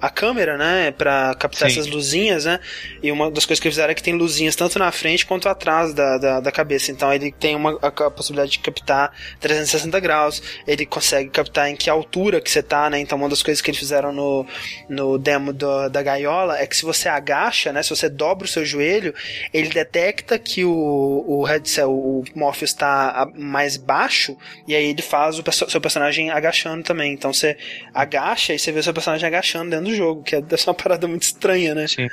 a 0.00 0.08
câmera, 0.10 0.56
né? 0.56 0.90
Pra 0.90 1.34
captar 1.34 1.70
Sim. 1.70 1.78
essas 1.80 1.90
luzinhas, 1.90 2.44
né? 2.44 2.60
E 3.02 3.10
uma 3.12 3.30
das 3.30 3.44
coisas 3.46 3.60
que 3.60 3.68
eles 3.68 3.74
fizeram 3.76 3.90
é 3.92 3.94
que 3.94 4.02
tem 4.02 4.14
luzinhas 4.14 4.56
tanto 4.56 4.78
na 4.78 4.90
frente 4.92 5.24
quanto 5.26 5.48
atrás 5.48 5.92
da, 5.94 6.18
da, 6.18 6.40
da 6.40 6.52
cabeça. 6.52 6.90
Então 6.90 7.12
ele 7.12 7.32
tem 7.32 7.54
uma, 7.56 7.78
a, 7.82 7.88
a 7.88 8.10
possibilidade 8.10 8.52
de 8.52 8.58
captar 8.60 9.12
360 9.40 9.98
graus. 10.00 10.42
Ele 10.66 10.84
consegue 10.86 11.30
captar 11.30 11.68
em 11.70 11.76
que 11.76 11.88
altura 11.90 12.40
que 12.40 12.50
você 12.50 12.62
tá, 12.62 12.88
né? 12.90 12.98
Então 12.98 13.16
uma 13.18 13.28
das 13.28 13.42
coisas 13.42 13.60
que 13.60 13.70
eles 13.70 13.78
fizeram 13.78 14.12
no, 14.12 14.46
no 14.88 15.18
demo 15.18 15.52
do- 15.52 15.88
da 15.88 16.02
gaiola 16.02 16.58
é 16.58 16.66
que 16.66 16.76
se 16.76 16.84
você 16.84 17.08
agacha, 17.08 17.72
né? 17.72 17.82
Se 17.82 17.90
você 17.90 18.08
dobra 18.08 18.44
o 18.44 18.48
seu 18.48 18.64
joelho, 18.64 19.14
ele 19.52 19.68
detecta 19.68 20.38
que 20.38 20.64
o, 20.64 21.24
o 21.26 21.42
headset, 21.44 21.86
o 21.86 22.24
Morpheus 22.34 22.70
está 22.70 23.28
mais 23.36 23.76
baixo 23.76 24.36
e 24.66 24.74
aí 24.74 24.86
ele 24.86 25.02
faz 25.02 25.38
o 25.38 25.44
seu 25.68 25.80
personagem 25.80 26.30
agachando 26.30 26.82
também. 26.82 27.12
Então 27.12 27.32
você 27.32 27.56
agacha 27.94 28.54
e 28.54 28.58
você 28.58 28.72
vê 28.72 28.80
o 28.80 28.82
seu 28.82 28.92
personagem 28.94 29.26
agachando 29.32 29.70
dentro 29.70 29.86
do 29.86 29.94
jogo, 29.94 30.22
que 30.22 30.36
é 30.36 30.42
uma 30.66 30.74
parada 30.74 31.06
muito 31.08 31.22
estranha, 31.22 31.74
né? 31.74 31.86
Sim. 31.86 32.08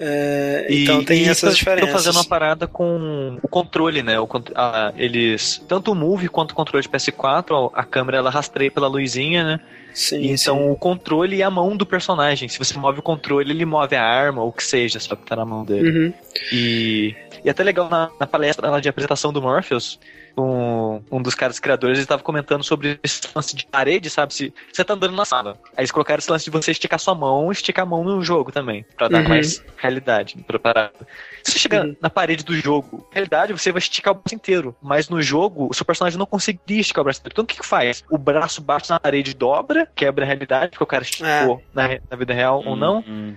É, 0.00 0.66
então 0.70 1.04
tem 1.04 1.24
e 1.24 1.28
essas 1.28 1.54
Estão 1.54 1.54
diferenças. 1.54 1.90
fazendo 1.90 2.16
uma 2.16 2.24
parada 2.24 2.68
com 2.68 3.36
o 3.42 3.48
controle, 3.48 4.00
né? 4.02 4.20
O, 4.20 4.28
a- 4.54 4.92
eles 4.96 5.64
tanto 5.66 5.90
o 5.90 5.94
Move 5.94 6.28
quanto 6.28 6.52
o 6.52 6.54
controle 6.54 6.82
de 6.82 6.88
PS4, 6.88 7.72
a, 7.74 7.80
a 7.80 7.84
câmera 7.84 8.18
ela 8.18 8.30
rastreia 8.30 8.70
pela 8.70 8.86
luzinha, 8.86 9.42
né? 9.44 9.60
Sim, 9.92 10.16
E 10.20 10.30
então 10.30 10.56
sim. 10.56 10.70
o 10.70 10.76
controle 10.76 11.40
é 11.40 11.44
a 11.44 11.50
mão 11.50 11.76
do 11.76 11.84
personagem. 11.86 12.48
Se 12.48 12.58
você 12.58 12.78
move 12.78 13.00
o 13.00 13.02
controle, 13.02 13.50
ele 13.50 13.64
move 13.64 13.96
a 13.96 14.04
arma 14.04 14.42
ou 14.42 14.48
o 14.50 14.52
que 14.52 14.62
seja, 14.62 15.00
só 15.00 15.16
que 15.16 15.24
tá 15.26 15.34
na 15.36 15.44
mão 15.44 15.64
dele. 15.64 15.88
Uhum. 15.88 16.14
E, 16.52 17.16
e 17.44 17.50
até 17.50 17.62
legal 17.64 17.88
na, 17.88 18.10
na 18.20 18.26
palestra 18.26 18.70
lá 18.70 18.80
de 18.80 18.88
apresentação 18.88 19.32
do 19.32 19.42
Morpheus, 19.42 19.98
um, 20.42 21.02
um 21.10 21.22
dos 21.22 21.34
caras 21.34 21.58
criadores 21.58 21.98
estava 21.98 22.22
comentando 22.22 22.62
sobre 22.64 22.98
esse 23.02 23.20
lance 23.34 23.54
de 23.56 23.66
parede, 23.66 24.10
sabe? 24.10 24.34
Se 24.34 24.52
você 24.72 24.84
tá 24.84 24.94
andando 24.94 25.14
na 25.14 25.24
sala. 25.24 25.58
Aí 25.76 25.82
eles 25.82 25.90
colocaram 25.90 26.18
esse 26.18 26.30
lance 26.30 26.44
de 26.44 26.50
você 26.50 26.70
esticar 26.70 26.98
sua 26.98 27.14
mão 27.14 27.50
e 27.50 27.52
esticar 27.52 27.84
a 27.84 27.88
mão 27.88 28.04
no 28.04 28.22
jogo 28.22 28.52
também, 28.52 28.84
pra 28.96 29.08
dar 29.08 29.18
Uhum. 29.20 29.28
mais 29.28 29.62
realidade 29.76 30.36
pra 30.46 30.58
parada. 30.58 31.06
Se 31.42 31.52
você 31.52 31.58
chegar 31.58 31.84
Uhum. 31.84 31.96
na 32.00 32.10
parede 32.10 32.44
do 32.44 32.54
jogo, 32.56 32.98
na 33.10 33.14
realidade 33.14 33.52
você 33.52 33.72
vai 33.72 33.78
esticar 33.78 34.12
o 34.12 34.16
braço 34.16 34.34
inteiro, 34.34 34.76
mas 34.80 35.08
no 35.08 35.20
jogo 35.22 35.68
o 35.70 35.74
seu 35.74 35.84
personagem 35.84 36.18
não 36.18 36.26
conseguiria 36.26 36.80
esticar 36.80 37.02
o 37.02 37.04
braço 37.04 37.20
inteiro. 37.20 37.32
Então 37.34 37.44
o 37.44 37.46
que 37.46 37.56
que 37.58 37.66
faz? 37.66 38.02
O 38.10 38.18
braço 38.18 38.60
bate 38.60 38.90
na 38.90 39.00
parede, 39.00 39.34
dobra, 39.34 39.88
quebra 39.94 40.24
a 40.24 40.26
realidade, 40.26 40.70
porque 40.72 40.84
o 40.84 40.86
cara 40.86 41.02
esticou 41.04 41.62
na, 41.72 41.86
re- 41.86 42.02
na 42.10 42.16
vida 42.16 42.32
real 42.34 42.62
ou 42.64 42.76
não. 42.76 43.04
Hum, 43.06 43.34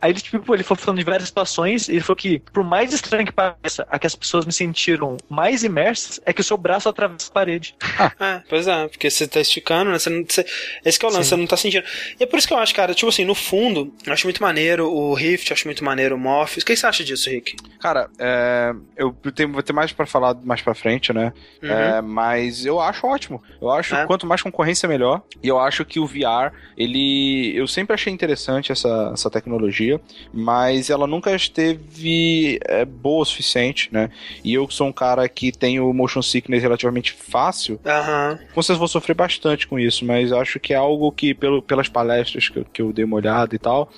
Aí 0.00 0.10
ele, 0.12 0.20
tipo, 0.20 0.54
ele 0.54 0.62
foi 0.62 0.76
falando 0.76 0.98
de 0.98 1.04
várias 1.04 1.28
situações, 1.28 1.88
e 1.88 1.92
ele 1.92 2.00
falou 2.00 2.16
que, 2.16 2.38
por 2.52 2.64
mais 2.64 2.92
estranho 2.92 3.26
que 3.26 3.32
pareça, 3.32 3.86
a 3.88 3.98
que 3.98 4.06
as 4.06 4.14
pessoas 4.14 4.46
me 4.46 4.52
sentiram 4.52 5.16
mais 5.28 5.62
imersas, 5.64 6.20
é 6.30 6.32
que 6.32 6.40
o 6.40 6.44
seu 6.44 6.56
braço 6.56 6.88
atravessa 6.88 7.28
a 7.30 7.32
parede. 7.32 7.74
É, 8.18 8.42
pois 8.48 8.66
é, 8.66 8.88
porque 8.88 9.10
você 9.10 9.26
tá 9.26 9.40
esticando, 9.40 9.90
né? 9.90 9.98
Você 9.98 10.10
não, 10.10 10.24
você, 10.26 10.44
esse 10.84 10.98
que 10.98 11.04
é 11.04 11.08
o 11.08 11.12
lance, 11.12 11.24
Sim. 11.24 11.30
você 11.30 11.36
não 11.36 11.46
tá 11.46 11.56
sentindo. 11.56 11.84
E 12.18 12.22
é 12.24 12.26
por 12.26 12.38
isso 12.38 12.46
que 12.48 12.54
eu 12.54 12.58
acho, 12.58 12.74
cara, 12.74 12.94
tipo 12.94 13.08
assim, 13.08 13.24
no 13.24 13.34
fundo, 13.34 13.92
eu 14.06 14.12
acho 14.12 14.26
muito 14.26 14.42
maneiro 14.42 14.90
o 14.90 15.14
Rift, 15.14 15.50
eu 15.50 15.54
acho 15.54 15.66
muito 15.66 15.84
maneiro 15.84 16.14
o 16.16 16.18
Morpheus. 16.18 16.62
O 16.62 16.66
que 16.66 16.74
você 16.76 16.86
acha 16.86 17.04
disso, 17.04 17.28
Rick? 17.30 17.56
Cara, 17.80 18.08
é, 18.18 18.72
eu 18.96 19.12
tenho, 19.34 19.52
vou 19.52 19.62
ter 19.62 19.72
mais 19.72 19.92
pra 19.92 20.06
falar 20.06 20.34
mais 20.44 20.62
pra 20.62 20.74
frente, 20.74 21.12
né? 21.12 21.32
Uhum. 21.62 21.70
É, 21.70 22.00
mas 22.00 22.64
eu 22.64 22.80
acho 22.80 23.06
ótimo. 23.06 23.42
Eu 23.60 23.70
acho 23.70 23.94
É. 23.94 24.06
quanto 24.06 24.26
mais 24.26 24.42
concorrência, 24.42 24.88
melhor. 24.88 25.22
E 25.42 25.48
eu 25.48 25.58
acho 25.58 25.84
que 25.84 25.98
o 26.00 26.06
VR, 26.06 26.52
ele. 26.76 27.52
Eu 27.56 27.66
sempre 27.66 27.94
achei 27.94 28.12
interessante 28.12 28.72
essa, 28.72 29.10
essa 29.12 29.30
tecnologia, 29.30 30.00
mas 30.32 30.90
ela 30.90 31.06
nunca 31.06 31.34
esteve 31.34 32.58
é, 32.64 32.84
boa 32.84 33.22
o 33.22 33.24
suficiente, 33.24 33.88
né? 33.92 34.10
E 34.44 34.54
eu 34.54 34.66
que 34.66 34.74
sou 34.74 34.86
um 34.86 34.92
cara 34.92 35.28
que 35.28 35.52
tem 35.52 35.80
o 35.80 35.92
motion 35.92 36.19
sickness 36.22 36.62
relativamente 36.62 37.12
fácil, 37.12 37.80
Aham. 37.84 38.38
com 38.54 38.62
certeza 38.62 38.78
vou 38.78 38.88
sofrer 38.88 39.14
bastante 39.14 39.66
com 39.66 39.78
isso, 39.78 40.04
mas 40.04 40.32
acho 40.32 40.58
que 40.60 40.72
é 40.72 40.76
algo 40.76 41.10
que, 41.12 41.34
pelo, 41.34 41.62
pelas 41.62 41.88
palestras 41.88 42.48
que 42.48 42.58
eu, 42.58 42.64
que 42.72 42.82
eu 42.82 42.92
dei 42.92 43.04
uma 43.04 43.16
olhada 43.16 43.54
e 43.54 43.58
tal, 43.58 43.90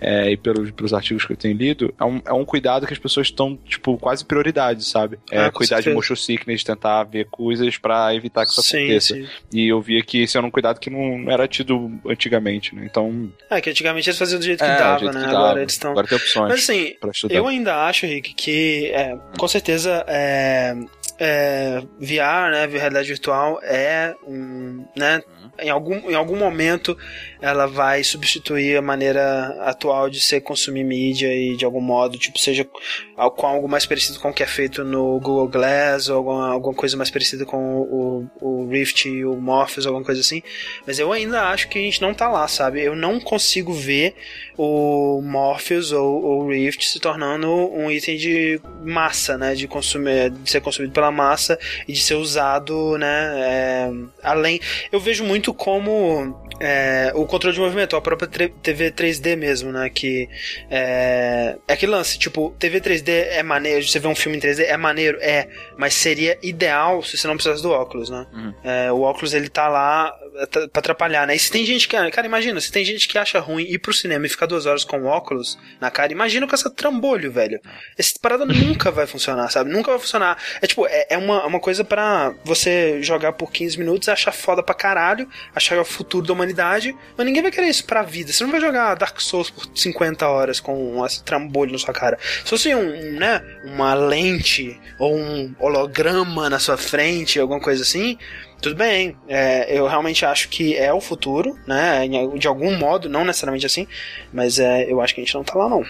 é, 0.00 0.30
e 0.30 0.36
pelos, 0.36 0.70
pelos 0.70 0.92
artigos 0.94 1.24
que 1.24 1.32
eu 1.32 1.36
tenho 1.36 1.56
lido, 1.56 1.92
é 1.98 2.04
um, 2.04 2.20
é 2.26 2.32
um 2.32 2.44
cuidado 2.44 2.86
que 2.86 2.92
as 2.92 2.98
pessoas 2.98 3.26
estão, 3.28 3.56
tipo, 3.66 3.96
quase 3.98 4.24
prioridade, 4.24 4.84
sabe? 4.84 5.18
É 5.30 5.38
Ah, 5.46 5.50
cuidar 5.50 5.76
de 5.78 5.84
certeza. 5.84 5.94
motion 5.96 6.16
sickness, 6.16 6.62
tentar 6.64 7.04
ver 7.04 7.26
coisas 7.30 7.76
pra 7.76 8.14
evitar 8.14 8.44
que 8.44 8.52
isso 8.52 8.62
Sim, 8.62 8.78
aconteça. 8.84 9.14
sim. 9.14 9.26
E 9.52 9.68
eu 9.68 9.80
via 9.80 10.02
que 10.02 10.22
esse 10.22 10.36
era 10.36 10.46
um 10.46 10.50
cuidado 10.50 10.78
que 10.80 10.88
não, 10.90 11.30
era 11.30 11.48
tido 11.48 11.90
antigamente, 12.06 12.74
né? 12.74 12.86
Então, 12.88 13.30
É, 13.50 13.60
que 13.60 13.70
antigamente 13.70 14.08
eles 14.08 14.18
faziam 14.18 14.38
do 14.38 14.44
jeito 14.44 14.58
que 14.64 14.70
é, 14.70 14.76
dava, 14.78 14.98
jeito 15.00 15.14
né? 15.14 15.20
que 15.20 15.26
Agora 15.26 15.48
dava. 15.48 15.60
eles 15.60 15.72
estão. 15.72 15.90
Agora 15.92 16.06
tem 16.06 16.16
opções 16.18 16.48
Mas 16.48 16.60
assim. 16.60 16.94
Eu 17.30 17.46
ainda 17.46 17.86
acho, 17.86 18.06
Rick, 18.06 18.34
que 18.34 18.86
é, 18.92 19.16
com 19.38 19.48
certeza 19.48 20.04
é, 20.06 20.74
é, 21.18 21.80
VR, 21.98 22.50
né, 22.52 22.66
realidade 22.66 23.08
virtual 23.08 23.58
é 23.62 24.14
um, 24.26 24.84
né, 24.96 25.20
em 25.60 25.70
algum, 25.70 25.94
em 26.10 26.14
algum 26.14 26.36
momento 26.36 26.96
ela 27.40 27.66
vai 27.66 28.02
substituir 28.02 28.76
a 28.76 28.82
maneira 28.82 29.56
atual 29.60 30.08
de 30.10 30.20
se 30.20 30.40
consumir 30.40 30.84
mídia 30.84 31.34
e 31.34 31.56
de 31.56 31.64
algum 31.64 31.80
modo, 31.80 32.18
tipo, 32.18 32.38
seja 32.38 32.64
com 32.64 33.46
algo 33.46 33.68
mais 33.68 33.86
parecido 33.86 34.18
com 34.20 34.30
o 34.30 34.32
que 34.32 34.42
é 34.42 34.46
feito 34.46 34.84
no 34.84 35.18
Google 35.20 35.48
Glass 35.48 36.08
ou 36.08 36.16
alguma, 36.16 36.48
alguma 36.50 36.74
coisa 36.74 36.96
mais 36.96 37.10
parecida 37.10 37.44
com 37.44 37.80
o, 37.80 38.30
o 38.40 38.68
Rift 38.68 39.08
e 39.08 39.24
o 39.24 39.36
Morpheus, 39.36 39.86
alguma 39.86 40.04
coisa 40.04 40.20
assim. 40.20 40.42
Mas 40.86 40.98
eu 40.98 41.12
ainda 41.12 41.48
acho 41.48 41.68
que 41.68 41.78
a 41.78 41.82
gente 41.82 42.00
não 42.00 42.14
tá 42.14 42.28
lá, 42.28 42.46
sabe? 42.48 42.82
Eu 42.82 42.94
não 42.94 43.20
consigo 43.20 43.72
ver 43.72 44.14
o 44.56 45.20
Morpheus 45.22 45.92
ou 45.92 46.44
o 46.44 46.48
Rift 46.48 46.86
se 46.86 47.00
tornando 47.00 47.48
um 47.48 47.90
item 47.90 48.16
de 48.16 48.60
massa, 48.82 49.36
né? 49.36 49.54
De 49.54 49.66
consumir, 49.66 50.30
de 50.30 50.50
ser 50.50 50.60
consumido 50.60 50.92
pela 50.92 51.10
massa 51.10 51.58
e 51.86 51.92
de 51.92 52.00
ser 52.00 52.14
usado, 52.14 52.96
né? 52.98 53.08
é, 53.38 53.90
além, 54.22 54.60
eu 54.92 55.00
vejo 55.00 55.24
muito 55.24 55.52
como 55.52 56.47
é, 56.60 57.12
o 57.14 57.24
controle 57.26 57.54
de 57.54 57.60
movimento, 57.60 57.96
a 57.96 58.00
própria 58.00 58.28
TV 58.62 58.90
3D 58.90 59.36
mesmo, 59.36 59.72
né? 59.72 59.88
Que 59.88 60.28
é, 60.70 61.56
é 61.66 61.72
aquele 61.72 61.92
lance, 61.92 62.18
tipo, 62.18 62.54
TV 62.58 62.80
3D 62.80 63.08
é 63.08 63.42
maneiro, 63.42 63.86
você 63.86 63.98
vê 63.98 64.08
um 64.08 64.14
filme 64.14 64.38
em 64.38 64.40
3D 64.40 64.64
é 64.64 64.76
maneiro, 64.76 65.18
é, 65.20 65.48
mas 65.76 65.94
seria 65.94 66.38
ideal 66.42 67.02
se 67.02 67.16
você 67.16 67.26
não 67.26 67.34
precisasse 67.34 67.62
do 67.62 67.70
óculos, 67.70 68.10
né? 68.10 68.26
Uhum. 68.32 68.54
É, 68.64 68.92
o 68.92 69.02
óculos 69.02 69.34
ele 69.34 69.48
tá 69.48 69.68
lá 69.68 70.14
pra 70.46 70.80
atrapalhar, 70.80 71.26
né? 71.26 71.34
E 71.34 71.38
se 71.38 71.50
tem 71.50 71.64
gente 71.64 71.88
que, 71.88 72.10
cara, 72.10 72.26
imagina, 72.26 72.60
se 72.60 72.70
tem 72.70 72.84
gente 72.84 73.08
que 73.08 73.18
acha 73.18 73.40
ruim 73.40 73.64
ir 73.64 73.78
pro 73.78 73.92
cinema 73.92 74.26
e 74.26 74.28
ficar 74.28 74.46
duas 74.46 74.66
horas 74.66 74.84
com 74.84 75.04
óculos 75.04 75.58
na 75.80 75.90
cara, 75.90 76.12
imagina 76.12 76.46
com 76.46 76.54
essa 76.54 76.70
trambolho, 76.70 77.30
velho. 77.32 77.60
Essa 77.96 78.14
parada 78.20 78.44
nunca 78.46 78.90
vai 78.90 79.06
funcionar, 79.06 79.50
sabe? 79.50 79.70
Nunca 79.70 79.90
vai 79.90 80.00
funcionar. 80.00 80.38
É 80.60 80.66
tipo, 80.66 80.86
é, 80.86 81.06
é 81.10 81.18
uma, 81.18 81.44
uma 81.46 81.60
coisa 81.60 81.84
pra 81.84 82.34
você 82.44 83.02
jogar 83.02 83.32
por 83.32 83.50
15 83.50 83.78
minutos, 83.78 84.08
achar 84.08 84.32
foda 84.32 84.62
pra 84.62 84.74
caralho, 84.74 85.28
achar 85.54 85.80
o 85.80 85.84
futuro 85.84 86.26
da 86.26 86.32
humanidade, 86.32 86.94
mas 87.16 87.26
ninguém 87.26 87.42
vai 87.42 87.50
querer 87.50 87.68
isso 87.68 87.84
pra 87.84 88.02
vida. 88.02 88.32
Você 88.32 88.44
não 88.44 88.50
vai 88.50 88.60
jogar 88.60 88.94
Dark 88.94 89.20
Souls 89.20 89.50
por 89.50 89.68
50 89.74 90.26
horas 90.28 90.60
com 90.60 91.04
esse 91.04 91.22
trambolho 91.22 91.72
na 91.72 91.78
sua 91.78 91.94
cara. 91.94 92.18
Se 92.44 92.50
fosse 92.50 92.74
um, 92.74 93.12
né, 93.18 93.42
uma 93.64 93.94
lente 93.94 94.78
ou 94.98 95.16
um 95.16 95.54
holograma 95.58 96.48
na 96.48 96.58
sua 96.58 96.76
frente, 96.76 97.38
alguma 97.38 97.60
coisa 97.60 97.82
assim, 97.82 98.18
tudo 98.60 98.74
bem, 98.76 99.16
é, 99.28 99.76
eu 99.76 99.86
realmente 99.86 100.24
acho 100.26 100.48
que 100.48 100.76
é 100.76 100.92
o 100.92 101.00
futuro, 101.00 101.56
né? 101.66 102.06
De 102.38 102.46
algum 102.48 102.76
modo, 102.76 103.08
não 103.08 103.24
necessariamente 103.24 103.66
assim, 103.66 103.86
mas 104.32 104.58
é, 104.58 104.90
eu 104.90 105.00
acho 105.00 105.14
que 105.14 105.20
a 105.20 105.24
gente 105.24 105.34
não 105.34 105.44
tá 105.44 105.56
lá, 105.58 105.68
não. 105.68 105.84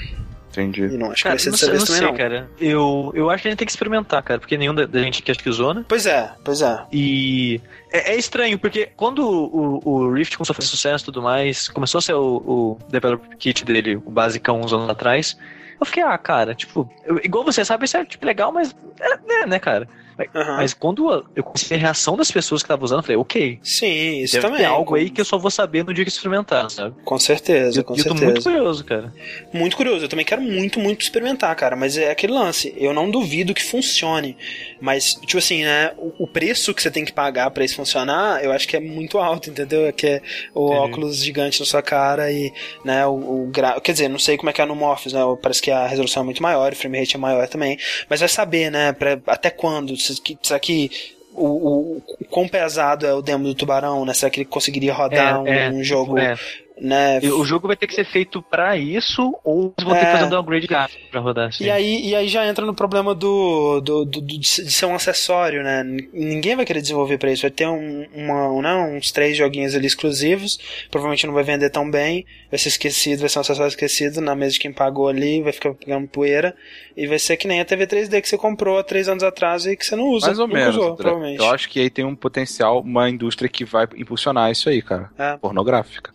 Entendi. 0.50 0.82
E 0.82 0.96
não 0.96 1.12
acho 1.12 1.22
Cara, 1.22 1.36
que 1.36 1.48
vai 1.50 1.58
ser 1.58 1.66
não 1.68 1.70
dessa 1.70 1.70
vez 1.70 1.80
não 1.80 1.86
também, 1.86 2.00
sei, 2.00 2.08
não. 2.10 2.16
cara. 2.16 2.50
Eu, 2.58 3.12
eu 3.14 3.30
acho 3.30 3.42
que 3.42 3.48
a 3.48 3.50
gente 3.50 3.58
tem 3.58 3.66
que 3.66 3.70
experimentar, 3.70 4.22
cara, 4.22 4.40
porque 4.40 4.56
nenhum 4.56 4.74
da, 4.74 4.86
da 4.86 5.00
gente 5.00 5.22
aqui 5.22 5.30
acho 5.30 5.40
que 5.40 5.48
usou, 5.48 5.72
né? 5.72 5.84
Pois 5.86 6.04
é, 6.06 6.30
pois 6.44 6.62
é. 6.62 6.82
E 6.90 7.60
é, 7.92 8.12
é 8.12 8.16
estranho, 8.16 8.58
porque 8.58 8.88
quando 8.96 9.20
o, 9.24 9.80
o 9.84 10.12
Rift 10.12 10.36
começou 10.36 10.52
a 10.52 10.56
fazer 10.56 10.66
sucesso 10.68 11.04
e 11.04 11.06
tudo 11.06 11.22
mais, 11.22 11.68
começou 11.68 11.98
a 11.98 12.02
ser 12.02 12.14
o, 12.14 12.36
o 12.38 12.78
developer 12.90 13.36
kit 13.36 13.64
dele, 13.64 13.96
o 13.96 14.10
basicão 14.10 14.60
uns 14.60 14.72
anos 14.72 14.88
atrás, 14.88 15.36
eu 15.78 15.86
fiquei, 15.86 16.02
ah, 16.02 16.18
cara, 16.18 16.54
tipo, 16.56 16.90
eu- 17.04 17.20
igual 17.22 17.44
você 17.44 17.64
sabe, 17.64 17.84
isso 17.84 17.96
é 17.96 18.04
tipo, 18.04 18.26
legal, 18.26 18.50
mas 18.50 18.74
é, 19.00 19.42
é, 19.42 19.46
né, 19.46 19.58
cara? 19.60 19.86
Mas, 20.18 20.28
Aham. 20.34 20.56
mas 20.56 20.74
quando 20.74 21.24
eu 21.36 21.44
conheci 21.44 21.72
a 21.74 21.76
reação 21.76 22.16
das 22.16 22.30
pessoas 22.30 22.60
que 22.62 22.66
estavam 22.66 22.84
usando, 22.84 22.98
eu 22.98 23.02
falei, 23.04 23.16
ok, 23.16 23.58
Sim, 23.62 24.18
isso 24.22 24.40
também. 24.40 24.58
ter 24.58 24.64
algo 24.64 24.96
aí 24.96 25.08
que 25.10 25.20
eu 25.20 25.24
só 25.24 25.38
vou 25.38 25.50
saber 25.50 25.84
no 25.84 25.94
dia 25.94 26.04
que 26.04 26.10
experimentar, 26.10 26.68
sabe? 26.70 26.96
Com 27.04 27.18
certeza, 27.18 27.80
E 27.80 27.84
com 27.84 27.94
eu 27.94 27.98
tô 27.98 28.02
certeza. 28.02 28.24
muito 28.24 28.42
curioso, 28.42 28.84
cara. 28.84 29.14
Muito 29.52 29.76
curioso, 29.76 30.04
eu 30.04 30.08
também 30.08 30.24
quero 30.26 30.42
muito, 30.42 30.80
muito 30.80 31.00
experimentar, 31.02 31.54
cara. 31.54 31.76
Mas 31.76 31.96
é 31.96 32.10
aquele 32.10 32.32
lance, 32.32 32.74
eu 32.76 32.92
não 32.92 33.08
duvido 33.10 33.54
que 33.54 33.62
funcione. 33.62 34.36
Mas, 34.80 35.14
tipo 35.14 35.38
assim, 35.38 35.62
né? 35.64 35.92
O, 35.96 36.24
o 36.24 36.26
preço 36.26 36.74
que 36.74 36.82
você 36.82 36.90
tem 36.90 37.04
que 37.04 37.12
pagar 37.12 37.50
pra 37.52 37.64
isso 37.64 37.76
funcionar, 37.76 38.42
eu 38.44 38.50
acho 38.50 38.66
que 38.66 38.76
é 38.76 38.80
muito 38.80 39.18
alto, 39.18 39.50
entendeu? 39.50 39.86
É 39.86 39.92
que 39.92 40.06
é 40.06 40.22
o 40.54 40.66
Entendi. 40.66 40.80
óculos 40.88 41.16
gigante 41.22 41.60
na 41.60 41.66
sua 41.66 41.82
cara 41.82 42.30
e, 42.32 42.52
né, 42.84 43.06
o, 43.06 43.44
o 43.44 43.50
gra... 43.52 43.80
Quer 43.80 43.92
dizer, 43.92 44.08
não 44.08 44.18
sei 44.18 44.36
como 44.36 44.50
é 44.50 44.52
que 44.52 44.60
é 44.60 44.66
no 44.66 44.74
Morpheus, 44.74 45.12
né? 45.12 45.20
Parece 45.40 45.62
que 45.62 45.70
a 45.70 45.86
resolução 45.86 46.22
é 46.22 46.24
muito 46.24 46.42
maior, 46.42 46.72
o 46.72 46.76
frame 46.76 46.98
rate 46.98 47.14
é 47.14 47.18
maior 47.18 47.46
também. 47.48 47.78
Mas 48.10 48.20
vai 48.20 48.28
saber, 48.28 48.70
né? 48.70 48.92
Pra, 48.92 49.18
até 49.28 49.50
quando? 49.50 49.96
Se- 50.14 50.20
que- 50.20 50.38
Será 50.42 50.58
que. 50.60 50.90
O, 51.34 51.46
o, 51.46 52.02
o 52.20 52.24
quão 52.30 52.48
pesado 52.48 53.06
é 53.06 53.14
o 53.14 53.22
demo 53.22 53.44
do 53.44 53.54
tubarão, 53.54 54.04
né? 54.04 54.12
Será 54.12 54.28
que 54.28 54.40
ele 54.40 54.44
conseguiria 54.48 54.92
rodar 54.92 55.40
um, 55.40 55.46
é, 55.46 55.70
um 55.70 55.84
jogo, 55.84 56.18
É. 56.18 56.36
né? 56.80 57.18
O 57.20 57.44
jogo 57.44 57.66
vai 57.66 57.76
ter 57.76 57.86
que 57.86 57.94
ser 57.94 58.04
feito 58.04 58.40
pra 58.42 58.76
isso, 58.76 59.34
ou 59.44 59.74
eles 59.78 59.84
vão 59.88 59.92
ter 59.94 60.00
É. 60.00 60.04
que 60.06 60.12
fazer 60.12 60.24
um 60.24 60.30
downgrade 60.30 60.66
gráfico 60.66 61.10
pra 61.10 61.20
rodar 61.20 61.48
assim. 61.48 61.64
E 61.64 61.70
aí, 61.70 62.08
e 62.08 62.14
aí 62.14 62.28
já 62.28 62.46
entra 62.46 62.64
no 62.64 62.74
problema 62.74 63.14
do, 63.14 63.80
do, 63.80 64.04
do- 64.04 64.20
do- 64.20 64.38
de 64.38 64.46
ser 64.46 64.86
um 64.86 64.94
acessório, 64.94 65.62
né? 65.62 65.82
Ninguém 66.12 66.56
vai 66.56 66.64
querer 66.64 66.80
desenvolver 66.80 67.18
pra 67.18 67.32
isso. 67.32 67.42
Vai 67.42 67.50
ter 67.50 67.66
um, 67.66 68.06
uma, 68.14 68.62
não, 68.62 68.96
uns 68.96 69.10
três 69.12 69.36
joguinhos 69.36 69.74
ali 69.74 69.86
exclusivos. 69.86 70.58
Provavelmente 70.90 71.26
não 71.26 71.34
vai 71.34 71.44
vender 71.44 71.70
tão 71.70 71.90
bem. 71.90 72.24
Vai 72.50 72.58
ser 72.58 72.68
esquecido, 72.68 73.20
vai 73.20 73.28
ser 73.28 73.38
um 73.38 73.42
acessório 73.42 73.68
esquecido 73.68 74.20
na 74.20 74.34
mesa 74.34 74.52
de 74.54 74.60
quem 74.60 74.72
pagou 74.72 75.08
ali. 75.08 75.42
Vai 75.42 75.52
ficar 75.52 75.74
pegando 75.74 76.06
poeira. 76.08 76.54
E 76.96 77.06
vai 77.06 77.18
ser 77.18 77.36
que 77.36 77.46
nem 77.46 77.60
a 77.60 77.64
TV 77.64 77.86
3D 77.86 78.20
que 78.20 78.28
você 78.28 78.36
comprou 78.38 78.78
há 78.78 78.82
três 78.82 79.08
anos 79.08 79.22
atrás 79.22 79.66
e 79.66 79.76
que 79.76 79.84
você 79.86 79.94
não 79.96 80.04
usa. 80.08 80.26
Mais 80.26 80.38
ou 80.38 80.48
menos. 80.48 80.76
usou, 80.76 80.96
provavelmente. 80.96 81.38
Eu 81.38 81.50
acho 81.50 81.68
que 81.68 81.78
aí 81.80 81.90
tem 81.90 82.04
um 82.04 82.14
potencial, 82.16 82.80
uma 82.80 83.08
indústria 83.08 83.48
que 83.48 83.64
vai 83.64 83.86
impulsionar 83.96 84.50
isso 84.50 84.68
aí, 84.68 84.82
cara. 84.82 85.10
É. 85.18 85.36
Pornográfica. 85.36 86.10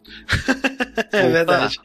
É 1.11 1.27
verdade. 1.29 1.79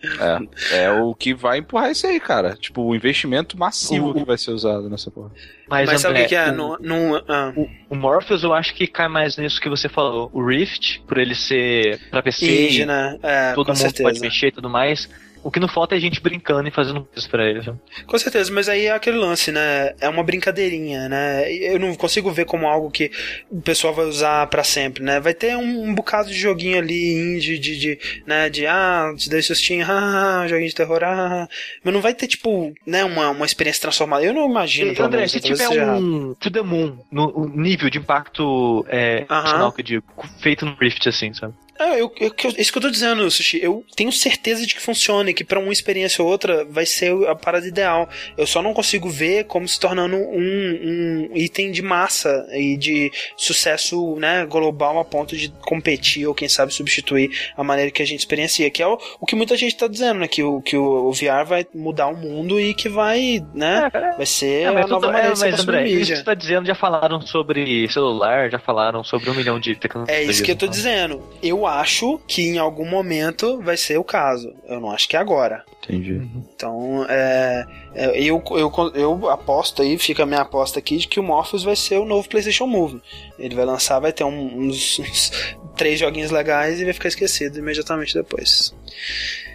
É, 0.70 0.85
é 0.85 0.90
o 0.90 1.15
que 1.15 1.35
vai 1.35 1.59
empurrar 1.59 1.90
isso 1.90 2.07
aí, 2.07 2.19
cara. 2.19 2.55
Tipo, 2.57 2.82
o 2.82 2.95
investimento 2.95 3.59
massivo 3.59 4.11
O- 4.11 4.15
que 4.15 4.24
vai 4.24 4.39
ser 4.39 4.53
usado 4.53 4.89
nessa 4.89 5.11
porra. 5.11 5.31
Mas, 5.69 5.86
Mas, 5.90 6.01
sabe 6.01 6.15
o 6.15 6.16
André, 6.16 6.28
que 6.28 6.35
é? 6.35 6.49
o- 6.51 6.53
Não, 6.55 6.77
não, 6.81 7.23
ah. 7.28 7.53
O 7.90 7.95
Morpheus 7.95 8.43
eu 8.43 8.55
acho 8.55 8.74
que 8.74 8.86
cai 8.86 9.07
mais 9.09 9.36
nisso 9.36 9.61
que 9.61 9.69
você 9.69 9.89
falou. 9.89 10.31
O 10.32 10.45
Rift, 10.45 11.01
por 11.07 11.19
ele 11.19 11.35
ser 11.35 12.01
pra 12.11 12.23
PC, 12.23 12.66
Indie, 12.69 12.86
né? 12.86 13.19
É, 13.23 13.53
todo 13.53 13.69
mundo 13.69 13.77
certeza. 13.77 14.03
pode 14.03 14.20
mexer 14.20 14.47
e 14.49 14.53
tudo 14.53 14.69
mais. 14.70 15.09
O 15.43 15.51
que 15.51 15.60
não 15.60 15.69
falta 15.69 15.97
é 15.97 16.01
gente 16.01 16.20
brincando 16.20 16.69
e 16.69 16.73
fazendo 16.73 17.02
coisas 17.05 17.27
pra 17.27 17.48
ele. 17.48 17.62
sabe? 17.62 17.78
Com 18.06 18.19
certeza, 18.19 18.52
mas 18.52 18.69
aí 18.69 18.86
é 18.86 18.90
aquele 18.93 19.16
lance, 19.16 19.52
né? 19.52 19.94
É 20.01 20.09
uma 20.09 20.23
brincadeirinha, 20.23 21.09
né? 21.09 21.51
Eu 21.52 21.78
não 21.78 21.94
consigo 21.94 22.31
ver 22.31 22.44
como 22.44 22.66
algo 22.66 22.90
que 22.90 23.10
o 23.51 23.60
pessoal 23.60 23.94
vai 23.94 24.05
usar 24.06 24.47
pra 24.48 24.65
sempre, 24.65 25.02
né? 25.02 25.20
Vai 25.20 25.35
ter 25.35 25.56
um, 25.56 25.85
um 25.85 25.94
bocado 25.94 26.28
de 26.28 26.35
joguinho 26.39 26.78
ali, 26.78 27.12
indie, 27.15 27.59
de, 27.59 27.78
de, 27.78 27.98
né? 28.27 28.48
De, 28.51 28.66
ah, 28.66 29.12
te 29.16 29.28
dei 29.31 29.43
sustinho, 29.43 29.86
ah, 29.89 30.47
joguinho 30.48 30.69
de 30.69 30.74
terror, 30.74 31.02
ah. 31.05 31.48
Mas 31.82 31.94
não 31.94 32.01
vai 32.01 32.15
ter, 32.15 32.27
tipo, 32.27 32.73
né? 32.86 33.05
Uma, 33.05 33.31
uma 33.31 33.47
experiência 33.47 33.82
transformada. 33.82 34.24
Eu 34.24 34.32
não 34.32 34.48
imagino, 34.48 34.93
E, 34.93 35.01
André, 35.01 35.19
menos, 35.19 35.32
se 35.32 35.40
tiver 35.40 35.69
um 35.69 36.35
To 36.35 36.51
The 36.51 36.62
Moon, 36.62 36.98
no 37.10 37.28
o 37.39 37.48
nível 37.48 37.89
de 37.90 37.98
impacto 37.98 38.85
é, 38.89 39.24
Aham. 39.28 39.40
emocional 39.40 39.73
que 39.73 39.81
eu 39.81 39.85
digo, 39.85 40.05
feito 40.40 40.66
no 40.66 40.74
Rift, 40.81 41.09
assim, 41.09 41.32
sabe? 41.32 41.55
É, 41.79 42.01
eu, 42.01 42.13
eu, 42.21 42.33
isso 42.57 42.73
que 42.73 42.79
eu 42.79 42.83
tô 42.83 42.91
dizendo, 42.91 43.31
Sushi. 43.31 43.61
Eu 43.63 43.85
tenho 43.95 44.11
certeza 44.13 44.67
de 44.67 44.75
que 44.75 44.81
funciona, 44.81 45.33
que 45.33 45.45
para 45.45 45.61
uma 45.61 45.73
experiência 45.73 46.23
ou 46.23 46.31
outra 46.31 46.65
vai 46.65 46.87
ser 46.87 47.13
a 47.29 47.35
parada 47.35 47.67
ideal. 47.67 48.09
Eu 48.37 48.47
só 48.47 48.63
não 48.63 48.75
consigo 48.75 49.09
ver 49.09 49.45
como 49.45 49.69
se 49.69 49.79
tornando 49.79 50.17
um, 50.17 51.31
um 51.33 51.37
item 51.37 51.71
de 51.71 51.83
massa 51.83 52.47
e 52.53 52.77
de 52.77 53.11
sucesso 53.37 54.17
né, 54.17 54.45
global 54.47 54.99
a 54.99 55.05
ponto 55.05 55.37
de 55.37 55.49
competir 55.63 56.27
ou 56.27 56.35
quem 56.35 56.49
sabe 56.49 56.75
substituir 56.75 57.31
a 57.57 57.63
maneira 57.63 57.91
que 57.91 58.03
a 58.03 58.07
gente 58.07 58.21
experiencia, 58.21 58.71
que 58.71 58.83
é 58.83 58.87
o, 58.87 58.99
o 59.21 59.27
que 59.27 59.37
muita 59.37 59.57
gente 59.57 59.77
tá 59.77 59.87
dizendo, 59.87 60.21
né? 60.21 60.29
Que 60.29 60.43
o, 60.43 60.61
que 60.61 60.77
o, 60.77 61.09
o 61.09 61.13
VR 61.13 61.45
vai 61.47 61.67
mudar 61.75 62.09
o 62.09 62.17
mundo 62.17 62.61
e 62.61 62.75
que 62.75 62.89
vai, 62.89 63.45
né? 63.55 63.89
É, 63.93 64.17
vai 64.17 64.27
ser 64.27 64.63
é, 64.63 64.67
a 64.67 64.87
nova 64.87 65.07
maneira 65.07 65.29
é, 65.29 65.39
mas, 65.39 65.61
André, 65.61 65.89
isso 65.89 66.11
que 66.11 66.17
você 66.17 66.25
tá 66.25 66.35
dizendo, 66.35 66.67
já 66.67 66.75
falaram 66.75 67.21
sobre 67.21 67.89
celular, 67.89 68.51
já 68.51 68.59
falaram 68.59 69.05
sobre 69.05 69.31
um 69.31 69.35
milhão 69.35 69.61
de 69.61 69.77
tecnologias. 69.77 70.19
É 70.19 70.25
isso 70.25 70.43
que 70.43 70.51
eu 70.51 70.57
tô 70.57 70.67
então. 70.67 70.77
dizendo. 70.77 71.23
Eu 71.43 71.68
acho 71.69 72.20
que 72.27 72.43
em 72.43 72.59
algum 72.59 72.85
momento 72.85 73.61
vai 73.61 73.77
ser 73.77 73.99
o 73.99 74.05
caso. 74.05 74.53
Eu 74.66 74.81
não 74.81 74.90
acho 74.90 75.09
que 75.09 75.16
é 75.16 75.20
agora. 75.20 75.65
Entendi. 75.85 76.15
Uhum. 76.15 76.45
Então, 76.55 77.07
é, 77.09 77.65
é, 77.95 78.20
eu, 78.20 78.43
eu, 78.51 78.73
eu 78.95 79.31
aposto 79.31 79.82
aí, 79.82 79.97
fica 79.99 80.24
a 80.24 80.27
minha 80.27 80.40
aposta 80.40 80.78
aqui, 80.78 80.97
de 80.97 81.09
que 81.09 81.20
o 81.20 81.23
Morpheus 81.23 81.62
vai 81.62 81.77
ser 81.77 81.99
o 81.99 82.05
novo 82.05 82.28
PlayStation 82.28 82.66
Move. 82.66 83.01
Ele 83.39 83.55
vai 83.55 83.65
lançar, 83.65 84.01
vai 84.01 84.12
ter 84.12 84.24
um, 84.24 84.66
uns, 84.66 84.99
uns 85.01 85.32
três 85.77 86.01
joguinhos 86.01 86.31
legais 86.31 86.81
e 86.81 86.85
vai 86.85 86.93
ficar 86.93 87.09
esquecido 87.09 87.59
imediatamente 87.59 88.15
depois. 88.15 88.74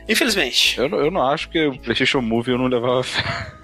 Infelizmente. 0.08 0.78
Eu, 0.78 0.88
eu 0.90 1.12
não 1.12 1.22
acho 1.22 1.50
que 1.50 1.66
o 1.68 1.78
PlayStation 1.80 2.22
Move 2.22 2.52
eu 2.52 2.58
não 2.58 2.68
levava 2.68 3.06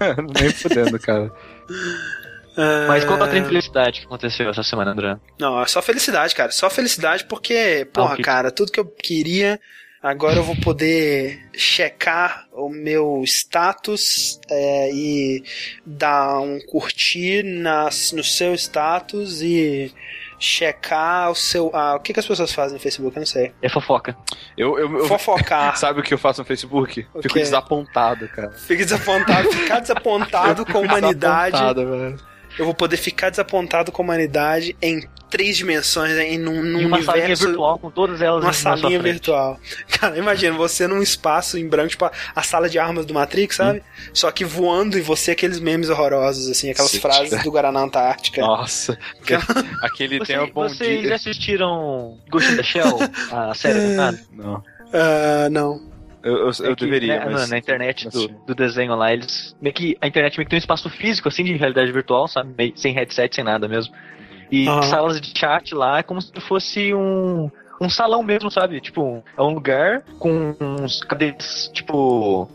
nem 0.40 0.50
fudendo, 0.50 0.98
cara. 0.98 1.32
É. 2.56 2.86
Mas 2.86 3.04
qual 3.04 3.18
a 3.18 3.22
outra 3.22 3.38
infelicidade 3.38 4.00
que 4.00 4.06
aconteceu 4.06 4.48
essa 4.50 4.62
semana, 4.62 4.92
André? 4.92 5.16
Não, 5.38 5.60
é 5.60 5.66
só 5.66 5.80
felicidade, 5.80 6.34
cara. 6.34 6.50
Só 6.50 6.68
felicidade 6.68 7.24
porque, 7.24 7.86
porra, 7.92 8.16
ah, 8.18 8.22
cara, 8.22 8.50
tudo 8.50 8.72
que 8.72 8.80
eu 8.80 8.86
queria. 8.86 9.60
Agora 10.02 10.36
eu 10.36 10.42
vou 10.42 10.56
poder 10.56 11.38
checar 11.52 12.46
o 12.52 12.70
meu 12.70 13.22
status 13.24 14.40
é, 14.50 14.90
e 14.94 15.44
dar 15.84 16.40
um 16.40 16.58
curtir 16.66 17.42
nas, 17.42 18.10
no 18.12 18.24
seu 18.24 18.54
status 18.54 19.42
e 19.42 19.92
checar 20.38 21.30
o 21.30 21.34
seu. 21.34 21.70
Ah, 21.74 21.96
o 21.96 22.00
que, 22.00 22.14
que 22.14 22.20
as 22.20 22.26
pessoas 22.26 22.50
fazem 22.50 22.78
no 22.78 22.80
Facebook? 22.80 23.14
Eu 23.14 23.20
não 23.20 23.26
sei. 23.26 23.52
É 23.60 23.68
fofoca. 23.68 24.16
Eu, 24.56 24.78
eu, 24.78 25.00
eu 25.00 25.04
Fofocar. 25.04 25.76
Sabe 25.78 26.00
o 26.00 26.02
que 26.02 26.14
eu 26.14 26.18
faço 26.18 26.40
no 26.40 26.46
Facebook? 26.46 27.06
O 27.12 27.20
Fico 27.20 27.34
quê? 27.34 27.40
desapontado, 27.40 28.26
cara. 28.28 28.52
Fico 28.52 28.82
desapontado, 28.82 29.52
ficar 29.52 29.80
desapontado 29.80 30.64
com 30.64 30.78
a 30.78 30.80
humanidade. 30.80 31.58
Velho 31.58 32.29
eu 32.60 32.66
vou 32.66 32.74
poder 32.74 32.98
ficar 32.98 33.30
desapontado 33.30 33.90
com 33.90 34.02
a 34.02 34.04
humanidade 34.04 34.76
em 34.82 35.02
três 35.30 35.56
dimensões, 35.56 36.12
em 36.18 36.36
num, 36.36 36.62
num 36.62 36.86
uma 36.86 36.98
universo. 36.98 37.04
salinha 37.06 37.34
virtual 37.34 37.78
com 37.78 37.90
todas 37.90 38.20
elas 38.20 38.44
Uma 38.44 38.52
salinha 38.52 39.00
virtual. 39.00 39.58
Cara, 39.88 40.18
imagina 40.18 40.54
você 40.58 40.86
num 40.86 41.00
espaço 41.00 41.56
em 41.56 41.66
branco, 41.66 41.88
tipo 41.88 42.04
a, 42.04 42.12
a 42.36 42.42
sala 42.42 42.68
de 42.68 42.78
armas 42.78 43.06
do 43.06 43.14
Matrix, 43.14 43.56
sabe? 43.56 43.78
Hum. 43.78 44.10
Só 44.12 44.30
que 44.30 44.44
voando 44.44 44.98
e 44.98 45.00
você 45.00 45.30
aqueles 45.30 45.58
memes 45.58 45.88
horrorosos, 45.88 46.50
assim, 46.50 46.70
aquelas 46.70 46.90
Sim, 46.90 47.00
frases 47.00 47.42
do 47.42 47.50
Guaraná 47.50 47.80
Antártica. 47.80 48.42
Nossa. 48.42 48.98
Aquele 49.80 50.18
você, 50.18 50.34
tema 50.34 50.46
bom 50.46 50.68
Vocês 50.68 51.00
dia. 51.00 51.14
assistiram 51.14 52.18
Ghost 52.28 52.52
in 52.52 52.56
the 52.56 52.62
Shell, 52.62 52.98
a 53.32 53.54
série 53.54 53.80
do 53.80 53.96
Não. 54.36 54.54
Uh, 54.56 55.48
não. 55.50 55.89
Eu, 56.22 56.36
eu, 56.36 56.48
é 56.48 56.68
eu 56.70 56.76
que, 56.76 56.84
deveria, 56.84 57.20
né, 57.20 57.30
mas... 57.30 57.50
Na 57.50 57.58
internet 57.58 58.08
do, 58.08 58.28
do, 58.28 58.54
desenho 58.54 58.94
lá, 58.94 59.12
eles... 59.12 59.56
Meio 59.60 59.74
que 59.74 59.96
a 60.00 60.06
internet 60.06 60.36
meio 60.36 60.46
que 60.46 60.50
tem 60.50 60.58
um 60.58 60.60
espaço 60.60 60.90
físico, 60.90 61.28
assim, 61.28 61.44
de 61.44 61.54
realidade 61.54 61.90
virtual, 61.92 62.28
sabe? 62.28 62.52
Meio, 62.56 62.72
sem 62.76 62.92
headset, 62.92 63.34
sem 63.34 63.44
nada 63.44 63.66
mesmo. 63.66 63.94
E 64.50 64.68
uhum. 64.68 64.82
salas 64.82 65.20
de 65.20 65.38
chat 65.38 65.74
lá 65.74 65.98
é 65.98 66.02
como 66.02 66.20
se 66.20 66.32
fosse 66.40 66.94
um... 66.94 67.50
Um 67.82 67.88
salão 67.88 68.22
mesmo, 68.22 68.50
sabe? 68.50 68.78
Tipo, 68.78 69.24
é 69.38 69.40
um 69.40 69.54
lugar 69.54 70.02
com 70.18 70.54
uns 70.60 71.02
cadeiras, 71.02 71.70
tipo 71.72 72.46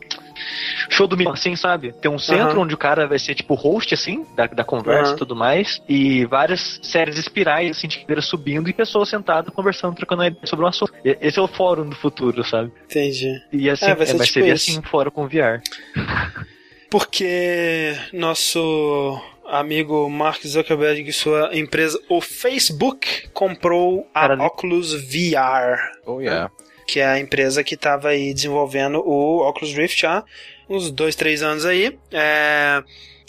show 0.90 1.08
do 1.08 1.18
milhão, 1.18 1.34
assim, 1.34 1.56
sabe? 1.56 1.94
Tem 1.94 2.10
um 2.10 2.20
centro 2.20 2.56
uhum. 2.56 2.64
onde 2.64 2.74
o 2.74 2.78
cara 2.78 3.08
vai 3.08 3.20
ser 3.20 3.36
tipo 3.36 3.54
host, 3.56 3.94
assim, 3.94 4.26
da, 4.36 4.48
da 4.48 4.64
conversa 4.64 5.12
uhum. 5.12 5.16
e 5.16 5.20
tudo 5.20 5.36
mais. 5.36 5.82
E 5.88 6.26
várias 6.26 6.80
séries 6.84 7.18
espirais, 7.18 7.72
assim, 7.72 7.88
de 7.88 8.00
cadeira 8.00 8.22
subindo 8.22 8.70
e 8.70 8.74
pessoas 8.74 9.10
sentadas 9.10 9.54
conversando, 9.54 9.96
trocando 9.96 10.24
ideia 10.24 10.46
sobre 10.46 10.66
um 10.66 10.68
assunto. 10.68 10.94
Esse 11.04 11.40
é 11.40 11.42
o 11.42 11.48
fórum 11.48 11.90
do 11.90 11.96
futuro, 11.96 12.44
sabe? 12.44 12.72
Entendi. 12.86 13.42
E 13.52 13.70
assim, 13.70 13.86
é, 13.86 13.96
vai 13.96 14.06
ser, 14.06 14.16
é, 14.16 14.18
vai 14.18 14.28
tipo 14.28 14.46
ser 14.46 14.52
assim, 14.52 14.82
fora 14.82 15.10
com 15.12 15.28
VR. 15.28 15.62
Porque 16.90 17.96
nosso 18.14 19.20
amigo 19.46 20.10
Mark 20.10 20.42
Zuckerberg 20.46 21.08
e 21.08 21.14
sua 21.14 21.50
empresa, 21.54 22.00
o 22.10 22.22
Facebook, 22.22 23.30
comprou 23.34 24.08
a 24.14 24.28
Cara, 24.28 24.44
Oculus 24.44 24.94
VR. 24.94 25.78
Oh, 26.06 26.20
yeah. 26.20 26.52
Que 26.86 27.00
é 27.00 27.06
a 27.06 27.20
empresa 27.20 27.64
que 27.64 27.76
estava 27.76 28.10
aí 28.10 28.34
desenvolvendo 28.34 29.00
o 29.00 29.48
Oculus 29.48 29.74
Rift 29.74 30.06
há 30.06 30.24
uns 30.70 30.92
dois, 30.92 31.16
três 31.16 31.42
anos 31.42 31.66
aí. 31.66 31.98
É... 32.12 32.84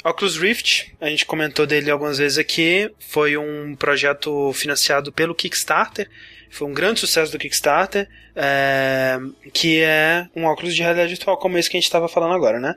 Oculus 0.05 0.37
Rift, 0.37 0.95
a 1.01 1.09
gente 1.09 1.27
comentou 1.27 1.67
dele 1.67 1.91
algumas 1.91 2.19
vezes 2.19 2.39
aqui, 2.39 2.91
foi 2.99 3.37
um 3.37 3.75
projeto 3.75 4.53
financiado 4.53 5.11
pelo 5.11 5.35
Kickstarter, 5.35 6.09
foi 6.49 6.69
um 6.69 6.73
grande 6.73 7.01
sucesso 7.01 7.33
do 7.33 7.39
Kickstarter, 7.39 8.09
é... 8.35 9.19
que 9.53 9.81
é 9.81 10.29
um 10.35 10.45
óculos 10.45 10.75
de 10.75 10.83
realidade 10.83 11.11
virtual 11.11 11.37
como 11.39 11.59
esse 11.59 11.69
que 11.69 11.77
a 11.77 11.81
gente 11.81 11.89
estava 11.89 12.09
falando 12.09 12.35
agora, 12.35 12.61
né? 12.61 12.75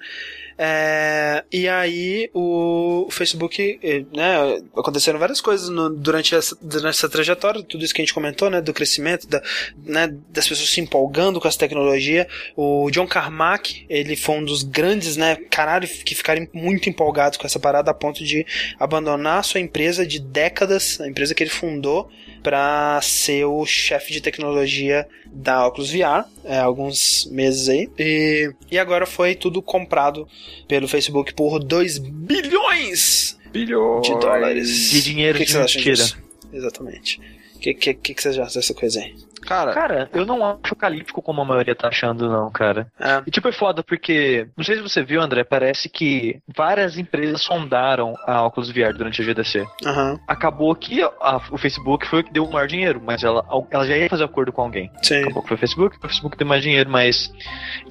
É, 0.61 1.41
e 1.49 1.69
aí 1.69 2.29
o, 2.33 3.07
Facebook, 3.09 3.79
eh, 3.81 4.03
né, 4.13 4.61
aconteceram 4.75 5.17
várias 5.17 5.39
coisas 5.39 5.69
no, 5.69 5.89
durante, 5.89 6.35
essa, 6.35 6.53
durante 6.61 6.95
essa 6.95 7.07
trajetória, 7.07 7.63
tudo 7.63 7.85
isso 7.85 7.93
que 7.93 8.01
a 8.01 8.03
gente 8.03 8.13
comentou, 8.13 8.49
né, 8.49 8.59
do 8.59 8.73
crescimento, 8.73 9.25
da, 9.25 9.41
né, 9.85 10.13
das 10.27 10.45
pessoas 10.45 10.69
se 10.69 10.81
empolgando 10.81 11.39
com 11.39 11.47
essa 11.47 11.57
tecnologia. 11.57 12.27
O 12.57 12.91
John 12.91 13.07
Carmack, 13.07 13.85
ele 13.87 14.17
foi 14.17 14.35
um 14.35 14.43
dos 14.43 14.61
grandes, 14.63 15.15
né, 15.15 15.37
caralho, 15.49 15.87
que 15.87 16.13
ficaram 16.13 16.45
muito 16.51 16.89
empolgados 16.89 17.37
com 17.37 17.47
essa 17.47 17.57
parada 17.57 17.91
a 17.91 17.93
ponto 17.93 18.21
de 18.21 18.45
abandonar 18.77 19.39
a 19.39 19.43
sua 19.43 19.61
empresa 19.61 20.05
de 20.05 20.19
décadas, 20.19 20.99
a 20.99 21.07
empresa 21.07 21.33
que 21.33 21.41
ele 21.41 21.49
fundou, 21.49 22.09
para 22.43 22.99
ser 23.01 23.45
o 23.45 23.65
chefe 23.65 24.11
de 24.11 24.19
tecnologia 24.19 25.07
da 25.31 25.67
Oculus 25.67 25.91
VR, 25.91 26.25
é, 26.43 26.59
alguns 26.59 27.27
meses 27.31 27.69
aí. 27.69 27.89
E, 27.97 28.51
e 28.71 28.79
agora 28.79 29.05
foi 29.05 29.35
tudo 29.35 29.61
comprado 29.61 30.27
pelo 30.67 30.87
Facebook 30.87 31.33
por 31.33 31.59
2 31.59 31.97
bilhões, 31.99 33.37
bilhões 33.51 34.07
de 34.07 34.19
dólares. 34.19 34.89
De 34.89 35.01
dinheiro 35.01 35.37
que 35.37 35.45
de 35.45 35.53
que 35.53 35.59
mentira. 35.59 36.03
Exatamente. 36.51 37.21
O 37.55 37.59
que, 37.59 37.73
que, 37.73 37.93
que, 37.93 38.13
que 38.13 38.21
vocês 38.21 38.37
acham 38.37 38.61
dessa 38.61 38.73
coisa 38.73 38.99
aí? 38.99 39.15
Cara, 39.41 39.73
cara, 39.73 40.09
eu 40.13 40.25
não 40.25 40.45
acho 40.45 40.73
apocalíptico 40.79 41.21
como 41.21 41.41
a 41.41 41.45
maioria 41.45 41.75
tá 41.75 41.87
achando, 41.87 42.29
não, 42.29 42.49
cara. 42.49 42.87
É. 42.99 43.21
E 43.27 43.31
tipo, 43.31 43.47
é 43.47 43.51
foda 43.51 43.83
porque, 43.83 44.47
não 44.55 44.63
sei 44.63 44.75
se 44.75 44.81
você 44.81 45.03
viu, 45.03 45.21
André, 45.21 45.43
parece 45.43 45.89
que 45.89 46.39
várias 46.47 46.97
empresas 46.97 47.41
sondaram 47.41 48.13
a 48.25 48.43
Oculus 48.45 48.69
VR 48.69 48.93
durante 48.93 49.21
a 49.21 49.25
GDC. 49.25 49.67
Uhum. 49.85 50.19
Acabou 50.27 50.73
que 50.75 51.01
a, 51.01 51.41
o 51.51 51.57
Facebook 51.57 52.07
foi 52.07 52.21
o 52.21 52.23
que 52.23 52.33
deu 52.33 52.45
o 52.45 52.51
maior 52.51 52.67
dinheiro, 52.67 53.01
mas 53.03 53.23
ela, 53.23 53.45
ela 53.69 53.85
já 53.85 53.97
ia 53.97 54.09
fazer 54.09 54.23
acordo 54.23 54.51
com 54.51 54.61
alguém. 54.61 54.91
Sim. 55.01 55.21
Acabou 55.23 55.41
que 55.41 55.49
foi 55.49 55.57
o 55.57 55.59
Facebook, 55.59 55.97
o 55.97 56.01
Facebook 56.01 56.37
deu 56.37 56.47
mais 56.47 56.63
dinheiro, 56.63 56.89
mas. 56.89 57.31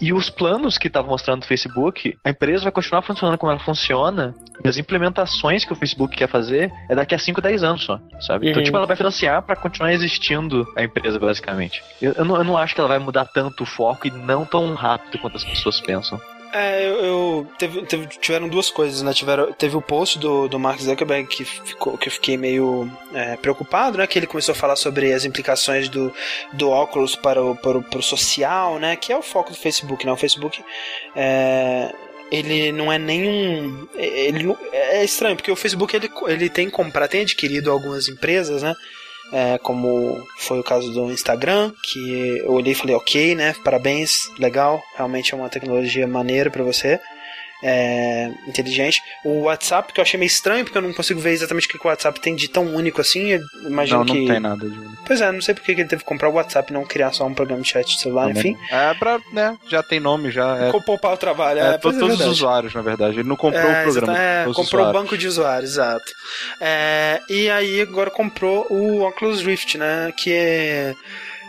E 0.01 0.13
os 0.13 0.31
planos 0.31 0.79
que 0.79 0.87
estavam 0.87 1.11
mostrando 1.11 1.41
no 1.41 1.47
Facebook, 1.47 2.17
a 2.25 2.31
empresa 2.31 2.65
vai 2.65 2.73
continuar 2.73 3.03
funcionando 3.03 3.39
como 3.39 3.53
ela 3.53 3.61
funciona, 3.61 4.35
e 4.65 4.69
as 4.69 4.77
implementações 4.77 5.65
que 5.65 5.73
o 5.73 5.77
Facebook 5.77 6.17
quer 6.17 6.29
fazer 6.29 6.73
é 6.89 6.95
daqui 6.95 7.15
a 7.15 7.19
5, 7.19 7.41
10 7.41 7.63
anos 7.63 7.85
só, 7.85 8.01
sabe? 8.21 8.49
Então, 8.49 8.59
uhum. 8.59 8.59
Então, 8.59 8.63
tipo, 8.63 8.77
ela 8.77 8.87
vai 8.87 8.97
financiar 8.97 9.43
para 9.43 9.57
continuar 9.57 9.93
existindo 9.93 10.67
a 10.77 10.83
empresa, 10.83 11.19
basicamente 11.19 11.38
basicamente. 11.39 11.83
Eu, 12.01 12.13
eu, 12.13 12.25
não, 12.25 12.37
eu 12.37 12.45
não 12.45 12.57
acho 12.57 12.75
que 12.75 12.81
ela 12.81 12.89
vai 12.89 12.99
mudar 12.99 13.25
tanto 13.27 13.63
o 13.63 13.67
foco 13.67 14.07
e 14.07 14.11
não 14.11 14.45
tão 14.45 14.75
rápido 14.75 15.19
quanto 15.19 15.37
as 15.37 15.45
pessoas 15.45 15.81
pensam. 15.81 16.21
É, 16.51 16.89
eu, 16.89 17.05
eu 17.05 17.47
teve, 17.59 17.83
teve, 17.83 18.07
tiveram 18.07 18.49
duas 18.49 18.71
coisas, 18.71 19.03
né? 19.03 19.13
Tiveram, 19.13 19.53
teve 19.53 19.77
o 19.77 19.83
post 19.83 20.19
do, 20.19 20.49
do 20.49 20.59
Mark 20.59 20.81
Zuckerberg 20.81 21.29
que, 21.29 21.45
ficou, 21.45 21.99
que 21.99 22.09
eu 22.09 22.13
fiquei 22.13 22.39
meio 22.39 22.91
é, 23.13 23.37
preocupado, 23.37 23.99
né? 23.99 24.07
Que 24.07 24.19
ele 24.19 24.27
começou 24.27 24.53
a 24.53 24.57
falar 24.57 24.77
sobre 24.77 25.13
as 25.13 25.27
implicações 25.27 25.91
do, 25.91 26.13
do 26.55 26.71
óculos 26.71 27.15
para 27.15 27.43
o, 27.43 27.55
para, 27.55 27.79
o, 27.79 27.83
para 27.83 27.99
o 27.99 28.03
social, 28.03 28.79
né? 28.79 28.97
Que 28.97 29.13
é 29.13 29.17
o 29.17 29.23
foco 29.23 29.51
do 29.51 29.57
Facebook, 29.57 30.07
né? 30.07 30.13
O 30.13 30.17
Facebook 30.17 30.65
é, 31.15 31.93
ele 32.33 32.73
não 32.73 32.91
é 32.91 32.99
nenhum. 32.99 33.87
Ele 33.95 34.57
é 34.73 35.05
estranho, 35.05 35.37
porque 35.37 35.53
o 35.53 35.57
Facebook 35.57 35.95
ele, 35.95 36.11
ele 36.29 36.49
tem 36.49 36.71
comprado, 36.71 37.11
tem 37.11 37.23
adquirido 37.23 37.71
algumas 37.71 38.09
empresas, 38.09 38.63
né? 38.63 38.75
É, 39.33 39.59
como 39.59 40.27
foi 40.39 40.59
o 40.59 40.65
caso 40.65 40.93
do 40.93 41.11
Instagram, 41.11 41.73
que 41.83 42.39
eu 42.39 42.53
olhei 42.53 42.73
e 42.73 42.77
falei, 42.77 42.95
ok, 42.95 43.35
né? 43.35 43.55
Parabéns, 43.65 44.31
legal, 44.39 44.83
realmente 44.97 45.35
é 45.35 45.37
uma 45.37 45.49
tecnologia 45.49 46.07
maneira 46.07 46.51
para 46.51 46.65
você 46.65 47.01
é, 47.63 48.31
inteligente. 48.47 49.01
O 49.25 49.43
WhatsApp, 49.43 49.93
que 49.93 50.01
eu 50.01 50.03
achei 50.03 50.19
meio 50.19 50.29
estranho, 50.29 50.65
porque 50.65 50.79
eu 50.79 50.83
não 50.83 50.93
consigo 50.93 51.21
ver 51.21 51.33
exatamente 51.33 51.67
o 51.67 51.71
que 51.71 51.77
o 51.77 51.89
WhatsApp 51.89 52.21
tem 52.21 52.35
de 52.35 52.49
tão 52.49 52.75
único 52.75 53.01
assim. 53.01 53.33
Eu 53.33 53.41
imagino 53.65 54.05
não, 54.05 54.07
não 54.07 54.15
que. 54.15 54.27
tem 54.27 54.41
nada 54.41 54.69
de 54.69 54.79
único. 54.79 55.03
Pois 55.05 55.21
é, 55.21 55.33
não 55.33 55.41
sei 55.41 55.55
porque 55.55 55.73
ele 55.73 55.85
teve 55.85 56.03
que 56.03 56.09
comprar 56.09 56.29
o 56.29 56.35
WhatsApp 56.35 56.71
e 56.71 56.75
não 56.75 56.85
criar 56.85 57.13
só 57.13 57.27
um 57.27 57.35
programa 57.35 57.63
de 57.63 57.69
chat 57.69 57.87
de 57.87 58.01
celular, 58.01 58.31
enfim. 58.31 58.57
É 58.71 58.95
pra, 58.95 59.19
né? 59.33 59.57
Já 59.69 59.83
tem 59.83 60.01
nome, 60.01 60.31
já. 60.31 60.57
É... 60.57 60.71
Poupar 60.71 61.13
o 61.13 61.17
trabalho. 61.17 61.61
É, 61.61 61.75
é 61.75 61.79
todos 61.79 62.01
os 62.01 62.27
usuários, 62.27 62.75
na 62.75 62.83
verdade. 62.83 63.21
Ele 63.21 63.29
não 63.29 63.37
comprou 63.37 63.63
é, 63.63 63.81
o 63.81 63.83
programa. 63.85 64.19
É, 64.19 64.45
comprou 64.53 64.87
o 64.87 64.93
banco 64.93 65.19
de 65.19 65.27
usuários, 65.27 65.73
exato. 65.73 66.13
É, 66.61 67.21
e 67.29 67.51
aí 67.51 67.81
agora 67.81 68.11
comprou 68.11 68.67
o 68.71 69.03
Oculus 69.07 69.43
Rift, 69.43 69.77
né? 69.77 70.13
Que 70.17 70.33
é 70.33 70.95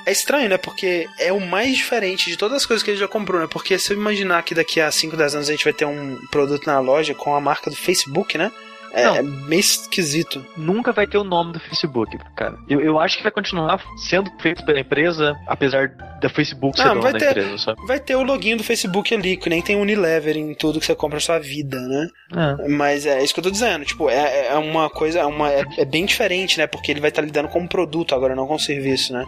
é 0.05 0.11
estranho, 0.11 0.49
né? 0.49 0.57
Porque 0.57 1.07
é 1.17 1.31
o 1.31 1.39
mais 1.39 1.75
diferente 1.75 2.29
de 2.29 2.37
todas 2.37 2.57
as 2.57 2.65
coisas 2.65 2.83
que 2.83 2.91
ele 2.91 2.97
já 2.97 3.07
comprou, 3.07 3.41
né? 3.41 3.47
Porque 3.49 3.77
se 3.77 3.93
eu 3.93 3.97
imaginar 3.97 4.43
que 4.43 4.55
daqui 4.55 4.79
a 4.79 4.91
5, 4.91 5.15
10 5.15 5.35
anos 5.35 5.49
a 5.49 5.51
gente 5.51 5.63
vai 5.63 5.73
ter 5.73 5.85
um 5.85 6.19
produto 6.31 6.65
na 6.65 6.79
loja 6.79 7.13
com 7.13 7.35
a 7.35 7.41
marca 7.41 7.69
do 7.69 7.75
Facebook, 7.75 8.37
né? 8.37 8.51
É, 8.93 9.05
Não. 9.05 9.15
é 9.15 9.21
meio 9.21 9.59
esquisito. 9.59 10.45
Nunca 10.57 10.91
vai 10.91 11.05
ter 11.07 11.17
o 11.17 11.23
nome 11.23 11.53
do 11.53 11.59
Facebook, 11.59 12.17
cara. 12.35 12.57
Eu, 12.67 12.79
eu 12.81 12.99
acho 12.99 13.17
que 13.17 13.23
vai 13.23 13.31
continuar 13.31 13.81
sendo 13.97 14.31
feito 14.39 14.65
pela 14.65 14.79
empresa, 14.79 15.35
apesar 15.47 15.89
da 16.21 16.29
Facebook 16.29 16.77
ser 16.77 16.85
Não, 16.85 16.95
dona 16.95 17.11
vai 17.11 17.13
ter- 17.19 17.29
empresa, 17.29 17.57
sabe? 17.57 17.85
Vai 17.87 17.99
ter 17.99 18.15
o 18.15 18.23
login 18.23 18.55
do 18.57 18.63
Facebook 18.63 19.13
ali, 19.13 19.37
que 19.37 19.49
nem 19.49 19.61
tem 19.61 19.75
Unilever 19.75 20.35
em 20.37 20.53
tudo 20.53 20.79
que 20.79 20.85
você 20.85 20.95
compra 20.95 21.17
na 21.17 21.21
sua 21.21 21.39
vida, 21.39 21.79
né? 21.79 22.07
É. 22.35 22.67
Mas 22.67 23.05
é 23.05 23.23
isso 23.23 23.33
que 23.33 23.39
eu 23.39 23.43
tô 23.43 23.51
dizendo, 23.51 23.85
tipo, 23.85 24.09
é, 24.09 24.47
é 24.47 24.55
uma 24.57 24.89
coisa, 24.89 25.19
é, 25.19 25.25
uma, 25.25 25.49
é, 25.51 25.63
é 25.77 25.85
bem 25.85 26.05
diferente, 26.05 26.57
né? 26.57 26.67
Porque 26.67 26.91
ele 26.91 26.99
vai 26.99 27.09
estar 27.09 27.21
lidando 27.21 27.47
com 27.49 27.59
um 27.59 27.67
produto 27.67 28.13
agora, 28.13 28.35
não 28.35 28.47
com 28.47 28.55
um 28.55 28.59
serviço, 28.59 29.13
né? 29.13 29.23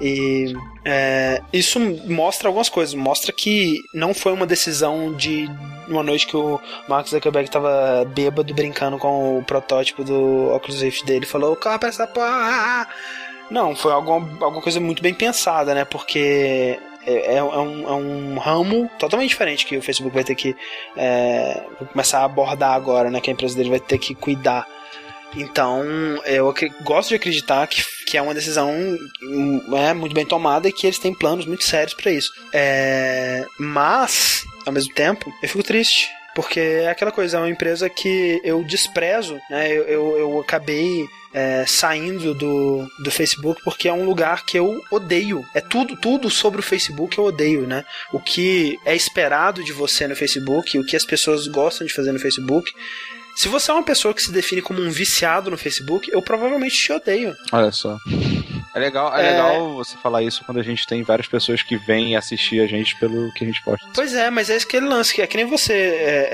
E 0.00 0.52
é, 0.84 1.40
isso 1.52 1.78
mostra 2.06 2.48
algumas 2.48 2.68
coisas. 2.68 2.94
Mostra 2.94 3.32
que 3.32 3.78
não 3.94 4.12
foi 4.12 4.32
uma 4.32 4.46
decisão 4.46 5.12
de 5.14 5.48
uma 5.88 6.02
noite 6.02 6.26
que 6.26 6.36
o 6.36 6.58
Mark 6.88 7.06
Zuckerberg 7.08 7.50
tava 7.50 8.04
bêbado 8.14 8.54
brincando 8.54 8.98
com 9.04 9.38
o 9.38 9.44
protótipo 9.44 10.02
do 10.02 10.50
Oculus 10.54 10.80
Rift 10.80 11.04
dele. 11.04 11.26
Falou, 11.26 11.54
compra 11.54 11.90
essa 11.90 12.06
porra! 12.06 12.88
Não, 13.50 13.76
foi 13.76 13.92
alguma, 13.92 14.26
alguma 14.42 14.62
coisa 14.62 14.80
muito 14.80 15.02
bem 15.02 15.12
pensada, 15.12 15.74
né? 15.74 15.84
Porque 15.84 16.80
é, 17.06 17.36
é 17.36 17.42
um, 17.42 17.86
é 17.86 17.92
um 17.92 18.38
ramo 18.38 18.90
totalmente 18.98 19.28
diferente 19.28 19.66
que 19.66 19.76
o 19.76 19.82
Facebook 19.82 20.14
vai 20.14 20.24
ter 20.24 20.34
que 20.34 20.56
é, 20.96 21.62
começar 21.92 22.20
a 22.20 22.24
abordar 22.24 22.72
agora, 22.72 23.10
né? 23.10 23.20
Que 23.20 23.28
a 23.28 23.34
empresa 23.34 23.54
dele 23.54 23.68
vai 23.68 23.80
ter 23.80 23.98
que 23.98 24.14
cuidar. 24.14 24.66
Então, 25.36 25.84
eu 26.24 26.54
gosto 26.82 27.10
de 27.10 27.16
acreditar 27.16 27.66
que, 27.66 27.84
que 28.06 28.16
é 28.16 28.22
uma 28.22 28.32
decisão 28.32 28.70
hum, 29.22 29.76
é, 29.76 29.92
muito 29.92 30.14
bem 30.14 30.24
tomada 30.24 30.66
e 30.66 30.72
que 30.72 30.86
eles 30.86 30.98
têm 30.98 31.12
planos 31.12 31.44
muito 31.44 31.64
sérios 31.64 31.92
pra 31.92 32.10
isso. 32.10 32.32
É, 32.54 33.44
mas, 33.58 34.44
ao 34.64 34.72
mesmo 34.72 34.94
tempo, 34.94 35.30
eu 35.42 35.48
fico 35.48 35.62
triste. 35.62 36.08
Porque 36.34 36.60
é 36.60 36.90
aquela 36.90 37.12
coisa, 37.12 37.36
é 37.36 37.40
uma 37.40 37.50
empresa 37.50 37.88
que 37.88 38.40
eu 38.44 38.64
desprezo, 38.64 39.38
né? 39.48 39.70
Eu, 39.70 39.84
eu, 39.84 40.18
eu 40.18 40.40
acabei 40.40 41.06
é, 41.34 41.64
saindo 41.66 42.32
do, 42.32 42.88
do 43.02 43.10
Facebook 43.10 43.60
porque 43.64 43.88
é 43.88 43.92
um 43.92 44.04
lugar 44.04 44.44
que 44.44 44.56
eu 44.58 44.80
odeio. 44.90 45.44
É 45.52 45.60
tudo, 45.60 45.96
tudo 45.96 46.30
sobre 46.30 46.60
o 46.60 46.62
Facebook 46.62 47.18
eu 47.18 47.24
odeio, 47.24 47.66
né? 47.66 47.84
O 48.12 48.20
que 48.20 48.78
é 48.84 48.94
esperado 48.94 49.62
de 49.62 49.72
você 49.72 50.06
no 50.06 50.16
Facebook, 50.16 50.78
o 50.78 50.84
que 50.84 50.96
as 50.96 51.04
pessoas 51.04 51.46
gostam 51.48 51.86
de 51.86 51.92
fazer 51.92 52.12
no 52.12 52.20
Facebook. 52.20 52.72
Se 53.36 53.48
você 53.48 53.72
é 53.72 53.74
uma 53.74 53.82
pessoa 53.82 54.14
que 54.14 54.22
se 54.22 54.30
define 54.30 54.62
como 54.62 54.80
um 54.80 54.90
viciado 54.90 55.50
no 55.50 55.58
Facebook, 55.58 56.08
eu 56.12 56.22
provavelmente 56.22 56.76
te 56.76 56.92
odeio. 56.92 57.34
Olha 57.52 57.72
só. 57.72 57.98
É 58.74 58.78
legal, 58.80 59.16
é, 59.16 59.24
É. 59.24 59.30
legal 59.30 59.74
você 59.74 59.96
falar 59.96 60.22
isso 60.22 60.44
quando 60.44 60.58
a 60.58 60.62
gente 60.62 60.86
tem 60.86 61.02
várias 61.02 61.28
pessoas 61.28 61.62
que 61.62 61.76
vêm 61.76 62.16
assistir 62.16 62.60
a 62.60 62.66
gente 62.66 62.96
pelo 62.96 63.32
que 63.32 63.44
a 63.44 63.46
gente 63.46 63.62
posta. 63.62 63.86
Pois 63.94 64.14
é, 64.14 64.30
mas 64.30 64.50
é 64.50 64.56
aquele 64.56 64.86
lance 64.86 65.14
que 65.14 65.22
é 65.22 65.26
que 65.26 65.36
nem 65.36 65.46
você, 65.46 65.72
é, 65.72 66.28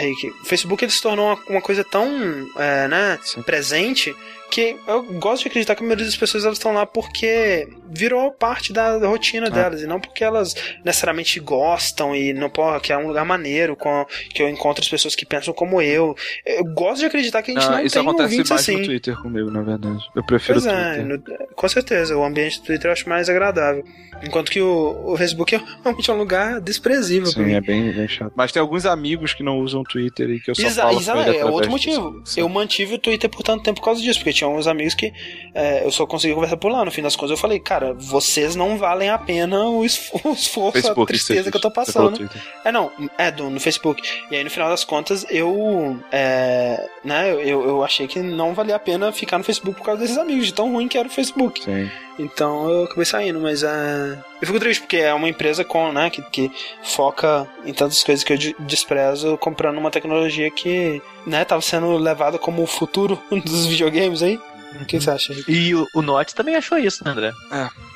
é, 0.00 0.10
é. 0.10 0.30
O 0.40 0.44
Facebook 0.44 0.84
ele 0.84 0.90
se 0.92 1.02
tornou 1.02 1.26
uma, 1.26 1.38
uma 1.48 1.60
coisa 1.60 1.84
tão 1.84 2.08
é, 2.56 2.88
né, 2.88 3.18
Sim. 3.22 3.42
presente 3.42 4.14
que 4.52 4.76
eu 4.86 5.02
gosto 5.14 5.44
de 5.44 5.48
acreditar 5.48 5.74
que 5.74 5.82
a 5.82 5.86
maioria 5.86 6.04
das 6.04 6.14
pessoas 6.16 6.44
elas 6.44 6.58
estão 6.58 6.74
lá 6.74 6.84
porque 6.84 7.66
virou 7.88 8.30
parte 8.30 8.70
da 8.72 8.98
rotina 8.98 9.48
delas 9.48 9.80
e 9.80 9.86
não 9.86 9.98
porque 9.98 10.22
elas 10.22 10.54
necessariamente 10.84 11.40
gostam 11.40 12.14
e 12.14 12.34
não 12.34 12.50
porra, 12.50 12.78
que 12.78 12.92
é 12.92 12.98
um 12.98 13.06
lugar 13.08 13.24
maneiro 13.24 13.74
com, 13.74 14.04
que 14.34 14.42
eu 14.42 14.48
encontro 14.50 14.82
as 14.82 14.88
pessoas 14.88 15.14
que 15.16 15.24
pensam 15.24 15.54
como 15.54 15.80
eu. 15.80 16.14
Eu 16.44 16.64
gosto 16.66 17.00
de 17.00 17.06
acreditar 17.06 17.42
que 17.42 17.50
a 17.50 17.54
gente 17.54 17.64
Ah, 17.66 17.70
não 17.78 17.80
isso 17.84 17.94
tem 17.94 18.02
acontece 18.02 18.36
mais 18.36 18.50
assim. 18.52 18.76
no 18.76 18.84
Twitter 18.84 19.16
comigo, 19.22 19.50
na 19.50 19.62
verdade. 19.62 19.98
Eu 20.14 20.22
prefiro 20.24 20.60
Pois 20.60 20.66
o 20.66 20.76
é, 20.76 20.94
Twitter. 20.96 21.06
no- 21.38 21.46
com 21.54 21.68
certeza, 21.68 22.16
o 22.16 22.22
ambiente 22.24 22.60
do 22.60 22.66
Twitter 22.66 22.88
eu 22.88 22.92
acho 22.92 23.08
mais 23.08 23.30
agradável. 23.30 23.82
Enquanto 24.24 24.50
que 24.50 24.60
o, 24.60 25.12
o 25.12 25.16
Facebook 25.16 25.54
é 25.54 25.60
realmente 25.82 26.10
um 26.10 26.16
lugar 26.16 26.60
desprezível. 26.60 27.26
Sim, 27.26 27.54
é 27.54 27.60
bem, 27.60 27.90
bem 27.92 28.08
chato. 28.08 28.32
Mas 28.36 28.52
tem 28.52 28.60
alguns 28.60 28.86
amigos 28.86 29.34
que 29.34 29.42
não 29.42 29.58
usam 29.60 29.80
o 29.80 29.84
Twitter 29.84 30.30
e 30.30 30.40
que 30.40 30.50
eu 30.50 30.54
só 30.54 30.62
Exa 30.62 30.82
falo 30.82 30.98
exa- 31.00 31.12
é 31.36 31.44
outro 31.44 31.70
disso. 31.76 32.00
motivo. 32.00 32.22
Eu 32.36 32.48
mantive 32.48 32.94
o 32.94 32.98
Twitter 32.98 33.28
por 33.28 33.42
tanto 33.42 33.62
tempo 33.64 33.80
por 33.80 33.84
causa 33.86 34.00
disso, 34.00 34.18
porque 34.20 34.32
tinha 34.32 34.48
uns 34.48 34.66
amigos 34.66 34.94
que 34.94 35.12
é, 35.54 35.84
eu 35.84 35.90
só 35.90 36.06
conseguia 36.06 36.34
conversar 36.34 36.56
por 36.56 36.70
lá. 36.70 36.84
No 36.84 36.90
fim 36.90 37.02
das 37.02 37.16
contas, 37.16 37.32
eu 37.32 37.36
falei, 37.36 37.58
cara, 37.58 37.94
vocês 37.94 38.54
não 38.54 38.76
valem 38.78 39.08
a 39.10 39.18
pena 39.18 39.64
o, 39.68 39.84
esf- 39.84 40.12
o 40.24 40.32
esforço, 40.32 40.72
Facebook, 40.72 41.02
a 41.02 41.06
tristeza 41.06 41.50
que 41.50 41.56
eu 41.56 41.60
tô 41.60 41.70
passando. 41.70 42.30
É, 42.64 42.70
não, 42.72 42.90
é 43.18 43.30
do, 43.30 43.50
no 43.50 43.58
Facebook. 43.60 44.02
E 44.30 44.36
aí, 44.36 44.44
no 44.44 44.50
final 44.50 44.68
das 44.68 44.84
contas, 44.84 45.26
eu. 45.30 45.98
É, 46.10 46.88
né, 47.04 47.32
eu, 47.32 47.62
eu 47.64 47.82
achei 47.84 48.06
que 48.06 48.20
não 48.20 48.54
valia 48.54 48.76
a 48.76 48.78
pena 48.78 49.10
ficar 49.12 49.38
no 49.38 49.44
Facebook 49.44 49.76
por 49.78 49.84
causa 49.84 50.00
desses 50.00 50.16
amigos, 50.18 50.46
de 50.46 50.54
tão 50.54 50.72
ruim 50.72 50.86
que 50.88 50.96
era 50.96 51.08
o 51.08 51.10
Facebook. 51.10 51.62
Sim. 51.64 51.90
Então 52.18 52.68
eu 52.70 52.84
acabei 52.84 53.04
saindo, 53.04 53.40
mas 53.40 53.62
é. 53.62 54.18
Eu 54.40 54.46
fico 54.46 54.60
triste 54.60 54.80
porque 54.82 54.96
é 54.98 55.14
uma 55.14 55.28
empresa 55.28 55.64
com, 55.64 55.92
né, 55.92 56.10
que, 56.10 56.22
que 56.22 56.50
foca 56.82 57.48
em 57.64 57.72
tantas 57.72 58.02
coisas 58.02 58.22
que 58.24 58.32
eu 58.32 58.36
de- 58.36 58.56
desprezo, 58.58 59.36
comprando 59.38 59.78
uma 59.78 59.90
tecnologia 59.90 60.50
que, 60.50 61.00
né, 61.26 61.44
tava 61.44 61.60
sendo 61.62 61.96
levada 61.96 62.38
como 62.38 62.62
o 62.62 62.66
futuro 62.66 63.20
dos 63.44 63.66
videogames 63.66 64.22
aí. 64.22 64.38
O 64.80 64.84
que 64.84 65.00
você 65.00 65.10
acha? 65.10 65.32
Henrique? 65.32 65.52
E 65.52 65.74
o, 65.74 65.86
o 65.94 66.02
Notch 66.02 66.32
também 66.32 66.56
achou 66.56 66.78
isso, 66.78 67.04
né, 67.04 67.10
André? 67.10 67.32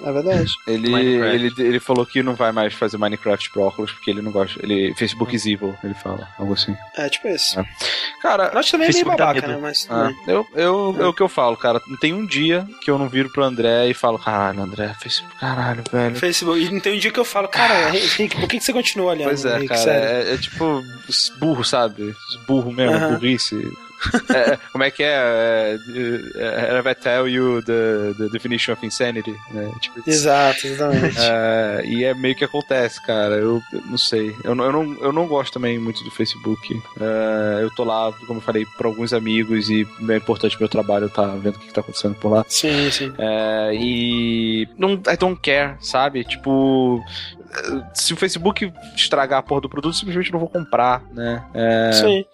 É 0.04 0.12
verdade. 0.12 0.52
Ele, 0.66 0.88
Minecraft. 0.90 1.34
ele, 1.34 1.54
ele 1.58 1.80
falou 1.80 2.06
que 2.06 2.22
não 2.22 2.34
vai 2.34 2.52
mais 2.52 2.74
fazer 2.74 2.98
Minecraft 2.98 3.50
pro 3.50 3.62
óculos 3.62 3.92
porque 3.92 4.10
ele 4.10 4.22
não 4.22 4.30
gosta. 4.30 4.58
Ele, 4.62 4.94
Facebook 4.94 5.34
is 5.34 5.46
evil, 5.46 5.76
ele 5.82 5.94
fala. 5.94 6.28
Algo 6.38 6.52
assim. 6.52 6.76
É 6.96 7.08
tipo 7.08 7.28
isso. 7.28 7.58
É. 7.58 7.64
Cara, 8.22 8.50
Nós 8.52 8.70
também 8.70 8.88
é 8.88 8.92
meio 8.92 9.04
Facebook 9.04 9.18
babaca, 9.18 9.46
né? 9.46 9.58
Mas. 9.60 9.86
Ah, 9.90 10.08
né. 10.08 10.16
eu, 10.26 10.46
eu, 10.54 10.96
é 11.00 11.06
o 11.06 11.12
que 11.12 11.22
eu 11.22 11.28
falo, 11.28 11.56
cara. 11.56 11.80
Não 11.86 11.96
tem 11.96 12.12
um 12.12 12.26
dia 12.26 12.66
que 12.80 12.90
eu 12.90 12.98
não 12.98 13.08
viro 13.08 13.30
pro 13.30 13.44
André 13.44 13.88
e 13.88 13.94
falo, 13.94 14.18
caralho, 14.18 14.60
André, 14.60 14.94
Facebook, 15.00 15.38
caralho, 15.38 15.82
velho. 15.90 16.16
Facebook. 16.16 16.60
E 16.60 16.70
não 16.70 16.80
tem 16.80 16.96
um 16.96 16.98
dia 16.98 17.10
que 17.10 17.20
eu 17.20 17.24
falo, 17.24 17.48
cara, 17.48 17.94
Henrique, 17.96 18.36
por 18.36 18.48
que, 18.48 18.58
que 18.58 18.64
você 18.64 18.72
continua 18.72 19.12
olhando? 19.12 19.28
Pois 19.28 19.44
é, 19.44 19.56
Henrique? 19.56 19.74
cara, 19.74 19.90
é, 19.92 20.34
é 20.34 20.36
tipo 20.36 20.82
burro, 21.38 21.64
sabe? 21.64 22.14
Burro 22.46 22.72
mesmo, 22.72 22.96
Aham. 22.96 23.12
burrice. 23.14 23.56
É, 24.34 24.52
é, 24.52 24.58
como 24.72 24.84
é 24.84 24.90
que 24.90 25.02
é? 25.02 25.06
é, 25.14 25.78
é 26.36 26.66
Ela 26.70 26.82
vai 26.82 26.94
tell 26.94 27.28
you 27.28 27.62
the, 27.62 28.14
the 28.18 28.28
definition 28.30 28.72
of 28.72 28.84
insanity, 28.86 29.34
né? 29.52 29.70
Tipo, 29.80 30.02
Exato, 30.08 30.66
exatamente. 30.66 31.16
é, 31.18 31.82
e 31.86 32.04
é 32.04 32.14
meio 32.14 32.34
que 32.34 32.44
acontece, 32.44 33.00
cara. 33.04 33.34
Eu, 33.36 33.60
eu 33.72 33.82
não 33.86 33.98
sei. 33.98 34.34
Eu, 34.44 34.54
não- 34.54 34.64
eu, 34.64 34.72
não, 34.72 34.96
eu 35.02 35.12
não 35.12 35.26
gosto 35.26 35.52
também 35.54 35.78
muito 35.78 36.02
do 36.04 36.10
Facebook. 36.10 36.80
É, 37.00 37.62
eu 37.62 37.70
tô 37.74 37.84
lá, 37.84 38.12
como 38.26 38.38
eu 38.38 38.42
falei, 38.44 38.64
pra 38.76 38.88
alguns 38.88 39.12
amigos 39.12 39.68
e 39.70 39.86
é 40.08 40.16
importante 40.16 40.56
meu 40.58 40.68
trabalho 40.68 41.06
estar 41.06 41.26
vendo 41.36 41.56
o 41.56 41.58
que, 41.58 41.66
que 41.68 41.72
tá 41.74 41.80
acontecendo 41.80 42.14
por 42.16 42.30
lá. 42.32 42.44
Sim, 42.48 42.90
sim. 42.90 43.12
E 43.72 44.68
não 44.78 44.94
I 44.94 45.16
don't 45.18 45.40
care, 45.40 45.76
sabe? 45.80 46.24
Tipo, 46.24 47.02
se 47.94 48.12
o 48.12 48.16
Facebook 48.16 48.72
estragar 48.94 49.38
a 49.38 49.42
porra 49.42 49.60
do 49.62 49.68
produto, 49.68 49.94
simplesmente 49.94 50.32
não 50.32 50.38
vou 50.40 50.48
comprar, 50.48 51.02
né? 51.12 51.44
É, 51.54 51.90
Sim. 51.92 52.24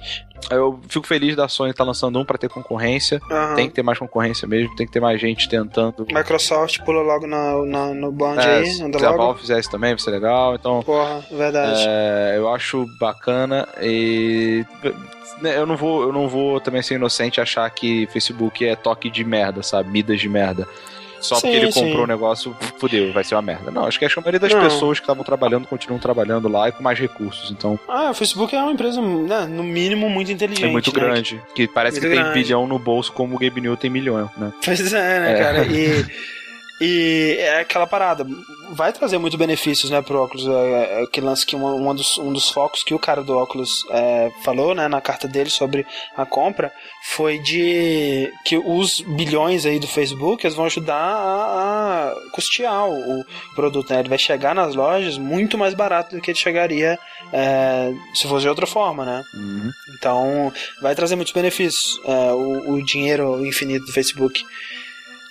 eu 0.51 0.81
fico 0.89 1.07
feliz 1.07 1.37
da 1.37 1.49
Sony 1.49 1.71
estar 1.71 1.85
lançando 1.85 2.19
um 2.19 2.25
pra 2.25 2.37
ter 2.39 2.49
concorrência. 2.49 3.21
Aham. 3.31 3.55
Tem 3.55 3.69
que 3.69 3.75
ter 3.75 3.83
mais 3.83 3.99
concorrência 3.99 4.47
mesmo, 4.49 4.75
tem 4.77 4.87
que 4.87 4.93
ter 4.93 5.01
mais 5.01 5.21
gente 5.21 5.49
tentando. 5.49 6.07
Microsoft 6.11 6.81
pula 6.81 7.03
logo 7.03 7.27
na, 7.27 7.65
na- 7.65 7.95
no 7.95 8.11
bonde 8.13 8.41
É, 8.41 8.59
aí, 8.59 8.67
se 8.67 8.77
se 8.77 8.83
a 8.83 9.11
logo. 9.11 9.17
Valve 9.23 9.41
fizer 9.41 9.59
isso 9.61 9.71
também, 9.71 9.91
vai 9.91 9.99
ser 9.99 10.11
legal. 10.11 10.55
Então, 10.55 10.83
Porra, 10.83 11.21
verdade. 11.31 11.85
é, 11.87 12.35
eu 12.37 12.49
acho 12.53 12.87
bacana 12.99 13.69
e 13.81 14.65
né, 15.41 15.57
eu 15.57 15.67
não 15.67 15.77
vou, 15.77 16.03
eu 16.03 16.13
não 16.13 16.29
vou 16.29 16.61
também 16.61 16.83
ser 16.83 16.95
inocente 16.95 17.41
achar 17.41 17.69
que 17.71 18.07
Facebook 18.13 18.65
é 18.65 18.77
toque 18.77 19.11
de 19.11 19.25
merda, 19.25 19.63
sabe? 19.63 19.91
Midas 19.91 20.21
de 20.21 20.29
merda. 20.29 20.67
Só 21.23 21.37
Sim, 21.37 21.41
porque 21.43 21.57
ele 21.57 21.73
sim. 21.73 21.85
comprou 21.87 22.05
o 22.05 22.07
negócio, 22.07 22.55
fudeu, 22.79 23.13
vai 23.13 23.23
ser 23.25 23.35
uma 23.37 23.43
merda. 23.43 23.71
Não, 23.71 23.87
acho 23.87 23.99
que 23.99 24.05
acho 24.05 24.15
que 24.15 24.19
a 24.21 24.23
maioria 24.23 24.41
das 24.41 24.53
Não. 24.53 24.61
pessoas 24.61 24.99
que 24.99 25.05
estavam 25.05 25.23
trabalhando 25.25 25.67
continuam 25.69 25.99
trabalhando 26.01 26.49
lá 26.49 26.69
e 26.69 26.73
com 26.73 26.83
mais 26.83 26.99
recursos. 26.99 27.51
Então, 27.51 27.79
Ah, 27.89 28.11
o 28.11 28.15
Facebook 28.15 28.55
é 28.55 28.61
uma 28.63 28.73
empresa, 28.73 29.01
né, 29.01 29.47
no 29.49 29.63
mínimo, 29.63 30.11
muito 30.11 30.31
inteligente. 30.33 30.65
é 30.69 30.71
muito 30.73 30.93
né? 30.93 31.01
grande. 31.01 31.41
Que 31.55 31.67
parece 31.69 32.01
Muito 32.01 32.11
que 32.11 32.15
tem 32.17 32.25
grande. 32.25 32.43
bilhão 32.43 32.67
no 32.67 32.79
bolso, 32.79 33.13
como 33.13 33.37
o 33.37 33.39
Gabe 33.39 33.61
New 33.61 33.77
tem 33.77 33.89
milhão, 33.91 34.29
né? 34.37 34.53
Pois 34.65 34.93
é, 34.93 35.21
né, 35.21 35.33
É. 35.33 35.39
cara? 35.43 35.65
E, 35.67 36.05
e 36.85 37.37
é 37.39 37.61
aquela 37.61 37.87
parada. 37.87 38.27
Vai 38.71 38.93
trazer 38.93 39.17
muito 39.17 39.39
benefícios, 39.39 39.89
né, 39.89 40.03
pro 40.03 40.21
óculos. 40.21 40.49
É, 40.49 41.01
é 41.01 41.03
aquele 41.05 41.27
lance 41.27 41.47
que 41.47 41.55
uma, 41.55 41.73
uma 41.75 41.95
dos, 41.95 42.19
um 42.19 42.33
dos 42.33 42.51
focos 42.51 42.83
que 42.83 42.93
o 42.93 42.99
cara 42.99 43.23
do 43.23 43.37
óculos 43.37 43.87
é, 43.91 44.33
falou, 44.43 44.75
né, 44.75 44.89
na 44.89 45.01
carta 45.01 45.29
dele 45.29 45.49
sobre 45.49 45.87
a 46.17 46.27
compra 46.27 46.73
foi 47.05 47.39
de 47.39 48.33
que 48.45 48.59
os 48.59 49.01
bilhões 49.01 49.65
aí 49.65 49.79
do 49.79 49.87
Facebook 49.87 50.45
eles 50.45 50.57
vão 50.57 50.65
ajudar 50.65 50.97
a, 50.97 52.09
a 52.09 52.31
custear 52.33 52.89
o, 52.89 53.21
o 53.21 53.25
produto, 53.55 53.93
né? 53.93 54.01
Ele 54.01 54.09
vai 54.09 54.19
chegar 54.19 54.53
nas 54.53 54.75
lojas 54.75 55.17
muito 55.19 55.57
mais 55.57 55.75
barato 55.75 56.17
do 56.17 56.21
que 56.21 56.33
ele 56.33 56.39
chegaria 56.39 56.99
é, 57.33 57.93
se 58.13 58.27
fosse 58.27 58.43
de 58.43 58.49
outra 58.49 58.67
forma, 58.67 59.05
né? 59.05 59.23
Uhum. 59.35 59.71
Então, 59.97 60.53
vai 60.81 60.97
trazer 60.97 61.15
muitos 61.15 61.33
benefícios 61.33 62.01
é, 62.05 62.33
o, 62.33 62.75
o 62.75 62.85
dinheiro 62.85 63.47
infinito 63.47 63.87
do 63.87 63.93
Facebook. 63.93 64.45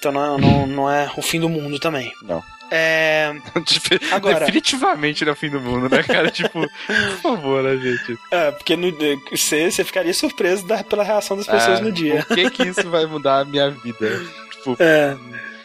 Então, 0.02 0.12
não, 0.12 0.36
não, 0.40 0.66
não 0.66 0.90
é 0.92 1.12
o 1.16 1.22
fim 1.22 1.40
do 1.40 1.48
mundo 1.48 1.78
também. 1.78 2.12
Não. 2.24 2.44
É, 2.72 3.32
Agora- 4.12 4.40
Definitivamente 4.40 5.24
não 5.24 5.30
é 5.30 5.34
o 5.34 5.38
fim 5.38 5.50
do 5.52 5.62
mundo, 5.62 5.88
né, 5.94 6.02
cara? 6.02 6.32
tipo, 6.32 6.60
por 6.62 7.18
favor, 7.22 7.62
né, 7.62 7.78
gente? 7.78 8.18
é, 8.32 8.50
porque 8.50 8.76
no- 8.76 8.92
você, 9.30 9.70
você 9.70 9.84
ficaria 9.84 10.12
surpreso 10.12 10.66
da- 10.66 10.84
pela 10.84 11.04
reação 11.04 11.38
das 11.38 11.46
pessoas 11.46 11.80
Ah, 11.80 11.84
no 11.84 11.92
dia. 11.92 12.26
Por 12.28 12.36
que 12.36 12.50
que 12.50 12.64
isso 12.64 12.90
vai 12.90 13.06
mudar 13.06 13.42
a 13.42 13.46
minha 13.46 13.70
vida? 13.70 14.20
Tipo, 14.52 14.76
É, 14.80 15.16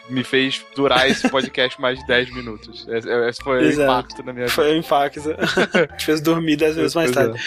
me 0.09 0.23
fez 0.23 0.65
durar 0.75 1.09
esse 1.09 1.29
podcast 1.31 1.81
mais 1.81 1.99
de 1.99 2.07
10 2.07 2.35
minutos. 2.35 2.87
Esse, 2.89 3.09
esse 3.09 3.43
foi 3.43 3.65
Exato. 3.65 3.91
o 3.91 3.99
impacto 3.99 4.23
na 4.23 4.33
minha 4.33 4.47
vida. 4.47 4.55
Foi 4.55 4.75
o 4.75 4.77
impacto. 4.79 5.21
Te 5.97 6.05
fez 6.05 6.21
dormir 6.21 6.57
dez 6.57 6.77
vezes 6.77 6.95
mais 6.95 7.11
Pois 7.11 7.27
tarde. 7.27 7.43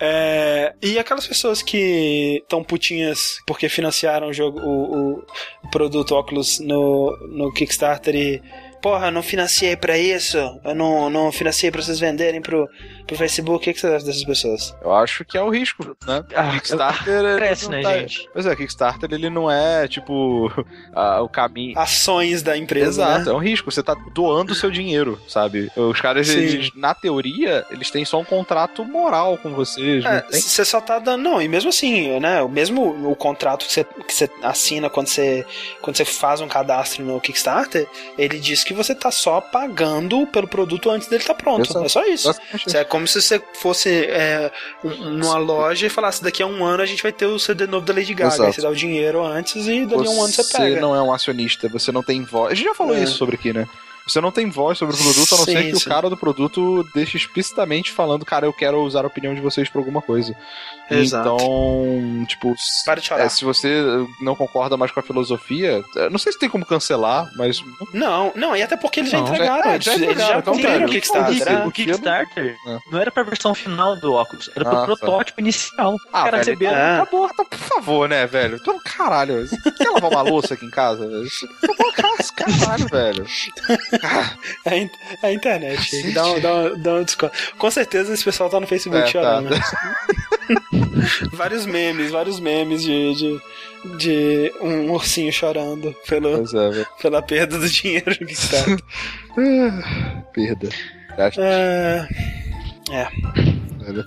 É, 0.00 0.74
e 0.82 0.98
aquelas 0.98 1.26
pessoas 1.26 1.62
que 1.62 2.40
estão 2.42 2.62
putinhas 2.62 3.38
porque 3.46 3.68
financiaram 3.68 4.28
o 4.28 4.32
jogo, 4.32 4.60
o, 4.60 5.18
o 5.64 5.70
produto 5.70 6.14
Oculus 6.14 6.60
no, 6.60 7.16
no 7.28 7.52
Kickstarter 7.52 8.14
e. 8.14 8.42
Porra, 8.84 9.10
não 9.10 9.22
financiei 9.22 9.74
pra 9.78 9.96
isso. 9.96 10.36
Eu 10.62 10.74
não, 10.74 11.08
não 11.08 11.32
financiei 11.32 11.70
pra 11.70 11.80
vocês 11.80 11.98
venderem 11.98 12.42
pro, 12.42 12.68
pro 13.06 13.16
Facebook. 13.16 13.56
O 13.56 13.58
que, 13.60 13.72
que 13.72 13.80
você 13.80 13.86
acha 13.86 14.04
dessas 14.04 14.22
pessoas? 14.24 14.76
Eu 14.82 14.92
acho 14.92 15.24
que 15.24 15.38
é 15.38 15.40
o 15.42 15.48
risco, 15.48 15.96
né? 16.06 16.22
Ah, 16.34 16.50
Kickstarter. 16.52 17.14
ele 17.14 17.36
Cresce, 17.36 17.70
né, 17.70 17.80
tá- 17.80 17.98
gente? 17.98 18.28
Pois 18.30 18.44
é, 18.44 18.54
Kickstarter 18.54 19.10
ele 19.10 19.30
não 19.30 19.50
é 19.50 19.88
tipo 19.88 20.52
ah, 20.94 21.22
o 21.22 21.30
caminho. 21.30 21.78
Ações 21.78 22.42
da 22.42 22.58
empresa. 22.58 23.02
Exato, 23.04 23.24
Né? 23.24 23.30
é 23.30 23.34
um 23.34 23.38
risco. 23.38 23.72
Você 23.72 23.82
tá 23.82 23.94
doando 24.12 24.52
o 24.52 24.54
seu 24.54 24.70
dinheiro, 24.70 25.18
sabe? 25.26 25.72
Os 25.74 25.98
caras, 26.02 26.28
eles, 26.28 26.70
na 26.74 26.92
teoria, 26.94 27.64
eles 27.70 27.90
têm 27.90 28.04
só 28.04 28.20
um 28.20 28.24
contrato 28.24 28.84
moral 28.84 29.38
com 29.38 29.54
vocês. 29.54 30.04
É, 30.04 30.26
você 30.30 30.62
só 30.62 30.78
tá 30.78 30.98
dando. 30.98 31.22
Não, 31.22 31.40
e 31.40 31.48
mesmo 31.48 31.70
assim, 31.70 32.20
né? 32.20 32.42
O 32.42 32.50
mesmo 32.50 33.10
o 33.10 33.16
contrato 33.16 33.64
que 33.64 33.72
você, 33.72 33.84
que 33.84 34.12
você 34.12 34.28
assina 34.42 34.90
quando 34.90 35.06
você, 35.06 35.46
quando 35.80 35.96
você 35.96 36.04
faz 36.04 36.42
um 36.42 36.48
cadastro 36.48 37.02
no 37.02 37.18
Kickstarter, 37.18 37.88
ele 38.18 38.38
diz 38.38 38.62
que 38.62 38.73
você 38.74 38.94
tá 38.94 39.10
só 39.10 39.40
pagando 39.40 40.26
pelo 40.26 40.46
produto 40.46 40.90
antes 40.90 41.08
dele 41.08 41.22
estar 41.22 41.34
pronto. 41.34 41.68
Exato. 41.70 41.84
É 41.84 41.88
só 41.88 42.04
isso. 42.04 42.30
É 42.74 42.84
como 42.84 43.06
se 43.08 43.22
você 43.22 43.40
fosse 43.54 43.88
é, 44.06 44.50
um- 44.84 45.10
numa 45.10 45.38
loja 45.38 45.86
e 45.86 45.90
falasse: 45.90 46.22
daqui 46.22 46.42
a 46.42 46.46
um 46.46 46.64
ano 46.64 46.82
a 46.82 46.86
gente 46.86 47.02
vai 47.02 47.12
ter 47.12 47.26
o 47.26 47.38
CD 47.38 47.66
novo 47.66 47.86
da 47.86 47.94
Lady 47.94 48.12
Gaga. 48.14 48.34
Exato. 48.34 48.42
Aí 48.48 48.52
você 48.52 48.60
dá 48.60 48.68
o 48.70 48.74
dinheiro 48.76 49.24
antes 49.24 49.66
e 49.66 49.86
dali 49.86 50.06
a 50.06 50.10
um 50.10 50.22
ano 50.22 50.32
você 50.32 50.44
pega. 50.44 50.80
não 50.80 50.94
é 50.94 51.00
um 51.02 51.12
acionista, 51.12 51.68
você 51.68 51.90
não 51.92 52.02
tem 52.02 52.22
voz. 52.22 52.52
A 52.52 52.54
gente 52.54 52.66
já 52.66 52.74
falou 52.74 52.94
É. 52.96 53.02
isso 53.02 53.16
sobre 53.16 53.36
aqui, 53.36 53.52
né? 53.52 53.66
Você 54.06 54.20
não 54.20 54.30
tem 54.30 54.50
voz 54.50 54.76
sobre 54.76 54.94
o 54.94 54.98
produto, 54.98 55.34
a 55.34 55.38
não 55.38 55.44
ser 55.46 55.62
Sim, 55.62 55.70
que 55.70 55.76
sim. 55.78 55.86
o 55.86 55.88
cara 55.88 56.10
do 56.10 56.16
produto 56.16 56.86
deixe 56.94 57.16
explicitamente 57.16 57.90
falando, 57.90 58.22
cara, 58.22 58.44
eu 58.44 58.52
quero 58.52 58.82
usar 58.82 59.02
a 59.02 59.06
opinião 59.06 59.34
de 59.34 59.40
vocês 59.40 59.66
pra 59.70 59.80
alguma 59.80 60.02
coisa. 60.02 60.36
Exato. 60.90 61.28
Então, 61.34 62.24
tipo, 62.26 62.54
Para 62.84 63.00
de 63.00 63.06
chorar. 63.06 63.24
é, 63.24 63.28
se 63.28 63.44
você 63.44 63.82
não 64.20 64.34
concorda 64.36 64.76
mais 64.76 64.90
com 64.92 65.00
a 65.00 65.02
filosofia, 65.02 65.82
é, 65.96 66.10
não 66.10 66.18
sei 66.18 66.32
se 66.32 66.38
tem 66.38 66.48
como 66.48 66.64
cancelar, 66.66 67.30
mas 67.36 67.62
Não, 67.92 68.32
não, 68.34 68.54
e 68.56 68.62
até 68.62 68.76
porque 68.76 69.00
eles 69.00 69.10
já 69.10 69.18
Não, 69.18 69.26
entregaram. 69.26 69.70
é, 69.70 69.74
eles 69.76 69.84
já 69.84 69.94
eles 69.94 70.04
já 70.06 70.12
entregaram, 70.12 70.38
então, 70.40 70.54
cumpriram 70.54 70.84
o 70.86 70.88
Kickstarter. 70.90 71.44
né? 71.52 71.64
O 71.66 71.70
Kickstarter 71.72 72.56
É. 72.68 72.78
não 72.90 72.98
era 73.00 73.10
pra 73.10 73.22
versão 73.22 73.54
final 73.54 73.96
do 73.96 74.12
óculos, 74.12 74.50
era 74.54 74.64
pro 74.64 74.74
Ah, 74.76 74.80
tá. 74.80 74.86
protótipo 74.86 75.40
inicial. 75.40 75.96
Ah, 76.12 76.20
o 76.20 76.24
cara 76.24 76.30
velho, 76.30 76.38
recebeu. 76.38 76.70
É. 76.70 76.94
Acabou, 77.00 77.30
então, 77.32 77.44
por 77.44 77.58
favor, 77.58 78.08
né, 78.08 78.26
velho? 78.26 78.56
Então, 78.60 78.78
caralho, 78.84 79.46
você 79.48 79.56
quer 79.72 79.88
lavar 79.90 80.10
uma 80.10 80.22
louça 80.22 80.54
aqui 80.54 80.66
em 80.66 80.70
casa? 80.70 81.06
velho? 81.08 81.28
Caralho, 82.36 82.88
velho. 82.88 83.26
É 84.64 84.70
a 84.70 84.76
in- 84.78 84.90
é 85.22 85.26
a 85.28 85.32
internet. 85.32 86.12
Dá 86.12 86.26
um, 86.26 86.40
dá, 86.40 86.54
um, 86.54 86.78
dá 86.82 86.94
um 86.94 87.04
desconto. 87.04 87.32
Com 87.58 87.70
certeza 87.70 88.12
esse 88.12 88.24
pessoal 88.24 88.48
tá 88.50 88.58
no 88.60 88.66
Facebook 88.66 88.98
É, 88.98 89.02
tá. 89.04 89.08
chorando. 89.10 89.50
né? 89.50 89.60
vários 91.32 91.66
memes, 91.66 92.10
vários 92.10 92.40
memes 92.40 92.82
de, 92.82 93.14
de, 93.14 93.40
de 93.96 94.52
um 94.60 94.90
ursinho 94.92 95.32
chorando 95.32 95.94
pelo, 96.06 96.42
é, 96.44 96.86
pela 97.00 97.22
perda 97.22 97.58
do 97.58 97.68
dinheiro 97.68 98.10
do 98.18 98.26
Kickstarter. 98.26 98.78
Perda. 100.32 100.68
É, 102.90 103.08
velho. 103.84 104.04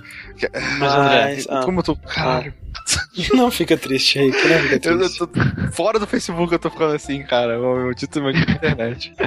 Mas, 0.79 0.93
André, 0.93 1.35
mas, 1.35 1.47
ah, 1.49 1.61
Como 1.63 1.79
eu 1.79 1.83
tô. 1.83 1.95
Caralho. 1.95 2.53
não 3.33 3.49
fica 3.51 3.77
triste, 3.77 4.19
Rick. 4.19 4.37
Não 4.47 4.59
fica 4.59 4.89
Eu, 4.89 4.93
eu 4.93 4.99
triste. 4.99 5.17
tô, 5.19 5.29
fora 5.71 5.99
do 5.99 6.07
Facebook 6.07 6.51
eu 6.53 6.59
tô 6.59 6.69
ficando 6.69 6.95
assim, 6.95 7.23
cara. 7.23 7.59
O 7.59 7.93
título 7.93 8.31
da 8.31 8.39
internet. 8.39 9.13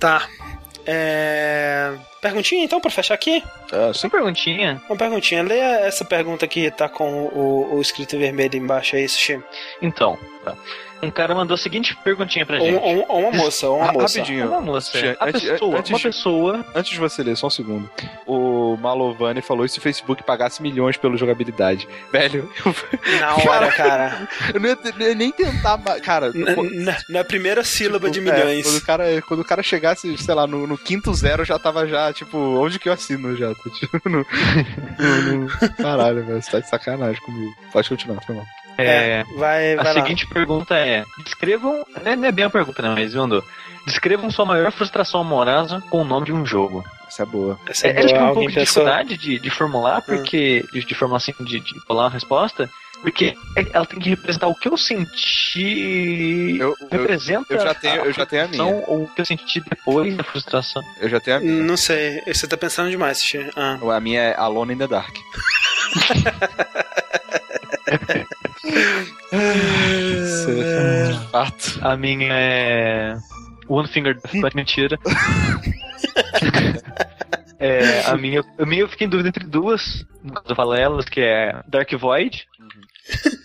Tá. 0.00 0.26
É... 0.86 1.94
Perguntinha 2.20 2.64
então 2.64 2.80
pra 2.80 2.90
fechar 2.90 3.14
aqui? 3.14 3.42
Ah, 3.72 3.92
Só 3.92 4.06
uma 4.06 4.10
perguntinha. 4.12 4.80
Uma 4.88 4.96
perguntinha. 4.96 5.42
Leia 5.42 5.80
essa 5.80 6.04
pergunta 6.04 6.46
que 6.46 6.70
tá 6.70 6.88
com 6.88 7.24
o, 7.26 7.74
o 7.74 7.80
escrito 7.80 8.18
vermelho 8.18 8.56
embaixo 8.56 8.96
aí, 8.96 9.08
Sushi. 9.08 9.42
Então, 9.80 10.18
tá. 10.44 10.56
Um 11.02 11.10
cara 11.10 11.34
mandou 11.34 11.54
a 11.54 11.58
seguinte 11.58 11.96
perguntinha 12.04 12.46
pra 12.46 12.58
gente. 12.60 12.74
ou- 12.76 13.04
ou 13.08 13.20
uma 13.28 13.32
moça, 13.32 13.68
ou 13.68 13.78
uma 13.78 13.92
moça. 13.92 14.18
rapidinho. 14.20 14.48
Uma 14.48 14.60
moça. 14.60 14.98
Antes- 15.20 15.48
A 15.48 15.50
pessoa, 15.50 15.78
antes 15.78 15.90
uma 15.90 15.98
de- 15.98 16.02
pessoa. 16.04 16.64
Antes 16.74 16.92
de 16.92 16.98
você 16.98 17.22
ler, 17.22 17.36
só 17.36 17.48
um 17.48 17.50
segundo. 17.50 17.90
O 18.26 18.76
Malovani 18.76 19.42
falou: 19.42 19.64
e 19.64 19.68
se 19.68 19.78
o 19.78 19.82
Facebook 19.82 20.22
pagasse 20.22 20.62
milhões 20.62 20.96
pela 20.96 21.16
jogabilidade? 21.16 21.88
Velho, 22.12 22.50
eu, 22.64 22.74
Na 23.20 23.34
hora, 23.36 23.72
cara. 23.72 24.28
eu 24.54 24.60
não 24.60 24.68
ia, 24.68 24.78
ia 25.08 25.14
nem 25.14 25.32
tentar. 25.32 25.78
Cara, 26.02 26.32
Na, 26.32 26.54
na- 26.92 26.98
na 27.08 27.24
primeira 27.24 27.64
sílaba 27.64 28.08
de 28.10 28.20
tipo, 28.20 28.30
é, 28.30 28.38
milhões. 28.38 28.62
quando, 28.66 28.76
o 28.76 28.84
cara, 28.86 29.22
quando 29.22 29.40
o 29.40 29.44
cara 29.44 29.62
chegasse, 29.62 30.16
sei 30.18 30.34
lá, 30.34 30.46
no, 30.46 30.66
no 30.66 30.78
quinto 30.78 31.12
zero, 31.14 31.44
já 31.44 31.58
tava 31.58 31.86
já, 31.86 32.12
tipo, 32.12 32.36
onde 32.38 32.78
que 32.78 32.88
eu 32.88 32.92
assino 32.92 33.36
já? 33.36 33.52
Tipo, 33.54 34.08
no, 34.08 34.26
no- 34.98 35.32
no- 35.38 35.48
Caralho, 35.76 36.24
velho, 36.24 36.42
você 36.42 36.50
tá 36.50 36.60
de 36.60 36.68
sacanagem 36.68 37.20
comigo. 37.22 37.52
Pode 37.72 37.88
continuar, 37.88 38.20
foi 38.22 38.34
mal. 38.36 38.44
É, 38.78 39.22
Vai, 39.36 39.74
a 39.74 39.82
vai 39.82 39.94
lá. 39.94 40.02
seguinte 40.02 40.26
pergunta 40.26 40.74
é: 40.74 41.04
descrevam. 41.24 41.84
Não 42.02 42.12
é, 42.12 42.16
não 42.16 42.24
é 42.28 42.32
bem 42.32 42.44
a 42.44 42.50
pergunta, 42.50 42.80
não, 42.82 42.94
mas 42.94 43.14
mandou. 43.14 43.42
Descrevam 43.86 44.30
sua 44.30 44.44
maior 44.46 44.70
frustração 44.72 45.20
amorosa 45.20 45.82
com 45.90 46.00
o 46.02 46.04
nome 46.04 46.26
de 46.26 46.32
um 46.32 46.46
jogo. 46.46 46.84
Essa 47.08 47.24
é 47.24 47.26
boa. 47.26 47.58
Essa 47.66 47.88
É, 47.88 47.90
é 47.90 47.98
acho 47.98 48.06
que 48.08 48.12
boa. 48.14 48.20
é 48.20 48.24
um 48.24 48.28
Alguém 48.28 48.34
pouco 48.44 48.48
de 48.50 48.54
pensou. 48.56 48.82
dificuldade 48.84 49.16
de, 49.18 49.38
de 49.38 49.50
formular, 49.50 50.00
porque. 50.02 50.64
De, 50.72 50.84
de 50.84 50.94
formular 50.94 51.18
assim, 51.18 51.34
de, 51.40 51.60
de 51.60 51.80
colar 51.86 52.04
uma 52.04 52.10
resposta. 52.10 52.70
Porque 53.02 53.34
é- 53.56 53.66
ela 53.72 53.84
tem 53.84 53.98
que 53.98 54.10
representar 54.10 54.46
o 54.46 54.54
que 54.54 54.68
eu 54.68 54.76
senti. 54.76 56.56
Eu, 56.60 56.68
eu, 56.80 56.88
representa 56.88 57.52
eu 57.52 57.60
já 57.60 57.74
tenho- 57.74 58.04
eu 58.04 58.12
já 58.12 58.24
tenho 58.24 58.44
a 58.44 58.48
minha. 58.48 58.64
Ou 58.64 59.02
o 59.02 59.08
que 59.08 59.20
eu 59.20 59.26
senti 59.26 59.60
depois 59.60 60.16
da 60.16 60.22
frustração. 60.22 60.80
eu 61.00 61.08
já 61.08 61.18
tenho 61.18 61.36
a 61.38 61.40
minha. 61.40 61.62
Não 61.64 61.76
sei, 61.76 62.22
você 62.26 62.46
tá 62.46 62.56
pensando 62.56 62.88
demais. 62.90 63.20
Ah. 63.56 63.76
A 63.96 64.00
minha 64.00 64.20
é 64.20 64.36
Alone 64.36 64.74
in 64.74 64.78
the 64.78 64.86
Dark. 64.86 65.14
De 71.12 71.18
fato. 71.30 71.78
A 71.82 71.96
minha 71.96 72.32
é. 72.32 73.16
One 73.68 73.88
Finger 73.88 74.14
Death, 74.14 74.54
mentira. 74.54 74.98
é, 77.58 78.02
a 78.06 78.16
minha, 78.16 78.44
a 78.58 78.66
minha 78.66 78.82
eu 78.82 78.88
fiquei 78.88 79.06
em 79.06 79.10
dúvida 79.10 79.28
entre 79.28 79.46
duas, 79.46 80.04
no 80.22 80.34
caso 80.34 80.50
eu 80.50 80.56
falo 80.56 80.74
elas, 80.74 81.08
que 81.08 81.20
é 81.20 81.62
Dark 81.68 81.90
Void 81.92 82.46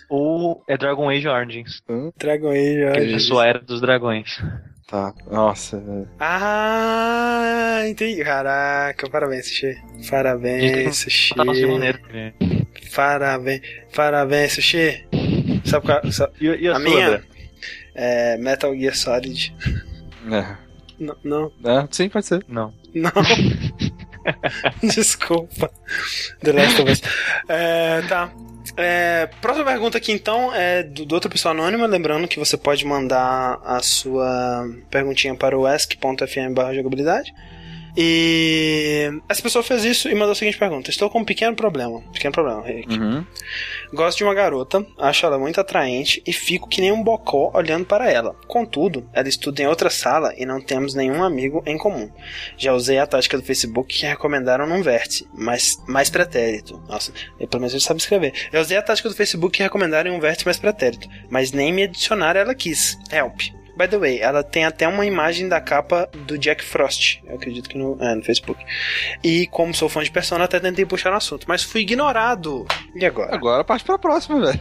ou 0.09 0.63
é 0.67 0.77
Dragon 0.77 1.09
Age 1.09 1.27
Origins. 1.27 1.83
Dragon 2.17 2.51
Age, 2.51 2.91
Que 2.93 3.13
é 3.13 3.15
a 3.15 3.19
sua 3.19 3.45
era 3.45 3.59
dos 3.59 3.81
dragões. 3.81 4.41
Tá. 4.87 5.13
Nossa, 5.29 5.77
velho. 5.79 6.07
Ah, 6.19 7.81
entendi. 7.87 8.23
Caraca, 8.23 9.09
parabéns, 9.09 9.47
Sushi. 9.47 9.77
Parabéns, 10.09 10.95
Sushi. 10.97 11.35
Tá. 11.35 11.43
Parabéns, 12.95 13.61
parabéns, 13.93 14.53
Sushi. 14.53 15.05
Sabe 15.65 15.85
qual 15.85 16.11
sabe- 16.11 16.33
E, 16.39 16.45
e 16.63 16.67
a, 16.69 16.71
a 16.71 16.75
sua, 16.79 16.89
minha? 16.89 17.23
É 17.95 18.37
Metal 18.37 18.73
Gear 18.75 18.95
Solid. 18.95 19.53
É. 20.31 20.55
Não, 20.99 21.15
não, 21.23 21.51
É, 21.65 21.87
sim, 21.91 22.07
pode 22.09 22.25
ser. 22.25 22.43
Não. 22.47 22.73
não. 22.93 23.11
Desculpa. 24.81 25.69
The 26.41 26.51
Last 26.53 26.81
of 26.81 26.91
Us. 26.91 27.01
É, 27.49 28.01
tá. 28.03 28.31
É, 28.75 29.29
próxima 29.41 29.65
pergunta 29.65 29.97
aqui 29.97 30.11
então 30.11 30.53
é 30.53 30.83
do, 30.83 31.05
do 31.05 31.15
outro 31.15 31.29
pessoa 31.29 31.53
anônima, 31.53 31.85
lembrando 31.85 32.27
que 32.27 32.39
você 32.39 32.57
pode 32.57 32.85
mandar 32.85 33.59
a 33.63 33.81
sua 33.81 34.67
perguntinha 34.89 35.35
para 35.35 35.57
o 35.57 35.65
ask.fm 35.65 36.53
jogabilidade. 36.73 37.33
E 37.99 39.11
essa 39.27 39.41
pessoa 39.41 39.63
fez 39.63 39.83
isso 39.83 40.07
e 40.07 40.13
mandou 40.13 40.33
a 40.33 40.35
seguinte 40.35 40.59
pergunta: 40.59 40.91
Estou 40.91 41.09
com 41.09 41.21
um 41.21 41.25
pequeno 41.25 41.55
problema. 41.55 41.99
Pequeno 42.13 42.31
problema, 42.31 42.61
Rick. 42.61 42.93
Uhum. 42.93 43.25
Gosto 43.91 44.19
de 44.19 44.23
uma 44.23 44.35
garota, 44.35 44.85
acho 44.99 45.25
ela 45.25 45.39
muito 45.39 45.59
atraente 45.59 46.21
e 46.23 46.31
fico 46.31 46.69
que 46.69 46.79
nem 46.79 46.91
um 46.91 47.03
bocó 47.03 47.51
olhando 47.55 47.85
para 47.85 48.11
ela. 48.11 48.35
Contudo, 48.47 49.09
ela 49.13 49.27
estuda 49.27 49.63
em 49.63 49.67
outra 49.67 49.89
sala 49.89 50.31
e 50.37 50.45
não 50.45 50.61
temos 50.61 50.93
nenhum 50.93 51.23
amigo 51.23 51.63
em 51.65 51.75
comum. 51.75 52.07
Já 52.55 52.71
usei 52.71 52.99
a 52.99 53.07
tática 53.07 53.35
do 53.35 53.43
Facebook 53.43 53.91
que 53.91 54.05
recomendaram 54.05 54.67
num 54.67 54.83
vértice, 54.83 55.27
mas 55.33 55.81
mais 55.87 56.11
pretérito. 56.11 56.79
Nossa, 56.87 57.11
pelo 57.39 57.61
menos 57.61 57.73
ele 57.73 57.81
sabe 57.81 57.99
escrever. 57.99 58.31
Eu 58.53 58.61
usei 58.61 58.77
a 58.77 58.81
tática 58.83 59.09
do 59.09 59.15
Facebook 59.15 59.57
que 59.57 59.63
recomendaram 59.63 60.11
em 60.11 60.15
um 60.15 60.19
vértice 60.19 60.45
mais 60.45 60.59
pretérito, 60.59 61.09
mas 61.31 61.51
nem 61.51 61.73
me 61.73 61.83
adicionar 61.83 62.35
ela 62.35 62.53
quis. 62.53 62.95
Help. 63.11 63.41
By 63.77 63.87
the 63.87 63.97
way, 63.97 64.19
ela 64.19 64.43
tem 64.43 64.65
até 64.65 64.87
uma 64.87 65.05
imagem 65.05 65.47
da 65.47 65.61
capa 65.61 66.09
do 66.25 66.37
Jack 66.37 66.63
Frost, 66.63 67.19
eu 67.27 67.35
acredito 67.35 67.69
que 67.69 67.77
no, 67.77 67.97
é, 68.01 68.15
no 68.15 68.23
Facebook. 68.23 68.63
E 69.23 69.45
como 69.47 69.73
sou 69.73 69.87
fã 69.87 70.03
de 70.03 70.09
Persona, 70.11 70.45
até 70.45 70.59
tentei 70.59 70.85
puxar 70.85 71.11
no 71.11 71.17
assunto, 71.17 71.45
mas 71.47 71.61
fui 71.63 71.81
ignorado. 71.81 72.65
E 72.95 73.05
agora? 73.05 73.33
Agora 73.35 73.63
parte 73.63 73.85
pra 73.85 73.97
próxima, 73.97 74.39
velho. 74.45 74.59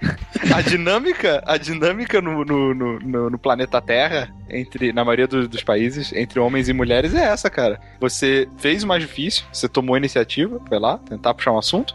A 0.54 0.62
dinâmica, 0.62 1.42
a 1.46 1.58
dinâmica 1.58 2.22
no, 2.22 2.42
no, 2.42 2.74
no, 2.74 3.30
no- 3.30 3.38
planeta 3.38 3.82
Terra, 3.82 4.34
entre, 4.48 4.92
na 4.94 5.04
maioria 5.04 5.26
do- 5.26 5.46
dos 5.46 5.62
países, 5.62 6.10
entre 6.14 6.40
homens 6.40 6.70
e 6.70 6.72
mulheres, 6.72 7.14
é 7.14 7.24
essa, 7.24 7.50
cara. 7.50 7.78
Você 8.00 8.48
fez 8.56 8.82
o 8.82 8.86
mais 8.86 9.02
difícil, 9.02 9.44
você 9.52 9.68
tomou 9.68 9.94
a 9.94 9.98
iniciativa, 9.98 10.58
foi 10.66 10.78
lá, 10.78 10.96
tentar 10.98 11.34
puxar 11.34 11.52
um 11.52 11.58
assunto. 11.58 11.94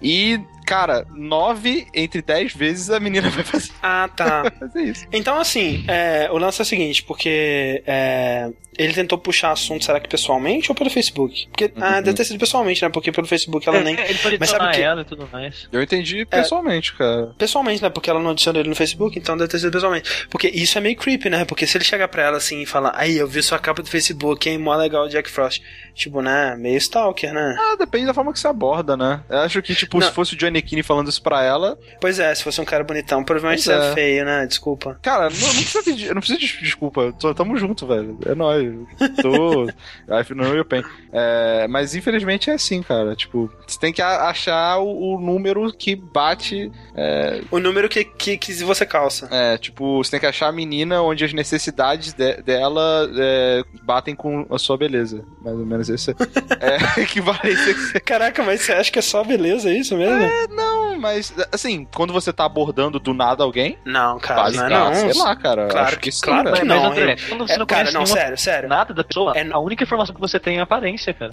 E, 0.00 0.40
cara, 0.72 1.06
nove 1.14 1.86
entre 1.94 2.22
dez 2.22 2.52
vezes 2.54 2.90
a 2.90 2.98
menina 2.98 3.28
vai 3.30 3.44
fazer, 3.44 3.70
Ah, 3.82 4.08
tá. 4.14 4.42
vai 4.48 4.50
fazer 4.52 4.82
isso. 4.82 5.06
Então, 5.12 5.38
assim, 5.38 5.84
é, 5.88 6.28
o 6.30 6.38
lance 6.38 6.60
é 6.60 6.62
o 6.62 6.66
seguinte, 6.66 7.02
porque 7.02 7.82
é, 7.86 8.48
ele 8.78 8.92
tentou 8.94 9.18
puxar 9.18 9.52
assunto, 9.52 9.84
será 9.84 10.00
que 10.00 10.08
pessoalmente 10.08 10.70
ou 10.70 10.74
pelo 10.74 10.88
Facebook? 10.90 11.46
Porque, 11.48 11.70
ah, 11.80 12.00
deve 12.00 12.16
ter 12.16 12.24
sido 12.24 12.38
pessoalmente, 12.38 12.82
né? 12.82 12.88
Porque 12.88 13.12
pelo 13.12 13.26
Facebook 13.26 13.68
ela 13.68 13.80
nem. 13.80 13.94
É, 13.96 14.08
ele 14.10 14.18
pode 14.18 14.38
Mas 14.38 14.50
sabe 14.50 14.74
que- 14.74 14.80
ela 14.82 15.02
e 15.02 15.04
tudo 15.04 15.28
mais. 15.30 15.68
Eu 15.70 15.82
entendi 15.82 16.24
pessoalmente, 16.24 16.94
cara. 16.94 17.34
Pessoalmente, 17.36 17.82
né? 17.82 17.90
Porque 17.90 18.08
ela 18.08 18.20
não 18.20 18.30
adicionou 18.30 18.60
ele 18.60 18.68
no 18.70 18.74
Facebook, 18.76 19.18
então 19.18 19.36
deve 19.36 19.50
ter 19.50 19.58
sido 19.58 19.70
pessoalmente. 19.72 20.26
Porque 20.30 20.48
isso 20.48 20.78
é 20.78 20.80
meio 20.80 20.96
creepy, 20.96 21.28
né? 21.28 21.44
Porque 21.44 21.66
se 21.66 21.76
ele 21.76 21.84
chegar 21.84 22.08
pra 22.08 22.22
ela 22.22 22.36
assim 22.38 22.62
e 22.62 22.66
falar, 22.66 22.92
aí, 22.96 23.16
eu 23.18 23.28
vi 23.28 23.42
sua 23.42 23.58
capa 23.58 23.82
do 23.82 23.88
Facebook, 23.88 24.48
hein? 24.48 24.56
Mó 24.58 24.74
legal, 24.74 25.06
Jack 25.08 25.30
Frost. 25.30 25.62
Tipo, 25.94 26.22
né? 26.22 26.56
Meio 26.56 26.78
stalker, 26.78 27.34
né? 27.34 27.54
Ah, 27.58 27.76
depende 27.78 28.06
da 28.06 28.14
forma 28.14 28.32
que 28.32 28.40
você 28.40 28.48
aborda, 28.48 28.96
né? 28.96 29.22
Eu 29.28 29.38
acho 29.40 29.60
que, 29.60 29.74
tipo, 29.74 29.98
Não. 29.98 30.06
se 30.06 30.12
fosse 30.14 30.32
o 30.34 30.36
Johnny 30.38 30.61
Falando 30.82 31.08
isso 31.08 31.22
pra 31.22 31.42
ela, 31.42 31.78
Pois 32.00 32.18
é, 32.18 32.34
se 32.34 32.42
fosse 32.42 32.60
um 32.60 32.64
cara 32.64 32.82
bonitão, 32.84 33.22
provavelmente 33.24 33.62
você 33.62 33.72
é 33.72 33.90
é. 33.90 33.94
feio, 33.94 34.24
né? 34.24 34.46
Desculpa. 34.46 34.98
cara, 35.02 35.28
não, 35.30 35.30
não 35.48 35.54
precisa 35.54 35.82
pedir, 35.82 36.14
não 36.14 36.20
precisa 36.20 36.38
de 36.38 36.46
desculpa. 36.60 37.12
Tô- 37.18 37.34
Tamo 37.34 37.56
junto, 37.56 37.86
velho. 37.86 38.18
É 38.26 38.34
nóis. 38.34 38.72
Tô. 39.20 39.66
No 40.34 40.54
your 40.54 40.64
pain. 40.64 40.82
É, 41.12 41.66
mas 41.68 41.94
infelizmente 41.94 42.50
é 42.50 42.54
assim, 42.54 42.82
cara. 42.82 43.14
Tipo, 43.16 43.50
você 43.66 43.78
tem 43.78 43.92
que 43.92 44.00
achar 44.02 44.78
o, 44.78 45.14
o 45.16 45.20
número 45.20 45.72
que 45.72 45.94
bate. 45.96 46.70
É, 46.94 47.40
O 47.50 47.58
número 47.58 47.88
que, 47.88 48.04
que, 48.04 48.36
que 48.38 48.52
você 48.64 48.84
calça. 48.86 49.28
é, 49.30 49.56
tipo, 49.58 50.02
você 50.02 50.12
tem 50.12 50.20
que 50.20 50.26
achar 50.26 50.48
a 50.48 50.52
menina 50.52 51.02
onde 51.02 51.24
as 51.24 51.32
necessidades 51.32 52.12
de- 52.12 52.42
dela 52.42 53.10
é, 53.16 53.62
batem 53.82 54.14
com 54.14 54.46
a 54.50 54.58
sua 54.58 54.76
beleza. 54.76 55.24
Mais 55.42 55.56
ou 55.56 55.66
menos 55.66 55.88
esse 55.88 56.10
é 56.10 56.14
você 57.22 58.00
Caraca, 58.00 58.42
mas 58.42 58.60
você 58.62 58.72
acha 58.72 58.90
que 58.90 58.98
é 58.98 59.02
só 59.02 59.22
beleza 59.24 59.70
isso 59.72 59.96
mesmo? 59.96 60.41
Não, 60.50 60.81
mas 60.98 61.34
assim, 61.52 61.86
quando 61.94 62.12
você 62.12 62.32
tá 62.32 62.44
abordando 62.44 62.98
do 62.98 63.12
nada 63.14 63.42
alguém, 63.44 63.78
Não, 63.84 64.18
cara, 64.18 64.40
quase 64.42 64.56
não 64.56 64.66
é 64.66 64.68
não. 64.70 64.94
sei 64.94 65.12
lá, 65.22 65.36
cara. 65.36 65.66
Claro 65.68 65.86
acho 65.88 65.98
que- 65.98 66.12
sim, 66.12 66.20
claro 66.22 66.44
cara. 66.44 66.56
que 66.60 66.64
Mas, 66.64 66.76
não, 66.82 66.86
André, 66.90 67.12
é- 67.12 67.16
quando 67.28 67.46
você 67.46 67.52
É, 67.54 67.58
não 67.58 67.66
cara, 67.66 67.90
não, 67.92 68.06
sério, 68.06 68.38
sério. 68.38 68.68
nada 68.68 68.92
da 68.94 69.04
pessoa, 69.04 69.32
É- 69.36 69.48
a 69.50 69.58
única 69.58 69.84
informação 69.84 70.14
que 70.14 70.20
você 70.20 70.38
tem 70.40 70.56
é 70.56 70.60
a 70.60 70.62
aparência, 70.64 71.12
cara. 71.14 71.32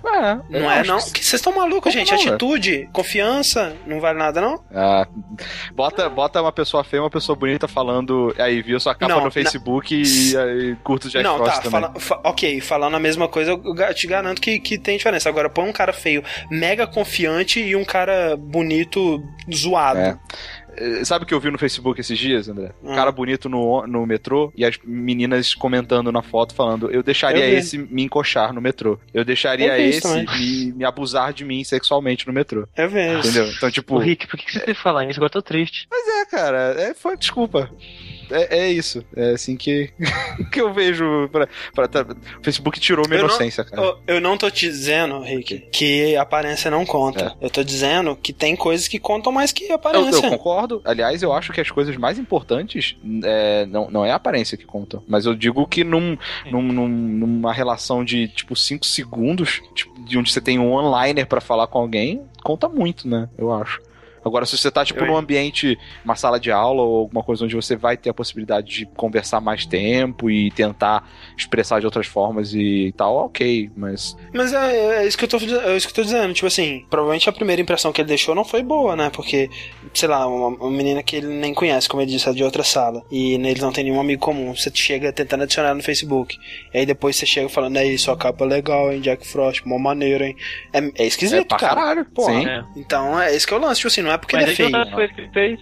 É, 0.50 0.60
Não 0.60 0.72
é, 0.72 0.84
não? 0.84 1.00
Vocês 1.00 1.34
estão 1.34 1.54
malucos, 1.56 1.92
Como 1.94 2.06
gente. 2.06 2.12
não, 2.12 2.18
velho? 2.18 2.30
Atitude, 2.36 2.90
confiança, 2.94 3.76
não 3.86 4.00
vale 4.00 4.18
nada, 4.20 4.40
não? 4.42 4.62
Ah, 4.74 5.08
bota, 5.74 6.10
bota 6.10 6.42
uma 6.42 6.52
pessoa 6.52 6.84
feia, 6.84 7.02
uma 7.04 7.10
pessoa 7.10 7.36
bonita 7.36 7.68
falando. 7.68 8.34
Aí, 8.38 8.62
viu 8.62 8.80
sua 8.80 8.94
capa 8.96 9.14
Não, 9.14 9.24
no 9.24 9.32
Facebook 9.32 9.96
e 9.96 10.38
aí 10.38 10.76
curto 10.84 11.06
o 11.08 11.10
Jack 11.10 11.24
não, 11.24 11.38
Frost 11.38 11.56
tá, 11.56 11.62
também. 11.62 11.82
fala- 11.82 12.00
fa- 12.00 12.20
ok, 12.24 12.62
falando 12.62 12.96
a 12.96 13.00
mesma 13.00 13.28
coisa, 13.28 13.52
eu 13.52 13.94
te 13.94 14.08
garanto 14.08 14.42
que, 14.42 14.60
que 14.60 14.78
tem 14.78 14.98
diferença. 14.98 15.30
Agora, 15.30 15.50
põe 15.50 15.68
um 15.70 15.74
cara 15.74 15.94
feio, 15.94 16.24
mega 16.50 16.86
confiante 16.88 17.60
e 17.60 17.76
um 17.76 17.84
cara 17.86 18.36
bonito, 18.38 19.24
zoado. 19.56 20.00
É. 20.00 20.18
Eh, 20.78 21.04
Sabe 21.04 21.24
o 21.24 21.28
que 21.28 21.34
eu 21.34 21.40
vi 21.40 21.50
no 21.52 21.58
Facebook 21.58 22.00
esses 22.00 22.18
dias, 22.18 22.48
André? 22.48 22.72
Um 22.84 22.92
Hum. 22.92 22.96
cara 22.96 23.12
bonito 23.12 23.50
no, 23.50 23.86
no 23.88 24.06
metrô 24.06 24.52
e 24.56 24.64
as 24.64 24.78
meninas 24.84 25.54
comentando 25.56 26.12
na 26.12 26.22
foto 26.22 26.54
falando: 26.54 26.90
Eu 26.92 27.02
deixaria 27.04 27.50
Eu 27.50 27.58
esse 27.58 27.78
me 27.78 28.04
encoxar 28.04 28.54
no 28.54 28.62
metrô. 28.62 29.00
Eu 29.14 29.26
deixaria 29.26 29.78
Eu 29.78 29.90
esse 29.90 30.08
me, 30.38 30.72
me 30.74 30.86
abusar 30.86 31.34
de 31.34 31.44
mim 31.44 31.64
sexualmente 31.64 32.28
no 32.28 32.34
metrô. 32.34 32.68
É 32.76 32.88
mesmo. 32.88 33.20
Entendeu? 33.20 33.50
Então, 33.52 33.70
tipo. 33.72 33.96
Ô, 33.96 34.00
Rick, 34.00 34.28
por 34.28 34.38
que 34.38 34.46
que 34.46 34.52
você 34.54 34.60
teve 34.60 34.76
que 34.76 34.82
falar 34.82 35.06
isso? 35.06 35.20
Agora 35.20 35.28
eu 35.28 35.34
tô 35.34 35.42
triste. 35.42 35.88
Mas 35.90 36.08
é, 36.08 36.26
cara, 36.26 36.76
é, 36.78 36.94
foi, 36.94 37.18
desculpa. 37.18 37.70
É, 38.32 38.60
é 38.60 38.72
isso. 38.72 39.04
É 39.16 39.32
assim 39.32 39.56
que, 39.58 39.92
que 40.52 40.62
eu 40.62 40.74
vejo. 40.74 41.28
Pra, 41.32 41.48
pra, 41.74 41.88
tá- 41.88 42.02
o 42.40 42.44
Facebook 42.44 42.80
tirou 42.80 43.06
minha 43.08 43.20
Eu 43.20 43.24
não- 43.24 43.30
inocência, 43.30 43.64
cara. 43.64 43.82
Eu, 43.82 44.16
eu 44.16 44.22
não 44.22 44.38
tô 44.38 44.50
te 44.50 44.68
dizendo, 44.68 45.20
Rick, 45.22 45.60
que 45.72 46.16
aparência 46.16 46.70
não 46.70 46.86
conta. 46.86 47.36
Eu 47.42 47.50
tô 47.50 47.64
dizendo 47.64 48.16
que 48.16 48.32
tem 48.34 48.56
coisas 48.56 48.88
que 48.88 49.00
contam 49.00 49.32
mais 49.32 49.52
que 49.52 49.66
Eu, 49.66 49.76
aparência. 49.76 50.26
eu 50.26 50.30
concordo. 50.30 50.82
Aliás, 50.86 51.22
eu 51.24 51.34
acho 51.34 51.52
que 51.54 51.62
as 51.62 51.70
coisas 51.72 51.96
mais 51.98 52.18
importantes 52.20 52.96
é, 53.24 53.66
não, 53.66 53.90
não 53.90 54.06
é 54.06 54.12
a 54.12 54.16
aparência 54.16 54.58
que 54.58 54.66
conta. 54.66 55.02
Mas 55.08 55.26
eu 55.26 55.36
digo 55.36 55.66
que 55.68 55.84
num, 55.84 56.18
num- 56.52 56.62
num- 56.62 56.88
numa 56.88 57.54
relação 57.54 58.04
de 58.04 58.28
tipo 58.30 58.56
5 58.56 58.86
segundos, 58.86 59.62
tipo, 59.74 60.00
de 60.04 60.18
onde 60.18 60.32
você 60.32 60.42
tem 60.42 60.60
um 60.60 60.72
one-liner 60.72 61.26
pra 61.28 61.42
falar 61.42 61.68
com 61.68 61.80
alguém, 61.80 62.22
conta 62.44 62.68
muito, 62.70 63.08
né? 63.08 63.30
Eu 63.38 63.52
acho. 63.54 63.82
Agora, 64.24 64.46
se 64.46 64.58
você 64.58 64.70
tá, 64.72 64.84
tipo, 64.86 65.00
Eu- 65.02 65.08
num 65.08 65.18
ambiente, 65.18 65.78
uma 66.04 66.16
sala 66.16 66.40
de 66.40 66.52
aula 66.52 66.82
ou 66.84 66.98
alguma 67.00 67.24
coisa 67.24 67.46
onde 67.46 67.56
você 67.56 67.76
vai 67.76 67.96
ter 67.98 68.10
a 68.10 68.14
possibilidade 68.14 68.68
de 68.70 68.86
conversar 68.86 69.40
mais 69.42 69.66
tempo 69.66 70.30
e 70.30 70.52
tentar 70.52 71.08
expressar 71.38 71.80
de 71.80 71.86
outras 71.86 72.08
formas 72.08 72.54
e 72.54 72.94
tal, 72.98 73.16
ok, 73.16 73.70
mas. 73.76 74.16
Mas 74.34 74.54
é, 74.54 75.04
é 75.04 75.08
isso 75.08 75.18
que 75.18 75.26
eu 75.26 75.30
tô, 75.30 75.38
é 75.38 75.76
isso 75.78 75.88
que 75.88 75.92
eu 75.92 75.96
tô 75.96 76.04
dizendo. 76.04 76.34
Tipo 76.34 76.48
assim, 76.48 76.86
provavelmente 76.90 77.30
a 77.30 77.32
primeira 77.34 77.62
impressão 77.62 77.92
que 77.92 78.02
ele 78.02 78.08
deixou 78.10 78.34
não 78.36 78.44
foi 78.46 78.62
boa, 78.64 78.96
né? 78.96 79.10
Porque, 79.14 79.50
sei 79.94 80.08
lá, 80.10 80.26
uma, 80.28 80.48
uma 80.48 80.72
menina 80.72 81.02
que 81.04 81.16
ele 81.16 81.28
nem 81.28 81.54
conhece, 81.54 81.88
como 81.88 82.02
ele 82.02 82.12
disse, 82.12 82.28
é 82.30 82.34
de 82.34 82.44
outra 82.44 82.64
sala. 82.64 83.04
E 83.12 83.34
eles 83.34 83.62
não 83.62 83.72
tem 83.72 83.84
nenhum 83.84 84.00
amigo 84.00 84.22
comum. 84.22 84.56
Você 84.56 84.72
chega 84.74 85.12
tentando 85.12 85.44
adicionar 85.44 85.74
no 85.74 85.82
Facebook. 85.84 86.38
E 86.74 86.78
aí 86.80 86.86
depois 86.86 87.16
você 87.16 87.26
chega 87.26 87.50
falando, 87.50 87.78
aí, 87.78 87.98
sua 87.98 88.16
capa 88.18 88.44
é 88.46 88.48
legal, 88.48 88.92
hein, 88.92 89.02
Jack 89.02 89.26
Frost, 89.28 89.62
mó 89.66 89.78
maneiro, 89.78 90.24
hein? 90.24 90.36
É, 90.74 90.80
é 90.80 90.92
É 90.96 91.06
esquisito, 91.08 91.48
pra 91.48 91.58
cara. 91.58 91.76
caralho. 91.76 92.06
Porra. 92.06 92.34
Sim. 92.34 92.48
É. 92.48 92.64
Então 92.76 93.20
é 93.20 93.36
esse 93.36 93.46
que 93.48 93.54
é 93.54 93.58
o 93.58 93.60
lance. 93.60 93.76
Tipo 93.78 93.88
assim, 93.88 94.02
não 94.10 94.16
é 94.16 94.18
porque 94.18 94.36
Mas 94.36 94.46
ele 94.46 94.54
é 94.54 94.56
feio. 94.86 94.92
coisa 94.92 95.14
que 95.14 95.22
ele 95.22 95.30
fez. 95.30 95.60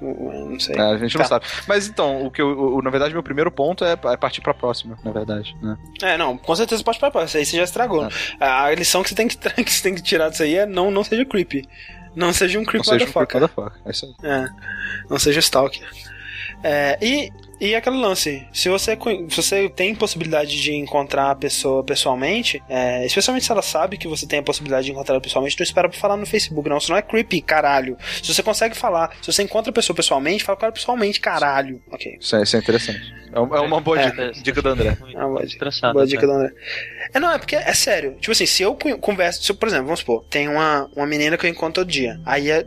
Eu 0.00 0.48
Não 0.50 0.58
sei. 0.58 0.76
É, 0.76 0.80
a 0.80 0.96
gente 0.96 1.12
Tá. 1.12 1.18
não 1.18 1.26
sabe. 1.26 1.44
Mas 1.68 1.86
então, 1.86 2.24
o 2.24 2.30
que 2.30 2.40
eu, 2.40 2.48
o- 2.76 2.80
na 2.80 2.88
verdade, 2.88 3.12
meu 3.12 3.22
primeiro 3.22 3.50
ponto 3.50 3.84
é, 3.84 3.92
é 3.92 4.16
partir 4.16 4.40
pra 4.40 4.54
próxima, 4.54 4.98
na 5.04 5.10
verdade. 5.12 5.54
Né? 5.60 5.76
É, 6.02 6.16
não, 6.16 6.38
com 6.38 6.56
certeza 6.56 6.82
pode 6.82 6.98
parar. 6.98 7.24
Isso 7.26 7.36
aí 7.36 7.44
você 7.44 7.56
já 7.58 7.64
estragou. 7.64 8.08
A 8.40 8.64
a 8.64 8.74
lição 8.74 9.02
que 9.02 9.10
você 9.10 9.14
tem 9.14 9.28
que, 9.28 9.36
que 9.62 9.70
você 9.70 9.82
tem 9.82 9.94
que 9.94 10.02
tirar 10.02 10.30
disso 10.30 10.42
aí 10.42 10.54
é 10.56 10.64
não, 10.66 10.90
não 10.90 11.04
seja 11.04 11.24
creepy. 11.26 11.68
Não 12.16 12.32
seja 12.32 12.58
um 12.58 12.62
Não 12.62 12.66
creepy 12.68 12.86
seja 12.86 13.04
um 13.04 13.08
creep 13.12 13.14
motherfucker. 13.14 13.40
motherfucker. 13.42 13.82
É 13.84 13.90
isso 13.90 14.06
aí. 14.06 14.30
É, 14.30 14.48
não 15.10 15.18
seja 15.18 15.38
stalker. 15.40 15.86
É, 16.64 16.98
e, 17.02 17.30
e 17.60 17.74
aquele 17.74 17.96
lance, 17.96 18.46
se 18.52 18.68
você, 18.68 18.96
se 19.28 19.36
você 19.36 19.68
tem 19.68 19.94
possibilidade 19.94 20.60
de 20.60 20.72
encontrar 20.74 21.30
a 21.30 21.34
pessoa 21.34 21.84
pessoalmente, 21.84 22.62
é, 22.68 23.04
especialmente 23.04 23.44
se 23.44 23.52
ela 23.52 23.62
sabe 23.62 23.96
que 23.98 24.08
você 24.08 24.26
tem 24.26 24.38
a 24.38 24.42
possibilidade 24.42 24.86
de 24.86 24.92
encontrar 24.92 25.14
ela 25.14 25.20
pessoalmente, 25.20 25.58
não 25.58 25.64
espera 25.64 25.88
pra 25.88 25.98
falar 25.98 26.16
no 26.16 26.24
Facebook, 26.26 26.68
não. 26.68 26.78
Isso 26.78 26.90
não 26.90 26.96
é 26.98 27.02
creepy, 27.02 27.40
caralho. 27.42 27.96
Se 28.22 28.32
você 28.34 28.42
consegue 28.42 28.76
falar, 28.76 29.14
se 29.20 29.32
você 29.32 29.42
encontra 29.42 29.70
a 29.70 29.74
pessoa 29.74 29.94
pessoalmente, 29.94 30.42
fala 30.42 30.56
com 30.56 30.64
ela 30.64 30.72
pessoalmente, 30.72 31.20
caralho. 31.20 31.82
Ok. 31.90 32.16
Isso 32.20 32.36
é, 32.36 32.42
isso 32.42 32.56
é 32.56 32.58
interessante. 32.58 33.12
É, 33.32 33.36
é 33.38 33.60
uma 33.60 33.80
boa 33.80 34.00
É. 34.00 34.06
dica, 34.10 34.32
dica 34.32 34.62
do 34.62 34.68
André. 34.70 34.96
Ah, 35.14 35.26
boa 35.26 35.44
dica. 35.46 35.56
Engraçado, 35.56 35.92
Boa 35.92 36.04
né? 36.04 36.10
dica 36.10 36.26
do 36.26 36.32
André. 36.32 36.52
É, 37.12 37.20
não, 37.20 37.32
é 37.32 37.38
porque 37.38 37.56
é 37.56 37.72
sério. 37.74 38.16
Tipo 38.20 38.32
assim, 38.32 38.46
se 38.46 38.62
eu 38.62 38.74
con- 38.74 38.98
converso, 38.98 39.42
se 39.42 39.50
eu, 39.50 39.56
por 39.56 39.68
exemplo, 39.68 39.86
vamos 39.86 40.00
supor, 40.00 40.24
tem 40.30 40.48
uma, 40.48 40.88
uma 40.96 41.06
menina 41.06 41.36
que 41.36 41.46
eu 41.46 41.50
encontro 41.50 41.82
todo 41.84 41.88
dia. 41.90 42.20
Aí 42.24 42.50
é, 42.50 42.64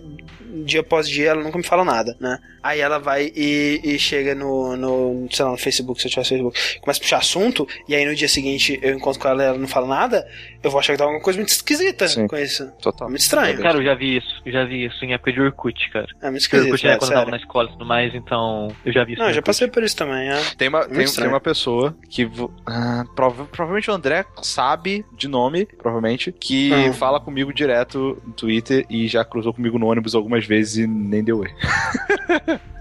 dia 0.66 0.82
após 0.82 1.08
dia 1.10 1.30
ela 1.32 1.42
nunca 1.44 1.58
me 1.58 1.64
fala 1.64 1.84
nada, 1.84 2.16
né? 2.20 2.38
Aí 2.62 2.80
ela 2.80 2.98
vai 2.98 3.30
e, 3.36 3.82
e 3.84 4.00
chega 4.00 4.34
no, 4.34 4.78
no, 4.78 5.28
sei 5.30 5.44
lá, 5.44 5.52
no 5.52 5.58
Facebook, 5.58 6.00
se 6.00 6.08
eu 6.08 6.12
tivesse 6.12 6.30
Facebook, 6.30 6.80
começa 6.80 7.00
a 7.00 7.02
puxar 7.02 7.18
assunto, 7.18 7.68
e 7.90 7.94
aí 7.96 8.06
no 8.06 8.16
dia 8.16 8.30
seguinte 8.30 8.80
eu 8.82 8.94
encontro 8.96 9.20
com 9.20 9.28
ela 9.28 9.44
e 9.44 9.48
ela 9.48 9.58
não 9.58 9.68
fala 9.68 9.86
nada, 9.86 10.26
eu 10.64 10.72
vou 10.72 10.80
achar 10.80 10.94
que 10.94 10.98
tá 11.00 11.04
alguma 11.04 11.22
coisa 11.22 11.38
muito 11.40 11.50
esquisita 11.50 12.08
Sim. 12.08 12.26
com 12.26 12.38
isso. 12.38 12.72
Total. 12.82 13.10
Muito 13.10 13.20
estranho. 13.22 13.60
Cara, 13.62 13.78
eu 13.80 13.84
já 13.84 13.94
vi 13.96 14.16
isso. 14.16 14.42
Eu 14.46 14.54
já 14.54 14.64
vi 14.64 14.86
isso 14.86 15.04
em 15.04 15.12
época 15.14 15.34
de 15.34 15.42
Orkut, 15.42 15.90
cara. 15.92 16.08
É 16.22 16.30
muito 16.30 16.40
esquisito, 16.44 16.68
Orkut 16.68 16.86
era 16.88 16.96
é, 16.96 17.00
quando 17.00 17.12
eu 17.12 17.18
tava 17.18 17.32
na 17.32 17.38
sério. 17.38 17.46
escola 17.46 17.68
e 17.68 17.72
tudo 17.74 17.86
mais, 17.86 18.16
então 18.16 18.68
eu 18.86 18.94
já 18.94 19.04
vi 19.04 19.12
isso. 19.14 19.22
Não, 19.22 19.28
eu 19.28 19.34
já 19.34 19.42
passei 19.42 19.68
por 19.68 19.84
isso 19.84 19.98
também, 19.98 20.30
é. 20.30 20.42
Tem 20.58 20.70
uma, 20.70 20.86
tem, 20.88 21.06
tem 21.06 21.28
uma 21.28 21.42
pessoa 21.42 21.94
que. 22.10 22.30
ah, 22.66 23.04
prova- 23.14 23.44
provavelmente 23.46 23.92
o 23.92 23.94
André 23.94 24.24
sabe 24.42 25.06
de 25.12 25.28
nome, 25.28 25.66
provavelmente, 25.66 26.32
que 26.32 26.72
fala 26.94 27.20
comigo 27.20 27.54
direto 27.54 28.22
no 28.26 28.34
Twitter 28.34 28.86
e 28.90 29.08
já 29.08 29.24
cruzou 29.24 29.54
comigo 29.54 29.78
no 29.78 29.88
ônibus 29.88 30.16
algumas 30.16 30.46
vezes 30.46 30.78
e 30.78 30.88
nem 30.88 31.24
deu 31.24 31.40
oi. 31.40 31.50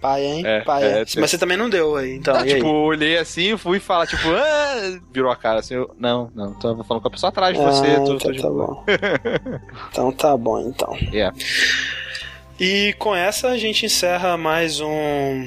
Pai, 0.00 0.24
hein? 0.24 0.42
É, 0.44 0.60
Pai, 0.60 0.84
é, 0.84 1.00
é. 1.00 1.04
Mas 1.16 1.30
você 1.30 1.38
também 1.38 1.56
não 1.56 1.70
deu 1.70 1.96
aí, 1.96 2.16
então. 2.16 2.34
Aí? 2.36 2.54
tipo, 2.54 2.66
eu 2.66 2.74
olhei 2.74 3.16
assim, 3.16 3.56
fui 3.56 3.80
falar, 3.80 4.06
tipo, 4.06 4.28
ah, 4.28 5.00
virou 5.12 5.30
a 5.30 5.36
cara 5.36 5.60
assim, 5.60 5.74
eu, 5.74 5.94
não, 5.98 6.30
não, 6.34 6.54
tava 6.54 6.84
falando 6.84 7.02
com 7.02 7.08
a 7.08 7.10
pessoa 7.10 7.28
atrás 7.28 7.56
de 7.56 7.64
você, 7.64 7.86
Ah, 7.86 8.00
tô, 8.00 8.04
tô 8.04 8.14
então 8.16 8.32
de 8.32 8.42
tá 8.42 8.48
bom. 8.50 8.84
então 9.90 10.12
tá 10.12 10.36
bom, 10.36 10.60
então. 10.60 10.96
Yeah. 11.12 11.36
E 12.58 12.94
com 12.98 13.14
essa 13.14 13.48
a 13.48 13.58
gente 13.58 13.86
encerra 13.86 14.36
mais 14.36 14.80
um 14.80 15.44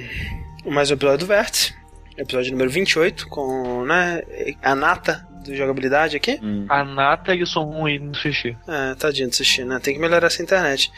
mais 0.66 0.92
um 0.92 0.96
episódio 0.96 1.20
do 1.20 1.26
Vértice, 1.26 1.74
episódio 2.18 2.52
número 2.52 2.70
28, 2.70 3.28
com 3.28 3.86
né, 3.86 4.22
a 4.62 4.76
nata 4.76 5.28
do 5.48 5.56
jogabilidade 5.56 6.18
aqui. 6.18 6.40
Hum. 6.44 6.66
A 6.70 6.84
nata 6.84 7.34
e 7.34 7.42
o 7.42 7.48
som 7.48 7.64
ruim 7.64 8.00
no 8.00 8.16
sushi. 8.16 8.58
É, 8.68 8.96
tadinho 8.96 9.30
do 9.30 9.36
sushi, 9.36 9.64
né? 9.64 9.80
Tem 9.80 9.94
que 9.94 10.00
melhorar 10.00 10.28
essa 10.28 10.44
internet. 10.44 10.92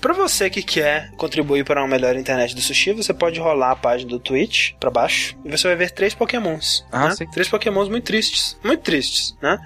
Pra 0.00 0.12
você 0.12 0.50
que 0.50 0.62
quer 0.62 1.10
contribuir 1.12 1.64
para 1.64 1.80
uma 1.80 1.88
melhor 1.88 2.16
internet 2.16 2.54
do 2.54 2.60
sushi, 2.60 2.92
você 2.92 3.12
pode 3.12 3.40
rolar 3.40 3.72
a 3.72 3.76
página 3.76 4.10
do 4.10 4.18
Twitch 4.18 4.72
pra 4.78 4.90
baixo 4.90 5.36
e 5.44 5.50
você 5.50 5.66
vai 5.68 5.76
ver 5.76 5.90
três 5.90 6.14
pokémons. 6.14 6.84
Ah, 6.92 7.08
né? 7.08 7.14
sim. 7.16 7.26
Três 7.30 7.48
pokémons 7.48 7.88
muito 7.88 8.04
tristes. 8.04 8.58
Muito 8.62 8.82
tristes, 8.82 9.36
né? 9.40 9.58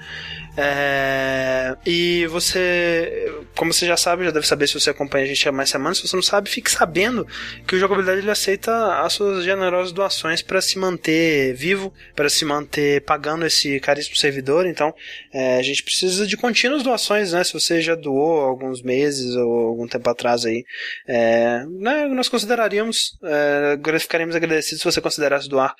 É, 0.58 1.76
E 1.86 2.26
você 2.26 3.28
como 3.58 3.72
você 3.72 3.86
já 3.86 3.96
sabe, 3.96 4.24
já 4.24 4.30
deve 4.30 4.46
saber 4.46 4.68
se 4.68 4.74
você 4.74 4.90
acompanha 4.90 5.24
a 5.24 5.26
gente 5.26 5.48
há 5.48 5.50
mais 5.50 5.68
semanas, 5.68 5.98
se 5.98 6.06
você 6.06 6.14
não 6.14 6.22
sabe, 6.22 6.48
fique 6.48 6.70
sabendo 6.70 7.26
que 7.66 7.74
o 7.74 7.78
Jogabilidade 7.78 8.20
ele 8.20 8.30
aceita 8.30 9.00
as 9.00 9.14
suas 9.14 9.44
generosas 9.44 9.92
doações 9.92 10.42
para 10.42 10.60
se 10.60 10.78
manter 10.78 11.54
vivo, 11.54 11.92
para 12.14 12.28
se 12.28 12.44
manter 12.44 13.02
pagando 13.02 13.44
esse 13.44 13.80
caríssimo 13.80 14.14
servidor. 14.14 14.64
Então, 14.64 14.94
é, 15.32 15.58
a 15.58 15.62
gente 15.62 15.82
precisa 15.82 16.24
de 16.24 16.36
contínuas 16.36 16.84
doações, 16.84 17.32
né? 17.32 17.42
Se 17.42 17.52
você 17.52 17.80
já 17.80 17.96
doou 17.96 18.42
alguns 18.42 18.80
meses 18.80 19.34
ou 19.34 19.68
algum 19.68 19.88
tempo 19.88 20.08
atrás 20.08 20.44
aí, 20.46 20.64
é, 21.08 21.64
né, 21.68 22.06
nós 22.06 22.28
consideraríamos, 22.28 23.18
é, 23.24 23.98
ficaríamos 23.98 24.36
agradecidos 24.36 24.78
se 24.78 24.84
você 24.84 25.00
considerasse 25.00 25.48
doar 25.48 25.74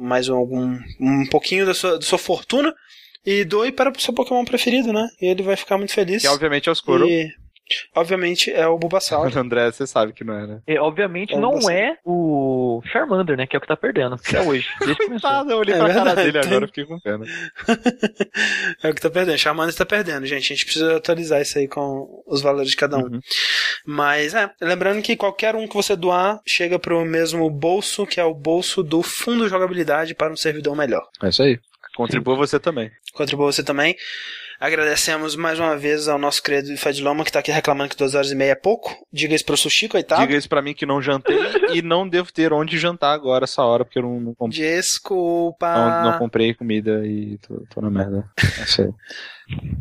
mais 0.00 0.30
algum 0.30 0.78
um 0.98 1.26
pouquinho 1.30 1.66
da 1.66 1.74
sua, 1.74 1.98
da 1.98 2.04
sua 2.04 2.18
fortuna 2.18 2.74
e 3.24 3.44
doe 3.44 3.72
para 3.72 3.90
o 3.90 4.00
seu 4.00 4.14
Pokémon 4.14 4.44
preferido, 4.44 4.92
né? 4.92 5.08
E 5.20 5.26
ele 5.26 5.42
vai 5.42 5.56
ficar 5.56 5.76
muito 5.76 5.92
feliz. 5.92 6.22
Que 6.22 6.28
obviamente 6.28 6.68
é 6.68 6.72
o 6.72 6.74
Squirtle. 6.74 7.08
E... 7.08 7.30
Obviamente 7.94 8.50
é 8.50 8.66
o 8.66 8.78
Bulbasaur. 8.78 9.30
André, 9.36 9.70
você 9.70 9.86
sabe 9.86 10.12
que 10.12 10.24
não 10.24 10.34
é, 10.34 10.46
né? 10.46 10.60
E, 10.66 10.78
obviamente 10.78 11.34
é 11.34 11.38
não 11.38 11.70
é 11.70 11.98
o 12.04 12.80
Charmander, 12.90 13.36
né? 13.36 13.46
Que 13.46 13.56
é 13.56 13.58
o 13.58 13.60
que 13.60 13.68
tá 13.68 13.76
perdendo. 13.76 14.14
Até 14.14 14.40
hoje. 14.40 14.66
Coitado, 15.06 15.50
eu 15.50 15.58
olhei 15.58 15.74
é 15.74 15.78
pra 15.78 15.86
verdade, 15.86 16.08
cara 16.08 16.22
dele 16.22 16.40
tem... 16.40 16.50
agora, 16.50 16.66
fiquei 16.66 16.86
com 16.86 16.98
pena. 17.00 17.24
é 18.82 18.90
o 18.90 18.94
que 18.94 19.00
tá 19.00 19.10
perdendo. 19.10 19.38
Charmander 19.38 19.70
está 19.70 19.84
perdendo, 19.84 20.26
gente. 20.26 20.44
A 20.44 20.56
gente 20.56 20.64
precisa 20.64 20.96
atualizar 20.96 21.42
isso 21.42 21.58
aí 21.58 21.68
com 21.68 22.22
os 22.26 22.40
valores 22.40 22.70
de 22.70 22.76
cada 22.76 22.96
um. 22.96 23.02
Uhum. 23.02 23.20
Mas, 23.86 24.34
é, 24.34 24.50
lembrando 24.60 25.02
que 25.02 25.16
qualquer 25.16 25.54
um 25.54 25.66
que 25.66 25.74
você 25.74 25.94
doar 25.94 26.40
chega 26.46 26.78
pro 26.78 27.04
mesmo 27.04 27.48
bolso, 27.50 28.06
que 28.06 28.20
é 28.20 28.24
o 28.24 28.34
bolso 28.34 28.82
do 28.82 29.02
Fundo 29.02 29.48
Jogabilidade 29.48 30.14
para 30.14 30.32
um 30.32 30.36
servidor 30.36 30.74
melhor. 30.74 31.06
É 31.22 31.28
isso 31.28 31.42
aí. 31.42 31.58
Contribua 31.98 32.36
você 32.36 32.60
também. 32.60 32.92
Contribua 33.12 33.50
você 33.50 33.60
também. 33.60 33.96
Agradecemos 34.60 35.34
mais 35.34 35.58
uma 35.58 35.76
vez 35.76 36.06
ao 36.06 36.16
nosso 36.16 36.40
querido 36.40 36.76
Fadiloma 36.76 37.24
que 37.24 37.32
tá 37.32 37.40
aqui 37.40 37.50
reclamando 37.50 37.90
que 37.90 37.96
duas 37.96 38.14
horas 38.14 38.30
e 38.30 38.36
meia 38.36 38.52
é 38.52 38.54
pouco. 38.54 38.96
Diga 39.12 39.34
isso 39.34 39.44
pro 39.44 39.56
Sushi, 39.56 39.88
coitado. 39.88 40.20
Diga 40.20 40.36
isso 40.36 40.48
pra 40.48 40.62
mim 40.62 40.74
que 40.74 40.86
não 40.86 41.02
jantei 41.02 41.36
e 41.74 41.82
não 41.82 42.08
devo 42.08 42.32
ter 42.32 42.52
onde 42.52 42.78
jantar 42.78 43.12
agora 43.12 43.46
essa 43.46 43.64
hora, 43.64 43.84
porque 43.84 43.98
eu 43.98 44.04
não, 44.04 44.20
não 44.20 44.32
comprei. 44.32 44.60
Desculpa. 44.60 45.74
Não, 45.74 46.12
não, 46.12 46.18
comprei 46.20 46.54
comida 46.54 47.04
e 47.04 47.36
tô, 47.38 47.64
tô 47.68 47.80
na 47.80 47.90
merda. 47.90 48.30
É 48.60 48.62
isso 48.62 48.82
aí. 48.82 48.88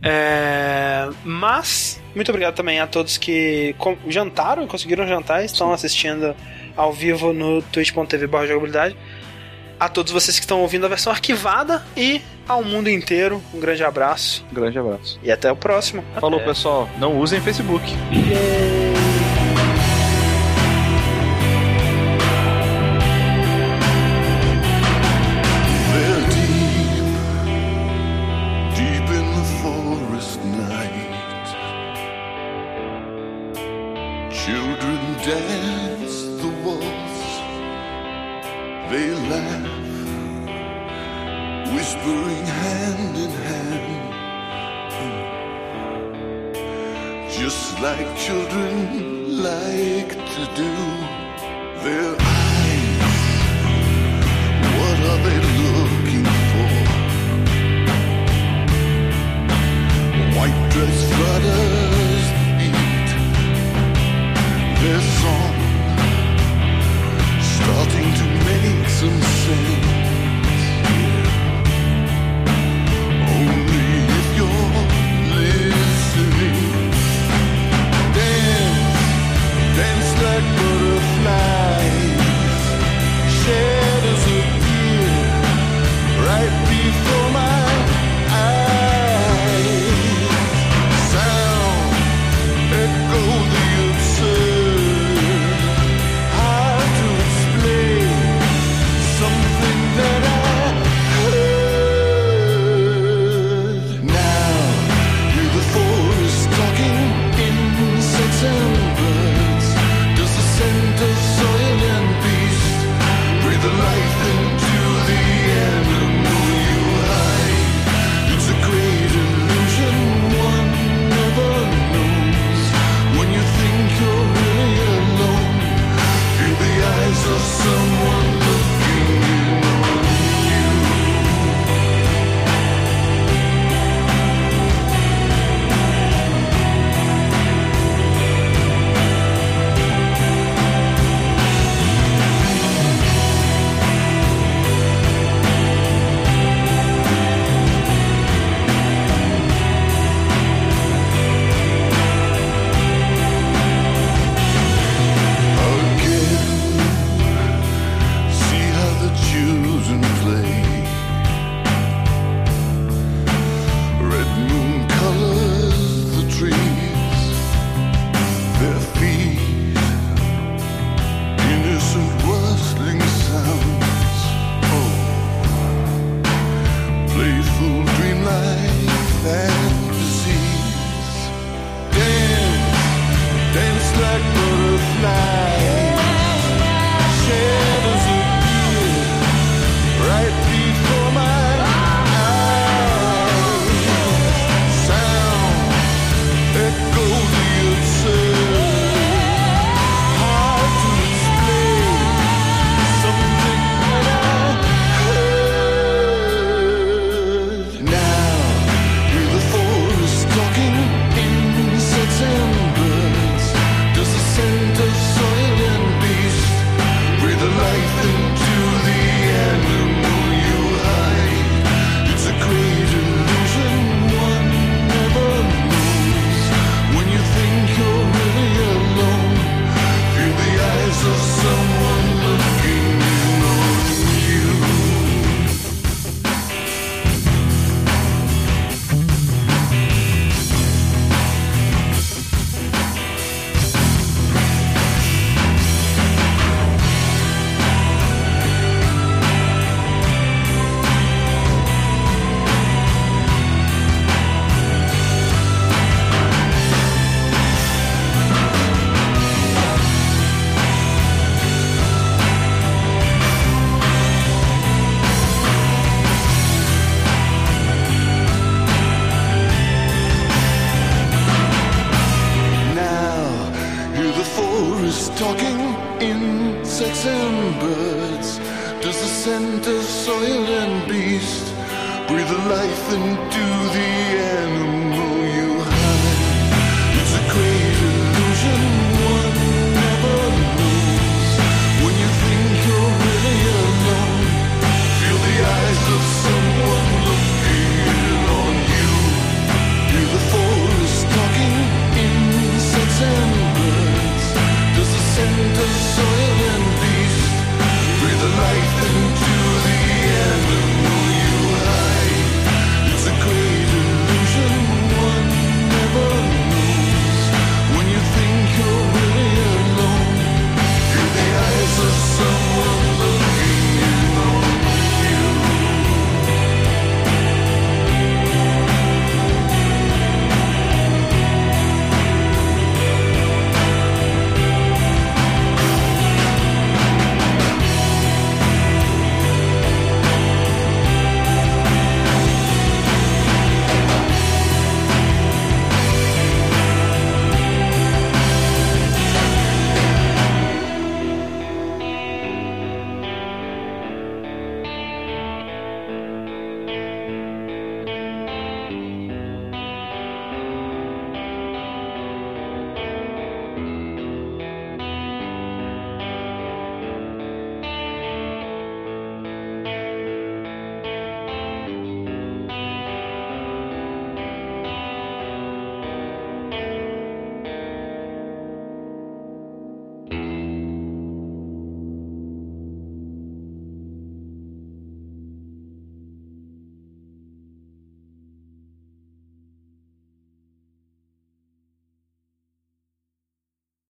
É, 0.02 1.10
mas, 1.26 2.02
muito 2.15 2.30
obrigado 2.30 2.56
também 2.56 2.80
a 2.80 2.88
todos 2.88 3.17
que 3.17 3.75
jantaram 4.08 4.64
e 4.64 4.67
conseguiram 4.67 5.06
jantar 5.06 5.42
e 5.42 5.45
estão 5.45 5.74
assistindo 5.74 6.33
ao 6.74 6.93
vivo 6.93 7.33
no 7.33 7.61
twitch.tv 7.61 8.27
jogabilidade 8.48 8.95
a 9.80 9.89
todos 9.89 10.11
vocês 10.11 10.38
que 10.38 10.43
estão 10.45 10.61
ouvindo 10.61 10.85
a 10.85 10.89
versão 10.89 11.11
arquivada 11.11 11.83
e 11.95 12.22
ao 12.47 12.64
mundo 12.64 12.89
inteiro. 12.89 13.41
Um 13.53 13.59
grande 13.59 13.83
abraço. 13.83 14.45
Um 14.51 14.56
grande 14.56 14.80
abraço. 14.80 15.19
E 15.22 15.31
até 15.31 15.51
o 15.51 15.56
próximo. 15.56 16.03
Falou, 16.19 16.39
até. 16.39 16.49
pessoal. 16.49 16.89
Não 16.97 17.19
usem 17.19 17.41
Facebook. 17.41 17.85
Yeah. 18.11 19.17